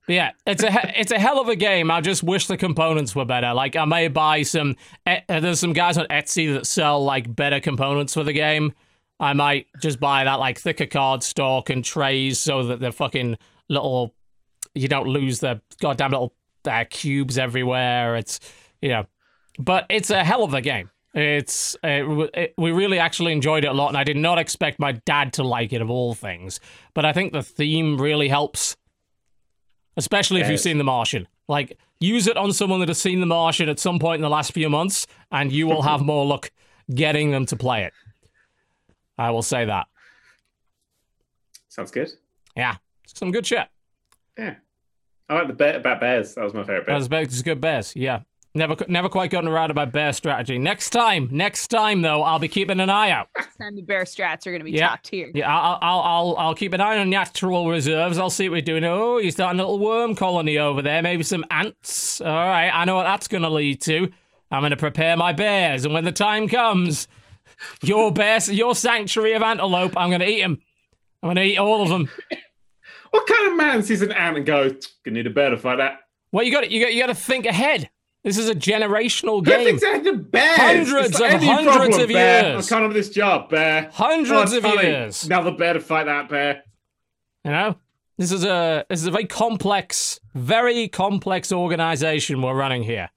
But 0.06 0.14
yeah, 0.14 0.30
it's 0.46 0.62
a 0.62 0.98
it's 1.00 1.12
a 1.12 1.18
hell 1.18 1.38
of 1.40 1.48
a 1.48 1.56
game. 1.56 1.90
I 1.90 2.00
just 2.00 2.22
wish 2.22 2.46
the 2.46 2.56
components 2.56 3.14
were 3.14 3.24
better. 3.26 3.52
Like 3.52 3.76
I 3.76 3.84
may 3.84 4.08
buy 4.08 4.42
some. 4.42 4.76
eh, 5.04 5.20
There's 5.28 5.60
some 5.60 5.72
guys 5.74 5.98
on 5.98 6.06
Etsy 6.06 6.54
that 6.54 6.66
sell 6.66 7.04
like 7.04 7.34
better 7.34 7.60
components 7.60 8.14
for 8.14 8.24
the 8.24 8.32
game. 8.32 8.72
I 9.20 9.32
might 9.32 9.66
just 9.80 9.98
buy 9.98 10.24
that 10.24 10.34
like 10.34 10.58
thicker 10.58 10.86
card 10.86 11.22
stock 11.22 11.70
and 11.70 11.84
trays 11.84 12.38
so 12.38 12.64
that 12.64 12.80
they're 12.80 12.92
fucking 12.92 13.36
little. 13.68 14.14
You 14.74 14.88
don't 14.88 15.08
lose 15.08 15.40
the 15.40 15.60
goddamn 15.80 16.12
little 16.12 16.34
uh, 16.64 16.84
cubes 16.88 17.38
everywhere. 17.38 18.16
It's 18.16 18.38
you 18.80 18.90
know, 18.90 19.06
but 19.58 19.86
it's 19.88 20.10
a 20.10 20.24
hell 20.24 20.44
of 20.44 20.54
a 20.54 20.60
game. 20.60 20.90
It's 21.14 21.76
it, 21.82 22.30
it, 22.34 22.54
we 22.56 22.70
really 22.70 22.98
actually 22.98 23.32
enjoyed 23.32 23.64
it 23.64 23.68
a 23.68 23.72
lot, 23.72 23.88
and 23.88 23.96
I 23.96 24.04
did 24.04 24.16
not 24.16 24.38
expect 24.38 24.78
my 24.78 24.92
dad 24.92 25.32
to 25.34 25.42
like 25.42 25.72
it 25.72 25.80
of 25.80 25.90
all 25.90 26.14
things. 26.14 26.60
But 26.94 27.04
I 27.04 27.12
think 27.12 27.32
the 27.32 27.42
theme 27.42 28.00
really 28.00 28.28
helps, 28.28 28.76
especially 29.96 30.40
if 30.40 30.48
you've 30.48 30.60
seen 30.60 30.78
The 30.78 30.84
Martian. 30.84 31.26
Like 31.48 31.78
use 31.98 32.26
it 32.26 32.36
on 32.36 32.52
someone 32.52 32.80
that 32.80 32.88
has 32.88 33.00
seen 33.00 33.20
The 33.20 33.26
Martian 33.26 33.68
at 33.68 33.80
some 33.80 33.98
point 33.98 34.16
in 34.16 34.22
the 34.22 34.28
last 34.28 34.52
few 34.52 34.68
months, 34.68 35.06
and 35.32 35.50
you 35.50 35.66
will 35.66 35.82
have 35.82 36.00
more 36.04 36.24
luck 36.24 36.52
getting 36.94 37.32
them 37.32 37.46
to 37.46 37.56
play 37.56 37.84
it. 37.84 37.92
I 39.18 39.30
will 39.30 39.42
say 39.42 39.64
that. 39.64 39.86
Sounds 41.68 41.90
good. 41.90 42.10
Yeah, 42.56 42.76
some 43.06 43.30
good 43.30 43.46
shit. 43.46 43.66
Yeah, 44.38 44.54
I 45.28 45.34
like 45.34 45.48
the 45.48 45.52
bear 45.54 45.76
about 45.76 46.00
bears. 46.00 46.34
That 46.34 46.44
was 46.44 46.54
my 46.54 46.62
favorite 46.62 46.86
bit. 46.86 46.92
That 46.92 46.98
was 46.98 47.08
Bears 47.08 47.42
good 47.42 47.60
bears. 47.60 47.94
Yeah. 47.94 48.20
Never, 48.54 48.76
never 48.88 49.08
quite 49.10 49.30
gotten 49.30 49.48
around 49.48 49.68
to 49.68 49.74
my 49.74 49.84
bear 49.84 50.12
strategy. 50.12 50.58
Next 50.58 50.90
time, 50.90 51.28
next 51.30 51.68
time 51.68 52.00
though, 52.02 52.22
I'll 52.22 52.38
be 52.38 52.48
keeping 52.48 52.80
an 52.80 52.88
eye 52.90 53.10
out. 53.10 53.28
Next 53.36 53.56
time 53.58 53.76
the 53.76 53.82
bear 53.82 54.02
strats 54.04 54.46
are 54.46 54.50
going 54.50 54.60
to 54.60 54.64
be 54.64 54.72
Yeah. 54.72 54.88
top 54.88 55.02
tier. 55.02 55.30
Yeah, 55.34 55.54
I'll, 55.54 55.78
I'll, 55.82 56.00
I'll, 56.00 56.36
I'll 56.38 56.54
keep 56.54 56.72
an 56.72 56.80
eye 56.80 56.98
on 56.98 57.10
natural 57.10 57.68
reserves. 57.68 58.18
I'll 58.18 58.30
see 58.30 58.48
what 58.48 58.54
we're 58.56 58.62
doing. 58.62 58.84
Oh, 58.84 59.18
you're 59.18 59.30
starting 59.32 59.60
a 59.60 59.62
little 59.62 59.78
worm 59.78 60.14
colony 60.16 60.58
over 60.58 60.80
there. 60.82 61.02
Maybe 61.02 61.22
some 61.22 61.44
ants. 61.50 62.20
All 62.22 62.26
right, 62.34 62.70
I 62.70 62.84
know 62.86 62.96
what 62.96 63.04
that's 63.04 63.28
going 63.28 63.42
to 63.42 63.50
lead 63.50 63.82
to. 63.82 64.10
I'm 64.50 64.62
going 64.62 64.70
to 64.70 64.76
prepare 64.76 65.16
my 65.16 65.34
bears, 65.34 65.84
and 65.84 65.92
when 65.92 66.04
the 66.04 66.10
time 66.12 66.48
comes, 66.48 67.06
your 67.82 68.12
bear, 68.12 68.38
your 68.50 68.74
sanctuary 68.74 69.32
of 69.34 69.42
antelope, 69.42 69.96
I'm 69.96 70.10
going 70.10 70.20
to 70.20 70.28
eat 70.28 70.40
them. 70.40 70.60
I'm 71.22 71.28
going 71.28 71.36
to 71.36 71.42
eat 71.42 71.56
all 71.58 71.82
of 71.82 71.88
them. 71.88 72.08
What 73.10 73.26
kind 73.26 73.50
of 73.50 73.56
man 73.56 73.82
sees 73.82 74.02
an 74.02 74.12
ant 74.12 74.36
and 74.36 74.44
goes, 74.46 74.86
"Gonna 75.04 75.14
need 75.16 75.26
a 75.26 75.30
bear 75.30 75.50
to 75.50 75.56
fight 75.56 75.76
that"? 75.78 76.00
Well, 76.30 76.44
you 76.44 76.52
got 76.52 76.70
you 76.70 76.80
got 76.84 76.92
you 76.92 77.00
got 77.00 77.06
to 77.06 77.14
think 77.14 77.46
ahead. 77.46 77.88
This 78.22 78.36
is 78.36 78.48
a 78.50 78.54
generational 78.54 79.38
Who 79.38 79.42
game. 79.44 79.78
ahead 79.82 80.06
of 80.06 80.30
bears? 80.30 80.58
Hundreds 80.58 81.18
of 81.20 81.30
hundreds 81.30 81.64
problem, 81.76 82.00
of 82.02 82.08
bear. 82.08 82.50
years. 82.52 82.66
I 82.66 82.68
can't 82.74 82.82
have 82.84 82.92
this 82.92 83.08
job, 83.08 83.48
bear. 83.48 83.88
Hundreds 83.94 84.52
Oh, 84.52 84.56
of 84.58 84.62
funny. 84.62 84.88
years. 84.88 85.26
Now 85.28 85.40
the 85.42 85.52
bear 85.52 85.72
to 85.72 85.80
fight 85.80 86.04
that 86.04 86.28
bear. 86.28 86.62
You 87.44 87.50
know, 87.52 87.76
this 88.18 88.30
is 88.30 88.44
a 88.44 88.84
this 88.90 89.00
is 89.00 89.06
a 89.06 89.10
very 89.10 89.24
complex, 89.24 90.20
very 90.34 90.86
complex 90.88 91.50
organization 91.50 92.42
we're 92.42 92.54
running 92.54 92.82
here. 92.82 93.08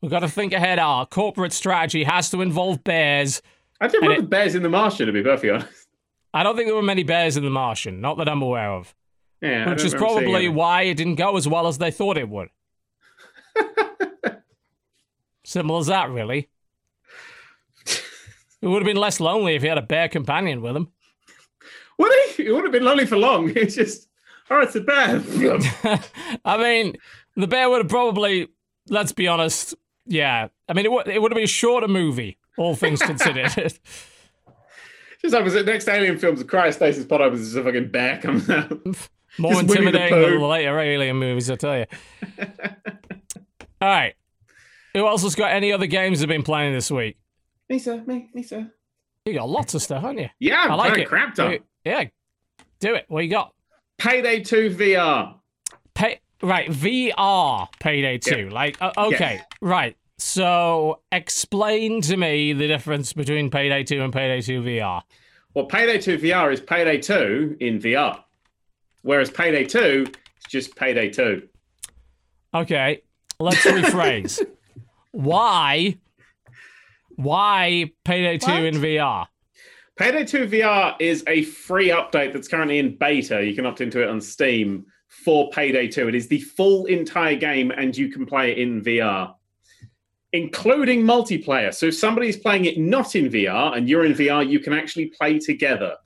We've 0.00 0.10
got 0.10 0.20
to 0.20 0.28
think 0.28 0.52
ahead. 0.52 0.78
Our 0.78 1.04
corporate 1.06 1.52
strategy 1.52 2.04
has 2.04 2.30
to 2.30 2.42
involve 2.42 2.84
bears. 2.84 3.42
I 3.82 3.88
didn't 3.88 4.04
And 4.04 4.10
remember 4.10 4.28
bears 4.28 4.54
in 4.54 4.62
the 4.62 4.68
Martian, 4.68 5.06
to 5.06 5.12
be 5.12 5.22
perfectly 5.24 5.50
honest. 5.50 5.88
I 6.32 6.44
don't 6.44 6.56
think 6.56 6.68
there 6.68 6.76
were 6.76 6.82
many 6.82 7.02
bears 7.02 7.36
in 7.36 7.42
The 7.44 7.50
Martian, 7.50 8.00
not 8.00 8.16
that 8.18 8.28
I'm 8.28 8.40
aware 8.40 8.70
of. 8.70 8.94
Yeah, 9.40 9.68
Which 9.68 9.82
is 9.84 9.92
probably 9.92 10.48
why 10.48 10.82
it 10.82 10.94
didn't 10.94 11.16
go 11.16 11.36
as 11.36 11.48
well 11.48 11.66
as 11.66 11.78
they 11.78 11.90
thought 11.90 12.16
it 12.16 12.28
would. 12.28 12.48
Simple 15.44 15.78
as 15.78 15.88
that, 15.88 16.10
really. 16.10 16.48
It 17.84 18.68
would 18.68 18.82
have 18.82 18.86
been 18.86 18.96
less 18.96 19.18
lonely 19.18 19.56
if 19.56 19.62
he 19.62 19.68
had 19.68 19.78
a 19.78 19.82
bear 19.82 20.08
companion 20.08 20.62
with 20.62 20.76
him. 20.76 20.92
Would 21.98 22.12
he? 22.36 22.46
It 22.46 22.52
would 22.52 22.62
have 22.62 22.72
been 22.72 22.84
lonely 22.84 23.06
for 23.06 23.16
long. 23.16 23.50
It's 23.56 23.74
just, 23.74 24.08
all 24.48 24.58
right, 24.58 24.68
it's 24.68 24.76
a 24.76 24.80
bear. 24.80 25.20
I 26.44 26.56
mean, 26.56 26.96
the 27.34 27.48
bear 27.48 27.68
would 27.68 27.78
have 27.78 27.88
probably, 27.88 28.48
let's 28.88 29.10
be 29.10 29.26
honest, 29.26 29.74
yeah. 30.06 30.48
I 30.68 30.72
mean, 30.74 30.86
it 30.86 30.92
would, 30.92 31.08
it 31.08 31.20
would 31.20 31.32
have 31.32 31.36
been 31.36 31.44
a 31.44 31.48
shorter 31.48 31.88
movie, 31.88 32.38
all 32.58 32.74
things 32.74 33.00
considered. 33.00 33.46
just 33.54 35.34
happens 35.34 35.54
that 35.54 35.66
next 35.66 35.88
Alien 35.88 36.18
films, 36.18 36.40
the 36.40 36.44
cryostasis 36.44 37.08
pod 37.08 37.20
opens, 37.20 37.40
there's 37.40 37.56
a 37.56 37.62
fucking 37.64 37.90
bear 37.90 38.18
comes 38.18 38.48
out. 38.50 38.70
More 39.38 39.52
Just 39.52 39.68
Winnie 39.68 39.84
the 39.84 39.88
intimidating 39.88 40.20
than 40.20 40.40
the 40.40 40.46
later 40.46 40.78
alien 40.78 41.16
movies, 41.16 41.50
I 41.50 41.56
tell 41.56 41.78
you. 41.78 41.86
all 42.38 43.88
right. 43.88 44.14
Who 44.92 45.06
else 45.06 45.22
has 45.22 45.34
got 45.34 45.52
any 45.52 45.72
other 45.72 45.86
games 45.86 46.20
they've 46.20 46.28
been 46.28 46.42
playing 46.42 46.74
this 46.74 46.90
week? 46.90 47.16
me, 47.70 47.78
sir, 47.78 48.02
me, 48.06 48.28
me, 48.34 48.42
sir. 48.42 48.70
You 49.24 49.32
got 49.32 49.48
lots 49.48 49.72
of 49.74 49.80
stuff, 49.80 50.02
haven't 50.02 50.18
you? 50.18 50.28
Yeah, 50.38 50.64
I'm 50.64 50.72
I 50.72 50.74
like 50.74 50.92
playing 50.92 51.06
it. 51.06 51.08
crap 51.08 51.34
ton. 51.34 51.48
Wait, 51.48 51.62
Yeah, 51.84 52.04
do 52.80 52.94
it. 52.94 53.06
What 53.08 53.24
you 53.24 53.30
got? 53.30 53.54
Payday 53.96 54.40
2 54.40 54.70
VR. 54.70 55.36
Pay 55.94 56.20
right 56.42 56.68
VR 56.68 57.68
Payday 57.80 58.18
Two. 58.18 58.48
Like 58.50 58.76
uh, 58.82 58.92
okay, 58.96 59.40
right. 59.60 59.96
So 60.18 61.00
explain 61.10 62.00
to 62.02 62.16
me 62.16 62.52
the 62.52 62.66
difference 62.68 63.12
between 63.12 63.50
Payday 63.50 63.84
Two 63.84 64.02
and 64.02 64.12
Payday 64.12 64.40
Two 64.40 64.62
VR. 64.62 65.02
Well, 65.54 65.66
Payday 65.66 65.98
2 65.98 66.16
VR 66.18 66.50
is 66.50 66.60
Payday 66.62 66.98
2 66.98 67.58
in 67.60 67.78
VR. 67.78 68.22
Whereas 69.02 69.30
Payday 69.30 69.64
2 69.66 70.06
is 70.06 70.44
just 70.48 70.74
Payday 70.76 71.10
2. 71.10 71.46
Okay, 72.54 73.02
let's 73.38 73.58
rephrase. 73.66 74.40
Why? 75.12 75.98
Why 77.16 77.92
Payday 78.04 78.38
Two 78.38 78.50
What? 78.50 78.64
in 78.64 78.74
VR? 78.76 79.26
Payday 79.96 80.24
2 80.24 80.46
VR 80.46 80.96
is 80.98 81.22
a 81.26 81.42
free 81.42 81.88
update 81.90 82.32
that's 82.32 82.48
currently 82.48 82.78
in 82.78 82.96
beta. 82.96 83.44
You 83.44 83.54
can 83.54 83.66
opt 83.66 83.82
into 83.82 84.02
it 84.02 84.08
on 84.08 84.22
Steam 84.22 84.86
for 85.08 85.50
Payday 85.50 85.88
2. 85.88 86.08
It 86.08 86.14
is 86.14 86.28
the 86.28 86.40
full 86.40 86.86
entire 86.86 87.36
game 87.36 87.70
and 87.70 87.94
you 87.94 88.08
can 88.08 88.24
play 88.24 88.52
it 88.52 88.58
in 88.58 88.80
VR, 88.82 89.34
including 90.32 91.02
multiplayer. 91.02 91.74
So 91.74 91.86
if 91.86 91.96
somebody's 91.96 92.36
playing 92.36 92.64
it 92.64 92.78
not 92.78 93.14
in 93.14 93.28
VR 93.28 93.76
and 93.76 93.88
you're 93.88 94.04
in 94.04 94.12
VR, 94.14 94.48
you 94.48 94.60
can 94.60 94.72
actually 94.72 95.06
play 95.06 95.38
together. 95.38 95.96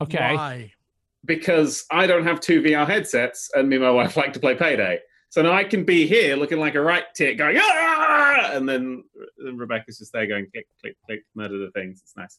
Okay, 0.00 0.34
Why? 0.34 0.72
Because 1.24 1.84
I 1.90 2.06
don't 2.06 2.24
have 2.24 2.40
two 2.40 2.62
VR 2.62 2.86
headsets 2.86 3.50
and 3.54 3.68
me 3.68 3.76
and 3.76 3.84
my 3.84 3.90
wife 3.90 4.16
like 4.16 4.32
to 4.34 4.40
play 4.40 4.54
Payday. 4.54 5.00
So 5.28 5.42
now 5.42 5.52
I 5.52 5.64
can 5.64 5.84
be 5.84 6.06
here 6.06 6.36
looking 6.36 6.58
like 6.58 6.74
a 6.74 6.80
right 6.80 7.04
tit 7.14 7.38
going, 7.38 7.56
ah! 7.60 8.50
and 8.52 8.68
then 8.68 9.04
then 9.38 9.56
Rebecca's 9.56 9.98
just 9.98 10.12
there 10.12 10.26
going, 10.26 10.46
click, 10.52 10.66
click, 10.80 10.96
click, 11.06 11.22
murder 11.34 11.58
the 11.58 11.70
things. 11.70 12.00
It's 12.02 12.16
nice. 12.16 12.38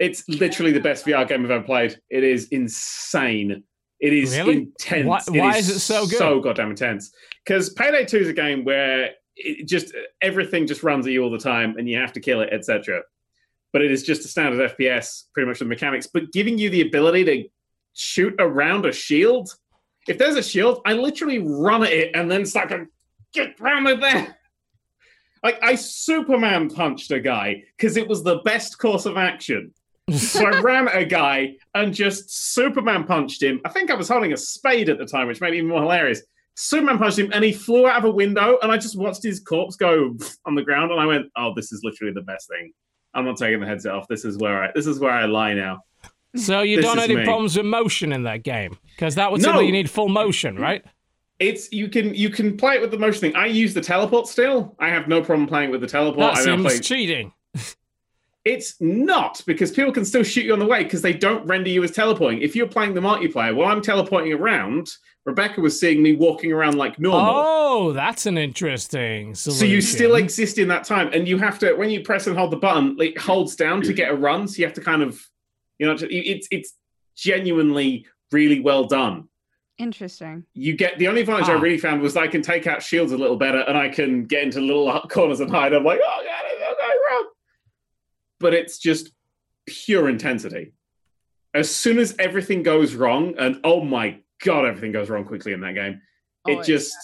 It's 0.00 0.28
literally 0.28 0.72
the 0.72 0.80
best 0.80 1.06
VR 1.06 1.26
game 1.28 1.44
I've 1.44 1.50
ever 1.50 1.64
played. 1.64 1.96
It 2.10 2.24
is 2.24 2.48
insane. 2.48 3.62
It 4.00 4.12
is 4.12 4.36
Really? 4.36 4.56
intense. 4.56 5.06
Why- 5.06 5.38
why 5.38 5.56
is 5.56 5.70
it 5.70 5.78
so 5.78 6.06
good? 6.06 6.18
So 6.18 6.40
goddamn 6.40 6.70
intense. 6.70 7.12
Because 7.44 7.70
Payday 7.70 8.04
2 8.06 8.18
is 8.18 8.28
a 8.28 8.32
game 8.32 8.64
where 8.64 9.10
it 9.36 9.66
just 9.66 9.94
everything 10.20 10.66
just 10.66 10.82
runs 10.82 11.06
at 11.06 11.12
you 11.12 11.22
all 11.22 11.30
the 11.30 11.38
time 11.38 11.76
and 11.76 11.88
you 11.88 11.98
have 11.98 12.12
to 12.12 12.20
kill 12.20 12.40
it, 12.40 12.50
etc. 12.52 13.02
But 13.72 13.82
it 13.82 13.90
is 13.90 14.02
just 14.02 14.24
a 14.24 14.28
standard 14.28 14.70
FPS, 14.76 15.24
pretty 15.32 15.48
much 15.48 15.58
the 15.58 15.64
mechanics, 15.64 16.06
but 16.06 16.32
giving 16.32 16.58
you 16.58 16.70
the 16.70 16.82
ability 16.82 17.24
to 17.24 17.48
shoot 17.92 18.34
around 18.38 18.86
a 18.86 18.92
shield. 18.92 19.50
If 20.06 20.18
there's 20.18 20.36
a 20.36 20.42
shield, 20.42 20.82
I 20.84 20.92
literally 20.92 21.38
run 21.38 21.82
at 21.82 21.92
it 21.92 22.14
and 22.14 22.30
then 22.30 22.44
start 22.44 22.68
going, 22.68 22.88
get 23.32 23.58
round 23.58 23.88
it 23.88 24.00
there. 24.00 24.36
Like 25.42 25.62
I 25.62 25.74
Superman 25.74 26.70
punched 26.70 27.10
a 27.10 27.20
guy 27.20 27.64
because 27.76 27.96
it 27.96 28.08
was 28.08 28.22
the 28.22 28.38
best 28.44 28.78
course 28.78 29.04
of 29.04 29.16
action. 29.16 29.74
so 30.10 30.46
I 30.46 30.60
ran 30.62 30.88
at 30.88 30.96
a 30.96 31.04
guy 31.04 31.56
and 31.74 31.92
just 31.92 32.52
Superman 32.54 33.04
punched 33.04 33.42
him. 33.42 33.60
I 33.64 33.68
think 33.68 33.90
I 33.90 33.94
was 33.94 34.08
holding 34.08 34.32
a 34.32 34.36
spade 34.36 34.88
at 34.88 34.98
the 34.98 35.04
time, 35.04 35.26
which 35.26 35.40
made 35.40 35.52
it 35.52 35.58
even 35.58 35.68
more 35.68 35.82
hilarious. 35.82 36.22
Superman 36.56 36.98
punched 36.98 37.18
him 37.18 37.30
and 37.32 37.42
he 37.44 37.52
flew 37.52 37.86
out 37.86 37.98
of 37.98 38.04
a 38.04 38.10
window, 38.10 38.58
and 38.62 38.70
I 38.70 38.76
just 38.78 38.96
watched 38.96 39.22
his 39.22 39.40
corpse 39.40 39.76
go 39.76 40.16
on 40.46 40.54
the 40.54 40.62
ground, 40.62 40.92
and 40.92 41.00
I 41.00 41.06
went, 41.06 41.26
"Oh, 41.36 41.52
this 41.54 41.72
is 41.72 41.80
literally 41.82 42.12
the 42.12 42.22
best 42.22 42.48
thing. 42.48 42.72
I'm 43.14 43.24
not 43.24 43.36
taking 43.36 43.60
the 43.60 43.66
headset 43.66 43.92
off. 43.92 44.06
This 44.08 44.24
is 44.24 44.38
where 44.38 44.64
I 44.64 44.70
this 44.74 44.86
is 44.86 44.98
where 45.00 45.12
I 45.12 45.24
lie 45.26 45.54
now." 45.54 45.80
So 46.36 46.62
you 46.62 46.76
This 46.76 46.84
don't 46.84 46.98
have 46.98 47.04
any 47.10 47.16
me. 47.20 47.24
problems 47.24 47.56
with 47.56 47.66
motion 47.66 48.12
in 48.12 48.24
that 48.24 48.42
game? 48.42 48.76
Because 48.96 49.14
that 49.14 49.30
would 49.30 49.40
No. 49.40 49.60
you 49.60 49.70
need 49.70 49.88
full 49.88 50.08
motion, 50.08 50.56
right? 50.58 50.84
It's 51.38 51.72
you 51.72 51.88
can 51.88 52.12
you 52.14 52.28
can 52.30 52.56
play 52.56 52.74
it 52.74 52.80
with 52.80 52.90
the 52.90 52.98
motion 52.98 53.20
thing. 53.20 53.36
I 53.36 53.46
use 53.46 53.72
the 53.74 53.80
teleport 53.80 54.26
still. 54.26 54.74
I 54.80 54.88
have 54.88 55.06
no 55.08 55.20
problem 55.22 55.46
playing 55.48 55.70
with 55.70 55.80
the 55.80 55.86
teleport. 55.86 56.34
That 56.34 56.38
I 56.40 56.44
seems 56.44 56.62
play 56.62 56.78
cheating. 56.80 57.32
It's 58.44 58.74
not 58.80 59.40
because 59.46 59.70
people 59.70 59.90
can 59.90 60.04
still 60.04 60.22
shoot 60.22 60.44
you 60.44 60.52
on 60.52 60.58
the 60.58 60.66
way 60.66 60.84
because 60.84 61.00
they 61.02 61.14
don't 61.14 61.46
render 61.46 61.70
you 61.70 61.82
as 61.82 61.92
teleporting. 61.92 62.42
If 62.42 62.54
you're 62.54 62.68
playing 62.68 62.92
the 62.94 63.00
multiplayer, 63.00 63.54
while 63.54 63.68
I'm 63.68 63.80
teleporting 63.80 64.32
around, 64.34 64.88
Rebecca 65.26 65.60
was 65.60 65.78
seeing 65.80 66.02
me 66.02 66.12
walking 66.14 66.52
around 66.52 66.76
like 66.76 66.98
normal. 66.98 67.32
Oh, 67.34 67.92
that's 67.92 68.26
an 68.26 68.36
interesting 68.36 69.34
solution. 69.34 69.58
So 69.60 69.64
you 69.66 69.80
still 69.80 70.16
exist 70.16 70.58
in 70.58 70.68
that 70.68 70.84
time, 70.84 71.10
and 71.14 71.26
you 71.26 71.38
have 71.38 71.58
to 71.60 71.72
when 71.74 71.88
you 71.90 72.02
press 72.02 72.26
and 72.26 72.36
hold 72.36 72.50
the 72.50 72.56
button, 72.58 72.96
it 73.00 73.16
holds 73.18 73.56
down 73.56 73.80
to 73.82 73.92
get 73.94 74.10
a 74.10 74.14
run. 74.14 74.46
So 74.46 74.58
you 74.58 74.64
have 74.66 74.74
to 74.74 74.82
kind 74.82 75.02
of, 75.02 75.20
you 75.78 75.86
know, 75.86 75.96
it's 76.00 76.46
it's 76.50 76.74
genuinely 77.16 78.06
really 78.32 78.60
well 78.60 78.84
done. 78.84 79.28
Interesting. 79.78 80.44
You 80.52 80.74
get 80.76 80.98
the 80.98 81.08
only 81.08 81.22
advantage 81.22 81.48
I 81.48 81.54
Ah. 81.54 81.60
really 81.60 81.78
found 81.78 82.00
was 82.02 82.16
I 82.16 82.28
can 82.28 82.42
take 82.42 82.66
out 82.66 82.82
shields 82.82 83.10
a 83.12 83.16
little 83.16 83.36
better, 83.36 83.60
and 83.60 83.78
I 83.78 83.88
can 83.88 84.26
get 84.26 84.42
into 84.42 84.60
little 84.60 85.00
corners 85.10 85.40
and 85.40 85.50
hide. 85.50 85.72
I'm 85.72 85.84
like, 85.84 86.00
oh 86.04 86.22
god, 86.24 86.44
it's 86.46 86.62
okay, 86.62 86.92
run. 87.10 87.24
But 88.40 88.52
it's 88.54 88.78
just 88.78 89.10
pure 89.66 90.08
intensity. 90.10 90.74
As 91.54 91.74
soon 91.74 91.98
as 91.98 92.14
everything 92.18 92.62
goes 92.62 92.94
wrong, 92.94 93.34
and 93.38 93.58
oh 93.64 93.80
my 93.82 94.18
god, 94.44 94.64
everything 94.64 94.92
goes 94.92 95.10
wrong 95.10 95.24
quickly 95.24 95.52
in 95.52 95.60
that 95.62 95.74
game. 95.74 96.00
Oh, 96.46 96.52
it 96.52 96.64
just 96.64 96.94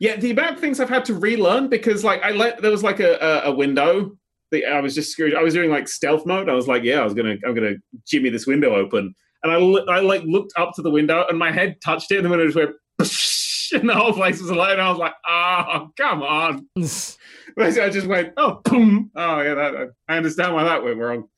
yeah 0.00 0.16
the 0.16 0.30
amount 0.30 0.54
of 0.54 0.60
things 0.60 0.80
i've 0.80 0.88
had 0.88 1.04
to 1.04 1.14
relearn 1.14 1.68
because 1.68 2.04
like 2.04 2.22
i 2.22 2.30
let 2.30 2.60
there 2.60 2.70
was 2.70 2.82
like 2.82 3.00
a, 3.00 3.16
a, 3.16 3.50
a 3.50 3.54
window 3.54 4.16
that 4.50 4.64
i 4.66 4.80
was 4.80 4.94
just 4.94 5.10
screwed 5.10 5.34
i 5.34 5.42
was 5.42 5.54
doing 5.54 5.70
like 5.70 5.88
stealth 5.88 6.26
mode. 6.26 6.48
I 6.48 6.54
was 6.54 6.68
like 6.68 6.82
yeah 6.82 7.00
i 7.00 7.04
was 7.04 7.14
gonna 7.14 7.36
i'm 7.46 7.54
gonna 7.54 7.74
jimmy 8.06 8.30
this 8.30 8.46
window 8.46 8.74
open. 8.74 9.14
And 9.42 9.52
i, 9.52 9.56
li- 9.56 9.86
I 9.88 10.00
like 10.00 10.22
looked 10.24 10.52
up 10.56 10.72
to 10.76 10.82
the 10.82 10.90
window 10.90 11.24
and 11.28 11.38
my 11.38 11.52
head 11.52 11.76
touched 11.84 12.10
it 12.10 12.16
and 12.16 12.26
the 12.26 12.30
window 12.30 12.46
just 12.46 12.56
went 12.56 12.70
and 13.80 13.88
the 13.88 13.94
whole 13.94 14.12
place 14.12 14.40
was 14.40 14.50
alight 14.50 14.72
and 14.72 14.82
i 14.82 14.90
was 14.90 14.98
like 14.98 15.14
oh 15.26 15.90
come 15.96 16.22
on. 16.22 16.66
I 17.58 17.88
just 17.88 18.06
went 18.06 18.32
oh 18.36 18.60
boom. 18.64 19.10
Oh 19.14 19.40
yeah 19.40 19.54
that, 19.54 19.90
i 20.08 20.16
understand 20.16 20.54
why 20.54 20.64
that 20.64 20.82
went 20.82 20.98
wrong 20.98 21.28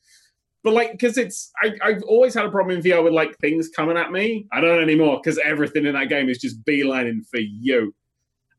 but 0.67 0.75
like 0.75 0.91
because 0.91 1.17
it's 1.17 1.53
I, 1.63 1.77
i've 1.85 2.03
always 2.03 2.35
had 2.35 2.45
a 2.45 2.51
problem 2.51 2.77
in 2.77 2.83
vr 2.83 3.03
with 3.03 3.13
like 3.13 3.39
things 3.39 3.69
coming 3.69 3.97
at 3.97 4.11
me. 4.11 4.49
I 4.53 4.61
don't 4.61 4.83
anymore 4.83 5.21
because 5.23 5.39
everything 5.39 5.87
in 5.87 5.95
that 5.95 6.09
game 6.09 6.29
is 6.29 6.39
just 6.39 6.63
beelining 6.65 7.25
for 7.31 7.39
you. 7.39 7.95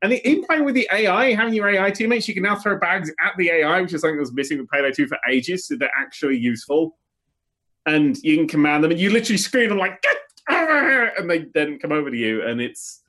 And 0.02 0.14
the, 0.14 0.26
in 0.26 0.46
playing 0.46 0.64
with 0.64 0.76
the 0.76 0.88
AI, 0.94 1.34
having 1.34 1.54
your 1.54 1.68
AI 1.68 1.92
teammates, 1.92 2.28
you 2.28 2.34
can 2.34 2.44
now 2.44 2.56
throw 2.56 2.80
bags 2.80 3.12
at 3.22 3.34
the 3.38 3.50
AI, 3.50 3.82
which 3.82 3.94
is 3.94 4.02
something 4.02 4.16
that 4.16 4.22
was 4.22 4.32
missing 4.32 4.60
with 4.60 4.70
Payday 4.70 4.92
2 4.92 5.08
for 5.08 5.18
ages, 5.30 5.68
so 5.68 5.76
they're 5.76 5.92
actually 5.98 6.38
useful. 6.38 6.98
And 7.88 8.16
you 8.24 8.38
can 8.38 8.48
command 8.48 8.84
them, 8.84 8.92
and 8.92 9.00
you 9.00 9.10
literally 9.10 9.38
scream 9.38 9.70
them 9.70 9.78
like, 9.80 10.02
"Get 10.02 10.18
and 11.18 11.30
they 11.30 11.46
then 11.54 11.80
come 11.80 11.92
over 11.92 12.10
to 12.10 12.18
you, 12.18 12.44
and 12.44 12.62
it's 12.62 13.04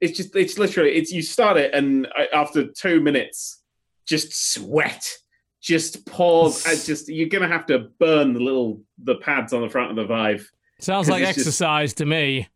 it's 0.00 0.16
just 0.16 0.36
it's 0.36 0.58
literally 0.58 0.90
it's 0.90 1.10
you 1.10 1.22
start 1.22 1.56
it, 1.56 1.74
and 1.74 2.06
uh, 2.06 2.26
after 2.34 2.66
two 2.66 3.00
minutes, 3.00 3.62
just 4.06 4.52
sweat, 4.52 5.10
just 5.60 6.06
pause, 6.06 6.66
and 6.66 6.80
just 6.82 7.08
you're 7.08 7.28
gonna 7.28 7.48
have 7.48 7.66
to 7.66 7.90
burn 7.98 8.32
the 8.32 8.40
little 8.40 8.82
the 9.02 9.16
pads 9.16 9.52
on 9.52 9.62
the 9.62 9.68
front 9.68 9.90
of 9.90 9.96
the 9.96 10.04
Vive. 10.04 10.50
Sounds 10.78 11.08
like 11.08 11.22
it's 11.22 11.30
just- 11.30 11.38
exercise 11.40 11.94
to 11.94 12.06
me. 12.06 12.48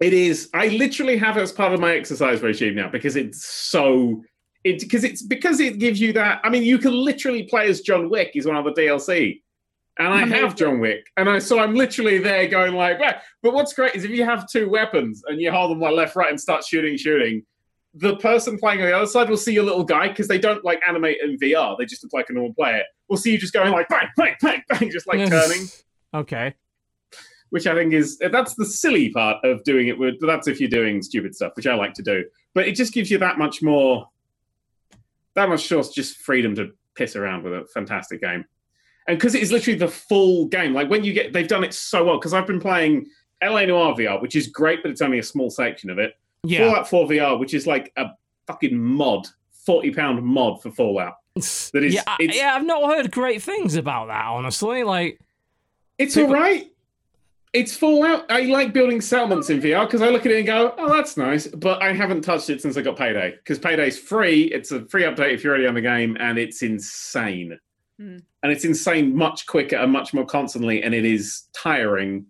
It 0.00 0.12
is. 0.12 0.50
I 0.52 0.68
literally 0.68 1.16
have 1.16 1.36
it 1.36 1.40
as 1.42 1.52
part 1.52 1.72
of 1.72 1.80
my 1.80 1.94
exercise 1.94 2.42
regime 2.42 2.74
now 2.74 2.88
because 2.88 3.16
it's 3.16 3.44
so. 3.46 4.22
It 4.64 4.80
because 4.80 5.04
it's 5.04 5.22
because 5.22 5.60
it 5.60 5.78
gives 5.78 6.00
you 6.00 6.12
that. 6.14 6.40
I 6.42 6.48
mean, 6.48 6.62
you 6.62 6.78
can 6.78 6.92
literally 6.92 7.44
play 7.44 7.68
as 7.68 7.80
John 7.80 8.10
Wick. 8.10 8.30
He's 8.32 8.46
one 8.46 8.56
of 8.56 8.64
the 8.64 8.72
DLC, 8.72 9.40
and 9.98 10.08
I 10.08 10.26
have 10.26 10.56
John 10.56 10.80
Wick, 10.80 11.06
and 11.16 11.28
I 11.28 11.38
so 11.38 11.58
I'm 11.58 11.74
literally 11.74 12.18
there 12.18 12.48
going 12.48 12.74
like. 12.74 12.98
But 12.98 13.54
what's 13.54 13.72
great 13.72 13.94
is 13.94 14.04
if 14.04 14.10
you 14.10 14.24
have 14.24 14.48
two 14.48 14.68
weapons 14.68 15.22
and 15.26 15.40
you 15.40 15.52
hold 15.52 15.70
them 15.70 15.80
like 15.80 15.94
left, 15.94 16.16
right, 16.16 16.30
and 16.30 16.40
start 16.40 16.64
shooting, 16.64 16.96
shooting. 16.96 17.44
The 17.94 18.16
person 18.16 18.58
playing 18.58 18.80
on 18.80 18.86
the 18.86 18.96
other 18.96 19.06
side 19.06 19.28
will 19.30 19.36
see 19.36 19.52
your 19.52 19.64
little 19.64 19.84
guy 19.84 20.08
because 20.08 20.26
they 20.26 20.38
don't 20.38 20.64
like 20.64 20.80
animate 20.86 21.18
in 21.22 21.38
VR. 21.38 21.76
They 21.78 21.84
just 21.86 22.02
look 22.02 22.12
like 22.12 22.28
a 22.28 22.32
normal 22.32 22.52
player. 22.54 22.82
We'll 23.08 23.16
see 23.18 23.30
you 23.32 23.38
just 23.38 23.52
going 23.52 23.70
like 23.70 23.88
bang, 23.88 24.08
bang, 24.16 24.34
bang, 24.40 24.62
bang, 24.68 24.90
just 24.90 25.06
like 25.06 25.28
turning 25.28 25.66
Okay. 26.12 26.54
which 27.50 27.66
I 27.66 27.74
think 27.74 27.92
is 27.92 28.18
that's 28.18 28.54
the 28.54 28.64
silly 28.66 29.10
part 29.10 29.44
of 29.44 29.62
doing 29.64 29.88
it 29.88 29.98
with 29.98 30.14
that's 30.20 30.48
if 30.48 30.58
you're 30.60 30.68
doing 30.68 31.02
stupid 31.02 31.34
stuff, 31.34 31.52
which 31.54 31.66
I 31.66 31.74
like 31.74 31.94
to 31.94 32.02
do. 32.02 32.24
But 32.54 32.66
it 32.66 32.72
just 32.74 32.92
gives 32.92 33.10
you 33.10 33.18
that 33.18 33.38
much 33.38 33.62
more 33.62 34.08
that 35.34 35.48
much 35.48 35.62
sure 35.62 35.82
just 35.82 36.16
freedom 36.18 36.54
to 36.56 36.70
piss 36.94 37.16
around 37.16 37.42
with 37.44 37.52
a 37.52 37.64
fantastic 37.74 38.20
game. 38.20 38.44
And 39.06 39.18
because 39.18 39.34
it 39.34 39.42
is 39.42 39.52
literally 39.52 39.78
the 39.78 39.88
full 39.88 40.46
game, 40.46 40.72
like 40.72 40.88
when 40.88 41.04
you 41.04 41.12
get 41.12 41.32
they've 41.32 41.46
done 41.46 41.62
it 41.64 41.74
so 41.74 42.04
well, 42.04 42.18
because 42.18 42.32
I've 42.32 42.46
been 42.46 42.60
playing 42.60 43.06
LA 43.42 43.66
Noire 43.66 43.94
VR, 43.94 44.22
which 44.22 44.34
is 44.36 44.48
great, 44.48 44.82
but 44.82 44.90
it's 44.90 45.02
only 45.02 45.18
a 45.18 45.22
small 45.22 45.50
section 45.50 45.90
of 45.90 45.98
it. 45.98 46.14
Yeah. 46.44 46.68
Fallout 46.68 46.88
4 46.88 47.06
VR, 47.08 47.38
which 47.38 47.54
is 47.54 47.66
like 47.66 47.92
a 47.96 48.10
fucking 48.46 48.78
mod, 48.78 49.26
40 49.66 49.90
pound 49.92 50.22
mod 50.22 50.62
for 50.62 50.70
Fallout. 50.70 51.14
That 51.34 51.82
is- 51.84 51.94
yeah, 51.94 52.02
I- 52.06 52.16
it's- 52.20 52.36
yeah, 52.36 52.54
I've 52.54 52.64
not 52.66 52.88
heard 52.94 53.10
great 53.10 53.42
things 53.42 53.74
about 53.76 54.06
that, 54.08 54.26
honestly. 54.26 54.82
Like, 54.84 55.18
It's 55.98 56.14
People- 56.14 56.34
all 56.34 56.40
right. 56.40 56.70
It's 57.52 57.76
Fallout. 57.76 58.24
I 58.32 58.40
like 58.42 58.72
building 58.72 59.00
settlements 59.00 59.48
in 59.48 59.60
VR 59.60 59.86
because 59.86 60.02
I 60.02 60.08
look 60.08 60.26
at 60.26 60.32
it 60.32 60.38
and 60.38 60.46
go, 60.46 60.74
"Oh, 60.76 60.92
that's 60.92 61.16
nice," 61.16 61.46
but 61.46 61.80
I 61.80 61.92
haven't 61.92 62.22
touched 62.22 62.50
it 62.50 62.60
since 62.60 62.76
I 62.76 62.82
got 62.82 62.96
Payday 62.96 63.30
because 63.36 63.60
Payday's 63.60 63.96
free. 63.96 64.44
It's 64.46 64.72
a 64.72 64.84
free 64.86 65.04
update 65.04 65.32
if 65.34 65.44
you're 65.44 65.52
already 65.52 65.68
on 65.68 65.74
the 65.74 65.80
game, 65.80 66.16
and 66.18 66.36
it's 66.36 66.62
insane. 66.62 67.56
Hmm. 68.00 68.16
And 68.42 68.50
it's 68.50 68.64
insane 68.64 69.14
much 69.16 69.46
quicker 69.46 69.76
and 69.76 69.92
much 69.92 70.12
more 70.12 70.26
constantly, 70.26 70.82
and 70.82 70.92
it 70.92 71.04
is 71.04 71.44
tiring. 71.54 72.26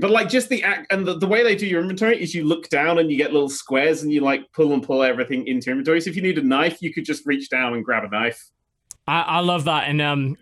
But 0.00 0.10
like 0.10 0.28
just 0.28 0.48
the 0.48 0.62
act 0.62 0.92
and 0.92 1.06
the, 1.06 1.16
the 1.18 1.26
way 1.26 1.42
they 1.42 1.56
do 1.56 1.66
your 1.66 1.80
inventory 1.80 2.20
is 2.22 2.34
you 2.34 2.44
look 2.44 2.68
down 2.68 2.98
and 2.98 3.10
you 3.10 3.16
get 3.16 3.32
little 3.32 3.48
squares 3.48 4.02
and 4.02 4.12
you 4.12 4.20
like 4.20 4.50
pull 4.52 4.72
and 4.74 4.82
pull 4.82 5.02
everything 5.02 5.46
into 5.46 5.66
your 5.66 5.72
inventory. 5.72 6.00
So 6.02 6.10
if 6.10 6.16
you 6.16 6.22
need 6.22 6.36
a 6.38 6.42
knife, 6.42 6.82
you 6.82 6.92
could 6.92 7.04
just 7.04 7.24
reach 7.26 7.48
down 7.48 7.72
and 7.74 7.84
grab 7.84 8.04
a 8.04 8.08
knife. 8.08 8.50
I, 9.06 9.20
I 9.22 9.38
love 9.40 9.64
that. 9.64 9.88
And 9.88 10.02
um, 10.02 10.36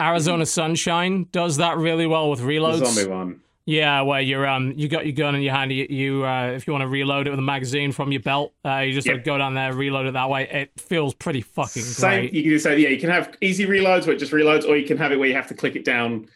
Arizona 0.00 0.46
Sunshine 0.46 1.26
does 1.32 1.56
that 1.56 1.76
really 1.76 2.06
well 2.06 2.30
with 2.30 2.40
The 2.40 2.46
reloads. 2.46 2.84
zombie 2.86 3.10
one. 3.10 3.40
Yeah, 3.66 4.00
where 4.02 4.20
you're 4.20 4.46
um, 4.48 4.72
you 4.74 4.88
got 4.88 5.06
your 5.06 5.14
gun 5.14 5.34
in 5.36 5.42
your 5.42 5.54
hand. 5.54 5.70
You, 5.70 5.86
you 5.88 6.24
uh, 6.26 6.46
if 6.52 6.66
you 6.66 6.72
want 6.72 6.82
to 6.82 6.88
reload 6.88 7.26
it 7.26 7.30
with 7.30 7.38
a 7.38 7.42
magazine 7.42 7.92
from 7.92 8.10
your 8.10 8.22
belt, 8.22 8.52
uh, 8.64 8.78
you 8.78 8.92
just 8.92 9.06
Yeah. 9.06 9.12
like, 9.14 9.24
go 9.24 9.38
down 9.38 9.54
there, 9.54 9.72
reload 9.74 10.06
it 10.06 10.14
that 10.14 10.28
way. 10.28 10.48
It 10.50 10.72
feels 10.80 11.14
pretty 11.14 11.40
fucking 11.42 11.82
Same. 11.82 12.20
great. 12.22 12.32
You 12.32 12.42
can 12.42 12.50
do 12.52 12.58
so. 12.58 12.70
Yeah, 12.72 12.88
you 12.88 12.98
can 12.98 13.10
have 13.10 13.36
easy 13.40 13.66
reloads 13.66 14.06
where 14.06 14.16
it 14.16 14.18
just 14.18 14.32
reloads, 14.32 14.66
or 14.66 14.76
you 14.76 14.86
can 14.86 14.96
have 14.96 15.12
it 15.12 15.18
where 15.20 15.28
you 15.28 15.34
have 15.34 15.46
to 15.48 15.54
click 15.54 15.76
it 15.76 15.84
down. 15.84 16.26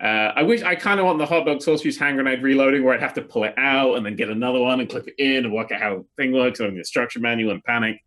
Uh, 0.00 0.32
I 0.36 0.42
wish 0.44 0.62
I 0.62 0.76
kind 0.76 1.00
of 1.00 1.06
want 1.06 1.18
the 1.18 1.26
hot 1.26 1.44
dog 1.44 1.60
sauce 1.60 1.82
juice 1.82 1.98
hand 1.98 2.16
grenade 2.16 2.40
reloading 2.42 2.84
where 2.84 2.94
I'd 2.94 3.00
have 3.00 3.14
to 3.14 3.22
pull 3.22 3.42
it 3.44 3.54
out 3.58 3.96
and 3.96 4.06
then 4.06 4.14
get 4.14 4.28
another 4.28 4.60
one 4.60 4.78
and 4.78 4.88
click 4.88 5.08
it 5.08 5.14
in 5.18 5.44
and 5.44 5.52
work 5.52 5.72
out 5.72 5.80
how 5.80 5.96
the 5.96 6.04
thing 6.16 6.32
works 6.32 6.60
on 6.60 6.70
the 6.72 6.78
instruction 6.78 7.20
manual 7.22 7.50
and 7.50 7.64
panic. 7.64 8.00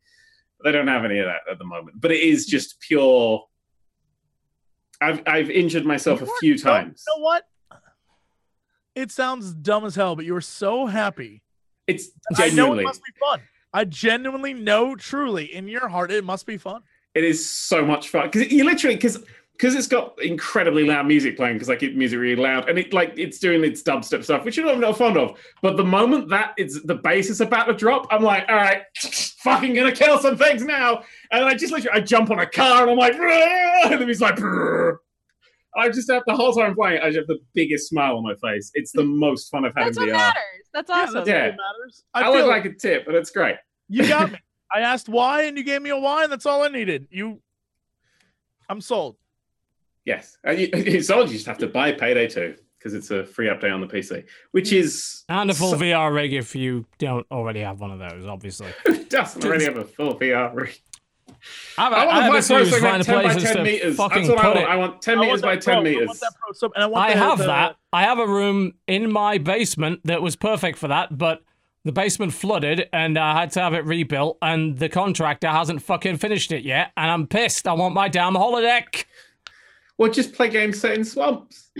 They 0.63 0.71
don't 0.71 0.87
have 0.87 1.03
any 1.03 1.19
of 1.19 1.25
that 1.25 1.41
at 1.51 1.57
the 1.59 1.65
moment. 1.65 1.99
But 1.99 2.11
it 2.11 2.21
is 2.21 2.45
just 2.45 2.79
pure. 2.79 3.43
I've 5.01 5.21
I've 5.27 5.49
injured 5.49 5.85
myself 5.85 6.21
a 6.21 6.25
You 6.25 6.31
are- 6.31 6.37
few 6.39 6.57
times. 6.57 7.03
You 7.07 7.15
know 7.17 7.23
what? 7.23 7.43
It 8.95 9.09
sounds 9.11 9.53
dumb 9.53 9.85
as 9.85 9.95
hell, 9.95 10.15
but 10.15 10.25
you 10.25 10.33
were 10.33 10.41
so 10.41 10.85
happy. 10.85 11.41
It's 11.87 12.09
I 12.35 12.41
know 12.41 12.45
it 12.45 12.49
genuinely. 12.49 12.83
must 12.83 13.01
be 13.03 13.11
fun. 13.19 13.41
I 13.73 13.85
genuinely 13.85 14.53
know, 14.53 14.95
truly, 14.95 15.45
in 15.53 15.67
your 15.67 15.87
heart, 15.87 16.11
it 16.11 16.23
must 16.25 16.45
be 16.45 16.57
fun. 16.57 16.81
It 17.15 17.23
is 17.23 17.47
so 17.49 17.85
much 17.85 18.09
fun 18.09 18.29
because 18.29 18.51
you 18.51 18.63
literally 18.65 18.95
because 18.97 19.23
because 19.61 19.75
it's 19.75 19.85
got 19.87 20.19
incredibly 20.23 20.85
loud 20.85 21.05
music 21.05 21.37
playing 21.37 21.53
because 21.53 21.69
I 21.69 21.75
keep 21.75 21.95
music 21.95 22.17
really 22.17 22.41
loud 22.41 22.67
and 22.67 22.79
it 22.79 22.93
like 22.93 23.13
it's 23.15 23.37
doing 23.37 23.63
its 23.63 23.83
dubstep 23.83 24.23
stuff, 24.23 24.43
which 24.43 24.57
you're 24.57 24.65
not, 24.65 24.79
not 24.79 24.97
fond 24.97 25.17
of. 25.17 25.39
But 25.61 25.77
the 25.77 25.83
moment 25.83 26.29
that 26.29 26.53
it's 26.57 26.81
the 26.81 26.95
bass 26.95 27.29
is 27.29 27.41
about 27.41 27.65
to 27.65 27.73
drop, 27.73 28.07
I'm 28.09 28.23
like, 28.23 28.45
all 28.49 28.55
right, 28.55 28.81
fucking 29.43 29.75
gonna 29.75 29.91
kill 29.91 30.17
some 30.17 30.35
things 30.35 30.63
now. 30.63 31.03
And 31.31 31.45
I 31.45 31.53
just 31.53 31.71
literally 31.71 31.95
I 31.95 32.01
jump 32.03 32.31
on 32.31 32.39
a 32.39 32.47
car 32.47 32.81
and 32.81 32.89
I'm 32.91 32.97
like, 32.97 33.13
"Rrrr," 33.13 33.91
and 33.91 34.01
then 34.01 34.07
he's 34.07 34.19
like, 34.19 34.35
"Brrr." 34.37 34.97
I 35.77 35.89
just 35.89 36.09
have 36.11 36.23
the 36.25 36.35
whole 36.35 36.53
time 36.53 36.73
playing. 36.73 37.01
I 37.03 37.09
just 37.09 37.17
have 37.19 37.27
the 37.27 37.37
biggest 37.53 37.87
smile 37.87 38.17
on 38.17 38.23
my 38.23 38.33
face. 38.41 38.71
It's 38.73 38.91
the 38.91 39.03
most 39.05 39.51
fun 39.51 39.63
I've 39.63 39.75
had 39.75 39.85
That's 39.87 39.97
in 39.97 40.03
what 40.03 40.09
VR. 40.09 40.17
matters. 40.17 40.41
That's 40.73 40.89
Yeah, 40.89 40.95
awesome. 40.95 41.13
that's 41.13 41.27
Yeah. 41.29 41.45
what 41.49 41.55
matters. 41.57 42.03
I, 42.15 42.21
I, 42.23 42.27
look 42.29 42.35
feel 42.37 42.47
like 42.47 42.65
a 42.65 42.73
tip, 42.73 43.05
but 43.05 43.13
it's 43.13 43.29
great. 43.29 43.57
you 43.89 44.07
got 44.07 44.31
me. 44.33 44.39
I 44.73 44.79
asked 44.79 45.07
why, 45.07 45.43
and 45.43 45.55
you 45.57 45.63
gave 45.63 45.81
me 45.83 45.91
a 45.91 45.97
why, 45.99 46.23
and 46.23 46.31
that's 46.31 46.45
all 46.47 46.63
I 46.63 46.67
needed. 46.67 47.07
You, 47.11 47.41
I'm 48.67 48.81
sold. 48.81 49.17
Yes, 50.05 50.37
and 50.43 50.59
you, 50.59 50.69
it's 50.73 51.09
all 51.09 51.23
you 51.23 51.33
just 51.33 51.45
have 51.45 51.57
to 51.59 51.67
buy 51.67 51.91
Payday 51.91 52.27
2 52.27 52.55
because 52.77 52.93
it's 52.93 53.11
a 53.11 53.23
free 53.23 53.47
update 53.47 53.73
on 53.73 53.81
the 53.81 53.87
PC, 53.87 54.25
which 54.51 54.69
hmm. 54.71 54.77
is 54.77 55.23
And 55.29 55.51
a 55.51 55.53
full 55.53 55.71
so- 55.71 55.77
VR 55.77 56.13
rig 56.13 56.33
if 56.33 56.55
you 56.55 56.85
don't 56.97 57.25
already 57.31 57.61
have 57.61 57.79
one 57.79 57.91
of 57.91 57.99
those, 57.99 58.25
obviously. 58.25 58.69
Who 58.85 59.03
doesn't 59.05 59.43
already 59.45 59.65
have 59.65 59.77
a 59.77 59.85
full 59.85 60.17
VR 60.17 60.53
rig? 60.55 60.81
I've, 61.77 61.93
I 61.93 62.05
want 62.05 62.17
I 62.17 62.27
to 62.27 62.33
have 62.33 62.45
play 62.45 62.61
a 62.61 62.65
pro 62.65 62.89
like 62.91 63.03
10 63.03 63.23
by 63.23 63.33
10 63.53 63.63
meters. 63.63 63.95
fucking 63.95 64.27
That's 64.27 64.29
what 64.29 64.39
I 64.39 64.41
put 64.43 64.55
want. 64.55 64.59
it. 64.59 64.69
I 64.69 64.75
want 64.75 65.01
10 65.01 65.17
I 65.17 65.21
meters 65.21 65.41
want 65.41 65.41
by 65.41 65.55
10 65.55 65.61
pro. 65.63 65.73
I 65.73 65.83
meters. 65.83 66.07
want 66.07 66.19
that 66.19 66.33
pro 66.39 66.53
sub, 66.53 66.71
and 66.75 66.83
I 66.83 66.87
want 66.87 67.09
I 67.09 67.13
the- 67.13 67.19
have 67.19 67.37
the- 67.37 67.45
that. 67.45 67.75
I 67.93 68.03
have 68.03 68.19
a 68.19 68.27
room 68.27 68.73
in 68.87 69.11
my 69.11 69.37
basement 69.37 70.01
that 70.05 70.21
was 70.21 70.35
perfect 70.35 70.77
for 70.77 70.87
that, 70.87 71.17
but 71.17 71.43
the 71.83 71.91
basement 71.91 72.33
flooded 72.33 72.87
and 72.93 73.17
I 73.17 73.39
had 73.39 73.51
to 73.51 73.61
have 73.61 73.73
it 73.73 73.85
rebuilt, 73.85 74.37
and 74.41 74.77
the 74.77 74.89
contractor 74.89 75.47
hasn't 75.49 75.81
fucking 75.81 76.17
finished 76.17 76.51
it 76.51 76.63
yet, 76.63 76.91
and 76.95 77.09
I'm 77.09 77.27
pissed. 77.27 77.67
I 77.67 77.73
want 77.73 77.95
my 77.95 78.07
damn 78.07 78.33
holodeck. 78.33 79.05
Well, 79.97 80.11
just 80.11 80.33
play 80.33 80.49
games 80.49 80.79
set 80.79 80.97
in 80.97 81.05
swamps. 81.05 81.69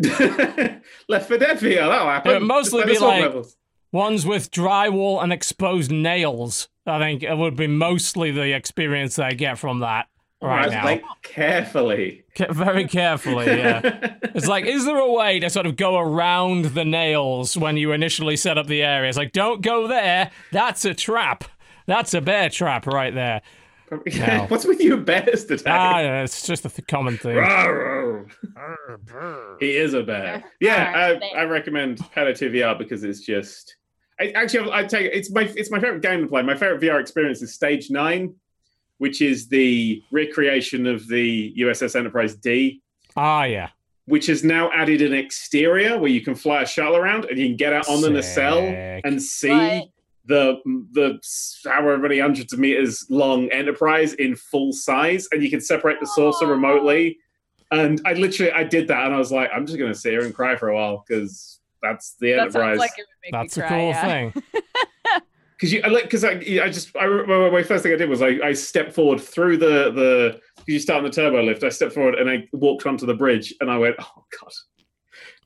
Left 0.00 1.28
for 1.28 1.36
Dead 1.38 1.58
VR, 1.58 1.88
that'll 1.88 2.08
happen. 2.08 2.30
It 2.30 2.40
would 2.40 2.48
mostly 2.48 2.84
be 2.84 2.98
like- 2.98 3.22
levels. 3.22 3.56
Ones 3.92 4.24
with 4.24 4.52
drywall 4.52 5.20
and 5.20 5.32
exposed 5.32 5.90
nails. 5.90 6.68
I 6.86 7.00
think 7.00 7.24
it 7.24 7.36
would 7.36 7.56
be 7.56 7.66
mostly 7.66 8.30
the 8.30 8.54
experience 8.54 9.16
that 9.16 9.26
I 9.26 9.32
get 9.32 9.58
from 9.58 9.80
that 9.80 10.06
right 10.40 10.60
Right, 10.66 10.70
now. 10.70 10.82
Play 10.82 11.02
carefully. 11.24 12.22
Very 12.50 12.86
carefully, 12.86 13.46
yeah. 13.46 14.14
It's 14.32 14.46
like, 14.46 14.64
is 14.64 14.84
there 14.84 14.96
a 14.96 15.10
way 15.12 15.40
to 15.40 15.50
sort 15.50 15.66
of 15.66 15.74
go 15.74 15.98
around 15.98 16.66
the 16.66 16.84
nails 16.84 17.56
when 17.56 17.76
you 17.76 17.90
initially 17.90 18.36
set 18.36 18.58
up 18.58 18.68
the 18.68 18.80
area? 18.82 19.08
It's 19.08 19.18
like, 19.18 19.32
don't 19.32 19.60
go 19.60 19.88
there. 19.88 20.30
That's 20.52 20.84
a 20.84 20.94
trap. 20.94 21.42
That's 21.86 22.14
a 22.14 22.20
bear 22.20 22.48
trap 22.48 22.86
right 22.86 23.12
there. 23.12 23.42
No. 23.90 24.44
What's 24.48 24.64
with 24.64 24.80
you 24.80 24.96
bears 24.98 25.44
today? 25.46 25.64
Ah, 25.66 25.98
yeah, 26.00 26.22
it's 26.22 26.46
just 26.46 26.64
a 26.64 26.68
th- 26.68 26.86
common 26.86 27.18
thing. 27.18 27.36
Rawr. 27.36 28.26
he 29.60 29.76
is 29.76 29.94
a 29.94 30.02
bear. 30.02 30.44
Yeah, 30.60 30.92
Alright, 31.14 31.22
I, 31.34 31.40
I 31.40 31.44
recommend 31.44 31.98
Payday 32.14 32.34
2 32.34 32.50
VR 32.50 32.78
because 32.78 33.02
it's 33.04 33.20
just. 33.20 33.76
I, 34.20 34.30
actually, 34.32 34.70
I 34.70 34.84
take 34.84 35.10
it's 35.12 35.30
my 35.32 35.42
it's 35.56 35.70
my 35.70 35.80
favorite 35.80 36.02
game 36.02 36.20
to 36.22 36.26
play. 36.26 36.42
My 36.42 36.54
favorite 36.54 36.80
VR 36.82 37.00
experience 37.00 37.40
is 37.42 37.54
Stage 37.54 37.90
Nine, 37.90 38.34
which 38.98 39.22
is 39.22 39.48
the 39.48 40.02
recreation 40.10 40.86
of 40.86 41.08
the 41.08 41.54
USS 41.58 41.96
Enterprise 41.96 42.34
D. 42.36 42.82
Ah, 43.16 43.44
yeah. 43.44 43.70
which 44.04 44.26
has 44.26 44.44
now 44.44 44.70
added 44.72 45.02
an 45.02 45.14
exterior 45.14 45.98
where 45.98 46.10
you 46.10 46.20
can 46.20 46.34
fly 46.34 46.62
a 46.62 46.66
shuttle 46.66 46.96
around 46.96 47.24
and 47.24 47.38
you 47.38 47.46
can 47.48 47.56
get 47.56 47.72
out 47.72 47.88
on 47.88 48.00
the 48.02 48.10
nacelle 48.10 48.60
Sick. 48.60 49.00
and 49.04 49.20
see 49.22 49.50
Right. 49.50 49.84
The 50.30 50.60
the 50.92 51.18
however 51.68 51.98
many 51.98 52.18
hundreds 52.18 52.52
of 52.52 52.58
meters 52.58 53.04
long 53.10 53.48
Enterprise 53.50 54.14
in 54.14 54.34
full 54.36 54.72
size, 54.72 55.28
and 55.32 55.42
you 55.42 55.50
can 55.50 55.60
separate 55.60 56.00
the 56.00 56.06
saucer 56.06 56.46
Aw. 56.46 56.50
remotely. 56.50 57.18
And 57.72 58.00
I 58.06 58.14
literally 58.14 58.52
I 58.52 58.64
did 58.64 58.88
that, 58.88 59.04
and 59.06 59.14
I 59.14 59.18
was 59.18 59.30
like, 59.30 59.50
I'm 59.54 59.66
just 59.66 59.78
gonna 59.78 59.94
sit 59.94 60.12
here 60.12 60.22
and 60.24 60.34
cry 60.34 60.56
for 60.56 60.68
a 60.70 60.74
while 60.74 61.04
because 61.06 61.60
that's 61.82 62.14
the 62.20 62.32
That 62.32 62.52
sounds 62.52 62.56
Enterprise. 62.56 62.78
like 62.78 62.90
it 62.98 63.06
would 63.08 63.22
make 63.22 63.32
That's 63.32 63.56
a 63.56 63.60
cry, 63.60 63.68
cool 63.68 63.88
yeah. 63.90 64.06
thing. 64.06 64.42
because 65.56 65.72
you 65.72 65.82
like, 65.82 66.04
because 66.04 66.24
I, 66.24 66.32
I 66.62 66.68
just 66.70 66.96
I 66.96 67.06
my, 67.06 67.50
my 67.50 67.62
first 67.62 67.82
thing 67.82 67.92
I 67.92 67.96
did 67.96 68.08
was 68.08 68.22
I, 68.22 68.38
I 68.42 68.52
stepped 68.52 68.92
forward 68.92 69.20
through 69.20 69.58
the 69.58 69.90
the 69.92 70.40
because 70.56 70.72
you 70.72 70.78
start 70.78 70.98
on 70.98 71.04
the 71.04 71.10
turbo 71.10 71.42
lift. 71.42 71.64
I 71.64 71.68
stepped 71.68 71.92
forward 71.92 72.14
and 72.14 72.30
I 72.30 72.48
walked 72.52 72.86
onto 72.86 73.06
the 73.06 73.14
bridge 73.14 73.54
and 73.60 73.70
I 73.70 73.78
went, 73.78 73.96
oh 74.00 74.24
god, 74.40 74.52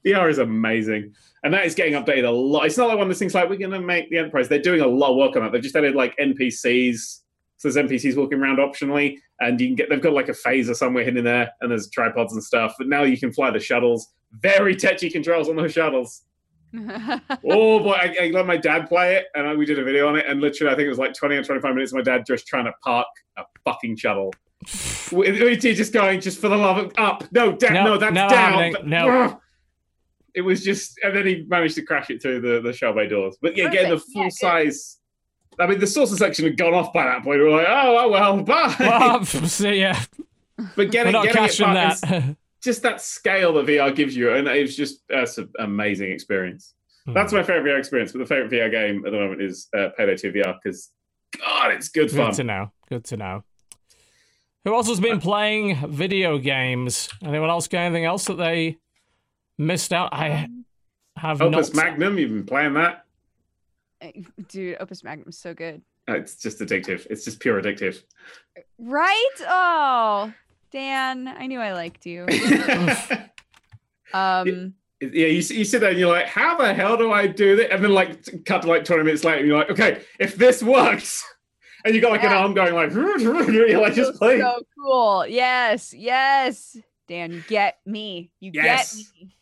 VR 0.07 0.31
is 0.31 0.39
amazing, 0.39 1.15
and 1.45 1.55
that 1.55 1.65
is 1.65 1.75
getting 1.75 1.95
updated 1.95 2.27
a 2.27 2.31
lot. 2.31 2.67
It's 2.67 2.77
not 2.77 2.89
like 2.89 2.97
one 2.99 3.07
of 3.07 3.09
those 3.09 3.19
things 3.19 3.35
like 3.35 3.49
we're 3.49 3.57
gonna 3.57 3.81
make 3.81 4.11
the 4.11 4.19
Enterprise. 4.19 4.49
They're 4.49 4.59
doing 4.59 4.81
a 4.81 4.87
lot 4.87 5.11
of 5.11 5.17
work 5.17 5.37
on 5.37 5.43
that. 5.43 5.53
They've 5.53 5.63
just 5.63 5.77
added 5.77 5.95
like 5.95 6.17
NPCs. 6.17 7.21
So 7.57 7.71
there's 7.71 7.89
NPCs 7.89 8.17
walking 8.17 8.41
around 8.41 8.59
optionally, 8.59 9.19
and 9.41 9.61
you 9.61 9.69
can 9.69 9.77
get 9.77 9.89
they've 9.89 10.01
got 10.03 10.13
like 10.13 10.29
a 10.29 10.33
phaser 10.33 10.75
somewhere 10.75 11.05
hidden 11.05 11.19
in 11.19 11.25
there, 11.25 11.51
and 11.61 11.71
there's 11.71 11.89
tripods 11.91 12.33
and 12.33 12.43
stuff. 12.43 12.75
But 12.77 12.89
now 12.89 13.05
you 13.05 13.17
can 13.17 13.33
fly 13.33 13.51
the 13.51 13.61
shuttles. 13.61 14.13
Very 14.41 14.75
tetchy 14.75 15.09
controls 15.09 15.49
on 15.49 15.55
those 15.55 15.73
shuttles 15.73 16.25
oh 17.45 17.79
boy, 17.81 17.93
I, 17.93 18.17
I 18.23 18.31
let 18.33 18.47
my 18.47 18.57
dad 18.57 18.89
play 18.89 19.17
it, 19.17 19.27
and 19.35 19.47
I, 19.47 19.55
we 19.55 19.65
did 19.65 19.79
a 19.79 19.85
video 19.85 20.09
on 20.09 20.17
it. 20.17 20.27
And 20.29 20.41
literally, 20.41 20.73
I 20.73 20.77
think 20.77 20.87
it 20.87 20.89
was 20.89 20.99
like 20.99 21.15
twenty 21.15 21.37
or 21.37 21.45
twenty-five 21.45 21.75
minutes. 21.75 21.93
of 21.93 21.97
My 21.97 22.03
dad 22.03 22.25
just 22.27 22.47
trying 22.47 22.65
to 22.65 22.73
park 22.83 23.07
a 23.37 23.43
fucking 23.65 23.97
shuttle. 23.97 24.33
we, 25.13 25.31
we 25.31 25.57
did 25.57 25.77
just 25.77 25.93
going 25.93 26.21
just 26.21 26.41
for 26.41 26.49
the 26.49 26.57
love 26.57 26.79
of 26.79 26.93
up. 26.99 27.25
No, 27.33 27.53
down. 27.53 27.75
No, 27.75 27.85
No, 27.85 27.99
that's 27.99 28.15
no, 28.15 28.29
down. 28.29 28.53
happening. 28.53 28.89
No. 28.89 29.41
Ugh. 30.35 30.41
It 30.41 30.41
was 30.43 30.65
just, 30.65 30.99
and 31.03 31.15
then 31.17 31.27
he 31.27 31.45
managed 31.49 31.77
to 31.77 31.83
crash 31.83 32.11
it 32.11 32.21
through 32.23 32.41
the 32.41 32.61
the 32.61 32.73
shell 32.73 32.93
bay 32.93 33.07
doors. 33.09 33.37
But 33.41 33.57
yeah, 33.57 33.69
getting 33.69 33.91
the 33.91 33.97
Perfect. 33.97 34.11
Yeah, 34.15 34.23
full 34.23 34.31
size. 34.31 34.99
I 35.59 35.67
mean, 35.69 35.79
the 35.79 35.87
saucer 35.87 36.17
section 36.17 36.45
had 36.47 36.57
gone 36.57 36.75
off 36.75 36.93
by 36.93 37.05
that 37.05 37.23
point. 37.23 37.39
We 37.39 37.45
were 37.45 37.51
like, 37.59 37.67
oh, 37.69 37.97
oh 37.99 38.09
well, 38.11 38.43
bye. 38.43 38.75
well, 38.81 39.25
see 39.25 39.81
ya. 39.83 39.95
but 40.57 40.67
We're 40.77 40.85
getting, 40.87 41.13
not 41.13 41.25
getting 41.27 41.45
it 41.45 41.59
back, 41.59 41.99
that. 42.01 42.37
just 42.63 42.83
that 42.83 43.01
scale 43.01 43.53
that 43.55 43.67
VR 43.67 43.95
gives 43.95 44.17
you, 44.17 44.33
and 44.33 44.49
it's 44.49 44.75
just 44.75 45.03
that's 45.09 45.39
an 45.39 45.49
amazing 45.61 46.11
experience. 46.11 46.75
That's 47.07 47.31
Hmm. 47.33 47.37
my 47.39 47.43
favorite 47.45 47.71
VR 47.71 47.79
experience. 47.79 48.13
But 48.13 48.19
the 48.21 48.27
favorite 48.27 48.51
VR 48.51 48.71
game 48.71 49.05
at 49.07 49.13
the 49.13 49.19
moment 49.19 49.43
is 49.43 49.69
uh, 49.77 49.91
Payday 49.97 50.17
2 50.17 50.33
VR 50.33 50.57
because 50.63 50.91
God, 51.39 51.71
it's 51.73 51.89
good 51.91 52.11
fun. 52.11 52.27
Good 52.31 52.35
to 52.37 52.45
know. 52.45 52.73
Good 52.89 53.05
to 53.05 53.17
know. 53.19 53.45
Who 54.65 54.75
else 54.75 54.89
has 54.89 54.99
been 55.01 55.21
playing 55.21 55.77
video 55.91 56.39
games? 56.39 57.11
Anyone 57.23 57.51
else 57.51 57.69
got 57.69 57.81
anything 57.81 58.07
else 58.07 58.25
that 58.25 58.39
they 58.39 58.79
missed 59.59 59.93
out? 59.93 60.13
I 60.13 60.49
have 61.17 61.41
Opus 61.43 61.73
not. 61.75 61.85
Magnum, 61.85 62.19
you've 62.19 62.31
been 62.31 62.45
playing 62.47 62.75
that. 62.75 63.05
Dude, 64.49 64.77
Opus 64.81 65.03
Magnum 65.05 65.29
is 65.29 65.39
so 65.39 65.55
good. 65.55 65.81
Uh, 66.09 66.15
It's 66.15 66.37
just 66.37 66.59
addictive. 66.61 67.07
It's 67.09 67.25
just 67.25 67.41
pure 67.41 67.61
addictive. 67.63 68.03
Right? 68.79 69.35
Oh, 69.41 70.33
Dan, 70.71 71.29
I 71.29 71.47
knew 71.47 71.61
I 71.61 71.73
liked 71.73 72.05
you. 72.07 72.27
Um, 74.13 74.75
yeah, 75.01 75.09
you, 75.27 75.43
you 75.43 75.65
sit 75.65 75.81
there 75.81 75.91
and 75.91 75.99
you're 75.99 76.09
like, 76.13 76.27
how 76.27 76.57
the 76.57 76.73
hell 76.73 76.97
do 76.97 77.11
I 77.11 77.27
do 77.27 77.57
this? 77.57 77.67
And 77.71 77.83
then 77.83 77.93
like 77.93 78.45
cut 78.45 78.63
to 78.63 78.69
like 78.69 78.85
20 78.85 79.03
minutes 79.03 79.25
later, 79.25 79.39
and 79.39 79.49
you're 79.49 79.59
like, 79.59 79.71
okay, 79.71 80.03
if 80.21 80.37
this 80.37 80.63
works, 80.63 81.25
and 81.85 81.95
you 81.97 82.01
got 82.01 82.13
like 82.13 82.23
an 82.23 82.33
arm 82.33 82.55
going 82.55 82.75
like, 82.75 82.93
you're 83.21 83.81
like 83.81 83.95
just 83.95 84.15
playing. 84.21 84.41
so 84.43 84.63
cool. 84.81 85.27
Yes, 85.27 85.93
yes. 85.93 86.77
Dan, 87.09 87.33
you 87.33 87.43
get 87.49 87.79
me. 87.85 88.31
You 88.39 88.53
Yes. 88.55 88.95
get 88.95 89.05
me. 89.21 89.34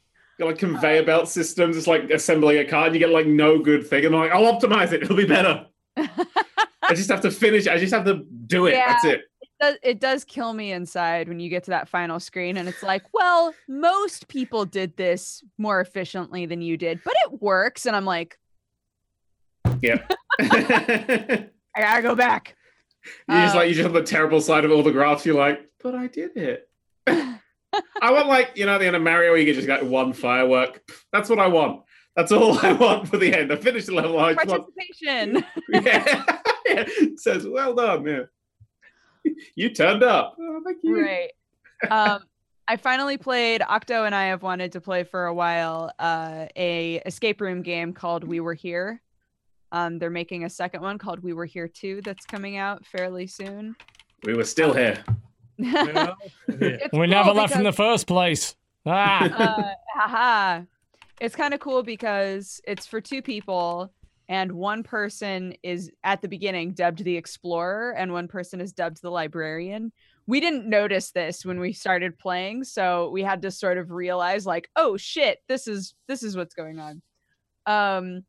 Got 0.42 0.48
like 0.48 0.58
conveyor 0.58 1.04
belt 1.04 1.28
systems. 1.28 1.76
It's 1.76 1.86
like 1.86 2.10
assembling 2.10 2.58
a 2.58 2.64
car, 2.64 2.86
and 2.86 2.94
you 2.94 2.98
get 2.98 3.10
like 3.10 3.26
no 3.26 3.58
good 3.58 3.86
thing. 3.86 4.04
And 4.04 4.14
I'm 4.14 4.20
like, 4.20 4.32
I'll 4.32 4.52
optimize 4.52 4.92
it. 4.92 5.02
It'll 5.02 5.16
be 5.16 5.26
better. 5.26 5.66
I 5.96 6.94
just 6.94 7.10
have 7.10 7.20
to 7.22 7.30
finish. 7.30 7.66
I 7.66 7.78
just 7.78 7.94
have 7.94 8.04
to 8.06 8.24
do 8.46 8.66
it. 8.66 8.72
Yeah. 8.72 8.92
That's 8.92 9.04
it. 9.04 9.20
does, 9.60 9.76
it 9.82 10.00
does 10.00 10.24
kill 10.24 10.52
me 10.52 10.72
inside 10.72 11.28
when 11.28 11.38
you 11.38 11.48
get 11.48 11.64
to 11.64 11.70
that 11.70 11.88
final 11.88 12.18
screen 12.18 12.56
and 12.56 12.68
it's 12.68 12.82
like, 12.82 13.04
well, 13.14 13.54
most 13.68 14.26
people 14.28 14.64
did 14.64 14.96
this 14.96 15.44
more 15.58 15.80
efficiently 15.80 16.44
than 16.46 16.60
you 16.60 16.76
did, 16.76 17.00
but 17.04 17.14
it 17.24 17.40
works. 17.40 17.86
And 17.86 17.94
I'm 17.94 18.04
like, 18.04 18.38
Yeah. 19.80 20.02
I 20.40 21.48
gotta 21.76 22.02
go 22.02 22.14
back. 22.14 22.56
You 23.28 23.36
just 23.36 23.54
like 23.54 23.64
Um, 23.64 23.68
you 23.68 23.74
just 23.74 23.84
have 23.84 23.92
the 23.92 24.02
terrible 24.02 24.40
side 24.40 24.64
of 24.64 24.72
all 24.72 24.82
the 24.82 24.92
graphs. 24.92 25.24
You're 25.24 25.36
like, 25.36 25.60
but 25.82 25.94
I 25.94 26.08
did 26.08 26.36
it. 26.36 26.68
I 28.00 28.12
want 28.12 28.28
like 28.28 28.52
you 28.54 28.66
know 28.66 28.74
at 28.74 28.78
the 28.78 28.86
end 28.86 28.96
of 28.96 29.02
Mario, 29.02 29.30
where 29.30 29.40
you 29.40 29.52
just 29.52 29.68
like 29.68 29.82
one 29.82 30.12
firework. 30.12 30.82
That's 31.12 31.28
what 31.28 31.38
I 31.38 31.48
want. 31.48 31.82
That's 32.16 32.32
all 32.32 32.58
I 32.62 32.72
want 32.72 33.08
for 33.08 33.18
the 33.18 33.34
end. 33.34 33.52
I 33.52 33.56
finished 33.56 33.86
the 33.86 33.94
level. 33.94 34.18
I 34.18 34.34
just 34.34 34.46
want, 34.46 34.64
Participation. 34.76 35.44
yeah. 35.68 36.24
yeah. 36.66 36.84
It 36.86 37.20
says, 37.20 37.46
well 37.46 37.74
done. 37.74 38.06
Yeah. 38.06 38.22
You 39.54 39.72
turned 39.72 40.02
up. 40.02 40.36
Oh, 40.40 40.60
thank 40.64 40.78
you. 40.82 41.00
right. 41.00 41.30
Um, 41.88 42.24
I 42.66 42.76
finally 42.76 43.16
played. 43.16 43.62
Octo 43.62 44.04
and 44.04 44.16
I 44.16 44.24
have 44.26 44.42
wanted 44.42 44.72
to 44.72 44.80
play 44.80 45.04
for 45.04 45.26
a 45.26 45.34
while. 45.34 45.92
Uh, 45.96 46.46
a 46.56 46.96
escape 47.06 47.40
room 47.40 47.62
game 47.62 47.92
called 47.92 48.24
We 48.24 48.40
Were 48.40 48.54
Here. 48.54 49.00
Um, 49.70 50.00
they're 50.00 50.10
making 50.10 50.42
a 50.42 50.50
second 50.50 50.82
one 50.82 50.98
called 50.98 51.20
We 51.20 51.34
Were 51.34 51.44
Here 51.44 51.68
Too. 51.68 52.00
That's 52.02 52.26
coming 52.26 52.56
out 52.56 52.84
fairly 52.84 53.28
soon. 53.28 53.76
We 54.24 54.34
were 54.34 54.44
still 54.44 54.72
here. 54.72 55.04
Yeah. 55.72 56.14
It's 56.48 56.92
We 56.92 57.06
never 57.06 57.30
cool 57.30 57.34
left 57.34 57.56
in 57.56 57.62
the 57.62 57.72
first 57.72 58.06
place. 58.06 58.56
Ah. 58.86 59.24
uh, 59.24 59.74
haha. 59.94 60.62
It's 61.20 61.36
kind 61.36 61.54
of 61.54 61.60
cool 61.60 61.82
because 61.82 62.60
it's 62.66 62.86
for 62.86 63.00
two 63.00 63.22
people, 63.22 63.92
and 64.28 64.52
one 64.52 64.82
person 64.82 65.54
is 65.62 65.90
at 66.02 66.20
the 66.20 66.28
beginning 66.28 66.72
dubbed 66.72 67.04
the 67.04 67.16
explorer, 67.16 67.92
and 67.92 68.12
one 68.12 68.28
person 68.28 68.60
is 68.60 68.72
dubbed 68.72 69.00
the 69.02 69.10
librarian. 69.10 69.92
We 70.26 70.40
didn't 70.40 70.68
notice 70.68 71.10
this 71.10 71.44
when 71.44 71.60
we 71.60 71.72
started 71.72 72.18
playing, 72.18 72.64
so 72.64 73.10
we 73.10 73.22
had 73.22 73.42
to 73.42 73.50
sort 73.50 73.78
of 73.78 73.90
realize, 73.90 74.46
like, 74.46 74.68
oh 74.76 74.96
shit, 74.96 75.38
this 75.48 75.68
is 75.68 75.94
this 76.08 76.22
is 76.22 76.36
what's 76.36 76.54
going 76.54 76.78
on. 76.80 77.02
Um, 77.66 78.24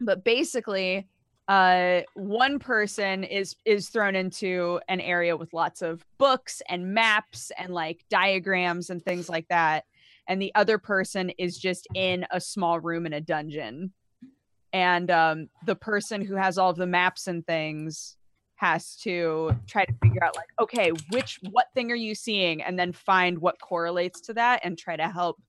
but 0.00 0.24
basically, 0.24 1.06
uh, 1.46 2.00
one 2.14 2.58
person 2.58 3.22
is 3.24 3.54
is 3.64 3.90
thrown 3.90 4.14
into 4.14 4.80
an 4.88 5.00
area 5.00 5.36
with 5.36 5.52
lots 5.52 5.82
of 5.82 6.04
books 6.18 6.62
and 6.68 6.94
maps 6.94 7.52
and 7.58 7.74
like 7.74 8.04
diagrams 8.08 8.88
and 8.90 9.04
things 9.04 9.28
like 9.28 9.46
that 9.48 9.84
and 10.26 10.40
the 10.40 10.54
other 10.54 10.78
person 10.78 11.30
is 11.30 11.58
just 11.58 11.86
in 11.94 12.26
a 12.30 12.40
small 12.40 12.80
room 12.80 13.06
in 13.06 13.12
a 13.12 13.20
dungeon. 13.20 13.92
And 14.72 15.10
um, 15.10 15.48
the 15.66 15.76
person 15.76 16.24
who 16.24 16.34
has 16.34 16.58
all 16.58 16.70
of 16.70 16.76
the 16.76 16.86
maps 16.86 17.26
and 17.26 17.46
things 17.46 18.16
has 18.56 18.96
to 18.96 19.50
try 19.66 19.84
to 19.84 19.92
figure 20.00 20.22
out 20.22 20.36
like 20.36 20.46
okay 20.60 20.90
which 21.10 21.40
what 21.50 21.66
thing 21.74 21.90
are 21.90 21.96
you 21.96 22.14
seeing? 22.14 22.62
and 22.62 22.78
then 22.78 22.92
find 22.92 23.38
what 23.38 23.60
correlates 23.60 24.20
to 24.20 24.32
that 24.32 24.60
and 24.62 24.78
try 24.78 24.96
to 24.96 25.08
help 25.08 25.42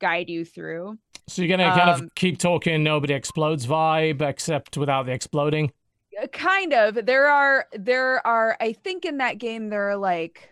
guide 0.00 0.28
you 0.28 0.44
through 0.44 0.96
So 1.28 1.42
you're 1.42 1.56
gonna 1.56 1.70
kind 1.70 1.90
Um, 1.90 2.04
of 2.04 2.14
keep 2.14 2.38
talking 2.38 2.82
nobody 2.82 3.14
explodes 3.14 3.66
vibe, 3.66 4.22
except 4.22 4.76
without 4.76 5.06
the 5.06 5.12
exploding. 5.12 5.72
Uh, 6.20 6.26
kind 6.28 6.72
of. 6.72 7.06
There 7.06 7.28
are 7.28 7.66
there 7.72 8.26
are 8.26 8.56
i 8.60 8.72
think 8.72 9.04
in 9.04 9.18
that 9.18 9.38
game 9.38 9.68
there 9.68 9.90
are 9.90 9.96
like 9.96 10.50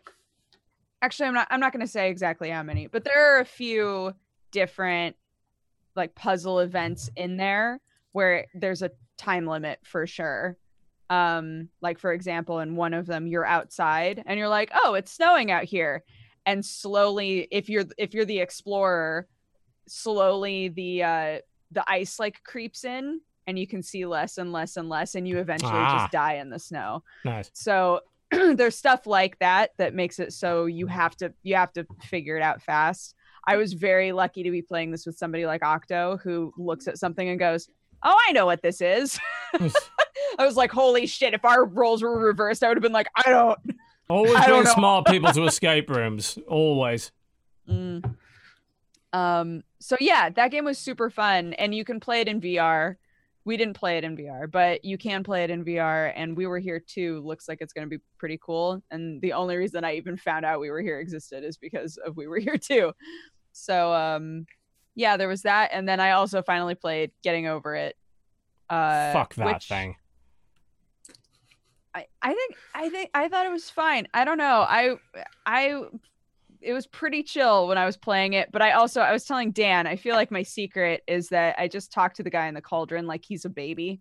actually 1.02 1.26
i'm 1.26 1.34
not 1.34 1.48
i'm 1.50 1.60
not 1.60 1.72
going 1.72 1.84
to 1.84 1.90
say 1.90 2.08
exactly 2.08 2.48
how 2.50 2.62
many 2.62 2.86
but 2.86 3.04
there 3.04 3.34
are 3.36 3.40
a 3.40 3.44
few 3.44 4.12
different 4.50 5.16
like 5.94 6.14
puzzle 6.14 6.60
events 6.60 7.10
in 7.16 7.36
there 7.36 7.80
where 8.12 8.46
there's 8.54 8.82
a 8.82 8.90
time 9.18 9.46
limit 9.46 9.78
for 9.82 10.06
sure. 10.06 10.56
Um 11.10 11.68
like 11.80 11.98
for 11.98 12.12
example 12.12 12.60
in 12.60 12.76
one 12.76 12.94
of 12.94 13.06
them 13.06 13.26
you're 13.26 13.46
outside 13.46 14.22
and 14.26 14.38
you're 14.38 14.48
like 14.48 14.70
oh 14.74 14.94
it's 14.94 15.10
snowing 15.12 15.50
out 15.50 15.64
here. 15.64 16.04
And 16.44 16.64
slowly 16.64 17.48
if 17.50 17.68
you're 17.68 17.84
if 17.98 18.14
you're 18.14 18.24
the 18.24 18.40
explorer 18.40 19.26
slowly 19.88 20.68
the 20.68 21.02
uh 21.02 21.38
the 21.72 21.84
ice 21.88 22.18
like 22.18 22.42
creeps 22.44 22.84
in 22.84 23.20
and 23.46 23.58
you 23.58 23.66
can 23.66 23.82
see 23.82 24.04
less 24.06 24.38
and 24.38 24.52
less 24.52 24.76
and 24.76 24.88
less 24.88 25.14
and 25.14 25.26
you 25.28 25.38
eventually 25.38 25.72
Ah. 25.74 25.98
just 26.00 26.12
die 26.12 26.34
in 26.34 26.50
the 26.50 26.58
snow 26.58 27.02
Nice. 27.24 27.50
so 27.54 28.00
there's 28.30 28.76
stuff 28.76 29.06
like 29.06 29.38
that 29.38 29.70
that 29.78 29.94
makes 29.94 30.18
it 30.18 30.32
so 30.32 30.66
you 30.66 30.86
have 30.88 31.16
to 31.16 31.32
you 31.42 31.54
have 31.54 31.72
to 31.74 31.86
figure 32.02 32.36
it 32.36 32.42
out 32.42 32.60
fast 32.62 33.14
i 33.46 33.56
was 33.56 33.72
very 33.72 34.10
lucky 34.12 34.42
to 34.42 34.50
be 34.50 34.62
playing 34.62 34.90
this 34.90 35.06
with 35.06 35.16
somebody 35.16 35.46
like 35.46 35.64
octo 35.64 36.16
who 36.18 36.52
looks 36.58 36.88
at 36.88 36.98
something 36.98 37.28
and 37.28 37.38
goes 37.38 37.68
oh 38.02 38.18
i 38.28 38.32
know 38.32 38.46
what 38.46 38.62
this 38.62 38.80
is 38.80 39.18
i 40.38 40.44
was 40.44 40.56
like 40.56 40.72
holy 40.72 41.06
shit 41.06 41.34
if 41.34 41.44
our 41.44 41.64
roles 41.64 42.02
were 42.02 42.18
reversed 42.18 42.64
i 42.64 42.68
would 42.68 42.76
have 42.76 42.82
been 42.82 42.92
like 42.92 43.08
i 43.24 43.30
don't 43.30 43.58
Always 44.08 44.34
I 44.36 44.46
bring 44.46 44.66
smart 44.66 45.06
people 45.06 45.32
to 45.32 45.46
escape 45.46 45.90
rooms. 45.90 46.38
Always. 46.46 47.10
Mm. 47.68 48.14
Um, 49.12 49.64
so 49.78 49.96
yeah, 50.00 50.30
that 50.30 50.50
game 50.50 50.64
was 50.64 50.78
super 50.78 51.10
fun, 51.10 51.52
and 51.54 51.74
you 51.74 51.84
can 51.84 52.00
play 52.00 52.20
it 52.20 52.28
in 52.28 52.40
VR. 52.40 52.96
We 53.44 53.56
didn't 53.56 53.74
play 53.74 53.96
it 53.96 54.02
in 54.04 54.16
VR, 54.16 54.50
but 54.50 54.84
you 54.84 54.98
can 54.98 55.22
play 55.22 55.44
it 55.44 55.50
in 55.50 55.64
VR, 55.64 56.12
and 56.16 56.36
we 56.36 56.46
were 56.46 56.58
here 56.58 56.80
too. 56.80 57.20
Looks 57.24 57.48
like 57.48 57.58
it's 57.60 57.72
going 57.72 57.88
to 57.88 57.96
be 57.98 58.02
pretty 58.18 58.38
cool. 58.42 58.82
And 58.90 59.20
the 59.20 59.34
only 59.34 59.56
reason 59.56 59.84
I 59.84 59.94
even 59.96 60.16
found 60.16 60.44
out 60.44 60.58
we 60.60 60.70
were 60.70 60.80
here 60.80 60.98
existed 60.98 61.44
is 61.44 61.56
because 61.56 61.96
of 61.98 62.16
we 62.16 62.26
were 62.26 62.38
here 62.40 62.58
too. 62.58 62.92
So 63.52 63.92
um, 63.92 64.46
yeah, 64.94 65.16
there 65.16 65.28
was 65.28 65.42
that, 65.42 65.70
and 65.72 65.88
then 65.88 66.00
I 66.00 66.12
also 66.12 66.42
finally 66.42 66.74
played 66.74 67.12
Getting 67.22 67.46
Over 67.46 67.76
It. 67.76 67.96
Uh, 68.68 69.12
Fuck 69.12 69.34
that 69.36 69.46
which- 69.46 69.68
thing. 69.68 69.96
I, 71.94 72.06
I 72.20 72.34
think 72.34 72.56
I 72.74 72.88
think 72.90 73.10
I 73.14 73.28
thought 73.28 73.46
it 73.46 73.52
was 73.52 73.70
fine. 73.70 74.06
I 74.12 74.26
don't 74.26 74.36
know. 74.36 74.66
I 74.68 74.96
I 75.46 75.80
it 76.66 76.72
was 76.72 76.86
pretty 76.88 77.22
chill 77.22 77.68
when 77.68 77.78
I 77.78 77.86
was 77.86 77.96
playing 77.96 78.32
it, 78.32 78.50
but 78.50 78.60
I 78.60 78.72
also 78.72 79.00
I 79.00 79.12
was 79.12 79.24
telling 79.24 79.52
Dan, 79.52 79.86
I 79.86 79.94
feel 79.94 80.16
like 80.16 80.32
my 80.32 80.42
secret 80.42 81.04
is 81.06 81.28
that 81.28 81.54
I 81.58 81.68
just 81.68 81.92
talk 81.92 82.14
to 82.14 82.24
the 82.24 82.30
guy 82.30 82.48
in 82.48 82.54
the 82.54 82.60
cauldron 82.60 83.06
like 83.06 83.24
he's 83.24 83.44
a 83.44 83.48
baby. 83.48 84.00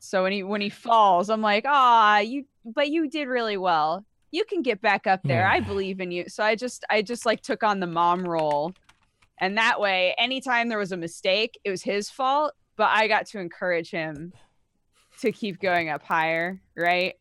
So 0.00 0.24
when 0.24 0.32
he 0.32 0.42
when 0.42 0.60
he 0.60 0.68
falls, 0.68 1.30
I'm 1.30 1.42
like, 1.42 1.64
"Ah, 1.66 2.18
you 2.18 2.46
but 2.64 2.90
you 2.90 3.08
did 3.08 3.28
really 3.28 3.56
well. 3.56 4.04
You 4.32 4.44
can 4.44 4.62
get 4.62 4.82
back 4.82 5.06
up 5.06 5.20
there. 5.22 5.46
I 5.46 5.60
believe 5.60 6.00
in 6.00 6.10
you." 6.10 6.24
So 6.28 6.42
I 6.42 6.56
just 6.56 6.84
I 6.90 7.00
just 7.00 7.24
like 7.24 7.42
took 7.42 7.62
on 7.62 7.78
the 7.78 7.86
mom 7.86 8.24
role. 8.24 8.72
And 9.38 9.56
that 9.56 9.80
way, 9.80 10.14
anytime 10.18 10.68
there 10.68 10.78
was 10.78 10.92
a 10.92 10.96
mistake, 10.96 11.58
it 11.62 11.70
was 11.70 11.82
his 11.82 12.10
fault, 12.10 12.54
but 12.76 12.88
I 12.90 13.06
got 13.06 13.26
to 13.26 13.38
encourage 13.38 13.90
him 13.90 14.32
to 15.20 15.30
keep 15.30 15.60
going 15.60 15.90
up 15.90 16.02
higher, 16.02 16.60
right? 16.76 17.14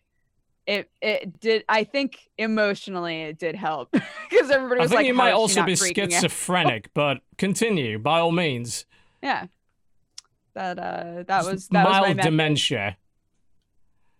It 0.67 0.89
it 0.99 1.39
did. 1.39 1.63
I 1.69 1.83
think 1.83 2.29
emotionally 2.37 3.21
it 3.23 3.37
did 3.37 3.55
help 3.55 3.91
because 4.29 4.49
everybody 4.49 4.81
was 4.81 4.89
like, 4.91 4.99
I 4.99 5.03
think 5.03 5.05
like, 5.05 5.07
you 5.07 5.13
might 5.13 5.31
also 5.31 5.63
be 5.63 5.75
schizophrenic, 5.75 6.91
but 6.93 7.19
continue 7.37 7.99
by 7.99 8.19
all 8.19 8.31
means. 8.31 8.85
Yeah, 9.21 9.45
that 10.55 10.79
uh, 10.79 11.23
that 11.27 11.45
was 11.45 11.67
that 11.67 11.85
was 11.85 11.93
my 11.93 12.01
mild 12.01 12.17
method 12.17 12.29
dementia. 12.29 12.97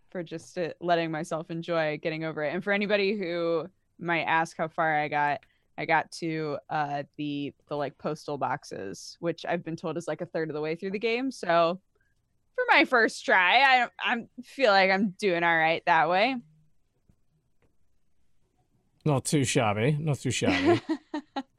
for 0.09 0.21
just 0.21 0.57
uh, 0.57 0.69
letting 0.79 1.09
myself 1.09 1.49
enjoy 1.49 1.97
getting 1.97 2.25
over 2.25 2.43
it. 2.43 2.53
And 2.53 2.63
for 2.63 2.73
anybody 2.73 3.17
who 3.17 3.67
might 3.99 4.23
ask 4.23 4.55
how 4.55 4.67
far 4.67 4.99
I 4.99 5.07
got, 5.07 5.39
I 5.79 5.85
got 5.85 6.11
to 6.13 6.57
uh 6.69 7.03
the 7.17 7.53
the 7.69 7.75
like 7.75 7.97
postal 7.97 8.37
boxes, 8.37 9.17
which 9.19 9.45
I've 9.47 9.63
been 9.63 9.75
told 9.75 9.97
is 9.97 10.07
like 10.07 10.21
a 10.21 10.27
third 10.27 10.49
of 10.51 10.53
the 10.53 10.61
way 10.61 10.75
through 10.75 10.91
the 10.91 10.99
game. 10.99 11.31
So 11.31 11.79
for 12.55 12.63
my 12.71 12.85
first 12.85 13.23
try, 13.25 13.61
I 13.83 13.87
I'm 14.03 14.29
feel 14.43 14.71
like 14.71 14.89
I'm 14.91 15.09
doing 15.19 15.43
all 15.43 15.55
right 15.57 15.83
that 15.85 16.09
way. 16.09 16.35
Not 19.05 19.25
too 19.25 19.43
shabby. 19.43 19.95
Not 19.99 20.19
too 20.19 20.31
shabby. 20.31 20.81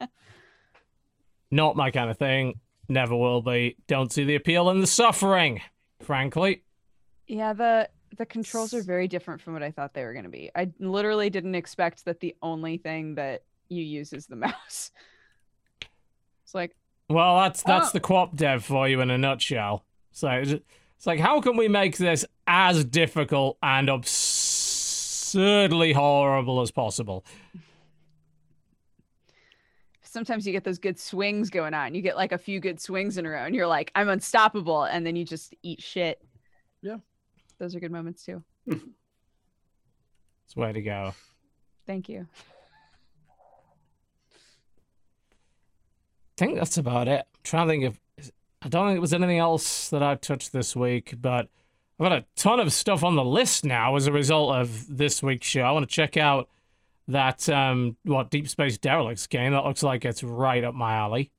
Not 1.51 1.75
my 1.77 1.91
kind 1.91 2.09
of 2.09 2.17
thing. 2.17 2.59
Never 2.89 3.15
will 3.15 3.41
be. 3.41 3.77
Don't 3.87 4.11
see 4.11 4.23
the 4.25 4.35
appeal 4.35 4.69
in 4.69 4.81
the 4.81 4.87
suffering, 4.87 5.61
frankly. 6.01 6.63
Yeah, 7.27 7.53
the 7.53 7.89
the 8.17 8.25
controls 8.25 8.73
are 8.73 8.81
very 8.81 9.07
different 9.07 9.41
from 9.41 9.53
what 9.53 9.63
I 9.63 9.71
thought 9.71 9.93
they 9.93 10.03
were 10.03 10.13
going 10.13 10.25
to 10.25 10.29
be. 10.31 10.49
I 10.55 10.71
literally 10.79 11.29
didn't 11.29 11.55
expect 11.55 12.05
that 12.05 12.19
the 12.21 12.35
only 12.41 12.77
thing 12.77 13.15
that 13.15 13.43
you 13.69 13.83
use 13.83 14.13
is 14.13 14.27
the 14.27 14.35
mouse. 14.47 14.91
It's 16.43 16.55
like, 16.55 16.75
Well, 17.09 17.37
that's 17.37 17.63
that's 17.63 17.89
Oh. 17.89 17.91
the 17.93 17.99
QWOP 18.01 18.35
dev 18.35 18.63
for 18.63 18.87
you 18.87 19.01
in 19.01 19.09
a 19.09 19.17
nutshell. 19.17 19.85
So 20.11 20.43
it's 20.97 20.99
it's 21.07 21.07
like, 21.07 21.19
how 21.19 21.41
can 21.41 21.57
we 21.57 21.67
make 21.67 21.97
this 21.97 22.25
as 22.47 22.83
difficult 22.83 23.57
and 23.61 23.89
absurdly 23.89 25.93
horrible 25.93 26.61
as 26.61 26.71
possible? 26.71 27.23
sometimes 30.17 30.47
you 30.47 30.53
get 30.53 30.63
those 30.63 30.79
good 30.79 30.99
swings 30.99 31.51
going 31.51 31.75
on. 31.75 31.93
You 31.93 32.01
get 32.01 32.17
like 32.17 32.31
a 32.31 32.39
few 32.39 32.59
good 32.59 32.81
swings 32.81 33.19
in 33.19 33.27
a 33.27 33.29
row 33.29 33.45
and 33.45 33.53
you're 33.53 33.67
like, 33.67 33.91
I'm 33.93 34.09
unstoppable. 34.09 34.83
And 34.83 35.05
then 35.05 35.15
you 35.15 35.23
just 35.23 35.53
eat 35.61 35.79
shit. 35.79 36.19
Yeah. 36.81 36.97
Those 37.59 37.75
are 37.75 37.79
good 37.79 37.91
moments 37.91 38.25
too. 38.25 38.41
It's 38.65 40.55
way 40.55 40.73
to 40.73 40.81
go. 40.81 41.13
Thank 41.85 42.09
you. 42.09 42.25
I 44.31 44.35
think 46.37 46.57
that's 46.57 46.77
about 46.77 47.07
it. 47.07 47.19
I'm 47.19 47.41
trying 47.43 47.67
to 47.67 47.73
think 47.73 47.83
of. 47.83 47.99
I 48.61 48.69
don't 48.69 48.87
think 48.87 48.95
there 48.95 49.01
was 49.01 49.13
anything 49.13 49.37
else 49.37 49.89
that 49.89 50.01
I 50.01 50.15
touched 50.15 50.51
this 50.51 50.75
week, 50.75 51.15
but 51.21 51.47
I've 51.99 52.03
got 52.09 52.11
a 52.11 52.25
ton 52.35 52.59
of 52.59 52.73
stuff 52.73 53.03
on 53.03 53.15
the 53.15 53.23
list 53.23 53.63
now 53.65 53.95
as 53.95 54.07
a 54.07 54.11
result 54.11 54.55
of 54.55 54.97
this 54.97 55.21
week's 55.21 55.47
show. 55.47 55.61
I 55.61 55.71
want 55.71 55.87
to 55.87 55.93
check 55.93 56.17
out 56.17 56.49
that 57.07 57.47
um 57.47 57.95
what 58.03 58.29
Deep 58.29 58.49
Space 58.49 58.77
Derelicts 58.77 59.27
game. 59.27 59.53
That 59.53 59.63
looks 59.63 59.83
like 59.83 60.05
it's 60.05 60.23
right 60.23 60.63
up 60.63 60.75
my 60.75 60.95
alley. 60.95 61.31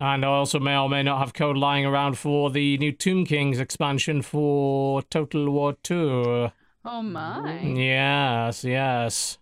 And 0.00 0.24
I 0.24 0.28
also 0.28 0.60
may 0.60 0.76
or 0.76 0.88
may 0.88 1.02
not 1.02 1.18
have 1.18 1.34
code 1.34 1.56
lying 1.56 1.84
around 1.84 2.18
for 2.18 2.50
the 2.50 2.78
new 2.78 2.92
Tomb 2.92 3.24
Kings 3.24 3.58
expansion 3.58 4.22
for 4.22 5.02
Total 5.02 5.50
War 5.50 5.72
2. 5.82 6.50
Oh 6.84 7.02
my. 7.02 7.60
Yes, 7.62 8.62
yes. 8.62 9.38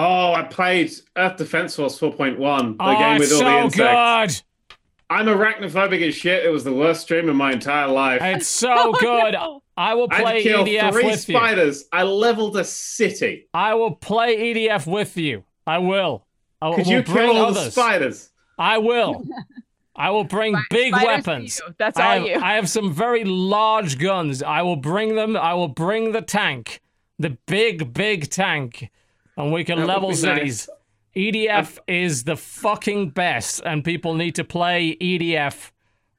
Oh, 0.00 0.32
I 0.32 0.44
played 0.44 0.92
Earth 1.16 1.38
Defense 1.38 1.74
Force 1.74 1.98
4.1, 1.98 2.36
the 2.38 2.84
oh, 2.84 2.98
game 2.98 3.18
with 3.18 3.32
it's 3.32 3.32
all 3.32 3.38
the 3.38 3.44
so 3.44 3.64
insects. 3.64 4.44
good! 4.68 4.76
I'm 5.10 5.26
arachnophobic 5.26 6.06
as 6.06 6.14
shit. 6.14 6.44
It 6.44 6.50
was 6.50 6.62
the 6.62 6.72
worst 6.72 7.00
stream 7.00 7.28
of 7.28 7.34
my 7.34 7.50
entire 7.50 7.88
life. 7.88 8.20
It's 8.22 8.46
so 8.46 8.72
oh, 8.72 8.92
good. 8.92 9.32
no. 9.32 9.60
I 9.76 9.94
will 9.94 10.06
I 10.12 10.20
play 10.20 10.34
had 10.34 10.34
to 10.34 10.42
kill 10.42 10.64
EDF 10.66 10.92
three 10.92 11.04
with 11.04 11.28
you. 11.28 11.34
spiders. 11.34 11.84
I 11.92 12.04
leveled 12.04 12.56
a 12.56 12.62
city. 12.62 13.48
I 13.52 13.74
will 13.74 13.90
play 13.90 14.54
EDF 14.54 14.86
with 14.86 15.16
you. 15.16 15.42
I 15.66 15.78
will. 15.78 16.24
I 16.62 16.76
Could 16.76 16.86
will 16.86 16.92
you 16.92 17.02
bring 17.02 17.32
kill 17.32 17.44
all 17.44 17.52
the 17.52 17.68
spiders? 17.68 18.30
I 18.56 18.78
will. 18.78 19.24
I 19.96 20.10
will 20.10 20.22
bring 20.22 20.54
big 20.70 20.92
weapons. 20.92 21.60
That's 21.76 21.98
all 21.98 22.06
I 22.06 22.14
have, 22.18 22.24
you. 22.24 22.34
I 22.36 22.54
have 22.54 22.68
some 22.70 22.92
very 22.94 23.24
large 23.24 23.98
guns. 23.98 24.44
I 24.44 24.62
will 24.62 24.76
bring 24.76 25.16
them. 25.16 25.36
I 25.36 25.54
will 25.54 25.66
bring 25.66 26.12
the 26.12 26.22
tank, 26.22 26.80
the 27.18 27.36
big, 27.46 27.92
big 27.92 28.30
tank, 28.30 28.90
and 29.38 29.52
we 29.52 29.64
can 29.64 29.78
That 29.78 29.86
level 29.86 30.12
cities. 30.14 30.68
EDF 31.16 31.78
is 31.88 32.24
the 32.24 32.36
fucking 32.36 33.10
best, 33.10 33.62
and 33.64 33.82
people 33.82 34.14
need 34.14 34.34
to 34.34 34.44
play 34.44 34.96
EDF 35.00 35.70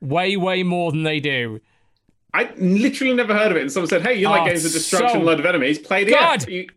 way, 0.02 0.36
way 0.36 0.64
more 0.64 0.92
than 0.92 1.04
they 1.04 1.20
do. 1.20 1.60
I 2.34 2.50
literally 2.58 3.14
never 3.14 3.34
heard 3.36 3.52
of 3.52 3.58
it. 3.58 3.62
And 3.62 3.72
someone 3.72 3.90
said, 3.90 4.02
"Hey, 4.02 4.16
you 4.16 4.28
like 4.30 4.42
Oh, 4.42 4.46
games 4.46 4.66
of 4.66 4.72
destruction, 4.72 5.20
so 5.22 5.26
load 5.26 5.40
of 5.40 5.46
enemies? 5.46 5.78
Play 5.80 6.06
EDF." 6.06 6.48
You- 6.50 6.68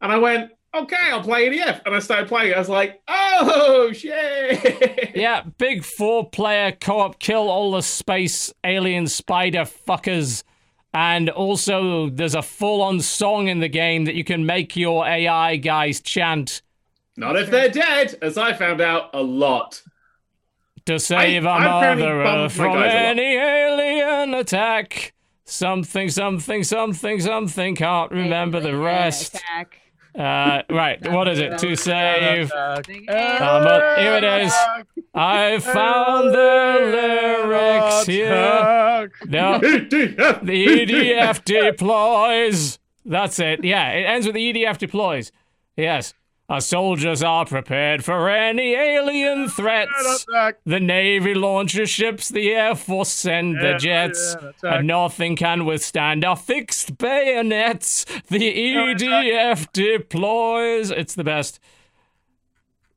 And 0.00 0.10
I 0.12 0.18
went, 0.18 0.50
"Okay, 0.74 0.96
I'll 1.10 1.22
play 1.22 1.46
EDF." 1.48 1.80
And 1.86 1.94
I 1.94 1.98
started 1.98 2.28
playing. 2.28 2.54
I 2.54 2.58
was 2.58 2.68
like, 2.68 3.00
"Oh 3.08 3.92
shit!" 3.92 5.12
Yeah, 5.14 5.42
big 5.58 5.84
four 5.84 6.28
player 6.30 6.72
co 6.72 7.00
op 7.00 7.18
kill 7.18 7.48
all 7.48 7.72
the 7.72 7.82
space 7.82 8.52
alien 8.64 9.06
spider 9.06 9.64
fuckers. 9.64 10.42
And 10.94 11.30
also, 11.30 12.10
there's 12.10 12.34
a 12.34 12.42
full 12.42 12.82
on 12.82 13.00
song 13.00 13.48
in 13.48 13.60
the 13.60 13.68
game 13.68 14.04
that 14.04 14.14
you 14.14 14.24
can 14.24 14.44
make 14.44 14.76
your 14.76 15.06
AI 15.06 15.56
guys 15.56 16.00
chant 16.00 16.60
Not 17.16 17.36
if 17.36 17.50
they're 17.50 17.70
dead, 17.70 18.16
as 18.20 18.36
I 18.36 18.52
found 18.52 18.80
out 18.80 19.10
a 19.14 19.22
lot. 19.22 19.82
to 20.86 20.98
save 20.98 21.46
I 21.46 21.50
our 21.66 21.78
apparently 21.78 22.06
mother 22.06 22.22
bumped 22.24 22.54
from 22.56 22.72
guys 22.74 22.92
a 22.92 22.96
lot. 22.96 23.18
any 23.18 23.36
alien 23.36 24.34
attack. 24.34 25.14
Something, 25.44 26.08
something, 26.08 26.62
something, 26.64 27.20
something. 27.20 27.76
Can't 27.76 28.10
remember 28.10 28.60
the 28.60 28.76
rest. 28.76 29.34
Attack. 29.34 29.78
Uh, 30.18 30.62
right, 30.68 31.10
what 31.10 31.26
is 31.28 31.38
it? 31.38 31.56
To 31.58 31.74
save. 31.74 32.50
Attack. 32.50 32.88
Um, 33.08 33.66
uh, 33.66 33.96
here 33.96 34.14
it 34.16 34.24
is. 34.24 34.52
I 35.14 35.58
found 35.58 36.34
the 36.34 37.46
lyrics 37.48 38.06
here. 38.06 38.32
Attack. 38.32 39.10
No, 39.26 39.58
the 39.58 40.66
EDF 40.86 41.44
deploys. 41.44 42.78
That's 43.04 43.38
it. 43.38 43.64
Yeah, 43.64 43.88
it 43.90 44.04
ends 44.04 44.26
with 44.26 44.34
the 44.34 44.52
EDF 44.52 44.78
deploys. 44.78 45.32
Yes. 45.76 46.12
Our 46.48 46.60
soldiers 46.60 47.22
are 47.22 47.46
prepared 47.46 48.04
for 48.04 48.28
any 48.28 48.74
alien 48.74 49.48
threats. 49.48 50.26
Attack. 50.28 50.56
The 50.66 50.80
Navy 50.80 51.32
launches 51.34 51.88
ships, 51.88 52.28
the 52.28 52.50
Air 52.50 52.74
Force 52.74 53.08
send 53.08 53.56
the 53.58 53.70
Yeah, 53.70 53.78
jets. 53.78 54.36
yeah, 54.42 54.48
attack. 54.50 54.78
And 54.80 54.86
nothing 54.86 55.36
can 55.36 55.64
withstand 55.64 56.24
our 56.24 56.36
fixed 56.36 56.98
bayonets. 56.98 58.04
The 58.28 58.38
EDF 58.40 59.72
deploys. 59.72 60.90
It's 60.90 61.14
the 61.14 61.24
best. 61.24 61.58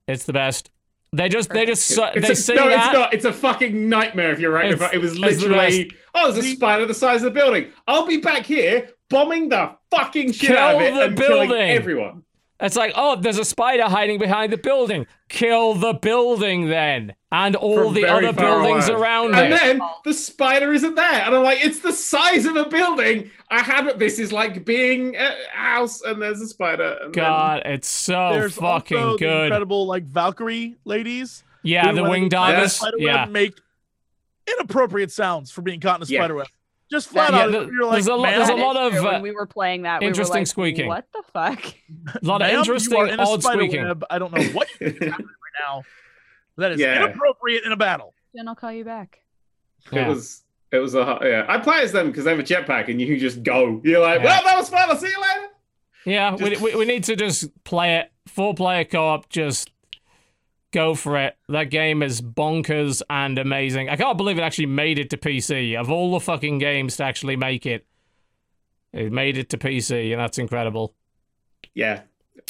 It's 0.07 0.25
the 0.25 0.33
best. 0.33 0.69
They 1.13 1.29
just, 1.29 1.49
they 1.49 1.65
just, 1.65 1.85
su- 1.87 2.03
It's 2.13 2.27
they 2.27 2.33
a, 2.33 2.35
say 2.35 2.55
no, 2.55 2.67
that. 2.67 2.85
it's 2.87 2.93
not. 2.93 3.13
It's 3.13 3.25
a 3.25 3.31
fucking 3.31 3.87
nightmare 3.87 4.33
if 4.33 4.39
you're 4.39 4.51
right. 4.51 4.71
It's- 4.73 4.89
it 4.93 4.97
was 4.97 5.13
it's 5.13 5.19
the 5.41 5.47
literally, 5.47 5.91
oh, 6.13 6.29
there's 6.31 6.45
a 6.45 6.49
spider 6.55 6.85
the 6.85 6.93
size 6.93 7.23
of 7.23 7.33
the 7.33 7.39
building. 7.39 7.67
I'll 7.87 8.05
be 8.05 8.17
back 8.17 8.45
here 8.45 8.89
bombing 9.09 9.47
the 9.47 9.71
fucking 9.91 10.33
shit 10.33 10.49
Kill 10.49 10.57
out 10.57 10.75
of 10.75 10.81
it 10.81 10.93
the 10.93 11.01
and 11.05 11.17
killing 11.17 11.47
building. 11.49 11.69
everyone. 11.69 12.23
It's 12.61 12.77
like, 12.77 12.93
oh, 12.95 13.17
there's 13.17 13.37
a 13.37 13.43
spider 13.43 13.83
hiding 13.83 14.17
behind 14.17 14.53
the 14.53 14.57
building. 14.57 15.07
Kill 15.27 15.73
the 15.73 15.91
building 15.93 16.69
then, 16.69 17.13
and 17.31 17.53
all 17.57 17.83
From 17.85 17.93
the 17.95 18.05
other 18.07 18.31
buildings 18.31 18.87
away. 18.87 18.97
around 18.97 19.35
And 19.35 19.53
it. 19.53 19.59
then 19.59 19.81
the 20.05 20.13
spider 20.13 20.71
isn't 20.71 20.95
there, 20.95 21.21
and 21.25 21.35
I'm 21.35 21.43
like, 21.43 21.65
it's 21.65 21.79
the 21.79 21.91
size 21.91 22.45
of 22.45 22.55
a 22.55 22.65
building. 22.69 23.29
I 23.51 23.61
had 23.61 23.87
it. 23.87 23.99
This 23.99 24.19
is 24.19 24.31
like 24.31 24.63
being 24.63 25.17
a 25.17 25.35
house, 25.51 26.01
and 26.01 26.21
there's 26.21 26.39
a 26.39 26.47
spider. 26.47 26.97
And 27.01 27.13
then- 27.13 27.23
God, 27.23 27.63
it's 27.65 27.89
so 27.89 28.29
There's 28.31 28.55
fucking 28.55 28.97
also 28.97 29.11
the 29.13 29.17
good. 29.17 29.43
incredible 29.47 29.85
like 29.85 30.03
Valkyrie 30.05 30.75
ladies. 30.85 31.43
Yeah, 31.61 31.91
the 31.91 32.03
when 32.03 32.11
wing 32.11 32.23
they 32.23 32.29
get 32.29 32.37
caught 32.37 32.49
in 32.51 32.55
a 32.55 32.57
divers. 32.59 32.73
spider 32.73 32.97
Yeah. 32.99 33.15
web, 33.25 33.29
make 33.31 33.53
inappropriate 34.47 35.11
sounds 35.11 35.51
for 35.51 35.61
being 35.61 35.79
caught 35.81 35.99
in 35.99 36.03
a 36.03 36.05
Yeah. 36.09 36.19
spider 36.21 36.35
web. 36.35 36.47
Just 36.91 37.09
flat 37.09 37.33
Yeah, 37.33 37.39
out, 37.45 37.51
the- 37.51 37.69
you're 37.71 37.85
like, 37.85 37.91
there's 37.93 38.07
a 38.07 38.15
lot- 38.15 38.29
there's 38.31 38.49
a 38.49 38.53
lot 38.55 38.77
of, 38.77 38.93
uh, 38.95 39.01
when 39.03 39.21
we 39.23 39.31
were 39.31 39.47
playing 39.47 39.81
that. 39.83 39.99
we 40.01 40.05
were 40.05 40.09
interesting 40.09 40.41
like, 40.41 40.47
squeaking. 40.47 40.87
What 40.87 41.05
the 41.13 41.23
fuck? 41.33 41.65
A 41.65 42.19
lot 42.25 42.41
of 42.43 42.49
interesting, 42.49 43.07
in 43.07 43.19
odd 43.19 43.41
squeaking. 43.43 43.83
Web. 43.85 44.03
I 44.09 44.19
don't 44.19 44.31
know 44.33 44.43
what 44.53 44.67
is 44.79 44.93
happening 44.93 45.09
right 45.11 45.25
now. 45.67 45.83
That 46.57 46.73
is 46.73 46.79
Yeah. 46.79 47.03
inappropriate 47.05 47.63
in 47.65 47.71
a 47.71 47.75
battle. 47.77 48.13
Then 48.33 48.47
I'll 48.47 48.55
call 48.55 48.71
you 48.71 48.83
back. 48.85 49.19
It 49.91 50.07
was. 50.07 50.43
It 50.71 50.77
was 50.79 50.93
a 50.95 51.19
yeah. 51.21 51.45
I 51.47 51.57
play 51.59 51.79
as 51.81 51.91
them 51.91 52.07
because 52.07 52.25
they 52.25 52.31
have 52.31 52.39
a 52.39 52.43
jetpack 52.43 52.89
and 52.89 52.99
you 52.99 53.07
can 53.07 53.17
just 53.19 53.43
go. 53.43 53.79
You're 53.83 54.01
like, 54.01 54.19
Yeah. 54.19 54.25
well, 54.25 54.43
that 54.43 54.57
was 54.57 54.69
fun. 54.69 54.89
I'll 54.89 54.97
see 54.97 55.07
you 55.07 55.21
later. 55.21 55.47
Yeah, 56.05 56.35
we, 56.35 56.55
we, 56.57 56.75
we 56.75 56.85
need 56.85 57.03
to 57.05 57.15
just 57.15 57.49
play 57.63 57.97
it. 57.97 58.11
Four 58.27 58.53
player 58.53 58.83
co 58.83 59.05
op, 59.07 59.29
just 59.29 59.71
go 60.75 60.93
for 60.93 61.17
it. 61.17 61.37
That 61.47 61.65
game 61.71 62.03
is 62.03 62.21
bonkers 62.21 63.01
and 63.09 63.39
amazing. 63.39 63.89
I 63.89 63.95
can't 63.95 64.17
believe 64.17 64.37
it 64.37 64.41
actually 64.41 64.67
made 64.67 64.99
it 64.99 65.09
to 65.11 65.17
PC. 65.17 65.79
Of 65.79 65.89
all 65.89 66.11
the 66.11 66.19
fucking 66.19 66.59
games 66.59 66.97
to 66.97 67.03
actually 67.03 67.37
make 67.37 67.65
it, 67.65 67.87
it 68.91 69.11
made 69.11 69.37
it 69.37 69.49
to 69.51 69.57
PC, 69.57 70.11
and 70.11 70.19
that's 70.19 70.37
incredible. 70.37 70.93
Yeah. 71.73 72.01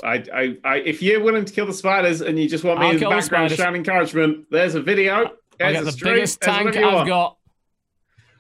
I, 0.04 0.24
I, 0.34 0.58
I, 0.66 0.76
if 0.78 1.02
you're 1.02 1.22
willing 1.22 1.46
to 1.46 1.54
kill 1.54 1.68
the 1.68 1.74
spiders 1.74 2.22
and 2.22 2.38
you 2.38 2.50
just 2.50 2.64
want 2.64 2.80
me 2.80 2.88
I'll 2.88 2.92
in 2.92 2.98
the 2.98 3.02
kill 3.02 3.12
the 3.12 3.18
background 3.18 3.52
shouting 3.52 3.76
encouragement, 3.76 4.48
there's 4.50 4.76
a 4.76 4.82
video. 4.82 5.26
I 5.60 5.72
There's 5.72 5.74
got 5.74 5.82
a 5.82 5.86
the 5.86 5.92
stream. 5.92 6.14
biggest 6.16 6.42
tank 6.42 6.76
I've 6.76 7.08
got. 7.08 7.38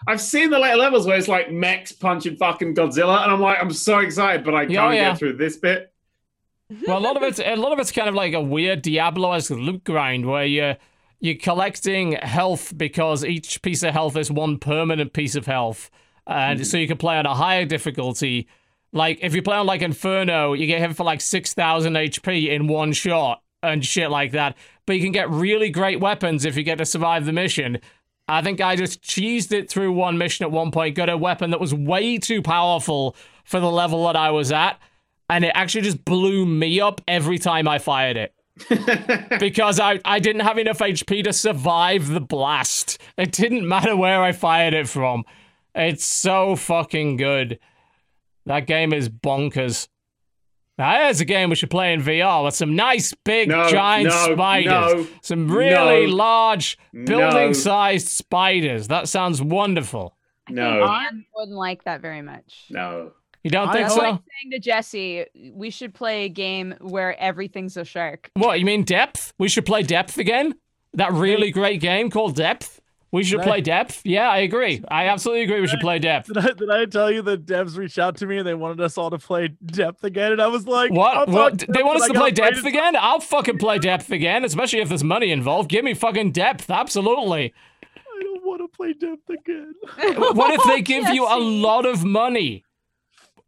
I've 0.08 0.22
seen 0.22 0.50
the 0.50 0.60
later 0.60 0.78
levels 0.78 1.08
where 1.08 1.18
it's 1.18 1.28
like 1.28 1.52
mechs 1.52 1.92
punching 1.92 2.36
fucking 2.36 2.76
Godzilla, 2.76 3.24
and 3.24 3.32
I'm 3.32 3.40
like, 3.40 3.58
I'm 3.60 3.72
so 3.72 4.00
excited, 4.00 4.44
but 4.44 4.54
I 4.54 4.66
oh 4.66 4.68
can't 4.68 4.80
oh, 4.80 4.92
yeah. 4.92 5.10
get 5.12 5.20
through 5.20 5.38
this 5.38 5.58
bit. 5.58 5.92
Well, 6.88 6.98
a 6.98 7.00
lot 7.00 7.18
of 7.18 7.24
it's 7.24 7.40
a 7.40 7.56
lot 7.56 7.74
of 7.74 7.80
it's 7.80 7.92
kind 7.92 8.10
of 8.10 8.16
like 8.16 8.34
a 8.34 8.42
weird 8.42 8.82
Diablo-esque 8.82 9.52
loot 9.52 9.84
grind 9.84 10.26
where 10.26 10.46
you 10.46 10.76
you're 11.20 11.36
collecting 11.36 12.14
health 12.14 12.76
because 12.76 13.24
each 13.24 13.62
piece 13.62 13.84
of 13.84 13.94
health 13.94 14.18
is 14.18 14.32
one 14.32 14.58
permanent 14.58 15.14
piece 15.14 15.36
of 15.36 15.46
health, 15.46 15.92
and 16.26 16.60
mm-hmm. 16.60 16.66
so 16.66 16.78
you 16.78 16.88
can 16.88 16.98
play 16.98 17.18
on 17.18 17.26
a 17.26 17.36
higher 17.36 17.66
difficulty. 17.66 18.48
Like 18.92 19.20
if 19.22 19.36
you 19.36 19.42
play 19.42 19.58
on 19.58 19.66
like 19.66 19.82
Inferno, 19.82 20.54
you 20.54 20.66
get 20.66 20.80
hit 20.80 20.96
for 20.96 21.04
like 21.04 21.22
six 21.22 21.54
thousand 21.54 21.94
HP 21.94 22.50
in 22.50 22.68
one 22.68 22.94
shot 22.94 23.44
and 23.62 23.86
shit 23.86 24.10
like 24.10 24.32
that. 24.32 24.58
But 24.86 24.96
you 24.96 25.02
can 25.02 25.12
get 25.12 25.30
really 25.30 25.70
great 25.70 26.00
weapons 26.00 26.46
if 26.46 26.58
you 26.58 26.64
get 26.64 26.80
to 26.80 26.86
survive 26.86 27.26
the 27.26 27.34
mission. 27.34 27.80
I 28.28 28.42
think 28.42 28.60
I 28.60 28.76
just 28.76 29.04
cheesed 29.04 29.52
it 29.52 29.70
through 29.70 29.92
one 29.92 30.18
mission 30.18 30.46
at 30.46 30.52
one 30.52 30.72
point, 30.72 30.96
got 30.96 31.10
a 31.10 31.18
weapon 31.18 31.52
that 31.52 31.60
was 31.60 31.76
way 31.76 32.18
too 32.18 32.42
powerful 32.42 33.16
for 33.44 33.60
the 33.60 33.70
level 33.70 34.06
that 34.06 34.16
I 34.16 34.32
was 34.32 34.52
at, 34.52 34.80
and 35.30 35.44
it 35.46 35.52
actually 35.56 35.82
just 35.82 36.04
blew 36.06 36.46
me 36.46 36.80
up 36.80 37.02
every 37.08 37.38
time 37.38 37.68
I 37.68 37.80
fired 37.80 38.18
it. 38.18 38.34
because 39.40 39.80
I, 39.82 40.00
I 40.06 40.20
didn't 40.20 40.42
have 40.42 40.58
enough 40.58 40.80
HP 40.80 41.24
to 41.26 41.34
survive 41.34 42.08
the 42.08 42.22
blast. 42.22 43.00
It 43.18 43.32
didn't 43.34 43.68
matter 43.68 43.98
where 43.98 44.24
I 44.24 44.32
fired 44.32 44.74
it 44.74 44.88
from. 44.88 45.26
It's 45.74 46.06
so 46.06 46.56
fucking 46.56 47.18
good. 47.18 47.60
That 48.46 48.62
game 48.68 48.94
is 48.94 49.10
bonkers. 49.10 49.90
Now, 50.78 51.00
there's 51.00 51.22
a 51.22 51.26
game 51.26 51.50
we 51.50 51.56
should 51.56 51.70
play 51.70 51.94
in 51.94 52.02
VR 52.02 52.44
with 52.46 52.54
some 52.54 52.76
nice 52.76 53.14
big 53.24 53.48
No, 53.50 53.70
giant 53.70 54.10
no, 54.10 54.34
spiders. 54.34 54.72
no, 54.72 55.08
some 55.22 55.50
really 55.50 56.06
no, 56.08 56.16
large 56.16 56.78
building 56.94 57.54
sized 57.54 58.10
spiders. 58.10 58.88
That 58.90 59.08
sounds 59.08 59.42
wonderful. 59.42 60.16
No. 60.50 60.84
I 60.84 61.08
wouldn't 61.36 61.58
like 61.58 61.84
that 61.86 62.02
very 62.02 62.22
much. 62.22 62.66
no. 62.70 63.12
You 63.46 63.52
don't 63.52 63.70
I 63.70 63.74
think 63.74 63.84
That's 63.84 63.94
so? 63.96 64.02
like 64.02 64.22
saying 64.42 64.52
to 64.54 64.60
Jesse, 64.60 65.26
we 65.54 65.70
should 65.70 65.94
play 65.94 66.26
a 66.26 66.30
game 66.30 66.74
where 66.82 67.16
everything's 67.22 67.78
a 67.78 67.86
shark. 67.86 68.32
What, 68.34 68.58
you 68.60 68.66
mean 68.66 68.84
Depth? 68.84 69.34
We 69.38 69.50
should 69.50 69.68
play 69.68 69.84
Depth 69.84 70.18
again? 70.18 70.56
That 70.96 71.12
really 71.14 71.52
great 71.52 71.80
game 71.80 72.10
called 72.10 72.36
Depth? 72.36 72.82
We 73.12 73.24
should 73.24 73.38
Right. 73.42 73.48
play 73.48 73.62
Depth? 73.62 74.02
Yeah, 74.04 74.30
I 74.32 74.40
agree. 74.40 74.84
I 74.90 75.10
absolutely 75.10 75.44
agree 75.44 75.62
we 75.62 75.68
should 75.68 75.80
play 75.80 76.00
Depth. 76.00 76.28
Did 76.34 76.38
I, 76.40 76.52
did 76.54 76.70
I 76.72 76.86
tell 76.86 77.12
you 77.12 77.22
that 77.22 77.46
devs 77.46 77.78
reached 77.78 78.00
out 78.00 78.18
to 78.18 78.26
me 78.26 78.40
and 78.40 78.48
they 78.48 78.56
wanted 78.56 78.82
us 78.82 78.98
all 78.98 79.12
to 79.12 79.20
play 79.20 79.50
Depth 79.64 80.04
again? 80.04 80.32
And 80.32 80.42
I 80.42 80.48
was 80.48 80.66
like, 80.68 80.90
I'll 80.90 80.98
What? 80.98 81.14
talk 81.14 81.28
what? 81.28 81.60
to 81.60 81.68
They 81.72 81.84
want 81.84 82.02
us 82.02 82.08
but 82.08 82.14
to 82.16 82.20
I 82.20 82.22
play 82.24 82.32
got 82.32 82.44
Depth 82.46 82.58
rated- 82.64 82.66
again? 82.80 82.96
I'll 82.98 83.20
fucking 83.20 83.60
play 83.60 83.78
Depth 83.78 84.10
again, 84.10 84.44
especially 84.44 84.80
if 84.80 84.90
there's 84.90 85.04
money 85.04 85.30
involved. 85.30 85.70
Give 85.70 85.86
me 85.86 85.94
fucking 85.94 86.32
Depth, 86.32 86.72
absolutely. 86.72 87.54
I 87.84 88.24
don't 88.24 88.44
want 88.44 88.62
to 88.64 88.76
play 88.76 88.94
Depth 88.94 89.30
again. 89.30 89.76
What 90.36 90.52
if 90.56 90.64
they 90.66 90.82
give 90.82 91.08
you 91.10 91.26
a 91.28 91.30
Jesse. 91.30 91.42
lot 91.62 91.86
of 91.86 92.04
money? 92.04 92.64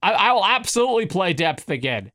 I, 0.01 0.11
I 0.13 0.31
will 0.33 0.45
absolutely 0.45 1.05
play 1.07 1.33
Depth 1.33 1.69
again. 1.69 2.11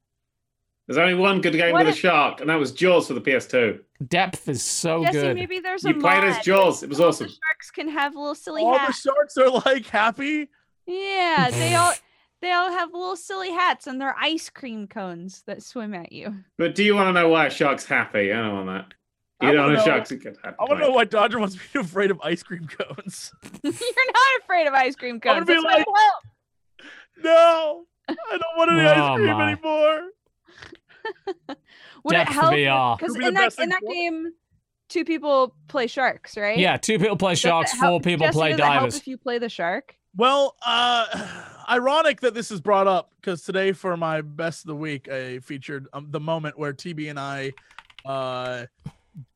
There's 0.86 0.98
only 0.98 1.14
one 1.14 1.40
good 1.40 1.52
game 1.54 1.72
What 1.72 1.86
with 1.86 1.94
a 1.94 1.98
shark, 1.98 2.40
and 2.40 2.50
that 2.50 2.56
was 2.58 2.72
Jaws 2.72 3.06
for 3.08 3.14
the 3.14 3.20
PS2. 3.20 3.78
Depth 4.08 4.48
is 4.48 4.62
so 4.64 5.04
Jesse, 5.04 5.20
good. 5.20 5.36
maybe 5.36 5.60
there's 5.60 5.84
a 5.84 5.88
You 5.88 5.94
played 6.00 6.24
as. 6.24 6.38
Jaws. 6.44 6.82
It 6.82 6.88
was 6.88 7.00
All 7.00 7.08
awesome. 7.08 7.28
The 7.28 7.32
sharks 7.32 7.70
can 7.70 7.88
have 7.88 8.14
little 8.16 8.34
silly 8.34 8.62
All 8.62 8.72
the 8.72 8.78
hats. 8.80 9.00
sharks 9.00 9.36
are 9.36 9.48
like 9.50 9.86
happy. 9.86 10.48
yeah, 10.86 11.50
they 11.50 11.74
all 11.76 11.92
they 12.40 12.50
all 12.50 12.70
have 12.72 12.92
little 12.92 13.14
silly 13.16 13.52
hats 13.52 13.86
and 13.86 14.00
they're 14.00 14.16
ice 14.20 14.50
cream 14.50 14.88
cones 14.88 15.44
that 15.46 15.62
swim 15.62 15.94
at 15.94 16.10
you. 16.10 16.34
But 16.58 16.74
do 16.74 16.82
you 16.82 16.96
want 16.96 17.08
to 17.08 17.12
know 17.12 17.28
why 17.28 17.46
a 17.46 17.50
shark's 17.50 17.84
happy? 17.86 18.32
I 18.32 18.36
don't 18.42 18.52
want 18.52 18.66
that. 18.66 18.94
I 19.40 19.46
You 19.46 19.52
don't 19.52 19.60
wanna 19.62 19.72
know 19.74 19.78
know- 19.78 19.84
sharks 19.86 20.10
are 20.10 20.16
good 20.16 20.36
happy. 20.42 20.56
I 20.58 20.64
want 20.64 20.80
to 20.80 20.86
know 20.88 20.90
why 20.90 21.04
Dodger 21.04 21.38
wants 21.38 21.54
me 21.54 21.60
to 21.72 21.78
be 21.78 21.84
afraid 21.86 22.10
of 22.10 22.20
ice 22.24 22.42
cream 22.42 22.66
cones. 22.66 23.32
You're 23.62 23.72
not 23.72 24.42
afraid 24.42 24.66
of 24.66 24.74
ice 24.74 24.96
cream 24.96 25.20
cones. 25.20 25.38
I'm 25.38 25.44
gonna 25.44 25.54
cones. 25.62 25.62
be 25.62 25.68
That's 25.68 25.78
like- 25.78 25.86
I 25.86 25.90
love- 25.90 26.31
No, 27.24 27.84
I 28.08 28.14
don't 28.30 28.56
want 28.56 28.70
any 28.72 28.80
Oh, 28.80 28.88
ice 28.92 29.16
cream 29.16 29.26
my. 29.36 29.52
anymore. 29.52 30.02
Would 32.04 32.16
it 32.16 32.28
help? 32.28 32.52
VR. 32.54 32.98
Because 32.98 33.16
be 33.16 33.24
in 33.26 33.34
that 33.34 33.58
in 33.58 33.68
that 33.68 33.82
game, 33.88 34.32
two 34.88 35.04
people 35.04 35.54
play 35.68 35.86
sharks, 35.86 36.36
right? 36.36 36.58
Yeah, 36.58 36.76
two 36.76 36.98
people 36.98 37.16
play 37.16 37.32
Does 37.32 37.38
it 37.44 37.48
sharks, 37.48 37.72
help- 37.72 37.90
four 37.90 38.00
people 38.00 38.26
Jesse, 38.26 38.38
play 38.38 38.50
does 38.50 38.58
it 38.58 38.62
help 38.64 38.74
divers. 38.74 38.96
if 38.96 39.06
you 39.06 39.16
play 39.18 39.38
the 39.38 39.48
shark. 39.48 39.96
Well, 40.16 40.56
uh, 40.66 41.06
ironic 41.70 42.20
that 42.20 42.34
this 42.34 42.50
is 42.50 42.60
brought 42.60 42.86
up 42.86 43.12
because 43.20 43.42
today 43.42 43.72
for 43.72 43.96
my 43.96 44.20
best 44.20 44.62
of 44.64 44.66
the 44.68 44.76
week, 44.76 45.08
I 45.08 45.38
featured 45.40 45.86
um, 45.92 46.08
the 46.10 46.20
moment 46.20 46.58
where 46.58 46.72
TB 46.72 47.08
and 47.10 47.18
I 47.20 47.52
uh, 48.04 48.66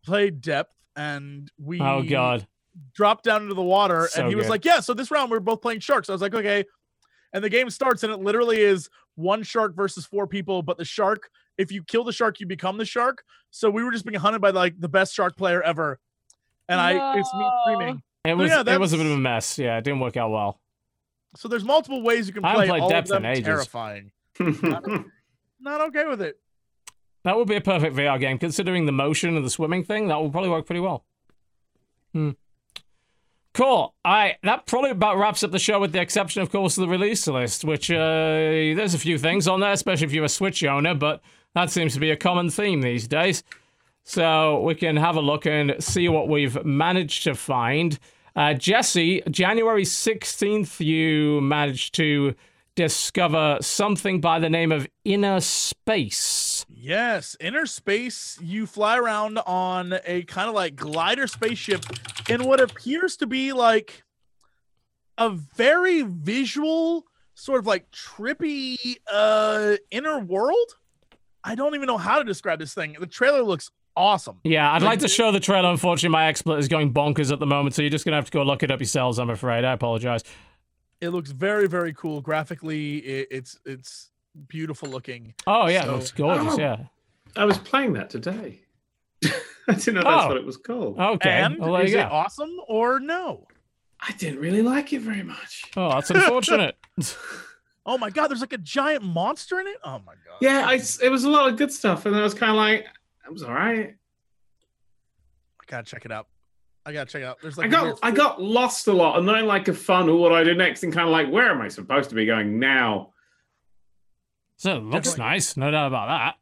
played 0.04 0.40
depth, 0.40 0.74
and 0.96 1.50
we 1.58 1.80
Oh 1.80 2.02
god. 2.02 2.46
dropped 2.94 3.24
down 3.24 3.42
into 3.42 3.54
the 3.54 3.62
water, 3.62 4.08
So 4.10 4.20
and 4.20 4.28
he 4.28 4.34
was 4.34 4.48
like, 4.48 4.64
"Yeah, 4.64 4.80
so 4.80 4.92
this 4.92 5.10
round 5.10 5.30
we're 5.30 5.40
both 5.40 5.62
playing 5.62 5.80
sharks." 5.80 6.08
I 6.10 6.12
was 6.12 6.20
like, 6.22 6.34
"Okay," 6.34 6.64
and 7.32 7.42
the 7.42 7.50
game 7.50 7.70
starts, 7.70 8.02
and 8.02 8.12
it 8.12 8.18
literally 8.20 8.60
is 8.60 8.88
one 9.14 9.42
shark 9.42 9.74
versus 9.74 10.04
four 10.06 10.26
people, 10.26 10.62
but 10.62 10.78
the 10.78 10.84
shark. 10.84 11.30
If 11.58 11.72
you 11.72 11.82
kill 11.82 12.04
the 12.04 12.12
shark, 12.12 12.38
you 12.40 12.46
become 12.46 12.76
the 12.78 12.84
shark. 12.84 13.24
So 13.50 13.70
we 13.70 13.82
were 13.82 13.90
just 13.90 14.04
being 14.04 14.20
hunted 14.20 14.40
by 14.40 14.50
like 14.50 14.78
the 14.78 14.88
best 14.88 15.14
shark 15.14 15.36
player 15.36 15.62
ever, 15.62 15.98
and 16.68 16.80
I 16.80 17.18
it's 17.18 17.32
me 17.34 17.46
screaming. 17.64 18.02
It 18.24 18.34
was 18.36 18.50
yeah, 18.50 18.62
it 18.66 18.80
was 18.80 18.92
a 18.92 18.96
bit 18.96 19.06
of 19.06 19.12
a 19.12 19.18
mess. 19.18 19.58
Yeah, 19.58 19.78
it 19.78 19.84
didn't 19.84 20.00
work 20.00 20.16
out 20.16 20.30
well. 20.30 20.60
So 21.36 21.48
there's 21.48 21.64
multiple 21.64 22.02
ways 22.02 22.26
you 22.26 22.32
can 22.34 22.42
play 22.42 22.50
I 22.50 22.52
haven't 22.52 22.68
play. 22.68 22.78
played 22.78 22.82
all 22.82 22.88
Depth 22.90 23.10
of 23.10 23.16
in 23.18 23.22
them 23.22 23.32
ages. 23.32 23.44
terrifying. 23.44 24.10
Not 25.60 25.80
okay 25.88 26.04
with 26.06 26.20
it. 26.22 26.38
That 27.24 27.36
would 27.36 27.48
be 27.48 27.56
a 27.56 27.60
perfect 27.60 27.96
VR 27.96 28.20
game, 28.20 28.38
considering 28.38 28.86
the 28.86 28.92
motion 28.92 29.36
of 29.36 29.42
the 29.44 29.50
swimming 29.50 29.84
thing. 29.84 30.08
That 30.08 30.20
would 30.20 30.32
probably 30.32 30.50
work 30.50 30.66
pretty 30.66 30.80
well. 30.80 31.04
Hmm. 32.12 32.30
Cool. 33.56 33.94
Right, 34.04 34.36
that 34.42 34.66
probably 34.66 34.90
about 34.90 35.16
wraps 35.16 35.42
up 35.42 35.50
the 35.50 35.58
show, 35.58 35.80
with 35.80 35.92
the 35.92 36.00
exception, 36.00 36.42
of 36.42 36.50
course, 36.50 36.76
of 36.76 36.82
the 36.82 36.88
release 36.88 37.26
list, 37.26 37.64
which 37.64 37.90
uh, 37.90 37.96
there's 37.96 38.92
a 38.92 38.98
few 38.98 39.16
things 39.16 39.48
on 39.48 39.60
there, 39.60 39.72
especially 39.72 40.04
if 40.04 40.12
you're 40.12 40.26
a 40.26 40.28
Switch 40.28 40.62
owner, 40.62 40.94
but 40.94 41.22
that 41.54 41.70
seems 41.70 41.94
to 41.94 42.00
be 42.00 42.10
a 42.10 42.16
common 42.18 42.50
theme 42.50 42.82
these 42.82 43.08
days. 43.08 43.42
So 44.04 44.60
we 44.60 44.74
can 44.74 44.98
have 44.98 45.16
a 45.16 45.22
look 45.22 45.46
and 45.46 45.74
see 45.82 46.06
what 46.06 46.28
we've 46.28 46.62
managed 46.66 47.24
to 47.24 47.34
find. 47.34 47.98
Uh, 48.36 48.52
Jesse, 48.52 49.22
January 49.30 49.84
16th, 49.84 50.78
you 50.84 51.40
managed 51.40 51.94
to 51.94 52.34
discover 52.74 53.56
something 53.62 54.20
by 54.20 54.38
the 54.38 54.50
name 54.50 54.70
of 54.70 54.86
Inner 55.06 55.40
Space. 55.40 56.55
Yes, 56.78 57.36
inner 57.40 57.64
space. 57.64 58.38
You 58.42 58.66
fly 58.66 58.98
around 58.98 59.38
on 59.38 59.98
a 60.04 60.22
kind 60.24 60.48
of 60.48 60.54
like 60.54 60.76
glider 60.76 61.26
spaceship 61.26 61.84
in 62.28 62.44
what 62.44 62.60
appears 62.60 63.16
to 63.16 63.26
be 63.26 63.54
like 63.54 64.04
a 65.16 65.30
very 65.30 66.02
visual, 66.02 67.06
sort 67.34 67.60
of 67.60 67.66
like 67.66 67.90
trippy 67.90 68.96
uh 69.10 69.76
inner 69.90 70.18
world. 70.18 70.76
I 71.42 71.54
don't 71.54 71.74
even 71.74 71.86
know 71.86 71.96
how 71.96 72.18
to 72.18 72.24
describe 72.24 72.58
this 72.58 72.74
thing. 72.74 72.94
The 73.00 73.06
trailer 73.06 73.42
looks 73.42 73.70
awesome. 73.96 74.40
Yeah, 74.44 74.70
I'd 74.70 74.82
like 74.82 74.98
to 74.98 75.08
show 75.08 75.32
the 75.32 75.40
trailer. 75.40 75.70
Unfortunately, 75.70 76.12
my 76.12 76.30
XSplit 76.30 76.58
is 76.58 76.68
going 76.68 76.92
bonkers 76.92 77.32
at 77.32 77.38
the 77.38 77.46
moment, 77.46 77.74
so 77.74 77.80
you're 77.80 77.90
just 77.90 78.04
going 78.04 78.12
to 78.12 78.16
have 78.16 78.26
to 78.26 78.32
go 78.32 78.42
look 78.42 78.62
it 78.62 78.70
up 78.70 78.80
yourselves, 78.80 79.18
I'm 79.18 79.30
afraid. 79.30 79.64
I 79.64 79.72
apologize. 79.72 80.22
It 81.00 81.10
looks 81.10 81.30
very, 81.30 81.68
very 81.68 81.94
cool. 81.94 82.20
Graphically, 82.20 82.98
it, 82.98 83.28
it's 83.30 83.58
it's 83.64 84.10
beautiful 84.48 84.88
looking. 84.88 85.34
Oh, 85.46 85.66
yeah, 85.68 85.84
So- 85.84 85.90
it 85.90 85.96
looks 85.96 86.10
gorgeous, 86.12 86.54
Oh. 86.54 86.58
yeah. 86.58 86.76
I 87.36 87.44
was 87.44 87.58
playing 87.58 87.92
that 87.94 88.10
today. 88.10 88.60
I 89.24 89.74
didn't 89.74 89.94
know 89.94 90.02
that's 90.02 90.24
Oh. 90.24 90.28
what 90.28 90.36
it 90.36 90.44
was 90.44 90.56
called. 90.56 90.98
Okay, 90.98 91.30
And 91.30 91.58
well, 91.58 91.72
there 91.74 91.84
is 91.84 91.92
you 91.92 91.98
it 91.98 92.04
awesome 92.04 92.54
or 92.68 92.98
no? 93.00 93.46
I 94.00 94.12
didn't 94.12 94.40
really 94.40 94.62
like 94.62 94.92
it 94.92 95.00
very 95.00 95.22
much. 95.22 95.64
Oh, 95.76 95.88
that's 95.90 96.10
unfortunate. 96.10 96.76
Oh 97.88 97.96
my 97.98 98.10
god, 98.10 98.26
there's 98.26 98.40
like 98.40 98.52
a 98.52 98.58
giant 98.58 99.04
monster 99.04 99.60
in 99.60 99.68
it. 99.68 99.76
Oh 99.84 100.00
my 100.04 100.14
god. 100.14 100.38
Yeah, 100.40 100.64
I, 100.66 100.74
it 101.04 101.08
was 101.08 101.22
a 101.22 101.30
lot 101.30 101.48
of 101.48 101.56
good 101.56 101.70
stuff, 101.70 102.04
and 102.04 102.12
then 102.12 102.20
I 102.20 102.24
was 102.24 102.34
kind 102.34 102.50
of 102.50 102.56
like, 102.56 102.80
it 103.24 103.32
was 103.32 103.44
all 103.44 103.54
right. 103.54 103.94
I 105.60 105.64
gotta 105.68 105.84
check 105.84 106.04
it 106.04 106.10
out. 106.10 106.26
I 106.84 106.92
gotta 106.92 107.08
check 107.08 107.22
it 107.22 107.26
out. 107.26 107.38
There's 107.40 107.56
I 107.58 107.62
like 107.62 107.68
a 107.68 107.70
got 107.72 107.84
weird 107.84 107.98
I 108.02 108.10
got 108.10 108.42
lost 108.42 108.88
a 108.88 108.92
lot, 108.92 109.20
and 109.20 109.28
then 109.28 109.46
like 109.46 109.68
a 109.68 109.72
fun, 109.72 110.12
what 110.18 110.30
do 110.30 110.34
I 110.34 110.42
do 110.42 110.54
next, 110.54 110.82
and 110.82 110.92
kind 110.92 111.06
of 111.08 111.12
like, 111.12 111.30
where 111.30 111.48
am 111.48 111.60
I 111.60 111.68
supposed 111.68 112.08
to 112.10 112.16
be 112.16 112.26
going 112.26 112.58
now? 112.58 113.12
So 114.56 114.76
it 114.76 114.82
looks 114.82 115.08
Definitely. 115.10 115.24
nice, 115.32 115.56
no 115.56 115.70
doubt 115.70 115.86
about 115.88 116.08
that. 116.08 116.34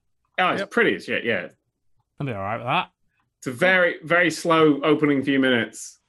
Oh, 0.45 0.49
it's 0.53 0.61
Yep. 0.61 0.71
pretty 0.71 0.95
as 0.97 1.05
shit. 1.05 1.25
Yeah, 1.25 1.49
I'll 2.21 2.27
be 2.27 2.33
all 2.33 2.41
right 2.41 2.57
with 2.59 2.67
that. 2.67 2.91
it's 3.39 3.47
a 3.49 3.53
very 3.53 3.97
very 4.03 4.31
slow 4.31 4.81
opening 4.83 5.23
few 5.23 5.39
minutes. 5.39 6.01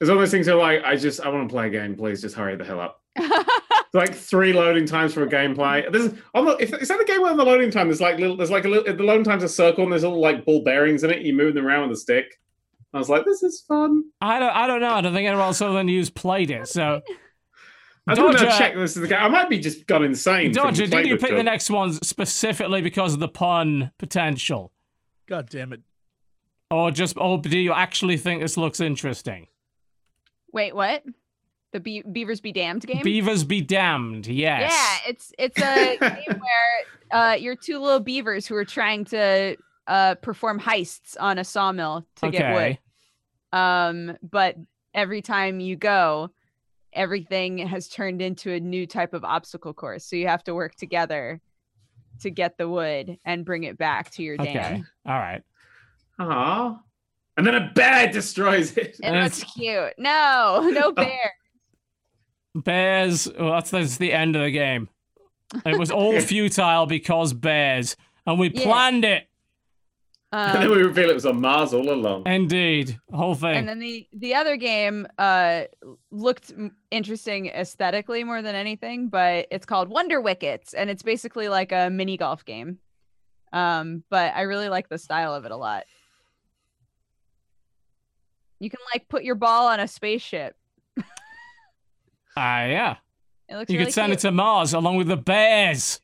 There's 0.00 0.10
all 0.10 0.18
those 0.18 0.30
things 0.30 0.46
that 0.46 0.54
are 0.54 0.58
like, 0.58 0.82
I 0.84 0.96
just 0.96 1.20
I 1.20 1.28
want 1.28 1.48
to 1.48 1.52
play 1.52 1.68
a 1.68 1.70
game. 1.70 1.94
Please 1.96 2.20
just 2.20 2.34
hurry 2.34 2.56
the 2.56 2.64
hell 2.64 2.80
up. 2.80 3.00
It's 3.94 4.00
like 4.10 4.12
three 4.16 4.52
loading 4.52 4.86
times 4.86 5.14
for 5.14 5.22
a 5.22 5.28
gameplay. 5.28 5.88
There's 5.92 6.12
on 6.34 6.46
the, 6.46 6.56
if, 6.58 6.74
is 6.82 6.88
that 6.88 7.00
a 7.00 7.04
game 7.04 7.22
where 7.22 7.30
on 7.30 7.36
the 7.36 7.44
loading 7.44 7.70
time 7.70 7.86
there's 7.86 8.00
like 8.00 8.18
little 8.18 8.36
there's 8.36 8.50
like 8.50 8.64
a 8.64 8.68
little 8.68 8.92
the 8.92 9.04
loading 9.04 9.22
time's 9.22 9.44
a 9.44 9.48
circle 9.48 9.84
and 9.84 9.92
there's 9.92 10.02
little 10.02 10.20
like 10.20 10.44
ball 10.44 10.64
bearings 10.64 11.04
in 11.04 11.10
it. 11.12 11.22
You 11.22 11.32
move 11.32 11.54
them 11.54 11.64
around 11.64 11.88
with 11.88 11.98
a 11.98 12.00
stick. 12.00 12.26
I 12.92 12.98
was 12.98 13.08
like, 13.08 13.24
this 13.24 13.44
is 13.44 13.64
fun. 13.68 14.02
I 14.20 14.40
don't, 14.40 14.50
I 14.50 14.66
don't 14.66 14.80
know. 14.80 14.90
I 14.94 15.00
don't 15.00 15.12
think 15.14 15.28
anyone 15.28 15.44
else 15.46 15.60
other 15.60 15.74
than 15.74 15.86
you's 15.86 16.10
played 16.10 16.50
it. 16.50 16.66
So, 16.66 17.02
I 18.06 18.14
don't 18.14 18.32
know. 18.32 18.38
Dodger- 18.38 18.58
Check 18.58 18.74
this 18.74 18.96
is 18.96 19.02
the 19.02 19.08
game. 19.08 19.18
I 19.20 19.28
might 19.28 19.48
be 19.48 19.58
just 19.58 19.86
gone 19.86 20.04
insane. 20.04 20.52
Dodger, 20.52 20.86
did 20.86 21.06
you 21.06 21.14
this 21.14 21.22
pick 21.22 21.36
the 21.36 21.42
next 21.42 21.70
ones 21.70 22.06
specifically 22.06 22.82
because 22.82 23.14
of 23.14 23.20
the 23.20 23.28
pun 23.28 23.92
potential, 23.98 24.72
God 25.26 25.48
damn 25.48 25.72
it. 25.72 25.80
or 26.70 26.90
just, 26.90 27.16
or 27.16 27.38
do 27.38 27.58
you 27.58 27.72
actually 27.72 28.16
think 28.18 28.42
this 28.42 28.56
looks 28.58 28.80
interesting? 28.80 29.46
Wait, 30.52 30.74
what? 30.74 31.02
The 31.72 31.80
Be- 31.80 32.02
Beavers 32.02 32.40
Be 32.40 32.52
Damned 32.52 32.86
game? 32.86 33.02
Beavers 33.02 33.42
be 33.42 33.60
damned. 33.60 34.26
Yes. 34.28 34.70
Yeah, 34.72 35.10
it's 35.10 35.32
it's 35.38 35.58
a 35.60 35.96
game 36.00 36.38
where 36.40 37.20
uh, 37.20 37.34
you're 37.34 37.56
two 37.56 37.78
little 37.80 37.98
beavers 38.00 38.46
who 38.46 38.54
are 38.54 38.64
trying 38.64 39.04
to 39.06 39.56
uh, 39.88 40.14
perform 40.16 40.60
heists 40.60 41.16
on 41.18 41.38
a 41.38 41.44
sawmill 41.44 42.06
to 42.16 42.30
get 42.30 42.52
wood. 42.52 42.62
Okay. 42.62 42.78
Um, 43.52 44.16
but 44.22 44.56
every 44.94 45.20
time 45.22 45.58
you 45.58 45.74
go, 45.74 46.30
everything 46.94 47.58
has 47.58 47.88
turned 47.88 48.22
into 48.22 48.52
a 48.52 48.60
new 48.60 48.86
type 48.86 49.14
of 49.14 49.24
obstacle 49.24 49.74
course. 49.74 50.04
So 50.04 50.16
you 50.16 50.28
have 50.28 50.44
to 50.44 50.54
work 50.54 50.74
together 50.76 51.40
to 52.20 52.30
get 52.30 52.56
the 52.58 52.68
wood 52.68 53.18
and 53.24 53.44
bring 53.44 53.64
it 53.64 53.76
back 53.76 54.10
to 54.12 54.22
your 54.22 54.36
Okay. 54.40 54.52
dam. 54.52 54.86
All 55.06 55.18
right. 55.18 55.42
Aw. 56.20 56.78
And 57.36 57.46
then 57.46 57.54
a 57.56 57.72
bear 57.74 58.10
destroys 58.12 58.76
it. 58.76 58.96
It 58.96 59.00
And 59.02 59.24
looks 59.24 59.42
cute. 59.54 59.92
No, 59.98 60.68
no 60.72 60.86
oh. 60.86 60.92
bear. 60.92 61.32
Bears. 62.54 63.28
Well, 63.38 63.52
that's, 63.52 63.70
that's 63.70 63.96
the 63.96 64.12
end 64.12 64.36
of 64.36 64.42
the 64.42 64.50
game. 64.50 64.88
It 65.66 65.78
was 65.78 65.90
all 65.90 66.20
futile 66.20 66.86
because 66.86 67.32
bears, 67.32 67.96
and 68.26 68.38
we 68.38 68.50
Yeah. 68.52 68.62
planned 68.62 69.04
it. 69.04 69.28
And 70.36 70.54
then 70.62 70.70
Um, 70.70 70.76
we 70.76 70.82
reveal 70.82 71.08
it 71.10 71.14
was 71.14 71.26
on 71.26 71.40
Mars 71.40 71.72
all 71.72 71.90
along. 71.90 72.26
Indeed, 72.26 72.98
whole 73.12 73.34
thing. 73.34 73.56
and 73.56 73.68
then 73.68 73.78
the 73.78 74.06
the 74.12 74.34
other 74.34 74.56
game 74.56 75.06
uh 75.18 75.62
looked 76.10 76.52
interesting 76.90 77.46
aesthetically 77.46 78.24
more 78.24 78.42
than 78.42 78.54
anything 78.54 79.08
but 79.08 79.46
it's 79.50 79.66
called 79.66 79.88
wonder 79.88 80.20
wickets 80.20 80.74
and 80.74 80.90
it's 80.90 81.02
basically 81.02 81.48
like 81.48 81.72
a 81.72 81.90
mini 81.90 82.16
golf 82.16 82.44
game 82.44 82.78
um 83.52 84.02
but 84.10 84.34
i 84.34 84.42
really 84.42 84.68
like 84.68 84.88
the 84.88 84.98
style 84.98 85.34
of 85.34 85.44
it 85.44 85.50
a 85.50 85.56
lot 85.56 85.84
you 88.60 88.70
can 88.70 88.80
like 88.94 89.08
put 89.08 89.24
your 89.24 89.34
ball 89.34 89.66
on 89.68 89.80
a 89.80 89.88
spaceship 89.88 90.56
Ah, 92.36 92.64
yeah. 92.64 92.96
it 93.48 93.56
looks 93.56 93.70
You 93.70 93.78
really 93.78 93.86
could 93.86 93.94
send 93.94 94.08
cute. 94.10 94.18
it 94.18 94.22
to 94.22 94.32
Mars 94.32 94.74
along 94.74 94.96
with 94.96 95.06
the 95.06 95.16
bears. 95.16 96.00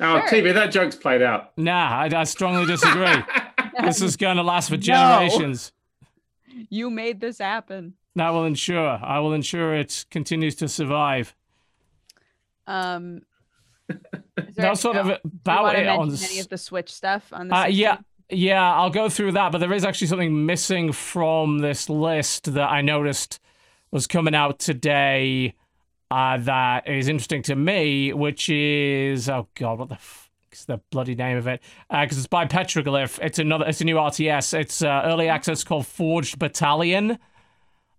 Oh, 0.00 0.20
Sure. 0.28 0.42
TB, 0.42 0.54
that 0.54 0.70
joke's 0.72 0.96
played 0.96 1.22
out. 1.22 1.56
Nah, 1.56 1.88
I, 2.02 2.10
I 2.14 2.24
strongly 2.24 2.66
disagree. 2.66 3.22
this 3.82 4.02
is 4.02 4.16
going 4.16 4.36
to 4.36 4.42
last 4.42 4.68
for 4.68 4.76
No. 4.76 4.80
generations. 4.80 5.72
you 6.70 6.90
made 6.90 7.20
this 7.20 7.38
happen 7.38 7.94
That 8.14 8.30
will 8.30 8.44
ensure. 8.44 8.98
I 9.02 9.18
will 9.20 9.32
ensure 9.32 9.74
it 9.74 10.04
continues 10.10 10.54
to 10.56 10.68
survive. 10.68 11.34
um 12.66 13.22
is 13.88 13.96
there 14.36 14.66
That's 14.68 14.80
sort 14.80 14.96
of 14.96 15.06
anything 15.06 15.20
about 15.44 15.76
it 15.76 15.86
on. 15.86 16.08
any 16.24 16.40
of 16.40 16.48
the 16.48 16.58
switch 16.58 16.92
stuff 16.92 17.28
on 17.32 17.48
the 17.48 17.54
Uh, 17.56 17.66
yeah, 17.66 17.98
yeah, 18.28 18.74
I'll 18.74 18.90
go 18.90 19.08
through 19.08 19.32
that, 19.32 19.52
but 19.52 19.58
there 19.58 19.72
is 19.72 19.84
actually 19.84 20.08
something 20.08 20.44
missing 20.44 20.90
from 20.92 21.58
this 21.58 21.88
list 21.88 22.52
that 22.54 22.68
I 22.70 22.80
noticed 22.82 23.38
was 23.92 24.06
coming 24.08 24.34
out 24.34 24.58
today 24.58 25.54
uh, 26.10 26.38
that 26.38 26.88
is 26.88 27.08
interesting 27.08 27.42
to 27.42 27.56
me, 27.56 28.12
which 28.12 28.48
is 28.48 29.28
oh 29.28 29.48
god, 29.54 29.78
what 29.78 29.88
the 29.88 29.94
f- 29.96 30.30
is 30.52 30.64
the 30.64 30.80
bloody 30.90 31.14
name 31.14 31.36
of 31.36 31.46
it? 31.46 31.60
Because 31.90 32.18
it's 32.18 32.26
by 32.26 32.46
Petroglyph. 32.46 33.18
It's 33.22 33.38
another. 33.38 33.66
It's 33.66 33.80
a 33.80 33.84
new 33.84 33.96
RTS. 33.96 34.58
It's 34.58 34.82
uh, 34.82 35.02
early 35.04 35.28
access 35.28 35.64
called 35.64 35.86
Forged 35.86 36.38
Battalion. 36.38 37.18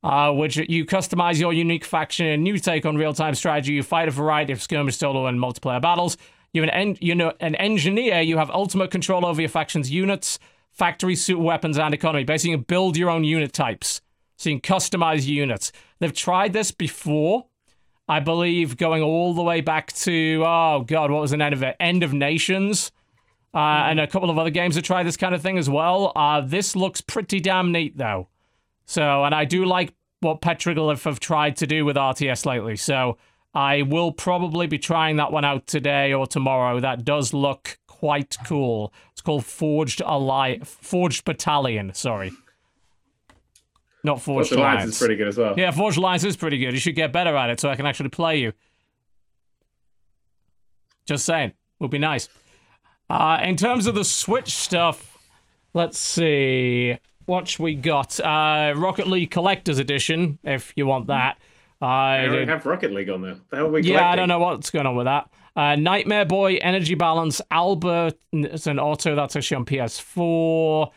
Uh, 0.03 0.31
which 0.31 0.55
you 0.55 0.85
customize 0.85 1.39
your 1.39 1.51
unique 1.51 1.83
faction 1.83 2.27
and 2.27 2.43
new 2.43 2.57
take 2.59 2.85
on 2.85 2.95
real-time 2.95 3.33
strategy. 3.33 3.73
You 3.73 3.81
fight 3.83 4.07
a 4.07 4.11
variety 4.11 4.53
of 4.53 4.61
skirmish, 4.61 4.95
solo, 4.95 5.25
and 5.25 5.39
multiplayer 5.39 5.81
battles. 5.81 6.17
You're 6.53 6.63
an 6.63 6.69
en- 6.69 6.97
you 7.01 7.15
know 7.15 7.33
an 7.39 7.55
engineer. 7.55 8.21
You 8.21 8.37
have 8.37 8.49
ultimate 8.51 8.91
control 8.91 9.25
over 9.25 9.41
your 9.41 9.49
faction's 9.49 9.91
units, 9.91 10.37
factory 10.71 11.15
suit 11.15 11.39
weapons, 11.39 11.77
and 11.77 11.93
economy. 11.93 12.23
Basically, 12.23 12.51
you 12.51 12.57
build 12.59 12.95
your 12.95 13.09
own 13.09 13.23
unit 13.23 13.53
types, 13.53 14.01
so 14.37 14.49
you 14.49 14.59
can 14.59 14.77
customize 14.77 15.25
units. 15.25 15.71
They've 15.99 16.13
tried 16.13 16.53
this 16.53 16.71
before, 16.71 17.47
I 18.07 18.19
believe, 18.19 18.77
going 18.77 19.03
all 19.03 19.33
the 19.33 19.43
way 19.43 19.61
back 19.61 19.91
to 19.93 20.43
oh 20.45 20.83
god, 20.85 21.11
what 21.11 21.21
was 21.21 21.31
the 21.31 21.41
end 21.41 21.53
of 21.53 21.63
it? 21.63 21.75
End 21.79 22.03
of 22.03 22.13
Nations. 22.13 22.91
Uh, 23.53 23.87
and 23.89 23.99
a 23.99 24.05
couple 24.05 24.29
of 24.29 24.37
other 24.37 24.49
games 24.49 24.75
that 24.75 24.83
try 24.83 25.01
this 25.03 25.17
kind 25.17 25.33
of 25.33 25.41
thing 25.41 25.57
as 25.57 25.69
well. 25.69 26.11
Uh, 26.15 26.41
this 26.41 26.75
looks 26.75 27.01
pretty 27.01 27.39
damn 27.39 27.71
neat, 27.71 27.97
though. 27.97 28.27
So, 28.85 29.23
and 29.23 29.33
I 29.33 29.45
do 29.45 29.65
like 29.65 29.93
what 30.19 30.41
Petroglyph 30.41 31.03
have 31.05 31.19
tried 31.19 31.55
to 31.57 31.65
do 31.65 31.83
with 31.83 31.95
RTS 31.95 32.45
lately. 32.45 32.75
So, 32.75 33.17
I 33.53 33.81
will 33.81 34.11
probably 34.11 34.67
be 34.67 34.77
trying 34.77 35.15
that 35.15 35.31
one 35.31 35.43
out 35.43 35.65
today 35.65 36.13
or 36.13 36.27
tomorrow. 36.27 36.79
That 36.79 37.03
does 37.03 37.33
look 37.33 37.79
quite 37.87 38.37
cool. 38.45 38.93
It's 39.11 39.21
called 39.21 39.45
Forged 39.45 40.01
Ally 40.01 40.59
Forged 40.63 41.25
Battalion. 41.25 41.91
Sorry, 41.95 42.31
not 44.07 44.21
Forged 44.21 44.49
Forged 44.49 44.59
Alliance 44.59 44.75
Alliance. 44.77 44.93
is 44.95 44.99
pretty 44.99 45.15
good 45.15 45.27
as 45.27 45.37
well. 45.37 45.53
Yeah, 45.55 45.69
Forged 45.71 45.97
Alliance 45.99 46.23
is 46.23 46.35
pretty 46.35 46.57
good. 46.57 46.73
You 46.73 46.79
should 46.79 46.95
get 46.95 47.13
better 47.13 47.35
at 47.35 47.51
it 47.51 47.59
so 47.59 47.69
I 47.69 47.75
can 47.75 47.85
actually 47.85 48.09
play 48.09 48.39
you. 48.39 48.53
Just 51.07 51.25
saying, 51.25 51.53
would 51.79 51.91
be 51.91 51.99
nice. 51.99 52.27
Uh, 53.09 53.39
in 53.43 53.55
terms 53.55 53.87
of 53.87 53.95
the 53.95 54.03
Switch 54.03 54.49
stuff, 54.53 55.17
let's 55.73 55.97
see 55.97 56.97
what 57.25 57.57
we 57.59 57.75
got. 57.75 58.19
Uh, 58.19 58.73
Rocket 58.75 59.07
League 59.07 59.31
Collector's 59.31 59.79
Edition, 59.79 60.39
if 60.43 60.73
you 60.75 60.85
want 60.85 61.07
that. 61.07 61.37
I 61.81 62.25
Uh, 62.25 62.27
already 62.27 62.45
have 62.51 62.65
Rocket 62.65 62.91
League 62.91 63.09
on 63.09 63.21
there. 63.21 63.37
The 63.49 63.57
hell 63.57 63.69
we 63.69 63.83
yeah, 63.83 64.09
I 64.09 64.15
don't 64.15 64.27
know 64.27 64.39
what's 64.39 64.69
going 64.71 64.85
on 64.87 64.95
with 64.95 65.05
that. 65.05 65.29
Uh, 65.55 65.75
Nightmare 65.75 66.25
Boy, 66.25 66.55
Energy 66.57 66.95
Balance, 66.95 67.41
Albert, 67.51 68.15
it's 68.33 68.67
an 68.67 68.79
auto 68.79 69.15
that's 69.15 69.35
actually 69.35 69.57
on 69.57 69.65
PS4. 69.65 70.91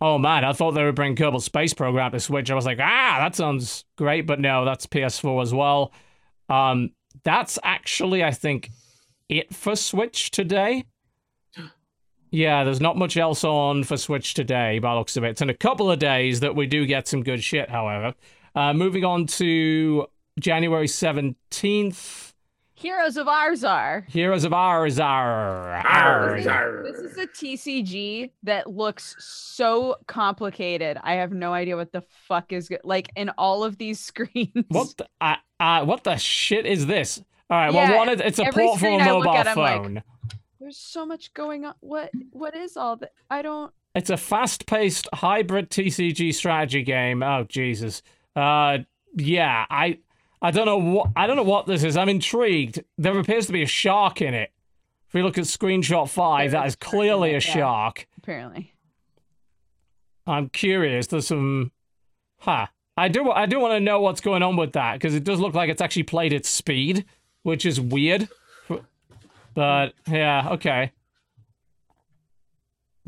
Oh 0.00 0.18
man, 0.18 0.44
I 0.44 0.52
thought 0.52 0.72
they 0.72 0.84
would 0.84 0.94
bring 0.94 1.16
Kerbal 1.16 1.42
Space 1.42 1.74
Program 1.74 2.12
to 2.12 2.20
Switch. 2.20 2.50
I 2.50 2.54
was 2.54 2.66
like, 2.66 2.78
ah, 2.80 3.16
that 3.20 3.34
sounds 3.34 3.84
great, 3.96 4.26
but 4.26 4.40
no, 4.40 4.64
that's 4.64 4.86
PS4 4.86 5.42
as 5.42 5.52
well. 5.52 5.92
Um, 6.48 6.90
that's 7.24 7.58
actually, 7.64 8.22
I 8.22 8.30
think, 8.30 8.70
it 9.28 9.54
for 9.54 9.76
Switch 9.76 10.30
today. 10.30 10.84
Yeah, 12.30 12.62
there's 12.64 12.80
not 12.80 12.98
much 12.98 13.16
else 13.16 13.42
on 13.42 13.84
for 13.84 13.96
Switch 13.96 14.34
today, 14.34 14.80
by 14.80 14.92
the 14.92 14.98
looks 14.98 15.16
of 15.16 15.24
it. 15.24 15.30
It's 15.30 15.40
in 15.40 15.48
a 15.48 15.54
couple 15.54 15.90
of 15.90 15.98
days 15.98 16.40
that 16.40 16.54
we 16.54 16.66
do 16.66 16.84
get 16.84 17.08
some 17.08 17.22
good 17.22 17.42
shit, 17.42 17.70
however. 17.70 18.14
Uh, 18.54 18.74
moving 18.74 19.02
on 19.02 19.26
to 19.26 20.06
January 20.38 20.86
17th. 20.88 22.27
Heroes 22.78 23.16
of 23.16 23.26
Ours 23.26 23.64
are. 23.64 24.06
Heroes 24.08 24.44
of 24.44 24.52
Ours 24.52 25.00
are. 25.00 25.74
Arr. 25.84 26.38
arr. 26.48 26.82
This 26.84 27.00
is 27.00 27.18
a 27.18 27.26
TCG 27.26 28.30
that 28.44 28.68
looks 28.70 29.16
so 29.18 29.96
complicated. 30.06 30.96
I 31.02 31.14
have 31.14 31.32
no 31.32 31.52
idea 31.52 31.76
what 31.76 31.90
the 31.90 32.02
fuck 32.28 32.52
is 32.52 32.68
go- 32.68 32.76
like 32.84 33.08
in 33.16 33.30
all 33.30 33.64
of 33.64 33.78
these 33.78 33.98
screens. 34.10 34.52
What 34.68 34.94
the, 34.96 35.08
uh, 35.20 35.34
uh, 35.58 35.84
what 35.84 36.04
the 36.04 36.16
shit 36.16 36.66
is 36.66 36.86
this? 36.86 37.20
All 37.50 37.56
right, 37.58 37.72
Yeah, 37.72 37.90
well, 37.90 37.98
one, 38.06 38.08
it's 38.20 38.38
a 38.38 38.44
every 38.46 38.64
port 38.66 38.78
for 38.78 38.86
a 38.86 38.90
screen 38.90 39.00
I 39.00 39.10
look 39.12 39.24
mobile 39.24 39.38
at, 39.38 39.48
I'm 39.48 39.56
like- 39.58 39.82
phone. 39.82 40.02
There's 40.60 40.76
so 40.78 41.06
much 41.06 41.32
going 41.34 41.64
on. 41.64 41.74
What 41.80 42.10
what 42.30 42.54
is 42.54 42.76
all 42.76 42.96
that? 42.96 43.12
I 43.30 43.42
don't. 43.42 43.72
It's 43.94 44.10
a 44.10 44.16
fast-paced 44.16 45.08
hybrid 45.14 45.70
TCG 45.70 46.34
strategy 46.34 46.82
game. 46.82 47.22
Oh 47.22 47.44
Jesus. 47.48 48.02
Uh, 48.36 48.78
yeah, 49.16 49.66
I, 49.70 49.98
I 50.40 50.50
don't 50.50 50.66
know 50.66 50.78
what 50.78 51.08
I 51.16 51.26
don't 51.26 51.36
know 51.36 51.42
what 51.42 51.66
this 51.66 51.82
is. 51.84 51.96
I'm 51.96 52.08
intrigued. 52.08 52.82
There 52.96 53.18
appears 53.18 53.46
to 53.46 53.52
be 53.52 53.62
a 53.62 53.66
shark 53.66 54.22
in 54.22 54.34
it. 54.34 54.50
If 55.08 55.14
we 55.14 55.22
look 55.22 55.38
at 55.38 55.44
screenshot 55.44 56.08
five, 56.08 56.50
There 56.52 56.60
that 56.60 56.66
is 56.66 56.72
is 56.72 56.76
clearly 56.76 57.30
a 57.30 57.34
yeah. 57.34 57.38
shark. 57.40 58.06
Apparently. 58.18 58.74
I'm 60.26 60.50
curious. 60.50 61.06
There's 61.06 61.26
some, 61.26 61.72
huh? 62.40 62.66
I 62.96 63.08
do 63.08 63.30
I 63.30 63.46
do 63.46 63.58
want 63.58 63.72
to 63.72 63.80
know 63.80 64.00
what's 64.00 64.20
going 64.20 64.42
on 64.42 64.56
with 64.56 64.72
that 64.74 64.94
because 64.94 65.14
it 65.14 65.24
does 65.24 65.40
look 65.40 65.54
like 65.54 65.70
it's 65.70 65.80
actually 65.80 66.02
played 66.02 66.32
at 66.32 66.44
speed, 66.44 67.04
which 67.42 67.64
is 67.64 67.80
weird. 67.80 68.28
But 69.54 69.94
yeah, 70.06 70.50
okay. 70.52 70.92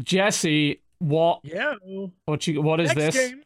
Jesse, 0.02 0.81
what 0.99 1.41
Yeah. 1.44 1.75
what 2.25 2.47
you 2.47 2.62
what 2.62 2.81
is 2.81 2.94
Next 2.94 3.15
this? 3.17 3.31
game, 3.31 3.42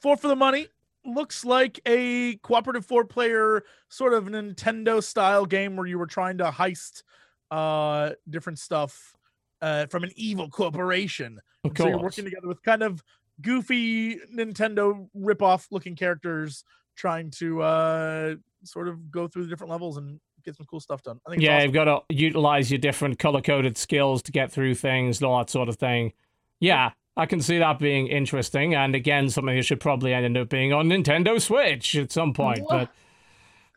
four 0.00 0.16
for 0.16 0.28
the 0.28 0.36
money. 0.36 0.68
Looks 1.04 1.44
like 1.44 1.80
a 1.86 2.36
cooperative 2.36 2.86
four-player 2.86 3.64
sort 3.88 4.14
of 4.14 4.24
Nintendo 4.24 5.02
style 5.02 5.44
game 5.46 5.76
where 5.76 5.86
you 5.86 5.98
were 5.98 6.06
trying 6.06 6.38
to 6.38 6.44
heist 6.44 7.02
uh 7.50 8.10
different 8.30 8.58
stuff 8.58 9.14
uh 9.60 9.86
from 9.86 10.02
an 10.02 10.10
evil 10.16 10.48
corporation. 10.48 11.38
So 11.76 11.88
you're 11.88 11.98
working 11.98 12.24
together 12.24 12.48
with 12.48 12.62
kind 12.62 12.82
of 12.82 13.04
goofy 13.42 14.16
Nintendo 14.34 15.08
rip-off 15.14 15.68
looking 15.70 15.94
characters 15.94 16.64
trying 16.96 17.30
to 17.32 17.60
uh 17.62 18.34
sort 18.64 18.88
of 18.88 19.10
go 19.10 19.28
through 19.28 19.44
the 19.44 19.48
different 19.50 19.70
levels 19.70 19.98
and 19.98 20.18
get 20.44 20.56
some 20.56 20.66
cool 20.66 20.80
stuff 20.80 21.02
done. 21.02 21.20
I 21.26 21.30
think 21.30 21.42
Yeah, 21.42 21.56
awesome. 21.56 21.64
you've 21.66 21.74
got 21.74 21.84
to 21.84 22.14
utilize 22.14 22.70
your 22.70 22.78
different 22.78 23.18
color 23.18 23.40
coded 23.42 23.76
skills 23.76 24.22
to 24.22 24.32
get 24.32 24.52
through 24.52 24.74
things 24.74 25.18
and 25.18 25.26
all 25.26 25.38
that 25.38 25.50
sort 25.50 25.68
of 25.68 25.76
thing. 25.76 26.12
Yeah, 26.60 26.92
I 27.16 27.26
can 27.26 27.40
see 27.40 27.58
that 27.58 27.78
being 27.78 28.08
interesting, 28.08 28.74
and 28.74 28.94
again, 28.94 29.28
something 29.30 29.54
that 29.54 29.62
should 29.62 29.80
probably 29.80 30.12
end 30.12 30.36
up 30.36 30.48
being 30.48 30.72
on 30.72 30.88
Nintendo 30.88 31.40
Switch 31.40 31.94
at 31.96 32.10
some 32.10 32.32
point. 32.32 32.62
Wha- 32.62 32.86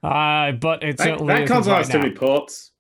But, 0.02 0.08
uh, 0.08 0.52
but 0.54 0.84
it 0.84 0.98
That, 0.98 1.04
certainly 1.04 1.46
console 1.48 1.74
right 1.74 1.78
has 1.80 1.90
too 1.90 2.00
many 2.00 2.16
ports. 2.16 2.72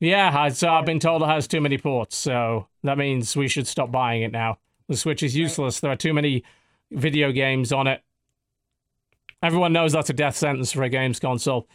Yeah, 0.00 0.48
so 0.50 0.68
I've 0.68 0.84
been 0.86 1.00
told 1.00 1.22
it 1.22 1.26
has 1.26 1.48
too 1.48 1.60
many 1.60 1.78
ports, 1.78 2.16
so 2.16 2.68
that 2.84 2.96
means 2.98 3.36
we 3.36 3.48
should 3.48 3.66
stop 3.66 3.90
buying 3.90 4.22
it 4.22 4.30
now. 4.32 4.58
The 4.88 4.96
Switch 4.96 5.22
is 5.22 5.34
useless. 5.36 5.80
There 5.80 5.90
are 5.90 5.96
too 5.96 6.12
many 6.14 6.44
video 6.92 7.32
games 7.32 7.72
on 7.72 7.86
it. 7.86 8.02
Everyone 9.42 9.72
knows 9.72 9.92
that's 9.92 10.10
a 10.10 10.14
death 10.14 10.36
sentence 10.36 10.72
for 10.72 10.82
a 10.82 10.88
games 10.88 11.18
console. 11.20 11.68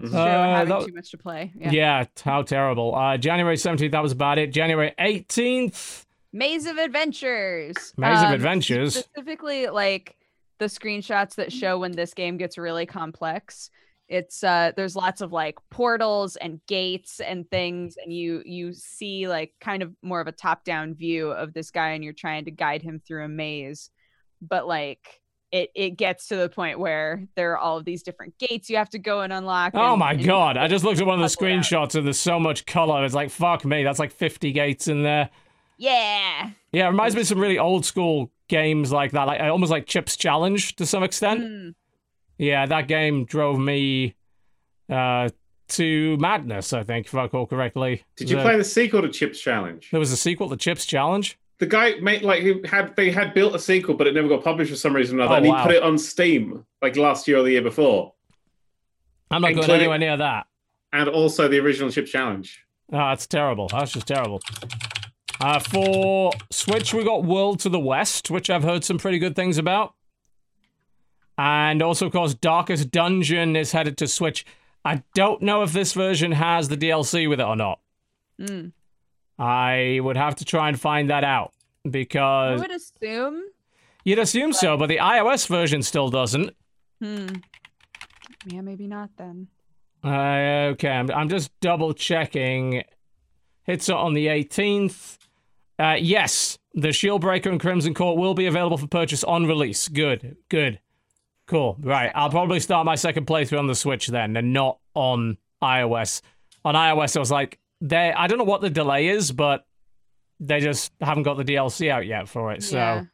Mhm. 0.00 0.14
Uh, 0.14 0.54
having 0.54 0.68
that- 0.68 0.86
too 0.86 0.94
much 0.94 1.10
to 1.10 1.18
play. 1.18 1.52
yeah. 1.58 1.70
Yeah. 1.70 2.04
how 2.24 2.42
terrible. 2.42 2.94
Uh, 2.94 3.16
January 3.18 3.56
17th, 3.56 3.92
that 3.92 4.02
was 4.02 4.12
about 4.12 4.38
it. 4.38 4.52
January 4.52 4.92
18th, 4.98 6.06
Maze 6.32 6.66
of 6.66 6.78
Adventures. 6.78 7.92
Maze 7.96 8.20
of 8.20 8.26
Um, 8.28 8.32
Adventures. 8.34 8.94
Specifically, 8.96 9.66
like 9.68 10.16
the 10.58 10.66
screenshots 10.66 11.34
that 11.36 11.52
show 11.52 11.78
when 11.78 11.92
this 11.92 12.14
game 12.14 12.36
gets 12.36 12.56
really 12.58 12.86
complex. 12.86 13.70
It's 14.08 14.44
uh 14.44 14.72
there's 14.76 14.94
lots 14.96 15.20
of 15.22 15.32
like 15.32 15.56
portals 15.70 16.36
and 16.36 16.60
gates 16.66 17.20
and 17.20 17.48
things, 17.50 17.96
and 18.02 18.12
you 18.12 18.42
you 18.44 18.72
see 18.74 19.26
like 19.28 19.54
kind 19.60 19.82
of 19.82 19.94
more 20.02 20.20
of 20.20 20.26
a 20.26 20.32
top-down 20.32 20.94
view 20.94 21.30
of 21.30 21.54
this 21.54 21.70
guy, 21.70 21.90
and 21.90 22.04
you're 22.04 22.12
trying 22.12 22.44
to 22.44 22.50
guide 22.50 22.82
him 22.82 23.00
through 23.06 23.24
a 23.24 23.28
maze. 23.28 23.90
But 24.42 24.66
like 24.66 25.20
it 25.50 25.70
it 25.74 25.90
gets 25.96 26.28
to 26.28 26.36
the 26.36 26.48
point 26.48 26.78
where 26.78 27.26
there 27.36 27.52
are 27.52 27.58
all 27.58 27.78
of 27.78 27.84
these 27.84 28.02
different 28.02 28.36
gates 28.38 28.68
you 28.68 28.76
have 28.76 28.90
to 28.90 28.98
go 28.98 29.20
and 29.22 29.32
unlock. 29.32 29.72
Oh 29.74 29.90
and- 29.92 29.98
my 30.00 30.12
and- 30.12 30.24
god! 30.24 30.56
I 30.58 30.68
just 30.68 30.84
looked 30.84 31.00
at 31.00 31.06
one 31.06 31.20
of 31.22 31.30
the 31.30 31.44
it 31.46 31.52
out. 31.52 31.62
screenshots 31.64 31.94
and 31.94 32.06
there's 32.06 32.18
so 32.18 32.38
much 32.40 32.66
color. 32.66 33.04
It's 33.04 33.14
like 33.14 33.30
fuck 33.30 33.64
me. 33.64 33.82
That's 33.82 33.98
like 33.98 34.12
50 34.12 34.52
gates 34.52 34.88
in 34.88 35.02
there. 35.02 35.30
Yeah. 35.82 36.50
Yeah, 36.70 36.86
it 36.86 36.90
reminds 36.90 37.16
me 37.16 37.22
of 37.22 37.26
some 37.26 37.40
really 37.40 37.58
old 37.58 37.84
school 37.84 38.30
games 38.48 38.92
like 38.92 39.10
that, 39.12 39.26
like 39.26 39.40
almost 39.40 39.72
like 39.72 39.86
Chips 39.86 40.16
Challenge 40.16 40.76
to 40.76 40.86
some 40.86 41.02
extent. 41.02 41.40
Mm. 41.40 41.74
Yeah, 42.38 42.66
that 42.66 42.86
game 42.86 43.24
drove 43.24 43.58
me 43.58 44.14
uh, 44.88 45.30
to 45.70 46.16
madness. 46.18 46.72
I 46.72 46.84
think, 46.84 47.06
if 47.06 47.14
I 47.16 47.24
recall 47.24 47.46
correctly. 47.46 48.04
Did 48.16 48.30
you 48.30 48.36
The- 48.36 48.42
play 48.42 48.56
the 48.56 48.64
sequel 48.64 49.02
to 49.02 49.08
Chips 49.08 49.40
Challenge? 49.40 49.88
There 49.90 49.98
was 50.00 50.12
a 50.12 50.16
sequel 50.16 50.48
to 50.50 50.56
Chips 50.56 50.86
Challenge. 50.86 51.36
The 51.58 51.66
guy 51.66 51.94
made 52.00 52.22
like 52.22 52.42
he 52.42 52.60
had 52.64 52.94
they 52.96 53.10
had 53.10 53.34
built 53.34 53.54
a 53.54 53.58
sequel, 53.58 53.94
but 53.94 54.06
it 54.06 54.14
never 54.14 54.28
got 54.28 54.42
published 54.44 54.70
for 54.70 54.76
some 54.76 54.94
reason 54.94 55.18
or 55.18 55.22
another, 55.22 55.34
Oh, 55.34 55.36
and 55.38 55.46
he 55.46 55.52
wow. 55.52 55.64
put 55.64 55.74
it 55.74 55.82
on 55.82 55.98
Steam 55.98 56.64
like 56.80 56.96
last 56.96 57.26
year 57.26 57.38
or 57.38 57.42
the 57.42 57.50
year 57.52 57.62
before, 57.62 58.12
I'm 59.32 59.42
not 59.42 59.54
going 59.54 59.70
anywhere 59.70 59.98
near 59.98 60.16
that. 60.16 60.46
and 60.92 61.08
also 61.08 61.48
the 61.48 61.58
original 61.58 61.90
Chips 61.90 62.10
Challenge. 62.12 62.64
Oh, 62.92 62.98
that's 62.98 63.26
terrible. 63.26 63.68
That's 63.68 63.92
just 63.92 64.06
terrible. 64.08 64.40
Uh, 65.42 65.58
for 65.58 66.30
Switch, 66.50 66.94
we 66.94 67.02
got 67.02 67.24
World 67.24 67.58
to 67.60 67.68
the 67.68 67.80
West, 67.80 68.30
which 68.30 68.48
I've 68.48 68.62
heard 68.62 68.84
some 68.84 68.96
pretty 68.96 69.18
good 69.18 69.34
things 69.34 69.58
about. 69.58 69.92
And 71.36 71.82
also, 71.82 72.06
of 72.06 72.12
course, 72.12 72.32
Darkest 72.32 72.92
Dungeon 72.92 73.56
is 73.56 73.72
headed 73.72 73.98
to 73.98 74.06
Switch. 74.06 74.46
I 74.84 75.02
don't 75.14 75.42
know 75.42 75.64
if 75.64 75.72
this 75.72 75.94
version 75.94 76.30
has 76.30 76.68
the 76.68 76.76
DLC 76.76 77.28
with 77.28 77.40
it 77.40 77.44
or 77.44 77.56
not. 77.56 77.80
Mm. 78.40 78.70
I 79.36 79.98
would 80.00 80.16
have 80.16 80.36
to 80.36 80.44
try 80.44 80.68
and 80.68 80.80
find 80.80 81.10
that 81.10 81.24
out 81.24 81.52
because. 81.90 82.60
I 82.60 82.62
would 82.62 82.70
assume. 82.70 83.42
you'd 84.04 84.20
assume 84.20 84.52
so, 84.52 84.76
but 84.76 84.86
the 84.86 84.98
iOS 84.98 85.48
version 85.48 85.82
still 85.82 86.08
doesn't. 86.08 86.54
Hmm. 87.00 87.26
Yeah, 88.46 88.60
maybe 88.60 88.86
not 88.86 89.10
then. 89.16 89.48
Uh, 90.04 90.70
okay, 90.74 90.90
I'm, 90.90 91.10
I'm 91.10 91.28
just 91.28 91.50
double 91.58 91.94
checking. 91.94 92.84
Hits 93.64 93.88
it 93.88 93.96
on 93.96 94.14
the 94.14 94.28
18th. 94.28 95.18
Uh, 95.78 95.96
yes, 95.98 96.58
the 96.74 96.88
Shieldbreaker 96.88 97.46
and 97.46 97.58
Crimson 97.60 97.94
Court 97.94 98.18
will 98.18 98.34
be 98.34 98.46
available 98.46 98.76
for 98.76 98.86
purchase 98.86 99.24
on 99.24 99.46
release. 99.46 99.88
Good, 99.88 100.36
good, 100.48 100.80
cool. 101.46 101.76
Right, 101.80 102.12
I'll 102.14 102.30
probably 102.30 102.60
start 102.60 102.84
my 102.86 102.94
second 102.94 103.26
playthrough 103.26 103.58
on 103.58 103.66
the 103.66 103.74
Switch 103.74 104.06
then, 104.08 104.36
and 104.36 104.52
not 104.52 104.78
on 104.94 105.38
iOS. 105.62 106.20
On 106.64 106.74
iOS, 106.74 107.16
I 107.16 107.20
was 107.20 107.30
like, 107.30 107.58
they. 107.80 108.12
I 108.12 108.26
don't 108.26 108.38
know 108.38 108.44
what 108.44 108.60
the 108.60 108.70
delay 108.70 109.08
is, 109.08 109.32
but 109.32 109.66
they 110.38 110.60
just 110.60 110.92
haven't 111.00 111.22
got 111.24 111.36
the 111.36 111.44
DLC 111.44 111.90
out 111.90 112.06
yet 112.06 112.28
for 112.28 112.52
it, 112.52 112.62
so 112.62 112.76
Yeah. 112.76 113.04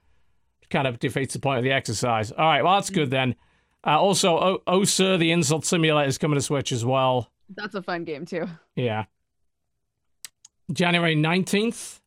kind 0.70 0.86
of 0.86 0.98
defeats 0.98 1.34
the 1.34 1.40
point 1.40 1.58
of 1.58 1.64
the 1.64 1.72
exercise. 1.72 2.32
All 2.32 2.44
right, 2.44 2.62
well 2.62 2.74
that's 2.74 2.90
good 2.90 3.10
then. 3.10 3.34
Uh, 3.86 3.98
also, 4.00 4.36
oh, 4.38 4.62
oh 4.66 4.84
sir, 4.84 5.16
the 5.16 5.30
Insult 5.30 5.64
Simulator 5.64 6.08
is 6.08 6.18
coming 6.18 6.36
to 6.36 6.42
Switch 6.42 6.72
as 6.72 6.84
well. 6.84 7.30
That's 7.54 7.74
a 7.74 7.82
fun 7.82 8.04
game 8.04 8.26
too. 8.26 8.46
Yeah. 8.76 9.04
January 10.72 11.16
19th. 11.16 11.97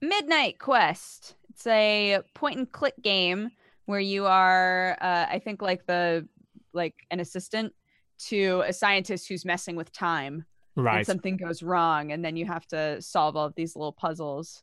Midnight 0.00 0.58
Quest. 0.58 1.34
It's 1.50 1.66
a 1.66 2.20
point 2.34 2.58
and 2.58 2.70
click 2.70 2.94
game 3.02 3.50
where 3.86 4.00
you 4.00 4.26
are, 4.26 4.96
uh, 5.00 5.26
I 5.30 5.38
think, 5.38 5.62
like 5.62 5.86
the 5.86 6.26
like 6.72 6.94
an 7.10 7.20
assistant 7.20 7.72
to 8.18 8.62
a 8.66 8.72
scientist 8.72 9.28
who's 9.28 9.44
messing 9.44 9.76
with 9.76 9.92
time. 9.92 10.44
And 10.76 10.84
Right. 10.84 11.06
something 11.06 11.36
goes 11.36 11.62
wrong, 11.62 12.10
and 12.10 12.24
then 12.24 12.36
you 12.36 12.46
have 12.46 12.66
to 12.68 13.00
solve 13.00 13.36
all 13.36 13.46
of 13.46 13.54
these 13.54 13.76
little 13.76 13.92
puzzles 13.92 14.62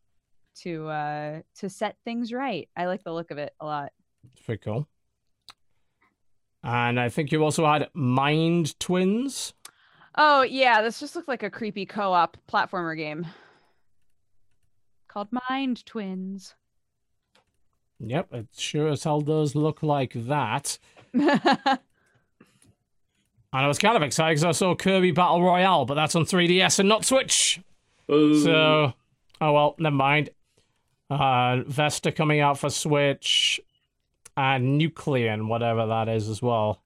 to 0.64 0.90
uh 0.90 1.42
to 1.56 1.69
set 1.69 1.95
things 2.03 2.34
right. 2.34 2.68
I 2.76 2.85
like 2.88 3.03
the 3.03 3.14
look 3.14 3.32
of 3.32 3.38
it 3.38 3.53
a 3.61 3.66
lot. 3.66 3.93
Pretty 4.45 4.61
cool. 4.61 4.88
And 6.64 7.00
I 7.00 7.10
think 7.10 7.32
you 7.32 7.43
also 7.43 7.66
had 7.66 7.90
Mind 7.93 8.77
Twins. 8.80 9.53
Oh 10.16 10.42
yeah, 10.42 10.82
this 10.82 11.00
just 11.00 11.16
looked 11.16 11.30
like 11.30 11.43
a 11.43 11.50
creepy 11.50 11.85
co-op 11.85 12.38
platformer 12.51 12.98
game 12.98 13.26
called 15.11 15.30
Mind 15.49 15.85
Twins. 15.85 16.56
Yep, 17.99 18.33
it 18.33 18.48
sure 18.57 18.88
as 18.88 19.03
hell 19.03 19.22
does 19.22 19.56
look 19.56 19.83
like 19.83 20.14
that. 20.15 20.77
And 23.53 23.65
I 23.65 23.67
was 23.67 23.80
kind 23.80 23.98
of 23.98 24.01
excited 24.01 24.35
because 24.35 24.45
I 24.45 24.51
saw 24.53 24.75
Kirby 24.75 25.11
Battle 25.11 25.43
Royale, 25.43 25.83
but 25.83 25.95
that's 25.95 26.15
on 26.15 26.23
3DS 26.23 26.80
and 26.80 26.88
not 26.88 27.03
Switch. 27.03 27.59
Boo. 28.07 28.41
So, 28.41 28.93
oh 29.41 29.51
well, 29.51 29.75
never 29.77 29.93
mind. 29.93 30.30
Uh, 31.09 31.57
Vesta 31.67 32.14
coming 32.14 32.40
out 32.40 32.57
for 32.57 32.69
Switch, 32.69 33.59
and 34.38 34.77
Nuclean, 34.77 35.49
whatever 35.49 35.85
that 35.85 36.07
is 36.07 36.30
as 36.30 36.41
well. 36.41 36.81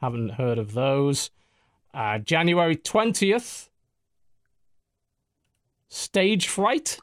Haven't 0.00 0.30
heard 0.30 0.56
of 0.56 0.72
those. 0.72 1.30
Uh, 1.92 2.16
January 2.16 2.76
20th, 2.76 3.68
Stage 5.90 6.48
Fright. 6.48 6.98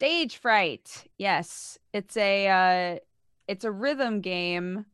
Stage 0.00 0.38
fright. 0.38 1.04
Yes, 1.18 1.78
it's 1.92 2.16
a 2.16 2.48
uh, 2.48 2.98
it's 3.46 3.66
a 3.66 3.70
rhythm 3.70 4.22
game, 4.22 4.86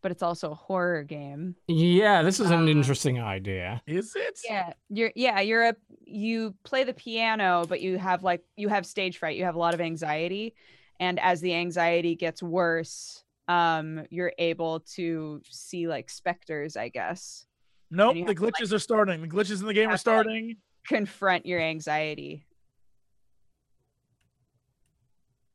but 0.00 0.10
it's 0.10 0.22
also 0.22 0.52
a 0.52 0.54
horror 0.54 1.02
game. 1.02 1.54
Yeah, 1.68 2.22
this 2.22 2.40
is 2.40 2.50
an 2.50 2.64
Uh, 2.64 2.70
interesting 2.70 3.20
idea. 3.20 3.82
Is 3.86 4.14
it? 4.16 4.40
Yeah, 4.48 4.72
you're 4.88 5.12
yeah 5.14 5.40
you're 5.40 5.64
a 5.68 5.76
you 6.06 6.54
play 6.64 6.82
the 6.84 6.94
piano, 6.94 7.66
but 7.68 7.82
you 7.82 7.98
have 7.98 8.22
like 8.22 8.42
you 8.56 8.70
have 8.70 8.86
stage 8.86 9.18
fright. 9.18 9.36
You 9.36 9.44
have 9.44 9.54
a 9.54 9.58
lot 9.58 9.74
of 9.74 9.82
anxiety, 9.82 10.54
and 10.98 11.20
as 11.20 11.42
the 11.42 11.52
anxiety 11.54 12.16
gets 12.16 12.42
worse, 12.42 13.22
um, 13.48 14.06
you're 14.08 14.32
able 14.38 14.80
to 14.94 15.42
see 15.44 15.88
like 15.88 16.08
specters, 16.08 16.74
I 16.74 16.88
guess. 16.88 17.44
Nope. 17.90 18.14
The 18.14 18.20
have 18.20 18.34
to, 18.36 18.42
like- 18.44 18.54
glitches 18.54 18.72
are 18.72 18.78
starting. 18.78 19.20
The 19.20 19.28
glitches 19.28 19.60
in 19.60 19.66
the 19.66 19.74
game 19.74 19.88
are 19.88 19.90
have 19.90 20.02
to, 20.04 20.10
like- 20.10 20.22
starting. 20.24 20.56
Confront 20.88 21.44
your 21.44 21.60
anxiety. 21.60 22.46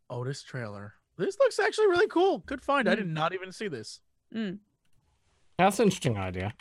Oh, 0.10 0.24
this 0.24 0.44
trailer. 0.44 0.94
This 1.18 1.38
looks 1.40 1.60
actually 1.60 1.88
really 1.88 2.08
cool. 2.08 2.40
Good 2.40 2.62
find. 2.62 2.88
I 2.88 2.94
Mm. 2.94 2.98
did 2.98 3.08
not 3.08 3.34
even 3.34 3.52
see 3.52 3.68
this. 3.68 4.00
Mm. 4.34 4.60
That's 5.58 5.80
an 5.80 5.86
interesting 5.86 6.18
idea. 6.18 6.54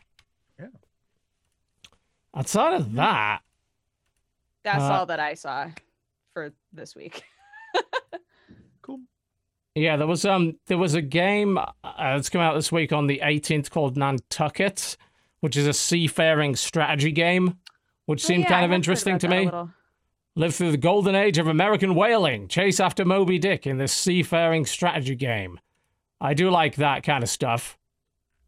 Yeah. 0.58 0.68
Outside 2.34 2.74
of 2.74 2.92
that, 2.94 3.40
That's 4.62 4.82
Uh, 4.82 4.92
all 4.94 5.06
that 5.06 5.20
I 5.20 5.34
saw 5.34 5.70
for 6.32 6.52
this 6.72 6.94
week. 6.96 7.22
Cool. 8.82 9.00
Yeah, 9.74 9.96
there 9.96 10.06
was 10.06 10.24
um 10.24 10.58
there 10.66 10.78
was 10.78 10.94
a 10.94 11.02
game 11.02 11.58
uh, 11.58 11.64
that's 11.84 12.28
come 12.28 12.40
out 12.40 12.54
this 12.54 12.70
week 12.70 12.92
on 12.92 13.06
the 13.08 13.20
18th 13.22 13.68
called 13.70 13.96
Nantucket, 13.96 14.96
which 15.40 15.56
is 15.56 15.66
a 15.66 15.72
seafaring 15.72 16.54
strategy 16.56 17.10
game, 17.12 17.58
which 18.06 18.24
Oh, 18.24 18.28
seemed 18.28 18.44
yeah, 18.44 18.48
kind 18.50 18.62
have 18.62 18.70
of 18.70 18.74
interesting 18.76 19.18
to 19.18 19.26
that 19.28 19.36
a 19.36 19.44
me. 19.44 19.70
Little. 20.36 20.46
Live 20.46 20.54
through 20.54 20.70
the 20.70 20.76
golden 20.76 21.14
age 21.14 21.38
of 21.38 21.48
American 21.48 21.94
whaling, 21.94 22.48
chase 22.48 22.78
after 22.78 23.04
Moby 23.04 23.38
Dick 23.38 23.66
in 23.66 23.78
this 23.78 23.92
seafaring 23.92 24.66
strategy 24.66 25.14
game. 25.14 25.58
I 26.20 26.34
do 26.34 26.50
like 26.50 26.76
that 26.76 27.02
kind 27.02 27.24
of 27.24 27.30
stuff. 27.30 27.78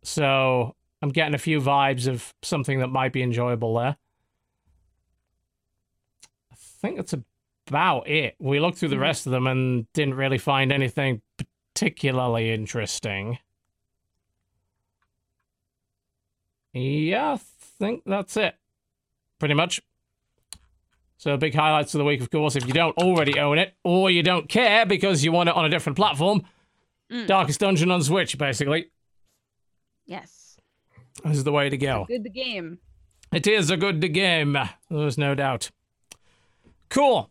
So 0.03 0.75
I'm 1.03 1.11
getting 1.11 1.35
a 1.35 1.39
few 1.39 1.61
vibes 1.61 2.07
of 2.07 2.35
something 2.43 2.81
that 2.81 2.89
might 2.89 3.13
be 3.13 3.23
enjoyable 3.23 3.75
there. 3.75 3.97
I 6.53 6.57
think 6.57 6.97
that's 6.97 7.15
about 7.67 8.09
it. 8.09 8.37
We 8.39 8.61
looked 8.61 8.79
through 8.79 8.89
the 8.89 8.99
rest 8.99 9.27
of 9.27 9.33
them 9.33 9.47
and 9.47 9.91
didn't 9.93 10.15
really 10.15 10.39
find 10.39 10.73
anything 10.73 11.23
particularly 11.75 12.53
interesting. 12.53 13.39
Yeah, 16.73 17.33
I 17.33 17.37
think 17.79 18.03
that's 18.07 18.37
it. 18.37 18.55
Pretty 19.39 19.55
much. 19.55 19.81
So 21.19 21.37
big 21.37 21.55
highlights 21.55 21.95
of 21.95 21.99
the 21.99 22.05
week, 22.05 22.21
of 22.21 22.31
course, 22.31 22.55
if 22.55 22.67
you 22.67 22.73
don't 22.73 22.97
already 22.97 23.41
own 23.41 23.59
it, 23.59 23.75
or 23.85 24.09
you 24.09 24.23
don't 24.23 24.49
care 24.49 24.87
because 24.87 25.25
you 25.25 25.33
want 25.33 25.49
it 25.49 25.57
on 25.57 25.65
a 25.65 25.69
different 25.69 25.97
platform. 25.97 26.43
Mm. 27.13 27.27
Darkest 27.27 27.59
Dungeon 27.59 27.91
on 27.91 28.03
Switch, 28.03 28.39
basically. 28.39 28.91
Yes. 30.07 30.57
This 31.25 31.39
is 31.39 31.45
the 31.45 31.53
way 31.53 31.69
to 31.69 31.77
go. 31.77 32.07
Good 32.09 32.23
the 32.23 32.31
game. 32.31 32.79
It 33.33 33.49
is 33.49 33.69
a 33.69 33.77
good 33.77 34.01
game. 34.15 34.57
There's 34.89 35.19
no 35.19 35.35
doubt. 35.35 35.71
Cool. 36.89 37.31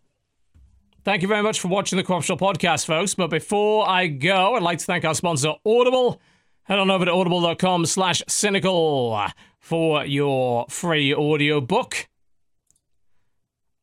Thank 1.05 1.21
you 1.21 1.29
very 1.29 1.41
much 1.41 1.61
for 1.61 1.69
watching 1.69 1.95
the 1.95 2.03
Crop 2.03 2.23
Shop 2.23 2.39
podcast, 2.39 2.85
folks. 2.85 3.15
But 3.15 3.29
before 3.29 3.87
I 3.87 4.07
go, 4.07 4.55
I'd 4.55 4.63
like 4.63 4.79
to 4.79 4.85
thank 4.85 5.05
our 5.05 5.15
sponsor, 5.15 5.53
Audible. 5.65 6.19
Head 6.63 6.79
on 6.79 6.91
over 6.91 7.05
to 7.05 7.11
audible.com 7.11 7.85
slash 7.85 8.21
cynical 8.27 9.31
for 9.59 10.03
your 10.03 10.65
free 10.67 11.13
audio 11.13 11.61
book. 11.61 12.09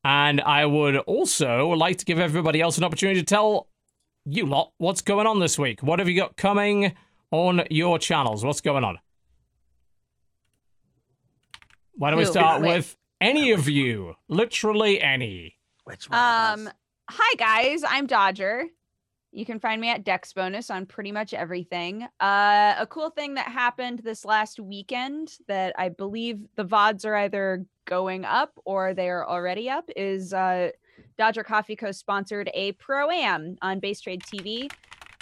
And 0.04 0.40
I 0.42 0.66
would 0.66 0.96
also 0.96 1.68
like 1.70 1.98
to 1.98 2.04
give 2.04 2.18
everybody 2.18 2.60
else 2.60 2.76
an 2.76 2.84
opportunity 2.84 3.20
to 3.20 3.26
tell 3.26 3.68
you 4.26 4.46
lot 4.46 4.72
what's 4.78 5.00
going 5.00 5.26
on 5.26 5.40
this 5.40 5.58
week. 5.58 5.82
What 5.82 5.98
have 5.98 6.08
you 6.08 6.16
got 6.16 6.36
coming 6.36 6.94
on 7.30 7.62
your 7.70 7.98
channels? 7.98 8.44
What's 8.44 8.60
going 8.60 8.84
on? 8.84 8.98
Why 11.96 12.10
don't 12.10 12.18
we 12.18 12.26
start 12.26 12.60
Wait. 12.60 12.76
with 12.76 12.96
any 13.20 13.52
of 13.52 13.68
you? 13.68 14.14
Literally 14.28 15.00
any. 15.00 15.56
Which 15.84 16.10
one? 16.10 16.18
Um, 16.18 16.70
hi 17.10 17.34
guys, 17.36 17.82
I'm 17.86 18.06
Dodger. 18.06 18.66
You 19.34 19.44
can 19.44 19.58
find 19.58 19.80
me 19.80 19.90
at 19.90 20.04
Dex 20.04 20.32
Bonus 20.32 20.70
on 20.70 20.86
pretty 20.86 21.10
much 21.10 21.34
everything. 21.34 22.04
Uh, 22.20 22.74
a 22.78 22.86
cool 22.88 23.10
thing 23.10 23.34
that 23.34 23.48
happened 23.48 24.00
this 24.04 24.24
last 24.24 24.60
weekend 24.60 25.32
that 25.48 25.74
I 25.76 25.88
believe 25.88 26.38
the 26.54 26.64
VODs 26.64 27.04
are 27.04 27.16
either 27.16 27.66
going 27.84 28.24
up 28.24 28.52
or 28.64 28.94
they 28.94 29.08
are 29.08 29.26
already 29.26 29.68
up 29.68 29.90
is 29.96 30.32
uh, 30.32 30.70
Dodger 31.18 31.42
Coffee 31.42 31.74
Co. 31.74 31.90
sponsored 31.90 32.48
a 32.54 32.72
Pro 32.72 33.10
Am 33.10 33.56
on 33.60 33.80
Base 33.80 34.00
Trade 34.00 34.22
TV. 34.22 34.70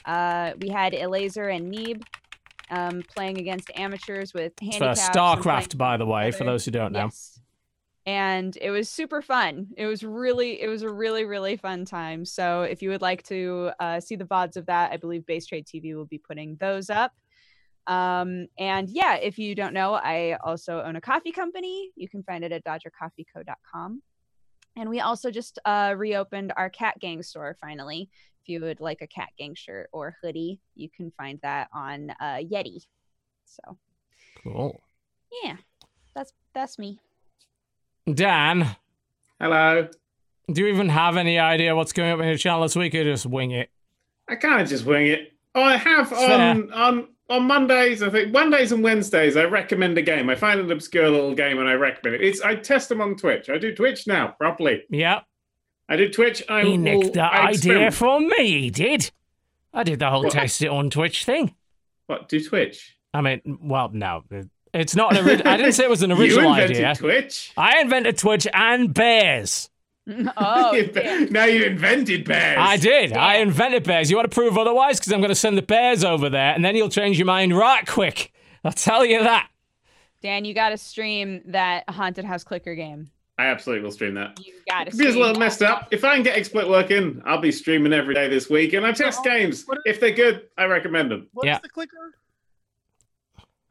Uh, 0.05 0.53
we 0.61 0.69
had 0.69 0.93
Elazer 0.93 1.55
and 1.55 1.71
Neeb 1.71 2.03
um, 2.71 3.03
playing 3.15 3.39
against 3.39 3.71
amateurs 3.77 4.35
with 4.35 4.53
for 4.59 4.65
handicaps. 4.65 5.09
and 5.09 5.17
StarCraft, 5.17 5.79
by 5.79 5.97
the 5.97 6.07
way, 6.07 6.33
for 6.33 6.45
those 6.45 6.67
who 6.67 6.71
don't 6.71 6.93
know. 6.93 7.05
Yes. 7.05 7.41
And 8.05 8.57
it 8.61 8.71
was 8.71 8.89
super 8.89 9.23
fun. 9.23 9.69
It 9.77 9.87
was 9.87 10.03
really, 10.03 10.61
it 10.61 10.67
was 10.67 10.83
a 10.83 10.91
really, 10.91 11.25
really 11.25 11.57
fun 11.57 11.85
time. 11.85 12.25
So 12.25 12.63
if 12.63 12.83
you 12.83 12.91
would 12.91 13.03
like 13.03 13.23
to 13.25 13.71
uh, 13.79 14.01
see 14.01 14.17
the 14.17 14.25
VODs 14.25 14.57
of 14.57 14.67
that, 14.67 14.91
I 14.91 14.97
believe 14.97 15.25
Base 15.25 15.47
Trade 15.47 15.67
TV 15.67 15.95
will 15.95 16.07
be 16.07 16.19
putting 16.19 16.57
those 16.57 16.91
up. 16.91 17.13
Um, 17.87 18.47
and 18.59 18.89
yeah, 18.91 19.15
if 19.17 19.39
you 19.39 19.55
don't 19.55 19.75
know, 19.75 19.95
I 19.95 20.37
also 20.45 20.83
own 20.83 20.97
a 20.97 21.01
coffee 21.01 21.33
company. 21.33 21.91
You 21.95 22.09
can 22.09 22.23
find 22.25 22.45
it 22.45 22.53
at 22.53 22.65
dodgercoffeeco.com. 22.65 24.03
And 24.77 24.89
we 24.89 25.01
also 25.01 25.31
just 25.31 25.59
uh, 25.65 25.95
reopened 25.97 26.53
our 26.57 26.71
Cat 26.71 26.99
Gang 27.01 27.23
store 27.23 27.57
finally. 27.61 28.09
If 28.43 28.49
you 28.49 28.61
would 28.63 28.81
like 28.81 29.03
a 29.03 29.07
Cat 29.07 29.29
Gang 29.39 29.55
shirt 29.55 29.89
or 29.93 30.17
hoodie, 30.23 30.61
you 30.75 30.89
can 30.91 31.13
find 31.17 31.39
that 31.43 31.69
on 31.73 32.11
uh, 32.21 32.39
Yetee. 32.39 32.87
So 33.45 33.79
Cool. 34.43 34.81
yeah, 35.45 35.57
that's 36.15 36.33
that's 36.55 36.79
me. 36.79 36.99
Dan, 38.13 38.77
Hello. 39.41 39.89
do 40.53 40.61
you 40.63 40.69
even 40.69 40.89
have 40.89 41.17
any 41.17 41.39
idea 41.39 41.75
what's 41.77 41.93
going 41.93 42.11
up 42.11 42.21
in 42.21 42.27
your 42.27 42.37
channel 42.37 42.63
this 42.63 42.75
week 42.77 42.95
or 42.95 43.05
just 43.05 43.27
wing 43.27 43.53
it? 43.53 43.71
I 44.29 44.37
kind 44.37 44.61
of 44.61 44.69
just 44.69 44.85
wing 44.85 45.07
it. 45.07 45.33
Oh, 45.55 45.63
I 45.63 45.77
have 45.77 46.09
Fair. 46.09 46.51
on 46.51 46.73
on 46.73 47.09
on 47.31 47.45
Mondays. 47.45 48.03
I 48.03 48.11
think 48.11 48.33
Mondays 48.33 48.73
and 48.73 48.83
Wednesdays. 48.83 49.37
I 49.37 49.45
recommend 49.45 49.97
a 49.99 50.03
game. 50.03 50.29
I 50.31 50.35
find 50.35 50.59
an 50.61 50.71
obscure 50.73 51.09
little 51.11 51.35
game 51.35 51.59
and 51.59 51.69
I 51.69 51.75
recommend 51.75 52.17
it. 52.17 52.23
It's 52.27 52.41
I 52.41 52.57
test 52.57 52.89
them 52.89 53.01
on 53.01 53.17
Twitch. 53.17 53.49
I 53.51 53.59
do 53.59 53.75
Twitch 53.75 54.07
now 54.07 54.29
properly. 54.39 54.83
Yeah. 54.91 55.21
I 55.89 55.97
do 55.97 56.09
Twitch. 56.09 56.43
I 56.49 56.63
He 56.63 56.77
nicked 56.77 57.15
that 57.15 57.33
I 57.35 57.49
idea 57.51 57.91
from 57.91 58.29
me, 58.29 58.63
he 58.63 58.71
did. 58.71 59.11
I 59.75 59.83
did 59.85 59.99
the 59.99 60.11
whole 60.11 60.25
What? 60.25 60.33
test 60.33 60.63
it 60.63 60.69
on 60.69 60.91
Twitch 60.91 61.25
thing. 61.25 61.55
What 62.07 62.29
do 62.29 62.43
Twitch? 62.43 62.97
I 63.15 63.21
mean, 63.21 63.41
well, 63.61 63.91
no. 63.93 64.25
It- 64.73 64.81
It's 64.81 64.95
not 64.97 65.17
an 65.17 65.27
original. 65.27 65.49
I 65.53 65.57
didn't 65.57 65.73
say 65.73 65.85
it 65.85 65.91
was 65.91 66.03
an 66.03 66.13
original 66.13 66.27
you 66.45 66.51
original 66.51 66.53
invented 66.55 66.77
idea. 66.85 66.95
Twitch. 66.97 67.53
I 67.57 67.81
invented 67.81 68.19
Twitch 68.19 68.47
and 68.53 68.93
bears. 68.93 69.69
oh, 70.37 70.73
You- 70.75 71.29
now 71.31 71.45
you 71.45 71.65
invented 71.65 72.25
bears. 72.25 72.59
I 72.61 72.77
did. 72.77 73.13
I 73.13 73.37
invented 73.37 73.85
bears. 73.85 74.11
You 74.11 74.17
want 74.17 74.31
to 74.31 74.35
prove 74.35 74.59
otherwise? 74.59 74.99
Because 74.99 75.13
I'm 75.13 75.21
going 75.21 75.29
to 75.29 75.35
send 75.35 75.57
the 75.59 75.63
bears 75.63 76.05
over 76.05 76.29
there, 76.29 76.53
and 76.55 76.65
then 76.65 76.75
you'll 76.77 76.89
change 76.89 77.19
your 77.19 77.27
mind 77.27 77.57
right 77.57 77.87
quick. 77.87 78.33
I'll 78.65 78.73
tell 78.73 79.05
you 79.05 79.23
that. 79.23 79.49
Dan, 80.23 80.45
you 80.45 80.55
got 80.55 80.69
to 80.71 80.79
stream 80.79 81.43
that 81.47 81.89
haunted 81.91 82.25
house 82.25 82.45
clicker 82.45 82.75
game. 82.77 83.11
I 83.39 83.47
absolutely 83.47 83.83
will 83.83 83.91
stream 83.91 84.15
that. 84.15 84.39
You 84.45 84.53
got 84.69 84.85
to. 84.85 84.91
Computer's 84.91 85.17
a 85.17 85.19
little 85.19 85.39
messed 85.39 85.63
up. 85.63 85.89
If 85.91 86.05
I 86.05 86.15
can 86.15 86.23
get 86.23 86.37
XSplit 86.39 86.69
working, 86.69 87.21
I'll 87.25 87.41
be 87.41 87.51
streaming 87.51 87.93
every 87.93 88.15
day 88.15 88.29
this 88.29 88.49
week. 88.49 88.73
And 88.75 88.87
I 88.87 88.93
test 88.93 89.21
Well, 89.25 89.35
games. 89.35 89.65
what- 89.67 89.79
If 89.85 89.99
they're 90.01 90.13
good, 90.13 90.43
I 90.57 90.65
recommend 90.67 91.11
them. 91.11 91.29
What's 91.33 91.47
yeah. 91.47 91.59
the 91.61 91.69
clicker? 91.69 91.97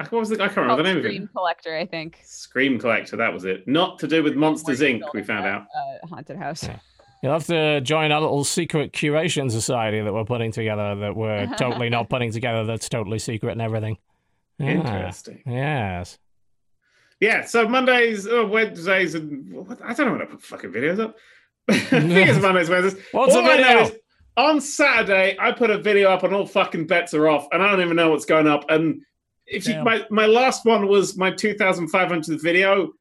What 0.10 0.20
was 0.20 0.30
the? 0.30 0.36
I 0.36 0.48
can't 0.48 0.58
remember 0.58 0.84
the 0.84 0.90
name 0.90 0.98
of 0.98 1.04
Dream 1.04 1.24
it. 1.24 1.30
Collector, 1.34 1.76
I 1.76 1.86
think. 1.86 2.20
Scream 2.24 2.80
Collector. 2.80 3.18
That 3.18 3.34
was 3.34 3.46
it. 3.46 3.68
Not 3.68 4.00
to 4.00 4.08
do 4.08 4.24
with 4.24 4.36
Monsters 4.36 4.80
Where 4.80 4.90
Inc. 4.90 5.02
We 5.14 5.24
found 5.24 5.46
out. 5.46 5.64
Uh, 5.64 6.08
haunted 6.08 6.38
house. 6.38 6.64
Yeah. 6.64 6.80
You'll 7.22 7.34
have 7.34 7.46
to 7.48 7.82
join 7.82 8.12
our 8.12 8.22
little 8.22 8.44
secret 8.44 8.94
curation 8.94 9.52
society 9.52 10.02
that 10.02 10.12
we're 10.12 10.26
putting 10.26 10.52
together 10.52 10.96
that 10.96 11.16
we're 11.16 11.46
totally 11.58 11.90
not 11.90 12.10
putting 12.10 12.32
together 12.32 12.66
that's 12.66 12.90
totally 12.90 13.20
secret 13.20 13.52
and 13.52 13.62
everything. 13.62 13.98
Yeah. 14.58 14.72
Interesting. 14.72 15.44
Yes. 15.46 16.18
Yeah. 17.20 17.46
So 17.46 17.68
Mondays, 17.68 18.28
oh, 18.28 18.48
Wednesdays, 18.48 19.16
and 19.16 19.54
what, 19.54 19.80
I 19.84 19.94
don't 19.94 20.08
know 20.08 20.14
when 20.14 20.22
I 20.24 20.26
put 20.26 20.42
fucking 20.42 20.72
videos 20.72 21.00
up. 21.00 21.16
I 21.70 21.78
think 21.78 22.30
it's 22.30 22.40
Mondays, 22.40 22.70
Wednesdays. 22.70 23.04
What's 23.12 23.36
All 23.36 23.42
a 23.42 23.52
I 23.52 23.58
know 23.58 23.64
video? 23.64 23.82
is 23.84 23.92
on 24.38 24.62
Saturday, 24.62 25.36
I 25.40 25.52
put 25.52 25.70
a 25.70 25.78
video 25.78 26.10
up 26.10 26.24
and 26.24 26.34
all 26.34 26.46
fucking 26.46 26.88
bets 26.88 27.14
are 27.14 27.28
off, 27.30 27.48
and 27.52 27.62
I 27.62 27.70
don't 27.70 27.82
even 27.82 27.96
know 27.96 28.10
what's 28.10 28.26
going 28.26 28.48
up. 28.48 28.66
And 28.70 29.04
if 29.52 29.68
you, 29.68 29.84
my 29.84 30.06
my 30.10 30.26
last 30.26 30.66
one 30.66 30.88
was 30.88 31.18
my 31.18 31.32
2,500th 31.32 32.42
video. 32.42 32.94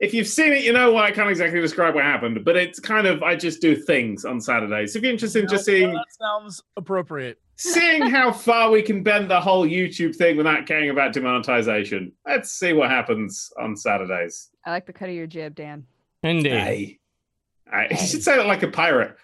if 0.00 0.12
you've 0.14 0.26
seen 0.26 0.52
it, 0.52 0.64
you 0.64 0.72
know 0.72 0.92
why 0.92 1.06
I 1.06 1.10
can't 1.12 1.30
exactly 1.30 1.60
describe 1.60 1.94
what 1.94 2.04
happened. 2.04 2.44
But 2.44 2.56
it's 2.56 2.80
kind 2.80 3.06
of 3.06 3.22
I 3.22 3.36
just 3.36 3.60
do 3.60 3.76
things 3.76 4.24
on 4.24 4.40
Saturdays. 4.40 4.92
So 4.92 4.98
if 4.98 5.02
you're 5.04 5.12
interested 5.12 5.42
in 5.44 5.48
just 5.48 5.66
Well, 5.68 5.76
seeing 5.76 5.92
that 5.92 6.06
sounds 6.18 6.62
appropriate. 6.76 7.40
seeing 7.56 8.02
how 8.02 8.32
far 8.46 8.70
we 8.70 8.82
can 8.82 9.02
bend 9.02 9.30
the 9.30 9.40
whole 9.40 9.66
YouTube 9.66 10.16
thing 10.16 10.36
without 10.36 10.66
caring 10.66 10.90
about 10.90 11.12
demonetization, 11.12 12.12
let's 12.26 12.50
see 12.52 12.72
what 12.72 12.90
happens 12.90 13.52
on 13.60 13.76
Saturdays. 13.76 14.50
I 14.64 14.70
like 14.70 14.86
the 14.86 14.92
cut 14.92 15.08
of 15.08 15.14
your 15.14 15.26
jib, 15.26 15.54
Dan. 15.54 15.86
Indeed. 16.22 16.50
Hey, 16.50 16.98
I 17.70 17.88
you 17.90 17.96
should 17.96 18.22
say 18.22 18.40
it 18.40 18.46
like 18.46 18.62
a 18.62 18.68
pirate. 18.68 19.16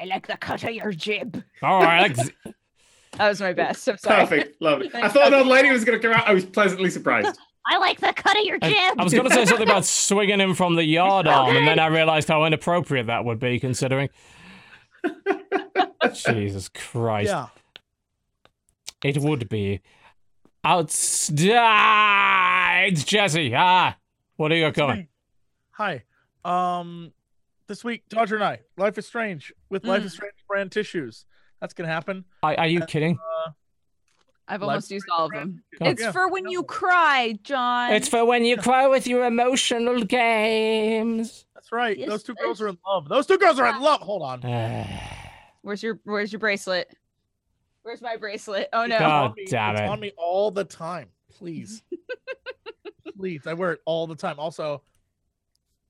I 0.00 0.04
like 0.04 0.28
the 0.28 0.36
cut 0.36 0.62
of 0.62 0.70
your 0.70 0.92
jib. 0.92 1.42
All 1.62 1.80
right. 1.82 2.16
let's- 2.16 2.30
That 3.18 3.28
was 3.28 3.40
my 3.40 3.52
best. 3.52 3.86
I'm 3.88 3.98
sorry. 3.98 4.20
Perfect, 4.26 4.62
love 4.62 4.80
it. 4.82 4.94
I 4.94 5.08
thought 5.08 5.28
an 5.28 5.34
old 5.34 5.46
lady 5.48 5.70
was 5.70 5.84
going 5.84 6.00
to 6.00 6.08
come 6.08 6.16
out. 6.16 6.26
I 6.26 6.32
was 6.34 6.44
pleasantly 6.44 6.88
surprised. 6.90 7.36
I 7.70 7.76
like 7.78 8.00
the 8.00 8.12
cut 8.14 8.38
of 8.38 8.44
your 8.44 8.58
I, 8.62 8.68
jib. 8.70 8.98
I 8.98 9.04
was 9.04 9.12
going 9.12 9.28
to 9.28 9.34
say 9.34 9.44
something 9.50 9.68
about 9.68 9.84
swinging 9.84 10.40
him 10.40 10.54
from 10.54 10.74
the 10.76 10.84
yard 10.84 11.26
arm, 11.26 11.54
and 11.56 11.66
then 11.68 11.78
I 11.78 11.88
realized 11.88 12.28
how 12.28 12.44
inappropriate 12.44 13.08
that 13.08 13.24
would 13.24 13.38
be, 13.38 13.60
considering. 13.60 14.08
Jesus 16.14 16.68
Christ. 16.70 17.28
Yeah. 17.30 17.48
It 19.04 19.18
would 19.18 19.48
be. 19.48 19.80
Outside, 21.58 22.96
Jesse. 22.96 23.54
Ah, 23.54 23.96
what 24.36 24.50
are 24.52 24.56
you 24.56 24.64
got 24.66 24.74
going? 24.74 25.08
Hi. 25.72 26.04
Um, 26.44 27.12
this 27.66 27.84
week, 27.84 28.04
Dodger 28.08 28.36
and 28.36 28.44
I, 28.44 28.60
Life 28.76 28.96
is 28.98 29.06
Strange 29.06 29.52
with 29.68 29.84
Life 29.84 30.02
Mm. 30.02 30.06
is 30.06 30.12
Strange 30.14 30.34
brand 30.48 30.72
tissues. 30.72 31.24
That's 31.60 31.74
gonna 31.74 31.88
happen. 31.88 32.24
Are, 32.42 32.54
are 32.58 32.66
you 32.66 32.80
kidding? 32.86 33.18
Uh, 33.18 33.50
I've 34.50 34.62
almost 34.62 34.90
used 34.90 35.06
all 35.10 35.26
of 35.26 35.32
them. 35.32 35.62
tissues. 35.72 35.80
Oh. 35.80 35.90
It's 35.90 36.02
Yeah. 36.02 36.12
for 36.12 36.28
when 36.28 36.48
you 36.48 36.62
cry, 36.62 37.38
John. 37.42 37.92
It's 37.92 38.08
for 38.08 38.24
when 38.24 38.44
you 38.44 38.56
cry 38.56 38.86
with 38.86 39.06
your 39.06 39.26
emotional 39.26 40.02
games. 40.04 41.44
That's 41.54 41.70
right. 41.70 41.98
Yes, 41.98 42.08
Those 42.08 42.22
two 42.22 42.34
girls 42.34 42.62
are 42.62 42.68
in 42.68 42.78
love. 42.86 43.08
Those 43.08 43.26
two 43.26 43.36
girls 43.38 43.58
are 43.58 43.66
in 43.68 43.80
love. 43.80 44.00
Hold 44.00 44.22
on. 44.22 44.40
Where's 45.62 45.82
your 45.82 46.00
Where's 46.04 46.32
your 46.32 46.38
bracelet? 46.40 46.94
Where's 47.82 48.00
my 48.00 48.16
bracelet? 48.16 48.68
Oh 48.72 48.86
no. 48.86 48.98
God 48.98 49.24
on 49.30 49.34
me. 49.36 49.46
damn 49.46 49.72
it's 49.74 49.80
it. 49.82 49.88
on 49.88 50.00
me 50.00 50.12
all 50.16 50.50
the 50.50 50.64
time. 50.64 51.08
Please. 51.36 51.82
Please. 53.16 53.46
I 53.46 53.52
wear 53.54 53.72
it 53.72 53.80
all 53.84 54.06
the 54.06 54.14
time. 54.14 54.38
Also, 54.38 54.82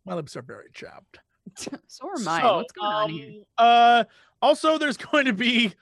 my 0.05 0.15
lips 0.15 0.37
are 0.37 0.43
very 0.43 0.69
chapped. 0.73 1.19
so 1.87 2.09
are 2.09 2.19
mine. 2.19 2.43
So, 2.43 2.57
What's 2.57 2.73
going 2.73 2.93
on 2.93 3.11
here? 3.11 3.29
um, 3.59 3.67
Uh, 3.67 4.05
also, 4.43 4.79
there's 4.79 4.97
going 5.13 5.27
to 5.27 5.33
be 5.33 5.73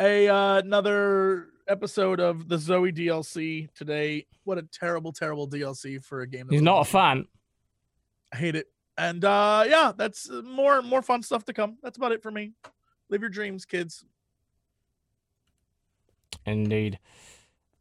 a 0.00 0.28
uh, 0.28 0.58
another 0.58 1.48
episode 1.68 2.20
of 2.20 2.48
the 2.48 2.58
Zoe 2.58 2.92
DLC 2.92 3.68
today. 3.74 4.26
What 4.44 4.58
a 4.58 4.62
terrible, 4.62 5.12
terrible 5.12 5.48
DLC 5.48 6.02
for 6.04 6.20
a 6.20 6.26
game. 6.26 6.46
that 6.46 6.52
He's 6.52 6.62
not 6.62 6.80
a 6.80 6.84
fan. 6.84 7.26
I 8.32 8.36
hate 8.36 8.56
it. 8.56 8.66
And 8.98 9.24
uh, 9.24 9.64
yeah, 9.66 9.92
that's 9.96 10.28
uh, 10.30 10.42
more 10.42 10.82
more 10.82 11.02
fun 11.02 11.22
stuff 11.22 11.44
to 11.46 11.52
come. 11.52 11.78
That's 11.82 11.96
about 11.96 12.12
it 12.12 12.22
for 12.22 12.30
me. 12.30 12.52
Live 13.10 13.20
your 13.22 13.30
dreams, 13.30 13.64
kids. 13.64 14.04
Indeed. 16.46 16.98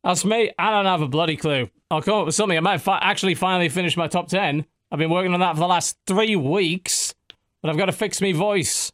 That's 0.03 0.25
me. 0.25 0.51
I 0.57 0.69
don't 0.71 0.85
have 0.85 1.01
a 1.01 1.07
bloody 1.07 1.37
clue. 1.37 1.69
I'll 1.89 2.01
come 2.01 2.15
up 2.19 2.25
with 2.25 2.35
something. 2.35 2.57
I 2.57 2.61
might 2.61 2.81
fi- 2.81 2.99
actually 2.99 3.35
finally 3.35 3.69
finish 3.69 3.95
my 3.95 4.07
top 4.07 4.27
10. 4.27 4.65
I've 4.93 4.99
been 4.99 5.09
working 5.09 5.33
on 5.33 5.39
that 5.39 5.55
for 5.55 5.61
the 5.61 5.67
last 5.67 5.97
three 6.05 6.35
weeks, 6.35 7.15
but 7.63 7.71
I've 7.71 7.77
got 7.77 7.87
to 7.87 7.91
fix 7.91 8.21
my 8.21 8.31
voice. 8.31 8.91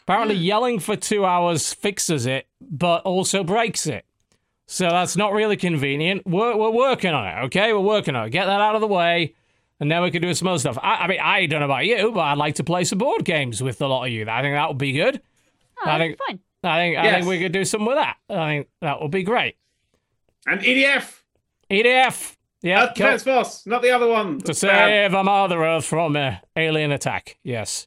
Apparently, 0.00 0.36
hmm. 0.36 0.42
yelling 0.42 0.78
for 0.78 0.94
two 0.94 1.24
hours 1.24 1.72
fixes 1.72 2.26
it, 2.26 2.46
but 2.60 3.02
also 3.04 3.42
breaks 3.42 3.86
it. 3.86 4.04
So 4.66 4.90
that's 4.90 5.16
not 5.16 5.32
really 5.32 5.56
convenient. 5.56 6.26
We're, 6.26 6.54
we're 6.54 6.70
working 6.70 7.14
on 7.14 7.26
it, 7.26 7.44
okay? 7.46 7.72
We're 7.72 7.80
working 7.80 8.14
on 8.14 8.26
it. 8.26 8.30
Get 8.30 8.44
that 8.44 8.60
out 8.60 8.74
of 8.74 8.82
the 8.82 8.86
way, 8.86 9.34
and 9.80 9.90
then 9.90 10.02
we 10.02 10.10
can 10.10 10.20
do 10.20 10.34
some 10.34 10.48
other 10.48 10.58
stuff. 10.58 10.76
I, 10.82 10.96
I 10.96 11.06
mean, 11.08 11.20
I 11.22 11.46
don't 11.46 11.60
know 11.60 11.66
about 11.66 11.86
you, 11.86 12.12
but 12.12 12.20
I'd 12.20 12.36
like 12.36 12.56
to 12.56 12.64
play 12.64 12.84
some 12.84 12.98
board 12.98 13.24
games 13.24 13.62
with 13.62 13.80
a 13.80 13.86
lot 13.86 14.04
of 14.04 14.12
you. 14.12 14.28
I 14.28 14.42
think 14.42 14.54
that 14.54 14.68
would 14.68 14.78
be 14.78 14.92
good. 14.92 15.22
Oh, 15.78 15.90
I 15.90 15.98
think- 15.98 16.18
fine. 16.18 16.40
I 16.62 16.78
think 16.78 16.98
I 16.98 17.12
think 17.12 17.26
we 17.26 17.38
could 17.38 17.52
do 17.52 17.64
something 17.64 17.86
with 17.86 17.96
that. 17.96 18.16
I 18.28 18.34
think 18.34 18.68
that 18.80 19.00
would 19.00 19.12
be 19.12 19.22
great. 19.22 19.56
And 20.46 20.60
EDF, 20.60 21.22
EDF. 21.70 22.35
Yeah. 22.66 22.86
Earth 22.86 22.94
Defense 22.94 23.22
Force, 23.22 23.64
not 23.64 23.80
the 23.80 23.90
other 23.92 24.08
one. 24.08 24.40
To 24.40 24.52
save 24.52 25.14
a 25.14 25.22
Mother 25.22 25.62
Earth 25.62 25.84
from 25.84 26.16
uh, 26.16 26.36
alien 26.56 26.90
attack. 26.90 27.38
Yes. 27.44 27.86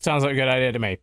Sounds 0.00 0.22
like 0.22 0.32
a 0.32 0.34
good 0.34 0.48
idea 0.48 0.70
to 0.72 0.78
me. 0.78 0.98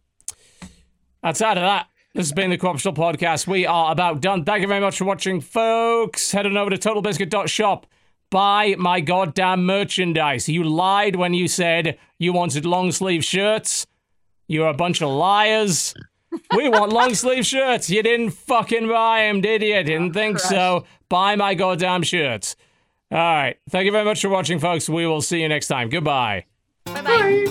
Outside 1.24 1.58
of 1.58 1.64
that, 1.64 1.88
this 2.14 2.28
has 2.28 2.32
been 2.32 2.52
the 2.52 2.58
Co-Optional 2.60 2.94
Podcast. 2.94 3.48
We 3.48 3.66
are 3.66 3.92
about 3.92 4.22
done. 4.22 4.46
Thank 4.46 4.62
you 4.62 4.68
very 4.68 4.80
much 4.80 5.00
for 5.00 5.06
watching, 5.06 5.42
folks. 5.42 6.32
Head 6.32 6.46
on 6.46 6.56
over 6.56 6.70
to 6.70 6.78
totalbiscuit.shop. 6.78 7.88
Buy 8.30 8.76
my 8.78 9.00
goddamn 9.00 9.66
merchandise. 9.66 10.48
You 10.48 10.64
lied 10.64 11.16
when 11.16 11.34
you 11.34 11.48
said 11.48 11.98
you 12.20 12.32
wanted 12.32 12.64
long 12.64 12.92
sleeve 12.92 13.26
shirts. 13.26 13.88
You're 14.48 14.70
a 14.70 14.74
bunch 14.76 15.02
of 15.02 15.10
liars. 15.10 15.96
We 16.56 16.70
want 16.70 16.92
long 16.92 17.14
sleeve 17.14 17.46
shirts. 17.46 17.90
You 17.90 18.04
didn't 18.04 18.32
fucking 18.32 18.88
buy 18.88 19.24
them, 19.24 19.42
did 19.42 19.62
you? 19.62 19.84
Didn't 19.84 20.12
oh, 20.12 20.14
think 20.14 20.40
so. 20.40 20.86
Buy 21.10 21.36
my 21.36 21.56
goddamn 21.56 22.04
shirts. 22.04 22.56
All 23.12 23.18
right. 23.18 23.58
Thank 23.70 23.86
you 23.86 23.92
very 23.92 24.06
much 24.06 24.22
for 24.22 24.30
watching, 24.30 24.60
folks. 24.60 24.88
We 24.88 25.08
will 25.08 25.22
see 25.22 25.42
you 25.42 25.50
next 25.50 25.68
time. 25.68 25.90
Goodbye. 25.90 26.46
Bye 26.86 27.02
bye. 27.02 27.46